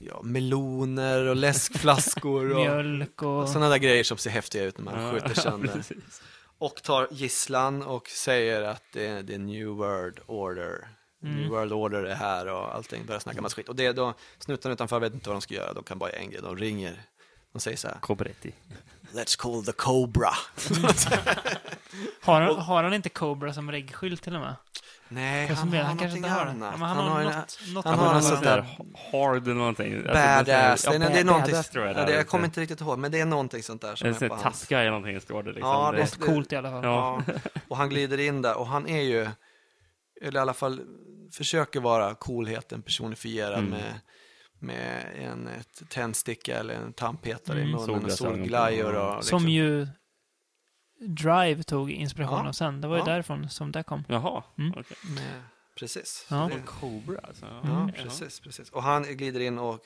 ja, 0.00 0.20
meloner 0.22 1.26
och 1.26 1.36
läskflaskor 1.36 2.50
och, 2.50 2.56
Mjölk 2.60 3.22
och... 3.22 3.42
och 3.42 3.48
sådana 3.48 3.68
där 3.68 3.78
grejer 3.78 4.04
som 4.04 4.18
ser 4.18 4.30
häftiga 4.30 4.64
ut 4.64 4.78
när 4.78 4.84
man 4.84 5.02
Ja, 5.04 5.12
skjuter 5.12 5.34
sönder. 5.40 5.72
precis. 5.72 6.22
och 6.58 6.82
tar 6.82 7.08
gisslan 7.10 7.82
och 7.82 8.08
säger 8.08 8.62
att 8.62 8.82
det 8.92 9.06
är 9.06 9.22
the 9.22 9.38
new 9.38 9.66
world 9.68 10.20
order. 10.26 10.88
Mm. 11.22 11.36
New 11.36 11.48
world 11.50 11.72
order 11.72 12.02
är 12.04 12.14
här 12.14 12.46
och 12.46 12.74
allting 12.74 13.06
börjar 13.06 13.20
snacka 13.20 13.40
massa 13.42 13.56
skit. 13.56 13.68
Och 13.68 13.76
det 13.76 13.86
är 13.86 13.92
då, 13.92 14.14
snuten 14.38 14.72
utanför 14.72 15.00
vet 15.00 15.14
inte 15.14 15.28
vad 15.28 15.36
de 15.36 15.40
ska 15.42 15.54
göra, 15.54 15.72
de 15.72 15.84
kan 15.84 15.98
bara 15.98 16.10
göra 16.10 16.20
en 16.20 16.30
grej, 16.30 16.40
de 16.42 16.56
ringer. 16.56 17.02
De 17.54 17.60
säger 17.60 17.76
så 17.76 17.88
här, 17.88 17.96
Cobretti. 18.00 18.52
let's 19.12 19.38
call 19.38 19.64
the 19.64 19.72
Cobra. 19.72 20.30
Har 22.22 22.40
han, 22.40 22.56
har 22.56 22.82
han 22.84 22.94
inte 22.94 23.08
Cobra 23.08 23.52
som 23.52 23.70
reggskylt 23.70 24.22
till 24.22 24.34
och 24.34 24.40
med? 24.40 24.54
Nej, 25.08 25.48
Jag 25.48 25.54
han 25.56 25.68
har 25.72 25.78
han 25.78 25.98
kanske 25.98 26.16
inte 26.16 26.28
har 26.30 26.44
det. 26.44 26.50
annat. 26.50 26.68
Ja, 26.72 26.78
men 26.78 26.88
han, 26.88 26.96
har 27.08 27.20
en- 27.20 27.26
något, 27.26 27.58
något 27.74 27.84
han 27.84 27.98
Han 27.98 28.06
har 28.06 28.08
en 28.08 28.14
något 28.14 28.22
sån 28.24 28.32
sånt 28.32 28.44
där 28.44 28.66
hard 29.12 29.42
eller 29.42 29.54
någonting. 29.54 29.94
Alltså, 29.94 30.12
Badass, 30.12 30.84
Ja, 30.84 30.90
det, 30.90 30.96
är- 31.06 31.10
det 31.10 31.20
är 31.20 31.24
någonting, 31.24 31.52
badass 31.52 31.68
tror 31.70 31.86
jag 31.86 31.96
det 31.96 32.00
ja, 32.00 32.06
det, 32.06 32.12
är. 32.12 32.16
jag 32.16 32.28
kommer 32.28 32.44
inte 32.44 32.60
riktigt 32.60 32.80
ihåg, 32.80 32.98
men 32.98 33.12
det 33.12 33.20
är 33.20 33.24
någonting 33.24 33.62
sånt 33.62 33.82
där 33.82 33.96
som 33.96 34.08
En 34.08 34.14
är 34.14 34.28
sån 34.28 34.38
taska 34.38 34.80
eller 34.80 34.90
någonting 34.90 35.20
står 35.20 35.42
det 35.42 35.52
liksom. 35.52 35.70
Ja, 35.70 35.90
det, 35.92 35.96
det- 35.96 36.02
Något 36.02 36.20
coolt 36.20 36.52
i 36.52 36.56
alla 36.56 36.70
fall. 36.70 36.84
Ja. 36.84 37.22
Ja, 37.26 37.32
och 37.68 37.76
han 37.76 37.88
glider 37.88 38.20
in 38.20 38.42
där 38.42 38.56
och 38.56 38.66
han 38.66 38.88
är 38.88 39.02
ju, 39.02 39.28
eller 40.22 40.38
i 40.38 40.42
alla 40.42 40.54
fall 40.54 40.80
försöker 41.32 41.80
vara 41.80 42.14
coolheten 42.14 42.82
personifierad 42.82 43.58
Mm. 43.58 43.70
med, 43.70 44.00
med 44.58 45.06
en 45.16 45.48
ett 45.48 45.82
tändsticka 45.88 46.58
eller 46.58 46.74
en 46.74 46.92
tandpetare 46.92 47.58
i 47.58 47.62
Mm. 47.62 47.72
munnen 47.76 48.04
och 48.04 48.12
solglajjor 48.12 48.94
och 48.94 49.16
liksom. 49.16 49.40
Som 49.40 49.48
ju 49.48 49.86
Drive 51.00 51.62
tog 51.62 51.90
inspiration 51.90 52.38
Ja. 52.42 52.48
av 52.48 52.52
sen. 52.52 52.80
Det 52.80 52.88
var 52.88 52.96
ju 52.96 53.00
Ja. 53.02 53.04
därifrån 53.06 53.50
som 53.50 53.72
det 53.72 53.82
kom. 53.82 54.04
Jaha, 54.08 54.42
Mm. 54.58 54.70
okej. 54.78 54.96
med, 55.14 55.42
precis. 55.74 56.26
Ja. 56.30 56.50
Det- 56.54 56.62
Cobra 56.66 57.18
alltså. 57.22 57.46
Ja, 57.64 57.80
Mm. 57.80 57.92
precis, 57.92 58.40
precis. 58.40 58.70
Och 58.70 58.82
han 58.82 59.02
glider 59.16 59.40
in 59.40 59.58
och 59.58 59.80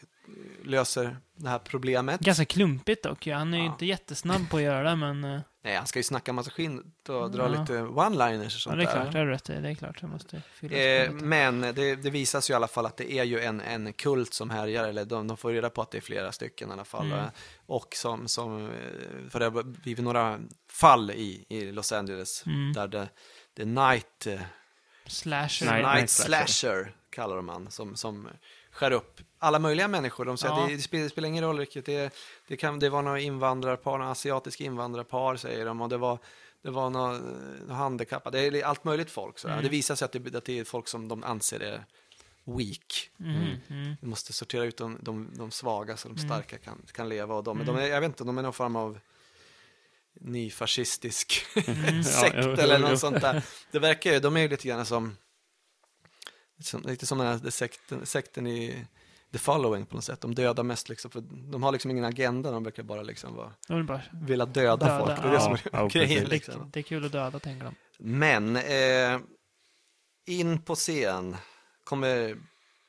löser 0.64 1.16
det 1.36 1.48
här 1.48 1.58
problemet. 1.58 2.20
Ganska 2.20 2.44
klumpigt 2.44 3.02
dock. 3.02 3.26
Han 3.26 3.54
är 3.54 3.58
ju 3.58 3.64
Ja. 3.64 3.72
inte 3.72 3.86
jättesnabb 3.86 4.50
på 4.50 4.56
att 4.56 4.62
göra 4.62 4.90
det, 4.90 4.96
men... 4.96 5.24
eh, 5.24 5.40
Nej, 5.64 5.76
han 5.76 5.86
ska 5.86 5.98
ju 5.98 6.02
snacka 6.02 6.32
massa 6.32 6.50
skinn 6.50 6.92
och 7.08 7.30
dra 7.30 7.42
Ja. 7.54 7.60
lite 7.60 7.72
one-liners 7.72 8.38
och 8.38 8.44
Ja, 8.44 8.50
sånt 8.50 8.76
det 8.76 8.82
är 8.82 8.86
där. 8.86 8.92
klart. 9.02 9.12
Det 9.12 9.18
är 9.18 9.26
rätt 9.26 9.50
i. 9.50 9.52
Det 9.60 9.68
är 9.70 9.74
klart. 9.74 9.98
Jag 10.00 10.10
måste 10.10 10.42
fylla 10.54 10.76
Eh, 10.76 11.12
men 11.12 11.60
det, 11.60 11.96
det 11.96 12.10
visas 12.10 12.50
ju 12.50 12.52
i 12.52 12.56
alla 12.56 12.68
fall 12.68 12.86
att 12.86 12.96
det 12.96 13.12
är 13.12 13.24
ju 13.24 13.40
en, 13.40 13.60
en 13.60 13.92
kult 13.92 14.34
som 14.34 14.50
härjar, 14.50 14.88
eller 14.88 15.04
de, 15.04 15.26
de 15.28 15.36
får 15.36 15.52
reda 15.52 15.70
på 15.70 15.82
att 15.82 15.90
det 15.90 15.98
är 15.98 16.02
flera 16.02 16.32
stycken 16.32 16.68
i 16.68 16.72
alla 16.72 16.84
fall. 16.84 17.06
Mm. 17.06 17.18
eh, 17.18 17.24
Och 17.66 17.94
som, 17.94 18.28
som, 18.28 18.66
eh, 18.66 19.30
för 19.30 19.38
det 19.38 19.44
har 19.44 19.62
blivit 19.62 20.04
några 20.04 20.38
fall 20.70 21.10
i, 21.10 21.44
i 21.48 21.72
Los 21.72 21.92
Angeles 21.92 22.46
Mm. 22.46 22.72
där 22.72 22.88
det, 22.88 23.08
det 23.54 23.64
night, 23.64 24.26
Slasher. 25.08 25.66
Nej. 25.66 25.82
night, 25.82 25.94
night 25.96 26.10
slasher. 26.10 26.46
slasher. 26.46 26.92
kallar 27.10 27.36
de 27.36 27.46
man, 27.46 27.70
som, 27.70 27.96
som 27.96 28.28
skär 28.70 28.90
upp 28.90 29.20
alla 29.38 29.58
möjliga 29.58 29.88
människor. 29.88 30.24
De 30.24 30.38
säger 30.38 30.54
Ja. 30.54 30.62
att 30.62 30.68
det, 30.90 30.98
det, 31.02 31.08
spelar, 31.10 31.28
ingen 31.28 31.44
roll 31.44 31.58
riktigt, 31.58 31.86
det, 31.86 32.14
det, 32.48 32.56
kan, 32.56 32.78
det 32.78 32.88
var 32.88 33.02
några 33.02 33.20
invandrarpar, 33.20 33.98
några 33.98 34.10
asiatiska 34.10 34.64
invandrarpar 34.64 35.36
säger 35.36 35.66
de, 35.66 35.80
och 35.80 35.88
det 35.88 35.96
var 35.96 36.18
det 36.62 36.70
var 36.70 36.90
några 36.90 37.14
eh, 37.16 37.74
handikappade, 37.74 38.50
det 38.50 38.60
är 38.60 38.64
allt 38.64 38.84
möjligt 38.84 39.10
folk. 39.10 39.38
Så 39.38 39.48
Mm. 39.48 39.62
Det 39.62 39.68
visar 39.68 39.94
sig 39.94 40.04
att 40.06 40.12
det, 40.12 40.36
att 40.36 40.44
det 40.44 40.58
är 40.58 40.64
folk 40.64 40.88
som 40.88 41.08
de 41.08 41.24
anser 41.24 41.60
är 41.60 41.84
weak. 42.44 43.10
Mm. 43.20 43.36
Mm. 43.68 43.96
Vi 44.00 44.06
måste 44.08 44.32
sortera 44.32 44.64
ut 44.64 44.76
de, 44.76 44.98
de, 45.00 45.30
de 45.34 45.50
svaga 45.50 45.96
så 45.96 46.08
de 46.08 46.14
Mm. 46.16 46.28
starka 46.28 46.58
kan, 46.58 46.82
kan 46.92 47.08
leva. 47.08 47.34
Och 47.34 47.44
de, 47.44 47.60
Mm. 47.60 47.66
de 47.74 47.82
är, 47.82 47.86
jag 47.86 48.00
vet 48.00 48.08
inte, 48.08 48.24
de 48.24 48.38
är 48.38 48.42
någon 48.42 48.52
form 48.52 48.76
av 48.76 48.98
nyfascistisk 50.20 51.46
Mm. 51.66 52.02
sekt 52.04 52.34
Ja, 52.36 52.42
jo, 52.44 52.52
eller 52.52 52.78
jo, 52.78 52.84
jo. 52.84 52.90
något 52.90 53.00
sånt 53.00 53.20
där. 53.20 53.42
Det 53.70 53.78
verkar 53.78 54.12
ju, 54.12 54.20
de 54.20 54.36
är 54.36 54.40
ju 54.40 54.48
lite 54.48 54.68
grann 54.68 54.86
som, 54.86 55.16
som 56.60 56.82
lite 56.82 57.06
som 57.06 57.18
den 57.18 57.26
här 57.26 57.50
sekten, 57.50 58.06
sekten 58.06 58.46
i 58.46 58.86
The 59.32 59.38
Following 59.38 59.86
på 59.86 59.94
något 59.94 60.04
sätt. 60.04 60.20
De 60.20 60.34
dödar 60.34 60.62
mest 60.62 60.88
liksom, 60.88 61.10
för 61.10 61.20
de 61.52 61.62
har 61.62 61.72
liksom 61.72 61.90
ingen 61.90 62.04
agenda, 62.04 62.50
de 62.50 62.64
verkar 62.64 62.82
bara 62.82 63.02
liksom 63.02 63.34
vara, 63.34 63.82
bara... 63.84 64.02
vilja 64.12 64.46
döda, 64.46 64.76
Döda, 64.76 64.98
folk. 64.98 65.22
Det 65.22 65.28
är 65.28 65.30
det 65.30 65.34
ja. 65.34 65.40
som 65.40 65.52
är 65.52 65.60
Ja, 65.72 65.88
grejen 65.92 66.24
liksom. 66.24 66.54
Det, 66.58 66.70
det 66.72 66.80
är 66.80 66.82
kul 66.82 67.04
att 67.04 67.12
döda, 67.12 67.38
tänker 67.38 67.64
de. 67.64 67.74
Men 67.98 68.56
eh, 68.56 69.20
in 70.26 70.62
på 70.62 70.74
scen 70.74 71.36
kommer 71.84 72.36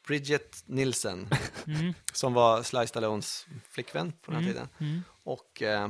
Bridget 0.07 0.63
Nielsen 0.65 1.29
Mm. 1.67 1.93
som 2.13 2.33
var 2.33 2.63
Sly 2.63 2.87
Stallones 2.87 3.47
flickvän 3.71 4.11
på 4.21 4.31
den 4.31 4.43
här 4.43 4.51
Mm. 4.51 4.53
tiden. 4.53 4.69
Mm. 4.89 5.01
Och 5.23 5.61
eh, 5.61 5.89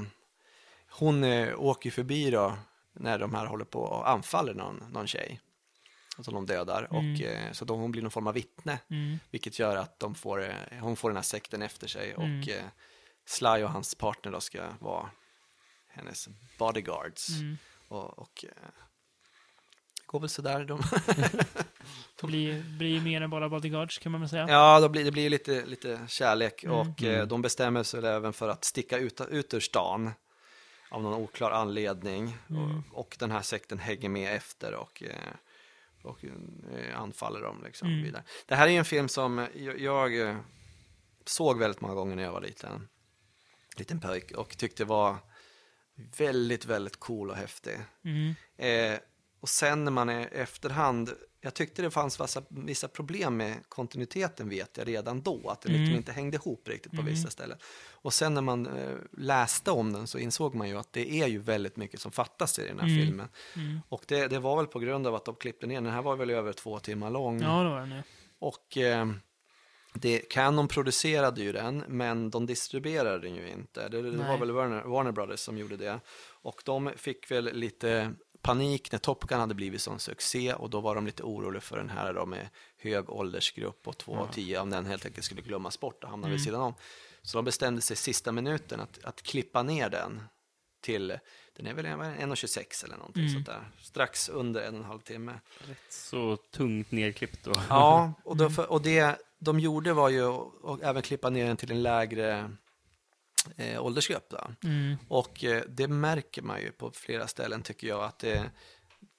hon 0.99 1.23
eh, 1.23 1.59
åker 1.59 1.91
förbi 1.91 2.31
då 2.31 2.57
när 2.93 3.19
de 3.19 3.33
här 3.33 3.45
håller 3.45 3.65
på 3.65 3.79
och 3.79 4.09
anfaller 4.09 4.53
någon, 4.53 4.83
någon 4.91 5.07
tjej. 5.07 5.39
Som 6.19 6.33
de 6.33 6.45
dödar. 6.45 6.87
Mm. 6.91 7.13
Och, 7.13 7.21
eh, 7.21 7.51
så 7.51 7.65
då 7.65 7.75
hon 7.75 7.91
blir 7.91 8.01
någon 8.01 8.11
form 8.11 8.27
av 8.27 8.33
vittne. 8.33 8.79
Mm. 8.89 9.19
Vilket 9.31 9.59
gör 9.59 9.75
att 9.75 9.99
de 9.99 10.15
får, 10.15 10.43
eh, 10.43 10.79
hon 10.81 10.95
får 10.95 11.09
den 11.09 11.17
här 11.17 11.23
sekten 11.23 11.61
efter 11.61 11.87
sig. 11.87 12.11
Mm. 12.11 12.39
Och 12.41 12.49
eh, 12.49 12.63
Sly 13.25 13.63
och 13.63 13.69
hans 13.69 13.95
partner 13.95 14.31
då 14.31 14.39
ska 14.39 14.67
vara 14.79 15.09
hennes 15.87 16.29
bodyguards. 16.57 17.29
Mm. 17.29 17.57
Och, 17.87 18.19
och 18.19 18.45
eh, 18.47 18.67
det 19.95 20.05
går 20.05 20.19
väl 20.19 20.29
sådär. 20.29 20.65
De, 20.65 20.81
Det 22.21 22.27
blir, 22.27 22.63
blir 22.77 23.01
mer 23.01 23.21
än 23.21 23.29
bara 23.29 23.49
bodyguards, 23.49 23.97
kan 23.97 24.11
man 24.11 24.21
väl 24.21 24.29
säga. 24.29 24.45
Ja, 24.49 24.79
då 24.79 24.89
blir, 24.89 25.05
det 25.05 25.11
blir 25.11 25.29
lite, 25.29 25.65
lite 25.65 25.99
kärlek 26.07 26.63
Mm. 26.63 26.75
och 26.75 27.03
eh, 27.03 27.27
de 27.27 27.41
bestämmer 27.41 27.83
sig 27.83 28.05
även 28.05 28.33
för 28.33 28.49
att 28.49 28.63
sticka 28.63 28.97
ut, 28.97 29.21
ut 29.29 29.53
ur 29.53 29.59
stan 29.59 30.11
av 30.89 31.01
någon 31.01 31.13
oklar 31.13 31.51
anledning. 31.51 32.37
Mm. 32.49 32.63
Och, 32.63 32.99
och 32.99 33.15
den 33.19 33.31
här 33.31 33.41
sekten 33.41 33.79
hänger 33.79 34.09
med 34.09 34.35
efter 34.35 34.73
och, 34.73 35.03
eh, 35.03 35.33
och 36.03 36.23
eh, 36.25 36.99
anfaller 37.01 37.41
dem. 37.41 37.63
Liksom, 37.63 37.87
Mm. 37.87 38.03
vidare. 38.03 38.23
Det 38.45 38.55
här 38.55 38.67
är 38.67 38.71
en 38.71 38.85
film 38.85 39.09
som 39.09 39.47
jag, 39.55 39.79
jag 39.79 40.19
eh, 40.21 40.37
såg 41.25 41.59
väldigt 41.59 41.81
många 41.81 41.93
gånger 41.93 42.15
när 42.15 42.23
jag 42.23 42.31
var 42.31 42.41
liten. 42.41 42.87
Liten 43.77 43.99
pöjk 43.99 44.31
och 44.31 44.57
tyckte 44.57 44.85
var 44.85 45.17
väldigt, 46.17 46.65
väldigt 46.65 46.99
cool 46.99 47.29
och 47.29 47.35
häftig. 47.35 47.77
Mm. 48.03 48.35
Eh, 48.57 48.99
och 49.39 49.49
sen 49.49 49.83
när 49.85 49.91
man 49.91 50.09
är 50.09 50.27
efterhand, 50.33 51.13
jag 51.41 51.53
tyckte 51.53 51.81
det 51.81 51.91
fanns 51.91 52.21
vissa, 52.21 52.41
vissa 52.49 52.87
problem 52.87 53.37
med 53.37 53.55
kontinuiteten 53.69 54.49
vet 54.49 54.77
jag 54.77 54.87
redan 54.87 55.21
då, 55.21 55.49
att 55.49 55.61
det 55.61 55.69
liksom 55.69 55.83
Mm. 55.85 55.95
inte 55.97 56.11
hängde 56.11 56.35
ihop 56.37 56.67
riktigt 56.67 56.91
på 56.91 57.01
Mm. 57.01 57.13
vissa 57.13 57.29
ställen. 57.29 57.57
Och 57.91 58.13
sen 58.13 58.33
när 58.33 58.41
man 58.41 58.67
eh, 58.67 58.95
läste 59.11 59.71
om 59.71 59.93
den 59.93 60.07
så 60.07 60.17
insåg 60.17 60.55
man 60.55 60.69
ju 60.69 60.77
att 60.77 60.93
det 60.93 61.11
är 61.21 61.27
ju 61.27 61.39
väldigt 61.39 61.75
mycket 61.77 62.01
som 62.01 62.11
fattas 62.11 62.59
i 62.59 62.67
den 62.67 62.79
här 62.79 62.87
Mm. 62.87 62.99
filmen. 63.05 63.27
Mm. 63.55 63.79
Och 63.89 64.03
det, 64.07 64.27
det 64.27 64.39
var 64.39 64.55
väl 64.57 64.67
på 64.67 64.79
grund 64.79 65.07
av 65.07 65.15
att 65.15 65.25
de 65.25 65.35
klippte 65.35 65.67
ner 65.67 65.75
den, 65.75 65.83
den 65.83 65.93
här 65.93 66.01
var 66.01 66.15
väl 66.15 66.29
över 66.29 66.53
två 66.53 66.79
timmar 66.79 67.09
lång. 67.09 67.41
Ja, 67.41 67.63
det 67.63 67.69
var 67.69 67.79
det 67.79 67.85
nu. 67.85 68.03
Och 68.39 68.77
eh, 68.77 69.07
det, 69.93 70.19
Canon 70.19 70.67
producerade 70.67 71.41
ju 71.41 71.51
den, 71.51 71.83
men 71.87 72.29
de 72.29 72.45
distribuerade 72.45 73.19
den 73.19 73.35
ju 73.35 73.49
inte. 73.49 73.89
Det, 73.89 74.01
det 74.01 74.17
var 74.17 74.37
väl 74.37 74.51
Warner, 74.51 74.81
Warner 74.83 75.11
Brothers 75.11 75.39
som 75.39 75.57
gjorde 75.57 75.77
det. 75.77 75.99
Och 76.41 76.61
de 76.65 76.91
fick 76.95 77.31
väl 77.31 77.49
lite 77.53 78.13
panik 78.41 78.91
när 78.91 78.99
Top 78.99 79.23
Gun 79.27 79.39
hade 79.39 79.53
blivit 79.55 79.81
sån 79.81 79.99
succé 79.99 80.53
och 80.53 80.69
då 80.69 80.81
var 80.81 80.95
de 80.95 81.05
lite 81.05 81.23
oroliga 81.23 81.61
för 81.61 81.77
den 81.77 81.89
här 81.89 82.13
då 82.13 82.25
med 82.25 82.49
hög 82.77 83.09
åldersgrupp 83.09 83.87
och 83.87 83.97
2 83.97 84.11
och 84.11 84.33
10 84.33 84.59
om 84.59 84.69
den 84.69 84.85
helt 84.85 85.05
enkelt 85.05 85.25
skulle 85.25 85.41
glömmas 85.41 85.79
bort 85.79 86.03
och 86.03 86.09
hamna 86.09 86.27
vid 86.27 86.35
Mm. 86.35 86.45
sidan 86.45 86.61
om. 86.61 86.73
Så 87.21 87.37
de 87.37 87.45
bestämde 87.45 87.81
sig 87.81 87.95
sista 87.97 88.31
minuten 88.31 88.79
att, 88.79 88.99
att 89.03 89.21
klippa 89.21 89.63
ner 89.63 89.89
den 89.89 90.21
till, 90.81 91.19
den 91.57 91.67
är 91.67 91.73
väl 91.73 91.85
en- 91.85 92.01
1,26 92.01 92.83
eller 92.85 92.97
någonting 92.97 93.21
Mm. 93.23 93.33
sånt 93.33 93.45
där, 93.45 93.71
strax 93.81 94.29
under 94.29 94.61
en 94.61 94.73
och 94.73 94.79
en 94.79 94.85
halv 94.85 94.99
timme. 94.99 95.39
Så 95.89 96.37
tungt 96.37 96.91
nerklippt 96.91 97.43
då. 97.43 97.53
Ja, 97.69 98.13
och, 98.23 98.37
då 98.37 98.49
och 98.67 98.81
det 98.81 99.19
de 99.39 99.59
gjorde 99.59 99.93
var 99.93 100.09
ju 100.09 100.27
att 100.63 100.81
även 100.81 101.01
klippa 101.01 101.29
ner 101.29 101.45
den 101.47 101.57
till 101.57 101.71
en 101.71 101.83
lägre 101.83 102.51
eh, 103.57 103.85
åldersgrupp. 103.85 104.33
Mm. 104.63 104.97
Och 105.07 105.43
eh, 105.43 105.63
det 105.67 105.87
märker 105.87 106.41
man 106.41 106.61
ju 106.61 106.71
på 106.71 106.91
flera 106.91 107.27
ställen 107.27 107.61
tycker 107.61 107.87
jag 107.87 108.03
att 108.03 108.19
det, 108.19 108.51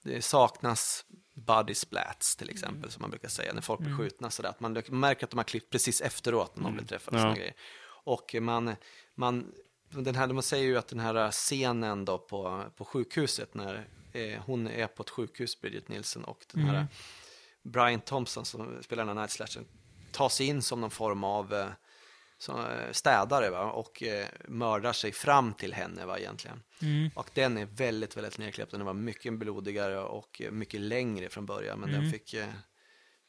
det 0.05 0.23
saknas 0.23 1.05
body 1.35 1.75
splats 1.75 2.37
till 2.37 2.51
exempel 2.51 2.91
som 2.91 3.01
man 3.01 3.11
brukar 3.11 3.29
säga 3.29 3.53
när 3.53 3.61
folk 3.63 3.81
blir 3.81 3.89
Mm. 3.91 3.99
skjutna 4.01 4.31
sådär. 4.31 4.49
Att 4.51 4.61
man 4.61 4.73
märker 4.89 5.25
att 5.25 5.31
de 5.31 5.37
har 5.37 5.45
klippt 5.45 5.71
precis 5.73 6.01
efteråt 6.01 6.57
när 6.57 6.65
de 6.65 6.75
blir 6.75 6.87
träffade. 6.87 7.23
och 7.23 7.29
Ja. 7.31 7.35
grejer. 7.35 7.55
Och 8.05 8.35
man, 8.41 8.75
man, 9.15 9.53
den 9.91 10.15
här, 10.15 10.27
man 10.27 10.43
säger 10.43 10.65
ju 10.65 10.79
att 10.79 10.89
den 10.89 11.01
här 11.01 11.31
scenen 11.31 12.05
då 12.05 12.19
på, 12.19 12.65
på 12.77 12.85
sjukhuset 12.85 13.55
när 13.55 13.89
eh, 14.13 14.41
hon 14.47 14.69
är 14.69 14.87
på 14.87 15.03
ett 15.03 15.11
sjukhus, 15.11 15.61
Bridget 15.61 15.89
Nielsen, 15.89 16.25
och 16.25 16.45
den 16.53 16.65
här 16.65 16.75
Mm. 16.75 16.87
Brian 17.63 18.01
Thompson 18.01 18.45
som 18.45 18.83
spelar 18.83 19.05
den 19.07 19.17
här 19.17 19.23
Night 19.25 19.31
Slasher 19.31 19.63
tar 20.13 20.29
sig 20.29 20.47
in 20.47 20.63
som 20.63 20.81
någon 20.81 20.91
form 20.91 21.25
av 21.25 21.55
eh, 21.55 21.67
som 22.41 22.61
eh, 22.61 22.93
städare 22.93 23.51
va? 23.51 23.65
och 23.73 24.03
eh, 24.03 24.27
mördar 24.49 24.93
sig 24.93 25.13
fram 25.13 25.55
till 25.55 25.75
henne 25.75 26.07
va, 26.07 26.19
egentligen. 26.19 26.63
Mm. 26.83 27.11
Och 27.15 27.31
den 27.35 27.59
är 27.59 27.65
väldigt, 27.67 28.17
väldigt 28.17 28.39
nedklippt. 28.39 28.71
Den 28.71 28.85
var 28.85 28.95
mycket 28.95 29.33
blodigare 29.33 29.99
och 30.01 30.43
mycket 30.51 30.81
längre 30.81 31.29
från 31.29 31.47
början, 31.47 31.81
men 31.81 31.89
Mm. 31.89 32.01
den, 32.03 32.13
fick, 32.13 32.35
eh, 32.35 32.47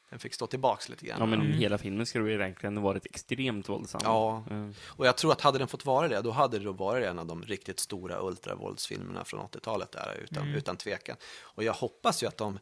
den 0.10 0.20
fick 0.20 0.34
stå 0.34 0.48
tillbaks 0.48 0.90
lite 0.90 1.06
grann. 1.06 1.20
Ja, 1.20 1.26
men 1.26 1.42
Mm. 1.42 1.52
hela 1.54 1.78
filmen 1.78 2.06
skulle 2.06 2.30
ju 2.30 2.36
egentligen 2.42 2.82
varit 2.82 3.06
extremt 3.06 3.70
våldsam. 3.70 4.02
Ja. 4.04 4.46
Mm. 4.50 4.74
Och 4.88 5.08
jag 5.08 5.18
tror 5.18 5.32
att 5.32 5.42
hade 5.42 5.58
den 5.58 5.68
fått 5.68 5.86
vara 5.86 6.08
det, 6.08 6.22
då 6.22 6.32
hade 6.32 6.60
det 6.60 6.66
då 6.66 6.72
varit 6.72 7.06
en 7.08 7.20
av 7.20 7.26
de 7.26 7.44
riktigt 7.44 7.80
stora 7.80 8.20
ultravåldsfilmerna 8.28 9.26
från 9.26 9.40
80-talet 9.40 9.92
där, 9.92 10.20
utan, 10.24 10.44
Mm. 10.44 10.56
utan 10.56 10.78
tvekan. 10.78 11.18
Och 11.42 11.64
jag 11.64 11.74
hoppas 11.74 12.24
ju 12.24 12.28
att 12.28 12.38
de, 12.38 12.60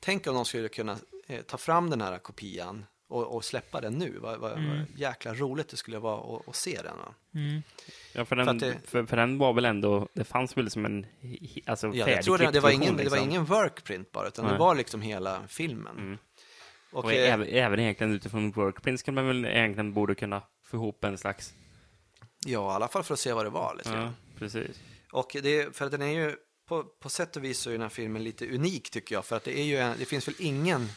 tänk 0.00 0.26
om 0.26 0.34
de 0.34 0.44
skulle 0.44 0.68
kunna 0.68 0.98
eh, 1.26 1.40
ta 1.42 1.56
fram 1.58 1.90
den 1.90 2.00
här 2.00 2.18
kopian 2.18 2.86
och, 3.08 3.34
och 3.36 3.44
släppa 3.44 3.80
den 3.80 3.98
nu. 3.98 4.18
Vad, 4.18 4.38
vad, 4.38 4.52
Mm. 4.52 4.68
vad 4.78 4.86
jäkla 4.96 5.34
roligt 5.34 5.68
det 5.68 5.76
skulle 5.76 5.98
vara 5.98 6.36
att, 6.36 6.48
att 6.48 6.56
se 6.56 6.82
den. 6.82 6.96
Va? 6.96 7.14
Mm. 7.34 7.62
Ja, 8.12 8.24
för 8.24 8.24
För 8.24 8.36
den, 8.36 8.48
att 8.48 8.58
det- 8.60 8.76
för, 8.84 9.06
för 9.06 9.16
den 9.16 9.38
var 9.38 9.52
väl 9.52 9.64
ändå, 9.64 10.08
det 10.12 10.24
fanns 10.24 10.56
väl 10.56 10.70
som 10.70 10.84
en 10.84 11.06
alltså, 11.66 11.86
Ja, 11.94 12.08
jag 12.08 12.22
tror 12.24 12.38
det, 12.38 12.50
det, 12.50 12.60
var 12.60 12.70
ingen, 12.70 12.96
det 12.96 13.04
var 13.04 13.10
liksom. 13.10 13.30
ingen 13.30 13.44
workprint 13.44 14.12
bara, 14.12 14.28
utan 14.28 14.44
det 14.44 14.50
Nej. 14.50 14.58
var 14.60 14.74
liksom 14.74 15.02
hela 15.02 15.42
filmen. 15.48 15.96
Mm. 15.98 16.18
Och, 16.92 17.04
Och 17.04 17.12
eh, 17.12 17.32
även, 17.34 17.48
även 17.48 17.80
egentligen 17.80 18.12
utifrån 18.12 18.50
workprint 18.50 19.00
skulle 19.00 19.14
man 19.14 19.26
väl 19.26 19.44
egentligen 19.44 19.92
borde 19.92 20.14
kunna 20.14 20.42
få 20.64 20.76
ihop 20.76 21.04
en 21.04 21.18
slags... 21.18 21.54
ja, 22.46 22.72
i 22.72 22.74
alla 22.74 22.88
fall 22.88 23.02
för 23.04 23.14
att 23.14 23.20
se 23.20 23.32
vad 23.32 23.46
det 23.46 23.50
var. 23.50 23.74
Lite 23.76 23.90
Ja, 23.90 24.10
precis. 24.38 24.80
Och 25.12 25.36
det, 25.42 25.76
för 25.76 25.84
att 25.84 25.90
den 25.90 26.02
är 26.02 26.06
ju, 26.12 26.36
på, 26.68 26.82
på 26.84 27.08
sätt 27.08 27.36
och 27.36 27.44
vis 27.44 27.58
så 27.58 27.70
är 27.70 27.72
den 27.72 27.82
här 27.82 27.88
filmen 27.88 28.24
lite 28.24 28.48
unik 28.54 28.90
tycker 28.90 29.14
jag. 29.14 29.24
För 29.24 29.36
att 29.36 29.44
det 29.44 29.58
är 29.58 29.64
ju 29.64 29.76
en, 29.76 29.94
det 29.98 30.04
finns 30.04 30.28
väl 30.28 30.34
ingen 30.38 30.88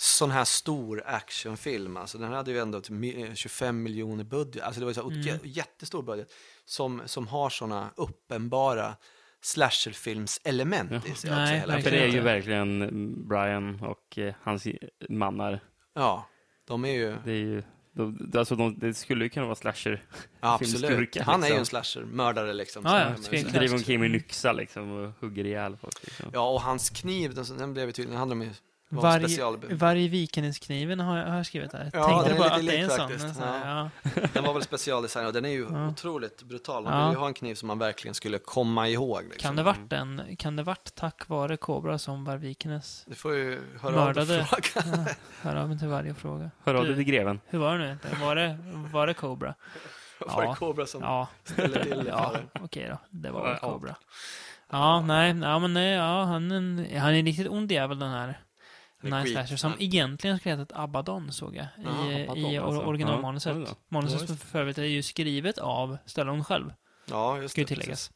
sån 0.00 0.30
här 0.30 0.44
stor 0.44 1.02
actionfilm. 1.06 1.96
Alltså 1.96 2.18
den 2.18 2.32
hade 2.32 2.50
ju 2.50 2.58
ändå 2.58 2.80
typ 2.80 2.90
mi- 2.96 3.34
25 3.34 3.82
miljoner 3.82 4.24
budget. 4.24 4.62
Alltså 4.62 4.80
det 4.80 4.84
var 4.86 4.90
ju 4.90 4.94
så 4.94 5.10
här 5.10 5.28
Mm. 5.28 5.38
jättestor 5.44 6.02
budget. 6.02 6.32
Som, 6.64 7.02
som 7.06 7.26
har 7.28 7.50
såna 7.50 7.90
uppenbara 7.96 8.96
slasherfilmselement 9.40 10.92
i 10.92 11.00
sig 11.00 11.10
också. 11.12 11.28
Nej, 11.30 11.58
hela 11.60 11.76
Ja, 11.76 11.82
för 11.82 11.90
det 11.90 11.98
är 12.04 12.08
ju 12.08 12.20
verkligen 12.20 12.82
mm, 12.82 13.28
Brian 13.28 13.80
och 13.82 14.18
eh, 14.18 14.34
hans 14.42 14.66
mannar. 15.08 15.60
Ja, 15.94 16.28
de 16.66 16.84
är 16.84 16.92
ju, 16.92 17.16
Det 17.24 17.30
är 17.30 17.36
ju... 17.36 17.62
De, 17.92 18.32
alltså 18.38 18.56
de, 18.56 18.78
det 18.78 18.94
skulle 18.94 19.24
ju 19.24 19.30
kunna 19.30 19.46
vara 19.46 19.54
slasher. 19.54 20.04
ja, 20.40 20.54
absolut. 20.54 20.80
filmskurkar, 20.86 21.22
Han 21.24 21.42
är 21.42 21.48
ju 21.48 21.54
liksom. 21.58 21.58
en 21.60 21.66
slasher-mördare 21.66 22.52
liksom. 22.52 22.82
Ja, 22.86 23.00
ja. 23.32 23.40
Driver 23.58 23.74
omkring 23.74 24.00
med 24.00 24.06
en 24.10 24.14
yxa 24.14 24.52
liksom 24.52 24.90
och 24.92 25.12
hugger 25.20 25.44
ihjäl 25.46 25.76
folk. 25.76 26.04
Liksom. 26.04 26.30
Ja, 26.32 26.48
och 26.50 26.60
hans 26.62 26.90
kniv, 26.90 27.34
den, 27.34 27.44
den 27.58 27.72
blev 27.72 27.86
ju 27.86 27.92
tydligen, 27.92 28.10
den 28.10 28.18
handlar 28.18 28.36
om 28.46 28.50
Varg, 28.90 29.74
varg 29.74 30.08
Vikenäs-kniven 30.08 31.00
har, 31.00 31.18
jag- 31.18 31.26
har 31.26 31.36
jag 31.36 31.46
skrivit 31.46 31.70
där. 31.70 31.90
Ja, 31.92 32.06
Tänkte 32.06 32.28
den 32.28 32.34
är 32.36 32.38
bara 32.38 32.54
att 32.54 32.66
det 32.66 32.78
är 32.78 32.82
en 32.84 32.88
sån. 32.90 32.98
faktiskt. 32.98 33.24
en 33.24 33.34
sån 33.34 33.44
här, 33.44 33.90
ja. 34.04 34.10
den 34.32 34.44
var 34.44 34.52
väl 34.54 34.62
specialdesignad 34.62 35.26
och 35.26 35.32
den 35.32 35.44
är 35.44 35.48
ju 35.48 35.66
Ja. 35.70 35.88
otroligt 35.88 36.42
brutal. 36.42 36.82
Man 36.84 36.92
Ja. 37.00 37.06
vill 37.06 37.14
ju 37.14 37.18
ha 37.20 37.26
en 37.26 37.34
kniv 37.34 37.54
som 37.54 37.66
man 37.66 37.78
verkligen 37.78 38.14
skulle 38.14 38.38
komma 38.38 38.88
ihåg. 38.88 39.22
Liksom. 39.22 39.38
Kan 39.48 39.56
det 39.56 39.62
varit 39.62 39.90
den? 39.90 40.36
Kan 40.38 40.56
det 40.56 40.62
varit 40.62 40.94
tack 40.94 41.28
vare 41.28 41.56
Kobra 41.56 41.98
som 41.98 42.24
Varg 42.24 42.38
Vikenäs 42.38 43.04
Du 43.06 43.14
får 43.14 43.34
ju 43.34 43.60
höra 43.80 44.00
av 44.02 44.14
dig 44.14 44.26
mördade? 44.26 44.44
fråga. 44.44 44.96
Ja, 44.96 45.14
hör 45.42 45.56
av 45.56 45.68
mig 45.68 45.78
till 45.78 45.88
varje 45.88 46.14
fråga. 46.14 46.50
Hör 46.64 46.74
av 46.74 46.82
Du, 46.82 46.88
dig 46.88 46.96
till 46.96 47.04
greven. 47.14 47.40
Hur 47.46 47.58
var 47.58 47.78
det 47.78 47.84
nu? 47.86 47.98
Var 48.24 48.36
det, 48.36 48.58
var 48.92 49.06
det 49.06 49.14
Cobra? 49.14 49.54
Var 50.20 50.42
det 50.42 50.48
Ja. 50.48 50.54
Kobra 50.54 50.86
som 50.86 51.02
Ja, 51.02 51.28
ställde 51.44 51.82
till 51.84 52.04
det 52.04 52.08
ja 52.10 52.32
okej 52.60 52.88
då. 52.90 52.98
Det 53.10 53.30
var 53.30 53.42
väl 53.44 53.56
Ja. 53.62 53.68
Cobra. 53.72 53.94
Ja, 54.70 55.00
nej, 55.00 55.36
ja, 55.42 55.58
men 55.58 55.74
nej, 55.74 55.92
ja, 55.94 56.24
han, 56.24 56.50
är 56.52 56.56
en, 56.56 56.86
han 57.00 57.14
är 57.14 57.18
en 57.18 57.24
riktigt 57.26 57.48
ond 57.48 57.72
jävel 57.72 57.98
den 57.98 58.10
här 58.10 58.38
Skit. 59.02 59.32
Slasher 59.32 59.56
som 59.56 59.70
Ja. 59.70 59.76
egentligen 59.80 60.38
skulle 60.38 60.56
hetat 60.56 60.78
Abaddon 60.78 61.32
såg 61.32 61.56
jag 61.56 61.66
Ja, 61.84 62.12
i, 62.12 62.22
Abaddon, 62.24 62.38
i 62.52 62.58
alltså. 62.58 62.80
or- 62.80 62.86
originalmanuset. 62.86 63.56
Ja. 63.68 63.74
Manuset 63.88 64.28
Ja, 64.30 64.36
för, 64.36 64.58
övrigt 64.60 64.78
är 64.78 64.82
ju 64.84 65.02
skrivet 65.02 65.58
av 65.58 65.98
Stallone 66.06 66.44
själv, 66.44 66.72
Ja, 67.10 67.38
just 67.42 67.52
ska 67.52 67.60
ju 67.60 67.64
det. 67.64 67.68
tilläggas. 67.68 68.10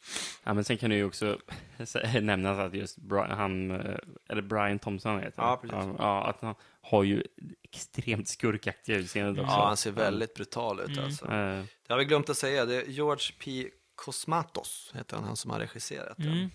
Ja, 0.45 0.55
men 0.55 0.65
sen 0.65 0.77
kan 0.77 0.91
det 0.91 0.97
ju 0.97 1.05
också 1.05 1.39
nämnas 2.21 2.59
att 2.59 2.75
just 2.75 2.97
Brian, 2.97 3.31
han, 3.31 3.71
eh, 3.71 3.97
eller 4.29 4.43
Brian 4.43 4.79
Thompson 4.79 5.19
heter 5.21 5.43
Ja, 5.43 5.49
han. 5.63 5.71
precis. 5.71 5.95
Ja, 5.99 6.25
att 6.29 6.41
han 6.41 6.55
har 6.83 7.03
ju 7.05 7.23
extremt 7.65 8.29
skurkaktiga 8.29 8.97
utseende 8.97 9.31
Mm. 9.31 9.45
också. 9.45 9.57
Ja, 9.57 9.67
han 9.67 9.77
ser 9.77 9.91
väldigt 9.91 10.35
brutal 10.35 10.81
ut 10.81 10.89
Mm. 10.89 11.05
alltså. 11.05 11.25
Eh, 11.25 11.65
Det 11.87 11.93
har 11.93 11.99
vi 11.99 12.05
glömt 12.05 12.31
att 12.31 12.37
säga. 12.37 12.65
Det 12.65 12.77
är 12.77 12.87
George 12.87 13.35
P. 13.45 13.69
Cosmatos, 13.95 14.91
heter 14.95 15.17
han, 15.17 15.25
han 15.25 15.37
som 15.37 15.51
har 15.51 15.59
regisserat 15.59 16.17
den. 16.17 16.33
Mm, 16.33 16.51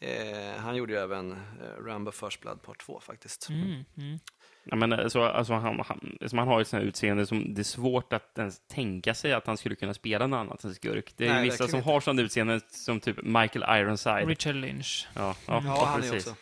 Eh, 0.00 0.60
han 0.60 0.76
gjorde 0.76 0.92
ju 0.92 0.98
även 0.98 1.32
eh, 1.32 1.84
Rambo 1.84 2.10
First 2.10 2.40
Blood 2.40 2.62
Part 2.62 2.78
2 2.80 3.00
faktiskt. 3.00 3.48
mm, 3.48 3.84
mm. 3.96 4.18
Ja, 4.64 4.76
men 4.76 4.92
alltså, 4.92 5.22
alltså 5.22 5.52
han, 5.52 5.80
han, 5.86 6.18
som 6.26 6.38
han 6.38 6.48
har 6.48 6.60
ett 6.60 6.68
sånt 6.68 6.82
här 6.82 6.88
utseende 6.88 7.26
som 7.26 7.54
det 7.54 7.60
är 7.60 7.64
svårt 7.64 8.12
att 8.12 8.38
ens 8.38 8.60
tänka 8.68 9.14
sig 9.14 9.32
att 9.32 9.46
han 9.46 9.56
skulle 9.56 9.74
kunna 9.74 9.94
spela 9.94 10.26
något 10.26 10.36
annat 10.38 10.64
än 10.64 10.74
skurk. 10.74 11.12
Det 11.16 11.26
är 11.26 11.32
Nej, 11.32 11.44
ju 11.44 11.50
vissa 11.50 11.68
som 11.68 11.76
inte. 11.78 11.90
har 11.90 12.00
sådana 12.00 12.22
utseenden 12.22 12.60
som 12.70 13.00
typ 13.00 13.16
Michael 13.22 13.80
Ironside. 13.82 14.28
Richard 14.28 14.54
Lynch. 14.54 15.08
Ja, 15.14 15.36
ja, 15.46 15.58
Mm. 15.58 15.66
Ja, 15.70 15.84
han 15.86 16.02
är 16.02 16.10
precis. 16.10 16.26
också 16.26 16.40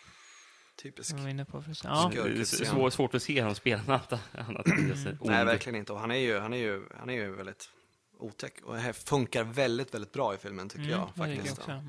typisk. 0.83 1.15
Jag 1.15 1.19
var 1.23 1.29
inne 1.29 1.45
på 1.45 1.63
för 1.63 1.75
ja. 1.85 2.11
Skurk. 2.13 2.35
Det 2.35 2.41
är 2.41 2.45
svår, 2.45 2.91
svårt 2.91 3.15
att 3.15 3.23
se 3.23 3.41
honom 3.41 3.55
spela 3.55 3.83
något 3.83 4.13
annat 4.39 4.67
ond. 4.69 5.17
Nej, 5.21 5.45
verkligen 5.45 5.77
inte. 5.79 5.93
Och 5.93 6.01
han 6.01 6.11
är 6.11 6.17
ju, 6.17 6.39
han 6.39 6.53
är 6.53 6.57
ju, 6.59 6.83
han 6.99 7.11
är 7.11 7.15
ju 7.15 7.31
väldigt 7.37 7.71
otäck. 8.19 8.55
Och 8.65 8.75
det 8.75 8.81
här 8.81 8.93
funkar 8.93 9.45
väldigt, 9.45 9.95
väldigt 9.95 10.13
bra 10.13 10.35
i 10.35 10.37
filmen 10.39 10.69
tycker 10.69 10.85
jag 10.91 10.93
Mm, 10.99 11.09
jag 11.31 11.37
faktiskt. 11.37 11.59
också. 11.59 11.83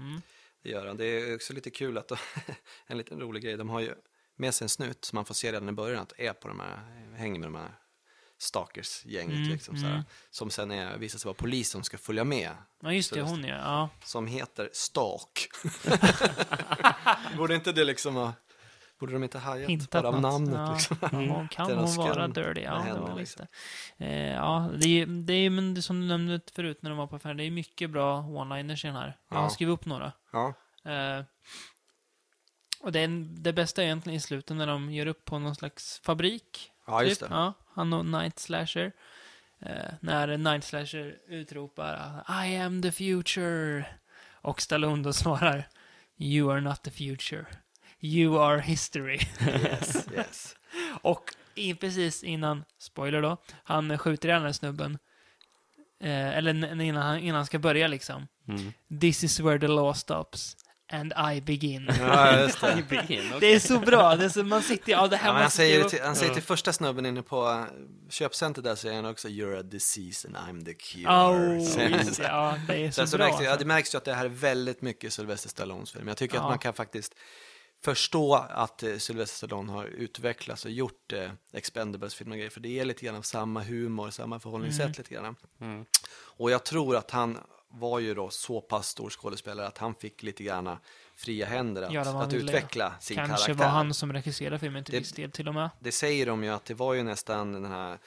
Mm. 0.76 0.98
Det 0.98 1.06
är 1.06 1.36
också 1.36 1.54
lite 1.54 1.70
kul 1.70 1.98
att, 1.98 2.12
en 2.88 2.98
liten 2.98 3.20
rolig 3.20 3.44
grej, 3.44 3.58
de 3.58 3.70
har 3.70 3.80
ju 3.80 3.94
med 4.36 4.54
sig 4.54 4.66
en 4.66 4.70
snut 4.70 5.06
som 5.06 5.18
man 5.18 5.26
får 5.26 5.34
se 5.34 5.52
redan 5.52 5.70
i 5.70 5.72
början 5.72 6.02
att 6.02 6.14
är 6.18 6.34
på 6.34 6.48
de 6.48 6.60
här, 6.60 6.80
hänger 7.16 7.40
med 7.40 7.48
de 7.48 7.56
här 7.56 7.72
stalkers-gänget 8.40 9.38
Mm, 9.38 9.50
liksom, 9.50 9.76
mm. 9.76 10.02
som 10.30 10.50
sen 10.50 10.72
är, 10.72 10.98
visar 10.98 11.20
sig 11.20 11.28
vara 11.28 11.34
polis 11.34 11.70
som 11.70 11.84
ska 11.84 11.98
följa 11.98 12.24
med, 12.24 12.52
Ja, 12.82 12.94
just 12.94 13.14
det, 13.14 13.22
hon 13.22 13.44
ja. 13.44 13.56
ja. 13.56 13.90
som 14.04 14.28
heter 14.28 14.70
Stalk. 14.74 15.50
Borde 17.38 17.56
inte 17.56 17.72
det 17.72 17.84
liksom 17.84 18.16
ha, 18.16 18.34
borde 19.00 19.14
de 19.14 19.24
inte 19.24 19.40
hajat 19.40 19.70
Hintat 19.70 20.04
bara 20.04 20.08
av 20.08 20.22
namnet 20.22 20.54
ja. 20.54 20.74
liksom? 20.74 20.98
Hon 21.12 21.48
kan 21.48 21.78
hon 21.78 21.96
vara 21.96 22.28
dirty? 22.28 22.62
Ja, 22.62 22.84
det 22.86 23.00
var 23.00 23.16
visst 23.16 23.40
liksom. 23.40 23.48
Eh, 23.98 24.34
ja, 24.34 24.70
det 24.78 25.02
är 25.02 25.06
det 25.06 25.34
är, 25.34 25.50
men 25.50 25.84
som 25.84 26.02
du 26.02 26.08
nämnde 26.08 26.40
förut 26.54 26.80
när 26.82 26.90
de 26.90 26.98
var 26.98 27.08
på 27.08 27.16
affären, 27.16 27.38
det 27.38 27.44
är 27.44 27.52
mycket 27.52 27.90
bra 27.90 28.22
one-liners 28.22 28.86
i 28.86 28.88
den 28.88 28.96
här. 28.96 29.18
Jag 29.30 29.38
har 29.38 29.50
skrivit 29.50 29.74
upp 29.74 29.86
några. 29.86 30.12
Ja, 30.32 30.54
Eh, 30.88 31.24
och 32.80 32.92
det, 32.92 33.00
är, 33.00 33.08
det 33.42 33.54
bästa 33.54 33.82
är 33.82 33.86
egentligen 33.86 34.18
i 34.18 34.22
slutet 34.22 34.58
när 34.58 34.68
de 34.68 34.92
gör 34.92 35.06
upp 35.06 35.26
på 35.26 35.40
någon 35.40 35.56
slags 35.56 36.00
fabrik. 36.00 36.72
ja 36.88 37.04
just 37.04 37.22
typ. 37.22 37.30
det. 37.30 37.36
Ja, 37.36 37.54
han 37.74 37.94
och 37.94 38.06
Night 38.06 38.40
Slasher. 38.40 38.92
Eh, 39.60 39.94
när 40.02 40.38
Night 40.38 40.64
Slasher 40.64 41.18
utropar 41.28 42.24
I 42.46 42.58
am 42.58 42.82
the 42.82 42.92
future. 42.92 43.86
Och 44.32 44.62
Stallone 44.62 45.04
då 45.04 45.14
svarar 45.14 45.68
You 46.18 46.52
are 46.52 46.62
not 46.62 46.84
the 46.84 46.92
future. 46.92 47.46
You 48.02 48.40
are 48.40 48.62
history. 48.62 49.20
Yes, 49.42 50.08
yes. 50.16 50.56
Och 51.02 51.24
i, 51.56 51.74
precis 51.74 52.24
innan, 52.24 52.64
spoiler 52.80 53.22
då, 53.22 53.38
han 53.64 53.98
skjuter 53.98 54.30
ihjäl 54.30 54.40
den 54.40 54.46
här 54.46 54.54
snubben. 54.54 54.98
Eh, 56.04 56.38
eller 56.38 56.82
innan 56.82 57.04
han, 57.04 57.20
innan 57.20 57.36
han 57.36 57.46
ska 57.46 57.60
börja 57.60 57.88
liksom. 57.88 58.28
Mm. 58.48 58.74
This 59.02 59.24
is 59.24 59.40
where 59.40 59.60
the 59.60 59.68
law 59.68 59.94
stops. 59.94 60.58
And 60.92 61.14
I 61.36 61.42
begin. 61.42 61.90
Ja, 62.00 62.40
just 62.40 62.62
det. 62.62 62.84
Det 63.40 63.54
är 63.54 63.60
så 63.60 63.80
bra. 63.80 64.16
Det 64.16 64.26
är 64.26 64.30
så, 64.30 64.44
man 64.44 64.62
sitter 64.62 64.92
ja 64.92 65.08
det 65.08 65.18
här 65.18 65.28
Ja, 65.28 65.34
men 65.34 65.42
han 65.42 65.52
säger, 65.52 65.84
till, 65.84 66.02
han 66.02 66.16
säger 66.16 66.34
till 66.34 66.44
första 66.44 66.74
snubben 66.74 67.06
inne 67.06 67.22
på 67.22 67.50
uh, 67.50 67.66
köpcentret 68.10 68.64
där 68.64 68.76
säger 68.76 68.96
han 68.96 69.06
också 69.06 69.28
You're 69.28 69.60
a 69.60 69.64
disease 69.64 70.28
and 70.28 70.38
I'm 70.38 70.66
the 70.66 70.74
cure. 70.74 71.08
Oh, 71.08 71.82
han. 71.82 71.92
just 72.06 72.18
det. 72.18 72.24
Ja, 72.24 72.58
det 72.68 72.86
är 72.86 72.92
så, 72.92 73.08
så 73.08 73.18
bra. 73.18 73.26
märks 73.28 73.42
ja, 73.42 73.50
alltså. 73.50 73.64
det 73.64 73.68
märks 73.68 73.94
ju 73.94 73.98
att 73.98 74.06
det 74.06 74.14
här 74.14 74.26
är 74.26 74.30
väldigt 74.30 74.82
mycket 74.82 75.14
Sylvester 75.14 75.50
Stallones 75.50 75.92
film. 75.92 76.08
Jag 76.08 76.18
tycker 76.18 76.36
Ja. 76.36 76.42
att 76.42 76.50
man 76.50 76.60
kan 76.60 76.74
faktiskt 76.74 77.16
förstå 77.84 78.36
att 78.36 78.84
eh, 78.84 78.98
Sylvester 78.98 79.38
Stallone 79.38 79.72
har 79.72 79.86
utvecklats 79.86 80.66
och 80.66 80.72
gjort 80.72 81.14
eh, 81.14 81.32
Expendables-filmer 81.54 82.32
och 82.36 82.38
grejer, 82.38 82.50
för 82.50 82.60
det 82.60 82.80
är 82.80 82.86
lite 82.86 83.06
grann 83.06 83.16
av 83.16 83.22
samma 83.22 83.64
humor, 83.64 84.10
samma 84.10 84.40
förhållningssätt 84.40 84.86
Mm. 84.86 84.94
lite 84.98 85.14
grann. 85.14 85.36
Mm. 85.62 85.86
Och 86.38 86.52
jag 86.52 86.64
tror 86.66 86.96
att 86.96 87.12
han 87.12 87.38
var 87.70 88.00
ju 88.00 88.14
då 88.14 88.30
så 88.30 88.62
pass 88.62 88.88
stor 88.88 89.10
skådespelare 89.10 89.68
att 89.68 89.78
han 89.78 89.96
fick 89.96 90.24
lite 90.24 90.44
grann 90.44 90.78
fria 91.16 91.46
händer 91.46 91.82
att, 92.00 92.08
han 92.08 92.16
att 92.16 92.34
utveckla 92.34 92.94
sin 93.00 93.16
Kanske 93.18 93.36
karaktär. 93.46 93.54
var 93.66 93.72
han 93.72 93.94
som 93.94 94.14
regisserade 94.14 94.60
filmen 94.60 94.84
till 94.84 95.00
viss 95.00 95.12
del 95.12 95.32
till 95.32 95.48
och 95.48 95.54
med. 95.54 95.70
Det 95.80 95.92
säger 95.92 96.26
de 96.26 96.44
ju 96.44 96.50
att 96.50 96.66
det 96.66 96.74
var 96.74 96.94
ju 96.94 97.04
nästan 97.04 97.52
den 97.54 97.66
här 97.66 97.98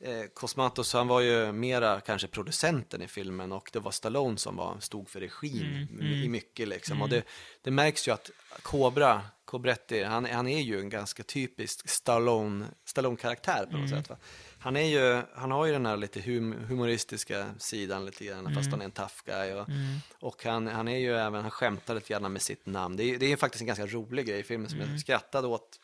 eh, 0.00 0.24
Cosmatos, 0.34 0.92
han 0.92 1.08
var 1.08 1.20
ju 1.20 1.52
mera 1.52 2.00
kanske 2.00 2.28
producenten 2.28 3.02
i 3.02 3.08
filmen 3.08 3.52
och 3.52 3.70
det 3.72 3.78
var 3.78 3.90
Stallone 3.90 4.38
som 4.38 4.56
var, 4.56 4.76
stod 4.80 5.08
för 5.08 5.20
regin 5.20 5.88
Mm, 5.90 6.06
i- 6.06 6.18
mm. 6.18 6.32
mycket 6.32 6.68
liksom. 6.68 6.92
Mm. 6.92 7.02
Och 7.02 7.08
det, 7.08 7.22
det 7.62 7.70
märks 7.70 8.08
ju 8.08 8.12
att 8.12 8.30
Cobra, 8.62 9.22
Cobretti, 9.44 10.02
han, 10.02 10.24
han 10.24 10.46
är 10.48 10.60
ju 10.60 10.80
en 10.80 10.88
ganska 10.88 11.22
typisk 11.22 11.88
Stallone, 11.88 12.66
Stallone-karaktär 12.84 13.66
på 13.66 13.76
något 13.76 13.90
Mm. 13.90 14.02
sätt. 14.02 14.10
Va? 14.10 14.16
Han, 14.58 14.76
är 14.76 14.82
ju, 14.86 15.22
han 15.34 15.50
har 15.50 15.66
ju 15.66 15.72
den 15.72 15.86
här 15.86 15.96
lite 15.96 16.20
hum, 16.20 16.52
humoristiska 16.68 17.46
sidan 17.58 18.04
lite 18.06 18.24
grann, 18.24 18.44
fast 18.44 18.56
Mm. 18.66 18.70
han 18.70 18.80
är 18.80 18.84
en 18.84 18.90
tough 18.90 19.14
guy. 19.24 19.52
Och, 19.52 19.68
Mm. 19.68 19.98
och 20.20 20.44
han, 20.44 20.66
han 20.66 20.88
är 20.88 20.98
ju 20.98 21.16
även, 21.16 21.42
han 21.42 21.50
skämtar 21.50 21.94
lite 21.94 22.08
grann 22.12 22.32
med 22.32 22.42
sitt 22.42 22.66
namn. 22.66 22.96
Det 22.96 23.04
är, 23.04 23.18
det 23.18 23.32
är 23.32 23.36
faktiskt 23.36 23.60
en 23.60 23.66
ganska 23.66 23.86
rolig 23.86 24.26
grej 24.26 24.40
i 24.40 24.42
filmen 24.42 24.70
som 24.70 24.80
jag 24.80 25.00
skrattade 25.00 25.46
åt 25.48 25.80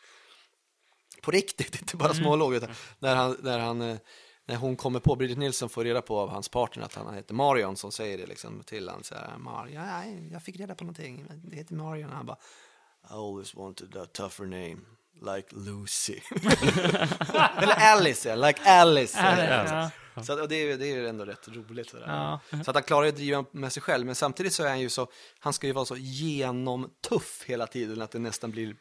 på 1.21 1.31
riktigt, 1.31 1.75
inte 1.81 1.97
bara 1.97 2.09
Mm. 2.11 2.23
smålåg, 2.23 2.55
utan 2.55 2.69
när 2.99 3.15
han, 3.15 3.37
när 3.41 3.59
han, 3.59 3.81
eh, 3.81 3.97
när 4.45 4.55
hon 4.55 4.75
kommer 4.75 4.99
på, 4.99 5.15
Bridget 5.15 5.37
Nilsson 5.37 5.69
får 5.69 5.83
reda 5.83 6.01
på 6.01 6.19
av 6.19 6.29
hans 6.29 6.49
partner 6.49 6.83
att 6.85 6.95
han 6.95 7.13
heter 7.13 7.33
Marion 7.33 7.77
som 7.77 7.91
säger 7.91 8.17
det 8.17 8.25
liksom 8.25 8.63
till 8.63 8.87
honom 8.89 9.03
så 9.03 9.15
här, 9.15 9.37
Marion, 9.37 9.73
ja, 9.73 10.03
jag 10.31 10.43
fick 10.43 10.59
reda 10.59 10.75
på 10.75 10.83
någonting, 10.83 11.25
det 11.43 11.55
heter 11.57 11.75
Marion. 11.75 12.09
Han 12.09 12.25
bara, 12.25 12.37
I 13.09 13.13
always 13.13 13.55
wanted 13.55 13.97
a 13.97 14.05
tougher 14.13 14.45
name, 14.45 14.77
like 15.35 15.47
Lucy. 15.55 16.19
Eller 17.57 17.75
Alice, 17.93 18.29
ja, 18.29 18.35
like 18.35 18.61
Alice. 18.65 19.17
Ja, 19.19 19.89
Så 20.23 20.33
att, 20.33 20.39
och 20.39 20.47
det, 20.47 20.55
är, 20.55 20.77
det 20.77 20.87
är 20.87 21.03
ändå 21.03 21.25
rätt 21.25 21.47
roligt. 21.47 21.89
Sådär. 21.89 22.07
ja. 22.07 22.39
Så 22.63 22.71
att 22.71 22.75
han 22.75 22.83
klarar 22.83 23.03
ju 23.03 23.09
att 23.09 23.15
driva 23.15 23.45
med 23.51 23.71
sig 23.73 23.83
själv, 23.83 24.05
men 24.05 24.15
samtidigt 24.15 24.53
så 24.53 24.63
är 24.63 24.69
han 24.69 24.79
ju 24.79 24.89
så, 24.89 25.07
han 25.39 25.53
ska 25.53 25.67
ju 25.67 25.73
vara 25.73 25.85
så 25.85 25.95
genomtuff 25.97 27.43
hela 27.45 27.67
tiden 27.67 28.01
att 28.01 28.11
det 28.11 28.19
nästan 28.19 28.51
blir 28.51 28.75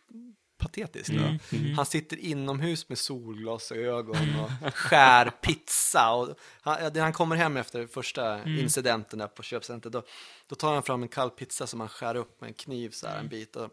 patetiskt. 0.61 1.15
va? 1.15 1.39
Han 1.77 1.87
sitter 1.87 2.17
inomhus 2.17 2.89
med 2.89 2.99
solglasögon 2.99 4.41
och 4.41 4.75
skär 4.75 5.31
pizza. 5.31 6.13
Och 6.13 6.39
han, 6.61 6.97
han 6.97 7.13
kommer 7.13 7.37
hem 7.37 7.57
efter 7.57 7.87
första 7.87 8.45
incidenten 8.45 9.19
där 9.19 9.27
på 9.27 9.43
köpcentret, 9.43 9.93
då, 9.93 10.03
då 10.47 10.55
tar 10.55 10.75
han 10.75 10.83
fram 10.83 11.03
en 11.03 11.09
kall 11.09 11.31
pizza 11.31 11.67
som 11.67 11.81
han 11.81 11.89
skär 11.89 12.15
upp 12.15 12.41
med 12.41 12.49
en 12.49 12.55
kniv 12.55 12.91
så 12.91 13.07
här, 13.07 13.19
en 13.19 13.29
bit 13.29 13.57
och 13.57 13.71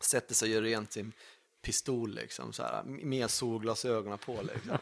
sätter 0.00 0.34
sig 0.34 0.48
och 0.48 0.54
gör 0.54 0.62
rent 0.62 0.92
sin 0.92 1.12
pistol 1.62 2.14
liksom, 2.14 2.52
så 2.52 2.62
här, 2.62 2.82
med 2.84 3.30
solglasögonen 3.30 4.18
på. 4.18 4.42
Liksom. 4.42 4.78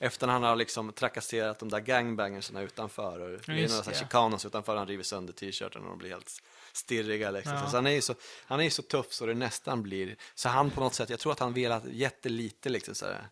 Efter 0.00 0.28
han 0.28 0.42
har 0.42 0.56
liksom 0.56 0.92
trakasserat 0.92 1.58
de 1.58 1.68
där 1.68 1.80
gangbangersarna 1.80 2.60
utanför 2.60 3.20
och 3.20 3.28
det 3.46 3.64
är 3.64 3.68
några 3.68 3.82
det. 3.82 3.94
chicanos 3.94 4.44
utanför, 4.46 4.76
han 4.76 4.86
river 4.86 5.02
sönder 5.02 5.32
t-shirten 5.32 5.82
och 5.82 5.88
de 5.88 5.98
blir 5.98 6.10
helt 6.10 6.42
stirriga 6.72 7.30
liksom. 7.30 7.52
Ja. 7.52 7.70
Så 7.70 7.76
han 7.76 7.86
är 7.86 7.90
ju 7.90 8.00
så, 8.00 8.14
han 8.46 8.60
är 8.60 8.64
ju 8.64 8.70
så 8.70 8.82
tuff 8.82 9.12
så 9.12 9.26
det 9.26 9.34
nästan 9.34 9.82
blir, 9.82 10.16
så 10.34 10.48
han 10.48 10.70
på 10.70 10.80
något 10.80 10.94
sätt, 10.94 11.10
jag 11.10 11.20
tror 11.20 11.32
att 11.32 11.38
han 11.38 11.52
velat 11.52 11.84
jättelite 11.84 12.68
liksom 12.68 12.94
så 12.94 13.06
här, 13.06 13.28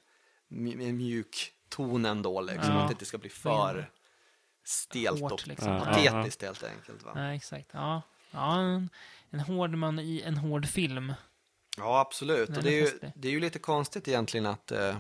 mjuk 0.49 1.53
ton 1.69 2.05
ändå 2.05 2.41
liksom, 2.41 2.75
Ja. 2.75 2.81
att 2.81 2.89
det 2.89 2.93
inte 2.93 3.05
ska 3.05 3.19
bli 3.19 3.31
för 3.31 3.91
stelt 4.65 5.21
Hårt, 5.21 5.33
och 5.33 5.47
liksom. 5.47 5.73
Ja, 5.73 5.85
patetiskt 5.85 6.43
helt 6.43 6.65
enkelt. 6.65 7.03
Va? 7.03 7.13
Nej, 7.15 7.37
exakt. 7.37 7.71
Ja, 7.73 8.03
ja 8.31 8.61
en, 8.61 8.91
en 9.31 9.41
hård 9.41 9.71
man 9.71 9.99
i 9.99 10.23
en 10.23 10.37
hård 10.37 10.67
film. 10.67 11.15
Ja, 11.77 12.01
absolut. 12.01 12.57
Och 12.57 12.63
det, 12.63 12.71
är 12.71 12.83
ju, 12.83 13.11
det 13.15 13.29
är 13.29 13.33
ju 13.33 13.41
lite 13.41 13.59
konstigt 13.59 14.09
egentligen 14.09 14.47
att 14.47 14.73
eh, 14.73 14.97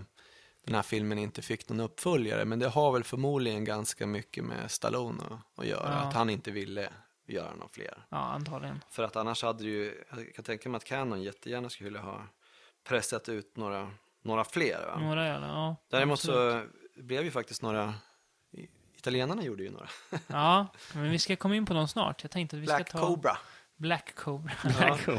den 0.67 0.75
här 0.75 0.83
filmen 0.83 1.19
inte 1.19 1.43
fick 1.43 1.69
någon 1.69 1.81
uppföljare, 1.81 2.45
men 2.45 2.59
det 2.59 2.69
har 2.69 2.93
väl 2.93 3.05
förmodligen 3.05 3.65
ganska 3.65 4.07
mycket 4.07 4.45
med 4.45 4.71
Stallone 4.71 5.23
att, 5.57 5.67
göra, 5.67 5.89
Ja. 5.89 5.95
att 6.09 6.15
han 6.15 6.31
inte 6.31 6.51
ville 6.51 6.89
göra 7.27 7.55
några 7.55 7.69
fler. 7.69 8.07
Ja, 8.09 8.17
antagligen. 8.19 8.81
För 8.91 9.03
att 9.03 9.17
annars 9.17 9.43
hade 9.43 9.63
det 9.65 9.69
ju, 9.71 10.05
jag 10.17 10.35
kan 10.35 10.45
tänka 10.45 10.69
mig 10.69 10.77
att 10.77 10.85
Canon 10.85 11.23
jättegärna 11.23 11.69
skulle 11.71 11.99
ha 11.99 12.23
pressat 12.85 13.29
ut 13.29 13.57
några, 13.57 13.91
några 14.23 14.45
fler. 14.45 14.87
Va? 14.87 14.99
Några 15.01 15.23
det, 15.41 15.47
ja. 15.47 15.77
Däremot 15.91 16.19
absolut. 16.19 16.63
så 16.97 17.03
blev 17.03 17.25
ju 17.25 17.31
faktiskt 17.31 17.63
några, 17.63 17.95
italienarna 18.97 19.43
gjorde 19.45 19.63
ju 19.63 19.71
några. 19.71 19.89
Ja, 20.27 20.67
men 20.95 21.11
vi 21.11 21.19
ska 21.19 21.37
komma 21.37 21.57
in 21.57 21.67
på 21.67 21.75
dem 21.75 21.89
snart. 21.89 22.23
Jag 22.23 22.31
tänkte 22.31 22.57
att 22.57 22.63
vi 22.63 22.67
Black 22.67 22.89
ska 22.89 22.99
ta... 22.99 23.07
Cobra. 23.07 23.39
Black 23.77 24.15
Cobra. 24.15 24.53
Ja. 24.81 24.99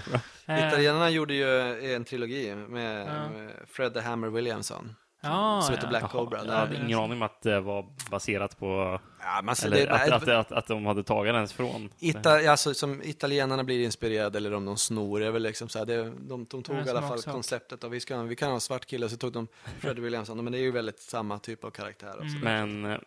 Eh, 0.50 0.68
Italienarna 0.68 1.10
gjorde 1.10 1.34
ju 1.34 1.94
en 1.96 2.06
trilogi 2.06 2.56
med, 2.56 3.08
Ja. 3.08 3.30
med 3.30 3.52
Fred 3.68 3.94
the 3.94 4.00
Hammer 4.00 4.28
Williamson. 4.28 4.96
Ja, 5.28 5.62
som 5.62 5.76
heter 5.76 5.88
ja. 5.88 6.00
Black 6.00 6.12
Cobra. 6.12 6.46
Jag 6.46 6.52
hade 6.54 6.76
ingen 6.76 7.00
aning 7.00 7.12
om 7.18 7.22
att 7.22 7.42
det 7.42 7.60
var 7.60 7.86
baserat 8.12 8.60
på... 8.60 9.00
Ja, 9.20 9.42
man 9.44 9.56
ser, 9.56 9.68
Eller 9.68 9.86
det, 9.86 9.94
att, 9.94 10.12
att, 10.12 10.28
att, 10.28 10.52
att 10.52 10.68
de 10.68 10.86
hade 10.86 11.04
tagit 11.04 11.34
den 11.34 11.48
från. 11.48 11.90
Ita, 12.00 12.52
alltså, 12.52 12.74
som 12.74 13.02
italienarna 13.04 13.64
blir 13.64 13.86
inspirerade 13.86 14.38
eller 14.38 14.54
om 14.54 14.66
de 14.66 14.78
snor, 14.78 15.22
är 15.22 15.32
väl 15.32 15.44
liksom 15.44 15.70
så 15.70 15.80
här, 15.80 15.86
det, 15.86 16.04
de, 16.04 16.46
de 16.46 16.64
tog 16.64 16.76
i 16.76 16.90
alla 16.90 17.02
fall 17.02 17.08
smaksak. 17.10 17.34
konceptet 17.34 17.84
och 17.84 17.94
vi, 17.94 18.00
ska, 18.00 18.22
vi 18.22 18.36
kan 18.36 18.48
ha 18.48 18.56
en 18.56 18.62
svart 18.62 18.86
kille, 18.86 19.10
så 19.10 19.18
tog 19.18 19.32
de 19.32 19.48
Freddie 19.80 20.02
Williamson, 20.02 20.44
men 20.44 20.54
det 20.54 20.60
är 20.60 20.62
ju 20.62 20.72
väldigt 20.72 21.00
samma 21.00 21.40
typ 21.40 21.64
av 21.64 21.70
karaktär. 21.70 22.14
Så. 22.14 22.46
Men 22.46 22.86
eh, 22.86 22.98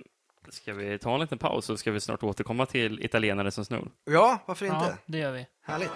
ska 0.48 0.74
vi 0.74 0.98
ta 0.98 1.14
en 1.14 1.20
liten 1.20 1.38
paus 1.38 1.64
så 1.64 1.76
ska 1.76 1.90
vi 1.90 2.00
snart 2.00 2.22
återkomma 2.22 2.66
till 2.66 3.04
italienare 3.04 3.50
som 3.50 3.64
snor. 3.64 3.90
Ja, 4.04 4.38
varför 4.46 4.66
Ja, 4.66 4.80
inte? 4.84 4.98
det 5.06 5.18
gör 5.18 5.32
vi. 5.32 5.46
Härligt. 5.62 5.90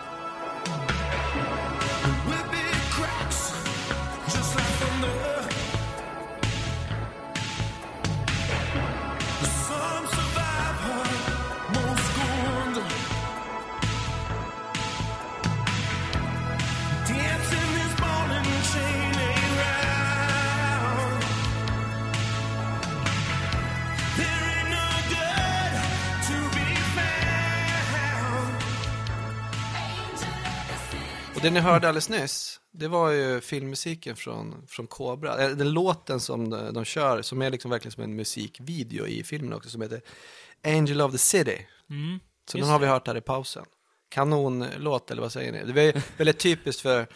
Det 31.45 31.51
ni 31.51 31.61
hörde 31.61 31.89
alldeles 31.89 32.09
nyss, 32.09 32.61
det 32.73 32.89
var 32.89 33.11
ju 33.11 33.41
filmmusiken 33.41 34.17
från, 34.17 34.67
från 34.69 34.87
Cobra. 34.87 35.45
Eh, 35.45 35.51
Den 35.51 35.73
låten 35.73 36.21
som 36.21 36.51
de, 36.51 36.75
de 36.75 36.85
kör, 36.85 37.23
som 37.23 37.43
är 37.43 37.51
liksom 37.51 37.71
verkligen 37.71 37.93
som 37.93 38.05
en 38.05 38.17
musikvideo 38.17 39.07
i 39.07 39.25
filmen 39.25 39.53
också, 39.53 39.71
som 39.71 39.83
heter 39.83 40.01
Angel 40.65 41.01
of 41.01 41.13
the 41.13 41.19
City. 41.19 41.67
Mm. 41.91 42.21
Så 42.51 42.59
Just 42.59 42.67
den 42.67 42.73
har 42.73 42.79
vi 42.79 42.87
hört 42.87 43.07
här 43.07 43.17
i 43.17 43.21
pausen. 43.21 43.65
Kanonlåt, 44.09 45.11
eller 45.11 45.23
vad 45.23 45.33
säger 45.33 45.53
ni? 45.53 45.73
Det 45.73 45.73
var 45.73 46.03
väldigt 46.19 46.39
typiskt 46.39 46.83
för 46.83 47.07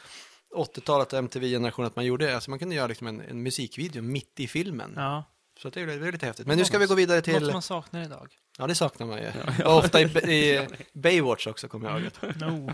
80-talet 0.56 1.12
och 1.12 1.18
MTV-generationen 1.18 1.86
att 1.86 1.96
man 1.96 2.04
gjorde, 2.04 2.34
alltså 2.34 2.50
man 2.50 2.58
kunde 2.58 2.74
göra 2.74 2.86
liksom 2.86 3.06
en, 3.06 3.20
en 3.20 3.42
musikvideo 3.42 4.02
mitt 4.02 4.40
i 4.40 4.46
filmen. 4.46 4.92
Ja, 4.96 5.24
Så 5.62 5.70
det 5.70 5.80
är, 5.80 5.86
det 5.86 5.92
är 6.08 6.12
lite 6.12 6.26
häftigt. 6.26 6.46
Men 6.46 6.58
nu 6.58 6.64
ska 6.64 6.78
vi 6.78 6.86
gå 6.86 6.94
vidare 6.94 7.16
något 7.16 7.24
till, 7.24 7.52
man 7.52 7.62
saknar 7.62 8.02
idag. 8.02 8.28
ja 8.58 8.66
det 8.66 8.74
saknar 8.74 9.06
man 9.06 9.18
ju. 9.18 9.28
Och 9.64 9.76
ofta 9.76 10.00
i, 10.00 10.04
i 10.04 10.66
Baywatch 10.92 11.46
också 11.46 11.68
kommer 11.68 11.90
jag 11.90 12.00
ihåg. 12.00 12.10
No. 12.36 12.72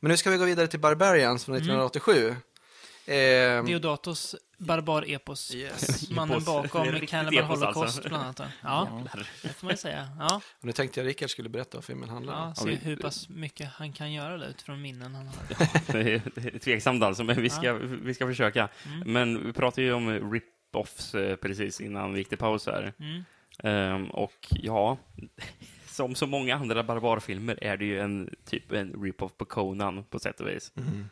Men 0.00 0.10
nu 0.10 0.16
ska 0.16 0.30
vi 0.30 0.36
gå 0.36 0.44
vidare 0.44 0.66
till 0.66 0.80
Barbarians 0.80 1.44
från 1.44 1.54
1987. 1.56 2.36
Eh, 3.06 3.64
Deodatos 3.64 4.36
barbar-epos. 4.58 5.54
yes. 5.54 6.10
Mannen 6.16 6.44
bakom 6.44 7.00
Cannibal 7.06 7.50
alltså. 7.50 7.64
Holocaust, 7.66 8.02
bland 8.02 8.24
annat. 8.24 8.40
Ja, 8.62 9.02
det 9.42 9.48
får 9.48 9.66
man 9.66 9.72
ju 9.72 9.76
säga. 9.76 10.08
Ja, 10.18 10.40
Och 10.60 10.64
nu 10.64 10.72
tänkte 10.72 11.00
jag 11.00 11.06
Rickard 11.06 11.30
skulle 11.30 11.48
berätta 11.48 11.76
vad 11.76 11.84
filmen 11.84 12.08
handlar 12.08 12.34
om. 12.34 12.54
ja 12.56 12.64
se 12.64 12.74
hur 12.74 12.96
pass 12.96 13.28
mycket 13.28 13.68
han 13.74 13.92
kan 13.92 14.12
göra 14.12 14.36
det 14.36 14.46
utifrån 14.46 14.82
minnen 14.82 15.14
han 15.14 15.26
har. 15.26 15.36
Det 15.92 16.14
är, 16.14 16.22
det 16.34 16.54
är 16.54 16.58
tveksamt 16.58 17.02
alltså, 17.02 17.24
men 17.24 17.42
vi 17.42 17.50
ska, 17.50 17.72
vi 18.02 18.14
ska 18.14 18.26
försöka. 18.26 18.68
Mm. 18.86 19.12
Men 19.12 19.46
vi 19.46 19.52
pratade 19.52 19.82
ju 19.82 19.92
om 19.92 20.10
rip-offs 20.10 20.57
eh, 21.14 21.36
precis 21.36 21.80
innan 21.80 22.12
vi 22.12 22.18
gick 22.18 22.28
till 22.28 22.38
paus 22.38 22.66
här. 22.66 22.92
Mm. 22.98 23.24
Ehm, 23.62 24.10
och 24.10 24.46
ja, 24.50 24.98
som 25.86 26.14
så 26.14 26.26
många 26.26 26.56
andra 26.56 26.82
barbarfilmer 26.82 27.64
är 27.64 27.76
det 27.76 27.84
ju 27.84 28.00
en 28.00 28.34
typ 28.44 28.72
en 28.72 28.92
rip-off 29.02 29.32
på 29.36 29.44
Conan 29.44 30.04
på 30.04 30.18
sätt 30.18 30.40
och 30.40 30.48
vis. 30.48 30.72
Mhm. 30.74 31.08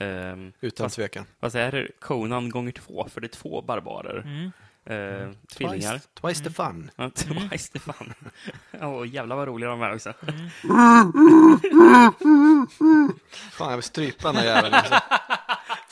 Um, 0.00 0.52
Utan 0.60 0.84
Fast- 0.84 0.96
tvekan. 0.96 1.24
fast 1.40 1.56
är 1.56 1.72
det 1.72 1.88
Conan 2.00 2.50
gånger 2.50 2.72
två, 2.72 3.06
för 3.10 3.20
det 3.20 3.26
är 3.26 3.28
två 3.28 3.62
barbarer. 3.62 4.18
Mm. 4.26 4.50
Eh, 4.88 5.30
tvillingar. 5.56 5.92
Twice, 5.98 6.08
twice 6.20 6.44
the 6.44 6.50
fun. 6.50 6.90
Ja, 6.96 7.10
twice 7.14 7.72
the 7.72 7.78
fun. 7.78 8.14
Åh, 8.82 9.08
jävlar 9.08 9.36
vad 9.36 9.48
roliga 9.48 9.70
de 9.70 9.82
är 9.82 9.94
också. 9.94 10.12
Fan, 13.52 13.70
jag 13.70 13.76
vill 13.76 13.82
strypa 13.82 14.28
den 14.32 14.36
här 14.36 14.44
jäveln. 14.44 14.74
Alltså. 14.74 14.94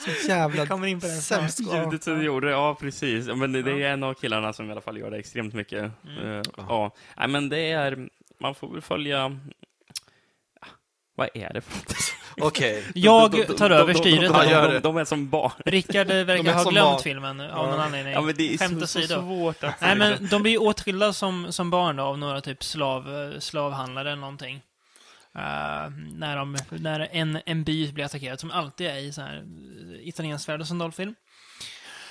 Så 0.05 0.29
jävla 0.29 0.67
Kommer 0.67 0.87
in 0.87 1.01
på 1.01 1.07
den 1.07 1.23
sämst. 1.23 1.61
Ljudet 1.61 2.03
som 2.05 2.19
du 2.19 2.25
gjorde, 2.25 2.51
ja 2.51 2.77
precis. 2.81 3.27
Men 3.27 3.53
det, 3.53 3.63
det 3.63 3.83
är 3.83 3.93
en 3.93 4.03
av 4.03 4.15
killarna 4.15 4.53
som 4.53 4.69
i 4.69 4.73
alla 4.73 4.81
fall 4.81 4.99
gör 4.99 5.11
det 5.11 5.17
extremt 5.19 5.55
mycket. 5.55 5.93
Mm. 6.05 6.37
Eh, 6.39 6.43
ja, 6.57 6.95
Nej, 7.17 7.29
men 7.29 7.49
det 7.49 7.71
är, 7.71 8.09
man 8.41 8.55
får 8.55 8.73
väl 8.73 8.83
följa, 8.83 9.41
Ja, 10.61 10.67
vad 11.17 11.29
är 11.35 11.53
det 11.55 11.61
för 11.61 11.77
något? 11.79 11.97
Okej. 12.41 12.85
Jag 12.95 13.57
tar 13.57 13.71
över 13.71 13.95
styret 13.95 14.33
De, 14.33 14.47
de, 14.47 14.73
de, 14.73 14.79
de, 14.81 14.97
är 14.97 15.05
som 15.05 15.29
barn. 15.29 15.53
Rickard 15.65 16.07
verkar 16.27 16.53
ha 16.55 16.71
glömt 16.71 16.87
barn. 16.87 17.03
filmen 17.03 17.41
av 17.41 17.67
någon 17.71 17.81
anledning. 17.81 18.13
Ja, 18.13 18.21
men 18.21 18.35
det 18.35 18.55
är 18.55 18.59
Skämt 18.59 18.81
så, 18.81 18.87
så 18.87 18.99
åsido. 18.99 19.15
svårt 19.21 19.65
att 19.65 19.81
Nej, 19.81 19.97
men 19.97 20.29
de 20.29 20.43
blir 20.43 20.53
ju 20.53 20.59
åtskilda 20.59 21.13
som, 21.13 21.53
som 21.53 21.71
barn 21.71 21.97
då, 21.97 22.03
av 22.03 22.19
några 22.19 22.41
typ 22.41 22.65
slav, 22.65 23.35
slavhandlare 23.39 24.09
eller 24.09 24.21
någonting. 24.21 24.63
Eh, 25.37 25.91
när, 26.15 26.37
de, 26.37 26.57
när 26.71 27.09
en, 27.13 27.39
en 27.47 27.65
by 27.65 27.93
blir 27.93 28.05
attackerad, 28.05 28.41
som 28.41 28.51
alltid 28.51 28.87
är 28.87 28.97
i 28.97 29.13
så 29.13 29.21
här 29.21 29.37
eh, 29.37 30.09
italiensk 30.09 30.45
svärd 30.45 30.61
och 30.61 30.69
sandalfilm. 30.69 31.15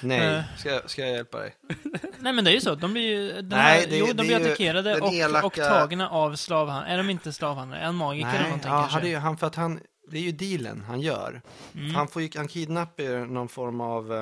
Nej, 0.02 0.20
Eh. 0.36 0.44
ska 0.58 0.82
ska 0.86 1.02
jag 1.02 1.12
hjälpa 1.12 1.40
dig? 1.40 1.56
Nej 2.20 2.34
men 2.34 2.44
det 2.46 2.52
är 2.52 2.54
ju 2.54 2.62
så, 2.62 2.76
de 2.76 2.94
blir 2.94 3.04
ju... 3.04 3.32
Den 3.34 3.48
Nej, 3.50 3.80
här, 3.82 3.88
det- 3.88 3.98
jo, 3.98 4.06
det 4.06 4.14
de 4.14 4.28
blir 4.28 4.36
attackerade 4.46 5.00
och, 5.02 5.14
elaka- 5.14 5.46
och 5.46 5.54
tagna 5.56 6.10
av 6.10 6.36
slavhandlare. 6.36 6.94
Är 6.94 6.98
de 6.98 7.10
inte 7.10 7.34
slavhandlare? 7.34 7.82
Är 7.82 7.86
en 7.88 7.96
magiker 7.96 8.28
eller 8.30 8.40
Nej, 8.40 8.48
någonting 8.48 8.72
ja, 8.72 8.80
kanske? 8.82 9.00
han, 9.00 9.10
ju- 9.10 9.18
han, 9.18 9.38
för 9.38 9.48
att 9.48 9.56
han, 9.56 9.80
det 10.12 10.18
är 10.18 10.22
ju 10.22 10.32
dealen 10.32 10.82
han 10.88 11.02
gör. 11.02 11.42
Mm. 11.76 11.96
Han, 11.96 12.08
får 12.08 12.22
ju, 12.22 12.30
han 12.36 12.48
kidnappar 12.48 13.04
ju 13.04 13.26
någon 13.26 13.50
form 13.50 13.82
av 13.82 14.14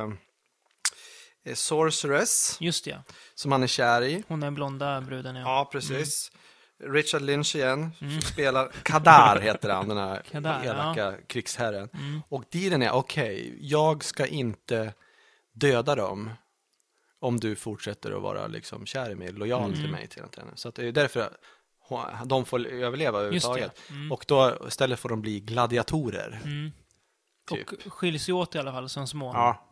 eh, 1.45 1.53
sorceress 1.53 2.57
Just 2.60 2.86
det, 2.86 2.91
ja. 2.91 3.03
som 3.36 3.52
han 3.52 3.64
är 3.64 3.68
kär 3.68 4.02
i. 4.03 4.23
Hon 4.28 4.44
är 4.44 4.52
blonda 4.52 5.02
bruden, 5.02 5.36
ja. 5.36 5.41
Ja, 5.41 5.69
precis. 5.72 6.32
Richard 6.83 7.21
Lynch 7.21 7.55
igen, 7.55 7.91
Mm. 8.01 8.21
spelar 8.21 8.71
Kadar 8.83 9.39
heter 9.39 9.69
han, 9.69 9.87
den 9.87 9.97
här 9.97 10.21
Kadar, 10.31 10.63
elaka 10.65 11.13
krigsherren. 11.27 11.89
Mm. 11.93 12.21
Och 12.29 12.43
dealen 12.51 12.81
är, 12.81 12.91
okej, 12.91 13.57
jag 13.61 14.03
ska 14.03 14.25
inte 14.25 14.93
döda 15.53 15.95
dem. 15.95 16.29
om 17.23 17.39
du 17.39 17.55
fortsätter 17.55 18.11
att 18.11 18.21
vara 18.21 18.47
liksom 18.47 18.85
kär 18.85 19.09
i 19.09 19.15
mig, 19.15 19.31
lojal 19.31 19.63
Mm. 19.65 19.75
till 19.81 19.91
mig 19.91 20.07
till 20.07 20.21
henne. 20.37 20.51
Så 20.55 20.69
det 20.71 20.87
är 20.87 20.91
därför 20.91 21.29
de 22.25 22.45
får 22.45 22.65
överleva 22.67 23.19
överhuvudtaget. 23.19 23.79
Mm. 23.89 24.11
Och 24.11 24.25
då 24.27 24.57
istället 24.67 24.99
får 24.99 25.09
de 25.09 25.21
bli 25.21 25.39
gladiatorer. 25.39 26.41
Mm. 26.43 26.71
Typ. 27.49 27.67
Och 27.85 27.93
skiljs 27.93 28.29
ju 28.29 28.33
åt 28.33 28.55
i 28.55 28.59
alla 28.59 28.71
fall 28.71 28.89
som 28.89 29.07
små. 29.07 29.31
Ja. 29.33 29.71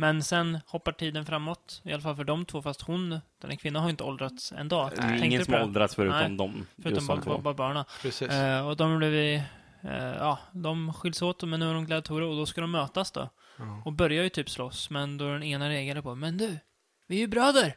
Mm. 0.00 0.16
Men 0.16 0.22
sen 0.22 0.58
hoppar 0.66 0.92
tiden 0.92 1.26
framåt, 1.26 1.80
i 1.84 1.92
alla 1.92 2.02
fall 2.02 2.16
för 2.16 2.24
de 2.24 2.44
två, 2.44 2.62
fast 2.62 2.80
hon, 2.82 3.10
den 3.10 3.50
här 3.50 3.56
kvinnan 3.56 3.82
har 3.82 3.90
inte 3.90 4.04
åldrats 4.04 4.52
en 4.52 4.68
dag. 4.68 4.90
Det 4.90 5.02
är 5.02 5.08
Tänkte 5.08 5.26
ingen 5.26 5.44
som 5.44 5.54
det? 5.54 5.62
åldrats 5.64 5.94
förutom 5.94 6.18
Nej, 6.18 6.36
dem. 6.36 6.66
Förutom 6.82 7.06
bara, 7.06 7.38
bara 7.38 7.54
barnen. 7.54 7.84
Precis. 8.02 8.28
Eh, 8.30 8.68
och 8.68 8.76
de 8.76 8.98
blev 8.98 9.10
vi, 9.10 9.34
eh, 9.82 9.94
ja, 9.94 10.38
de 10.52 10.92
skiljs 10.92 11.22
åt 11.22 11.42
men 11.42 11.60
nu 11.60 11.70
är 11.70 11.74
de 11.74 11.86
gladiatorer 11.86 12.26
och 12.26 12.36
då 12.36 12.46
ska 12.46 12.60
de 12.60 12.70
mötas 12.70 13.10
då. 13.10 13.30
Ja. 13.58 13.82
Och 13.84 13.92
börjar 13.92 14.22
ju 14.22 14.28
typ 14.28 14.50
slåss, 14.50 14.90
men 14.90 15.18
då 15.18 15.24
den 15.24 15.42
ena 15.42 15.68
reagerade 15.68 16.02
på 16.02 16.14
Men 16.14 16.38
du, 16.38 16.58
vi 17.06 17.16
är 17.16 17.20
ju 17.20 17.26
bröder! 17.26 17.74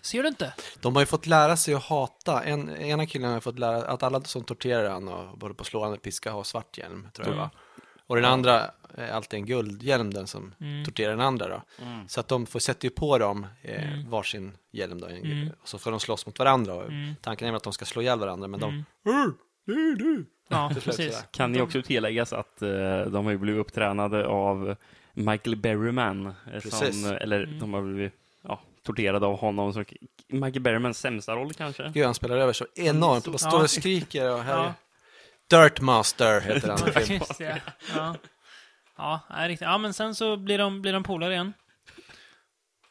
Ser 0.00 0.22
du 0.22 0.28
inte? 0.28 0.54
De 0.80 0.94
har 0.94 1.02
ju 1.02 1.06
fått 1.06 1.26
lära 1.26 1.56
sig 1.56 1.74
att 1.74 1.82
hata, 1.84 2.42
en, 2.44 2.76
ena 2.76 3.06
killen 3.06 3.32
har 3.32 3.40
fått 3.40 3.58
lära 3.58 3.76
att 3.76 4.02
alla 4.02 4.20
som 4.20 4.44
torterar 4.44 4.90
han 4.90 5.08
och 5.08 5.38
både 5.38 5.54
på 5.54 5.64
slå 5.64 5.84
han 5.84 5.92
och 5.92 6.02
piska 6.02 6.32
har 6.32 6.44
svart 6.44 6.78
hjälm, 6.78 7.08
tror 7.14 7.26
jag 7.26 7.34
Mm. 7.34 7.38
var. 7.38 7.50
Och 8.06 8.16
den 8.16 8.24
andra 8.24 8.70
är 8.94 9.10
alltid 9.12 9.40
en 9.40 9.46
guldhjälm, 9.46 10.14
den 10.14 10.26
som 10.26 10.54
Mm. 10.60 10.84
torterar 10.84 11.10
den 11.10 11.20
andra 11.20 11.48
då. 11.48 11.62
Mm. 11.84 12.08
Så 12.08 12.20
att 12.20 12.28
de 12.28 12.46
får 12.46 12.58
sätta 12.60 12.86
ju 12.86 12.90
på 12.90 13.18
dem 13.18 13.46
eh, 13.62 13.92
Mm. 13.92 14.10
varsin 14.10 14.52
hjälm 14.72 15.00
då, 15.00 15.06
Mm. 15.06 15.50
och 15.62 15.68
så 15.68 15.78
får 15.78 15.90
de 15.90 16.00
slåss 16.00 16.26
mot 16.26 16.38
varandra. 16.38 16.74
Och 16.74 16.82
Mm. 16.88 17.14
Tanken 17.20 17.48
är 17.48 17.54
att 17.56 17.62
de 17.62 17.72
ska 17.72 17.84
slå 17.84 18.02
ihjäl 18.02 18.18
varandra, 18.18 18.48
men 18.48 18.62
Mm. 18.62 18.84
de... 19.04 19.10
"Åh, 19.10 19.26
Det 19.66 19.72
är 19.72 19.96
du! 19.96 20.26
Ja, 20.48 20.70
slut 20.72 20.84
precis. 20.84 21.24
Kan 21.30 21.52
ni 21.52 21.60
också 21.60 21.82
tilläggas 21.82 22.32
att 22.32 22.62
eh, 22.62 23.00
de 23.00 23.24
har 23.24 23.30
ju 23.30 23.38
blivit 23.38 23.60
upptränade 23.60 24.26
av 24.26 24.76
Michael 25.12 25.56
Berryman. 25.56 26.34
eh. 26.52 26.60
Som, 26.60 27.04
eller 27.20 27.42
Mm. 27.42 27.58
de 27.58 27.72
har 27.74 27.82
blivit 27.82 28.12
ja, 28.42 28.60
torterade 28.82 29.26
av 29.26 29.38
honom. 29.38 29.72
Så, 29.72 29.84
Michael 30.28 30.60
Berrymans 30.60 30.98
sämsta 30.98 31.36
roll 31.36 31.52
kanske? 31.54 31.90
Gud, 31.94 32.04
han 32.04 32.14
spelar 32.14 32.36
över 32.36 32.52
så 32.52 32.66
enormt. 32.74 33.26
Och 33.26 33.32
bara 33.32 33.38
står 33.38 33.62
och 33.62 33.70
skriker 33.70 34.30
och 34.32 34.38
här 34.42 34.56
Ja. 34.64 34.74
Dirt 35.50 35.80
Master 35.80 36.40
heter 36.40 36.68
han. 36.68 37.04
just 37.16 37.38
det. 37.38 37.62
Ja, 37.94 38.16
ja 38.96 39.20
är 39.28 39.48
riktigt. 39.48 39.66
Ja, 39.66 39.78
men 39.78 39.94
sen 39.94 40.14
så 40.14 40.36
blir 40.36 40.58
de, 40.58 40.82
blir 40.82 40.92
de 40.92 41.02
polare 41.02 41.32
igen. 41.32 41.52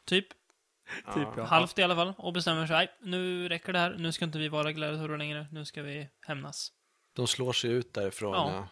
Typ. 0.06 0.26
Typ, 1.14 1.28
ja. 1.36 1.44
Halvt 1.44 1.78
i 1.78 1.82
alla 1.82 1.94
fall. 1.94 2.14
Och 2.18 2.32
bestämmer 2.32 2.66
sig. 2.66 2.76
"Nej, 2.76 2.88
Nu 3.02 3.48
räcker 3.48 3.72
det 3.72 3.78
här. 3.78 3.96
Nu 3.98 4.12
ska 4.12 4.24
inte 4.24 4.38
vi 4.38 4.48
vara 4.48 4.72
gladiatorer 4.72 5.18
längre. 5.18 5.46
Nu 5.52 5.64
ska 5.64 5.82
vi 5.82 6.08
hämnas. 6.26 6.72
De 7.16 7.26
slår 7.26 7.52
sig 7.52 7.70
ut 7.70 7.94
därifrån. 7.94 8.32
Ja. 8.34 8.52
Ja. 8.52 8.68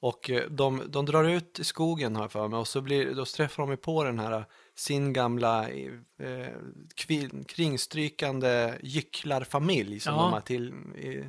Och 0.00 0.30
eh, 0.30 0.50
de, 0.50 0.82
de 0.90 1.06
drar 1.06 1.24
ut 1.24 1.58
i 1.58 1.64
skogen 1.64 2.16
har 2.16 2.22
jag 2.22 2.32
för 2.32 2.48
mig 2.48 2.58
och 2.58 2.68
så 2.68 2.80
blir, 2.80 3.14
då 3.14 3.24
träffar 3.24 3.62
de 3.62 3.70
ju 3.70 3.76
på 3.76 4.04
den 4.04 4.18
här 4.18 4.44
sin 4.74 5.12
gamla 5.12 5.68
eh, 5.70 6.48
kvin, 6.94 7.44
kringstrykande 7.48 8.78
gycklarfamilj 8.82 10.00
som 10.00 10.14
Ja. 10.14 10.20
de 10.22 10.32
har, 10.32 10.40
till, 10.40 10.72
eh, 10.96 11.26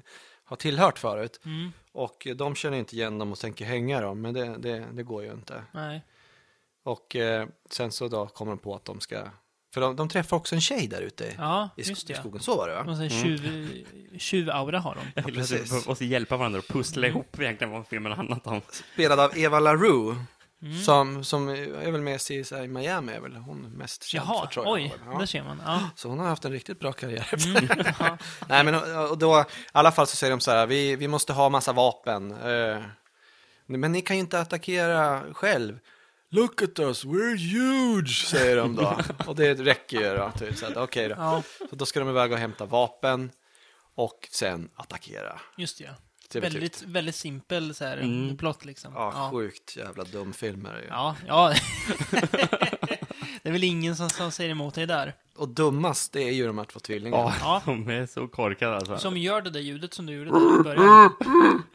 har 0.50 0.56
tillhört 0.56 1.00
förut. 1.00 1.40
Mm. 1.46 1.72
Och 1.92 2.28
de 2.36 2.56
känner 2.56 2.78
inte 2.78 2.96
igen 2.96 3.20
dem 3.20 3.32
och 3.32 3.40
tänker 3.40 3.66
hänga 3.66 4.02
dem, 4.02 4.22
men 4.22 4.34
det, 4.34 4.58
det, 4.58 4.86
det 4.94 5.04
går 5.04 5.24
ju 5.24 5.32
inte. 5.32 5.64
Nej. 5.72 6.02
Och 6.84 7.16
eh, 7.16 7.48
sen 7.70 7.92
så 7.92 8.08
då 8.08 8.28
kommer 8.28 8.52
de 8.52 8.58
på 8.60 8.76
att 8.76 8.86
de 8.86 9.00
ska, 9.00 9.22
för 9.74 9.82
de, 9.82 9.96
de 9.96 10.10
träffar 10.10 10.38
också 10.38 10.56
en 10.56 10.62
tjej 10.62 10.88
där 10.88 11.02
ute 11.02 11.26
i, 11.26 11.34
Ja, 11.38 11.70
i, 11.78 11.82
sk- 11.82 12.12
i 12.12 12.16
skogen. 12.16 12.40
Så 12.42 12.58
var 12.58 12.68
det 12.70 12.76
va? 12.76 12.84
De 12.84 12.96
säger 12.98 13.10
tjuv, 13.10 13.86
tjuvaura 14.18 14.80
har 14.80 14.96
de. 15.16 15.22
Eller 15.22 15.34
precis. 15.34 15.84
så 15.84 15.90
måste 15.90 16.06
hjälpa 16.06 16.38
varandra 16.38 16.60
och 16.60 16.68
pussla 16.68 17.08
ihop 17.08 17.40
egentligen 17.40 17.74
vad 17.74 17.88
filmen 17.88 18.12
har 18.12 18.18
handlat 18.18 18.48
om. 18.48 18.62
Spelad 18.94 19.20
av 19.20 19.38
Eva 19.38 19.60
LaRue. 19.60 20.16
Mm. 20.62 20.82
Som, 20.84 21.24
som 21.24 21.50
är 21.50 21.92
väl 21.92 22.02
med 22.02 22.16
i 22.16 22.18
CSI 22.44 22.68
Miami, 22.68 23.14
är 23.14 23.20
väl 23.20 23.36
hon 23.36 23.62
mest 23.62 24.04
känd 24.04 24.26
Jaha, 24.28 24.42
för 24.46 24.54
tror 24.54 24.66
jag. 24.66 24.74
oj, 24.74 24.94
Ja. 25.12 25.18
där 25.20 25.26
ser 25.26 25.44
man. 25.44 25.62
Ja. 25.66 25.90
Så 25.96 26.10
hon 26.10 26.20
har 26.20 26.28
haft 26.28 26.46
en 26.46 26.52
riktigt 26.52 26.80
bra 26.80 26.92
karriär. 26.94 27.28
Mm. 27.46 27.70
Ja. 28.00 28.18
Nej 28.50 28.64
men 28.64 28.76
och 29.10 29.18
då, 29.18 29.40
i 29.42 29.46
alla 29.72 29.92
fall 29.92 30.08
så 30.08 30.16
säger 30.16 30.32
de 30.32 30.40
så 30.40 30.52
här, 30.52 30.68
vi, 30.68 30.96
vi 30.96 31.08
måste 31.08 31.34
ha 31.34 31.50
massa 31.50 31.74
vapen. 31.74 32.32
Eh, 32.32 32.82
men 33.66 33.92
ni 33.92 34.02
kan 34.02 34.16
ju 34.16 34.20
inte 34.20 34.40
attackera 34.40 35.24
själv. 35.34 35.80
Look 36.32 36.62
at 36.62 36.80
us, 36.80 37.06
we're 37.06 37.38
huge, 37.38 38.26
säger 38.28 38.58
de 38.58 38.76
då. 38.76 38.98
och 39.28 39.36
det 39.36 39.54
räcker 39.54 40.02
ju 40.02 40.18
då. 40.18 40.32
Typ, 40.40 40.78
okej 40.78 41.10
då. 41.10 41.16
ja, 41.18 41.44
Så 41.70 41.76
då 41.76 41.86
ska 41.86 42.00
de 42.00 42.10
iväg 42.10 42.32
och 42.32 42.38
hämta 42.38 42.66
vapen 42.66 43.32
och 43.96 44.28
sen 44.32 44.70
attackera. 44.76 45.40
just 45.58 45.78
det. 45.78 45.90
Det 46.32 46.38
är 46.38 46.42
väl 46.42 46.54
Väldigt, 46.54 46.82
väldigt 46.82 47.16
simpel 47.16 47.76
så 47.76 47.86
här, 47.86 47.98
Mm. 47.98 48.38
plott 48.38 48.66
liksom. 48.66 48.94
Ja, 48.96 49.30
sjukt 49.34 49.76
jävla 49.76 50.04
dum 50.04 50.34
film 50.34 50.66
är 50.66 50.74
det 50.74 50.82
ju. 50.82 50.88
Ja, 50.88 51.16
ja. 51.28 51.54
det 53.44 53.50
är 53.50 53.52
väl 53.52 53.64
ingen 53.64 53.96
som, 53.96 54.10
som 54.10 54.32
säger 54.32 54.50
emot 54.50 54.74
dig 54.76 54.86
där. 54.88 55.14
Och 55.36 55.50
dummast, 55.50 56.14
det 56.14 56.22
är 56.24 56.32
ju 56.32 56.48
de 56.48 56.58
här 56.58 56.66
två 56.66 56.80
tvillingarna. 56.80 57.24
Ja, 57.24 57.34
Ja. 57.42 57.62
de 57.66 57.90
är 57.90 58.06
så 58.06 58.28
korkade 58.28 58.76
alltså. 58.76 58.98
Som 58.98 59.18
gör 59.18 59.42
det 59.42 59.50
där 59.50 59.60
ljudet 59.60 59.94
som 59.94 60.06
du 60.06 60.14
gjorde 60.14 60.32
där 60.32 60.60
i 60.60 60.64
början. 60.64 61.14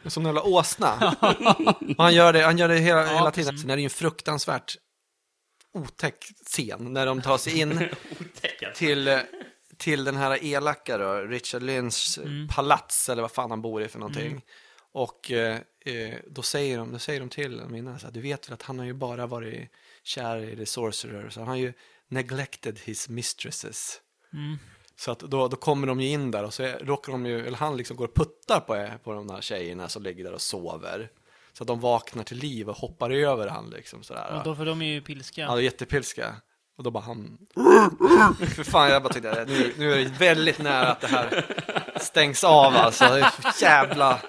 Som 0.06 0.22
en 0.22 0.26
jävla 0.26 0.42
åsna. 0.42 1.16
och 1.98 2.04
han 2.04 2.14
gör 2.14 2.32
det, 2.32 2.42
han 2.44 2.58
gör 2.58 2.68
det 2.68 2.78
hela, 2.78 3.00
Ja, 3.06 3.14
hela 3.16 3.30
tiden. 3.30 3.58
Sen 3.58 3.70
är 3.70 3.76
det 3.76 3.82
ju 3.82 3.84
en 3.84 3.90
fruktansvärt 3.90 4.76
otäck 5.74 6.24
scen 6.46 6.92
när 6.92 7.06
de 7.06 7.22
tar 7.22 7.38
sig 7.38 7.60
in 7.60 7.88
till, 8.74 9.08
eh, 9.08 9.18
till 9.78 10.04
den 10.04 10.16
här 10.16 10.44
elaka 10.44 10.98
då, 10.98 11.14
Richard 11.14 11.62
Lynchs 11.62 12.18
Mm. 12.18 12.48
palats 12.48 13.08
eller 13.08 13.22
vad 13.22 13.32
fan 13.32 13.50
han 13.50 13.62
bor 13.62 13.82
i 13.82 13.88
för 13.88 13.98
någonting. 13.98 14.44
Och 14.92 15.30
eh, 15.30 15.58
eh, 15.84 16.14
då, 16.26 16.42
säger 16.42 16.78
de, 16.78 16.92
då 16.92 16.98
säger 16.98 17.20
de 17.20 17.28
till 17.28 17.58
honom 17.60 17.74
innan, 17.74 17.98
så 18.00 18.06
här, 18.06 18.12
du 18.12 18.20
vet 18.20 18.48
väl 18.48 18.54
att 18.54 18.62
han 18.62 18.78
har 18.78 18.86
ju 18.86 18.92
bara 18.92 19.26
varit 19.26 19.70
kär 20.02 20.36
i 20.36 20.56
The 20.56 20.66
Sorcerer, 20.66 21.30
så 21.30 21.40
han 21.40 21.48
har 21.48 21.56
ju 21.56 21.72
neglected 22.08 22.78
his 22.84 23.08
mistresses. 23.08 24.00
Mm. 24.32 24.58
Så 24.96 25.10
att 25.10 25.18
då, 25.18 25.48
då 25.48 25.56
kommer 25.56 25.86
de 25.86 26.00
ju 26.00 26.08
in 26.08 26.30
där 26.30 26.44
och 26.44 26.54
så 26.54 26.62
råkar 26.62 27.12
de 27.12 27.26
ju, 27.26 27.46
eller 27.46 27.58
han 27.58 27.76
liksom 27.76 27.96
går 27.96 28.08
och 28.08 28.14
puttar 28.14 28.60
på, 28.60 28.90
på 29.04 29.12
de 29.12 29.26
där 29.26 29.40
tjejerna 29.40 29.88
som 29.88 30.02
ligger 30.02 30.24
där 30.24 30.32
och 30.32 30.42
sover. 30.42 31.10
Så 31.52 31.62
att 31.62 31.68
de 31.68 31.80
vaknar 31.80 32.24
till 32.24 32.38
liv 32.38 32.68
och 32.68 32.76
hoppar 32.76 33.10
över 33.10 33.48
han 33.48 33.70
liksom 33.70 34.02
sådär. 34.02 34.38
Och 34.38 34.44
då, 34.44 34.56
för 34.56 34.66
de 34.66 34.82
är 34.82 34.92
ju 34.92 35.00
pilska. 35.00 35.40
Ja, 35.40 35.60
jättepilska. 35.60 36.36
Och 36.76 36.84
då 36.84 36.90
bara 36.90 37.04
han... 37.04 37.38
För 38.54 38.64
fan, 38.64 38.90
jag 38.90 39.02
bara 39.02 39.12
tänkte, 39.12 39.44
nu, 39.48 39.72
nu 39.78 39.92
är 39.92 39.96
det 39.96 40.04
väldigt 40.04 40.58
nära 40.58 40.92
att 40.92 41.00
det 41.00 41.06
här 41.06 41.44
stängs 42.00 42.44
av 42.44 42.76
alltså. 42.76 43.04
Det 43.04 43.20
är 43.20 43.52
så 43.52 43.64
jävla 43.64 44.20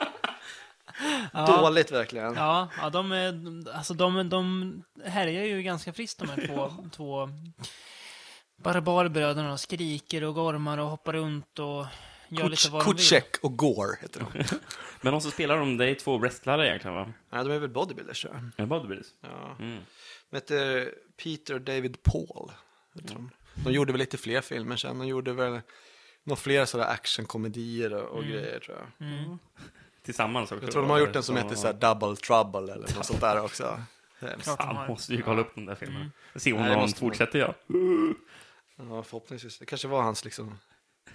Ja. 1.33 1.45
dåligt 1.61 1.91
verkligen. 1.91 2.33
Ja, 2.33 2.69
ja 2.81 2.89
de, 2.89 3.11
är, 3.11 3.33
alltså 3.75 3.93
de, 3.93 4.29
de 4.29 4.83
härjar 5.05 5.43
ju 5.43 5.61
ganska 5.61 5.93
friskt 5.93 6.19
de 6.19 6.29
här 6.29 6.47
två, 6.47 6.71
två 6.91 7.29
barbarbröderna 8.63 9.53
och 9.53 9.59
skriker 9.59 10.23
och 10.23 10.35
gormar 10.35 10.77
och 10.77 10.89
hoppar 10.89 11.13
runt 11.13 11.59
och 11.59 11.85
gör 12.29 12.49
lite 12.49 12.69
vad 12.69 12.81
de 12.81 12.85
vill. 12.87 12.95
Kutschek 12.97 13.35
och 13.41 13.57
Gore 13.57 13.95
heter 14.01 14.19
de. 14.19 14.43
Men 15.01 15.13
de 15.13 15.21
som 15.21 15.31
spelar 15.31 15.57
de, 15.57 15.77
det 15.77 15.89
är 15.89 15.95
två 15.95 16.17
wrestlare 16.17 16.67
egentligen 16.67 16.95
va? 16.95 17.13
Nej, 17.29 17.43
de 17.43 17.51
är 17.51 17.59
väl 17.59 17.69
bodybuilders 17.69 18.21
tror 18.21 18.33
jag. 18.33 18.51
Det 18.57 18.65
bodybuilders? 18.65 19.07
Ja. 19.21 19.55
Mm. 19.59 19.79
De 20.29 20.37
heter 20.37 20.91
Peter 21.23 21.53
och 21.53 21.61
David 21.61 22.03
Paul. 22.03 22.51
heter 22.95 23.13
de. 23.13 23.29
De 23.55 23.73
gjorde 23.73 23.91
väl 23.91 23.99
lite 23.99 24.17
fler 24.17 24.41
filmer 24.41 24.75
sen. 24.75 24.99
De 24.99 25.07
gjorde 25.07 25.33
väl 25.33 25.61
några 26.23 26.39
fler 26.39 26.65
sådana 26.65 26.89
actionkomedier 26.89 27.93
och, 27.93 28.17
och 28.17 28.23
grejer 28.23 28.59
tror 28.59 28.77
jag. 28.77 29.07
Mm. 29.07 29.39
Tillsammans 30.03 30.51
också. 30.51 30.65
Jag 30.65 30.71
tror 30.71 30.81
de 30.81 30.91
har 30.91 30.99
gjort 30.99 31.15
en 31.15 31.23
som 31.23 31.37
heter 31.37 31.55
så 31.55 31.67
här 31.67 31.73
Double 31.73 32.15
Trouble 32.15 32.73
eller 32.73 32.95
något 32.95 33.05
sånt 33.05 33.21
där 33.21 33.41
också. 33.41 33.83
De 34.19 34.55
Han 34.59 34.87
måste 34.87 35.13
ju 35.13 35.21
kolla 35.21 35.41
upp 35.41 35.55
den 35.55 35.65
där 35.65 35.75
filmen. 35.75 36.01
Mm. 36.01 36.11
Se 36.35 36.53
om 36.53 36.59
någon 36.59 36.79
man. 36.79 36.89
fortsätter 36.89 37.39
göra. 37.39 37.53
Ja, 38.75 39.03
förhoppningsvis. 39.03 39.59
Det 39.59 39.65
kanske 39.65 39.87
var 39.87 40.01
hans 40.01 40.25
liksom 40.25 40.57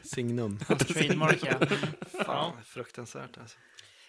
signum. 0.02 0.58
Trademark, 0.68 1.38
ja. 1.42 1.66
Fan, 2.24 2.52
fruktansvärt 2.64 3.38
alltså. 3.38 3.58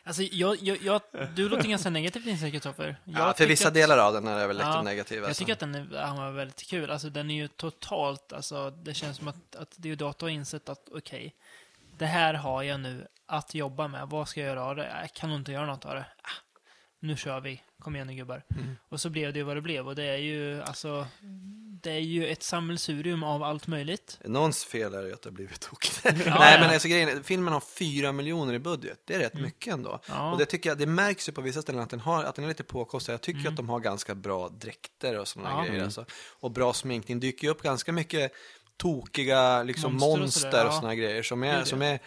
Alltså, 0.04 0.24
jag, 0.24 0.58
jag, 0.62 0.78
jag, 0.82 1.02
du 1.36 1.50
låter 1.50 1.68
ganska 1.70 1.90
negativt 1.90 2.26
inställd, 2.26 2.52
Kristoffer. 2.54 2.96
Ja, 3.04 3.34
för 3.38 3.46
vissa 3.48 3.68
att- 3.68 3.74
delar 3.74 3.98
av 3.98 4.14
den 4.14 4.28
är 4.28 4.48
väl 4.48 4.58
lite 4.58 4.70
Ja, 4.70 4.82
negativ. 4.82 5.18
Jag 5.18 5.28
Alltså. 5.28 5.40
tycker 5.42 5.54
att 5.54 5.60
den 5.60 5.76
är, 5.76 5.98
han 6.02 6.18
var 6.18 6.32
väldigt 6.32 6.64
kul. 6.70 6.92
Alltså, 6.92 7.10
den 7.10 7.30
är 7.32 7.36
ju 7.36 7.48
totalt, 7.48 8.34
alltså, 8.34 8.70
det 8.70 8.94
känns 8.94 9.18
som 9.18 9.28
att, 9.28 9.56
att 9.56 9.74
Deodato 9.78 10.26
har 10.26 10.30
insett 10.30 10.70
att 10.70 10.90
okej, 10.92 11.36
det 11.98 12.06
här 12.06 12.34
har 12.34 12.64
jag 12.64 12.80
nu 12.80 13.08
att 13.26 13.54
jobba 13.54 13.88
med. 13.88 14.08
Vad 14.10 14.28
ska 14.30 14.40
jag 14.40 14.48
göra 14.50 14.64
av 14.66 14.76
det? 14.76 14.98
Jag 15.02 15.14
kan 15.14 15.30
nog 15.30 15.40
inte 15.40 15.52
göra 15.52 15.66
något 15.66 15.86
av 15.86 15.96
det. 15.96 16.06
Ah, 16.22 16.30
nu 17.02 17.16
kör 17.18 17.40
vi. 17.42 17.62
Kom 17.80 17.96
igen 17.96 18.08
nu 18.08 18.14
gubbar. 18.16 18.44
Mm. 18.56 18.76
Och 18.90 19.02
så 19.02 19.10
blev 19.10 19.34
det 19.34 19.40
ju 19.40 19.46
vad 19.46 19.58
det 19.58 19.62
blev. 19.62 19.88
Och 19.88 19.96
det 19.96 20.04
är 20.04 20.18
ju, 20.18 20.62
alltså, 20.62 21.08
det 21.84 21.92
är 21.92 22.00
ju 22.00 22.28
ett 22.28 22.44
sammelsurium 22.44 23.24
av 23.24 23.44
allt 23.44 23.68
möjligt. 23.68 24.20
Någons 24.26 24.66
fel 24.66 24.94
är 24.94 25.04
ju 25.04 25.14
att 25.14 25.22
det 25.22 25.30
har 25.30 25.34
blivit 25.36 25.60
tokigt. 25.60 26.02
Ja, 26.04 26.12
Nej, 26.16 26.24
ja. 26.26 26.58
men 26.60 26.70
alltså, 26.70 26.88
grejen, 26.88 27.10
är, 27.10 27.24
filmen 27.24 27.54
har 27.54 27.60
fyra 27.62 28.12
miljoner 28.12 28.54
i 28.54 28.60
budget. 28.60 29.00
Det 29.06 29.14
är 29.16 29.20
rätt 29.20 29.34
mycket 29.34 29.74
ändå. 29.74 30.00
Ja. 30.08 30.32
Och 30.32 30.38
det 30.38 30.46
tycker 30.46 30.70
jag, 30.70 30.78
det 30.78 30.86
märks 30.86 31.30
ju 31.30 31.34
på 31.34 31.42
vissa 31.42 31.62
ställen 31.62 31.82
att 31.82 31.90
den, 31.90 32.00
har, 32.00 32.24
att 32.24 32.36
den 32.36 32.46
är 32.46 32.50
lite 32.50 32.64
påkostad. 32.64 33.14
Jag 33.14 33.22
tycker 33.22 33.40
Mm. 33.40 33.54
att 33.54 33.58
de 33.58 33.70
har 33.70 33.80
ganska 33.80 34.16
bra 34.16 34.50
dräkter 34.50 35.20
och 35.20 35.28
sådana 35.28 35.50
Ja. 35.50 35.58
grejer. 35.60 35.74
Mm. 35.74 35.86
Alltså. 35.86 36.06
Och 36.40 36.52
bra 36.52 36.74
sminkning. 36.74 37.20
Det 37.20 37.28
dyker 37.28 37.44
ju 37.48 37.52
upp 37.52 37.62
ganska 37.62 37.92
mycket 37.92 38.32
tokiga 38.78 39.64
liksom, 39.64 39.94
Monster 39.94 40.24
och 40.24 40.34
sådär, 40.34 40.66
och 40.66 40.72
ja. 40.74 40.76
sådana 40.76 40.96
grejer 40.96 41.24
som 41.24 41.40
Det 41.42 41.48
är 41.48 41.60
det. 41.60 41.66
som 41.66 41.82
är 41.82 42.00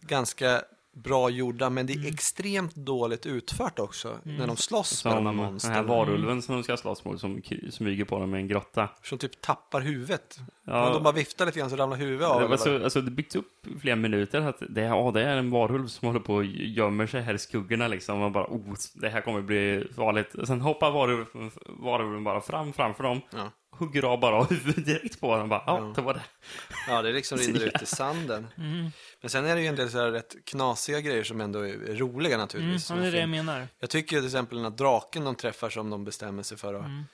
ganska 0.00 0.62
bra 0.96 1.30
gjorda, 1.30 1.70
men 1.70 1.86
det 1.86 1.92
är 1.92 1.96
Mm. 1.96 2.08
extremt 2.14 2.74
dåligt 2.74 3.26
utfört 3.26 3.78
också 3.78 4.18
när 4.22 4.46
de 4.46 4.56
slåss 4.56 5.04
med 5.04 5.14
de 5.16 5.26
här 5.26 5.32
Som 5.32 5.36
den 5.36 5.44
här 5.44 5.50
monstren. 5.50 5.86
varulven 5.86 6.42
som 6.42 6.54
de 6.54 6.62
ska 6.64 6.76
slåss 6.76 7.04
mot 7.04 7.20
som 7.20 7.42
smyger 7.70 8.04
på 8.04 8.18
dem 8.18 8.34
i 8.34 8.38
en 8.38 8.48
grotta. 8.48 8.88
Som 9.02 9.18
typ 9.18 9.40
tappar 9.40 9.80
huvudet. 9.80 10.38
Ja. 10.66 10.86
Om 10.86 10.92
de 10.94 11.02
bara 11.02 11.14
viftar 11.14 11.46
lite 11.46 11.58
grann 11.58 11.70
så 11.70 11.76
ramlar 11.76 11.96
huvudet 11.96 12.28
av. 12.28 12.32
Det, 12.32 12.38
eller 12.38 12.48
var 12.48 12.56
vad 12.56 12.60
så, 12.60 12.84
alltså, 12.84 13.00
det 13.00 13.10
byggs 13.10 13.36
upp 13.36 13.66
flera 13.80 13.96
minuter 13.96 14.40
att 14.40 14.62
det, 14.68 14.80
ja, 14.82 15.10
det 15.14 15.22
är 15.22 15.36
en 15.36 15.50
varulv 15.50 15.86
som 15.86 16.06
håller 16.08 16.20
på 16.20 16.34
och 16.34 16.44
gömmer 16.44 17.06
sig 17.06 17.22
här 17.22 17.34
i 17.34 17.38
skuggorna 17.38 17.88
liksom. 17.88 18.22
Och 18.22 18.32
bara, 18.32 18.44
oh, 18.46 18.74
det 18.94 19.08
här 19.08 19.20
kommer 19.20 19.40
bli 19.42 19.88
farligt. 19.96 20.34
Sen 20.46 20.60
hoppar 20.60 20.90
varulven, 20.90 21.50
varulven 21.68 22.24
bara 22.24 22.40
fram 22.40 22.72
framför 22.72 23.04
dem. 23.04 23.20
Ja. 23.36 23.50
Hugger 23.72 24.02
av 24.02 24.20
bara 24.20 24.44
huvudet 24.50 24.86
direkt 24.86 25.20
på 25.20 25.36
dem. 25.36 25.48
Bara, 25.48 25.62
ja, 25.66 25.78
Ja. 25.78 25.92
det 25.96 26.02
var 26.02 26.14
det. 26.14 26.22
Ja, 26.88 27.02
det 27.02 27.12
liksom 27.12 27.38
rinner 27.38 27.66
ut 27.66 27.82
i 27.82 27.86
sanden. 27.96 28.46
Mm. 28.58 28.90
Men 29.20 29.30
sen 29.30 29.44
är 29.46 29.56
det 29.56 29.62
ju 29.62 29.66
en 29.68 29.76
del 29.76 29.90
så 29.90 29.98
här 29.98 30.10
rätt 30.10 30.36
knasiga 30.44 31.00
grejer 31.00 31.24
som 31.24 31.40
ändå 31.40 31.58
är 31.60 31.94
roliga 31.96 32.34
Mm, 32.34 32.40
naturligtvis. 32.44 32.86
som 32.86 32.98
det 33.00 33.06
är 33.06 33.12
det 33.12 33.18
jag 33.20 33.28
menar. 33.28 33.68
Jag 33.78 33.90
tycker 33.90 34.16
till 34.16 34.26
exempel 34.26 34.56
den 34.58 34.64
här 34.64 34.70
draken 34.78 35.24
de 35.24 35.34
träffar 35.34 35.70
som 35.70 35.90
de 35.90 36.04
bestämmer 36.04 36.42
sig 36.42 36.58
för 36.58 36.74
att 36.74 36.84
Mm. 36.86 37.04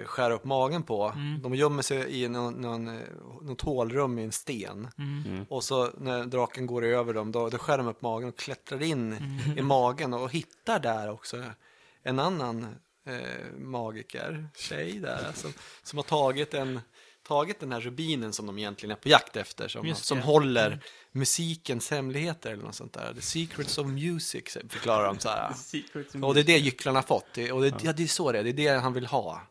eh, 0.00 0.04
skära 0.04 0.34
upp 0.34 0.44
magen 0.44 0.82
på. 0.82 1.04
Mm. 1.08 1.42
De 1.42 1.54
gömmer 1.54 1.82
sig 1.82 2.22
i 2.22 2.28
någon, 2.28 2.54
någon, 2.54 2.88
eh, 2.88 3.02
något 3.42 3.60
hålrum 3.60 4.18
i 4.18 4.22
en 4.24 4.32
sten. 4.32 4.88
Mm. 4.98 5.46
Och 5.48 5.64
så 5.64 5.90
när 5.98 6.24
draken 6.24 6.66
går 6.66 6.84
över 6.84 7.14
dem, 7.14 7.32
då, 7.32 7.48
då 7.50 7.58
skär 7.58 7.78
de 7.78 7.86
upp 7.88 8.02
magen 8.02 8.28
och 8.28 8.36
klättrar 8.38 8.82
in 8.82 9.12
Mm. 9.12 9.58
i 9.58 9.62
magen 9.62 10.14
och 10.14 10.32
hittar 10.32 10.78
där 10.78 11.10
också 11.10 11.44
en 12.02 12.18
annan 12.18 12.66
eh, 13.06 13.58
magiker, 13.58 14.48
tjej 14.56 14.98
där, 14.98 15.30
som, 15.34 15.52
som 15.82 15.98
har 15.98 16.04
tagit, 16.04 16.54
en, 16.54 16.80
tagit 17.28 17.60
den 17.60 17.72
här 17.72 17.80
rubinen 17.80 18.32
som 18.32 18.46
de 18.46 18.58
egentligen 18.58 18.90
är 18.90 19.00
på 19.00 19.08
jakt 19.08 19.36
efter, 19.36 19.68
som, 19.68 19.94
som 19.94 20.18
håller 20.20 20.66
Mm. 20.66 20.78
musikens 21.12 21.90
hemligheter 21.90 22.52
eller 22.52 22.62
något 22.64 22.74
sånt 22.74 22.92
där. 22.92 23.14
The 23.14 23.20
secrets 23.20 23.78
of 23.78 23.86
music 23.86 24.56
förklarar 24.68 25.06
de 25.06 25.18
så 25.18 25.28
här. 25.28 25.52
Och 26.24 26.34
det 26.34 26.40
är 26.40 26.44
det 26.44 26.58
gycklarna 26.58 26.98
har 26.98 27.02
fått, 27.02 27.38
och 27.52 27.60
det, 27.62 27.74
ja. 27.82 27.92
det 27.92 28.02
är 28.02 28.06
så 28.06 28.32
det 28.32 28.38
är, 28.38 28.42
det 28.44 28.50
är 28.50 28.74
det 28.74 28.80
han 28.80 28.92
vill 28.92 29.06
ha. 29.06 29.42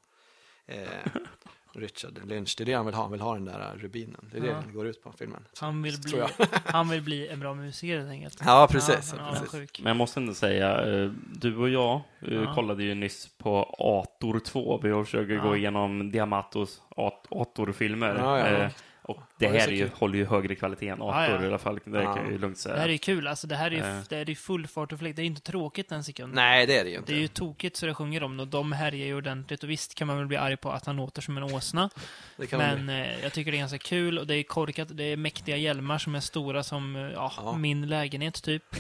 Eh, 0.68 0.80
Richard 1.76 2.20
Lynch, 2.28 2.56
det 2.58 2.64
är 2.64 2.66
det 2.66 2.74
han 2.74 2.86
vill 2.86 2.96
ha, 2.96 3.02
han 3.02 3.12
vill 3.12 3.22
ha 3.22 3.34
den 3.34 3.46
där 3.46 3.74
rubinen. 3.78 4.30
Det 4.32 4.38
är 4.38 4.42
det 4.42 4.48
Ja. 4.48 4.64
det 4.68 4.74
går 4.74 4.88
ut 4.88 5.04
på 5.04 5.12
filmen. 5.12 5.44
Han 5.60 5.82
vill, 5.84 6.02
bli, 6.02 6.24
han 6.66 6.90
vill 6.90 7.02
bli 7.02 7.28
en 7.28 7.40
bra 7.40 7.54
musiker 7.54 7.98
helt 7.98 8.10
enkelt. 8.10 8.42
Ja, 8.46 8.68
precis. 8.72 9.14
Ja, 9.18 9.36
precis. 9.40 9.80
Men 9.80 9.88
jag 9.88 9.98
måste 9.98 10.20
ändå 10.20 10.34
säga, 10.34 10.82
eh, 11.04 11.12
du 11.34 11.58
och 11.58 11.70
jag 11.70 12.02
eh, 12.22 12.34
Ja. 12.34 12.54
kollade 12.54 12.84
ju 12.84 12.96
nyss 12.96 13.30
på 13.38 13.76
Ator 13.80 14.40
2. 14.40 14.80
Vi 14.84 15.04
försöker 15.06 15.34
Ja. 15.34 15.42
gå 15.44 15.56
igenom 15.56 16.12
Diamatos 16.12 16.82
At- 16.90 17.28
Ator-filmer. 17.30 18.16
Ja, 18.16 18.40
ja. 18.40 18.48
Eh, 18.48 18.72
och 19.02 19.20
det 19.38 19.48
här 19.48 19.68
är 19.68 19.72
ju, 19.72 19.90
håller 19.94 20.18
ju 20.18 20.26
högre 20.26 20.56
kvalitet 20.56 20.88
än 20.90 21.02
Ator 21.02 21.22
Ja, 21.22 21.30
ja. 21.30 21.44
i 21.44 21.48
alla 21.48 21.58
fall. 21.58 21.80
Det 21.86 22.02
Ja. 22.04 22.14
kan 22.14 22.24
jag 22.24 22.32
ju 22.32 22.38
lugnt 22.38 22.58
säga. 22.58 22.76
Det 22.76 22.82
här 22.82 22.88
är 22.88 22.92
ju 22.94 22.98
kul, 22.98 23.28
alltså 23.28 23.48
det 23.48 23.56
här 23.56 23.72
är 23.72 23.76
ju, 23.76 23.82
Eh. 23.82 24.00
det 24.10 24.16
är 24.32 24.36
full 24.36 24.68
fart 24.68 24.94
och 24.94 25.00
fläkt. 25.00 25.16
Det 25.16 25.22
är 25.22 25.26
inte 25.26 25.42
tråkigt 25.42 25.92
en 25.92 26.04
sekund. 26.04 26.34
Nej, 26.34 26.66
det 26.66 26.78
är 26.78 26.84
det 26.84 26.90
ju 26.90 26.98
inte. 26.98 27.12
Det 27.12 27.18
är 27.18 27.22
ju 27.22 27.28
tokigt 27.28 27.76
så 27.78 27.86
det 27.86 27.94
sjunger 27.94 28.24
om 28.24 28.40
och 28.40 28.48
de 28.48 28.72
härjar 28.72 29.06
ju 29.06 29.16
ordentligt 29.16 29.64
och 29.64 29.70
visst 29.70 29.96
kan 29.96 30.08
man 30.08 30.18
väl 30.18 30.28
bli 30.28 30.38
arg 30.38 30.58
på 30.58 30.72
att 30.72 30.86
han 30.86 30.96
låter 30.96 31.22
som 31.22 31.38
en 31.38 31.44
åsna. 31.44 31.90
det 32.38 32.48
kan 32.48 32.60
man 32.60 32.86
Men 32.86 33.04
eh, 33.06 33.24
jag 33.24 33.34
tycker 33.34 33.52
det 33.52 33.58
är 33.58 33.60
ganska 33.60 33.78
kul 33.78 34.20
och 34.20 34.28
det 34.28 34.36
är 34.36 34.44
korkat, 34.44 34.88
det 34.92 35.04
är 35.04 35.18
mäktiga 35.18 35.58
hjälmar 35.58 35.98
som 35.98 36.16
är 36.16 36.20
stora 36.20 36.64
som, 36.64 36.96
eh, 36.96 37.02
ja, 37.02 37.32
Ja. 37.38 37.58
min 37.58 37.88
lägenhet 37.88 38.44
typ. 38.44 38.64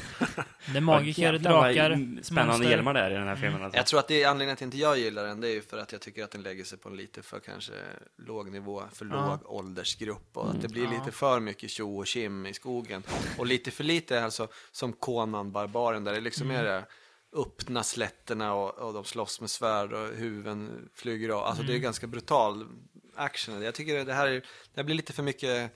Det 0.71 0.77
är 0.77 0.81
magiker, 0.81 1.33
drakar, 1.37 2.21
Spännande 2.23 2.51
monster. 2.51 2.69
hjälmar 2.69 2.93
det 2.93 2.99
är 2.99 3.11
i 3.11 3.13
den 3.13 3.27
här 3.27 3.35
filmen. 3.35 3.63
Alltså. 3.63 3.77
Jag 3.77 3.85
tror 3.85 3.99
att 3.99 4.07
det 4.07 4.23
är 4.23 4.27
anledningen 4.27 4.57
till 4.57 4.63
att 4.63 4.67
inte 4.67 4.77
jag 4.77 4.97
gillar 4.97 5.23
den, 5.25 5.41
det 5.41 5.47
är 5.47 5.53
ju 5.53 5.61
för 5.61 5.77
att 5.77 5.91
jag 5.91 6.01
tycker 6.01 6.23
att 6.23 6.31
den 6.31 6.41
lägger 6.43 6.63
sig 6.63 6.77
på 6.77 6.89
en 6.89 6.95
lite 6.95 7.21
för 7.21 7.39
kanske 7.39 7.73
låg 8.17 8.51
nivå, 8.51 8.83
för 8.93 9.05
låg 9.05 9.39
åldersgrupp 9.45 10.37
och 10.37 10.44
att 10.49 10.61
det 10.61 10.67
blir 10.67 10.83
Ja. 10.83 10.89
lite 10.91 11.11
för 11.11 11.39
mycket 11.39 11.69
tjo 11.69 11.97
och 11.99 12.05
kim 12.07 12.45
i 12.45 12.53
skogen. 12.53 13.03
Och 13.37 13.45
lite 13.45 13.71
för 13.71 13.83
lite 13.83 14.23
alltså 14.23 14.47
som 14.71 14.93
Conan 14.93 15.51
Barbaren 15.51 16.03
där 16.03 16.13
det 16.13 16.19
liksom 16.21 16.49
Mm. 16.51 16.61
är 16.61 16.63
det 16.63 16.85
öppna 17.33 17.83
slätterna 17.83 18.53
och, 18.53 18.77
och 18.77 18.93
de 18.93 19.03
slåss 19.03 19.41
med 19.41 19.49
svärd 19.49 19.93
och 19.93 20.07
huvuden 20.07 20.89
flyger 20.93 21.29
av. 21.29 21.43
Alltså 21.43 21.63
det 21.63 21.69
Mm. 21.69 21.75
är 21.81 21.83
ganska 21.83 22.07
brutal 22.07 22.67
action. 23.15 23.61
Jag 23.61 23.75
tycker 23.75 24.05
det 24.05 24.13
här, 24.13 24.27
är, 24.27 24.31
det 24.33 24.75
här 24.75 24.83
blir 24.83 24.95
lite 24.95 25.13
för 25.13 25.23
mycket 25.23 25.61
eh, 25.61 25.69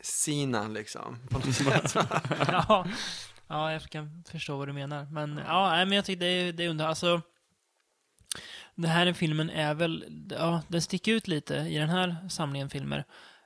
Sina 0.00 0.68
liksom. 0.68 1.18
På 1.30 1.38
något 1.38 1.54
sätt. 1.54 1.94
ja. 2.48 2.86
ja, 3.48 3.72
jag 3.72 3.82
kan 3.82 4.24
förstå 4.30 4.56
vad 4.56 4.68
du 4.68 4.72
menar. 4.72 5.04
Men 5.10 5.40
ja, 5.46 5.70
nej, 5.70 5.86
men 5.86 5.96
jag 5.96 6.04
tycker 6.04 6.20
det 6.20 6.26
är, 6.26 6.52
det 6.52 6.64
är 6.64 6.68
under, 6.68 6.86
alltså. 6.86 7.20
Den 8.74 8.90
här 8.90 9.12
filmen 9.12 9.50
är 9.50 9.74
väl, 9.74 10.04
ja, 10.30 10.62
den 10.68 10.82
sticker 10.82 11.12
ut 11.12 11.28
lite 11.28 11.54
i 11.54 11.78
den 11.78 11.88
här 11.88 12.28
samlingen 12.30 12.70
filmer. 12.70 13.04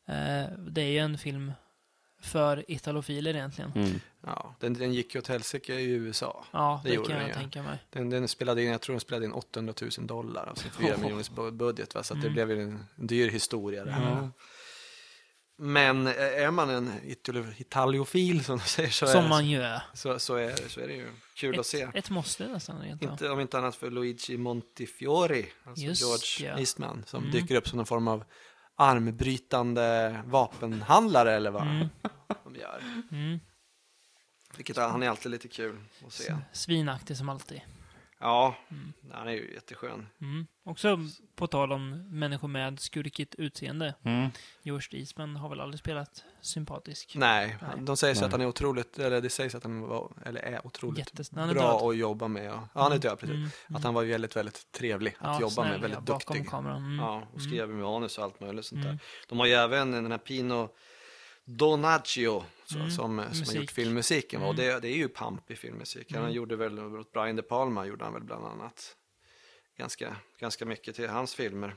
Eh, 0.08 0.44
det 0.70 0.80
är 0.82 0.90
ju 0.90 0.98
en 0.98 1.18
film 1.18 1.52
för 2.22 2.64
italofiler 2.70 3.34
egentligen. 3.34 3.72
Mm. 3.74 4.00
ja, 4.26 4.54
den, 4.60 4.74
den 4.74 4.92
gick 4.92 5.14
ju 5.14 5.20
åt 5.20 5.26
helsike 5.26 5.74
i 5.74 5.90
USA. 5.90 6.44
Ja, 6.52 6.80
Det 6.84 6.90
det, 6.90 6.96
kan 6.96 7.20
jag 7.22 7.34
tänka 7.34 7.62
mig. 7.62 7.78
Den, 7.90 8.10
den 8.10 8.28
spelade 8.28 8.62
in, 8.62 8.70
jag 8.70 8.80
tror 8.80 8.94
den 8.94 9.00
spelade 9.00 9.24
in 9.26 9.32
800 9.32 9.74
000 9.98 10.06
dollar 10.06 10.46
av 10.46 10.54
sin 10.54 10.70
4 10.70 10.94
Oh. 10.94 11.00
miljoners 11.00 11.30
bu- 11.30 11.50
budget. 11.50 11.94
Va? 11.94 12.02
Så 12.02 12.14
att 12.14 12.20
det 12.20 12.26
Mm. 12.28 12.34
blev 12.34 12.50
ju 12.50 12.62
en 12.62 12.84
dyr 12.96 13.30
historia 13.30 13.84
det 13.84 13.90
här. 13.92 14.12
Mm. 14.12 14.32
Men 15.58 16.06
eh, 16.06 16.12
är 16.16 16.50
man 16.50 16.70
en 16.70 16.92
italiofil 17.58 18.44
som 18.44 18.58
du 18.58 18.64
säger 18.64 18.90
så, 18.90 19.06
Som 19.06 19.24
är, 19.24 19.28
man 19.28 19.46
ju 19.48 19.62
är. 19.62 19.82
så, 19.94 20.18
så, 20.18 20.34
är, 20.34 20.68
så 20.68 20.80
är 20.80 20.86
det 20.88 20.94
ju 20.94 21.06
kul 21.36 21.60
att 21.60 21.66
se. 21.66 21.82
Ett, 21.82 21.94
ett 21.94 22.10
måste 22.10 22.46
nästan. 22.48 22.84
Inte, 22.84 23.30
om 23.30 23.40
inte 23.40 23.58
annat 23.58 23.76
för 23.76 23.90
Luigi 23.90 24.36
Montefiore, 24.36 25.44
alltså 25.64 25.84
Just 25.84 26.02
George 26.02 26.52
ja. 26.54 26.58
Eastman, 26.60 27.04
som 27.06 27.20
Mm. 27.24 27.32
dyker 27.32 27.54
upp 27.56 27.68
som 27.68 27.78
en 27.78 27.86
form 27.86 28.08
av 28.08 28.24
armbrytande 28.76 30.16
vapenhandlare 30.26 31.32
eller 31.32 31.50
vad 31.50 31.62
Mm. 31.62 31.88
de 32.44 32.56
gör. 32.56 32.82
Mm. 33.12 33.40
Vilket 34.56 34.76
han 34.76 35.02
är 35.02 35.08
alltid 35.08 35.30
lite 35.32 35.48
kul 35.48 35.78
att 36.06 36.12
se. 36.12 36.36
Svinaktig 36.52 37.16
som 37.16 37.28
alltid. 37.28 37.60
Ja, 38.26 38.54
Mm. 38.70 38.92
han 39.12 39.28
är 39.28 39.32
ju 39.32 39.52
jätteskön. 39.54 40.06
Mm. 40.20 40.46
Också 40.64 40.98
på 41.36 41.46
tal 41.46 41.72
om 41.72 41.90
människor 42.18 42.48
med 42.48 42.80
skurkigt 42.80 43.34
utseende. 43.34 43.94
Mm. 44.04 44.28
George 44.62 45.00
Eastman 45.00 45.36
har 45.36 45.48
väl 45.48 45.60
aldrig 45.60 45.78
spelat 45.80 46.24
sympatisk. 46.40 47.12
Nej, 47.16 47.56
Nej. 47.62 47.70
de 47.84 47.96
säger 47.96 48.24
att 48.24 48.32
han 48.32 48.40
är 48.40 48.46
otroligt, 48.46 48.98
eller 48.98 49.20
det 49.20 49.30
sägs 49.30 49.54
att 49.54 49.62
han 49.62 49.80
var, 49.80 50.12
eller 50.24 50.40
är 50.40 50.66
otroligt 50.66 50.98
Jättes... 50.98 51.32
Är 51.32 51.34
bra 51.54 51.78
död. 51.78 51.88
att 51.90 51.96
jobba 51.96 52.28
med. 52.28 52.44
Ja, 52.46 52.68
ja 52.74 52.82
han 52.82 52.92
är 52.92 52.98
död, 52.98 53.18
precis. 53.18 53.36
Mm, 53.36 53.48
Att 53.68 53.84
han 53.84 53.94
var 53.94 54.04
väldigt, 54.04 54.36
väldigt 54.36 54.72
trevlig 54.72 55.16
att 55.18 55.40
jobba 55.40 55.50
snäll, 55.50 55.68
med, 55.70 55.80
väldigt 55.80 56.08
ja, 56.08 56.14
bakom 56.14 56.36
duktig. 56.36 56.50
kameran. 56.50 56.76
Mm. 56.84 56.98
Ja, 56.98 57.22
och 57.34 57.42
skrev 57.42 57.68
manus 57.68 58.18
och 58.18 58.24
allt 58.24 58.40
möjligt 58.40 58.66
sånt 58.66 58.84
Mm. 58.84 58.96
där. 58.96 59.04
De 59.28 59.38
har 59.38 59.46
ju 59.46 59.52
även 59.52 59.90
den 59.92 60.10
här 60.10 60.18
Pino 60.18 60.68
Donaggio 61.46 62.44
Mm, 62.74 62.90
som, 62.90 63.22
som 63.32 63.46
har 63.46 63.54
gjort 63.60 63.70
filmmusiken. 63.70 64.40
va? 64.40 64.46
Och 64.46 64.54
Mm. 64.54 64.66
det, 64.66 64.80
det 64.80 64.88
är 64.88 64.96
ju 64.96 65.08
pamp 65.08 65.50
i 65.50 65.56
filmmusik. 65.56 66.12
Han 66.12 66.22
Mm. 66.22 66.32
gjorde 66.34 66.56
väl, 66.56 66.78
åt 66.78 67.12
Brian 67.12 67.36
De 67.36 67.42
Palma 67.42 67.86
gjorde 67.86 68.04
han 68.04 68.14
väl 68.14 68.24
bland 68.24 68.46
annat. 68.46 68.96
Ganska, 69.78 70.16
ganska 70.40 70.64
mycket 70.64 70.96
till 70.96 71.08
hans 71.08 71.34
filmer. 71.34 71.74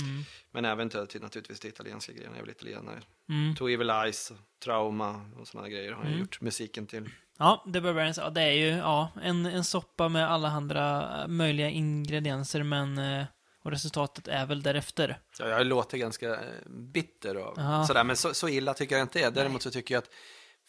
Mm. 0.00 0.24
Men 0.50 0.64
även 0.64 0.88
till, 0.90 1.06
till 1.06 1.20
naturligtvis 1.20 1.60
till 1.60 1.70
italienska 1.70 2.12
grejer, 2.12 2.26
han 2.28 2.36
är 2.36 2.40
väl 2.40 2.50
italienare. 2.50 3.00
Mm. 3.28 3.54
Two 3.56 3.68
Evil 3.68 3.90
Eyes, 3.90 4.32
Trauma 4.64 5.30
och 5.36 5.48
sådana 5.48 5.68
grejer 5.68 5.92
har 5.92 5.98
han 5.98 6.06
Mm. 6.06 6.18
gjort 6.20 6.40
musiken 6.40 6.86
till. 6.86 7.10
Ja, 7.38 7.64
The 7.72 7.80
Barbarians, 7.80 8.18
ja, 8.18 8.30
det 8.30 8.42
är 8.42 8.52
ju 8.52 8.68
ja, 8.68 9.10
en, 9.22 9.46
en 9.46 9.64
soppa 9.64 10.08
med 10.08 10.30
alla 10.30 10.48
andra 10.48 11.24
möjliga 11.28 11.68
ingredienser, 11.70 12.62
men 12.62 12.98
eh, 12.98 13.24
och 13.68 13.72
resultatet 13.72 14.28
är 14.28 14.46
väl 14.46 14.62
därefter. 14.62 15.20
Ja, 15.38 15.48
jag 15.48 15.66
låter 15.66 15.98
ganska 15.98 16.34
eh, 16.34 16.40
bitter 16.68 17.36
och 17.36 17.54
Ja. 17.56 17.84
sådär, 17.86 18.04
men 18.04 18.16
så, 18.16 18.34
så 18.34 18.48
illa 18.48 18.74
tycker 18.74 18.94
jag 18.96 19.04
inte 19.04 19.20
är. 19.20 19.30
Däremot 19.30 19.62
så 19.62 19.70
tycker 19.70 19.94
jag 19.94 20.02
att 20.02 20.10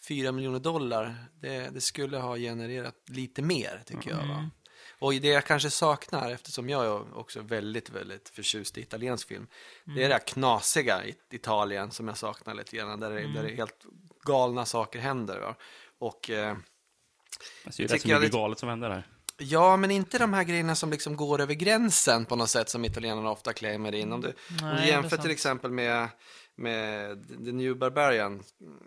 4 0.07 0.31
miljoner 0.31 0.59
dollar, 0.59 1.15
det, 1.41 1.69
det 1.73 1.81
skulle 1.81 2.17
ha 2.17 2.37
genererat 2.37 2.95
lite 3.07 3.41
mer, 3.41 3.81
tycker 3.85 4.09
jag. 4.09 4.17
Va? 4.17 4.23
Mm. 4.33 4.49
Och 4.99 5.13
det 5.13 5.27
jag 5.27 5.45
kanske 5.45 5.69
saknar, 5.69 6.31
eftersom 6.31 6.69
jag 6.69 6.85
är 6.85 7.17
också 7.17 7.41
väldigt, 7.41 7.89
väldigt 7.89 8.29
förtjust 8.29 8.77
i 8.77 8.81
italiensk 8.81 9.27
film, 9.27 9.47
det 9.85 9.91
är 9.91 9.95
Mm. 9.97 10.09
det 10.09 10.13
här 10.15 10.27
knasiga 10.27 11.05
i 11.05 11.15
Italien 11.31 11.91
som 11.91 12.07
jag 12.07 12.17
saknar 12.17 12.53
lite 12.53 12.75
grann, 12.77 12.99
där 12.99 13.11
Mm. 13.11 13.33
där 13.33 13.43
det 13.43 13.55
helt 13.55 13.85
galna 14.23 14.65
saker 14.65 14.99
händer. 14.99 15.39
Va? 15.39 15.55
Och 15.99 16.29
eh, 16.29 16.35
det 16.35 16.39
är 16.39 17.81
Jag 17.81 17.93
rätt 17.93 18.01
så 18.01 18.07
mycket 18.07 18.21
lite- 18.21 18.37
galet 18.37 18.59
som 18.59 18.69
händer 18.69 18.89
här. 18.89 19.07
Ja, 19.39 19.77
men 19.77 19.91
inte 19.91 20.17
de 20.17 20.33
här 20.33 20.43
grejerna 20.43 20.75
som 20.75 20.91
liksom 20.91 21.15
går 21.15 21.41
över 21.41 21.53
gränsen 21.53 22.25
på 22.25 22.35
något 22.35 22.49
sätt 22.49 22.69
som 22.69 22.85
italienarna 22.85 23.31
ofta 23.31 23.53
klämmer 23.53 23.95
in. 23.95 24.11
Om 24.11 24.21
du, 24.21 24.27
om 24.27 24.33
Nej, 24.61 24.71
du 24.71 24.77
det 24.77 24.83
är 24.83 24.87
jämför 24.87 25.17
till 25.17 25.31
exempel 25.31 25.71
med, 25.71 26.07
med 26.55 27.27
The 27.45 27.51
New 27.51 27.77
Barbarian, 27.77 28.43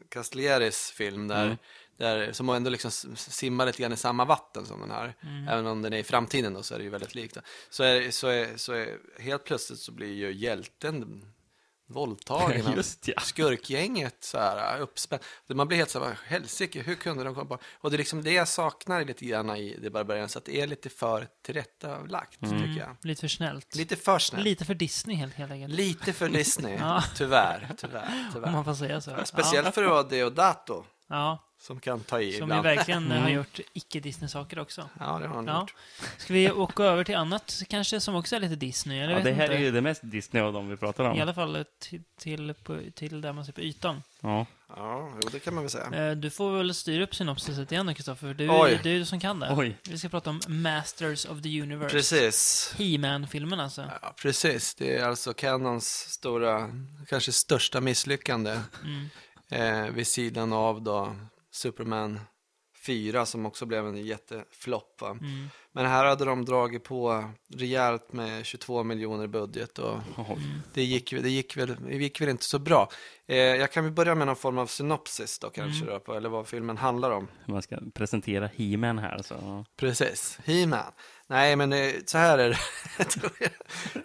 Castellieris 0.08 0.90
film 0.90 1.28
där, 1.28 1.44
Mm. 1.44 1.56
där, 1.96 2.32
som 2.32 2.48
ändå 2.48 2.70
liksom 2.70 2.90
simmar 3.16 3.66
lite 3.66 3.82
grann 3.82 3.92
i 3.92 3.96
samma 3.96 4.24
vatten 4.24 4.66
som 4.66 4.80
den 4.80 4.90
här. 4.90 5.14
Mm. 5.22 5.48
Även 5.48 5.66
om 5.66 5.82
den 5.82 5.92
är 5.92 5.98
i 5.98 6.02
framtiden 6.04 6.54
då, 6.54 6.62
så 6.62 6.74
är 6.74 6.78
det 6.78 6.84
ju 6.84 6.90
väldigt 6.90 7.14
likt. 7.14 7.36
Så, 7.70 7.82
är, 7.82 8.10
så, 8.10 8.26
är, 8.28 8.56
så 8.56 8.72
är, 8.72 8.98
helt 9.18 9.44
plötsligt 9.44 9.78
så 9.78 9.92
blir 9.92 10.12
ju 10.12 10.32
hjälten 10.32 11.24
våldtagen 11.92 12.72
Just 12.76 13.08
ja. 13.08 13.20
skurkgänget 13.20 14.16
så 14.20 14.38
här 14.38 14.80
uppspänt. 14.80 15.22
Man 15.48 15.68
blir 15.68 15.78
helt 15.78 15.90
så 15.90 16.04
här, 16.04 16.18
helsike, 16.26 16.82
hur 16.82 16.94
kunde 16.94 17.24
de 17.24 17.34
komma 17.34 17.46
på? 17.46 17.58
Och 17.80 17.90
det 17.90 17.96
är 17.96 17.98
liksom 17.98 18.22
det 18.24 18.32
jag 18.32 18.48
saknar 18.48 19.04
lite 19.04 19.24
grann 19.24 19.56
i 19.56 19.76
det 19.82 19.90
Barbarian, 19.90 20.28
så 20.28 20.38
att 20.38 20.44
det 20.44 20.60
är 20.60 20.66
lite 20.66 20.88
för 20.90 21.26
tillrättalagt, 21.42 22.40
tycker 22.40 22.76
jag. 22.78 22.96
Lite 23.02 23.20
för 23.20 23.28
snällt. 23.28 23.74
Lite 23.74 23.96
för 23.96 24.18
snällt. 24.18 24.44
Lite 24.44 24.64
för 24.64 24.74
Disney 24.74 25.16
helt, 25.16 25.34
helt 25.34 25.52
enkelt. 25.52 25.74
Lite 25.74 26.12
för 26.12 26.28
Disney, 26.28 26.76
Ja. 26.80 27.02
tyvärr, 27.16 27.68
tyvärr, 27.78 28.06
Om 28.26 28.30
tyvärr. 28.34 28.52
man 28.52 28.64
får 28.64 28.74
säga 28.74 29.00
så. 29.00 29.10
Speciellt 29.24 29.74
för 29.74 29.82
att 29.84 29.90
vara 29.90 30.02
Deodato. 30.02 30.84
Ja. 31.08 31.38
Som 31.62 31.80
kan 31.80 32.00
ta 32.00 32.20
i 32.20 32.32
som 32.32 32.38
ju 32.38 32.44
ibland. 32.44 32.62
verkligen 32.62 33.06
Mm. 33.06 33.22
har 33.22 33.30
gjort 33.30 33.60
icke-Disney-saker 33.72 34.58
också. 34.58 34.88
Ja, 35.00 35.18
det 35.18 35.26
har 35.28 35.34
han 35.34 35.46
Ja. 35.46 35.60
gjort. 35.60 35.74
Ska 36.18 36.34
vi 36.34 36.50
åka 36.50 36.82
över 36.84 37.04
till 37.04 37.16
annat 37.16 37.62
kanske 37.68 38.00
som 38.00 38.14
också 38.14 38.36
är 38.36 38.40
lite 38.40 38.56
Disney? 38.56 38.98
Eller 39.00 39.10
Ja, 39.12 39.16
vet 39.16 39.24
det 39.24 39.32
här 39.32 39.44
inte. 39.44 39.54
är 39.56 39.60
ju 39.60 39.70
det 39.70 39.80
mest 39.80 40.00
Disney 40.04 40.42
av 40.42 40.52
de 40.52 40.68
vi 40.68 40.76
pratar 40.76 41.04
om. 41.04 41.16
I 41.16 41.20
alla 41.20 41.34
fall 41.34 41.64
till, 41.78 42.02
till, 42.18 42.54
på, 42.54 42.78
till 42.94 43.20
där 43.20 43.32
man 43.32 43.44
ser 43.44 43.52
på 43.52 43.60
ytan. 43.60 44.02
Ja. 44.20 44.46
Ja, 44.76 45.12
jo, 45.22 45.28
det 45.32 45.38
kan 45.38 45.54
man 45.54 45.64
väl 45.64 45.70
säga. 45.70 46.08
Eh, 46.10 46.16
Du 46.16 46.30
får 46.30 46.56
väl 46.56 46.74
styra 46.74 47.04
upp 47.04 47.14
synopsiset 47.14 47.72
igen 47.72 47.94
Kristoffer, 47.94 48.26
för 48.26 48.34
du, 48.34 48.48
Oj. 48.50 48.80
det 48.82 48.90
är 48.90 48.94
du 48.98 49.04
som 49.04 49.20
kan 49.20 49.40
det. 49.40 49.54
Oj. 49.56 49.76
Vi 49.90 49.98
ska 49.98 50.08
prata 50.08 50.30
om 50.30 50.40
Masters 50.48 51.24
of 51.26 51.42
the 51.42 51.62
Universe. 51.62 51.96
Precis. 51.96 52.74
He-Man-filmen 52.78 53.60
alltså. 53.60 53.84
Ja, 54.02 54.14
precis. 54.22 54.74
Det 54.74 54.96
är 54.96 55.04
alltså 55.04 55.32
Canons 55.34 55.86
stora, 55.88 56.70
kanske 57.08 57.32
största 57.32 57.80
misslyckande 57.80 58.60
Mm. 58.84 59.08
eh, 59.86 59.90
vid 59.92 60.06
sidan 60.06 60.52
av 60.52 60.82
då 60.82 61.16
Superman 61.52 62.20
4 62.86 63.26
som 63.26 63.46
också 63.46 63.66
blev 63.66 63.86
en 63.86 64.06
jätteflopp. 64.06 65.02
Mm. 65.02 65.48
Men 65.72 65.86
här 65.86 66.04
hade 66.04 66.24
de 66.24 66.44
dragit 66.44 66.84
på 66.84 67.24
rejält 67.54 68.12
med 68.12 68.46
22 68.46 68.82
miljoner 68.82 69.26
budget 69.26 69.78
och 69.78 69.98
Oj. 70.16 70.38
det 70.74 70.82
gick, 70.84 71.10
det 71.10 71.30
gick, 71.30 71.56
väl, 71.56 71.76
det 71.88 71.96
gick 71.96 72.20
väl 72.20 72.28
inte 72.28 72.44
så 72.44 72.58
bra. 72.58 72.88
Eh, 73.26 73.36
jag 73.36 73.72
kan 73.72 73.84
väl 73.84 73.92
börja 73.92 74.14
med 74.14 74.26
någon 74.26 74.36
form 74.36 74.58
av 74.58 74.66
synopsis 74.66 75.38
då 75.38 75.50
kanske, 75.50 75.86
då, 75.86 76.00
på, 76.00 76.14
eller 76.14 76.28
vad 76.28 76.46
filmen 76.46 76.76
handlar 76.76 77.10
om. 77.10 77.28
Man 77.46 77.62
ska 77.62 77.78
presentera 77.94 78.46
He-Man 78.46 78.98
här. 78.98 79.22
Så. 79.22 79.64
Precis, 79.76 80.38
He-Man. 80.44 80.92
Nej, 81.32 81.56
men 81.56 81.72
eh, 81.72 81.92
så 82.06 82.18
här 82.18 82.38
är 82.38 82.48
det. 82.48 82.58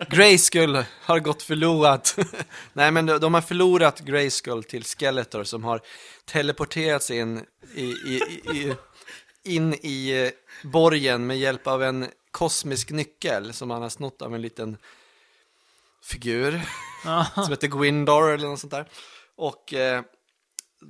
Grayskull 0.15 0.83
har 1.01 1.19
gått 1.19 1.43
förlorat. 1.43 2.15
Nej, 2.73 2.91
men 2.91 3.05
de, 3.05 3.33
har 3.33 3.41
förlorat 3.41 3.99
Grayskull 3.99 4.63
till 4.63 4.83
Skeletor 4.83 5.43
som 5.43 5.63
har 5.63 5.81
teleporterats 6.25 7.11
in 7.11 7.45
i, 7.75 7.83
i, 7.83 8.21
i, 8.53 8.75
in 9.43 9.73
i 9.73 10.23
eh, 10.25 10.69
borgen 10.69 11.27
med 11.27 11.39
hjälp 11.39 11.67
av 11.67 11.83
en 11.83 12.07
kosmisk 12.31 12.89
nyckel 12.91 13.53
som 13.53 13.71
han 13.71 13.81
har 13.81 13.89
snott 13.89 14.21
av 14.21 14.35
en 14.35 14.41
liten 14.41 14.77
figur 16.03 16.61
som 17.33 17.49
heter 17.49 17.67
Gwindor 17.67 18.31
eller 18.31 18.47
något 18.47 18.59
sånt 18.59 18.71
där. 18.71 18.89
Och 19.35 19.73
eh, 19.73 20.01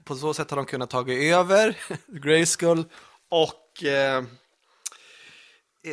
på 0.04 0.16
så 0.16 0.34
sätt 0.34 0.50
har 0.50 0.58
de 0.58 0.66
kunnat 0.66 0.90
ta 0.90 1.12
över 1.12 1.78
Grayskull 2.08 2.86
och 3.30 3.84
eh, 3.84 4.24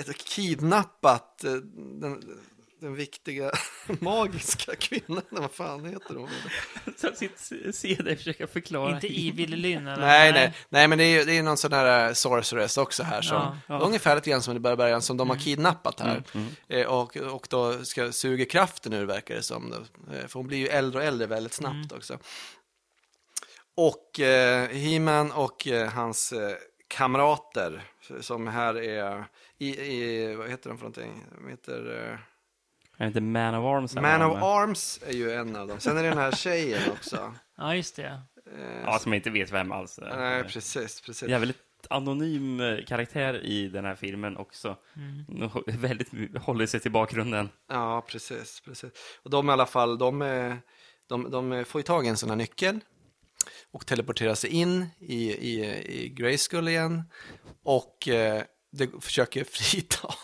kidnappat 0.03 1.45
eh, 1.45 1.53
den, 2.01 2.23
den 2.81 2.95
viktiga 2.95 3.51
magiska 4.01 4.77
kvinnan, 4.77 5.23
vad 5.31 5.51
fan 5.53 5.85
heter 5.85 6.15
hon? 6.15 6.29
Så 6.97 7.09
sitt, 7.15 7.53
se 7.75 7.95
dig 7.95 8.17
försöka 8.17 8.47
förklara. 8.47 8.95
Inte 8.95 9.07
Evil 9.07 9.51
Lynn 9.51 9.87
eller? 9.87 10.07
Nej, 10.07 10.33
nej, 10.33 10.55
nej, 10.69 10.89
men 10.89 10.99
det 10.99 11.05
är, 11.05 11.25
det 11.25 11.39
är 11.39 11.43
någon 11.43 11.57
sån 11.57 11.73
här 11.73 12.09
eh, 12.09 12.13
sorceress 12.13 12.79
också 12.79 13.03
här 13.03 13.23
som, 13.23 13.37
Ja, 13.37 13.57
ja. 13.67 13.79
ungefär 13.79 14.15
lite 14.15 14.31
grann 14.31 14.43
som 14.43 14.57
i 14.57 14.61
början, 14.61 15.03
som 15.03 15.17
de 15.17 15.31
har 15.31 15.37
kidnappat 15.37 16.01
här. 16.01 16.23
Mm, 16.35 16.47
Eh, 16.69 16.87
och, 16.87 17.17
och 17.17 17.47
då 17.51 17.85
ska 17.85 18.13
suga 18.13 18.45
kraften 18.45 18.93
ur 18.93 19.05
verkar 19.05 19.35
det 19.35 19.43
som. 19.43 19.71
Då. 19.71 19.77
För 20.29 20.39
hon 20.39 20.47
blir 20.47 20.59
ju 20.59 20.69
äldre 20.69 21.01
och 21.01 21.07
äldre 21.07 21.27
väldigt 21.27 21.53
snabbt 21.53 21.93
också. 21.93 22.19
Och 23.77 24.21
eh, 24.21 24.69
He-Man 24.69 25.33
och 25.33 25.67
eh, 25.67 25.89
hans 25.91 26.33
eh, 26.33 26.57
kamrater 26.89 27.83
som 28.21 28.47
här 28.47 28.79
är 28.79 29.25
i, 29.69 29.93
i, 29.93 30.35
vad 30.35 30.51
heter 30.51 30.69
de 30.71 30.79
för 30.79 30.85
någonting? 30.85 31.25
De 31.39 31.49
heter, 31.51 32.11
eh, 32.11 32.13
Är 32.13 32.19
det 32.99 33.07
inte 33.07 33.21
Man 33.21 33.55
of 33.55 33.65
Arms? 33.65 33.95
Man 33.95 34.23
of 34.23 34.43
Arms 34.43 35.01
är 35.07 35.13
ju 35.13 35.33
en 35.33 35.57
av 35.57 35.69
dem. 35.69 35.81
Sen 35.81 35.97
är 35.97 36.03
det 36.03 36.09
den 36.09 36.19
här 36.19 36.33
tjejen 36.33 36.91
också. 36.93 37.35
Ja, 37.57 37.75
just 37.75 37.97
det. 37.97 38.21
Eh, 38.57 38.81
Ja, 38.85 38.99
som 38.99 39.13
jag 39.13 39.19
inte 39.19 39.31
vet 39.31 39.53
vem 39.53 39.73
alls 39.73 39.99
är. 39.99 40.17
nej, 40.17 40.45
precis, 40.45 41.01
precis. 41.01 41.29
Det 41.29 41.35
är 41.35 41.39
väldigt 41.39 41.59
anonym 41.91 42.61
eh, 42.61 42.85
karaktär 42.85 43.45
i 43.45 43.69
den 43.69 43.85
här 43.85 43.95
filmen 43.95 44.37
också. 44.37 44.77
Mm. 44.97 45.51
Väldigt 45.81 46.39
håller 46.43 46.67
sig 46.67 46.81
till 46.81 46.91
bakgrunden. 46.91 47.49
Ja, 47.69 48.05
precis, 48.09 48.61
precis. 48.65 48.91
Och 49.23 49.31
de 49.31 49.49
i 49.49 49.53
alla 49.53 49.67
fall, 49.67 49.99
de, 49.99 50.23
eh, 50.23 50.55
de, 51.09 51.31
de 51.31 51.65
får 51.65 51.79
ju 51.79 51.83
tag 51.83 52.07
i 52.07 52.09
en 52.09 52.17
sån 52.17 52.29
här 52.29 52.37
nyckel 52.37 52.81
och 53.73 53.87
teleporterar 53.87 54.35
sig 54.35 54.51
in 54.51 54.87
i, 54.99 55.31
i, 55.33 55.65
i 56.05 56.09
Grayskull 56.09 56.69
igen 56.69 57.03
och 57.65 58.09
eh, 58.09 58.43
det 58.79 58.91
försöker 59.01 59.45
frita 59.51 60.15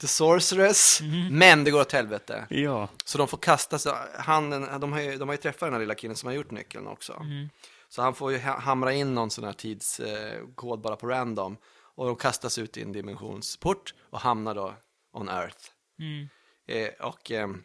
The 0.00 0.06
Sorceress, 0.06 1.00
men 1.30 1.64
det 1.64 1.70
går 1.70 1.80
åt 1.80 1.92
helvete. 1.92 2.46
Ja. 2.50 2.88
Så 3.04 3.18
de 3.18 3.28
får 3.28 3.38
kasta 3.38 3.78
sig, 3.78 3.92
han, 4.14 4.50
de, 4.80 4.92
har 4.92 5.00
ju, 5.00 5.16
de 5.16 5.28
har 5.28 5.34
ju 5.34 5.40
träffat 5.40 5.60
den 5.60 5.72
här 5.72 5.80
lilla 5.80 5.94
killen 5.94 6.16
som 6.16 6.26
har 6.26 6.34
gjort 6.34 6.50
nyckeln 6.50 6.86
också. 6.86 7.12
Mm. 7.12 7.48
Så 7.88 8.02
han 8.02 8.14
får 8.14 8.32
ju 8.32 8.38
ha- 8.38 8.58
hamra 8.58 8.92
in 8.92 9.14
någon 9.14 9.30
sån 9.30 9.44
här 9.44 9.52
tidskod 9.52 10.80
bara 10.80 10.96
på 10.96 11.06
random. 11.06 11.56
Och 11.94 12.06
de 12.06 12.16
kastas 12.16 12.58
ut 12.58 12.76
i 12.76 12.82
en 12.82 12.92
dimensionsport 12.92 13.94
och 14.10 14.20
hamnar 14.20 14.54
då 14.54 14.74
on 15.12 15.28
earth. 15.28 15.66
Mm. 15.98 16.28
Eh, 16.66 17.06
och, 17.06 17.30
ehm, 17.30 17.62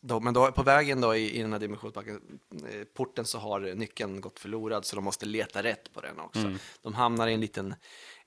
då, 0.00 0.20
men 0.20 0.34
då, 0.34 0.52
på 0.52 0.62
vägen 0.62 1.00
då 1.00 1.16
i, 1.16 1.38
i 1.38 1.42
den 1.42 1.52
här 1.52 1.60
dimensionsporten 1.60 2.38
eh, 2.70 2.84
porten 2.84 3.24
så 3.24 3.38
har 3.38 3.60
nyckeln 3.60 4.20
gått 4.20 4.38
förlorad 4.38 4.84
så 4.84 4.96
de 4.96 5.04
måste 5.04 5.26
leta 5.26 5.62
rätt 5.62 5.92
på 5.92 6.00
den 6.00 6.20
också. 6.20 6.52
De 6.82 6.94
hamnar 6.94 7.28
i 7.28 7.34
en 7.34 7.40
liten 7.40 7.74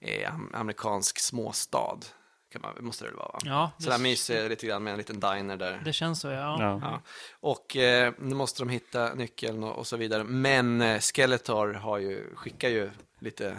eh, 0.02 0.34
am- 0.34 0.52
amerikansk 0.54 1.20
småstad. 1.20 2.00
Kan 2.52 2.62
man, 2.62 2.86
måste 2.86 3.04
det 3.04 3.10
väl 3.10 3.18
vara 3.18 3.28
va? 3.34 3.40
Ja, 3.44 3.72
Sådär 3.80 3.98
det, 3.98 4.04
mysig 4.04 4.50
lite 4.50 4.68
grann 4.68 4.84
med 4.84 4.92
en 4.92 4.98
liten 4.98 5.20
diner 5.20 5.58
där. 5.58 5.82
det 5.86 5.94
känns 5.94 6.20
så, 6.20 6.28
ja. 6.28 6.58
Ja. 6.60 6.80
Ja. 6.84 7.02
Och 7.40 7.76
eh, 7.78 8.14
nu 8.20 8.36
måste 8.36 8.62
de 8.62 8.70
hitta 8.70 9.14
nyckeln 9.14 9.64
och, 9.64 9.78
och 9.78 9.88
så 9.88 9.98
vidare. 9.98 10.24
Men 10.24 10.82
eh, 10.82 11.00
Skeletor 11.00 11.74
har 11.74 11.98
ju, 11.98 12.36
skickar 12.36 12.70
ju 12.70 12.92
lite 13.20 13.58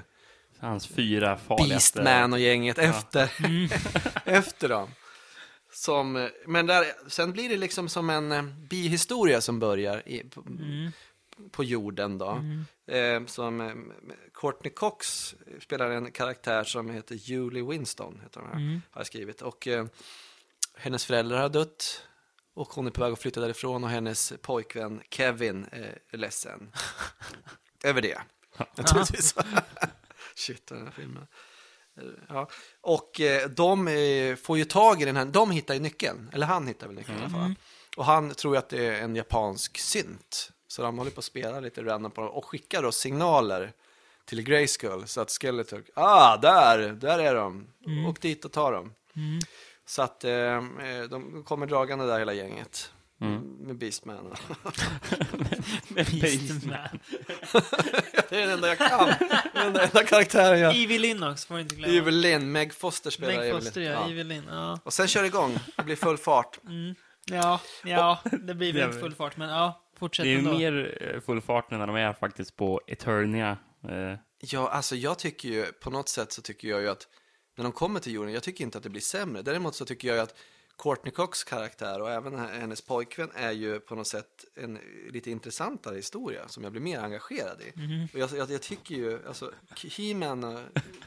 Hans 0.60 0.86
fyra 0.86 1.36
farligaste... 1.36 2.02
Beastman 2.02 2.32
och 2.32 2.38
gänget 2.38 2.78
efter, 2.78 3.32
Mm. 3.44 3.68
efter 4.24 4.68
dem. 4.68 4.88
Som, 5.72 6.16
eh, 6.16 6.28
men 6.46 6.66
där, 6.66 6.84
sen 7.08 7.32
blir 7.32 7.48
det 7.48 7.56
liksom 7.56 7.88
som 7.88 8.10
en 8.10 8.32
eh, 8.32 8.42
bihistoria 8.42 9.40
som 9.40 9.58
börjar 9.58 10.08
i, 10.08 10.22
Mm. 10.46 10.92
På 11.50 11.64
jorden 11.64 12.18
då. 12.18 12.28
Mm. 12.30 12.64
Eh, 13.22 13.26
som 13.26 13.60
eh, 13.60 13.72
Courtney 14.34 14.72
Cox 14.72 15.34
spelar 15.60 15.90
en 15.90 16.12
karaktär 16.12 16.64
som 16.64 16.90
heter 16.90 17.14
Julie 17.14 17.62
Winston, 17.62 18.20
heter 18.22 18.40
hon 18.40 18.48
här, 18.50 18.56
Mm. 18.56 18.82
har 18.90 19.00
jag 19.00 19.06
skrivit. 19.06 19.42
Och 19.42 19.66
eh, 19.68 19.86
hennes 20.76 21.04
föräldrar 21.04 21.40
har 21.42 21.48
dött 21.48 22.02
och 22.54 22.68
hon 22.68 22.86
är 22.86 22.90
på 22.90 23.00
väg 23.00 23.12
att 23.12 23.18
flytta 23.22 23.40
därifrån 23.40 23.84
och 23.84 23.90
hennes 23.90 24.32
pojkvän 24.42 25.02
Kevin 25.10 25.66
är 25.72 26.16
ledsen 26.16 26.72
över 27.84 28.02
det. 28.02 28.20
Naturligtvis. 28.76 29.34
Shit, 30.34 30.66
den 30.66 30.84
här 30.84 30.90
filmen. 30.90 31.22
Eh, 31.22 32.04
Ja. 32.28 32.48
Och 32.80 33.20
eh, 33.20 33.48
de 33.48 33.88
eh, 33.88 34.36
får 34.36 34.58
ju 34.58 34.64
tag 34.64 35.02
i 35.02 35.04
den 35.04 35.16
här, 35.16 35.24
de 35.24 35.50
hittar 35.50 35.74
ju 35.74 35.80
nyckeln, 35.80 36.30
eller 36.32 36.46
han 36.46 36.66
hittar 36.66 36.86
väl 36.86 36.96
nyckeln 36.96 37.18
i 37.18 37.20
alla 37.20 37.30
fall. 37.30 37.54
Och 37.96 38.04
han 38.04 38.30
tror 38.34 38.54
ju 38.54 38.58
att 38.58 38.68
det 38.68 38.86
är 38.86 39.02
en 39.02 39.16
japansk 39.16 39.78
synt. 39.78 40.50
Så 40.70 40.82
de 40.82 40.98
håller 40.98 41.10
på 41.10 41.18
att 41.18 41.24
spela 41.24 41.60
lite 41.60 41.82
random 41.82 42.10
på 42.10 42.20
dem 42.20 42.30
och 42.30 42.44
skickar 42.44 42.82
då 42.82 42.92
signaler 42.92 43.72
till 44.24 44.42
Grayskull 44.42 45.06
så 45.06 45.20
att 45.20 45.30
Skeletor, 45.30 45.84
ah, 45.94 46.36
där, 46.36 46.88
där 46.88 47.18
är 47.18 47.34
de. 47.34 47.66
Åk 48.08 48.20
dit 48.20 48.44
och 48.44 48.52
ta 48.52 48.70
dem. 48.70 48.92
Mm. 49.16 49.40
Så 49.86 50.02
att 50.02 50.24
eh, 50.24 50.32
eh, 50.32 51.02
de 51.10 51.44
kommer 51.44 51.66
dragande 51.66 52.06
där 52.06 52.18
hela 52.18 52.32
gänget. 52.32 52.92
Mm. 53.20 53.40
Med 53.40 53.76
Beastman. 53.76 54.16
Beastman. 55.88 56.88
det 58.28 58.36
är 58.36 58.40
den 58.40 58.50
enda 58.50 58.68
jag 58.68 58.78
kan. 58.78 59.06
Den 59.54 59.66
enda, 59.66 59.84
enda 59.84 60.04
karaktären 60.04 60.60
jag... 60.60 60.76
Evil 60.76 61.02
Lynn 61.02 61.22
också, 61.22 61.46
får 61.46 61.60
inte 61.60 61.74
glömma. 61.74 61.94
Evil 61.94 62.14
Lynn, 62.16 62.52
Meg 62.52 62.74
Foster 62.74 63.10
spelar 63.10 63.36
Meg 63.36 63.52
Foster, 63.52 63.80
Lynn. 63.80 63.90
ja. 63.92 64.06
Lynn, 64.06 64.44
ja. 64.50 64.78
Och 64.84 64.92
sen 64.92 65.08
kör 65.08 65.20
det 65.20 65.26
igång, 65.26 65.58
det 65.76 65.82
blir 65.82 65.96
full 65.96 66.18
fart. 66.18 66.58
Mm. 66.64 66.94
Ja, 67.24 67.60
ja, 67.84 68.18
det 68.42 68.54
blir 68.54 68.72
väl 68.72 68.82
inte 68.82 68.92
väl- 68.92 69.00
full 69.00 69.14
fart, 69.14 69.36
men 69.36 69.48
ja, 69.48 69.82
fortsätt 70.00 70.24
Det 70.24 70.28
är 70.28 70.32
ju 70.32 70.38
ändå. 70.38 70.52
mer 70.58 70.98
eh, 71.14 71.20
full 71.20 71.40
fart 71.40 71.70
när 71.70 71.86
de 71.86 71.96
är 71.96 72.12
faktiskt 72.12 72.56
på 72.56 72.80
Eternia. 72.86 73.58
Eh, 73.88 74.14
Ja, 74.42 74.68
alltså 74.68 74.96
jag 74.96 75.18
tycker 75.18 75.48
ju, 75.48 75.64
på 75.66 75.90
något 75.90 76.08
sätt 76.08 76.32
så 76.32 76.42
tycker 76.42 76.68
jag 76.68 76.80
ju 76.80 76.88
att 76.88 77.08
när 77.56 77.62
de 77.62 77.72
kommer 77.72 78.00
till 78.00 78.12
jorden, 78.12 78.32
jag 78.34 78.42
tycker 78.42 78.64
inte 78.64 78.78
att 78.78 78.84
det 78.84 78.90
blir 78.90 79.00
sämre. 79.02 79.42
Däremot 79.42 79.74
så 79.74 79.84
tycker 79.84 80.08
jag 80.08 80.14
ju 80.16 80.20
att 80.22 80.34
Courtney 80.78 81.12
Cox 81.12 81.44
karaktär 81.44 82.00
och 82.02 82.10
även 82.10 82.38
hennes 82.38 82.80
pojkvän 82.82 83.30
är 83.34 83.50
ju 83.52 83.80
på 83.80 83.94
något 83.94 84.06
sätt 84.06 84.44
en 84.56 84.78
lite 85.10 85.30
intressantare 85.30 85.96
historia 85.96 86.48
som 86.48 86.62
jag 86.62 86.72
blir 86.72 86.82
mer 86.82 86.98
engagerad 87.00 87.60
i. 87.60 87.78
Mhm. 87.80 88.08
Och 88.12 88.18
jag, 88.18 88.30
jag, 88.32 88.50
jag 88.50 88.62
tycker 88.62 88.94
ju, 88.94 89.26
alltså 89.28 89.52
He-Man 89.96 90.44
och 90.44 90.60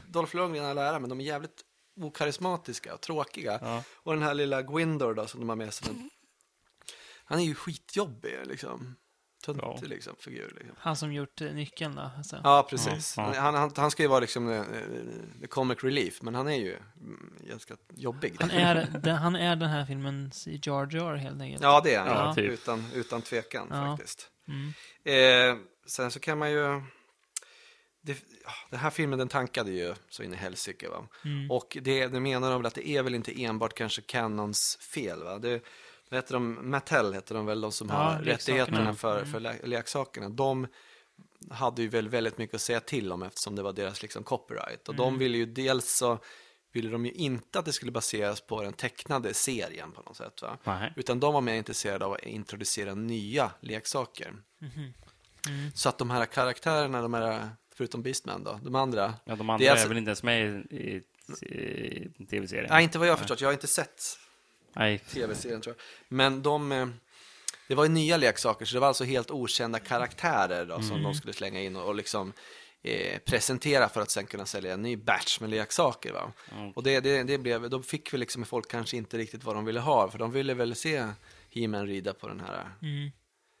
Dolph 0.08 0.36
Lundgren 0.36 0.64
alla 0.64 0.88
ära, 0.88 0.98
men 0.98 1.08
de 1.10 1.20
är 1.20 1.24
jävligt 1.24 1.60
okarismatiska 2.00 2.94
och 2.94 3.00
tråkiga. 3.00 3.58
Ja. 3.62 3.82
Och 3.94 4.12
den 4.12 4.22
här 4.22 4.34
lilla 4.34 4.62
Gwindor 4.62 5.14
då 5.14 5.26
som 5.26 5.40
de 5.40 5.48
har 5.48 5.56
med 5.56 5.74
sig, 5.74 5.88
den- 5.88 6.10
han 7.24 7.38
är 7.40 7.44
ju 7.44 7.54
skitjobbig 7.54 8.38
liksom. 8.44 8.96
Töntig 9.44 9.62
Ja. 9.64 9.78
liksom, 9.82 10.16
figur 10.18 10.52
liksom. 10.56 10.76
Han 10.78 10.96
som 10.96 11.12
gjort 11.12 11.40
eh, 11.40 11.52
nyckeln 11.52 11.94
då, 11.94 12.10
alltså. 12.16 12.40
Ja, 12.44 12.66
precis. 12.70 13.14
Ja, 13.16 13.34
ja. 13.34 13.40
Han, 13.40 13.54
han, 13.54 13.72
han 13.76 13.90
ska 13.90 14.02
ju 14.02 14.08
vara 14.08 14.20
liksom 14.20 14.48
eh, 14.52 14.62
the 15.40 15.46
comic 15.46 15.84
relief, 15.84 16.22
men 16.22 16.34
han 16.34 16.48
är 16.48 16.56
ju 16.56 16.76
mm, 17.00 17.32
ganska 17.48 17.76
jobbig. 17.94 18.36
Han 18.40 18.50
är, 18.50 18.74
den, 19.02 19.16
han 19.16 19.36
är 19.36 19.56
den 19.56 19.68
här 19.70 19.86
filmens 19.86 20.46
Jar 20.46 20.88
Jar 20.96 21.14
helt 21.14 21.40
enkelt. 21.40 21.62
Ja, 21.62 21.80
det 21.84 21.94
är 21.94 21.98
han. 21.98 22.08
Ja, 22.08 22.26
Ja, 22.26 22.34
typ. 22.34 22.52
utan, 22.52 22.84
utan 22.94 23.22
tvekan 23.22 23.68
Ja. 23.70 23.96
faktiskt. 23.96 24.30
Mm. 24.48 24.72
Eh, 25.04 25.64
sen 25.86 26.10
så 26.10 26.20
kan 26.20 26.38
man 26.38 26.50
ju 26.50 26.82
det, 28.02 28.18
den 28.70 28.80
här 28.80 28.90
filmen 28.90 29.18
den 29.18 29.28
tankade 29.28 29.70
ju 29.70 29.94
så 30.08 30.22
in 30.22 30.32
i 30.32 30.36
helsike. 30.36 30.88
Va? 30.88 31.08
Mm. 31.24 31.50
Och 31.50 31.78
det, 31.82 32.06
det 32.06 32.20
menar 32.20 32.50
de 32.50 32.60
väl 32.62 32.66
att 32.66 32.74
det 32.74 32.88
är 32.88 33.02
väl 33.02 33.14
inte 33.14 33.42
enbart 33.44 33.74
kanske 33.74 34.02
Canons 34.02 34.78
fel. 34.80 35.22
Va? 35.22 35.38
Det, 35.38 35.60
vad 36.10 36.18
heter 36.18 36.34
de, 36.34 36.70
Mattel 36.70 37.14
heter 37.14 37.34
de 37.34 37.46
väl, 37.46 37.60
de 37.60 37.72
som 37.72 37.88
Ja, 37.88 37.94
har 37.94 38.18
rättigheterna 38.18 38.80
Mm. 38.80 38.96
för, 38.96 39.24
för 39.24 39.40
lä- 39.40 39.58
leksakerna. 39.66 40.28
De 40.28 40.66
hade 41.50 41.82
ju 41.82 41.88
väl 41.88 42.08
väldigt 42.08 42.38
mycket 42.38 42.54
att 42.54 42.60
säga 42.60 42.80
till 42.80 43.12
om 43.12 43.22
eftersom 43.22 43.56
det 43.56 43.62
var 43.62 43.72
deras 43.72 44.02
liksom 44.02 44.22
copyright. 44.24 44.88
Och 44.88 44.94
Mm. 44.94 45.04
de 45.06 45.18
ville 45.18 45.38
ju 45.38 45.46
dels 45.46 45.96
så 45.96 46.18
ville 46.72 46.90
de 46.90 47.06
ju 47.06 47.12
inte 47.12 47.58
att 47.58 47.64
det 47.64 47.72
skulle 47.72 47.92
baseras 47.92 48.40
på 48.40 48.62
den 48.62 48.72
tecknade 48.72 49.34
serien 49.34 49.92
på 49.92 50.02
något 50.02 50.16
sätt. 50.16 50.42
Va? 50.42 50.58
Nej. 50.64 50.92
Utan 50.96 51.20
de 51.20 51.34
var 51.34 51.40
mer 51.40 51.54
intresserade 51.54 52.04
av 52.04 52.12
att 52.12 52.22
introducera 52.22 52.94
nya 52.94 53.50
leksaker. 53.60 54.34
Så 55.74 55.88
att 55.88 55.98
de 55.98 56.10
här 56.10 56.26
karaktärerna, 56.26 57.02
de 57.02 57.14
här, 57.14 57.48
förutom 57.74 58.02
Beastman 58.02 58.44
då, 58.44 58.60
de 58.62 58.74
andra. 58.74 59.14
Ja, 59.24 59.36
de 59.36 59.50
andra 59.50 59.64
är 59.64 59.68
är, 59.68 59.72
alltså- 59.72 59.88
väl 59.88 59.96
inte 59.98 60.08
ens 60.08 60.22
med 60.22 60.66
i, 60.70 60.76
i, 60.76 61.02
i 62.18 62.26
tv-serien? 62.26 62.66
Nej, 62.70 62.84
inte 62.84 62.98
vad 62.98 63.08
jag 63.08 63.12
har 63.12 63.18
förstått. 63.18 63.40
Jag 63.40 63.48
har 63.48 63.52
inte 63.52 63.66
sett. 63.66 64.18
Tv-serien 64.98 65.60
tror 65.60 65.76
jag. 65.78 65.84
Men 66.08 66.42
de, 66.42 66.72
eh, 66.72 66.86
det 67.68 67.74
var 67.74 67.84
ju 67.84 67.90
nya 67.90 68.16
leksaker, 68.16 68.64
så 68.66 68.74
det 68.74 68.80
var 68.80 68.88
alltså 68.88 69.04
helt 69.04 69.30
okända 69.30 69.78
karaktärer 69.78 70.64
då, 70.66 70.82
som 70.82 71.02
de 71.02 71.14
skulle 71.14 71.32
slänga 71.32 71.60
in 71.62 71.76
och, 71.76 71.86
och 71.88 71.94
liksom 71.94 72.32
eh, 72.82 73.18
presentera 73.18 73.88
för 73.88 74.00
att 74.00 74.10
sen 74.10 74.26
kunna 74.26 74.46
sälja 74.46 74.74
en 74.74 74.82
ny 74.82 74.96
batch 74.96 75.40
med 75.40 75.50
leksaker. 75.50 76.12
Va? 76.12 76.32
Och 76.74 76.82
det, 76.82 77.00
det, 77.00 77.22
det 77.22 77.38
blev, 77.38 77.70
då 77.70 77.82
fick 77.82 78.14
vi 78.14 78.18
liksom 78.18 78.44
folk 78.44 78.70
kanske 78.70 78.96
inte 78.96 79.18
riktigt 79.18 79.44
vad 79.44 79.54
de 79.54 79.64
ville 79.64 79.80
ha, 79.80 80.10
för 80.10 80.18
de 80.18 80.32
ville 80.32 80.54
väl 80.54 80.74
se 80.74 81.08
He-Man 81.50 81.86
rida 81.86 82.14
på 82.14 82.28
den 82.28 82.40
här 82.40 82.70
Mm. 82.82 83.10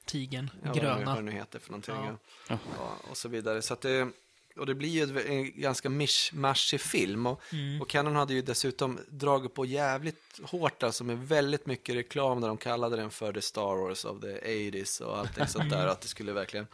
Tigen, 0.06 0.50
ja, 0.64 0.72
gröna. 0.72 1.04
vad 1.06 1.16
det 1.16 1.22
nu 1.22 1.30
heter 1.32 1.58
för 1.58 1.70
någonting. 1.70 1.94
Ja. 1.94 2.16
Ja. 2.48 2.58
Ja, 2.78 2.96
och 3.10 3.16
så 3.16 3.28
vidare. 3.28 3.62
Så 3.62 3.74
att 3.74 3.80
det, 3.80 4.08
och 4.56 4.66
det 4.66 4.74
blir 4.74 4.88
ju 4.88 5.20
en 5.28 5.60
ganska 5.60 5.88
mish-mashig 5.88 6.78
film. 6.80 7.26
Och, 7.26 7.40
Mm. 7.52 7.80
och 7.82 7.88
Canon 7.88 8.16
hade 8.16 8.34
ju 8.34 8.42
dessutom 8.42 8.98
dragit 9.08 9.54
på 9.54 9.64
jävligt 9.64 10.40
hårt 10.42 10.82
alltså 10.82 11.04
med 11.04 11.18
väldigt 11.28 11.66
mycket 11.66 11.94
reklam 11.94 12.40
när 12.40 12.48
de 12.48 12.56
kallade 12.56 12.96
den 12.96 13.10
för 13.10 13.32
The 13.32 13.40
Star 13.42 13.76
Wars 13.76 14.04
of 14.04 14.20
the 14.20 14.26
80s 14.40 15.00
och 15.02 15.18
allting 15.18 15.46
sånt 15.46 15.70
där. 15.70 15.86
Att 15.86 16.00
det 16.00 16.08
skulle 16.08 16.32
verkligen 16.32 16.66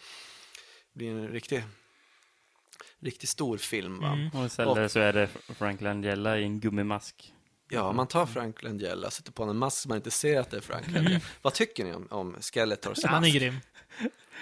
bli 0.93 1.07
en 1.07 1.29
riktig, 1.29 1.63
riktigt 3.01 3.29
stor 3.29 3.59
film. 3.59 4.01
Va? 4.01 4.13
Mm. 4.13 4.29
Och 4.41 4.47
istället 4.47 4.93
så 4.93 5.01
är 5.01 5.13
det 5.13 5.29
Frank 5.59 5.81
Langella 5.81 6.39
i 6.39 6.43
en 6.43 6.61
gummimask. 6.61 7.35
Ja, 7.73 7.93
man 7.93 8.07
tar 8.07 8.27
Frank 8.27 8.63
Langella, 8.63 9.11
sätter 9.11 9.33
på 9.33 9.43
en 9.45 9.57
mask 9.57 9.79
så 9.79 9.89
man 9.89 9.97
inte 9.97 10.11
ser 10.11 10.41
att 10.41 10.51
det 10.51 10.57
är 10.57 10.61
Frank 10.61 10.91
Langella. 10.93 11.21
Vad 11.43 11.55
tycker 11.55 11.85
ni 11.85 11.93
om, 11.95 12.07
om 12.11 12.37
Skeletors 12.41 13.05
Han 13.05 13.15
är 13.15 13.21
mask? 13.21 13.35
grym. 13.35 13.55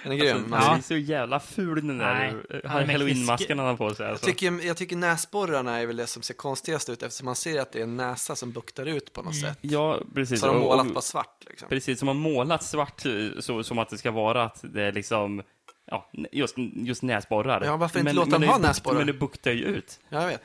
Den 0.02 0.12
är 0.12 0.16
grym. 0.16 0.36
Alltså, 0.36 0.48
Man- 0.50 0.60
Ja. 0.62 0.68
Han 0.68 0.78
är 0.78 0.82
så 0.82 0.96
jävla 0.96 1.40
ful 1.40 1.86
den 1.86 1.98
där 1.98 2.04
han 2.04 2.16
är 2.16 2.32
mäktig. 2.32 2.92
halloween-masken 2.92 3.58
han 3.58 3.68
har 3.68 3.76
på 3.76 3.94
sig. 3.94 4.04
Jag 4.04 4.10
Alltså. 4.12 4.26
tycker, 4.26 4.66
jag 4.66 4.76
tycker 4.76 4.96
näsborrarna 4.96 5.78
är 5.78 5.86
väl 5.86 5.96
det 5.96 6.06
som 6.06 6.22
ser 6.22 6.34
konstigast 6.34 6.88
ut 6.88 7.02
eftersom 7.02 7.24
man 7.24 7.36
ser 7.36 7.60
att 7.60 7.72
det 7.72 7.78
är 7.78 7.82
en 7.82 7.96
näsa 7.96 8.36
som 8.36 8.52
buktar 8.52 8.86
ut 8.86 9.12
på 9.12 9.22
något 9.22 9.36
sätt. 9.40 9.58
Ja, 9.60 9.98
precis. 10.14 10.40
Så 10.40 10.46
har 10.46 10.54
de 10.54 10.60
Och- 10.60 10.64
målat 10.68 10.86
och- 10.86 10.92
bara 10.94 11.00
svart 11.00 11.44
liksom. 11.46 11.68
Precis, 11.68 11.98
som 11.98 12.08
har 12.08 12.14
målat 12.14 12.64
svart 12.64 13.06
eh, 13.06 13.12
så, 13.40 13.62
som 13.64 13.78
att 13.78 13.88
det 13.90 13.98
ska 13.98 14.10
vara 14.10 14.44
att 14.44 14.60
det 14.62 14.82
är 14.82 14.92
liksom 14.92 15.42
Ja, 15.90 16.10
just, 16.32 16.54
just 16.74 17.02
näsborrar. 17.02 17.64
Ja, 17.64 17.76
varför 17.76 17.98
inte 18.00 18.12
låta 18.12 18.30
dem 18.30 18.40
det 18.40 18.46
ha 18.46 18.58
näsborrar? 18.58 18.96
Men 18.98 19.06
det 19.06 19.12
buktar 19.12 19.50
ju 19.50 19.64
ut. 19.64 20.00
Ja, 20.08 20.20
jag 20.22 20.28
vet. 20.28 20.42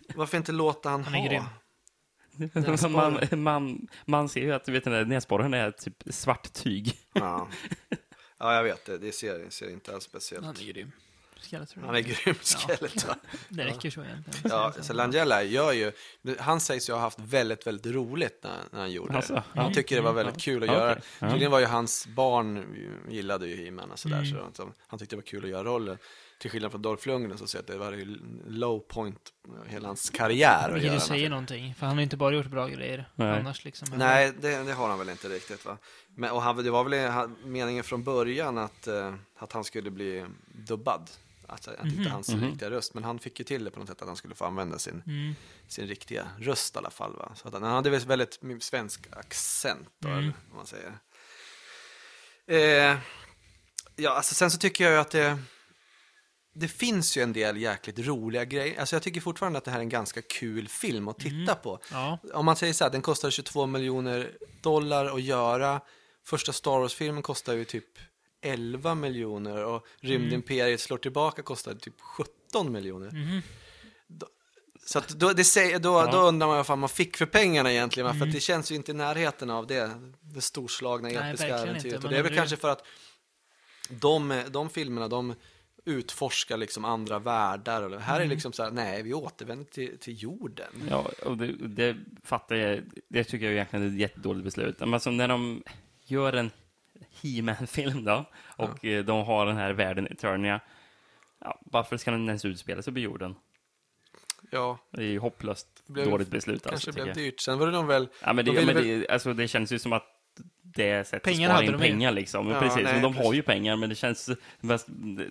Varför 0.14 0.36
inte 0.36 0.52
låta 0.52 0.88
han 0.90 1.04
Han 1.04 1.14
ha? 1.14 1.28
grym. 1.28 1.42
man, 2.90 3.18
man, 3.42 3.88
man 4.04 4.28
ser 4.28 4.40
ju 4.40 4.52
att 4.52 4.68
vet, 4.68 4.84
den 4.84 5.08
näsborren 5.08 5.54
är 5.54 5.70
typ 5.70 6.02
svart 6.10 6.52
tyg. 6.52 6.98
Ja. 7.12 7.48
ja, 8.38 8.54
jag 8.54 8.62
vet 8.64 8.84
det. 8.86 8.98
Det 8.98 9.12
ser, 9.12 9.38
det 9.38 9.50
ser 9.50 9.70
inte 9.70 9.94
alls 9.94 10.04
speciellt. 10.04 10.46
Han 10.46 10.56
är 10.56 10.72
grym. 10.72 10.92
Skeletor. 11.40 11.80
Han 11.82 11.94
är 11.94 12.00
grym, 12.00 12.34
Skeletor. 12.42 13.14
Det 13.48 13.64
räcker 13.64 13.90
så 13.90 14.04
egentligen. 14.04 14.50
Ja, 14.50 14.72
så 14.80 14.92
Langella 14.92 15.42
gör 15.42 15.72
ju, 15.72 15.92
han 16.38 16.60
sägs 16.60 16.88
ju 16.88 16.92
ha 16.92 17.00
haft 17.00 17.18
väldigt, 17.18 17.66
väldigt 17.66 17.94
roligt 17.94 18.40
när, 18.42 18.56
när 18.72 18.80
han 18.80 18.90
gjorde 18.92 19.16
Alltså, 19.16 19.34
det. 19.34 19.42
ja. 19.54 19.62
Han 19.62 19.72
tycker 19.72 19.96
det 19.96 20.02
var 20.02 20.12
väldigt 20.12 20.40
kul 20.42 20.62
att 20.62 20.68
Ja, 20.68 20.74
göra. 20.74 20.98
Ja. 21.18 21.28
Tydligen 21.30 21.50
var 21.50 21.58
ju 21.60 21.66
hans 21.66 22.06
barn, 22.06 22.64
gillade 23.08 23.46
ju 23.46 23.64
He-Man 23.64 23.90
och 23.90 23.98
sådär, 23.98 24.16
Mm. 24.32 24.52
så 24.54 24.72
han 24.86 24.98
tyckte 24.98 25.16
det 25.16 25.20
var 25.20 25.26
kul 25.26 25.44
att 25.44 25.50
göra 25.50 25.64
rollen. 25.64 25.98
Till 26.38 26.50
skillnad 26.50 26.70
från 26.70 26.82
Dolph 26.82 27.06
Lundgren 27.08 27.38
så 27.38 27.46
ser 27.46 27.58
jag 27.58 27.62
att 27.62 27.66
det 27.66 27.78
var 27.78 27.92
ju 27.92 28.18
low 28.46 28.78
point 28.80 29.32
hela 29.66 29.88
hans 29.88 30.10
karriär 30.10 30.68
att 30.68 30.74
Vilket 30.74 30.92
här 30.92 30.98
säger 30.98 31.30
någonting. 31.30 31.74
För 31.74 31.86
han 31.86 31.94
har 31.94 32.00
ju 32.00 32.04
inte 32.04 32.16
bara 32.16 32.34
gjort 32.34 32.46
bra 32.46 32.68
grejer. 32.68 33.10
Nej. 33.14 33.38
Annars 33.38 33.64
liksom. 33.64 33.88
Nej, 33.96 34.32
det, 34.40 34.62
det 34.62 34.72
har 34.72 34.88
han 34.88 34.98
väl 34.98 35.08
inte 35.08 35.28
riktigt 35.28 35.64
va. 35.64 35.78
Men, 36.14 36.30
och 36.30 36.42
han, 36.42 36.56
det 36.64 36.70
var 36.70 36.84
väl 36.84 37.10
han, 37.10 37.36
meningen 37.44 37.84
från 37.84 38.02
början 38.04 38.58
att, 38.58 38.86
eh, 38.86 39.14
att 39.38 39.52
han 39.52 39.64
skulle 39.64 39.90
bli 39.90 40.26
dubbad. 40.66 41.10
Alltså, 41.46 41.70
att 41.78 41.84
inte 41.86 42.10
hans 42.10 42.28
Mhm. 42.34 42.40
riktiga 42.50 42.70
röst, 42.70 42.94
men 42.94 43.04
han 43.04 43.18
fick 43.18 43.38
ju 43.38 43.44
till 43.44 43.64
det 43.64 43.70
på 43.70 43.78
något 43.80 43.88
sätt 43.88 44.02
att 44.02 44.08
han 44.08 44.16
skulle 44.16 44.34
få 44.34 44.44
använda 44.44 44.78
sin, 44.78 45.02
Mm. 45.06 45.34
sin 45.68 45.86
riktiga 45.86 46.28
röst 46.38 46.74
i 46.74 46.78
alla 46.78 46.90
fall. 46.90 47.16
Va? 47.16 47.32
Så 47.34 47.48
att 47.48 47.54
han, 47.54 47.62
han 47.62 47.72
hade 47.72 47.90
väl 47.90 48.00
väldigt 48.06 48.38
svensk 48.60 49.06
accent 49.12 49.88
då, 49.98 50.08
Mm. 50.08 50.18
eller 50.18 50.32
vad 50.48 50.56
man 50.56 50.66
säger. 50.66 50.92
Eh, 52.46 52.98
ja, 53.96 54.10
alltså 54.10 54.34
sen 54.34 54.50
så 54.50 54.58
tycker 54.58 54.84
jag 54.84 54.92
ju 54.92 54.98
att 54.98 55.10
det, 55.10 55.38
det 56.58 56.68
finns 56.68 57.16
ju 57.16 57.22
en 57.22 57.32
del 57.32 57.56
jäkligt 57.56 57.98
roliga 57.98 58.44
grejer. 58.44 58.80
Alltså 58.80 58.96
jag 58.96 59.02
tycker 59.02 59.20
fortfarande 59.20 59.58
att 59.58 59.64
det 59.64 59.70
här 59.70 59.78
är 59.78 59.82
en 59.82 59.88
ganska 59.88 60.22
kul 60.22 60.68
film 60.68 61.08
att 61.08 61.18
titta 61.18 61.54
på. 61.54 61.78
Ja. 61.90 62.18
Om 62.34 62.44
man 62.44 62.56
säger 62.56 62.72
så 62.72 62.84
här, 62.84 62.90
den 62.90 63.02
kostar 63.02 63.30
22 63.30 63.66
miljoner 63.66 64.30
dollar 64.62 65.06
att 65.06 65.22
göra. 65.22 65.80
Första 66.24 66.52
Star 66.52 66.78
Wars-filmen 66.78 67.22
kostar 67.22 67.54
ju 67.54 67.64
typ 67.64 67.98
11 68.42 68.94
miljoner 68.94 69.64
och 69.64 69.86
Rymdimperiet 70.00 70.80
slår 70.80 70.98
tillbaka 70.98 71.42
kostar 71.42 71.74
typ 71.74 72.00
17 72.00 72.72
miljoner. 72.72 73.10
Mhm. 73.10 73.42
Så 74.86 74.98
att 74.98 75.08
då, 75.08 75.32
det 75.32 75.78
då, 75.78 76.08
då 76.12 76.18
undrar 76.18 76.46
man 76.46 76.56
vad 76.56 76.66
fan 76.66 76.78
man 76.78 76.88
fick 76.88 77.16
för 77.16 77.26
pengarna 77.26 77.72
egentligen, 77.72 78.06
va? 78.06 78.14
för 78.14 78.26
att 78.26 78.32
det 78.32 78.40
känns 78.40 78.72
ju 78.72 78.74
inte 78.74 78.90
i 78.90 78.94
närheten 78.94 79.50
av 79.50 79.66
det, 79.66 79.90
det 80.20 80.40
storslagna 80.40 81.10
episka 81.10 81.58
äventyret. 81.58 82.04
Och 82.04 82.10
det 82.10 82.18
är 82.18 82.22
väl 82.22 82.34
kanske 82.34 82.56
för 82.56 82.68
att 82.68 82.86
de, 83.88 84.42
de 84.50 84.70
filmerna, 84.70 85.08
de 85.08 85.34
utforskar 85.88 86.56
liksom 86.56 86.84
andra 86.84 87.18
världar. 87.18 87.88
Det 87.88 87.98
här 87.98 88.20
är 88.20 88.26
liksom 88.26 88.52
så 88.52 88.62
här, 88.62 88.70
nej, 88.70 89.02
vi 89.02 89.14
återvänder 89.14 89.64
till, 89.64 89.98
till 89.98 90.22
jorden. 90.22 90.72
Ja, 90.90 91.10
och 91.24 91.36
det, 91.36 91.46
det 91.52 91.96
fattar 92.24 92.56
jag. 92.56 92.82
Det 93.08 93.24
tycker 93.24 93.44
jag 93.46 93.54
egentligen 93.54 93.84
är 93.84 93.88
ett 93.90 93.98
jättedåligt 93.98 94.44
beslut. 94.44 94.80
Men 94.80 94.94
alltså 94.94 95.10
när 95.10 95.28
de 95.28 95.62
gör 96.04 96.32
en 96.32 96.50
He-Man-film 97.22 98.04
då, 98.04 98.24
och 98.56 98.84
eh, 98.84 99.04
de 99.04 99.26
har 99.26 99.46
den 99.46 99.56
här 99.56 99.72
världen 99.72 100.06
Eternia, 100.06 100.60
ja, 101.40 101.60
varför 101.64 101.96
ska 101.96 102.10
den 102.10 102.26
ens 102.26 102.44
utspela 102.44 102.82
sig 102.82 102.92
på 102.92 102.98
jorden? 102.98 103.34
Ja, 104.50 104.78
Det 104.90 105.02
är 105.02 105.06
ju 105.06 105.18
hopplöst 105.18 105.66
Blev- 105.86 106.10
dåligt 106.10 106.28
beslut. 106.28 106.62
kanske 106.62 106.88
Alltså, 106.90 107.02
blev 107.04 107.14
dyrt. 107.14 107.40
Sen 107.40 107.58
var 107.58 107.66
det 107.66 107.72
nog 107.72 107.86
väl, 107.86 108.08
Ja, 108.22 108.32
men 108.32 108.44
det, 108.44 108.50
de 108.50 108.56
ja, 108.60 108.66
men 108.66 108.74
väl- 108.74 108.84
det, 109.00 109.08
alltså, 109.08 109.34
det 109.34 109.48
känns 109.48 109.72
ju 109.72 109.78
som 109.78 109.92
att 109.92 110.06
det 110.74 110.90
är 110.90 111.04
sätt 111.04 111.22
Pengar 111.22 111.50
att 111.50 111.56
spara 111.64 111.74
in 111.74 111.78
pengar 111.80 112.12
liksom. 112.12 112.48
Ja, 112.50 112.60
precis, 112.60 112.82
nej, 112.84 112.92
men 112.92 113.02
de 113.02 113.16
har 113.16 113.22
precis. 113.22 113.38
ju 113.38 113.42
pengar, 113.42 113.76
men 113.76 113.88
det 113.88 113.94
känns... 113.94 114.30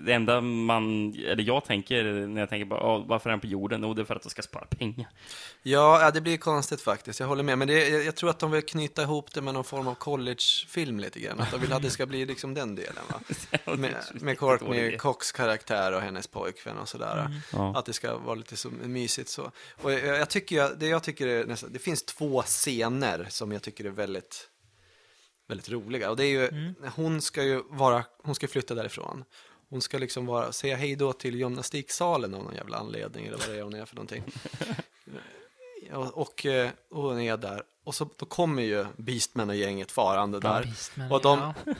Det 0.05 0.13
enda 0.13 0.41
man, 0.41 1.13
eller 1.27 1.43
jag 1.43 1.65
tänker 1.65 2.03
när 2.03 2.41
jag 2.41 2.49
tänker 2.49 2.75
"Ja, 2.75 2.97
varför 3.07 3.29
är 3.29 3.31
den 3.31 3.39
på 3.39 3.47
jorden? 3.47 3.81
Jo, 3.83 3.93
det 3.93 4.01
är 4.01 4.05
för 4.05 4.15
att 4.15 4.23
de 4.23 4.29
ska 4.29 4.41
spara 4.41 4.65
pengar. 4.65 5.09
ja, 5.63 6.11
det 6.13 6.21
blir 6.21 6.37
konstigt 6.37 6.81
faktiskt, 6.81 7.19
jag 7.19 7.27
håller 7.27 7.43
med. 7.43 7.57
Men 7.57 7.67
det, 7.67 7.89
jag, 7.89 8.15
tror 8.15 8.29
att 8.29 8.39
de 8.39 8.51
vill 8.51 8.61
knyta 8.65 9.01
ihop 9.01 9.33
det 9.33 9.41
med 9.41 9.53
någon 9.53 9.63
form 9.63 9.87
av 9.87 9.95
collegefilm 9.95 10.99
lite 10.99 11.19
grann. 11.19 11.39
Att 11.39 11.51
de 11.51 11.61
vill 11.61 11.73
att 11.73 11.81
det 11.81 11.89
ska 11.89 12.05
bli 12.05 12.25
liksom 12.25 12.53
den 12.53 12.75
delen 12.75 13.03
va. 13.09 13.19
Med, 13.75 13.95
med 14.13 14.39
Courtney. 14.39 14.97
Cox 14.97 15.31
karaktär 15.31 15.91
och 15.91 16.01
hennes 16.01 16.27
pojkvän 16.27 16.77
och 16.77 16.89
sådär. 16.89 17.41
Ja. 17.53 17.73
Att 17.77 17.85
det 17.85 17.93
ska 17.93 18.17
vara 18.17 18.35
lite 18.35 18.57
så 18.57 18.69
mysigt 18.69 19.29
så. 19.29 19.51
Och 19.81 19.91
jag, 19.93 20.03
jag 20.17 20.29
tycker, 20.29 20.55
jag- 20.55 20.79
det 20.79 20.87
jag 20.87 21.03
tycker 21.03 21.27
är 21.27 21.45
nästan, 21.45 21.73
det 21.73 21.79
finns 21.79 22.03
två 22.05 22.41
scener 22.41 23.25
som 23.29 23.51
jag 23.51 23.61
tycker 23.61 23.85
är 23.85 23.89
väldigt, 23.89 24.49
väldigt 25.47 25.69
roliga. 25.69 26.09
Och 26.09 26.17
det 26.17 26.25
är 26.25 26.29
ju, 26.29 26.73
hon 26.95 27.21
ska 27.21 27.43
ju 27.43 27.63
vara, 27.69 28.05
hon 28.23 28.35
ska 28.35 28.47
flytta 28.47 28.75
därifrån. 28.75 29.23
Hon 29.69 29.81
ska 29.81 29.97
liksom 29.97 30.25
vara, 30.25 30.51
säga 30.51 30.75
hej 30.75 30.95
då 30.95 31.13
till 31.13 31.35
gymnastiksalen 31.35 32.33
av 32.33 32.43
någon 32.43 32.55
jävla 32.55 32.77
anledning, 32.77 33.25
eller 33.25 33.37
vad 33.37 33.49
det 33.49 33.59
är 33.59 33.63
hon 33.63 33.73
är 33.73 33.85
för 33.85 33.95
någonting. 33.95 34.23
Ja, 35.89 36.11
och, 36.13 36.45
eh, 36.45 36.69
och 36.89 37.01
hon 37.03 37.19
är 37.19 37.37
där. 37.37 37.63
Och 37.83 37.95
så 37.95 38.09
då 38.17 38.25
kommer 38.25 38.63
ju 38.63 38.85
Beastman 38.97 39.49
och 39.49 39.55
gänget 39.55 39.91
farande 39.91 40.39
där. 40.39 40.63
Beastman, 40.63 41.11
och 41.11 41.21
de, 41.21 41.39
ja. 41.39 41.73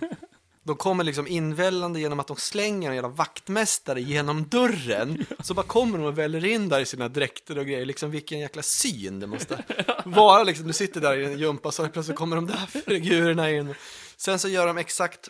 De 0.68 0.76
kommer 0.76 1.03
liksom 1.03 1.27
invällande 1.27 1.99
genom 1.99 2.19
att 2.19 2.27
de 2.27 2.38
slänger 2.38 2.89
en 2.89 2.95
jävla 2.95 3.10
vaktmästare 3.10 4.02
genom 4.02 4.48
dörren. 4.48 5.26
Så 5.39 5.53
bara 5.53 5.65
kommer 5.65 5.98
de 5.98 6.07
och 6.07 6.18
väller 6.18 6.45
in 6.45 6.69
där 6.69 6.80
i 6.80 6.85
sina 6.85 7.10
dräkter 7.10 7.57
och 7.57 7.65
grejer. 7.65 7.85
Liksom 7.85 8.11
vilken 8.11 8.39
jäkla 8.39 8.61
syn 8.61 9.19
det 9.19 9.27
måste 9.27 9.64
vara. 10.06 10.44
Liksom, 10.44 10.68
du 10.68 10.73
sitter 10.73 11.02
där 11.02 11.18
i 11.18 11.26
en 11.26 11.39
gympa 11.39 11.72
så 11.72 11.88
plötsligt 11.88 12.18
kommer 12.18 12.35
de 12.35 12.48
där 12.48 12.81
figurerna 12.85 13.52
in. 13.52 13.76
Sen 14.18 14.39
så 14.39 14.48
gör 14.48 14.68
de 14.68 14.77
exakt 14.77 15.30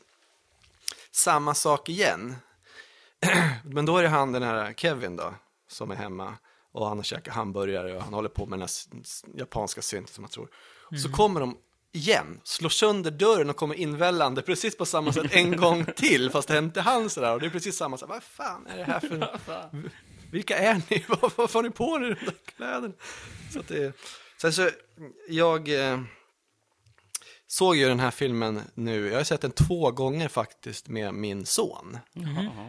samma 1.11 1.53
sak 1.53 1.89
igen. 1.89 2.35
Men 3.63 3.85
då 3.85 3.97
är 3.97 4.03
det 4.03 4.09
han, 4.09 4.31
den 4.31 4.43
här 4.43 4.73
Kevin 4.73 5.15
då, 5.15 5.33
som 5.69 5.91
är 5.91 5.95
hemma. 5.95 6.33
Och 6.71 6.87
han 6.87 6.97
har 6.97 7.03
käkat 7.03 7.33
hamburgare 7.33 7.95
och 7.95 8.03
han 8.03 8.13
håller 8.13 8.29
på 8.29 8.45
med 8.45 8.59
den 8.59 8.67
här 8.67 9.39
japanska 9.39 9.81
synten 9.81 10.13
som 10.13 10.23
jag 10.23 10.31
tror. 10.31 10.49
Så 11.03 11.11
kommer 11.11 11.39
de 11.39 11.57
igen, 11.97 12.39
slår 12.43 12.69
sönder 12.69 13.11
dörren 13.11 13.49
och 13.49 13.55
kommer 13.55 13.75
invällande 13.75 14.41
precis 14.41 14.77
på 14.77 14.85
samma 14.85 15.13
sätt 15.13 15.25
en 15.31 15.57
gång 15.57 15.85
till, 15.95 16.29
fast 16.29 16.47
det 16.47 16.53
är 16.53 16.59
inte 16.59 16.81
han 16.81 17.09
sådär. 17.09 17.33
Och 17.33 17.39
det 17.39 17.45
är 17.45 17.49
precis 17.49 17.77
samma 17.77 17.97
sak, 17.97 18.09
vad 18.09 18.23
fan 18.23 18.67
är 18.67 18.77
det 18.77 18.83
här 18.83 18.99
för... 18.99 19.69
Vilka 20.31 20.57
är 20.57 20.81
ni? 20.89 21.05
Vad, 21.21 21.31
vad 21.35 21.49
får 21.49 21.63
ni 21.63 21.69
på 21.69 21.95
er 21.95 21.99
de 21.99 22.07
där 22.07 22.33
kläderna? 22.55 22.93
Så 23.53 23.59
att 23.59 23.67
det, 23.67 23.93
sen 24.41 24.53
så, 24.53 24.69
jag 25.29 25.89
eh, 25.91 25.99
såg 27.47 27.75
ju 27.75 27.87
den 27.87 27.99
här 27.99 28.11
filmen 28.11 28.61
nu, 28.73 29.07
jag 29.07 29.17
har 29.17 29.23
sett 29.23 29.41
den 29.41 29.51
två 29.51 29.91
gånger 29.91 30.27
faktiskt 30.27 30.87
med 30.87 31.13
min 31.13 31.45
son. 31.45 31.97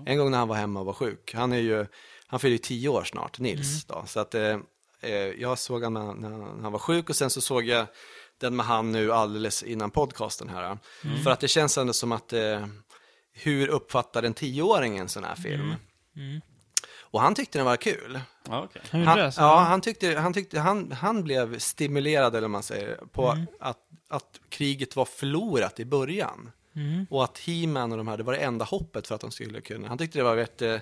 En 0.07 0.19
gång 0.19 0.31
när 0.31 0.39
han 0.39 0.49
var 0.49 0.57
hemma 0.57 0.81
och 0.81 0.87
var 0.87 0.93
sjuk. 0.93 1.35
Han 1.35 1.53
är 1.53 1.59
ju, 1.59 1.87
han 2.27 2.41
fyller 2.41 2.53
ju 2.53 2.59
tio 2.59 2.89
år 2.89 3.05
snart, 3.05 3.39
Nils. 3.39 3.85
Då, 3.85 4.05
så 4.07 4.21
att 4.21 4.35
eh, 4.35 4.59
eh, 5.01 5.13
jag 5.13 5.59
såg 5.59 5.83
han 5.83 5.95
när, 5.95 6.15
när 6.15 6.63
han 6.63 6.73
var 6.73 6.79
sjuk 6.79 7.11
och 7.11 7.17
sen 7.17 7.31
så 7.31 7.41
såg 7.41 7.65
jag 7.65 7.87
den 8.39 8.57
med 8.57 8.67
han 8.67 8.93
nu 8.93 9.13
alldeles 9.13 9.63
innan 9.63 9.91
podcasten 9.91 10.49
här. 10.49 10.79
För 11.25 11.31
att 11.31 11.41
det 11.41 11.49
känns 11.49 11.79
ändå 11.79 11.93
som 11.93 12.13
att, 12.13 12.33
eh, 12.33 12.67
hur 13.33 13.69
uppfattar 13.69 14.23
en 14.23 14.35
tioåring 14.35 14.99
en 14.99 15.09
sån 15.09 15.25
här 15.25 15.35
film? 15.35 15.75
Och 17.11 17.21
han 17.21 17.35
tyckte 17.35 17.59
den 17.59 17.67
var 17.67 17.77
kul. 17.77 18.21
Han 18.49 19.01
gjorde 19.01 19.11
Han, 19.11 19.19
det? 19.19 19.33
Så, 19.33 19.41
ja, 19.41 19.59
han, 19.59 19.81
tyckte, 19.81 20.19
han, 20.19 20.33
tyckte, 20.33 20.61
han, 20.61 20.93
han 20.93 21.25
blev 21.25 21.59
stimulerad, 21.59 22.37
eller 22.37 22.49
man 22.49 22.63
säger, 22.63 22.97
på 23.13 23.29
Mm. 23.31 23.47
att, 23.61 23.79
att 24.09 24.41
kriget 24.49 24.97
var 24.97 25.05
förlorat 25.05 25.81
i 25.81 25.85
början. 25.85 26.51
Mm. 26.77 27.07
Och 27.11 27.25
att 27.25 27.39
He-Man 27.39 27.93
och 27.93 27.99
de 27.99 28.09
här, 28.09 28.17
det 28.17 28.23
var 28.23 28.33
det 28.33 28.39
enda 28.39 28.65
hoppet 28.65 29.07
för 29.07 29.15
att 29.15 29.21
de 29.21 29.31
skulle 29.31 29.61
kunna. 29.61 29.89
Han 29.89 29.99
tyckte 29.99 30.19
det 30.19 30.23
var 30.23 30.37
eh, 30.63 30.81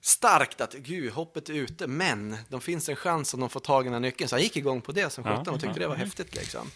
starkt 0.00 0.60
att, 0.60 0.72
gud, 0.74 1.12
hoppet 1.12 1.48
är 1.48 1.54
ute, 1.54 1.86
men 1.86 2.36
de 2.48 2.60
finns 2.60 2.88
en 2.88 2.96
chans 2.96 3.34
om 3.34 3.40
de 3.40 3.50
får 3.50 3.60
tag 3.60 3.82
i 3.82 3.84
den 3.84 3.92
här 3.92 4.00
nyckeln. 4.00 4.28
Så 4.28 4.34
han 4.36 4.42
gick 4.42 4.56
igång 4.56 4.80
på 4.80 4.92
det 4.92 5.10
som 5.10 5.24
sjutton 5.24 5.54
och 5.54 5.60
tyckte 5.60 5.78
det 5.80 5.86
var 5.88 5.94
Mm. 5.94 6.06
häftigt 6.06 6.34
liksom. 6.34 6.70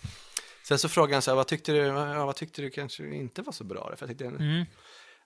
Sen 0.62 0.78
så 0.78 0.88
frågade 0.88 1.14
han 1.14 1.22
så 1.22 1.30
här, 1.30 1.36
vad 1.36 1.46
tyckte 1.46 1.72
du, 1.72 1.78
ja, 1.78 2.26
vad 2.26 2.36
tyckte 2.36 2.62
du 2.62 2.70
kanske 2.70 3.14
inte 3.14 3.42
var 3.42 3.52
så 3.52 3.64
bra? 3.64 3.92
För 3.96 4.06
jag 4.06 4.08
tyckte, 4.08 4.24
Mm. 4.24 4.64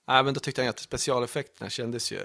Nej, 0.07 0.23
men 0.23 0.33
då 0.33 0.39
tyckte 0.39 0.61
han 0.61 0.69
att 0.69 0.79
specialeffekterna 0.79 1.69
kändes 1.69 2.11
ju 2.11 2.19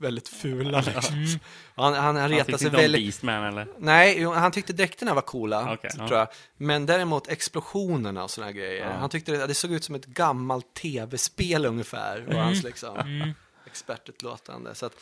väldigt 0.00 0.28
fula. 0.28 0.80
Liksom. 0.80 1.14
Mm. 1.14 1.38
Och 1.74 1.84
Han, 1.84 1.94
han, 1.94 2.16
han 2.16 2.28
retade 2.28 2.58
sig 2.58 2.70
väldigt... 2.70 3.02
Beastman 3.04 3.44
eller? 3.44 3.66
Nej, 3.78 4.24
han 4.24 4.52
tyckte 4.52 4.72
dräkterna 4.72 5.14
var 5.14 5.22
coola, 5.22 5.74
Okej, 5.74 5.90
tror 5.90 6.12
ja. 6.12 6.18
jag. 6.18 6.28
Men 6.56 6.86
däremot 6.86 7.28
explosionerna 7.28 8.24
och 8.24 8.30
här 8.42 8.52
grejer. 8.52 8.86
Ja. 8.86 8.92
Han 8.92 9.10
tyckte 9.10 9.32
det, 9.32 9.46
det 9.46 9.54
såg 9.54 9.72
ut 9.72 9.84
som 9.84 9.94
ett 9.94 10.06
gammalt 10.06 10.74
tv-spel 10.74 11.66
ungefär, 11.66 12.20
var 12.20 12.40
hans 12.42 12.62
liksom 12.62 12.96
Mm. 12.96 13.30
Expertutlåtande. 13.76 14.74
Så 14.74 14.86
att, 14.86 14.92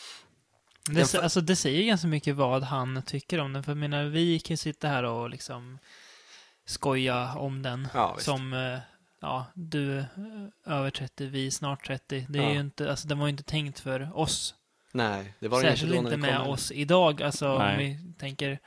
Det, 0.90 1.10
för- 1.10 1.18
alltså, 1.22 1.40
det 1.40 1.56
säger 1.56 1.82
ganska 1.84 2.08
mycket 2.08 2.36
vad 2.36 2.62
han 2.62 3.02
tycker 3.02 3.38
om 3.40 3.52
den. 3.52 3.62
För 3.62 3.70
jag 3.72 3.76
menar, 3.76 4.04
vi 4.04 4.40
kan 4.40 4.52
ju 4.54 4.56
sitta 4.56 4.88
här 4.88 5.02
och 5.02 5.30
liksom 5.30 5.78
skoja 6.66 7.34
om 7.34 7.62
den. 7.62 7.88
Ja, 7.94 8.16
som, 8.18 8.52
eh, 8.52 8.78
ja, 9.20 9.46
du 9.54 9.98
eh, 9.98 10.04
över 10.66 10.90
30, 10.90 11.26
vi 11.26 11.50
snart 11.50 11.86
30. 11.86 12.26
Det 12.28 12.38
är 12.38 12.42
Ja. 12.42 12.52
ju 12.52 12.60
inte, 12.60 12.90
alltså 12.90 13.08
den 13.08 13.18
var 13.18 13.26
ju 13.26 13.30
inte 13.30 13.42
tänkt 13.42 13.80
för 13.80 14.18
oss. 14.18 14.54
nej, 14.92 15.34
det 15.40 15.48
var 15.48 15.60
Särskilt 15.60 15.82
inte 15.82 15.96
då 15.96 16.02
när 16.02 16.14
inte 16.14 16.16
med 16.30 16.38
kom. 16.38 16.48
oss 16.48 16.72
idag. 16.72 17.22
Alltså 17.22 17.48
om 17.56 17.76
vi 17.78 18.14
tänker, 18.18 18.58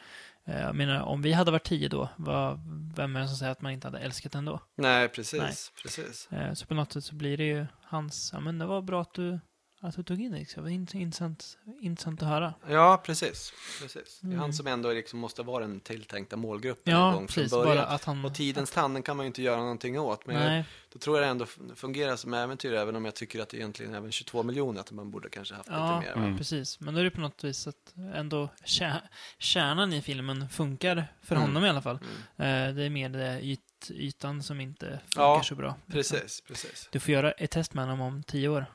eh, 0.47 0.59
jag 0.61 0.75
menar, 0.75 1.01
om 1.01 1.21
vi 1.21 1.34
hade 1.34 1.51
varit 1.51 1.63
10 1.63 1.89
då, 1.89 2.09
vad, 2.15 2.59
vem 2.95 3.15
är 3.15 3.19
det 3.21 3.27
som 3.27 3.38
säger 3.38 3.51
att 3.51 3.61
man 3.61 3.71
inte 3.71 3.88
hade 3.88 3.99
älskat 3.99 4.31
den 4.31 4.45
då? 4.45 4.59
Nej, 4.75 5.07
precis. 5.09 5.39
Nej. 5.41 5.53
precis. 5.84 6.29
Så 6.59 6.65
på 6.65 6.73
något 6.73 6.93
sätt 6.93 7.03
så 7.03 7.15
blir 7.15 7.38
det 7.38 7.43
ju 7.43 7.65
hans, 7.84 8.29
ja 8.34 8.39
men 8.39 8.59
det 8.59 8.65
var 8.65 8.81
bra 8.81 9.01
att 9.01 9.13
du, 9.13 9.39
att 9.79 9.95
du 9.95 10.03
tog 10.03 10.21
in 10.21 10.31
det. 10.31 10.37
Liksom. 10.39 10.63
Det 10.63 10.69
var 10.69 10.77
int- 10.77 10.95
intressant, 10.95 11.57
intressant 11.81 12.21
att 12.21 12.27
höra. 12.27 12.53
Ja, 12.69 13.01
precis. 13.05 13.53
precis. 13.81 14.19
Det 14.21 14.25
är 14.27 14.29
Mm. 14.29 14.39
han 14.39 14.53
som 14.53 14.67
ändå 14.67 14.91
liksom 14.93 15.19
måste 15.19 15.43
vara 15.43 15.59
den 15.67 15.79
tilltänkta 15.79 16.35
målgruppen 16.37 16.93
Ja, 16.93 17.07
en 17.09 17.13
gång 17.15 17.27
precis. 17.27 17.49
från 17.51 17.63
början. 17.63 17.75
Bara 17.85 17.85
att 17.95 18.03
han... 18.03 18.25
Och 18.25 18.35
tidens 18.35 18.71
tand, 18.71 18.95
den 18.95 19.03
kan 19.03 19.17
man 19.17 19.23
ju 19.23 19.27
inte 19.27 19.41
göra 19.41 19.57
någonting 19.57 19.99
åt. 19.99 20.25
Men 20.25 20.35
jag, 20.35 20.45
Nej, 20.45 20.65
då 20.93 20.99
tror 20.99 21.17
jag 21.17 21.25
det 21.25 21.29
ändå 21.31 21.45
fungerar 21.75 22.15
som 22.15 22.33
äventyr, 22.33 22.73
även 22.73 22.95
om 22.95 23.05
jag 23.05 23.15
tycker 23.15 23.41
att 23.41 23.49
det 23.49 23.57
egentligen 23.57 23.93
även 23.95 24.11
22 24.11 24.43
miljoner, 24.43 24.79
att 24.81 24.91
man 24.91 25.11
borde 25.11 25.29
kanske 25.29 25.55
haft 25.55 25.69
ja, 25.71 25.99
lite 25.99 26.15
mer. 26.17 26.25
Mm. 26.25 26.37
precis. 26.37 26.79
Men 26.79 26.93
då 26.93 26.99
är 26.99 27.03
det 27.03 27.11
på 27.11 27.21
något 27.21 27.43
vis 27.43 27.67
att 27.67 27.93
ändå 28.15 28.49
kär, 28.65 29.01
kärnan 29.37 29.93
i 29.93 30.01
filmen 30.01 30.49
funkar 30.49 31.07
för 31.21 31.35
Mm. 31.35 31.47
honom 31.47 31.65
i 31.65 31.69
alla 31.69 31.81
fall. 31.81 31.99
Mm. 32.37 32.69
Eh, 32.69 32.75
Det 32.75 32.83
är 32.83 32.89
mer 32.89 33.09
det 33.09 33.39
yt, 33.45 33.61
ytan 33.91 34.43
som 34.43 34.61
inte 34.61 34.85
funkar 34.85 35.21
Ja, 35.21 35.43
så 35.43 35.55
bra. 35.55 35.75
Precis, 35.91 36.41
precis. 36.47 36.89
Du 36.91 36.99
får 36.99 37.13
göra 37.13 37.31
ett 37.31 37.51
test 37.51 37.73
med 37.73 37.83
honom 37.85 38.01
om 38.01 38.23
tio 38.23 38.49
år. 38.49 38.65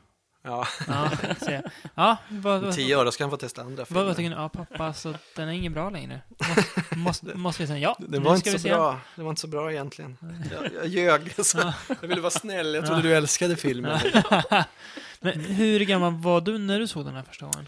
Ja, 0.44 0.66
Ja, 0.89 1.10
se. 1.40 1.62
ja 1.94 2.16
vad, 2.28 2.64
om 2.64 2.73
tio 2.73 2.97
år, 2.97 3.05
då 3.05 3.12
ska 3.12 3.24
han 3.24 3.31
få 3.31 3.36
testa 3.36 3.62
andra 3.62 3.85
filmer. 3.85 4.05
vad 4.05 4.16
tycker 4.16 4.31
ni? 4.31 4.36
Ja, 4.36 4.48
pappa, 4.48 4.93
så 4.93 5.14
den 5.36 5.48
är 5.48 5.52
ingen 5.52 5.73
bra 5.73 5.90
längre. 5.90 6.20
Måste, 6.39 6.97
måste, 6.97 7.27
måste 7.35 7.62
vi 7.62 7.66
säga 7.66 7.78
ja, 7.78 7.97
Det 7.98 8.19
var 8.19 8.35
inte 8.36 8.51
så 8.52 8.59
se. 8.59 8.69
bra. 8.69 9.01
Det 9.16 9.23
var 9.23 9.31
inte 9.31 9.40
så 9.40 9.47
bra 9.48 9.73
egentligen. 9.73 10.16
Jag, 10.51 10.73
jag 10.74 10.86
ljög. 10.86 11.44
Så 11.44 11.59
Ja. 11.59 11.74
jag 12.01 12.09
ville 12.09 12.20
vara 12.20 12.31
snäll. 12.31 12.74
Jag 12.74 12.86
trodde 12.86 13.01
Ja. 13.01 13.06
du 13.09 13.14
älskade 13.14 13.56
filmen. 13.56 14.01
Men 15.20 15.40
hur 15.40 15.81
gammal 15.81 16.14
var 16.14 16.40
du 16.40 16.59
när 16.59 16.78
du 16.78 16.86
såg 16.86 17.05
den 17.05 17.14
här 17.14 17.23
första 17.23 17.44
gången? 17.47 17.66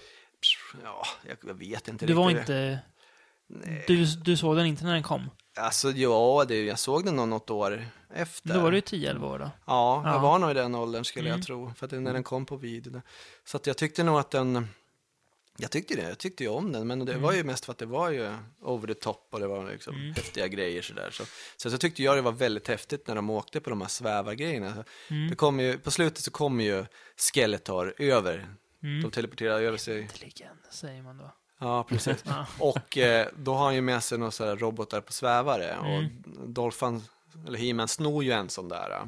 Ja, 0.85 1.07
jag, 1.29 1.37
jag 1.47 1.55
vet 1.55 1.89
inte 1.89 2.07
Du 2.07 2.13
var 2.13 2.27
riktigt. 2.29 2.41
inte... 2.41 2.79
Nej. 3.49 3.85
Du, 3.87 4.05
du 4.05 4.37
såg 4.37 4.57
den 4.57 4.67
inte 4.67 4.85
när 4.85 4.93
den 4.95 5.03
kom? 5.03 5.31
Alltså, 5.59 5.91
ja, 5.91 6.45
det, 6.49 6.65
jag 6.65 6.79
såg 6.79 7.05
den 7.05 7.17
nog 7.17 7.29
något 7.29 7.51
år 7.51 7.87
efter. 8.15 8.55
Då 8.55 8.61
var 8.61 8.71
du 8.71 8.77
ju 8.77 8.81
10-11 8.81 9.25
år 9.25 9.39
då. 9.39 9.51
Ja, 9.67 10.03
jag 10.05 10.15
Ja. 10.15 10.19
var 10.19 10.39
nog 10.39 10.51
i 10.51 10.55
den 10.55 10.75
åldern 10.75 11.05
skulle 11.05 11.29
Mm. 11.29 11.39
jag 11.39 11.47
tro. 11.47 11.73
För 11.77 11.87
att 11.87 11.91
det, 11.91 12.01
när 12.01 12.13
den 12.13 12.23
kom 12.23 12.47
på 12.47 12.57
video. 12.57 13.03
Så 13.45 13.57
att 13.57 13.67
jag 13.67 13.77
tyckte 13.77 14.03
nog 14.05 14.19
att 14.19 14.31
den... 14.31 14.69
Jag 15.57 15.71
tyckte 15.71 15.95
det, 15.95 16.03
jag 16.03 16.19
tyckte 16.19 16.45
ju 16.45 16.51
om 16.51 16.73
den. 16.73 16.87
Men 16.87 17.05
det 17.05 17.13
Mm. 17.13 17.23
var 17.23 17.33
ju 17.33 17.45
mest 17.45 17.65
för 17.65 17.73
att 17.73 17.79
det 17.79 17.87
var 17.87 18.11
ju 18.11 18.37
over 18.61 18.87
the 18.87 18.95
top 18.95 19.29
och 19.31 19.41
det 19.41 19.47
var 19.47 19.71
liksom 19.71 19.95
Mm. 19.95 20.15
häftiga 20.15 20.49
grejer 20.49 20.83
sådär. 20.83 21.11
Så, 21.11 21.25
så, 21.57 21.71
så 21.71 21.79
tyckte 21.79 22.03
jag 22.03 22.17
det 22.17 22.23
var 22.23 22.33
väldigt 22.33 22.69
häftigt 22.69 23.07
när 23.09 23.15
de 23.15 23.31
åkte 23.31 23.61
på 23.61 23.71
de 23.71 23.81
här 23.81 23.89
svävargrejerna. 23.89 24.85
Mm. 25.11 25.31
Det 25.31 25.37
kom 25.37 25.61
ju, 25.61 25.79
på 25.79 25.91
slutet 25.91 26.25
så 26.25 26.31
kommer 26.31 26.65
ju 26.65 26.85
Skeletor 27.17 27.95
över. 27.99 28.49
Mm. 28.83 29.03
De 29.03 29.11
teleporterar 29.11 29.61
över 29.61 29.79
sig. 29.79 30.03
Äntligen, 30.03 30.57
säger 30.71 31.03
man 31.03 31.19
då. 31.19 31.31
Ja, 31.61 31.85
precis. 31.85 32.25
Och 32.59 32.99
eh, 32.99 33.29
då 33.37 33.55
har 33.55 33.65
han 33.65 33.75
ju 33.75 33.81
med 33.81 34.03
sig 34.05 34.19
några 34.19 34.31
sådana 34.31 34.57
robotar 34.57 35.01
på 35.01 35.13
svävare. 35.13 35.71
Mm. 35.73 35.95
Och 35.95 36.49
Dolphin, 36.49 37.03
eller 37.47 37.59
He-Man 37.59 37.89
snor 37.89 38.25
ju 38.25 38.33
en 38.33 38.49
sån 38.49 38.69
där. 38.69 38.91
eh, 38.91 39.05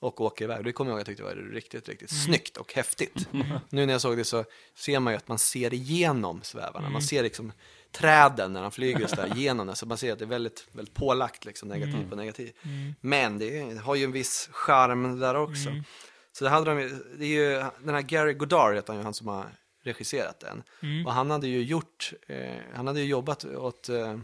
Och 0.00 0.20
åker 0.20 0.44
iväg. 0.44 0.64
Det 0.64 0.72
kommer 0.72 0.90
jag 0.90 0.96
ihåg 0.96 1.00
att 1.02 1.08
jag 1.08 1.16
tyckte 1.16 1.34
var 1.36 1.52
riktigt, 1.54 1.88
riktigt 1.88 2.10
Mm. 2.12 2.22
snyggt 2.24 2.56
och 2.56 2.74
häftigt. 2.74 3.28
Nu 3.70 3.86
när 3.86 3.92
jag 3.94 4.00
såg 4.00 4.16
det 4.16 4.24
så 4.24 4.44
ser 4.74 5.00
man 5.00 5.12
ju 5.12 5.16
att 5.16 5.28
man 5.28 5.38
ser 5.38 5.74
igenom 5.74 6.42
svävarna. 6.42 6.78
Mm. 6.86 6.92
Man 6.92 7.02
ser 7.02 7.22
liksom 7.22 7.52
träden 7.92 8.52
när 8.52 8.62
de 8.62 8.70
flyger 8.70 9.06
så 9.06 9.16
där 9.16 9.36
igenom 9.36 9.66
det. 9.66 9.74
Så 9.74 9.86
man 9.86 9.98
ser 9.98 10.12
att 10.12 10.18
det 10.18 10.24
är 10.24 10.26
väldigt, 10.26 10.66
väldigt 10.72 10.94
pålagt 10.94 11.44
liksom 11.44 11.68
negativ 11.68 12.10
på 12.10 12.16
negativ. 12.16 12.52
Mm. 12.62 12.94
Men 13.00 13.38
det 13.38 13.58
är- 13.58 13.76
har 13.76 13.94
ju 13.94 14.04
en 14.04 14.12
viss 14.12 14.48
charm 14.52 15.20
där 15.20 15.34
också. 15.34 15.68
Mm. 15.68 15.84
Så 16.32 16.44
det, 16.44 16.50
de, 16.64 16.80
ju- 16.80 17.04
det 17.18 17.24
är 17.24 17.28
ju 17.28 17.64
den 17.84 17.94
här 17.94 18.02
Gary 18.02 18.32
Goddard, 18.32 18.74
heter 18.74 18.92
han 18.94 19.04
han 19.04 19.14
som 19.14 19.28
har 19.28 19.46
regisserat 19.82 20.40
den. 20.40 20.62
Mm. 20.82 21.06
Och 21.06 21.12
han 21.12 21.30
hade 21.30 21.48
ju 21.48 21.62
gjort, 21.62 22.12
eh, 22.28 22.56
han 22.74 22.86
hade 22.86 23.00
ju 23.00 23.06
jobbat 23.06 23.44
åt, 23.44 23.88
eh, 23.88 24.18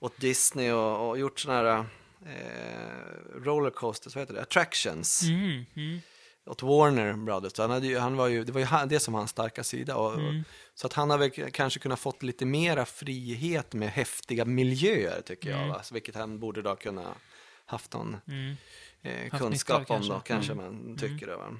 åt 0.00 0.20
Disney 0.20 0.70
och, 0.72 1.08
och 1.08 1.18
gjort 1.18 1.38
sådana 1.40 1.62
här 1.72 1.84
eh, 2.26 3.40
rollercoasters, 3.44 4.14
vad 4.14 4.22
heter 4.22 4.34
det, 4.34 4.42
attractions. 4.42 5.22
Mm. 5.22 5.64
Mm. 5.76 6.00
Åt 6.46 6.62
Warner 6.62 7.12
Brothers. 7.12 7.52
Så 7.52 7.62
han 7.62 7.70
hade 7.70 7.86
ju, 7.86 7.98
han 7.98 8.16
var 8.16 8.26
ju, 8.28 8.44
det 8.44 8.52
var 8.52 8.60
ju 8.60 8.66
han- 8.66 8.88
det 8.88 9.00
som 9.00 9.12
var 9.14 9.20
hans 9.20 9.30
starka 9.30 9.64
sida. 9.64 9.96
Och, 9.96 10.14
Mm. 10.14 10.44
så 10.74 10.86
att 10.86 10.92
han 10.92 11.10
har 11.10 11.18
väl 11.18 11.30
kanske 11.30 11.80
kunnat 11.80 12.00
fått 12.00 12.22
lite 12.22 12.46
mera 12.46 12.84
frihet 12.84 13.72
med 13.72 13.88
häftiga 13.88 14.44
miljöer 14.44 15.20
tycker 15.20 15.50
jag. 15.50 15.58
Mm. 15.58 15.68
Va? 15.70 15.82
Så 15.82 15.94
vilket 15.94 16.14
han 16.14 16.38
borde 16.40 16.62
då 16.62 16.76
kunna 16.76 17.14
haft 17.66 17.92
någon 17.92 18.16
Mm. 18.28 18.56
eh, 19.02 19.38
kunskap 19.38 19.90
om 19.90 20.00
då, 20.00 20.08
kanske. 20.08 20.28
kanske 20.28 20.52
Mm. 20.52 20.64
man 20.86 20.96
tycker 20.98 21.26
det. 21.26 21.36
Va? 21.36 21.56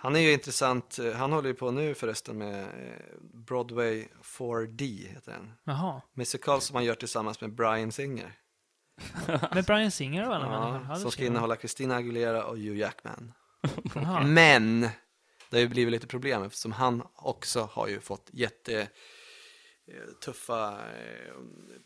Han 0.00 0.16
är 0.16 0.20
ju 0.20 0.32
intressant, 0.32 0.98
eh, 0.98 1.12
han 1.12 1.32
håller 1.32 1.48
ju 1.48 1.54
på 1.54 1.70
nu 1.70 1.94
förresten 1.94 2.38
med 2.38 2.62
eh, 2.62 3.02
Broadway 3.20 4.08
4D, 4.22 5.08
heter 5.08 5.32
den. 5.32 5.52
Jaha. 5.64 6.02
Musikal 6.14 6.60
som 6.60 6.76
han 6.76 6.84
gör 6.84 6.94
tillsammans 6.94 7.40
med 7.40 7.54
Brian 7.54 7.92
Singer. 7.92 8.32
Med 9.54 9.64
Brian 9.64 9.90
Singer 9.90 10.28
och 10.28 10.34
alla 10.34 10.46
Ja, 10.46 10.72
människor? 10.72 10.94
som 10.94 11.10
ska 11.10 11.24
innehålla 11.24 11.56
Christina 11.56 11.96
Aguilera 11.96 12.44
och 12.44 12.56
Hugh 12.56 12.78
Jackman. 12.78 13.32
Jaha. 13.94 14.22
Men 14.26 14.80
det 15.50 15.56
har 15.56 15.60
ju 15.60 15.68
blivit 15.68 15.92
lite 15.92 16.06
problem 16.06 16.42
eftersom 16.42 16.72
han 16.72 17.02
också 17.14 17.68
har 17.72 17.88
ju 17.88 18.00
fått 18.00 18.30
jätte 18.32 18.80
eh, 18.80 18.88
tuffa 20.24 20.78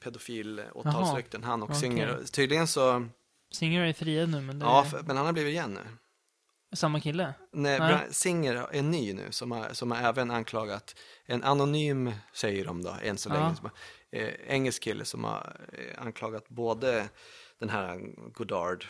pedofil-åtalsrykten, 0.05 1.43
han 1.45 1.63
och 1.63 1.69
Okej. 1.69 1.81
Singer. 1.81 2.21
Tydligen 2.33 2.67
så, 2.67 3.09
Singer 3.53 3.85
är 3.85 3.93
friad 3.93 4.29
nu, 4.29 4.41
men 4.41 4.59
det 4.59 4.65
ja, 4.65 4.87
men 5.07 5.17
han 5.17 5.27
har 5.27 5.33
blivit 5.33 5.51
igen 5.53 5.75
nu. 5.75 5.97
Samma 6.73 7.01
kille? 7.01 7.35
Nej, 7.53 7.79
Nej. 7.79 7.99
Singer 8.11 8.67
är 8.71 8.83
ny 8.83 9.13
nu, 9.15 9.27
som 9.31 9.51
har, 9.51 9.69
som 9.73 9.91
har 9.91 9.99
även 10.09 10.31
anklagat 10.31 10.95
en 11.27 11.45
anonym, 11.45 12.13
säger 12.33 12.65
de 12.65 12.83
då, 12.83 12.97
än 13.03 13.19
så 13.19 13.29
Ja. 13.29 13.35
länge, 13.35 13.57
som 13.57 13.65
har, 13.65 13.73
eh, 14.21 14.29
engelsk 14.49 14.83
kille 14.83 15.05
som 15.05 15.25
har 15.25 15.57
eh, 15.73 16.03
anklagat 16.07 16.49
både 16.49 17.09
den 17.59 17.69
här 17.69 18.01
Goddard 18.35 18.85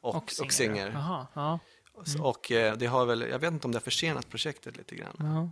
och, 0.00 0.16
och 0.16 0.52
Singer. 0.52 0.90
Jaha, 0.90 1.26
ja. 1.34 1.58
Och, 1.92 2.28
och 2.28 2.52
eh, 2.52 2.76
det 2.76 2.86
har 2.86 3.06
väl, 3.06 3.20
jag 3.30 3.38
vet 3.38 3.52
inte 3.52 3.66
om 3.66 3.72
det 3.72 3.78
har 3.78 3.82
försenat 3.82 4.28
projektet 4.30 4.76
lite 4.76 4.94
grann. 4.96 5.16
ja. 5.18 5.50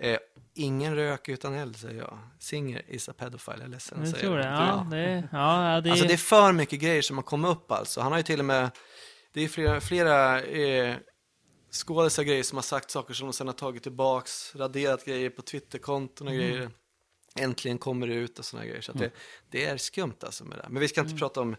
Eh, 0.00 0.18
ingen 0.54 0.94
rök 0.94 1.28
utan 1.28 1.54
eld, 1.54 1.76
säger 1.76 1.98
jag. 2.00 2.18
Singer 2.38 2.82
is 2.88 3.08
a 3.08 3.12
pedophile, 3.18 3.56
jag 3.58 3.64
är 3.66 3.68
ledsen 3.68 4.06
säga 4.10 4.20
tror 4.22 4.36
det? 4.36 4.44
Ja, 4.44 4.86
det, 4.90 5.28
ja, 5.32 5.72
ja, 5.74 5.80
det, 5.80 5.90
Alltså 5.90 6.06
det 6.06 6.12
är 6.12 6.16
för 6.16 6.52
mycket 6.52 6.80
grejer 6.80 7.02
som 7.02 7.16
har 7.18 7.22
kommit 7.22 7.50
upp 7.50 7.72
alltså. 7.72 8.00
Han 8.00 8.12
har 8.12 8.18
ju 8.18 8.22
till 8.22 8.38
och 8.38 8.44
med, 8.44 8.70
det 9.32 9.40
är 9.40 9.48
flera, 9.48 9.80
flera 9.80 10.42
eh, 10.42 10.96
skådisar 11.70 12.22
grejer 12.22 12.42
som 12.42 12.58
har 12.58 12.62
sagt 12.62 12.90
saker 12.90 13.14
som 13.14 13.26
de 13.26 13.32
sen 13.32 13.46
har 13.46 13.54
tagit 13.54 13.82
tillbaks, 13.82 14.56
raderat 14.56 15.04
grejer 15.04 15.30
på 15.30 15.42
Twitterkonton 15.42 16.28
och 16.28 16.34
grejer. 16.34 16.70
Äntligen 17.36 17.78
kommer 17.78 18.06
det 18.06 18.14
ut 18.14 18.38
och 18.38 18.44
sådana 18.44 18.66
grejer. 18.66 18.80
Så 18.80 18.92
att 18.92 18.98
det, 18.98 19.10
det 19.50 19.64
är 19.64 19.76
skumt 19.76 20.16
alltså 20.20 20.44
med 20.44 20.58
det. 20.58 20.66
Men 20.68 20.80
vi 20.80 20.88
ska 20.88 21.00
inte 21.00 21.16
prata 21.16 21.40
om 21.40 21.56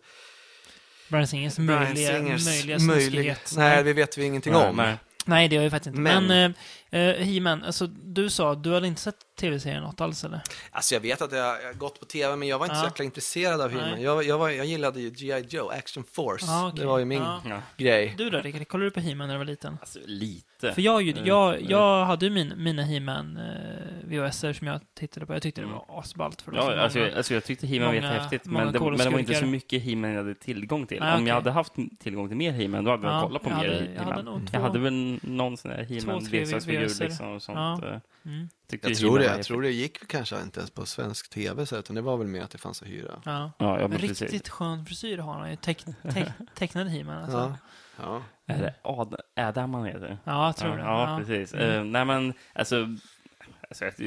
Brian 1.09 1.27
Singers 1.27 1.57
möjliga, 1.57 2.13
Singers 2.13 2.45
möjliga 2.45 2.79
möjliga-. 2.79 3.37
Nej, 3.55 3.83
det 3.83 3.93
vet 3.93 4.17
vi 4.17 4.25
ingenting 4.25 4.53
Nej, 4.53 4.69
om. 4.69 4.75
nej. 4.75 4.97
Nej, 5.25 5.47
det 5.47 5.55
gör 5.55 5.63
jag 5.63 5.71
faktiskt 5.71 5.87
inte. 5.97 6.01
Men, 6.01 6.27
Men- 6.27 6.53
eh, 6.91 6.99
eh, 6.99 7.15
He-Man, 7.25 7.63
alltså 7.63 7.87
du 7.87 8.29
sa, 8.29 8.55
du 8.55 8.73
hade 8.73 8.87
inte 8.87 9.01
sett 9.01 9.15
tv-serien 9.39 9.83
något 9.83 10.01
alls 10.01 10.23
eller? 10.23 10.41
Alltså 10.71 10.95
jag 10.95 11.01
vet 11.01 11.21
att 11.21 11.31
jag 11.31 11.39
jag 11.61 11.67
har 11.67 11.73
gått 11.73 11.99
på 11.99 12.05
tv, 12.05 12.35
men 12.35 12.47
jag 12.47 12.59
var 12.59 12.65
inte 12.65 12.75
så 12.75 12.81
Ja. 12.83 12.87
jäkla 12.87 13.05
intresserad 13.05 13.61
av 13.61 13.69
He-Man. 13.71 14.01
Jag, 14.01 14.23
jag, 14.23 14.37
var, 14.37 14.49
jag 14.49 14.65
gillade 14.65 15.01
ju 15.01 15.09
G.I. 15.09 15.45
Joe, 15.49 15.69
Action 15.69 16.03
Force. 16.11 16.45
Ja, 16.45 16.67
okej. 16.67 16.79
Det 16.79 16.85
var 16.85 16.99
ju 16.99 17.05
min 17.05 17.21
Ja. 17.45 17.61
Grej. 17.77 18.13
Du 18.17 18.29
då 18.29 18.39
Rickard, 18.39 18.67
kollade 18.67 18.87
du 18.89 18.91
på 18.91 18.99
He-Man 18.99 19.27
när 19.27 19.33
du 19.35 19.37
var 19.37 19.45
liten? 19.45 19.77
Alltså, 19.81 19.99
lite. 20.05 20.73
För 20.73 20.81
jag, 20.81 21.01
ju- 21.01 21.11
Mm. 21.11 21.25
jag, 21.25 21.55
Mm. 21.55 21.69
jag 21.69 22.05
hade 22.05 22.25
ju 22.25 22.31
min, 22.31 22.53
mina 22.57 22.83
He-Man 22.83 23.37
eh, 23.37 24.07
VHS 24.07 24.39
som 24.57 24.67
jag 24.67 24.79
tittade 24.99 25.25
på. 25.25 25.33
Jag 25.33 25.41
tyckte 25.41 25.61
det 25.61 25.67
var 25.67 25.85
asballt. 25.99 26.41
För 26.41 26.51
det 26.51 26.57
var 26.57 26.65
så 26.65 26.71
Ja, 26.71 26.81
alltså, 26.81 26.97
många- 26.99 27.09
jag, 27.09 27.17
alltså 27.17 27.33
jag 27.33 27.43
tyckte 27.43 27.67
He-Man 27.67 27.87
var 27.87 27.93
jättehäftigt, 27.95 28.45
men 28.45 28.53
det, 28.73 28.79
men 28.79 28.97
det 28.97 29.09
var 29.09 29.19
inte 29.19 29.35
så 29.35 29.45
mycket 29.45 29.83
He-Man 29.83 30.09
jag 30.11 30.17
hade 30.17 30.35
tillgång 30.35 30.85
till. 30.87 30.99
Nej, 30.99 31.09
Om 31.09 31.15
okej. 31.15 31.27
jag 31.27 31.35
hade 31.35 31.51
haft 31.51 31.73
tillgång 31.99 32.27
till 32.27 32.37
mer 32.37 32.51
He-Man, 32.51 32.83
då 32.83 32.91
hade 32.91 33.07
jag 33.07 33.15
Ja, 33.15 33.21
kollat 33.21 33.43
på 33.43 33.49
jag 33.49 33.57
mer 33.57 33.69
He-Man. 33.69 33.93
jag 33.95 34.03
hade 34.03 34.23
nog 34.23 34.41
Jag 34.41 34.47
två- 34.51 34.59
hade 34.59 34.79
väl 34.79 35.12
någon 35.21 35.57
sån 35.57 35.71
här 35.71 35.85
Två, 35.85 35.93
He-Man 35.93 36.23
leksaksfigur 36.23 36.99
liksom 36.99 37.27
och 37.35 37.41
sånt. 37.41 37.57
Ja. 37.57 37.89
eh, 37.93 37.99
Mm. 38.25 38.49
Tyckte 38.67 38.87
Jag 38.89 38.97
tror 38.97 39.19
det, 39.19 39.25
jag 39.25 39.43
tror 39.43 39.61
det 39.61 39.71
gick 39.71 40.07
kanske 40.07 40.41
inte 40.41 40.59
ens 40.59 40.71
på 40.71 40.85
svensk 40.85 41.29
tv, 41.29 41.65
så 41.65 41.77
utan 41.77 41.95
det 41.95 42.01
var 42.01 42.17
väl 42.17 42.27
mer 42.27 42.41
att 42.41 42.51
det 42.51 42.57
fanns 42.57 42.81
att 42.81 42.87
hyra. 42.87 43.21
Ja. 43.25 43.51
Ja, 43.57 43.79
ja 43.79 43.87
men 43.87 43.97
Riktigt 43.97 44.19
precis. 44.19 44.49
skön 44.49 44.85
frisyr 44.85 45.17
har 45.17 45.33
han 45.33 45.49
ju. 45.49 45.55
Teck, 45.55 45.85
teck, 46.13 46.27
tecknad 46.55 46.87
He-Man 46.87 47.23
alltså. 47.23 47.37
Ja. 47.37 47.57
Ja. 47.97 48.53
Är 48.53 48.61
det 48.61 48.73
Ad, 48.81 49.15
Adam 49.35 49.73
han 49.73 49.85
heter? 49.85 50.17
Ja, 50.23 50.45
jag 50.45 50.55
tror 50.57 50.79
ja, 50.79 50.85
det. 50.85 51.11
Ja, 51.11 51.17
precis. 51.19 51.53
Mm. 51.53 51.69
Eh, 51.69 51.83
nej, 51.83 52.05
men 52.05 52.33
alltså, 52.53 52.87
alltså, 53.81 54.01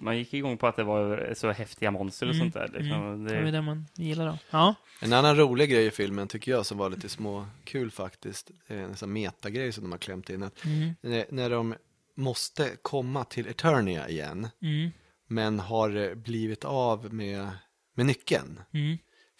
man 0.00 0.18
gick 0.18 0.34
igång 0.34 0.56
på 0.58 0.66
att 0.66 0.76
det 0.76 0.84
var 0.84 1.32
så 1.36 1.50
häftiga 1.52 1.90
monster 1.90 2.26
och 2.28 2.34
Mm, 2.34 2.44
sånt 2.44 2.54
där. 2.54 2.68
Liksom. 2.80 3.02
Mm. 3.02 3.24
Det, 3.24 3.30
Det 3.32 3.48
är 3.48 3.52
det 3.52 3.62
man 3.62 3.86
gillar 3.94 4.26
då. 4.26 4.38
Ja. 4.50 4.74
En 5.00 5.12
annan 5.12 5.36
rolig 5.36 5.70
grej 5.70 5.86
i 5.86 5.90
filmen 5.90 6.28
tycker 6.28 6.52
jag 6.52 6.66
som 6.66 6.78
var 6.78 6.90
lite 6.90 7.08
små 7.08 7.46
kul 7.64 7.90
faktiskt, 7.90 8.50
en 8.66 8.96
sån 8.96 9.12
metagrej 9.12 9.72
som 9.72 9.84
de 9.84 9.92
har 9.92 9.98
klämt 9.98 10.30
in. 10.30 10.42
Att 10.42 10.64
Mm. 10.64 10.94
när, 11.00 11.24
när 11.30 11.50
de 11.50 11.74
måste 12.14 12.70
komma 12.82 13.24
till 13.24 13.46
Eternia 13.48 14.08
igen, 14.08 14.48
Mm. 14.62 14.90
men 15.26 15.60
har 15.60 16.14
blivit 16.14 16.64
av 16.64 17.14
med, 17.14 17.48
med 17.94 18.06
nyckeln. 18.06 18.60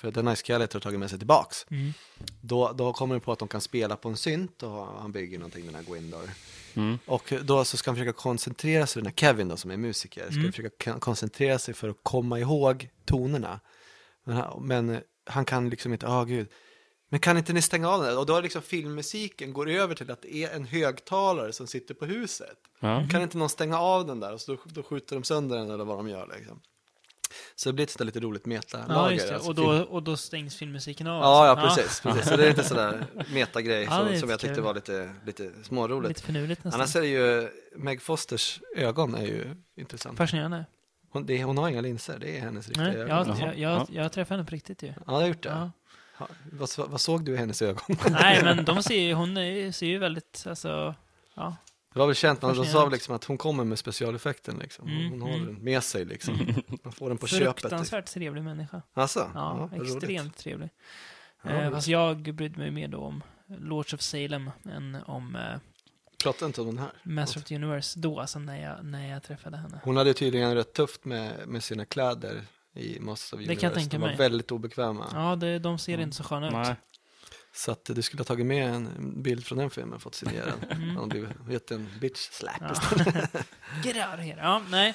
Mm. 0.02 0.12
För 0.14 0.20
att 0.20 0.26
den 0.26 0.36
Skeletor 0.36 0.78
har 0.78 0.80
tagit 0.82 1.00
med 1.00 1.10
sig 1.10 1.18
tillbaks. 1.18 1.66
Mm. 1.70 1.92
Då, 2.40 2.72
då 2.72 2.92
kommer 2.92 3.14
de 3.14 3.20
på 3.20 3.32
att 3.32 3.38
de 3.38 3.48
kan 3.48 3.60
spela 3.60 3.96
på 3.96 4.08
en 4.08 4.16
synt 4.16 4.62
och 4.62 4.86
han 4.86 5.12
bygger 5.12 5.38
någonting, 5.38 5.66
den 5.66 5.74
här 5.74 5.82
Gwindor. 5.82 6.30
mm. 6.74 6.98
Och 7.06 7.32
då 7.44 7.64
så 7.64 7.76
ska 7.76 7.90
han 7.90 7.96
försöka 7.96 8.12
koncentrera 8.12 8.86
sig, 8.86 9.02
den 9.02 9.06
här 9.06 9.16
Kevin 9.16 9.48
då 9.48 9.56
som 9.56 9.70
är 9.70 9.76
musiker, 9.76 10.24
ska 10.30 10.38
Mm. 10.40 10.52
försöka 10.52 10.84
kon- 10.84 11.00
koncentrera 11.00 11.58
sig 11.58 11.74
för 11.74 11.88
att 11.88 11.96
komma 12.02 12.38
ihåg 12.40 12.88
tonerna. 13.04 13.60
Men 14.24 14.36
han, 14.36 14.62
men 14.66 15.00
han 15.26 15.44
kan 15.44 15.70
liksom 15.70 15.92
inte, 15.92 16.06
åh 16.06 16.24
gud, 16.24 16.48
men 17.08 17.20
kan 17.20 17.36
inte 17.38 17.52
ni 17.52 17.62
stänga 17.62 17.88
av 17.90 18.02
den? 18.02 18.18
Och 18.18 18.26
då 18.26 18.36
är 18.36 18.42
liksom 18.42 18.62
filmmusiken 18.62 19.52
går 19.52 19.68
över 19.70 19.94
till 19.94 20.10
att 20.10 20.22
det 20.22 20.34
är 20.36 20.50
en 20.56 20.64
högtalare 20.64 21.52
som 21.52 21.66
sitter 21.66 21.94
på 21.94 22.04
huset. 22.04 22.56
Ja. 22.80 23.08
Kan 23.10 23.22
inte 23.22 23.38
någon 23.38 23.48
stänga 23.48 23.78
av 23.80 24.06
den 24.06 24.20
där? 24.20 24.32
Och 24.32 24.40
så 24.40 24.52
då, 24.54 24.58
då 24.64 24.82
skjuter 24.82 25.16
de 25.16 25.24
sönder 25.24 25.56
den 25.56 25.70
eller 25.70 25.84
vad 25.84 25.98
de 25.98 26.08
gör 26.08 26.32
liksom. 26.38 26.60
Så 27.54 27.68
det 27.68 27.72
blir 27.72 27.82
ett 27.84 27.90
sånt 27.90 28.06
lite 28.06 28.20
roligt 28.20 28.46
metalager. 28.46 28.94
Ja, 28.94 29.12
just 29.12 29.28
det. 29.28 29.34
alltså, 29.34 29.48
Och 29.50 29.54
då, 29.54 29.66
och 29.84 30.02
då 30.02 30.16
stängs 30.16 30.56
filmmusiken 30.56 31.06
av. 31.06 31.22
Ja, 31.22 31.46
ja, 31.46 31.56
alltså. 31.56 31.80
precis. 31.82 32.00
precis. 32.00 32.28
Så 32.28 32.36
det 32.36 32.44
är 32.44 32.48
lite 32.48 32.64
sådär 32.68 33.06
metagrej 33.32 33.84
Ja, 33.84 33.90
som, 34.08 34.18
som 34.20 34.30
jag 34.30 34.40
kul. 34.40 34.48
tyckte 34.48 34.60
var 34.62 34.74
lite, 34.74 35.14
lite 35.26 35.50
småroligt. 35.62 36.08
Lite 36.08 36.22
finurligt 36.22 36.64
nästan. 36.64 36.80
Annars 36.80 36.96
är 36.96 37.00
det 37.00 37.06
ju, 37.06 37.48
Meg 37.76 38.02
Fosters 38.02 38.60
ögon 38.76 39.14
är 39.14 39.26
ju 39.26 39.56
intressant. 39.76 40.18
Fascinerande. 40.18 40.64
Hon, 41.10 41.26
det, 41.26 41.44
hon 41.44 41.58
har 41.58 41.68
inga 41.68 41.80
linser, 41.80 42.18
det 42.20 42.36
är 42.36 42.40
hennes 42.40 42.68
riktiga 42.68 42.84
Nej, 42.86 42.96
ögon. 42.96 43.38
jag, 43.38 43.58
jag, 43.58 43.58
jag, 43.58 43.86
jag 43.90 44.12
träffade 44.12 44.38
henne 44.38 44.48
på 44.48 44.54
riktigt 44.54 44.82
ju. 44.82 44.86
Ja, 44.86 44.94
jag 45.06 45.12
har 45.12 45.26
gjort 45.26 45.42
det. 45.42 45.48
Ja. 45.48 45.70
Ha, 46.18 46.28
vad, 46.52 46.68
vad 46.90 47.00
såg 47.00 47.24
du 47.24 47.32
i 47.34 47.36
hennes 47.36 47.62
ögon? 47.62 47.96
Nej, 48.10 48.40
men 48.44 48.64
de 48.64 48.82
ser 48.82 49.00
ju, 49.00 49.14
hon 49.14 49.36
är, 49.36 49.72
ser 49.72 49.86
ju 49.86 49.98
väldigt, 49.98 50.44
alltså, 50.48 50.94
ja. 51.34 51.56
Det 51.96 52.00
var 52.00 52.06
väl 52.06 52.16
känt, 52.16 52.42
man, 52.42 52.56
de 52.56 52.64
sa 52.66 52.88
liksom 52.88 53.14
att 53.14 53.24
hon 53.24 53.38
kommer 53.38 53.64
med 53.64 53.78
specialeffekten 53.78 54.58
liksom. 54.58 54.84
Hon, 54.88 54.96
Mm, 54.96 55.10
hon 55.12 55.22
har 55.22 55.28
mm. 55.38 55.46
den 55.46 55.64
med 55.64 55.82
sig 55.82 56.04
liksom. 56.04 56.54
Man 56.84 56.92
får 56.92 57.08
den 57.08 57.18
på 57.18 57.26
köpet. 57.26 57.46
Liksom. 57.46 57.54
Fruktansvärt 57.70 58.06
trevlig 58.06 58.42
människa. 58.44 58.82
Alltså, 58.94 59.30
Ja, 59.34 59.54
vad 59.54 59.72
roligt. 59.80 59.94
extremt 59.94 60.36
trevlig. 60.36 60.68
Ja, 61.42 61.50
eh, 61.50 61.60
roligt. 61.60 61.72
fast 61.74 61.88
jag 61.88 62.34
brydde 62.34 62.58
mig 62.58 62.70
mer 62.70 62.88
då 62.88 62.98
om 62.98 63.22
Lords 63.46 63.94
of 63.94 64.00
Salem 64.00 64.50
än 64.72 64.96
om 65.06 65.36
eh, 65.36 65.42
Prata 66.22 66.46
inte 66.46 66.60
om 66.60 66.66
den 66.66 66.78
här. 66.78 66.90
Master 67.02 67.40
of 67.40 67.44
the 67.44 67.54
Universe 67.56 68.00
då, 68.00 68.20
alltså 68.20 68.38
när 68.38 68.62
jag, 68.62 68.84
när 68.84 69.08
jag 69.08 69.22
träffade 69.22 69.56
henne. 69.56 69.80
Hon 69.84 69.96
hade 69.96 70.14
tydligen 70.14 70.54
rätt 70.54 70.72
tufft 70.72 71.04
med, 71.04 71.48
med 71.48 71.64
sina 71.64 71.84
kläder 71.84 72.42
i 72.74 73.00
Masters 73.00 73.32
of 73.32 73.38
Det 73.38 73.44
kan 73.46 73.52
jag 73.54 73.62
Universe. 73.62 73.74
tänka 73.80 73.96
De 73.96 74.00
var 74.00 74.08
mig. 74.08 74.16
väldigt 74.16 74.50
obekväma. 74.52 75.06
Ja, 75.12 75.36
det, 75.36 75.58
de 75.58 75.78
ser 75.78 75.98
inte 76.00 76.16
så 76.16 76.22
sköna 76.24 76.46
ut. 76.46 76.52
Nej. 76.52 76.74
Så 77.56 77.72
att 77.72 77.84
du 77.84 78.02
skulle 78.02 78.20
ha 78.20 78.24
tagit 78.24 78.46
med 78.46 78.74
en 78.74 79.12
bild 79.22 79.46
från 79.46 79.58
den 79.58 79.70
filmen, 79.70 80.00
fått 80.00 80.14
signerad. 80.14 80.52
Mm. 80.70 80.88
Han 80.96 81.10
hade 81.10 81.28
gett 81.52 81.70
en 81.70 81.88
bitch 82.00 82.28
slap 82.30 82.54
Ja. 82.60 82.72
istället. 82.72 83.30
Get 83.84 83.96
out 83.96 84.14
of 84.14 84.20
here. 84.20 84.36
Ja, 84.38 84.62
nej. 84.70 84.94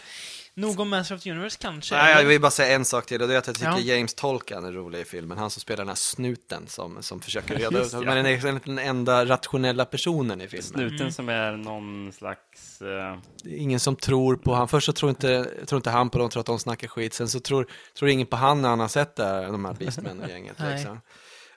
Nog 0.53 0.79
om 0.79 0.89
Master 0.89 1.15
of 1.15 1.21
the 1.21 1.31
Universe 1.31 1.57
kanske. 1.61 1.95
Nej, 1.95 2.15
jag 2.21 2.25
vill 2.25 2.41
bara 2.41 2.51
säga 2.51 2.75
en 2.75 2.85
sak 2.85 3.05
till 3.05 3.21
och 3.21 3.27
det 3.27 3.33
är 3.33 3.37
att 3.37 3.47
jag 3.47 3.55
tycker 3.55 3.71
Ja. 3.71 3.79
James 3.79 4.13
Tolkan 4.13 4.65
är 4.65 4.71
rolig 4.71 4.99
i 4.99 5.05
filmen. 5.05 5.37
Han 5.37 5.49
som 5.49 5.61
spelar 5.61 5.77
den 5.77 5.87
här 5.87 5.95
snuten 5.95 6.67
som, 6.67 7.03
som 7.03 7.21
försöker 7.21 7.55
reda 7.59 7.79
ut. 7.79 7.93
Men 7.93 8.05
den 8.05 8.25
är 8.25 8.65
den 8.65 8.79
enda 8.79 9.25
rationella 9.25 9.85
personen 9.85 10.41
i 10.41 10.47
filmen. 10.47 10.63
Snuten 10.63 10.95
Mm. 10.99 11.11
som 11.11 11.29
är 11.29 11.51
någon 11.51 12.11
slags... 12.13 12.81
eh, 12.81 13.17
Det 13.43 13.49
är 13.49 13.57
ingen 13.57 13.79
som 13.79 13.95
tror 13.95 14.35
på 14.35 14.53
han. 14.53 14.67
Först 14.67 14.85
så 14.85 14.93
tror 14.93 15.09
inte, 15.09 15.51
tror 15.65 15.77
inte 15.77 15.89
han 15.89 16.09
på 16.09 16.17
dem, 16.17 16.29
tror 16.29 16.39
att 16.39 16.45
de 16.45 16.59
snackar 16.59 16.87
skit. 16.87 17.13
Sen 17.13 17.29
så 17.29 17.39
tror, 17.39 17.67
tror 17.97 18.09
ingen 18.09 18.27
på 18.27 18.35
han 18.35 18.61
när 18.61 18.69
han 18.69 18.79
har 18.79 18.87
sett 18.87 19.15
det 19.15 19.25
här, 19.25 19.43
de 19.51 19.65
här 19.65 19.73
Beastmen 19.73 20.21
och 20.21 20.29
gänget. 20.29 20.55
Nej. 20.59 20.75
liksom. 20.75 20.99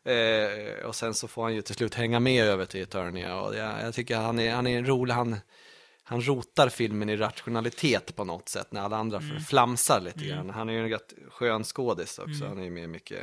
Eh, 0.05 0.85
och 0.87 0.95
sen 0.95 1.15
så 1.15 1.29
får 1.29 1.43
han 1.43 1.55
ju 1.55 1.63
till 1.63 1.75
slut 1.75 1.95
hänga 1.95 2.21
med 2.21 2.45
över 2.45 2.65
till 2.67 2.83
Eternia. 2.83 3.41
Och 3.41 3.57
jag, 3.57 3.83
jag 3.83 3.95
tycker 3.95 4.17
han 4.17 4.39
är, 4.39 4.55
han 4.55 4.67
är 4.67 4.79
en 4.79 4.87
rolig, 4.87 5.15
han, 5.15 5.37
han 6.03 6.21
rotar 6.27 6.69
filmen 6.69 7.09
i 7.09 7.17
rationalitet 7.17 8.17
på 8.17 8.25
något 8.25 8.49
sätt 8.49 8.73
när 8.73 8.81
alla 8.81 8.97
andra 8.97 9.19
Mm. 9.19 9.41
flamsar 9.41 10.01
lite 10.01 10.25
Mm. 10.25 10.29
grann. 10.37 10.51
Han 10.51 10.69
är 10.69 10.73
ju 10.73 10.79
en 10.81 10.89
rätt 10.91 11.13
skön 11.31 11.65
skådis 11.65 12.19
också. 12.19 12.31
Mm. 12.45 12.49
Han 12.49 12.59
är 12.59 12.65
ju 12.65 12.71
med 12.71 12.89
mycket, 12.89 13.21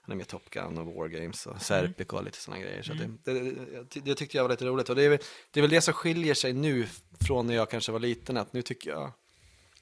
han 0.00 0.12
är 0.12 0.16
med 0.16 0.26
i 0.26 0.28
Top 0.28 0.50
Gun 0.50 0.78
och 0.78 0.86
War 0.94 1.08
Games 1.08 1.46
och 1.46 1.62
Serpico 1.62 2.16
och 2.16 2.24
lite 2.24 2.38
sådana 2.38 2.62
grejer. 2.62 2.82
Så 2.82 2.92
Mm. 2.92 3.18
det, 3.24 3.32
det, 3.32 3.50
det, 3.90 4.00
det 4.00 4.14
tyckte 4.14 4.36
jag 4.36 4.44
var 4.44 4.50
lite 4.50 4.64
roligt. 4.64 4.88
Och 4.88 4.96
det 4.96 5.02
är, 5.04 5.08
väl, 5.10 5.18
det 5.50 5.60
är 5.60 5.62
väl 5.62 5.70
det 5.70 5.80
som 5.80 5.94
skiljer 5.94 6.34
sig 6.34 6.52
nu 6.52 6.86
från 7.20 7.46
när 7.46 7.54
jag 7.54 7.70
kanske 7.70 7.92
var 7.92 7.98
liten. 8.00 8.36
Att 8.36 8.52
nu 8.52 8.62
tycker 8.62 8.90
jag 8.90 9.12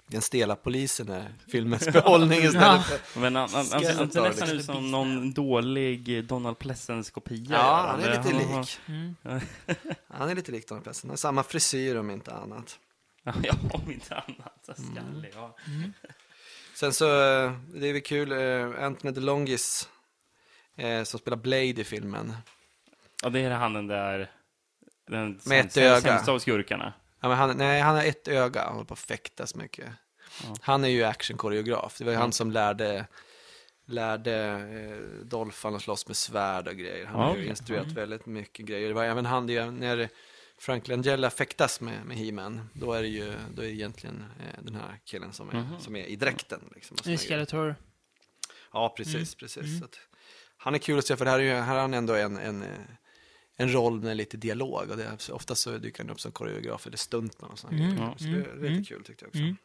den 0.07 0.23
stela 0.23 0.57
polisen 0.57 1.09
är 1.09 1.35
filmens 1.49 1.89
behållning 1.93 2.39
istället 2.39 2.63
Ja. 2.63 2.83
för... 2.83 3.21
Men 3.21 3.37
han, 3.37 3.49
han, 3.53 3.67
han, 3.73 3.85
han 3.97 4.11
ser 4.11 4.23
nästan 4.23 4.49
ut 4.51 4.65
som 4.65 4.91
någon 4.91 5.33
dålig 5.33 6.25
Donald 6.25 6.59
Pleasence-kopia. 6.59 7.47
Ja, 7.51 7.87
han 7.91 8.01
är 8.01 8.17
lite 8.19 8.33
lik. 8.39 8.79
Mm. 8.89 9.15
Han 10.09 10.29
är 10.31 10.35
lite 10.35 10.53
lik 10.53 10.69
Donald 10.69 10.85
Pleasence. 10.85 11.07
Han 11.07 11.11
har 11.11 11.17
samma 11.17 11.43
frisyr 11.43 11.97
om 11.97 12.11
inte 12.11 12.35
annat. 12.35 12.79
Ja, 13.25 13.33
om 13.73 13.91
inte 13.91 14.15
annat. 14.15 14.59
Så 14.67 14.73
skallig, 14.75 15.33
ja. 15.35 15.57
Mm. 15.67 15.93
Sen 16.75 16.93
så, 16.93 17.05
eh, 17.07 17.53
det 17.75 17.89
är 17.89 17.93
väl 17.93 18.03
kul, 18.03 18.33
eh, 18.33 18.85
Anthony 18.85 19.13
DeLongis 19.15 19.89
eh, 20.77 21.03
som 21.03 21.21
spelar 21.21 21.37
Blade 21.37 21.65
i 21.81 21.85
filmen. 21.85 22.33
ja, 23.23 23.29
det 23.29 23.41
är 23.41 23.51
han 23.51 23.73
den 23.73 23.87
där... 23.87 24.31
Den 25.09 25.41
Med 25.47 25.67
ett 25.67 25.77
öga. 25.77 26.01
sämsta 26.01 26.33
av 26.33 26.39
skurkarna. 26.39 26.93
Ja, 27.23 27.29
men 27.29 27.39
han, 27.39 27.57
nej, 27.57 27.81
han 27.81 27.95
har 27.97 28.05
ett 28.05 28.29
öga, 28.29 28.65
han 28.65 28.73
håller 28.73 28.87
på 28.87 28.95
att 28.95 29.01
fäktas 29.01 29.55
mycket. 29.55 29.87
Ja. 30.45 30.55
Han 30.63 30.85
är 30.85 30.89
ju 30.89 31.05
actionkoreograf, 31.05 31.99
det 31.99 32.05
var 32.05 32.13
ju 32.13 32.17
Ja. 32.17 32.21
han 32.21 32.33
som 32.33 32.51
lärde, 32.51 33.07
lärde 33.87 34.35
eh, 34.37 35.25
Dolphan 35.27 35.75
att 35.75 35.83
slåss 35.83 36.07
med 36.07 36.17
svärd 36.17 36.69
och 36.69 36.75
grejer. 36.77 37.07
Han 37.07 37.21
Ja, 37.21 37.27
har 37.27 37.35
ju 37.35 37.41
okej. 37.41 37.51
instruerat 37.51 37.85
Mm. 37.85 37.95
väldigt 37.95 38.27
mycket 38.27 38.67
grejer. 38.67 38.89
Det 38.89 38.95
var 38.95 39.05
även 39.05 39.27
han, 39.27 39.47
det, 39.47 39.71
när 39.71 40.09
Frank 40.59 40.89
Langella 40.89 41.31
fäktas 41.31 41.81
med, 41.81 42.07
med 42.07 42.17
He-Man, 42.17 42.69
då 42.73 42.93
är 42.93 43.03
det 43.03 43.09
ju 43.09 43.35
då 43.55 43.63
är 43.63 43.67
det 43.67 43.73
egentligen 43.73 44.25
eh, 44.41 44.63
den 44.65 44.75
här 44.75 44.99
killen 45.05 45.33
som 45.33 45.49
är, 45.51 45.55
Mhm. 45.55 45.81
som 45.81 45.97
är 45.97 46.05
i 46.05 46.17
dräkten. 46.17 46.61
Liksom, 46.75 46.97
är 47.01 47.05
grejer. 47.05 47.19
Skeletor. 47.19 47.77
Ja, 48.73 48.95
precis, 48.97 49.15
Mm. 49.15 49.27
precis. 49.39 49.57
Mm. 49.67 49.79
Så 49.79 49.85
att, 49.85 49.99
han 50.57 50.75
är 50.75 50.79
kul 50.79 50.99
att 50.99 51.07
se, 51.07 51.17
för 51.17 51.25
det 51.25 51.31
här 51.31 51.39
är 51.39 51.43
ju, 51.43 51.51
här 51.55 51.75
har 51.75 51.81
han 51.81 51.95
ändå 51.95 52.15
en, 52.15 52.39
en, 52.39 52.63
eh, 52.63 52.69
en 53.57 53.73
roll 53.73 54.01
med 54.01 54.17
lite 54.17 54.37
dialog. 54.37 54.91
Och 54.91 54.97
det 54.97 55.05
är, 55.05 55.15
så 55.19 55.35
ofta 55.35 55.55
så 55.55 55.79
dyker 55.79 56.03
han 56.03 56.11
upp 56.11 56.21
som 56.21 56.33
koreograf 56.33 56.87
eller 56.87 56.97
stuntman 56.97 57.51
och 57.51 57.59
sådana 57.59 57.79
Mm, 57.85 57.97
grejer. 57.97 58.15
Så 58.19 58.25
mm, 58.25 58.43
det 58.43 58.49
är 58.51 58.55
lite 58.57 58.67
mm. 58.73 58.85
kul 58.85 59.05
tyckte 59.05 59.25
jag 59.25 59.29
också. 59.29 59.41
Mm. 59.43 59.57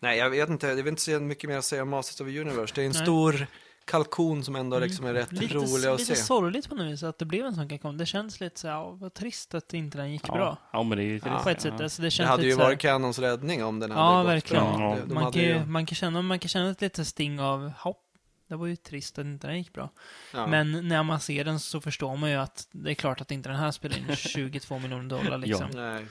Nej, 0.00 0.18
jag 0.18 0.30
vet 0.30 0.48
inte, 0.48 0.66
jag 0.66 0.74
vill 0.76 0.86
inte 0.88 1.02
säga 1.02 1.20
mycket 1.20 1.50
mer 1.50 1.58
att 1.58 1.64
säga 1.64 1.82
om 1.82 1.88
Masters 1.88 2.20
of 2.20 2.26
the 2.26 2.40
Universe. 2.40 2.72
Det 2.74 2.82
är 2.82 2.86
en 2.86 2.92
Nej. 2.92 3.02
stor 3.02 3.46
kalkon 3.86 4.44
som 4.44 4.56
ändå 4.56 4.78
liksom 4.78 5.06
är 5.06 5.12
rätt 5.14 5.30
Mm. 5.32 5.42
Lite, 5.42 5.54
rolig 5.54 5.88
att 5.88 5.98
lite 5.98 6.16
se. 6.16 6.22
sorgligt 6.22 6.68
på 6.68 6.74
något 6.74 6.92
vis 6.92 7.02
att 7.02 7.18
det 7.18 7.24
blev 7.24 7.44
en 7.46 7.54
sån 7.54 7.68
kalkon. 7.68 7.96
Det 7.98 8.06
känns 8.06 8.40
lite 8.40 8.60
så 8.60 8.68
här, 8.68 8.96
vad 9.00 9.14
trist 9.14 9.54
att 9.54 9.74
inte 9.74 9.98
den 9.98 10.12
gick 10.12 10.28
Ja. 10.28 10.34
bra. 10.34 10.58
Ja, 10.72 10.82
men 10.82 10.98
det 10.98 11.04
är 11.04 11.06
ju 11.06 11.20
Ja. 11.24 11.40
På 11.42 11.50
ett 11.50 11.60
sätt. 11.60 11.80
Alltså, 11.80 12.02
det 12.02 12.08
Det 12.18 12.24
hade 12.24 12.36
lite 12.42 12.46
ju 12.48 12.52
så 12.52 12.58
varit 12.58 12.78
Canons 12.80 13.18
räddning 13.18 13.64
om 13.64 13.78
den 13.80 13.90
hade 13.90 14.02
Ja, 14.02 14.22
gått 14.22 14.26
verkligen. 14.32 14.64
bra. 14.64 14.96
Ja. 14.98 15.04
De 15.06 15.14
man, 15.14 15.32
kan, 15.32 15.42
ju, 15.42 15.48
ju- 15.48 15.64
man, 15.66 15.86
kan 15.86 15.94
känna, 15.96 16.22
man 16.22 16.38
kan 16.38 16.48
känna 16.48 16.70
ett 16.70 16.80
litet 16.80 17.06
sting 17.06 17.40
av 17.40 17.68
hopp. 17.70 18.00
Det 18.48 18.56
var 18.56 18.66
ju 18.66 18.76
trist 18.76 19.18
att 19.18 19.24
inte 19.24 19.46
den 19.46 19.58
gick 19.58 19.72
bra. 19.72 19.90
ja. 20.32 20.46
Men 20.46 20.88
när 20.88 21.02
man 21.02 21.20
ser 21.20 21.44
den 21.44 21.60
så 21.60 21.80
förstår 21.80 22.16
man 22.16 22.30
ju 22.30 22.36
att 22.36 22.68
det 22.72 22.90
är 22.90 22.94
klart 22.94 23.20
att 23.20 23.30
inte 23.30 23.48
den 23.48 23.58
här 23.58 23.70
spelar 23.70 23.98
in 23.98 24.16
22 24.16 24.78
miljoner 24.78 25.08
dollar 25.08 25.38
liksom. 25.38 25.70
Nej. 25.74 26.06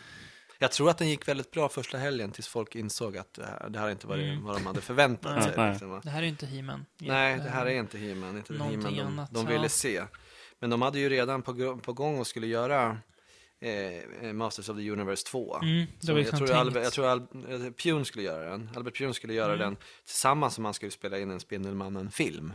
Jag 0.60 0.72
tror 0.72 0.90
att 0.90 0.98
den 0.98 1.10
gick 1.10 1.28
väldigt 1.28 1.52
bra 1.52 1.70
första 1.70 1.98
helgen 1.98 2.32
tills 2.32 2.48
folk 2.48 2.76
insåg 2.76 3.18
att 3.18 3.34
det 3.34 3.46
här, 3.46 3.70
det 3.70 3.80
här 3.80 3.90
inte 3.90 4.08
var 4.08 4.16
Mm. 4.18 4.44
vad 4.44 4.56
de 4.56 4.66
hade 4.66 4.82
förväntat 4.82 5.36
Nej. 5.36 5.44
sig. 5.44 5.54
Nej. 5.58 5.72
Liksom? 5.72 6.02
Det 6.04 6.10
här 6.10 6.20
är 6.20 6.24
ju 6.24 6.30
inte 6.30 6.46
He-Man. 6.46 6.86
Nej, 7.00 7.38
det 7.38 7.50
här 7.50 7.66
är 7.66 7.70
inte 7.80 7.98
He-Man, 7.98 8.38
inte 8.38 8.54
He-Man 8.54 8.84
de, 8.96 9.00
annat, 9.02 9.32
de 9.34 9.46
ja. 9.46 9.52
ville 9.52 9.70
se. 9.70 10.04
Men 10.60 10.70
de 10.70 10.82
hade 10.82 11.00
ju 11.00 11.10
redan 11.10 11.42
på, 11.42 11.78
på 11.78 11.94
gång 11.94 12.20
och 12.20 12.28
skulle 12.28 12.48
göra 12.48 12.98
eh, 13.64 14.34
Masters 14.34 14.70
of 14.70 14.78
the 14.78 14.92
Universe 14.92 15.24
2. 15.28 15.60
Mm, 15.62 15.86
jag, 16.02 16.28
tror. 16.38 16.52
Albert, 16.52 16.84
jag 16.84 16.94
tror 16.94 17.06
Al, 17.08 17.20
eh, 17.20 17.72
Pune 17.84 18.06
skulle 18.06 18.24
göra 18.24 18.50
den. 18.50 18.70
Albert 18.76 18.98
Pune 18.98 19.14
skulle 19.14 19.34
göra 19.34 19.54
Mm. 19.54 19.60
den 19.60 19.78
tillsammans 20.06 20.54
som 20.54 20.66
han 20.66 20.74
skulle 20.74 20.92
spela 20.92 21.20
in 21.20 21.32
en 21.32 21.40
Spindelmannen-film. 21.40 22.54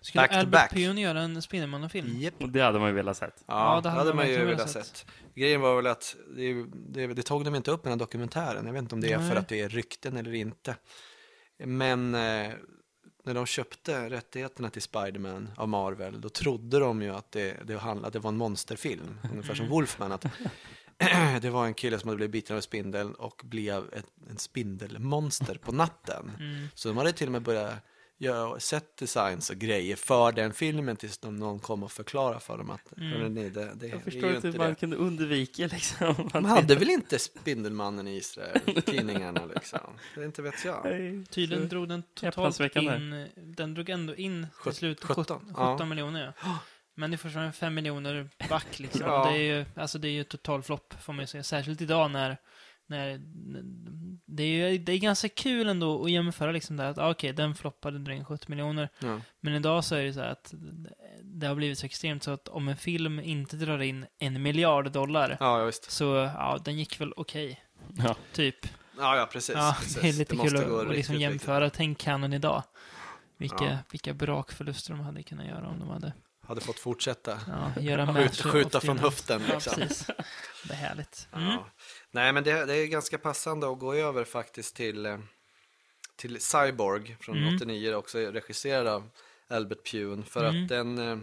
Skulle 0.00 0.22
back 0.22 0.30
to 0.30 0.36
Albert 0.36 0.52
back. 0.52 0.72
Pion 0.74 0.98
göra 0.98 1.20
en 1.20 1.42
Spindelmannen-film? 1.42 2.30
Och 2.40 2.48
det 2.48 2.60
hade 2.60 2.78
man 2.78 2.88
ju 2.88 2.94
velat 2.94 3.16
sett. 3.16 3.44
Ja, 3.46 3.80
det 3.82 3.88
hade 3.90 4.14
man 4.14 4.24
ju 4.26 4.32
verkligen 4.32 4.56
velat 4.56 4.70
sett. 4.70 5.06
Grejen 5.34 5.60
var 5.60 5.76
väl 5.76 5.86
att 5.86 6.16
det, 6.36 6.64
det, 6.72 7.06
det 7.06 7.22
tog 7.22 7.44
de 7.44 7.54
inte 7.54 7.70
upp 7.70 7.80
i 7.80 7.82
den 7.82 7.92
här 7.92 7.98
dokumentären. 7.98 8.66
Jag 8.66 8.72
vet 8.72 8.82
inte 8.82 8.94
om 8.94 9.00
det 9.00 9.12
är 9.12 9.18
Nej. 9.18 9.30
för 9.30 9.36
att 9.36 9.48
det 9.48 9.60
är 9.60 9.68
rykten 9.68 10.16
eller 10.16 10.34
inte. 10.34 10.76
Men 11.64 12.14
eh, 12.14 12.52
när 13.22 13.34
de 13.34 13.46
köpte 13.46 14.10
rättigheterna 14.10 14.70
till 14.70 14.82
Spiderman 14.82 15.48
av 15.56 15.68
Marvel, 15.68 16.20
då 16.20 16.28
trodde 16.28 16.78
de 16.78 17.02
ju 17.02 17.14
att 17.14 17.32
det, 17.32 17.56
det, 17.66 17.78
handlade, 17.78 18.06
att 18.06 18.12
det 18.12 18.18
var 18.18 18.28
en 18.28 18.36
monsterfilm. 18.36 19.18
Ungefär 19.32 19.54
som 19.54 19.68
Wolfman. 19.68 20.12
Att 20.12 20.26
det 21.40 21.50
var 21.50 21.66
en 21.66 21.74
kille 21.74 21.98
som 21.98 22.08
hade 22.08 22.16
blivit 22.16 22.32
biten 22.32 22.54
av 22.54 22.58
en 22.58 22.62
spindel 22.62 23.14
och 23.14 23.42
blev 23.44 23.94
ett, 23.94 24.06
en 24.30 24.38
spindelmonster 24.38 25.54
på 25.54 25.72
natten. 25.72 26.32
Mm. 26.38 26.68
Så 26.74 26.88
de 26.88 26.96
hade 26.96 27.12
till 27.12 27.26
och 27.26 27.32
med 27.32 27.42
börjat 27.42 27.74
göra 28.18 28.60
set 28.60 28.96
designs 28.96 29.50
och 29.50 29.56
grejer 29.56 29.96
för 29.96 30.32
den 30.32 30.52
filmen 30.52 30.96
tills 30.96 31.18
de, 31.18 31.36
någon 31.36 31.58
kom 31.58 31.82
och 31.82 31.92
förklarade 31.92 32.40
för 32.40 32.58
dem 32.58 32.70
att 32.70 32.80
Mm. 32.96 33.12
"Hörrni, 33.12 33.50
det, 33.50 33.74
det, 33.74 33.86
Jag 33.86 33.96
är 34.00 34.04
förstår 34.04 34.34
inte 34.34 34.48
hur 34.48 34.58
man 34.58 34.74
kunde 34.74 34.96
undvika 34.96 35.66
liksom. 35.66 36.28
De 36.32 36.44
hade 36.44 36.74
väl 36.74 36.90
inte 36.90 37.18
Spindelmannen 37.18 38.08
i 38.08 38.16
Israel, 38.16 38.82
tidningarna 38.86 39.40
liksom. 39.54 39.80
Det 40.14 40.24
inte 40.24 40.42
vet 40.42 40.64
jag. 40.64 40.80
Nej, 40.84 41.24
Tydligen 41.30 41.64
så- 41.64 41.68
drog 41.68 41.88
den 41.88 42.02
totalt 42.14 42.60
in, 42.76 43.26
den 43.36 43.74
drog 43.74 43.88
ändå 43.88 44.14
in 44.14 44.46
till 44.62 44.72
slut 44.72 45.04
17, 45.04 45.24
17, 45.24 45.54
ja. 45.56 45.74
17 45.74 45.88
miljoner. 45.88 46.32
Ja. 46.42 46.58
Men 46.94 47.10
det 47.10 47.14
är 47.14 47.18
fortfarande 47.18 47.52
5 47.52 47.74
miljoner 47.74 48.28
back 48.48 48.78
liksom. 48.78 49.00
Ja. 49.06 49.30
Det 49.30 49.36
är 49.38 49.56
ju, 49.58 49.64
alltså 49.74 49.98
det 49.98 50.08
är 50.08 50.12
ju 50.12 50.24
total 50.24 50.62
flopp 50.62 50.94
får 51.02 51.12
man 51.12 51.22
ju 51.22 51.26
säga. 51.26 51.42
Särskilt 51.42 51.80
idag 51.80 52.10
när, 52.10 52.36
när 52.88 53.20
det 54.26 54.42
är 54.42 54.70
ju 54.70 54.78
det 54.78 54.92
är 54.92 54.98
ganska 54.98 55.28
kul 55.28 55.68
ändå 55.68 56.04
att 56.04 56.10
jämföra 56.10 56.52
liksom 56.52 56.76
där 56.76 56.84
att 56.90 56.98
ah, 56.98 57.10
okej, 57.10 57.32
den 57.32 57.54
floppade 57.54 58.14
in 58.14 58.24
70 58.24 58.44
miljoner. 58.48 58.88
Ja. 58.98 59.20
Men 59.40 59.54
idag 59.54 59.84
så 59.84 59.94
är 59.94 60.04
det 60.04 60.12
så 60.12 60.20
här 60.20 60.28
att 60.30 60.54
det 61.22 61.46
har 61.46 61.54
blivit 61.54 61.78
så 61.78 61.86
extremt 61.86 62.22
så 62.22 62.30
att 62.30 62.48
om 62.48 62.68
en 62.68 62.76
film 62.76 63.20
inte 63.20 63.56
drar 63.56 63.78
in 63.78 64.06
en 64.18 64.42
miljard 64.42 64.90
dollar 64.92 65.36
Ja, 65.40 65.58
ja, 65.58 65.64
visst. 65.64 65.90
så 65.90 66.04
ja, 66.34 66.58
den 66.64 66.78
gick 66.78 67.00
väl 67.00 67.12
okej. 67.16 67.64
Ja. 67.96 68.16
Typ. 68.32 68.66
Ja, 68.98 69.16
ja, 69.16 69.28
precis. 69.32 69.54
Ja, 69.56 69.76
precis. 69.80 70.02
det 70.02 70.08
är 70.08 70.12
lite 70.12 70.34
måste 70.34 70.48
kul 70.50 70.58
att, 70.58 70.64
att 70.64 70.88
liksom 70.88 70.92
riktigt, 71.14 71.20
jämföra. 71.20 71.70
Tänk 71.70 71.98
Canon 71.98 72.32
idag. 72.32 72.62
Vilka, 73.36 73.64
Ja. 73.64 73.78
vilka 73.90 74.14
brakförluster 74.14 74.90
de 74.92 75.00
hade 75.00 75.22
kunnat 75.22 75.46
göra 75.46 75.68
om 75.68 75.78
de 75.78 75.88
hade 75.88 76.06
riktigt. 76.06 76.22
Hade 76.48 76.60
fått 76.60 76.78
fortsätta. 76.78 77.38
ja, 77.76 77.82
göra 77.82 78.06
Skjuta, 78.14 78.48
skjuta 78.50 78.80
från 78.80 78.98
höften 78.98 79.42
Ja, 79.48 79.54
liksom. 79.54 79.74
precis. 79.74 80.06
Det 80.64 80.72
är 80.72 80.76
härligt. 80.76 81.28
Mm. 81.32 81.58
Nej, 82.10 82.32
men 82.32 82.44
det, 82.44 82.64
det 82.66 82.74
är 82.76 82.86
ganska 82.86 83.18
passande 83.18 83.70
att 83.72 83.78
gå 83.78 83.94
över 83.94 84.24
faktiskt 84.24 84.76
till, 84.76 85.06
eh, 85.06 85.18
till 86.16 86.40
Cyborg 86.40 87.16
från 87.20 87.36
Mm. 87.36 87.54
89, 87.56 87.94
också 87.94 88.18
regisserad 88.18 88.86
av 88.86 89.10
Albert 89.48 89.90
Pune. 89.90 90.22
För 90.22 90.44
Mm. 90.48 90.62
att 90.62 90.68
den... 90.68 90.98
eh, 90.98 91.18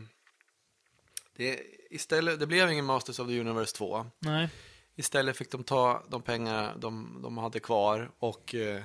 Det, 1.37 1.59
istället, 1.89 2.39
det 2.39 2.47
blev 2.47 2.71
ingen 2.71 2.85
Masters 2.85 3.19
of 3.19 3.27
the 3.27 3.39
Universe 3.39 3.75
2. 3.75 4.05
Nej. 4.19 4.49
Istället 4.95 5.37
fick 5.37 5.51
de 5.51 5.63
ta 5.63 6.03
de 6.09 6.21
pengar 6.21 6.75
de, 6.77 7.19
de 7.23 7.37
hade 7.37 7.59
kvar 7.59 8.11
och 8.19 8.55
eh, 8.55 8.81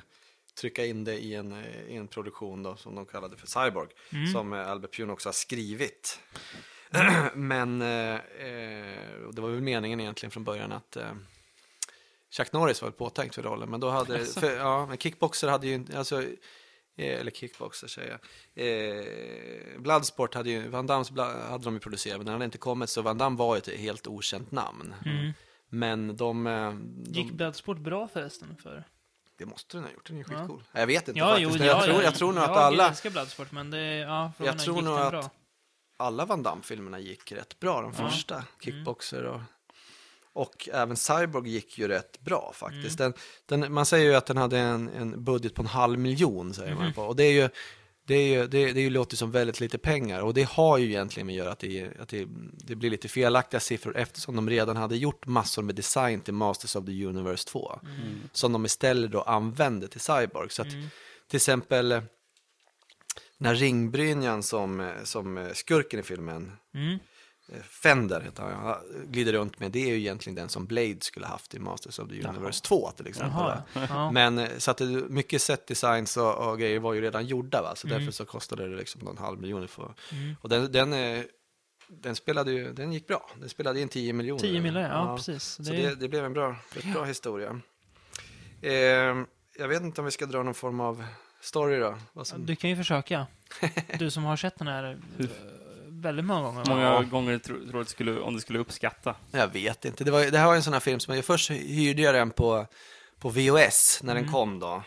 trycka 0.61 0.87
in 0.87 1.05
det 1.05 1.15
i 1.19 1.35
en, 1.35 1.65
i 1.89 1.97
en 1.97 2.09
produktion 2.09 2.63
då, 2.63 2.77
som 2.77 2.95
de 2.95 3.07
kallade 3.07 3.37
för 3.37 3.47
Cyborg. 3.47 3.89
Mm. 4.13 4.27
Som 4.33 4.53
Albert 4.53 4.97
Pune 4.97 5.13
också 5.13 5.29
har 5.29 5.33
skrivit. 5.33 6.21
Men 7.35 7.83
eh, 7.83 8.21
det 9.33 9.41
var 9.41 9.49
väl 9.51 9.61
meningen 9.61 10.01
egentligen 10.01 10.31
från 10.31 10.45
början 10.45 10.73
att 10.73 10.97
eh, 10.97 11.13
Chuck 12.31 12.53
Norris 12.53 12.83
var 12.83 12.89
väl 12.89 12.97
påtänkt 12.99 13.35
för 13.35 13.43
rollen. 13.43 13.71
Men 13.71 13.81
då 13.81 13.91
hade, 13.91 14.19
Jaså? 14.19 14.41
för, 14.41 14.57
ja, 14.57 14.87
men 14.87 14.99
Kickboxer 14.99 15.49
hade 15.49 15.67
ju 15.67 15.75
inte, 15.75 15.99
alltså, 15.99 16.23
eh, 16.23 17.21
eller 17.21 17.31
Kickboxer 17.31 17.89
säger 17.89 18.11
jag. 18.11 18.21
Eh, 18.67 19.81
Bloodsport 19.81 20.35
hade 20.35 20.51
ju, 20.51 20.69
Van 20.69 20.87
Dams 20.87 21.11
hade 21.51 21.65
de 21.65 21.75
ju 21.75 21.81
producerat, 21.81 22.17
men 22.17 22.27
den 22.27 22.33
hade 22.33 22.45
inte 22.45 22.59
kommit. 22.59 22.91
Så 22.91 23.03
Van 23.03 23.19
Damme 23.19 23.37
var 23.39 23.55
ju 23.55 23.59
ett 23.59 23.69
helt 23.81 24.07
okänt 24.07 24.51
namn. 24.53 24.95
Mm. 25.07 25.33
Men 25.69 26.17
de, 26.17 26.47
eh, 26.47 26.75
Gick 27.05 27.29
de 27.29 27.37
Bloodsport 27.37 27.79
bra 27.79 28.09
förresten? 28.09 28.57
För... 28.63 28.85
det 29.39 29.47
måste 29.47 29.77
den 29.77 29.85
ha 29.85 29.93
gjort, 29.93 30.07
den 30.07 30.17
är 30.17 30.21
ju 30.21 30.27
Ja. 30.35 30.39
skitcool. 30.39 30.63
Jag 30.73 30.87
vet 30.87 31.09
inte 31.09 31.19
Ja, 31.21 31.27
faktiskt, 31.27 31.53
jo, 31.53 31.59
men 31.59 31.67
ja, 31.67 31.73
jag, 31.75 31.85
tror, 31.85 31.97
ja, 31.97 32.03
jag 32.03 32.15
tror 32.15 32.33
nog 32.33 32.43
att 32.45 32.49
jag 32.51 32.59
alla, 32.59 32.89
älskar 32.89 33.11
Bloodsport, 33.11 33.53
men 33.53 33.71
det, 33.71 33.95
ja, 33.97 34.33
frågan 34.37 34.55
Jag 34.55 34.65
tror 34.65 34.77
gick 34.77 34.85
nog 34.85 34.95
den 34.97 35.05
att- 35.07 35.11
bra? 35.13 35.31
alla 35.97 36.25
Van 36.25 36.43
Damme-filmerna 36.43 36.99
gick 36.99 37.33
rätt 37.33 37.61
bra, 37.61 37.81
de 37.83 37.93
Ja. 37.97 37.99
Mm. 37.99 38.11
första. 38.11 38.45
Kickboxer 38.65 39.25
och, 39.25 39.41
och 40.33 40.69
även 40.73 40.97
Cyborg 40.97 41.51
gick 41.51 41.79
ju 41.79 41.89
rätt 41.89 42.21
bra 42.21 42.53
faktiskt. 42.55 43.01
Mm. 43.01 43.13
Den, 43.47 43.61
den, 43.61 43.73
man 43.73 43.87
säger 43.87 44.11
ju 44.11 44.15
att 44.17 44.27
den 44.27 44.37
hade 44.37 44.59
en, 44.59 44.89
en 44.89 45.25
budget 45.25 45.55
på 45.55 45.63
en 45.63 45.69
halv 45.69 45.99
miljon, 45.99 46.55
säger 46.55 46.75
man 46.75 46.85
Mhm. 46.85 46.93
på. 46.95 47.03
Och 47.03 47.17
det 47.17 47.25
är 47.25 47.33
ju, 47.33 47.49
det, 48.07 48.15
är 48.15 48.27
ju, 48.27 48.47
det, 48.47 48.73
det 48.73 48.81
är 48.81 48.83
ju 48.85 48.91
låter 48.91 49.17
som 49.17 49.31
väldigt 49.31 49.61
lite 49.61 49.79
pengar 49.79 50.21
och 50.21 50.35
det 50.35 50.43
har 50.49 50.79
ju 50.79 50.87
egentligen 50.87 51.27
med 51.27 51.33
att 51.35 51.39
göra 51.39 51.53
att, 51.53 51.59
det, 51.59 51.91
att 52.01 52.09
det, 52.09 52.27
det 52.53 52.75
blir 52.75 52.91
lite 52.91 53.09
felaktiga 53.09 53.61
siffror 53.61 53.97
eftersom 53.97 54.37
de 54.37 54.51
redan 54.51 54.77
hade 54.77 54.97
gjort 54.97 55.27
massor 55.27 55.63
med 55.63 55.75
design 55.75 56.21
till 56.21 56.35
Masters 56.35 56.77
of 56.77 56.87
the 56.87 57.05
Universe 57.07 57.49
2 57.49 57.81
Mm. 57.83 58.21
som 58.33 58.53
de 58.53 58.65
istället 58.67 59.11
då 59.13 59.23
använde 59.23 59.89
till 59.89 60.01
Cyborg. 60.01 60.51
Så 60.51 60.63
att 60.63 60.69
Mm. 60.73 60.87
till 61.29 61.37
exempel 61.37 61.93
eh, 61.93 62.03
när 63.39 63.55
ringbrynjan 63.55 64.43
som, 64.43 64.81
eh, 64.81 65.03
som 65.05 65.39
eh, 65.39 65.53
skurken 65.53 66.01
i 66.01 66.03
filmen, 66.03 66.53
Mm. 66.75 66.99
Eh, 67.53 67.63
Fender 67.63 68.21
heter 68.21 68.43
han, 68.43 68.53
ja, 68.67 68.81
glider 69.07 69.33
runt 69.33 69.61
med, 69.61 69.71
det 69.73 69.83
är 69.83 69.89
ju 69.89 69.99
egentligen 69.99 70.35
den 70.37 70.49
som 70.49 70.67
Blade 70.67 70.97
skulle 71.01 71.27
haft 71.27 71.55
i 71.55 71.59
Masters 71.59 71.99
of 71.99 72.09
the 72.09 72.17
Jaha. 72.21 72.31
Universe 72.31 72.63
2 72.63 72.91
till 72.91 73.07
exempel. 73.07 73.39
Jaha. 73.39 73.63
Ja. 73.89 74.11
Men 74.11 74.39
eh, 74.39 74.49
så 74.59 74.71
att 74.71 74.77
det, 74.79 74.85
mycket 74.87 75.43
set 75.43 75.67
designs 75.67 76.17
och, 76.17 76.35
och 76.51 76.59
grejer 76.59 76.79
var 76.79 76.95
ju 76.95 77.01
redan 77.01 77.27
gjorda 77.27 77.63
va, 77.63 77.77
så 77.77 77.87
Mm. 77.87 77.99
därför 77.99 78.13
så 78.13 78.25
kostade 78.25 78.69
det 78.69 78.77
liksom 78.77 79.01
någon 79.01 79.19
halv 79.19 79.41
miljon 79.41 79.69
för. 79.69 79.95
Mm. 80.13 80.37
Och 80.41 80.49
den, 80.49 80.73
den, 80.73 80.93
eh, 80.93 81.23
den 81.89 82.17
spelade 82.17 82.53
ju, 82.53 82.73
den 82.73 82.93
gick 82.93 83.07
bra, 83.07 83.31
den 83.41 83.49
spelade 83.49 83.81
in 83.81 83.89
10 83.89 84.13
miljoner. 84.13 84.41
10 84.41 84.61
miljoner, 84.61 84.91
ja, 84.91 85.17
precis. 85.17 85.43
Så 85.45 85.63
Det, 85.63 85.71
det, 85.77 85.95
det 85.95 86.09
blev 86.09 86.25
en 86.25 86.33
bra, 86.33 86.57
rätt 86.75 86.93
bra 86.93 87.05
historia. 87.05 87.61
Eh, 88.63 88.73
jag 89.59 89.69
vet 89.69 89.83
inte 89.83 90.01
om 90.01 90.05
vi 90.05 90.11
ska 90.11 90.27
dra 90.27 90.43
någon 90.43 90.55
form 90.55 90.81
av 90.81 91.05
story 91.41 91.79
då. 91.79 92.25
Som... 92.25 92.47
Du 92.47 92.57
kan 92.57 92.71
ju 92.71 92.77
försöka. 92.77 93.27
Du 93.99 94.11
som 94.11 94.25
har 94.25 94.37
sett 94.37 94.59
den 94.59 94.69
här 94.69 94.99
väldigt 96.01 96.25
många 96.25 96.43
gånger. 96.43 96.65
Många 96.69 96.83
Ja. 96.83 97.03
gånger 97.03 97.39
tror 97.39 97.81
att 97.81 97.89
skulle, 97.89 98.21
om 98.21 98.35
du 98.35 98.41
skulle 98.41 98.59
uppskatta? 98.59 99.15
Jag 99.31 99.49
vet 99.49 99.85
inte. 99.85 100.05
Det, 100.05 100.11
var, 100.11 100.25
det 100.25 100.39
här 100.39 100.47
var 100.47 100.55
en 100.57 100.63
sån 100.63 100.73
här 100.73 100.81
film 100.81 101.01
som 101.01 101.15
jag 101.15 101.25
först 101.25 101.51
hyrde 101.51 102.03
jag 102.03 102.15
den 102.15 102.31
på, 102.31 102.67
på 103.19 103.29
VHS 103.29 104.01
när 104.03 104.15
den 104.15 104.23
Mm. 104.23 104.33
kom 104.33 104.59
då. 104.59 104.83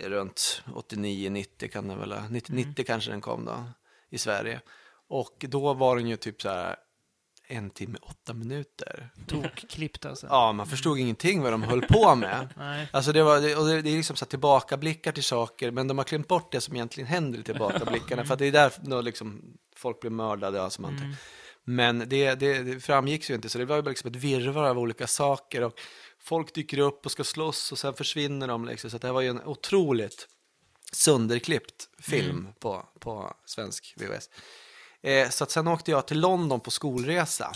Runt 0.00 0.62
89-90 0.66 1.68
kan 1.68 1.88
den 1.88 1.98
väl 1.98 2.12
ha- 2.12 2.28
90, 2.28 2.52
Mm. 2.52 2.68
90 2.68 2.84
kanske 2.84 3.10
den 3.10 3.20
kom 3.20 3.44
då 3.44 3.64
i 4.10 4.18
Sverige. 4.18 4.60
Och 5.08 5.36
då 5.48 5.74
var 5.74 5.96
den 5.96 6.06
ju 6.08 6.16
typ 6.16 6.42
så 6.42 6.48
här 6.48 6.76
en 7.48 7.70
timme, 7.70 7.98
åtta 8.02 8.32
minuter. 8.34 9.10
Tokklippt 9.26 10.06
alltså. 10.06 10.26
Ja, 10.30 10.52
man 10.52 10.66
förstod 10.66 10.98
ingenting 10.98 11.42
vad 11.42 11.52
de 11.52 11.62
höll 11.62 11.82
på 11.82 12.14
med. 12.14 12.48
Nej. 12.56 12.88
Alltså 12.92 13.12
det, 13.12 13.22
var, 13.22 13.36
och 13.36 13.66
det, 13.66 13.82
det 13.82 13.90
är 13.90 13.96
liksom 13.96 14.16
så 14.16 14.24
här 14.24 14.30
tillbakablickar 14.30 15.12
till 15.12 15.24
saker, 15.24 15.70
men 15.70 15.88
de 15.88 15.98
har 15.98 16.04
glömt 16.04 16.28
bort 16.28 16.52
det 16.52 16.60
som 16.60 16.74
egentligen 16.74 17.06
händer 17.06 17.38
i 17.38 17.42
tillbakablickarna. 17.42 18.24
för 18.26 18.32
att 18.32 18.38
det 18.38 18.46
är 18.46 18.52
där 18.52 18.72
då 18.82 19.00
liksom 19.00 19.42
folk 19.80 20.00
blir 20.00 20.10
mördade. 20.10 20.62
Alltså 20.62 20.82
man 20.82 20.96
Mm. 20.98 21.12
Men 21.64 21.98
det, 22.08 22.34
det, 22.34 22.62
det 22.62 22.80
framgick 22.80 23.28
ju 23.30 23.34
inte, 23.34 23.48
så 23.48 23.58
det 23.58 23.64
var 23.64 23.76
ju 23.76 23.82
liksom 23.82 24.10
ett 24.10 24.16
virrvarr 24.16 24.68
av 24.68 24.78
olika 24.78 25.06
saker. 25.06 25.62
Och 25.62 25.80
folk 26.18 26.54
dyker 26.54 26.78
upp 26.78 27.06
och 27.06 27.12
ska 27.12 27.24
slåss 27.24 27.72
och 27.72 27.78
sen 27.78 27.94
försvinner 27.94 28.48
de. 28.48 28.64
Liksom. 28.64 28.90
Så 28.90 28.98
det 28.98 29.06
här 29.06 29.14
var 29.14 29.20
ju 29.20 29.28
en 29.28 29.42
otroligt 29.44 30.28
sönderklippt 30.92 31.88
film 31.98 32.38
Mm. 32.38 32.52
på, 32.60 32.88
på 33.00 33.34
svensk 33.44 33.94
VHS. 33.96 34.30
Eh, 35.02 35.28
så 35.28 35.44
att 35.44 35.50
sen 35.50 35.68
åkte 35.68 35.90
jag 35.90 36.06
till 36.06 36.20
London 36.20 36.60
på 36.60 36.70
skolresa 36.70 37.52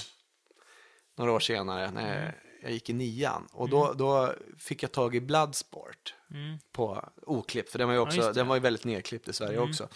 några 1.16 1.32
år 1.32 1.40
senare 1.40 1.90
när 1.90 2.16
Mm. 2.22 2.32
jag 2.62 2.72
gick 2.72 2.90
i 2.90 2.92
nian. 2.92 3.48
Och 3.52 3.68
då, 3.68 3.92
då 3.92 4.34
fick 4.58 4.82
jag 4.82 4.92
tag 4.92 5.14
i 5.16 5.20
Bloodsport 5.20 6.14
Mm. 6.30 6.58
på 6.72 7.08
oklippt, 7.22 7.70
för 7.70 7.78
den 7.78 7.88
var 7.88 7.94
ju, 7.94 8.00
också, 8.00 8.20
det. 8.20 8.32
den 8.32 8.46
var 8.48 8.56
ju 8.56 8.60
väldigt 8.60 8.84
nedklippt 8.84 9.28
i 9.28 9.32
Sverige 9.32 9.56
Mm. 9.58 9.70
också. 9.70 9.88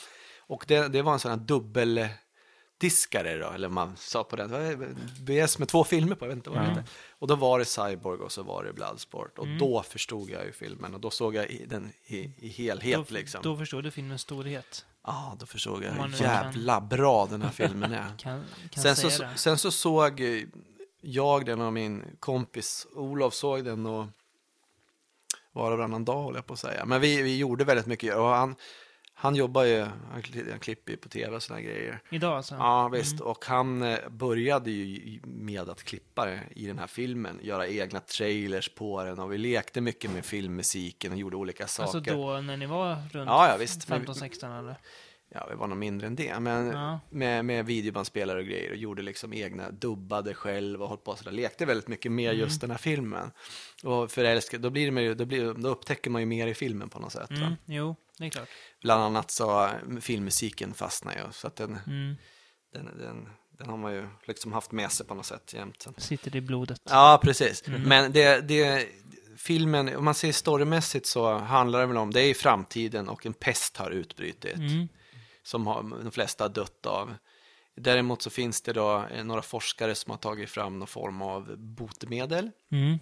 Och 0.48 0.64
det, 0.68 0.88
det 0.88 1.02
var 1.02 1.12
en 1.12 1.18
sån 1.18 1.30
här 1.30 1.38
dubbeldiskare 1.38 3.38
då, 3.38 3.50
eller 3.50 3.68
man 3.68 3.96
sa 3.96 4.24
på 4.24 4.36
den. 4.36 4.96
VS 5.20 5.58
med 5.58 5.68
två 5.68 5.84
filmer 5.84 6.16
på, 6.16 6.24
jag 6.24 6.28
vet 6.28 6.36
inte 6.36 6.50
vad 6.50 6.58
det 6.58 6.64
hette. 6.64 6.84
Och 7.10 7.26
då 7.26 7.34
var 7.36 7.58
det 7.58 7.64
Cyborg 7.64 8.20
och 8.20 8.32
så 8.32 8.42
var 8.42 8.64
det 8.64 8.72
Bloodsport. 8.72 9.38
Och 9.38 9.46
Mm. 9.46 9.58
då 9.58 9.82
förstod 9.82 10.30
jag 10.30 10.44
ju 10.44 10.52
filmen 10.52 10.94
och 10.94 11.00
då 11.00 11.10
såg 11.10 11.34
jag 11.34 11.64
den 11.66 11.92
i, 12.06 12.30
i 12.38 12.48
helhet 12.48 13.08
då, 13.08 13.14
liksom. 13.14 13.40
då 13.42 13.56
förstår 13.56 13.82
du 13.82 13.90
filmens 13.90 14.22
storhet. 14.22 14.84
Ja, 15.06 15.36
då 15.40 15.46
förstod 15.46 15.84
jag 15.84 15.90
hur 15.92 16.08
nu 16.08 16.16
kan- 16.16 16.26
jävla 16.26 16.80
bra 16.80 17.26
den 17.26 17.42
här 17.42 17.50
filmen 17.50 17.92
är. 17.92 18.06
Kan, 18.18 18.44
kan 18.70 18.82
Sen 18.82 18.96
så, 18.96 19.08
det. 19.22 19.30
sen 19.36 19.58
så 19.58 19.70
såg 19.70 20.22
jag 21.00 21.46
den 21.46 21.60
och 21.60 21.72
min 21.72 22.04
kompis 22.20 22.86
Olof 22.94 23.34
såg 23.34 23.64
den 23.64 23.86
och 23.86 24.06
var 25.52 25.72
och 25.72 25.78
varannan 25.78 26.04
dag 26.04 26.22
håller 26.22 26.38
jag 26.38 26.46
på 26.46 26.52
att 26.52 26.58
säga. 26.58 26.84
Men 26.84 27.00
vi, 27.00 27.22
vi 27.22 27.36
gjorde 27.38 27.64
väldigt 27.64 27.86
mycket 27.86 28.16
och 28.16 28.24
han, 28.28 28.54
han 29.20 29.34
jobbar 29.34 29.64
ju, 29.64 29.80
han 30.12 30.22
kli- 30.22 30.50
han 30.50 30.58
klipper 30.60 30.92
ju 30.92 30.96
på 30.98 31.08
tv 31.08 31.36
och 31.36 31.42
sådana 31.42 31.62
grejer. 31.62 32.00
Idag 32.10 32.36
alltså? 32.36 32.54
Ja 32.54 32.88
visst, 32.88 33.20
och 33.20 33.44
han 33.44 33.82
eh, 33.82 33.98
började 34.10 34.70
ju 34.70 35.20
med 35.24 35.68
att 35.68 35.82
klippa 35.82 36.28
i 36.56 36.66
den 36.66 36.78
här 36.78 36.86
filmen, 36.86 37.40
göra 37.42 37.66
egna 37.68 38.00
trailers 38.00 38.68
på 38.68 39.04
den 39.04 39.18
och 39.18 39.32
vi 39.32 39.38
lekte 39.38 39.80
mycket 39.80 40.10
med 40.10 40.24
filmmusiken 40.24 41.12
och 41.12 41.18
gjorde 41.18 41.36
olika 41.36 41.66
saker. 41.66 41.98
Alltså 41.98 42.12
då 42.14 42.40
när 42.40 42.56
ni 42.56 42.66
var 42.66 42.94
runt 42.94 43.26
Ja, 43.28 43.48
ja 43.50 43.56
visst. 43.56 43.88
Men- 43.88 44.06
15-16 44.06 44.58
eller? 44.58 44.76
Ja, 45.34 45.46
vi 45.50 45.56
var 45.56 45.66
nog 45.66 45.78
mindre 45.78 46.06
än 46.06 46.16
det, 46.16 46.40
men 46.40 46.66
Ja. 46.66 47.00
med, 47.10 47.44
med 47.44 47.66
videobandspelare 47.66 48.38
och 48.38 48.44
grejer 48.44 48.70
och 48.70 48.76
gjorde 48.76 49.02
liksom 49.02 49.32
egna, 49.32 49.70
dubbade 49.70 50.34
själv 50.34 50.82
och 50.82 50.88
höll 50.88 50.98
på 50.98 51.16
sådär, 51.16 51.32
lekte 51.32 51.66
väldigt 51.66 51.88
mycket 51.88 52.12
med 52.12 52.30
Mm. 52.30 52.40
just 52.40 52.60
den 52.60 52.70
här 52.70 52.78
filmen. 52.78 53.30
Och 53.84 54.10
förälskad, 54.10 54.60
då, 54.60 54.70
blir 54.70 54.90
det, 54.90 55.14
då, 55.14 55.24
blir, 55.24 55.54
då 55.54 55.68
upptäcker 55.68 56.10
man 56.10 56.22
ju 56.22 56.26
mer 56.26 56.46
i 56.46 56.54
filmen 56.54 56.88
på 56.88 56.98
något 56.98 57.12
sätt. 57.12 57.30
Mm, 57.30 57.52
jo, 57.66 57.96
det 58.18 58.24
är 58.26 58.30
klart. 58.30 58.48
Bland 58.82 59.02
annat 59.02 59.30
så 59.30 59.68
filmmusiken 60.00 60.74
fastnar 60.74 61.12
ju, 61.12 61.32
så 61.32 61.46
att 61.46 61.56
den, 61.56 61.78
Mm. 61.86 62.14
den, 62.72 62.84
den, 62.98 63.28
den 63.58 63.68
har 63.68 63.76
man 63.76 63.92
ju 63.92 64.08
liksom 64.26 64.52
haft 64.52 64.72
med 64.72 64.92
sig 64.92 65.06
på 65.06 65.14
något 65.14 65.26
sätt 65.26 65.54
jämt. 65.54 65.86
Sitter 65.96 66.36
i 66.36 66.40
blodet. 66.40 66.80
Ja, 66.84 67.20
precis. 67.22 67.68
Mm. 67.68 67.82
Men 67.82 68.12
det, 68.12 68.40
det, 68.48 68.88
filmen, 69.36 69.96
om 69.96 70.04
man 70.04 70.14
ser 70.14 70.32
storymässigt 70.32 71.06
så 71.06 71.38
handlar 71.38 71.80
det 71.80 71.86
väl 71.86 71.96
om, 71.96 72.12
det 72.12 72.20
är 72.20 72.30
i 72.30 72.34
framtiden 72.34 73.08
och 73.08 73.26
en 73.26 73.32
pest 73.34 73.76
har 73.76 73.90
utbrutit. 73.90 74.54
Mm. 74.58 74.88
Som 75.48 75.66
har, 75.66 75.82
de 76.04 76.10
flesta 76.10 76.44
har 76.44 76.48
dött 76.48 76.86
av. 76.86 77.14
Däremot 77.76 78.22
så 78.22 78.30
finns 78.30 78.62
det 78.62 78.72
då 78.72 79.04
eh, 79.12 79.24
några 79.24 79.42
forskare 79.42 79.94
som 79.94 80.10
har 80.10 80.18
tagit 80.18 80.50
fram 80.50 80.78
någon 80.78 80.88
form 80.88 81.22
av 81.22 81.54
botemedel 81.58 82.50
Mm. 82.72 82.98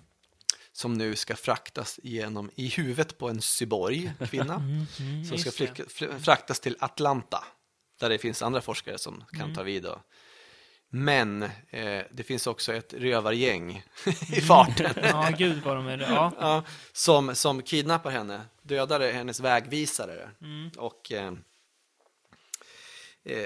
som 0.72 0.94
nu 0.94 1.16
ska 1.16 1.36
fraktas 1.36 2.00
igenom 2.02 2.50
i 2.54 2.68
huvudet 2.68 3.18
på 3.18 3.28
en 3.28 3.42
cyborg, 3.42 4.12
kvinna, 4.30 4.54
Mm. 4.64 4.86
Mm. 5.00 5.24
som 5.24 5.38
ska 5.38 5.50
det. 5.64 6.18
fraktas 6.20 6.60
till 6.60 6.76
Atlanta, 6.80 7.44
där 8.00 8.08
det 8.08 8.18
finns 8.18 8.42
andra 8.42 8.60
forskare 8.60 8.98
som 8.98 9.24
kan 9.32 9.40
Mm. 9.42 9.54
ta 9.54 9.62
vid. 9.62 9.82
Då. 9.82 10.00
Men 10.88 11.42
eh, 11.70 12.02
det 12.10 12.22
finns 12.26 12.46
också 12.46 12.72
ett 12.74 12.94
rövargäng 12.94 13.70
i 14.06 14.32
Mm. 14.32 14.40
farten. 14.46 14.92
Ja, 15.02 15.30
gud 15.38 15.62
vad 15.64 15.76
de 15.76 15.86
är 15.88 15.98
Ja. 15.98 16.32
Ja, 16.40 16.62
som, 16.92 17.34
som 17.34 17.62
kidnappar 17.62 18.10
henne, 18.10 18.40
dödar 18.62 19.12
hennes 19.12 19.40
vägvisare 19.40 20.30
Mm. 20.40 20.70
och 20.78 21.12
eh, 21.12 21.32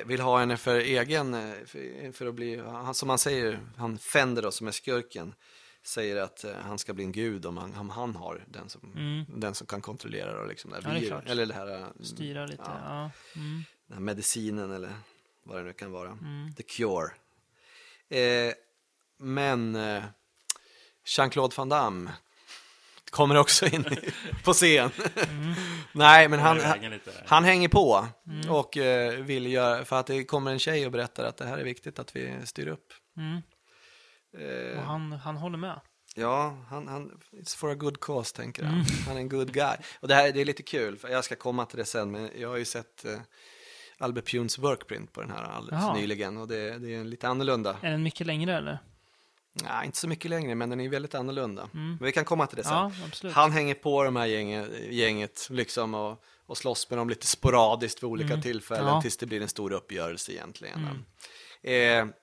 vill 0.07 0.21
ha 0.21 0.39
henne 0.41 0.57
för 0.57 0.79
egen, 0.79 1.35
eh, 1.35 1.55
för, 1.67 2.13
för 2.13 2.27
att 2.27 2.35
bli, 2.35 2.57
han, 2.57 2.95
som 2.95 3.09
han 3.09 3.19
säger, 3.19 3.61
han 3.77 3.99
Fender 3.99 4.43
då, 4.43 4.51
som 4.51 4.69
är 4.69 4.73
skurken, 4.73 5.35
säger 5.83 6.17
att 6.17 6.45
eh, 6.45 6.55
han 6.55 6.79
ska 6.79 6.93
bli 6.95 7.05
en 7.05 7.13
gud 7.13 7.47
om 7.47 7.57
han, 7.57 7.77
om 7.77 7.91
han 7.91 8.17
har 8.17 8.45
den 8.49 8.69
som, 8.69 8.93
Mm. 8.97 9.41
den 9.41 9.55
som 9.55 9.67
kan 9.67 9.81
kontrollera 9.81 10.39
då, 10.39 10.45
liksom, 10.45 10.71
det 10.71 10.85
här 10.85 11.01
Ja, 11.03 11.21
det 11.25 11.31
eller 11.31 11.47
det 11.47 11.55
här, 11.55 11.79
eh, 11.81 11.87
Styra 12.03 12.47
lite. 12.47 12.63
Ja. 12.67 12.79
Ja. 12.85 13.11
Mm. 13.41 13.63
den 13.87 13.95
här 13.95 14.01
medicinen 14.01 14.71
eller 14.73 14.93
vad 15.43 15.57
det 15.57 15.63
nu 15.63 15.73
kan 15.73 15.93
vara. 15.93 16.11
Mm. 16.11 16.55
The 16.55 16.63
Cure. 16.63 17.11
Eh, 18.09 18.55
men 19.19 19.75
eh, 19.77 20.05
Jean-Claude 21.05 21.55
Van 21.57 21.69
Damme 21.69 22.11
kommer 23.11 23.37
också 23.37 23.67
in 23.67 23.85
i- 23.91 24.11
på 24.45 24.53
scen. 24.53 24.91
Mm. 25.31 25.55
Nej, 25.93 26.29
men 26.29 26.39
han, 26.41 26.61
han, 26.61 26.79
han 27.27 27.45
hänger 27.45 27.69
på 27.69 28.07
Mm. 28.27 28.51
och 28.51 28.77
eh, 28.77 29.13
vill 29.21 29.47
göra, 29.53 29.85
för 29.85 30.01
att 30.01 30.07
det 30.07 30.25
kommer 30.25 30.51
en 30.53 30.59
tjej 30.59 30.87
och 30.87 30.93
berättar 30.93 31.25
att 31.25 31.37
det 31.37 31.47
här 31.47 31.59
är 31.59 31.65
viktigt 31.65 31.99
att 31.99 32.17
vi 32.17 32.35
styr 32.45 32.67
upp. 32.69 32.87
Mm. 33.17 33.37
Eh, 34.39 34.79
Och 34.79 34.85
han, 34.85 35.13
han 35.13 35.37
håller 35.37 35.59
med. 35.59 35.81
Ja, 36.17 36.65
han, 36.69 36.89
han, 36.89 37.11
it's 37.33 37.57
for 37.57 37.71
a 37.71 37.75
good 37.75 38.01
cause 38.01 38.37
tänker 38.37 38.65
han. 38.65 38.75
Mm. 38.75 38.87
Han 39.07 39.17
är 39.17 39.21
en 39.21 39.29
good 39.29 39.53
guy. 39.53 39.77
Och 40.01 40.09
det 40.09 40.15
här 40.15 40.33
det 40.33 40.41
är 40.41 40.45
lite 40.45 40.63
kul, 40.63 40.97
för 40.97 41.09
jag 41.09 41.25
ska 41.25 41.37
komma 41.37 41.67
till 41.67 41.79
det 41.79 41.85
sen, 41.85 42.11
men 42.11 42.31
jag 42.39 42.49
har 42.49 42.57
ju 42.57 42.65
sett 42.65 43.05
eh, 43.05 43.19
Albert 43.99 44.31
Punes 44.31 44.59
workprint 44.59 45.13
på 45.13 45.21
den 45.21 45.31
här 45.31 45.43
alldeles 45.45 45.83
Jaha. 45.83 45.95
nyligen 45.95 46.37
och 46.37 46.49
det, 46.49 46.79
det 46.79 46.95
är 46.95 47.05
lite 47.05 47.29
annorlunda. 47.29 47.77
Är 47.83 47.91
den 47.91 48.03
mycket 48.03 48.27
längre 48.27 48.57
eller? 48.57 48.79
Nej, 49.53 49.87
inte 49.87 49.99
så 49.99 50.09
mycket 50.09 50.31
längre, 50.31 50.55
men 50.55 50.71
den 50.71 50.81
är 50.81 50.89
väldigt 50.89 51.15
annorlunda. 51.15 51.63
Mm. 51.75 51.89
Men 51.89 52.07
vi 52.07 52.13
kan 52.13 52.25
komma 52.25 52.47
till 52.47 52.57
det 52.57 52.65
sen. 52.65 52.93
Ja. 53.23 53.31
Han 53.31 53.53
hänger 53.53 53.75
på 53.75 54.05
de 54.05 54.17
här 54.17 54.27
gänget, 54.27 54.69
gänget 54.91 55.47
liksom 55.51 55.95
och, 55.95 56.23
och 56.47 56.59
slåss 56.59 56.91
med 56.91 56.99
dem 56.99 57.09
lite 57.09 57.27
sporadiskt 57.27 58.03
vid 58.03 58.11
olika 58.11 58.29
Mm. 58.33 58.43
tillfällen 58.43 58.87
Ja. 58.87 59.03
tills 59.03 59.17
det 59.17 59.27
blir 59.27 59.43
en 59.43 59.49
stor 59.49 59.73
uppgörelse 59.73 60.33
egentligen. 60.33 60.79
Mm. 61.65 62.09
Eh, 62.09 62.15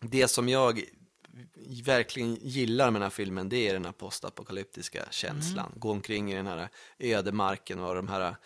det 0.00 0.28
som 0.28 0.48
jag 0.48 0.82
verkligen 1.84 2.34
gillar 2.34 2.90
med 2.90 3.00
den 3.00 3.02
här 3.02 3.10
filmen 3.10 3.48
det 3.48 3.68
är 3.68 3.72
den 3.72 3.84
här 3.84 3.92
postapokalyptiska 3.92 5.04
känslan. 5.10 5.66
Mm. 5.66 5.78
Gå 5.80 5.90
omkring 5.90 6.32
i 6.32 6.34
den 6.36 6.46
här 6.46 6.68
ödemarken 6.98 7.80
och 7.80 7.94
de 7.94 8.08
här 8.08 8.36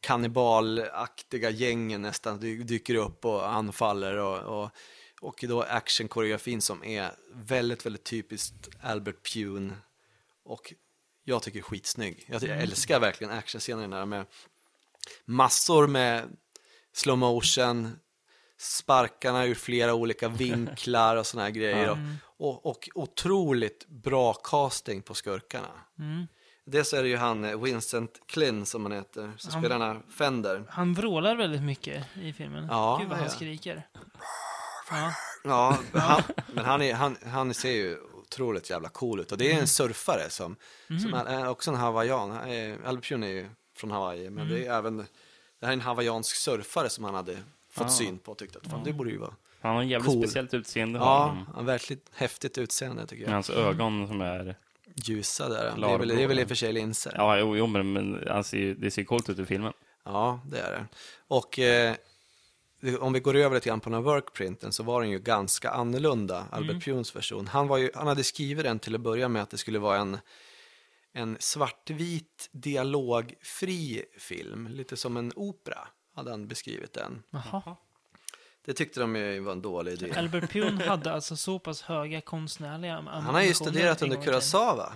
kannibalaktiga 0.00 1.50
gängen 1.50 2.02
nästan 2.02 2.40
dy- 2.40 2.62
dyker 2.62 2.94
upp 2.94 3.24
och 3.24 3.48
anfaller 3.52 4.16
och, 4.16 4.62
och, 4.62 4.70
och 5.20 5.44
då 5.48 5.62
actionkoreografin 5.62 6.60
som 6.60 6.84
är 6.84 7.10
väldigt, 7.32 7.86
väldigt 7.86 8.04
typiskt 8.04 8.68
Albert 8.80 9.32
Pune 9.32 9.76
och 10.44 10.74
jag 11.24 11.42
tycker 11.42 11.58
är 11.58 11.62
skitsnygg. 11.62 12.24
Jag, 12.28 12.42
jag 12.42 12.62
älskar 12.62 13.00
verkligen 13.00 13.32
actionscenerna 13.32 14.06
med 14.06 14.26
massor 15.24 15.86
med 15.86 16.36
slow 16.92 17.18
motion, 17.18 17.96
sparkarna 18.58 19.44
ur 19.44 19.54
flera 19.54 19.94
olika 19.94 20.28
vinklar 20.38 21.16
och 21.16 21.26
såna 21.26 21.42
här 21.42 21.50
grejer. 21.50 21.90
Och, 21.90 21.98
och, 22.36 22.66
och 22.66 22.88
otroligt 22.94 23.86
bra 23.88 24.34
casting 24.34 25.02
på 25.02 25.14
skurkarna. 25.14 25.70
Mm. 25.98 26.26
Dels 26.66 26.92
är 26.92 27.02
det 27.02 27.08
ju 27.08 27.16
han 27.16 27.44
eh, 27.44 27.60
Vincent 27.60 28.20
Klin 28.26 28.66
som 28.66 28.82
han 28.82 28.92
heter, 28.92 29.32
som 29.36 29.52
spelar 29.52 29.78
den 29.78 29.88
här 29.88 30.02
Fender. 30.18 30.64
Han 30.68 30.94
vrålar 30.94 31.36
väldigt 31.36 31.62
mycket 31.62 32.06
i 32.22 32.32
filmen. 32.32 32.66
Ja, 32.70 32.96
Gud 33.00 33.08
vad 33.08 33.18
han 33.18 33.26
ja. 33.26 33.32
skriker. 33.32 33.88
Ja. 35.44 35.78
Han, 35.92 36.22
men 36.52 36.64
han, 36.64 36.82
är, 36.82 36.94
han, 36.94 37.16
han 37.26 37.54
ser 37.54 37.70
ju 37.72 37.98
otroligt 38.22 38.70
jävla 38.70 38.88
cool 38.88 39.20
ut. 39.20 39.32
Och 39.32 39.38
det 39.38 39.52
är 39.52 39.60
en 39.60 39.66
surfare 39.66 40.30
som, 40.30 40.56
som 41.02 41.14
är, 41.14 41.24
är 41.24 41.48
också 41.48 41.70
en 41.70 41.76
hawaiian. 41.76 42.30
Han 42.30 42.48
är- 42.48 42.78
ju 43.28 43.48
från 43.76 43.90
Hawaii, 43.90 44.30
men 44.30 44.48
det 44.48 44.66
är 44.66 44.78
även 44.78 44.96
det 44.96 45.06
här 45.62 45.68
är 45.68 45.72
en 45.72 45.80
hawaiiansk 45.80 46.36
surfare 46.36 46.88
som 46.88 47.04
han 47.04 47.14
hade 47.14 47.36
fått 47.70 47.86
Ah. 47.86 47.88
syn 47.88 48.18
på 48.18 48.32
och 48.32 48.38
tyckte 48.38 48.58
att 48.58 48.66
fan, 48.70 48.84
det 48.84 48.92
borde 48.92 49.10
ju 49.10 49.18
vara. 49.18 49.34
Han 49.60 49.74
har 49.74 49.82
en 49.82 49.88
jävligt 49.88 50.12
Cool. 50.12 50.22
speciellt 50.22 50.54
utseende. 50.54 50.98
har 50.98 51.06
Ja, 51.06 51.26
han. 51.26 51.36
han 51.36 51.54
har 51.54 51.62
verkligt 51.62 52.10
häftigt 52.14 52.58
utseende 52.58 53.06
tycker 53.06 53.22
Med 53.22 53.28
jag. 53.28 53.34
hans 53.34 53.50
ögon 53.50 54.08
som 54.08 54.20
är... 54.20 54.56
Ljusa 54.96 55.48
där. 55.48 55.72
Det 55.80 55.86
är 55.86 55.98
väl, 55.98 56.08
det 56.08 56.22
är 56.22 56.26
väl 56.26 56.38
i 56.40 56.44
och 56.44 56.48
för 56.48 56.54
sig 56.54 56.72
linser. 56.72 57.12
Ja, 57.16 57.38
jo, 57.38 57.56
jo 57.56 57.66
men, 57.66 57.92
men 57.92 58.24
han 58.30 58.44
ser, 58.44 58.56
ju- 58.58 58.74
det 58.74 58.90
ser 58.90 59.04
coolt 59.04 59.28
ut 59.28 59.38
i 59.38 59.44
filmen. 59.46 59.72
Ja, 60.04 60.40
det 60.46 60.58
är 60.60 60.70
det. 60.72 60.86
Och 61.28 61.58
eh, 61.58 61.94
om 63.00 63.12
vi 63.12 63.20
går 63.20 63.36
över 63.36 63.54
lite 63.54 63.68
grann 63.68 63.80
på 63.80 63.90
den 63.90 63.94
här 63.94 64.02
workprinten 64.02 64.72
så 64.72 64.82
var 64.82 65.00
den 65.00 65.10
ju 65.10 65.18
ganska 65.18 65.70
annorlunda, 65.70 66.46
Albert 66.50 66.84
Punes 66.84 67.16
version. 67.16 67.46
Han, 67.46 67.68
var 67.68 67.78
ju, 67.78 67.90
han 67.94 68.06
hade 68.06 68.24
skrivit 68.24 68.64
den 68.64 68.78
till 68.78 68.94
att 68.94 69.00
börja 69.00 69.28
med 69.28 69.42
att 69.42 69.50
det 69.50 69.58
skulle 69.58 69.78
vara 69.78 69.98
en, 69.98 70.18
en 71.12 71.36
svartvit 71.40 72.48
dialogfri 72.52 74.04
film, 74.18 74.68
lite 74.68 74.96
som 74.96 75.16
en 75.16 75.32
opera, 75.36 75.88
hade 76.14 76.30
han 76.30 76.48
beskrivit 76.48 76.92
den. 76.92 77.22
Jaha. 77.30 77.76
Det 78.64 78.72
tyckte 78.72 79.00
de 79.00 79.16
ju 79.16 79.40
var 79.40 79.52
en 79.52 79.62
dålig 79.62 79.92
idé. 79.92 80.12
Albert 80.16 80.50
Pune 80.50 80.84
hade 80.84 81.12
alltså 81.12 81.36
så 81.36 81.58
pass 81.58 81.82
höga 81.82 82.20
konstnärliga 82.20 82.94
Han 82.94 83.06
har 83.06 83.20
ju 83.22 83.28
ambitioner 83.28 83.52
studerat 83.52 84.02
under. 84.02 84.22
Kurosawa. 84.22 84.92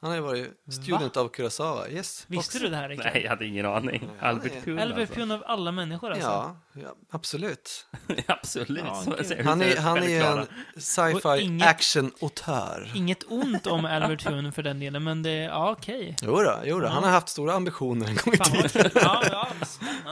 Han 0.00 0.10
har 0.10 0.16
ju 0.16 0.22
varit 0.22 0.50
student 0.72 1.16
av 1.16 1.28
Kurosawa, 1.28 1.88
yes. 1.88 2.24
Visste 2.28 2.58
du 2.58 2.68
det 2.68 2.76
här 2.76 2.88
Rickard? 2.88 3.06
Nej, 3.14 3.22
jag 3.22 3.30
hade 3.30 3.46
ingen 3.46 3.66
aning. 3.66 4.08
Albert 4.20 4.52
är- 4.56 4.60
Pune 4.60 4.82
Albert 4.82 4.98
alltså. 4.98 5.14
Pune 5.14 5.34
av 5.34 5.42
alla 5.46 5.72
människor 5.72 6.10
alltså. 6.10 6.26
Ja, 6.28 6.56
ja, 6.74 6.94
absolut. 7.10 7.86
Absolut. 8.26 8.84
Ja, 8.86 9.02
så- 9.04 9.10
gud. 9.10 9.26
så- 9.26 9.42
Han 9.44 9.62
är, 9.62 9.76
han 9.76 9.98
är 9.98 10.08
ju 10.08 10.16
en 10.22 10.46
sci-fi 10.76 11.40
inget- 11.40 11.68
action-autör. 11.68 12.92
Inget 12.94 13.24
ont 13.28 13.66
om 13.66 13.84
Albert 13.84 14.24
Pune 14.24 14.52
för 14.52 14.62
den 14.62 14.80
delen, 14.80 15.04
men 15.04 15.22
det, 15.22 15.30
ja 15.34 15.70
okej. 15.70 16.16
Jo 16.22 16.36
då, 16.42 16.60
jo 16.64 16.80
då. 16.80 16.86
han 16.88 17.04
har 17.04 17.10
haft 17.10 17.28
stora 17.28 17.54
ambitioner 17.54 18.06
en 18.08 18.16
gång 18.24 18.34
i 18.34 18.38
tiden. 18.68 18.90
Ja, 18.94 19.22
ja. 19.30 19.48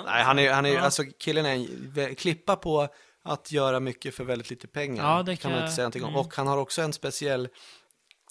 Nej, 0.07 0.23
han 0.25 0.39
är, 0.39 0.53
han 0.53 0.67
är, 0.67 0.75
Ja. 0.75 0.81
alltså 0.81 1.03
killen 1.19 1.47
är 1.47 1.53
en 2.09 2.15
klippa 2.15 2.57
på 2.57 2.89
att 3.25 3.53
göra 3.53 3.81
mycket 3.81 4.15
för 4.15 4.25
väldigt 4.25 4.51
lite 4.51 4.67
pengar. 4.69 5.05
Ja, 5.17 5.23
det 5.23 5.37
kan 5.37 5.43
kan 5.43 5.51
man 5.51 5.61
inte 5.61 5.75
säga 5.75 5.85
någonting 5.85 6.05
om. 6.05 6.09
mm. 6.09 6.21
Och 6.21 6.35
han 6.37 6.47
har 6.47 6.57
också 6.57 6.83
en 6.83 6.93
speciell 6.93 7.49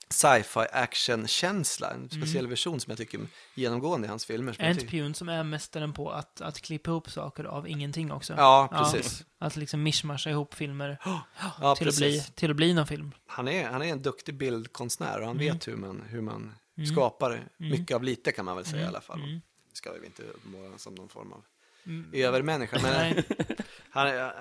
sci-fi 0.09 0.59
action-känsla. 0.71 1.91
En 1.91 2.09
speciell 2.09 2.47
version 2.47 2.79
som 2.79 2.91
jag 2.91 2.97
tycker 2.97 3.17
är 3.19 3.27
genomgående 3.53 4.05
i 4.05 4.09
hans 4.09 4.25
filmer. 4.25 4.53
tycker- 4.53 4.87
Pune 4.87 5.13
som 5.13 5.29
är 5.29 5.43
mästaren 5.43 5.93
på 5.93 6.11
att, 6.11 6.41
att 6.41 6.61
klippa 6.61 6.91
ihop 6.91 7.11
saker 7.11 7.43
av 7.43 7.67
ingenting 7.67 8.11
också? 8.11 8.33
Ja, 8.37 8.69
Ja. 8.71 8.77
precis. 8.77 9.23
Att 9.39 9.55
liksom 9.55 9.83
mishmasha 9.83 10.29
ihop 10.29 10.53
filmer 10.53 10.97
Ja, 11.61 11.75
till, 11.75 11.87
att 11.89 11.97
bli, 11.97 12.21
till 12.35 12.49
att 12.49 12.55
bli 12.55 12.73
någon 12.73 12.87
film. 12.87 13.11
Han, 13.27 13.47
är, 13.47 13.69
han 13.69 13.81
är 13.81 13.85
en 13.91 14.01
duktig 14.01 14.35
bildkonstnär 14.37 15.19
och 15.19 15.27
han 15.27 15.35
Mm. 15.39 15.53
vet 15.53 15.67
hur 15.67 15.75
man, 15.75 16.01
hur 16.09 16.21
man 16.21 16.55
skapar 16.93 17.43
mycket 17.57 17.95
av 17.95 18.03
lite 18.03 18.31
kan 18.31 18.45
man 18.45 18.55
väl 18.55 18.65
säga 18.65 18.75
Mm. 18.77 18.85
i 18.85 18.87
alla 18.87 19.01
fall. 19.01 19.19
Mm. 19.21 19.41
Det 19.69 19.75
ska 19.77 19.91
vi 19.93 20.05
inte 20.05 20.23
måla 20.43 20.77
som 20.77 20.95
någon 20.95 21.09
form 21.09 21.33
av 21.33 21.43
Mm. 21.85 22.09
övermänniska. 22.13 22.79
Men 22.81 23.23
han, 23.89 24.31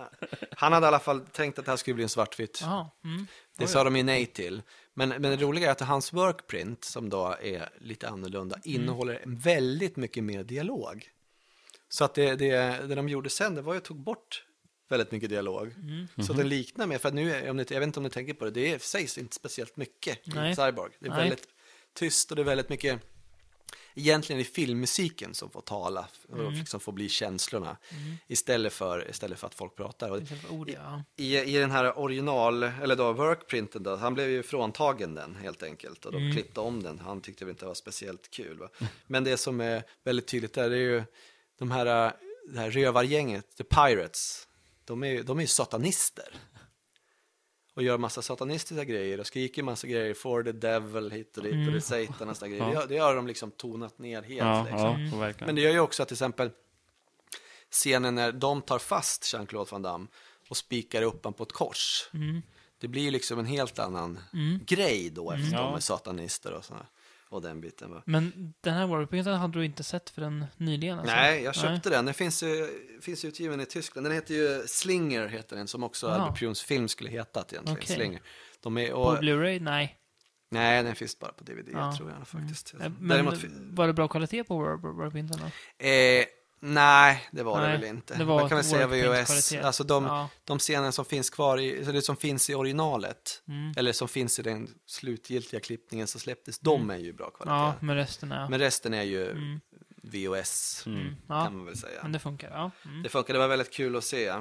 han 0.56 0.72
hade 0.72 0.86
i 0.86 0.88
alla 0.88 0.98
fall 0.98 1.20
tänkt 1.20 1.58
att 1.58 1.64
det 1.64 1.72
här 1.72 1.76
skulle 1.76 1.94
bli 1.94 2.02
en 2.02 2.08
svartvit. 2.08 2.58
Jaha. 2.62 2.90
Mm. 3.04 3.26
Det 3.58 3.66
sa 3.66 3.84
de 3.84 3.96
ju 3.96 4.02
nej 4.02 4.26
till. 4.26 4.62
Men, 4.94 5.08
men 5.08 5.22
det 5.22 5.36
roliga 5.36 5.68
är 5.68 5.72
att 5.72 5.80
hans 5.80 6.12
workprint, 6.12 6.84
som 6.84 7.08
då 7.08 7.36
är 7.42 7.68
lite 7.80 8.08
annorlunda, 8.08 8.56
Mm. 8.64 8.80
innehåller 8.82 9.22
väldigt 9.26 9.96
mycket 9.96 10.24
mer 10.24 10.44
dialog. 10.44 11.10
Så 11.88 12.04
att 12.04 12.14
det, 12.14 12.34
det, 12.36 12.56
det 12.88 12.94
de 12.94 13.08
gjorde 13.08 13.30
sen, 13.30 13.54
det 13.54 13.62
var 13.62 13.72
ju 13.74 13.78
att 13.78 13.84
tog 13.84 13.96
bort 14.00 14.44
väldigt 14.88 15.10
mycket 15.12 15.30
dialog. 15.30 15.74
Mm. 15.78 16.26
Så 16.26 16.32
den 16.32 16.48
liknar 16.48 16.86
mer, 16.86 16.98
för 16.98 17.08
att 17.08 17.14
nu, 17.14 17.32
är- 17.32 17.50
om 17.50 17.56
ni, 17.56 17.66
jag 17.70 17.80
vet 17.80 17.86
inte 17.86 17.98
om 18.00 18.04
ni 18.04 18.10
tänker 18.10 18.34
på 18.34 18.44
det, 18.44 18.50
det 18.50 18.82
sägs 18.82 19.18
inte 19.18 19.34
speciellt 19.36 19.76
mycket 19.76 20.18
Nej. 20.26 20.52
i 20.52 20.56
Cyborg. 20.56 20.92
Det 20.98 21.06
är 21.06 21.10
Nej. 21.10 21.18
väldigt 21.20 21.48
tyst 21.94 22.30
och 22.30 22.36
det 22.36 22.42
är 22.42 22.46
väldigt 22.46 22.68
mycket, 22.68 23.00
egentligen 23.94 24.40
är 24.40 24.44
det 24.44 24.50
filmmusiken 24.50 25.34
som 25.34 25.50
får 25.50 25.60
tala 25.60 26.08
och 26.28 26.52
liksom 26.52 26.80
får 26.80 26.92
bli 26.92 27.08
känslorna. 27.08 27.76
Istället, 28.26 28.72
för, 28.72 29.10
istället 29.10 29.38
för 29.38 29.46
att 29.46 29.54
folk 29.54 29.76
pratar. 29.76 30.10
Och 30.10 30.20
ord, 30.50 30.70
ja. 30.70 31.02
i, 31.16 31.38
I 31.38 31.58
den 31.58 31.70
här 31.70 31.98
original, 31.98 32.62
eller 32.62 32.96
då 32.96 33.12
workprinten 33.12 33.82
då, 33.82 33.96
han 33.96 34.14
blev 34.14 34.30
ju 34.30 34.42
fråntagen 34.42 35.14
den 35.14 35.36
helt 35.36 35.62
enkelt 35.62 36.06
och 36.06 36.12
de 36.12 36.18
Mm. 36.18 36.32
klippte 36.32 36.60
om 36.60 36.82
den. 36.82 36.98
Han 36.98 37.20
tyckte 37.20 37.44
väl 37.44 37.50
inte 37.50 37.64
det 37.64 37.68
var 37.68 37.74
speciellt 37.74 38.30
kul. 38.30 38.58
Va? 38.58 38.68
Men 39.06 39.24
det 39.24 39.36
som 39.36 39.60
är 39.60 39.82
väldigt 40.04 40.26
tydligt 40.26 40.54
där, 40.54 40.70
det 40.70 40.76
är 40.76 40.80
ju 40.80 41.02
de 41.58 41.70
här, 41.70 42.06
äh, 42.06 42.12
det 42.48 42.58
här 42.60 42.70
rövargänget, 42.70 43.56
the 43.56 43.64
pirates, 43.64 44.48
de 44.84 45.02
är, 45.02 45.08
ju- 45.08 45.22
de 45.22 45.40
är 45.40 45.46
satanister. 45.46 46.34
Och 47.74 47.82
gör 47.82 47.98
massa 47.98 48.22
satanistiska 48.22 48.84
grejer 48.84 49.20
och 49.20 49.26
skriker 49.26 49.62
massa 49.62 49.86
grejer, 49.86 50.14
for 50.14 50.42
the 50.42 50.52
devil 50.52 51.10
hit 51.10 51.36
och 51.36 51.42
dit 51.44 51.66
och 51.66 51.72
det 51.72 51.78
är 51.78 52.06
satan 52.06 52.28
och 52.28 52.36
sådana 52.36 52.56
grejer. 52.56 52.70
Det, 52.70 52.76
har- 52.76 52.86
det 52.86 52.98
har 52.98 53.14
de 53.16 53.26
liksom 53.26 53.50
tonat 53.50 53.98
ner 53.98 54.22
helt. 54.22 54.38
Ja, 54.38 54.62
liksom. 54.70 55.20
ja. 55.38 55.46
Men 55.46 55.54
det 55.54 55.60
gör 55.60 55.70
ju 55.72 55.80
också 55.80 56.02
att 56.02 56.08
till 56.08 56.14
exempel 56.14 56.50
scenen 57.70 58.14
när 58.14 58.32
de 58.32 58.62
tar 58.62 58.78
fast 58.78 59.32
Jean-Claude 59.34 59.68
Van 59.72 59.82
Damme 59.82 60.06
och 60.48 60.56
spikar 60.56 61.02
upp 61.02 61.24
honom 61.24 61.34
på 61.34 61.42
ett 61.42 61.52
kors. 61.52 62.10
Mm. 62.14 62.42
Det 62.78 62.88
blir 62.88 63.02
ju 63.02 63.10
liksom 63.10 63.38
en 63.38 63.46
helt 63.46 63.78
annan 63.78 64.18
grej 64.66 65.10
då 65.10 65.30
eftersom 65.32 65.58
Ja. 65.58 65.62
de 65.64 65.74
är 65.74 65.80
satanister 65.80 66.52
och, 66.52 66.64
såna, 66.64 66.86
och 67.32 67.42
den 67.42 67.60
biten. 67.60 67.90
Va? 67.90 68.02
Men 68.06 68.54
den 68.60 68.74
här 68.74 68.86
Warpinten 68.86 69.34
hade 69.34 69.58
du 69.58 69.64
inte 69.64 69.82
sett 69.82 70.10
förrän 70.10 70.46
nyligen? 70.56 70.98
Alltså. 70.98 71.14
Nej, 71.14 71.42
jag 71.42 71.54
köpte 71.54 71.90
den. 71.90 72.04
Den 72.04 72.14
finns, 72.14 72.42
ju- 72.42 72.98
finns 73.02 73.24
utgiven 73.24 73.60
i 73.60 73.66
Tyskland. 73.66 74.06
Den 74.06 74.12
heter 74.14 74.34
ju 74.34 74.62
Slinger, 74.66 75.26
heter 75.28 75.56
den, 75.56 75.68
som 75.68 75.82
också 75.82 76.06
Ja. 76.06 76.12
Albert 76.12 76.38
Pujols 76.38 76.62
film 76.62 76.88
skulle 76.88 77.10
hetat 77.10 77.52
egentligen. 77.52 77.78
Okej. 77.82 77.96
Slinger. 77.96 78.20
De 78.60 78.78
är, 78.78 78.90
På 78.90 78.96
och, 78.96 79.16
Blu-ray? 79.18 79.60
Nej. 79.60 79.96
nej, 80.50 80.82
den 80.82 80.94
finns 80.94 81.18
bara 81.18 81.32
på 81.32 81.44
DVD 81.44 81.68
Ja. 81.72 81.96
tror 81.96 82.10
jag 82.18 82.28
faktiskt. 82.28 82.74
Eh, 82.74 82.80
Men 82.80 83.08
Däremot, 83.08 83.44
var 83.70 83.86
det 83.86 83.92
bra 83.92 84.08
kvalitet 84.08 84.44
på 84.44 84.66
eh, 85.78 86.24
nej, 86.62 87.28
det 87.32 87.42
var 87.42 87.60
Nej, 87.60 87.72
det 87.72 87.78
väl 87.78 87.86
inte. 87.96 88.14
det 88.18 88.24
var 88.24 88.40
Man 88.40 88.48
kan 88.48 88.56
väl 88.56 88.64
säga 88.64 88.86
VHS. 88.86 89.52
Alltså 89.52 89.84
de, 89.84 90.04
Ja. 90.04 90.28
de 90.44 90.58
scener 90.58 90.90
som 90.90 91.04
finns 91.04 91.30
kvar 91.30 91.58
i, 91.60 91.70
eller 91.88 92.00
som 92.00 92.16
finns 92.16 92.50
i 92.50 92.54
originalet, 92.54 93.42
Mm. 93.48 93.74
eller 93.76 93.92
som 93.92 94.08
finns 94.08 94.38
i 94.38 94.42
den 94.42 94.68
slutgiltiga 94.86 95.60
klippningen 95.60 96.06
som 96.06 96.20
släpptes, 96.20 96.58
de 96.58 96.90
är 96.90 96.96
ju 96.96 97.12
bra 97.12 97.30
kvalitet. 97.30 97.54
Ja, 97.54 97.74
men 97.80 97.96
resten 97.96 98.32
är... 98.32 98.48
Men 98.48 98.58
resten 98.58 98.94
är 98.94 99.02
ju 99.02 99.30
Mm. 99.30 99.60
VOS, 100.02 100.82
Mm. 100.86 101.16
Ja, 101.28 101.44
kan 101.44 101.56
man 101.56 101.66
väl 101.66 101.76
säga. 101.76 102.02
men 102.02 102.12
det 102.12 102.18
funkar. 102.18 102.50
Ja. 102.50 102.70
Mm. 102.84 103.02
Det 103.02 103.08
funkar, 103.08 103.32
det 103.34 103.38
var 103.40 103.48
väldigt 103.48 103.72
kul 103.72 103.96
att 103.96 104.04
se. 104.04 104.32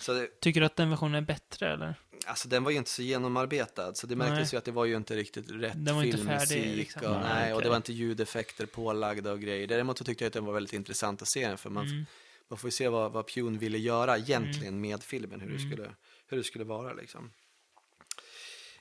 Så 0.00 0.12
det, 0.12 0.40
Tycker 0.40 0.60
du 0.60 0.66
att 0.66 0.76
den 0.76 0.90
versionen 0.90 1.14
är 1.14 1.26
bättre, 1.26 1.72
eller? 1.72 1.94
Alltså 2.26 2.48
den 2.48 2.64
var 2.64 2.70
ju 2.70 2.76
inte 2.76 2.90
så 2.90 3.02
genomarbetad, 3.02 3.94
så 3.94 4.06
det 4.06 4.16
märktes 4.16 4.38
Nej. 4.38 4.48
ju 4.52 4.58
att 4.58 4.64
det 4.64 4.72
var 4.72 4.84
ju 4.84 4.96
inte 4.96 5.16
riktigt 5.16 5.50
rätt 5.50 5.72
Den 5.84 5.96
var 5.96 6.02
inte 6.02 6.16
filmmusik. 6.18 6.48
färdig, 6.48 6.76
liksom. 6.76 7.02
och, 7.04 7.10
Nej, 7.10 7.20
nej, 7.34 7.52
och 7.52 7.56
okej. 7.56 7.64
det 7.64 7.68
var 7.70 7.76
inte 7.76 7.92
ljudeffekter 7.92 8.66
pålagda 8.66 9.32
och 9.32 9.40
grejer. 9.40 9.66
Däremot 9.66 9.98
så 9.98 10.04
tyckte 10.04 10.24
jag 10.24 10.26
att 10.26 10.32
den 10.34 10.44
var 10.44 10.52
väldigt 10.52 10.72
intressant 10.72 11.22
att 11.22 11.28
se, 11.28 11.56
för 11.56 11.70
man, 11.70 11.86
Mm. 11.86 12.06
man 12.48 12.58
får 12.58 12.68
ju 12.68 12.72
se 12.72 12.88
vad, 12.88 13.12
vad 13.12 13.26
Pune 13.28 13.58
ville 13.58 13.78
göra 13.78 14.18
egentligen 14.18 14.80
med 14.80 15.02
filmen, 15.02 15.40
hur, 15.40 15.48
det 15.50 15.56
Mm. 15.56 15.70
skulle, 15.72 15.90
hur 16.26 16.36
det 16.36 16.44
skulle 16.44 16.64
vara 16.64 16.92
liksom. 16.92 17.30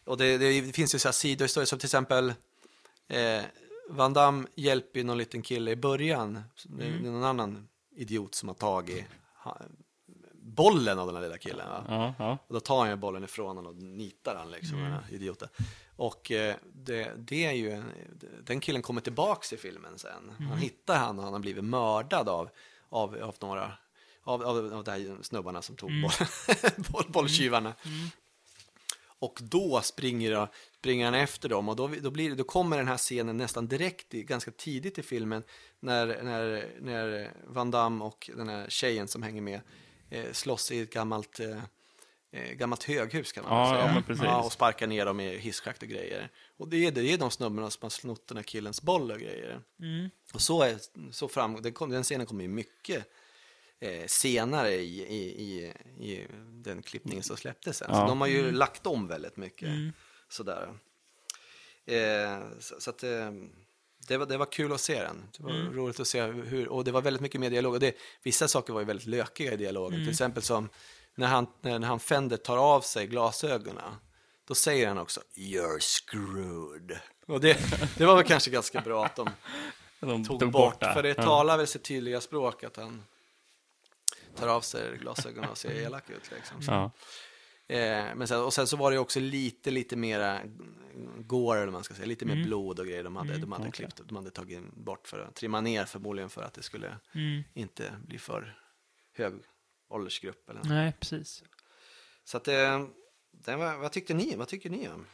Och 0.04 0.18
det, 0.18 0.38
det 0.38 0.76
finns 0.76 0.96
ju 0.96 1.00
så 1.00 1.08
här 1.08 1.14
sidohistorier 1.14 1.66
som 1.66 1.80
till 1.80 1.88
exempel 1.88 2.34
eh, 3.08 3.42
Van 3.90 4.14
Damme 4.14 4.48
hjälper 4.56 5.00
ju 5.00 5.04
någon 5.04 5.18
liten 5.18 5.42
kille 5.42 5.72
i 5.72 5.76
början. 5.76 6.44
Det 6.64 6.84
är 6.84 6.90
Mm. 6.90 7.14
någon 7.14 7.24
annan 7.24 7.68
idiot 7.96 8.36
som 8.36 8.50
har 8.50 8.56
tagit 8.56 9.06
bollen 10.64 11.00
av 11.00 11.08
den 11.08 11.16
här 11.16 11.24
lilla 11.24 11.38
killen. 11.38 11.70
Va? 11.70 11.84
Ja, 11.88 12.14
ja. 12.20 12.38
Och 12.48 12.54
då 12.54 12.60
tar 12.60 12.80
han 12.80 12.90
ju 12.90 12.96
bollen 12.96 13.24
ifrån 13.24 13.48
honom 13.58 13.66
och 13.66 13.76
nitar 13.84 14.36
han 14.36 14.52
liksom, 14.52 14.78
Mm. 14.78 14.92
den 14.92 15.04
här 15.04 15.14
idioten. 15.14 15.50
Och 15.96 16.32
eh, 16.32 16.56
det, 16.74 17.12
det 17.18 17.46
är 17.46 17.52
ju, 17.52 17.72
en, 17.72 17.92
den 18.44 18.60
killen 18.60 18.82
kommer 18.82 19.02
tillbaks 19.02 19.54
i 19.54 19.58
filmen 19.58 19.98
sen. 19.98 20.32
Mm. 20.40 20.50
Han 20.52 20.58
hittar 20.58 20.98
han 20.98 21.18
och 21.18 21.24
han 21.24 21.34
har 21.34 21.40
blivit 21.40 21.64
mördad 21.64 22.30
av, 22.30 22.50
av, 22.90 23.18
av 23.24 23.36
några, 23.40 23.72
av, 24.24 24.44
av, 24.44 24.74
av 24.74 24.84
de 24.84 24.92
här 24.92 25.24
snubbarna 25.24 25.62
som 25.62 25.76
tog 25.76 25.90
Mm. 25.90 26.02
boll, 26.02 26.12
boll, 26.92 27.06
bolltjuvarna. 27.12 27.74
Och 29.20 29.40
då 29.42 29.82
springer, 29.82 30.48
springer 30.80 31.06
han 31.06 31.14
efter 31.14 31.50
dem 31.50 31.70
och 31.70 31.76
då, 31.76 31.88
då, 31.88 32.12
blir, 32.12 32.36
då 32.36 32.44
kommer 32.44 32.78
den 32.78 32.88
här 32.88 32.98
scenen 32.98 33.38
nästan 33.38 33.68
direkt, 33.68 34.14
i, 34.14 34.24
ganska 34.24 34.52
tidigt 34.52 34.98
i 34.98 35.04
filmen, 35.04 35.44
när, 35.80 36.24
när, 36.24 36.70
när 36.82 37.34
Van 37.48 37.72
Damme 37.72 38.04
och 38.06 38.30
den 38.36 38.50
här 38.50 38.66
tjejen 38.70 39.08
som 39.08 39.24
hänger 39.24 39.42
med 39.42 39.62
eh, 40.12 40.32
slåss 40.32 40.72
i 40.72 40.80
ett 40.80 40.94
gammalt, 40.94 41.40
eh, 41.40 41.64
eh, 42.32 42.52
gammalt 42.54 42.84
höghus 42.84 43.32
kan 43.32 43.44
man 43.44 43.58
Ja, 43.60 43.70
säga. 43.74 43.86
ja, 43.88 43.94
men 43.94 44.04
precis. 44.04 44.24
Ja, 44.24 44.44
och 44.44 44.52
sparkar 44.52 44.88
ner 44.88 45.06
dem 45.06 45.20
i 45.20 45.38
hisschakt 45.38 45.82
och 45.82 45.88
grejer. 45.90 46.30
Och 46.58 46.68
det 46.68 46.86
är, 46.88 46.92
det 46.92 47.02
är 47.14 47.18
de 47.18 47.32
snubbarna 47.32 47.70
som 47.70 47.80
har 47.82 47.90
snott 47.90 48.28
den 48.28 48.38
här 48.38 48.44
killens 48.44 48.82
boll 48.82 49.12
och 49.12 49.20
grejer. 49.20 49.62
Mm. 49.80 50.10
Och 50.34 50.42
så, 50.42 50.62
är, 50.62 50.78
så 51.12 51.28
fram, 51.28 51.62
den, 51.62 51.74
kom, 51.74 51.90
den 51.90 52.04
scenen 52.04 52.26
kommer 52.26 52.42
ju 52.42 52.48
mycket 52.50 53.06
eh, 53.80 54.06
senare 54.08 54.72
i, 54.74 55.02
i, 55.02 55.44
i, 55.44 55.74
i 56.12 56.28
den 56.52 56.82
klippningen 56.82 57.24
som 57.24 57.38
släpptes 57.38 57.78
sen. 57.78 57.88
Så 57.88 57.94
Ja. 58.00 58.08
de 58.08 58.22
har 58.22 58.28
ju 58.28 58.52
lagt 58.52 58.88
om 58.88 59.08
väldigt 59.08 59.38
mycket. 59.38 59.68
Mm. 59.70 59.94
Sådär. 60.30 60.74
Eh, 61.86 62.40
så, 62.60 62.76
så 62.82 62.90
att 62.90 63.04
eh, 63.04 63.32
det 64.08 64.18
var, 64.18 64.26
det 64.26 64.38
var 64.38 64.46
kul 64.46 64.74
att 64.74 64.82
se 64.82 65.02
den. 65.04 65.30
Det 65.38 65.44
var 65.44 65.52
Mm. 65.52 65.74
roligt 65.74 66.00
att 66.00 66.08
se 66.08 66.22
hur, 66.22 66.68
och 66.68 66.84
det 66.84 66.92
var 66.92 67.02
väldigt 67.02 67.22
mycket 67.22 67.42
mer 67.42 67.50
dialog. 67.50 67.74
Och 67.74 67.80
det, 67.80 67.96
vissa 68.24 68.48
saker 68.48 68.74
var 68.74 68.80
ju 68.82 68.86
väldigt 68.86 69.08
lökiga 69.08 69.54
i 69.54 69.58
dialogen. 69.58 69.94
Mm. 69.94 70.06
Till 70.06 70.12
exempel 70.12 70.44
som 70.44 70.70
när 71.16 71.28
han, 71.28 71.48
när 71.62 71.80
han 71.80 72.00
Fender 72.00 72.38
tar 72.38 72.58
av 72.58 72.82
sig 72.82 73.08
glasögonen. 73.08 73.94
Då 74.48 74.56
säger 74.56 74.88
han 74.88 74.98
också 74.98 75.22
You're 75.36 75.80
screwed. 75.80 77.00
Och 77.28 77.42
det, 77.42 77.58
det 77.98 78.06
var 78.06 78.16
väl 78.16 78.26
kanske 78.26 78.52
ganska 78.52 78.82
bra 78.82 79.06
att 79.06 79.16
de 79.16 79.30
De 80.00 80.26
tog, 80.26 80.52
bort, 80.52 80.80
det. 80.80 80.94
för 80.94 81.04
det 81.04 81.14
talar 81.14 81.58
väl 81.58 81.68
sitt 81.68 81.84
tydliga 81.84 82.22
språk 82.22 82.64
att 82.64 82.78
han 82.78 83.04
tar 84.36 84.48
av 84.48 84.62
sig 84.62 84.98
glasögonen 84.98 85.50
och 85.50 85.58
ser 85.58 85.72
elak 85.72 86.10
ut. 86.10 86.32
Liksom. 86.36 86.58
Ja. 86.68 86.92
Eh, 87.72 88.16
men 88.16 88.28
sen, 88.28 88.42
och 88.44 88.54
sen 88.54 88.68
så 88.68 88.78
var 88.78 88.92
det 88.92 88.98
också 88.98 89.20
lite, 89.20 89.72
lite 89.72 89.96
mera 89.96 90.40
gore, 91.18 91.60
eller 91.62 91.72
man 91.72 91.84
ska 91.84 91.94
säga, 91.94 92.06
lite 92.08 92.26
mer 92.26 92.34
Mm. 92.34 92.46
blod 92.46 92.80
och 92.80 92.86
grejer 92.86 93.04
de 93.04 93.16
hade, 93.16 93.38
de 93.38 93.52
hade 93.52 93.64
okej. 93.68 93.72
klippt, 93.72 94.02
de 94.08 94.16
hade 94.16 94.30
tagit 94.32 94.74
bort 94.74 95.08
för 95.08 95.20
att 95.20 95.36
trimma 95.36 95.62
ner 95.62 95.86
förmodligen 95.86 96.30
för 96.30 96.42
att 96.44 96.54
det 96.54 96.64
skulle 96.64 96.98
Mm. 97.16 97.44
inte 97.54 97.94
bli 98.08 98.18
för 98.18 98.58
hög 99.18 99.34
åldersgrupp. 99.90 100.50
Eller. 100.50 100.62
Nej, 100.64 100.94
precis. 101.00 101.44
Så 102.24 102.38
att 102.38 102.44
det, 102.44 102.88
det 103.32 103.56
var, 103.56 103.78
vad 103.78 103.92
tyckte 103.92 104.14
ni? 104.14 104.36
Vad 104.36 104.48
tycker 104.48 104.70
ni 104.70 104.88
om? 104.90 105.06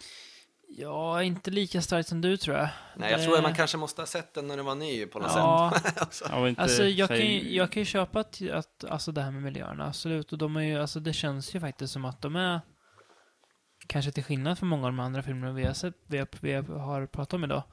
Ja, 0.70 1.24
inte 1.24 1.52
lika 1.52 1.82
starkt 1.82 2.10
som 2.10 2.22
du 2.22 2.38
tror 2.38 2.58
jag. 2.58 2.70
Nej, 2.96 3.12
jag 3.12 3.20
Det- 3.20 3.24
tror 3.26 3.38
att 3.38 3.44
man 3.44 3.56
kanske 3.56 3.78
måste 3.78 4.02
ha 4.02 4.06
sett 4.08 4.34
den 4.34 4.48
när 4.48 4.58
den 4.58 4.66
var 4.66 4.76
ny 4.76 5.06
på 5.06 5.20
något 5.20 5.32
Ja, 5.36 5.74
sätt. 5.84 6.02
alltså. 6.02 6.26
Ja, 6.32 6.54
Alltså 6.58 6.84
jag 6.84 7.08
kan, 7.08 7.18
säg- 7.18 7.44
ju- 7.44 7.56
jag 7.56 7.72
kan 7.72 7.82
ju 7.82 7.86
köpa 7.86 8.20
att, 8.20 8.42
att 8.52 8.84
alltså 8.86 9.12
det 9.12 9.22
här 9.22 9.32
med 9.32 9.42
miljöerna, 9.44 9.88
absolut. 9.88 10.32
Och 10.32 10.38
de 10.38 10.56
är 10.56 10.62
ju, 10.62 10.78
alltså 10.82 11.00
det 11.00 11.14
känns 11.14 11.56
ju 11.56 11.60
faktiskt 11.60 11.94
som 11.94 12.06
att 12.06 12.22
de 12.22 12.36
är, 12.36 12.62
kanske 13.88 14.12
till 14.12 14.24
skillnad 14.24 14.60
från 14.60 14.70
många 14.70 14.86
av 14.88 14.92
de 14.94 15.00
andra 15.00 15.24
filmerna 15.24 15.54
vi 15.54 15.66
har, 15.66 15.74
sett, 15.74 15.96
vi 16.08 16.18
har, 16.18 16.28
vi 16.42 16.54
har 16.54 17.06
pratat 17.06 17.34
om 17.34 17.44
idag. 17.44 17.64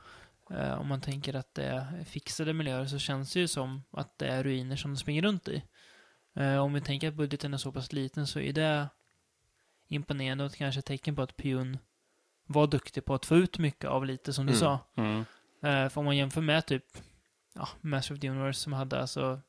Eh, 0.50 0.80
om 0.80 0.88
man 0.88 1.00
tänker 1.00 1.34
att 1.34 1.54
det 1.54 1.64
är 1.64 2.04
fixade 2.04 2.52
miljöer 2.52 2.86
så 2.86 2.98
känns 2.98 3.32
det 3.32 3.40
ju 3.40 3.48
som 3.48 3.82
att 3.90 4.18
det 4.18 4.26
är 4.28 4.44
ruiner 4.44 4.76
som 4.76 4.90
de 4.94 4.96
springer 4.96 5.22
runt 5.22 5.48
i. 5.48 5.62
Eh, 6.36 6.56
om 6.56 6.72
vi 6.72 6.80
tänker 6.80 7.08
att 7.08 7.14
budgeten 7.14 7.54
är 7.54 7.58
så 7.58 7.72
pass 7.72 7.92
liten 7.92 8.26
så 8.26 8.40
är 8.40 8.52
det 8.52 8.88
imponerande 9.88 10.44
och 10.44 10.54
kanske 10.54 10.78
ett 10.78 10.84
tecken 10.84 11.16
på 11.16 11.22
att 11.22 11.36
Pune 11.36 11.78
var 12.46 12.66
duktig 12.66 13.04
på 13.04 13.14
att 13.14 13.26
få 13.26 13.36
ut 13.36 13.58
mycket 13.58 13.90
av 13.90 14.04
lite 14.06 14.32
som 14.32 14.46
du 14.46 14.52
Mm. 14.52 14.60
sa. 14.60 14.78
Mm. 14.96 15.18
Eh, 15.62 15.88
för 15.88 15.98
om 15.98 16.04
man 16.04 16.16
jämför 16.16 16.40
med 16.40 16.66
typ 16.66 16.84
ja, 17.54 17.68
Master 17.80 18.14
of 18.14 18.20
the 18.20 18.28
Universe 18.30 18.60
som 18.60 18.72
hade 18.72 19.00
alltså 19.00 19.40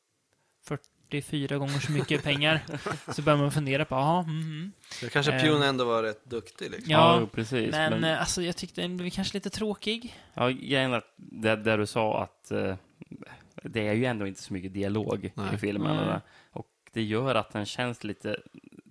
det 1.08 1.18
är 1.18 1.22
fyra 1.22 1.58
gånger 1.58 1.80
så 1.80 1.92
mycket 1.92 2.24
pengar. 2.24 2.62
Så 3.14 3.22
börjar 3.22 3.38
man 3.38 3.52
fundera 3.52 3.86
på, 3.86 3.96
jaha, 3.96 4.24
mm, 4.24 4.42
mm. 4.42 4.72
Så 4.92 5.10
kanske 5.10 5.32
Eh. 5.32 5.42
Pune 5.44 5.66
ändå 5.68 5.86
var 5.86 6.04
rätt 6.04 6.26
duktig 6.26 6.72
liksom. 6.72 6.92
Ja, 6.92 7.18
jo, 7.22 7.28
precis. 7.28 7.72
Men, 7.72 7.92
Men, 7.94 8.04
eh, 8.04 8.20
alltså, 8.20 8.42
jag 8.42 8.56
tyckte 8.58 8.82
den 8.82 8.98
blev 8.98 9.10
kanske 9.10 9.38
lite 9.38 9.50
tråkig. 9.50 10.16
ja, 10.34 10.48
grejen 10.50 10.94
är 10.94 10.98
att 10.98 11.14
det, 11.18 11.56
där 11.56 11.78
du 11.78 11.86
sa 11.86 12.24
att 12.24 12.52
eh, 12.52 12.76
det 13.64 13.88
är 13.88 13.94
ju 13.94 14.06
ändå 14.06 14.28
inte 14.28 14.42
så 14.42 14.54
mycket 14.54 14.74
dialog 14.74 15.32
Nej. 15.36 15.46
i 15.54 15.58
filmen. 15.58 15.98
Eller? 15.98 16.22
Och 16.52 16.68
det 16.94 17.04
gör 17.04 17.36
att 17.36 17.52
den 17.52 17.66
känns 17.66 18.04
lite 18.04 18.38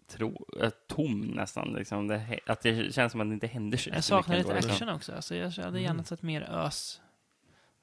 tro, 0.09 0.47
eh, 0.63 0.71
tom 0.89 1.21
nästan. 1.21 1.73
Liksom. 1.73 2.07
Det, 2.09 2.39
att 2.47 2.61
det 2.63 2.95
känns 2.95 3.13
som 3.13 3.21
att 3.21 3.29
det 3.29 3.35
inte 3.35 3.47
händer 3.47 3.79
så 3.79 3.91
Jag 3.91 4.05
saknar 4.05 4.37
lite 4.37 4.49
ändå, 4.49 4.55
liksom. 4.57 4.73
action 4.73 4.89
också. 4.89 5.13
Alltså, 5.15 5.35
jag 5.35 5.51
hade 5.51 5.81
gärna 5.81 6.05
sett 6.05 6.23
mer 6.23 6.43
ös. 6.43 7.01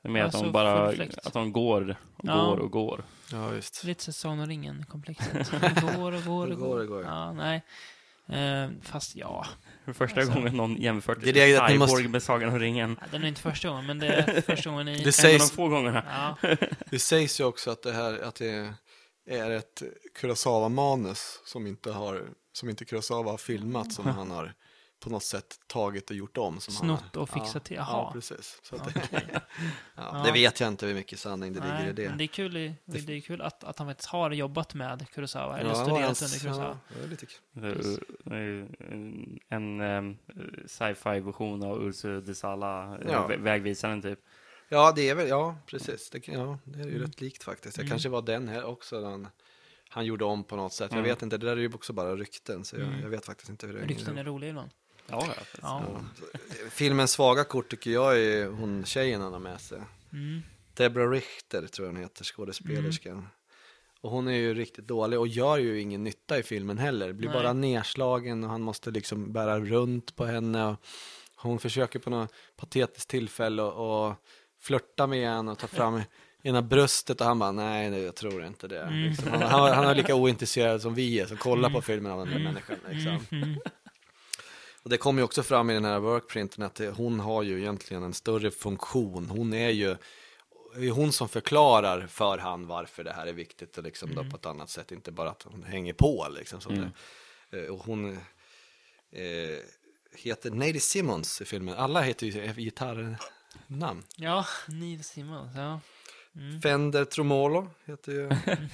Det 0.02 0.07
är 0.07 0.11
mer 0.11 0.19
att 0.22 0.26
Alltså, 0.26 0.43
de 0.43 0.52
bara 0.52 0.88
att 1.23 1.34
de 1.34 1.52
går 1.53 1.98
och 2.18 2.26
Ja. 2.27 2.35
går 2.45 2.57
och 2.60 2.72
går. 2.72 3.03
Ja, 3.31 3.48
visst. 3.48 3.84
Lite 3.84 4.03
så 4.03 4.11
Sagan 4.14 4.39
om 4.39 4.48
ringen-komplexet. 4.48 5.52
Det 5.61 5.81
går 5.98 6.11
och 6.11 6.23
går 6.23 6.48
Det 6.48 6.53
och 6.53 6.60
går 6.60 6.80
och 6.80 6.88
går. 6.88 7.03
Ja, 7.03 7.34
nej. 7.34 7.61
Eh, 8.30 8.69
fast 8.81 9.15
ja, 9.15 9.45
För 9.85 9.93
första 9.93 10.19
Alltså. 10.22 10.35
gången 10.35 10.57
någon 10.57 10.76
jämfört 10.76 11.18
Det 11.23 11.30
är 11.30 11.34
det 11.34 11.68
Cyborg 11.69 11.77
måste- 11.77 12.07
med 12.10 12.23
Sagan 12.23 12.49
om 12.49 12.60
ringen. 12.60 12.98
Ja, 13.02 13.18
det 13.19 13.26
är 13.26 13.27
inte 13.30 13.41
första 13.41 13.68
gången, 13.69 13.85
men 13.85 13.99
det 13.99 14.07
är 14.07 14.41
första 14.56 14.69
gången 14.69 14.88
i... 14.88 14.95
Det 14.95 15.02
En 15.02 15.07
av 15.07 15.11
sägs, 15.11 15.49
de 15.49 15.56
få 15.56 15.68
gångerna. 15.68 16.03
Ja, 16.41 16.56
det 16.89 16.99
sägs 16.99 17.39
ju 17.39 17.43
också 17.43 17.72
att 17.72 17.81
det 17.84 17.91
här 17.91 18.19
att 18.23 18.35
det 18.35 18.73
är 19.26 19.52
ett 19.52 19.84
Kurosawa-manus 20.15 21.39
som 21.45 21.68
inte 21.68 21.91
har 21.91 22.30
som 22.53 22.69
inte 22.69 22.85
Kurosawa 22.85 23.31
har 23.31 23.38
filmat 23.38 23.93
som 23.93 24.06
han 24.06 24.31
har 24.31 24.53
på 24.99 25.10
något 25.10 25.23
sätt 25.23 25.60
tagit 25.68 26.10
och 26.10 26.15
gjort 26.15 26.38
om. 26.38 26.60
Som 26.60 26.73
Snott 26.73 27.15
och 27.18 27.30
fixat 27.30 27.53
ja, 27.56 27.60
till, 27.60 27.76
Ja, 27.77 27.85
jaha. 27.89 28.11
precis. 28.14 28.60
Så 28.64 28.76
att 28.76 28.93
det, 28.93 29.02
ja, 29.34 29.39
Ja. 29.95 30.23
det 30.26 30.31
vet 30.31 30.60
jag 30.60 30.68
inte 30.68 30.85
hur 30.85 30.93
mycket 30.93 31.19
sanning 31.19 31.53
det 31.53 31.60
ligger 31.60 31.73
Nej, 31.80 31.89
i 31.89 31.93
det. 31.93 32.10
Men 32.10 32.18
det 32.18 32.23
är 32.23 32.27
kul, 32.27 32.57
i, 32.57 32.76
det 32.85 32.98
är 33.18 33.22
kul 33.22 33.41
att, 33.41 33.64
att 33.64 33.80
han 33.80 33.88
faktiskt 33.88 34.10
har 34.10 34.31
jobbat 34.31 34.73
med 34.73 35.10
Kurosawa, 35.10 35.60
eller 35.60 35.69
Ja, 35.69 35.76
studerat 35.76 36.22
under 36.22 36.39
Kurosawa. 36.39 36.77
Ja, 36.88 36.95
det 36.98 37.03
är 37.03 37.07
lite 37.07 37.26
kul. 37.26 37.39
Det 37.53 37.98
det 38.23 38.68
En, 39.49 39.81
en 39.81 40.18
sci-fi 40.68 41.19
version 41.19 41.64
av 41.64 41.81
Ursu 41.84 42.22
de 42.22 42.35
Sala, 42.35 42.99
Ja. 43.07 43.27
vä- 43.27 43.41
vägvisaren 43.41 44.02
typ. 44.02 44.19
Ja, 44.73 44.91
det 44.95 45.10
är 45.10 45.15
väl, 45.15 45.27
ja, 45.27 45.56
precis. 45.65 46.10
Det, 46.10 46.27
ja, 46.27 46.60
det 46.64 46.80
är 46.80 46.84
ju 46.85 46.89
Mm. 46.95 47.02
rätt 47.02 47.22
likt 47.22 47.43
faktiskt. 47.43 47.76
Det 47.76 47.81
Mm. 47.81 47.89
kanske 47.89 48.10
var 48.10 48.22
den 48.22 48.48
här 48.48 48.64
också, 48.65 49.02
den, 49.02 49.27
han 49.89 50.06
gjorde 50.06 50.26
om 50.26 50.43
på 50.43 50.56
något 50.56 50.73
sätt. 50.73 50.91
Jag 50.91 50.98
Mm. 50.99 51.10
vet 51.10 51.22
inte, 51.22 51.38
det 51.38 51.45
där 51.45 51.57
är 51.57 51.61
ju 51.61 51.73
också 51.73 51.93
bara 51.93 52.15
rykten, 52.15 52.65
så 52.65 52.76
jag, 52.76 52.88
Mm. 52.88 53.02
jag 53.02 53.10
vet 53.10 53.26
faktiskt 53.26 53.49
inte 53.49 53.68
hur 53.68 53.73
det 53.73 53.85
Rykten 53.85 54.18
är 54.18 54.23
roliga 54.23 54.49
ibland. 54.49 54.69
Ja, 55.07 55.27
ja. 55.61 55.84
Filmens 56.69 57.11
svaga 57.11 57.43
kort 57.43 57.69
tycker 57.69 57.91
jag 57.91 58.19
är 58.19 58.48
hon 58.48 58.85
tjejen 58.85 59.22
han 59.22 59.34
har 59.34 59.39
med 59.39 59.61
sig. 59.61 59.81
Mm. 60.14 60.41
Deborah 60.73 61.10
Richter 61.10 61.68
tror 61.68 61.88
jag 61.88 61.93
hon 61.93 62.02
heter, 62.02 62.23
skådespelerskan. 62.23 63.27
Och 64.02 64.11
hon 64.11 64.27
är 64.27 64.38
ju 64.38 64.53
riktigt 64.53 64.88
dålig 64.88 65.19
och 65.19 65.27
gör 65.27 65.57
ju 65.57 65.81
ingen 65.81 66.03
nytta 66.03 66.39
i 66.39 66.43
filmen 66.43 66.77
heller. 66.77 67.14
Blir 67.14 67.30
Nej. 67.30 67.38
bara 67.38 67.53
nedslagen 67.53 68.43
och 68.43 68.49
han 68.49 68.61
måste 68.61 68.91
liksom 68.91 69.34
bära 69.34 69.60
runt 69.60 70.15
på 70.15 70.26
henne. 70.26 70.65
Och 70.65 70.77
hon 71.35 71.60
försöker 71.60 71.99
på 71.99 72.10
något 72.10 72.34
patetiskt 72.56 73.10
tillfälle 73.10 73.61
och, 73.64 74.07
och 74.10 74.15
flörta 74.61 75.07
med 75.07 75.29
henne 75.29 75.51
och 75.51 75.59
ta 75.59 75.67
fram 75.67 76.01
ena 76.43 76.61
bröstet 76.61 77.21
och 77.21 77.27
han 77.27 77.39
bara 77.39 77.51
nej, 77.51 77.89
nej 77.89 78.01
jag 78.01 78.15
tror 78.15 78.45
inte 78.45 78.67
det. 78.67 78.81
Mm. 78.81 79.03
Liksom. 79.09 79.31
Han, 79.31 79.41
han, 79.41 79.71
han 79.73 79.85
är 79.88 79.95
lika 79.95 80.15
ointresserad 80.15 80.81
som 80.81 80.93
vi 80.95 81.19
är 81.19 81.25
som 81.25 81.38
kollar 81.38 81.69
på 81.69 81.81
filmen 81.81 82.11
av 82.11 82.17
den 82.19 82.27
där 82.27 82.35
Mm. 82.35 82.43
människan. 82.53 82.75
Liksom. 82.89 83.19
Mm. 83.38 83.43
Mm. 83.49 83.59
Och 84.83 84.89
det 84.89 84.97
kommer 84.97 85.19
ju 85.21 85.23
också 85.23 85.43
fram 85.43 85.69
i 85.69 85.73
den 85.73 85.85
här 85.85 85.99
workprinten 85.99 86.63
att 86.63 86.81
hon 86.95 87.19
har 87.19 87.43
ju 87.43 87.59
egentligen 87.59 88.03
en 88.03 88.13
större 88.13 88.51
funktion. 88.51 89.29
Hon 89.29 89.53
är 89.53 89.69
ju 89.69 89.95
det 90.75 90.88
är 90.88 90.91
hon 90.91 91.11
som 91.11 91.29
förklarar 91.29 92.07
för 92.07 92.38
han 92.38 92.67
varför 92.67 93.03
det 93.03 93.13
här 93.13 93.27
är 93.27 93.33
viktigt 93.33 93.77
och 93.77 93.83
liksom 93.83 94.15
då 94.15 94.23
på 94.23 94.35
ett 94.38 94.45
annat 94.45 94.69
sätt, 94.69 94.91
inte 94.91 95.11
bara 95.11 95.29
att 95.29 95.43
hon 95.43 95.63
hänger 95.63 95.93
på 95.93 96.27
liksom. 96.35 96.61
Som 96.61 96.73
Mm. 96.73 96.89
det. 97.49 97.59
Eh, 97.65 97.69
Och 97.71 97.79
hon 97.85 98.11
eh, 99.11 99.59
heter 100.15 100.51
Neily 100.51 100.79
Simmons 100.79 101.41
i 101.41 101.45
filmen. 101.45 101.75
Alla 101.75 102.01
heter 102.01 102.25
ju 102.27 102.31
gitarrnamn. 103.52 104.03
Ja, 104.15 104.45
Neil 104.68 105.03
Simmons, 105.03 105.56
ja. 105.56 105.80
Mm. 106.36 106.61
Fender 106.61 107.06
Tromolo 107.06 107.69
heter 107.86 108.11
ju. 108.11 108.30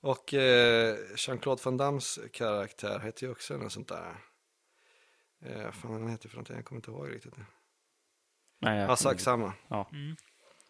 och 0.00 0.34
eh, 0.34 0.96
Jean-Claude 1.16 1.62
Van 1.64 1.76
Dammes 1.76 2.18
karaktär 2.32 2.98
heter 2.98 3.26
ju 3.26 3.32
också 3.32 3.56
något 3.56 3.72
sånt 3.72 3.88
där. 3.88 4.16
Eh, 5.44 5.70
fan 5.70 5.92
han 5.92 6.08
heter 6.08 6.28
för 6.28 6.36
någonting, 6.36 6.56
jag 6.56 6.64
kommer 6.64 6.78
inte 6.78 6.90
ihåg 6.90 7.10
riktigt. 7.10 7.34
Nej, 8.60 8.78
jag 8.78 8.90
Ja, 8.90 8.96
sak 8.96 9.20
samma. 9.20 9.52
Mm. 9.92 10.16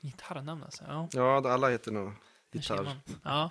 Gitarrnamn 0.00 0.62
alltså, 0.62 0.84
ja. 0.88 1.08
Ja, 1.12 1.52
alla 1.52 1.68
heter 1.68 1.92
nog 1.92 2.12
gitarr. 2.52 3.00
Ja. 3.24 3.50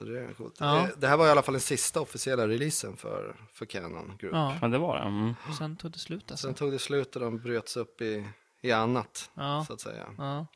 Så 0.00 0.06
det 0.06 0.20
är 0.20 0.32
coolt. 0.34 0.54
Ja. 0.58 0.88
Det 0.96 1.08
här 1.08 1.16
var 1.16 1.26
i 1.26 1.30
alla 1.30 1.42
fall 1.42 1.52
den 1.54 1.60
sista 1.60 2.00
officiella 2.00 2.48
releasen 2.48 2.96
för, 2.96 3.36
för 3.52 3.66
Canon 3.66 4.16
Group. 4.18 4.34
ja. 4.34 4.54
Men 4.60 4.70
det 4.70 4.78
var 4.78 4.96
det. 4.98 5.02
Mm. 5.04 5.34
Och 5.48 5.54
sen 5.54 5.76
tog 5.76 5.90
det 5.92 5.98
slut 5.98 6.30
alltså. 6.30 6.46
Sen 6.46 6.54
tog 6.54 6.72
det 6.72 6.78
slut 6.78 7.16
och 7.16 7.22
de 7.22 7.38
bröts 7.38 7.76
upp 7.76 8.00
i, 8.00 8.26
i 8.60 8.72
annat, 8.72 9.30
Ja. 9.34 9.64
så 9.66 9.72
att 9.72 9.80
säga. 9.80 10.06
Ja. 10.18 10.46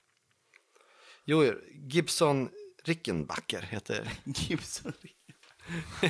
Jo, 1.24 1.52
Gibson 1.72 2.48
Rickenbacker 2.84 3.62
heter, 3.62 4.08
Gibson. 4.24 4.92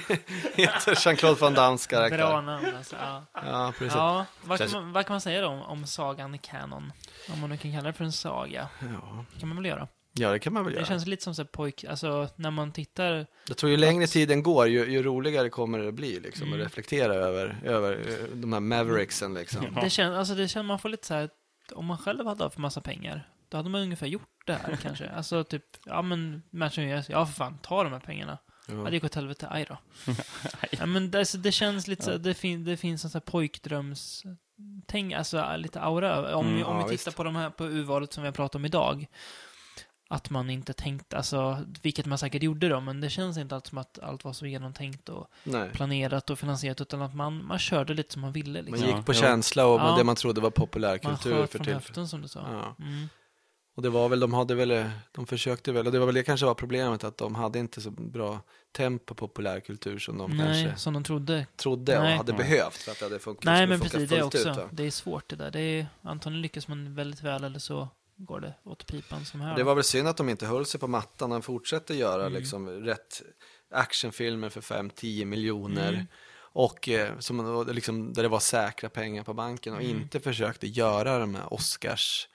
heter 0.54 0.94
Jean-Claude 1.04 1.40
Van 1.40 1.54
Dammes 1.54 1.86
karaktär. 1.86 2.16
Bra 2.16 2.40
namn 2.40 2.66
alltså. 2.76 2.96
Ja. 2.96 3.24
Ja, 3.34 3.72
precis. 3.78 3.94
Ja, 3.94 4.26
vad 4.44 4.58
kan, 4.58 4.70
man, 4.72 4.92
vad 4.92 5.06
kan 5.06 5.14
man 5.14 5.20
säga 5.20 5.40
då 5.40 5.48
om, 5.48 5.62
om 5.62 5.86
sagan 5.86 6.38
Canon? 6.38 6.92
Om 7.32 7.40
man 7.40 7.50
nu 7.50 7.56
kan 7.56 7.72
kalla 7.72 7.82
det 7.86 7.92
för 7.92 8.04
en 8.04 8.12
saga. 8.12 8.68
Ja. 8.80 9.24
Det 9.34 9.40
kan 9.40 9.48
man 9.48 9.56
väl 9.56 9.66
göra? 9.66 9.88
Ja, 10.14 10.30
det 10.30 10.38
kan 10.38 10.52
man 10.52 10.64
väl 10.64 10.72
Det 10.72 10.78
göra. 10.78 10.86
känns 10.88 11.06
lite 11.06 11.22
som 11.24 11.34
så 11.34 11.42
här 11.42 11.46
pojk... 11.48 11.84
Alltså, 11.84 12.28
när 12.36 12.50
man 12.50 12.72
tittar... 12.72 13.26
Jag 13.48 13.56
tror 13.56 13.70
ju 13.70 13.76
längre 13.76 14.06
tiden 14.06 14.42
går, 14.42 14.66
ju, 14.68 14.84
ju 14.92 15.02
roligare 15.02 15.48
kommer 15.50 15.78
det 15.78 15.92
bli 15.92 16.20
liksom, 16.20 16.46
Mm. 16.46 16.60
att 16.60 16.66
reflektera 16.66 17.14
över, 17.14 17.60
över 17.64 17.92
eh, 17.92 18.26
de 18.36 18.52
här 18.52 18.60
Mavericksen 18.60 19.34
liksom. 19.34 19.66
Ja. 19.74 19.80
Det 19.82 19.90
känns, 19.90 20.16
alltså 20.16 20.34
det 20.34 20.48
känns, 20.48 20.66
man 20.66 20.78
får 20.78 20.88
lite 20.88 21.06
så 21.06 21.14
här... 21.14 21.30
Om 21.72 21.86
man 21.86 21.98
själv 21.98 22.26
hade 22.26 22.44
haft 22.44 22.58
massa 22.58 22.80
pengar, 22.80 23.28
då 23.48 23.56
hade 23.56 23.68
man 23.68 23.80
ungefär 23.80 24.06
gjort 24.06 24.28
det 24.46 24.52
här 24.52 24.76
kanske. 24.82 25.10
Alltså 25.10 25.44
typ, 25.44 25.64
ja 25.84 26.02
men 26.02 26.42
Manchester 26.50 26.82
United, 26.82 27.04
ja 27.14 27.26
för 27.26 27.32
fan, 27.32 27.58
ta 27.62 27.84
de 27.84 27.92
här 27.92 28.00
pengarna. 28.00 28.38
Ja, 28.68 28.74
Ja. 28.74 28.82
det 28.84 28.92
gick 28.92 29.04
åt 29.04 29.14
helvete, 29.14 29.48
aj 29.50 29.66
då. 29.68 29.78
ja, 30.70 30.86
men 30.86 31.10
det, 31.10 31.18
alltså, 31.18 31.38
det 31.38 31.52
känns 31.52 31.86
lite 31.88 32.02
så, 32.02 32.10
Ja. 32.10 32.18
det, 32.18 32.34
fin, 32.34 32.64
det 32.64 32.76
finns 32.76 33.04
en 33.04 33.10
sån 33.10 33.18
här 33.26 33.30
pojkdröms... 33.30 34.22
Tänk, 34.86 35.14
alltså 35.14 35.56
lite 35.56 35.80
aura. 35.80 36.36
Om, 36.36 36.46
Mm, 36.46 36.64
om 36.66 36.76
ja, 36.76 36.86
vi 36.86 36.96
tittar 36.96 37.10
visst. 37.10 37.16
på 37.16 37.24
de 37.24 37.36
här, 37.36 37.50
på 37.50 37.64
urvalet 37.64 38.12
som 38.12 38.22
vi 38.22 38.26
har 38.28 38.32
pratat 38.32 38.54
om 38.54 38.64
idag. 38.64 39.06
Att 40.14 40.30
man 40.30 40.50
inte 40.50 40.72
tänkte, 40.72 41.16
alltså, 41.16 41.58
vilket 41.82 42.06
man 42.06 42.18
säkert 42.18 42.42
gjorde 42.42 42.68
då, 42.68 42.80
men 42.80 43.00
det 43.00 43.10
känns 43.10 43.38
inte 43.38 43.54
allt 43.54 43.66
som 43.66 43.78
att 43.78 43.98
allt 43.98 44.24
var 44.24 44.32
så 44.32 44.46
genomtänkt 44.46 45.08
och 45.08 45.26
Nej. 45.44 45.70
planerat 45.72 46.30
och 46.30 46.38
finansierat, 46.38 46.80
utan 46.80 47.02
att 47.02 47.14
man, 47.14 47.44
man 47.44 47.58
körde 47.58 47.94
lite 47.94 48.12
som 48.12 48.22
man 48.22 48.32
ville. 48.32 48.62
Man 48.62 48.70
Liksom. 48.70 48.88
Ja, 48.88 48.96
gick 48.96 49.06
på 49.06 49.12
jo. 49.12 49.20
känsla 49.20 49.66
och 49.66 49.80
Ja. 49.80 49.94
det 49.98 50.04
man 50.04 50.16
trodde 50.16 50.40
var 50.40 50.48
Man 50.48 50.52
populärkultur 50.52 51.14
sköt 51.16 51.50
för 51.50 51.58
från 51.58 51.64
tillfället. 51.64 51.74
höften, 51.74 52.08
som 52.08 52.22
du 52.22 52.28
sa. 52.28 52.40
Ja. 52.52 52.84
Mm. 52.84 53.08
Och 53.76 53.82
det 53.82 53.90
var 53.90 54.08
väl, 54.08 54.20
de 54.20 54.34
hade 54.34 54.54
väl, 54.54 54.84
de 55.12 55.26
försökte 55.26 55.72
väl, 55.72 55.86
och 55.86 55.92
det 55.92 55.98
var 55.98 56.06
väl 56.06 56.14
det 56.14 56.22
kanske 56.22 56.46
var 56.46 56.54
problemet, 56.54 57.04
att 57.04 57.18
de 57.18 57.34
hade 57.34 57.58
inte 57.58 57.80
så 57.80 57.90
bra 57.90 58.40
tempo 58.72 59.14
populärkultur 59.14 59.98
som 59.98 60.18
de 60.18 60.30
Nej, 60.36 60.62
kanske 60.64 60.80
som 60.80 60.94
de 60.94 61.04
trodde. 61.04 61.46
trodde 61.56 61.96
och 61.98 62.04
Nej. 62.04 62.16
hade 62.16 62.32
Nej. 62.32 62.38
behövt 62.38 62.76
för 62.76 62.92
att 62.92 62.98
det 62.98 63.04
hade 63.04 63.18
funkat, 63.18 63.44
Nej, 63.44 63.66
men 63.66 63.80
precis, 63.80 64.10
det 64.10 64.22
också. 64.22 64.50
Ut, 64.50 64.58
det 64.70 64.84
är 64.86 64.90
svårt 64.90 65.28
det 65.28 65.36
där. 65.36 65.50
Det 65.50 65.60
är, 65.60 65.86
antagligen 66.02 66.42
lyckas 66.42 66.68
man 66.68 66.94
väldigt 66.94 67.22
väl, 67.22 67.44
eller 67.44 67.58
så 67.58 67.88
går 68.24 68.40
det 68.40 68.54
åt 68.64 68.86
pipan 68.86 69.24
som 69.24 69.40
här. 69.40 69.56
Det 69.56 69.62
var 69.64 69.74
väl 69.74 69.84
synd 69.84 70.08
att 70.08 70.16
de 70.16 70.28
inte 70.28 70.46
höll 70.46 70.66
sig 70.66 70.80
på 70.80 70.86
mattan, 70.88 71.30
de 71.30 71.42
fortsatte 71.42 71.94
göra 71.94 72.22
Mm. 72.26 72.32
liksom 72.32 72.68
rätt 72.68 73.22
actionfilmer 73.70 74.48
för 74.48 74.60
5-10 74.60 75.24
miljoner. 75.24 75.92
Mm. 75.92 76.06
Och 76.56 76.88
eh, 76.88 77.18
som, 77.18 77.66
liksom, 77.72 78.12
där 78.12 78.22
det 78.22 78.28
var 78.28 78.40
säkra 78.40 78.88
pengar 78.90 79.22
på 79.24 79.34
banken 79.34 79.74
och 79.74 79.82
Mm. 79.82 79.96
inte 79.96 80.20
försökte 80.20 80.66
göra 80.66 81.18
de 81.18 81.34
här 81.34 81.52
Oscars 81.54 82.28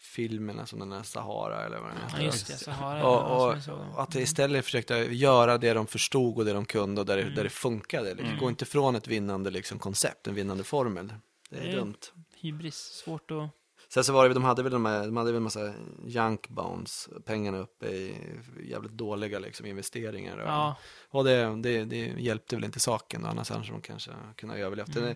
filmerna 0.00 0.66
som 0.66 0.78
den 0.78 0.92
här 0.92 1.02
Sahara 1.02 1.64
eller 1.66 1.78
vad 1.78 1.90
den 1.90 1.98
Ja, 2.02 2.08
heter. 2.08 2.22
just 2.24 2.46
det. 2.46 2.52
Sahara. 2.56 3.06
Och, 3.06 3.56
ja, 3.66 3.72
och, 3.72 3.94
och 3.94 4.02
att 4.02 4.14
istället 4.14 4.64
försökte 4.64 4.94
göra 4.94 5.58
det 5.58 5.72
de 5.72 5.86
förstod 5.86 6.38
och 6.38 6.44
det 6.44 6.52
de 6.52 6.64
kunde 6.64 7.00
och 7.00 7.06
där, 7.06 7.16
det, 7.16 7.22
Mm. 7.22 7.34
där 7.34 7.44
det 7.44 7.50
funkade. 7.50 8.08
Liksom. 8.08 8.26
Mm. 8.26 8.38
Gå 8.38 8.48
inte 8.48 8.64
från 8.64 8.96
ett 8.96 9.06
vinnande 9.06 9.50
liksom, 9.50 9.78
koncept, 9.78 10.26
en 10.26 10.34
vinnande 10.34 10.64
formel. 10.64 11.12
Det 11.50 11.56
är 11.58 11.64
Nej. 11.64 11.74
dumt. 11.74 11.94
Hybris. 12.36 12.76
Svårt 12.76 13.30
att... 13.30 13.50
Sen 13.88 14.04
så 14.04 14.12
var 14.12 14.28
det, 14.28 14.34
de 14.34 14.44
hade 14.44 14.62
väl 14.62 14.72
de 14.72 14.84
här, 14.84 15.04
de 15.04 15.16
hade 15.16 15.30
väl 15.30 15.36
en 15.36 15.42
massa 15.42 15.74
junk 16.06 16.48
bonds, 16.48 17.08
pengarna 17.24 17.58
uppe 17.58 17.86
i 17.86 18.16
jävligt 18.62 18.92
dåliga 18.92 19.38
liksom, 19.38 19.66
investeringar. 19.66 20.36
Och, 20.36 20.48
Ja. 20.48 20.76
och 21.08 21.24
det, 21.24 21.62
det, 21.62 21.84
det 21.84 21.96
hjälpte 22.18 22.56
väl 22.56 22.64
inte 22.64 22.80
saken, 22.80 23.24
annars 23.24 23.50
hade 23.50 23.66
de 23.66 23.80
kanske 23.80 24.10
kunnat 24.36 24.56
överleva. 24.56 24.88
Mm. 24.96 25.14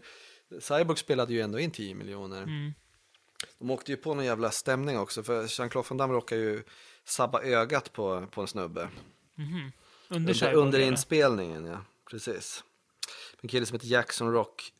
Cyborg 0.60 0.98
spelade 0.98 1.32
ju 1.32 1.40
ändå 1.40 1.58
in 1.58 1.70
10 1.70 1.94
miljoner. 1.94 2.42
Mm. 2.42 2.72
De 3.58 3.70
åkte 3.70 3.90
ju 3.92 3.96
på 3.96 4.14
någon 4.14 4.24
jävla 4.24 4.50
stämning 4.50 4.98
också, 4.98 5.22
för 5.22 5.42
Jean-Claude 5.46 5.88
Van 5.90 5.96
Damme 5.96 6.14
råkade 6.14 6.40
ju 6.40 6.62
sabba 7.04 7.42
ögat 7.42 7.92
på, 7.92 8.26
på 8.30 8.40
en 8.40 8.46
snubbe. 8.46 8.88
Mhm. 9.34 9.72
Under, 10.08 10.34
Under, 10.44 10.54
under 10.54 10.78
inspelningen, 10.80 11.64
ja. 11.66 11.84
Precis. 12.10 12.64
En 13.40 13.48
kille 13.48 13.66
som 13.66 13.74
heter 13.74 13.86
Jackson 13.88 14.32
Rock 14.32 14.72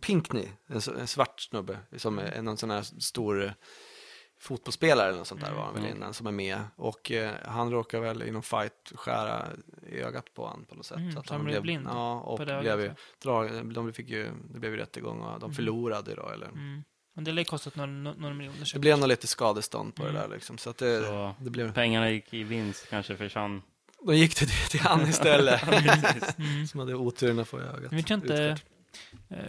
Pinkney, 0.00 0.48
en, 0.66 1.06
svart 1.06 1.40
snubbe, 1.40 1.78
som 1.96 2.18
är 2.18 2.42
någon 2.42 2.56
sån 2.56 2.70
här 2.70 2.82
stor 2.82 3.54
fotbollsspelare 4.40 5.08
eller 5.08 5.18
något 5.18 5.26
sånt 5.26 5.40
där 5.40 5.52
var 5.52 5.62
han 5.64 5.74
väl 5.74 5.84
Mm. 5.84 5.96
innan, 5.96 6.14
som 6.14 6.26
är 6.26 6.30
med. 6.32 6.60
Och 6.76 7.10
eh, 7.12 7.32
han 7.44 7.70
råkar 7.70 8.00
väl 8.00 8.22
i 8.22 8.30
någon 8.30 8.42
fight 8.42 8.92
skära 8.94 9.46
ögat 9.92 10.34
på 10.34 10.46
han 10.46 10.64
på 10.64 10.74
något 10.74 10.86
sätt. 10.86 10.96
Mm, 10.98 11.08
att 11.18 11.26
så 11.26 11.32
han 11.34 11.40
han 11.40 11.44
blev 11.46 11.62
blind 11.62 11.86
Ja, 11.90 12.20
och 12.20 12.38
på 12.38 12.44
det 12.44 12.60
blev 12.60 12.80
ju 12.80 12.94
drag, 13.22 13.72
de 13.74 13.92
fick 13.92 14.08
ju, 14.08 14.30
det 14.52 14.58
blev 14.58 14.72
ju 14.72 14.78
rättegång 14.78 15.20
och 15.20 15.40
de 15.40 15.44
Mm. 15.44 15.54
förlorade 15.54 16.14
då. 16.14 16.28
Eller. 16.28 16.46
Mm. 16.46 16.84
Men 17.14 17.24
det 17.24 17.32
lär 17.32 17.40
ju 17.40 17.44
kostat 17.44 17.76
några, 17.76 17.90
några 17.90 18.34
miljoner. 18.34 18.70
Det 18.72 18.78
blev 18.78 18.98
nog 18.98 19.08
lite 19.08 19.26
skadestånd 19.26 19.94
på 19.94 20.02
Mm. 20.02 20.14
det 20.14 20.20
där 20.20 20.28
liksom. 20.28 20.58
Så 20.58 20.70
att 20.70 20.78
det, 20.78 21.02
Så 21.06 21.34
det 21.40 21.50
blev, 21.50 21.72
pengarna 21.72 22.10
gick 22.10 22.34
i 22.34 22.42
vinst, 22.42 22.86
kanske 22.90 23.16
försvann. 23.16 23.62
då 24.06 24.12
gick 24.14 24.40
det 24.40 24.46
till, 24.46 24.70
till 24.70 24.80
han 24.80 25.08
istället. 25.08 25.62
Mm. 26.38 26.66
som 26.66 26.80
hade 26.80 26.94
oturen 26.94 27.38
att 27.38 27.48
få 27.48 27.58
ögat. 27.60 27.82
Jag 27.82 27.90
vet 27.96 28.10
inte, 28.10 28.26
utskott. 28.34 28.68
eh, 28.68 28.73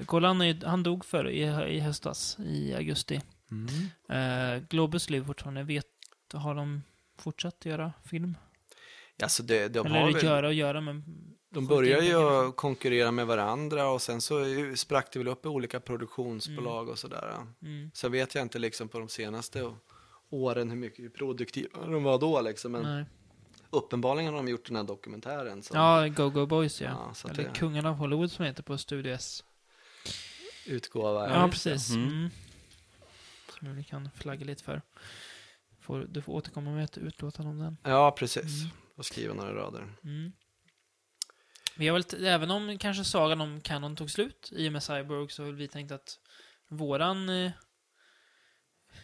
Golan 0.06 0.42
är, 0.42 0.46
ju- 0.46 0.66
han 0.66 0.84
dog 0.84 1.06
för 1.06 1.30
i, 1.30 1.42
i 1.76 1.80
höstas, 1.80 2.38
i 2.40 2.74
augusti. 2.74 3.22
Mm. 3.52 3.68
Eh, 4.10 4.64
Globus 4.70 5.10
lever 5.10 5.26
fortfarande. 5.26 5.64
Vet, 5.64 5.86
har 6.34 6.56
de 6.56 6.82
fortsatt 7.18 7.66
göra 7.66 7.94
film? 8.06 8.38
Alltså 9.24 9.44
det, 9.44 9.68
de, 9.68 9.86
Eller 9.86 10.00
har 10.00 10.12
väl, 10.12 10.24
göra 10.24 10.48
och 10.48 10.54
göra, 10.54 10.82
men... 10.82 11.04
de 11.50 11.68
börjar 11.68 12.02
ju 12.02 12.52
konkurrera 12.52 13.12
med 13.12 13.28
varandra 13.28 13.88
och 13.90 14.02
sen 14.02 14.22
så 14.22 14.46
sprack 14.76 15.14
det 15.14 15.20
väl 15.20 15.28
upp 15.28 15.46
i 15.46 15.48
olika 15.48 15.80
produktionsbolag 15.80 16.90
och 16.90 17.00
sådär. 17.00 17.34
Mm. 17.62 17.92
Så 17.94 18.10
vet 18.10 18.36
jag 18.36 18.42
inte 18.42 18.60
liksom 18.60 18.90
på 18.90 19.00
de 19.00 19.10
senaste 19.10 19.74
åren 20.30 20.70
hur 20.70 20.78
mycket 20.78 21.14
produktiva 21.14 21.86
de 21.86 22.04
var 22.04 22.20
då 22.20 22.42
liksom. 22.42 22.72
Men 22.72 22.84
Nej. 22.84 23.06
Uppenbarligen 23.78 24.34
har 24.34 24.44
de 24.44 24.48
gjort 24.52 24.66
den 24.68 24.76
här 24.76 24.84
dokumentären. 24.84 25.64
Som 25.64 25.78
Ja, 25.78 26.08
Go 26.08 26.30
Go 26.30 26.46
Boys 26.46 26.82
ja. 26.82 26.88
Ja, 26.90 27.14
så 27.14 27.28
att 27.28 27.34
Eller 27.38 27.50
det- 27.50 27.56
Kungarna 27.60 27.90
av 27.90 27.96
Hollywood 27.96 28.32
som 28.32 28.46
heter 28.46 28.64
på 28.64 28.78
Studio 28.78 29.14
S. 29.14 29.44
utgåva. 30.66 31.30
Ja, 31.30 31.48
precis. 31.52 31.90
Mm. 31.90 32.08
Mm. 32.10 32.30
Som 33.60 33.76
vi 33.76 33.84
kan 33.84 34.10
flagga 34.12 34.46
lite 34.46 34.64
för. 34.64 34.82
Får, 35.82 36.00
du 36.10 36.22
får 36.22 36.34
återkomma 36.34 36.72
med 36.72 36.84
ett 36.84 36.98
utlåtande 36.98 37.52
om 37.52 37.60
den. 37.60 37.78
Ja, 37.84 38.12
precis. 38.12 38.62
Mm. 38.62 38.76
Och 38.96 39.06
skriva 39.06 39.34
några 39.34 39.54
rader. 39.56 39.94
Mm. 40.04 40.32
Vi 41.78 41.88
har 41.88 41.94
väl, 42.00 42.26
även 42.26 42.52
om 42.52 42.78
kanske 42.78 43.04
sagan 43.04 43.42
om 43.42 43.62
Canon 43.62 43.96
tog 43.96 44.12
slut 44.12 44.50
i 44.56 44.68
och 44.68 44.74
med 44.74 44.84
Cyborg 44.84 45.30
så 45.30 45.44
har 45.46 45.52
vi 45.52 45.68
tänkt 45.68 45.92
att 45.92 46.20
våran 46.70 47.30
eh, 47.30 47.52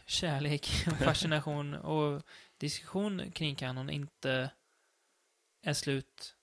kärlek, 0.05 0.65
fascination 0.99 1.73
och 1.73 2.21
diskussion 2.57 3.31
kring 3.31 3.55
Canon 3.55 3.89
inte 3.89 4.49
är 5.63 5.73
slut. 5.73 6.35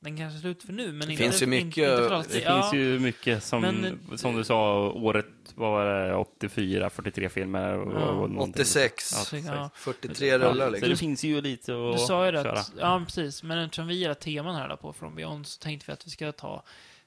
Den 0.00 0.16
kanske 0.16 0.38
är 0.38 0.40
slut 0.40 0.62
för 0.62 0.72
nu, 0.72 0.92
men 0.92 1.06
Det 1.08 1.12
inte, 1.12 1.22
finns 1.22 1.42
ju 1.42 1.44
inte, 1.46 1.64
mycket- 1.66 1.90
inte 1.90 1.96
för 2.02 2.10
Det 2.10 2.16
alltid. 2.16 2.32
finns 2.32 2.44
Ja, 2.44 2.74
ju 2.74 2.98
mycket 2.98 3.42
som, 3.44 3.60
Men- 3.62 4.18
som 4.18 4.36
du 4.36 4.44
sa, 4.44 4.88
året 4.90 5.26
vad 5.54 5.70
var 5.70 5.84
det 6.08 6.14
84, 6.14 6.90
43 6.90 7.28
filmer 7.28 7.78
och, 7.78 7.92
Ja. 8.00 8.06
och 8.06 8.30
någonting. 8.30 8.62
86. 8.62 9.12
Ja, 9.14 9.18
så- 9.24 9.36
ja. 9.36 9.70
43 9.74 10.38
rullar 10.38 10.66
Så 10.66 10.70
liksom. 10.70 10.90
det 10.90 10.96
finns 10.96 11.24
ju 11.24 11.40
lite 11.40 11.72
Du 11.72 11.94
att 11.94 12.00
sa 12.00 12.26
ju 12.26 12.32
det 12.32 12.52
att, 12.52 12.72
ja 12.78 13.02
precis, 13.06 13.42
men 13.42 13.58
eftersom 13.58 13.86
vi 13.86 13.94
gillar 13.94 14.14
teman 14.14 14.54
här 14.54 14.68
då 14.68 14.76
på 14.76 14.92
From 14.92 15.14
Beyond 15.14 15.46
så 15.46 15.58
tänkte 15.62 15.84
vi 15.86 15.92
att 15.92 16.06
vi 16.06 16.10
ska 16.10 16.32
ta 16.32 16.62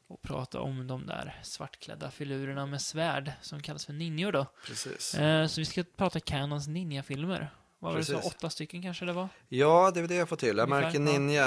och 0.07 0.21
prata 0.21 0.59
om 0.59 0.87
de 0.87 1.05
där 1.05 1.39
svartklädda 1.43 2.11
filurerna 2.11 2.65
med 2.65 2.81
svärd 2.81 3.31
som 3.41 3.61
kallas 3.61 3.85
för 3.85 3.93
ninjor 3.93 4.31
då. 4.31 4.45
Precis. 4.67 5.15
Eh, 5.15 5.47
så 5.47 5.61
vi 5.61 5.65
ska 5.65 5.83
prata 5.97 6.19
Canons 6.19 6.67
ninja-filmer. 6.67 7.49
Vad 7.79 7.91
var 7.91 7.99
det 7.99 8.05
så? 8.05 8.19
Åtta 8.19 8.49
stycken 8.49 8.81
kanske 8.81 9.05
det 9.05 9.13
var? 9.13 9.29
Ja, 9.49 9.91
det 9.93 9.99
är 9.99 10.01
väl 10.01 10.09
det 10.09 10.15
jag 10.15 10.29
får 10.29 10.35
till. 10.35 10.57
Jag 10.57 10.63
Ungefär, 10.71 10.81
märker 10.81 10.99
ja. 11.13 11.19
Ninja 11.19 11.45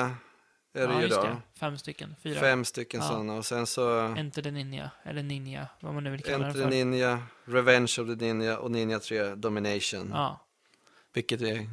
är 0.74 0.86
det 0.88 0.92
ja, 0.94 1.00
ju 1.00 1.06
just 1.06 1.16
då. 1.16 1.22
det. 1.22 1.36
Fem 1.54 1.78
stycken. 1.78 2.16
Fyra. 2.22 2.40
Fem 2.40 2.64
stycken 2.64 3.00
Ja. 3.00 3.08
sådana 3.08 3.34
och 3.34 3.46
sen 3.46 3.66
så 3.66 3.98
Enter 4.00 4.42
the 4.42 4.50
Ninja. 4.50 4.90
Eller 5.02 5.22
Ninja, 5.22 5.68
vad 5.80 5.94
man 5.94 6.04
nu 6.04 6.10
vill 6.10 6.22
kalla 6.22 6.38
den 6.38 6.46
Enter 6.46 6.62
för. 6.62 6.70
the 6.70 6.76
Ninja, 6.84 7.22
Revenge 7.44 7.96
of 7.98 8.18
the 8.18 8.26
Ninja 8.26 8.58
och 8.58 8.70
Ninja 8.70 8.98
3 8.98 9.34
Domination. 9.34 10.10
Ja. 10.12 10.40
Vilket 11.14 11.40
är 11.42 11.68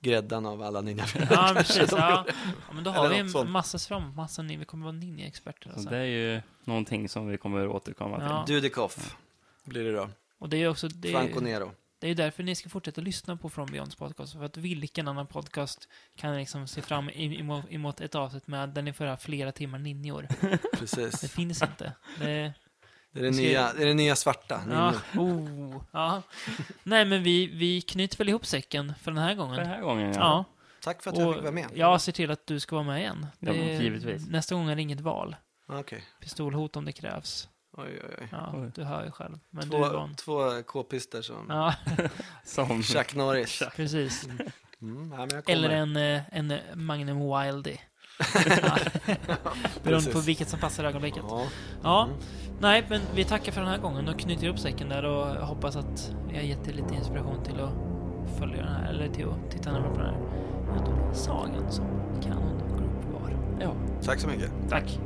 gräddan 0.00 0.46
av 0.46 0.62
alla 0.62 0.80
ninjafilmer. 0.80 1.28
ja, 1.32 1.52
precis. 1.56 1.92
Ja. 1.92 2.24
ja, 2.68 2.72
men 2.72 2.84
då 2.84 2.90
har 2.90 3.08
vi 3.08 3.18
en 3.18 3.30
sånt. 3.30 3.50
massa 3.50 3.78
fram, 3.78 4.14
massa 4.14 4.42
ninja. 4.42 4.58
Vi 4.58 4.64
kommer 4.64 4.84
vara 4.84 4.92
ninja-experter. 4.96 5.68
Så 5.70 5.74
Alltså. 5.74 5.90
det 5.90 5.96
är 5.98 6.04
ju 6.04 6.42
någonting 6.64 7.08
som 7.08 7.26
vi 7.28 7.38
kommer 7.38 7.68
återkomma 7.68 8.16
till. 8.16 8.26
Ja. 8.26 8.44
Dudikoff 8.46 9.16
blir 9.64 9.84
det 9.84 9.92
då. 9.92 10.08
Och 10.38 10.48
det 10.48 10.56
är 10.62 10.68
också... 10.68 10.88
Det 10.88 11.10
Franco 11.12 11.40
Nero. 11.40 11.72
Det 12.06 12.12
är 12.12 12.14
därför 12.14 12.42
ni 12.42 12.54
ska 12.54 12.68
fortsätta 12.68 13.00
lyssna 13.00 13.36
på 13.36 13.48
From 13.50 13.66
Beyonds 13.66 13.94
podcast. 13.96 14.32
För 14.32 14.44
att 14.44 14.56
vilken 14.56 15.08
annan 15.08 15.26
podcast 15.26 15.88
kan 16.16 16.36
liksom 16.36 16.66
se 16.68 16.82
fram 16.82 17.10
emot, 17.10 17.64
emot 17.72 18.00
ett 18.00 18.14
avsnitt 18.14 18.46
med 18.46 18.68
där 18.68 18.82
ni 18.82 18.92
får 18.92 19.04
ha 19.04 19.16
flera 19.16 19.52
timmar 19.52 19.78
ninjor? 19.78 20.28
Det 20.40 20.58
Precis. 20.78 21.32
finns 21.32 21.62
inte. 21.62 21.92
Det, 22.18 22.52
Det 23.12 23.20
är 23.20 23.22
det 23.22 23.32
Ska- 23.32 23.42
nya, 23.42 23.72
det 23.72 23.82
är 23.82 23.86
det 23.86 23.94
nya 23.94 24.16
svarta. 24.16 24.62
ja, 24.70 24.92
oh, 25.20 25.82
ja. 25.92 26.22
Nej, 26.82 27.04
men 27.04 27.22
vi, 27.22 27.46
vi 27.46 27.80
knyter 27.80 28.18
väl 28.18 28.28
ihop 28.28 28.46
säcken 28.46 28.94
för 29.00 29.10
den 29.10 29.18
här 29.22 29.28
Den 29.28 29.38
gången. 29.38 29.66
här 29.66 29.80
gången, 29.80 30.12
ja. 30.12 30.18
Ja. 30.20 30.44
Tack 30.80 31.02
för 31.02 31.10
att 31.10 31.18
jag 31.18 31.28
Och 31.28 31.34
fick 31.34 31.42
vara 31.42 31.52
med. 31.52 31.66
jag 31.74 32.00
ser 32.00 32.12
till 32.12 32.30
att 32.30 32.46
du 32.46 32.60
ska 32.60 32.76
vara 32.76 32.86
med 32.86 33.00
igen. 33.00 33.26
Ja, 33.38 33.52
Det 33.52 33.58
är- 33.58 33.80
givetvis. 33.82 34.28
Nästa 34.28 34.54
gång 34.54 34.68
är 34.68 34.76
det 34.76 34.82
inget 34.82 35.00
val. 35.00 35.36
Okej. 35.68 36.04
Pistolhot 36.20 36.76
om 36.76 36.84
det 36.84 36.92
krävs. 36.92 37.48
Oj, 37.78 38.00
oj, 38.04 38.14
oj. 38.20 38.28
Ja, 38.32 38.52
Oj. 38.54 38.70
du 38.74 38.84
hör 38.84 39.04
ju 39.04 39.10
själv. 39.10 39.38
Men 39.50 39.64
du 39.68 39.70
Två, 39.70 39.78
van. 39.78 40.14
två 40.14 40.62
k-pister 40.66 41.22
som 41.22 41.46
Ja, 41.48 41.74
Som... 42.44 42.82
Chuck 42.82 43.14
Norris. 43.14 43.62
precis. 43.76 44.24
Mm, 44.82 45.10
ja, 45.12 45.16
men 45.18 45.28
jag 45.32 45.44
kommer. 45.44 45.58
Eller 45.58 45.70
en, 45.70 45.96
eh, 45.96 46.22
en 46.32 46.52
Magnum 46.86 47.18
Wildy. 47.18 47.76
Ja. 48.62 48.78
Beroende 49.82 50.10
på 50.12 50.18
vilket 50.20 50.48
som 50.48 50.58
passar 50.60 50.84
ögonblicket. 50.84 51.22
Ja. 51.28 51.46
Ja, 51.82 52.04
Mm. 52.04 52.16
nej, 52.60 52.86
men 52.88 53.00
vi 53.14 53.24
tackar 53.24 53.52
för 53.52 53.60
den 53.60 53.70
här 53.70 53.78
gången 53.78 54.08
och 54.08 54.18
knyter 54.20 54.48
upp 54.48 54.58
säcken 54.58 54.88
där 54.88 55.04
och 55.04 55.36
jag 55.36 55.46
hoppas 55.46 55.76
att 55.76 56.14
vi 56.28 56.36
har 56.36 56.42
gett 56.42 56.64
dig 56.64 56.74
lite 56.74 56.94
inspiration 56.94 57.42
till 57.44 57.60
att 57.60 57.72
följa 58.38 58.56
den 58.56 58.72
här, 58.72 58.88
eller 58.90 59.08
till 59.08 59.28
att 59.28 59.50
titta 59.50 59.72
närmare 59.72 59.92
på 59.94 59.98
den 60.00 60.06
här 60.06 61.14
sagan 61.14 61.72
som 61.72 61.84
Canon 62.22 62.58
Group 62.58 63.04
var. 63.22 63.36
Ja. 63.60 63.72
Tack 64.02 64.20
så 64.20 64.28
mycket. 64.28 64.50
Tack. 64.68 64.98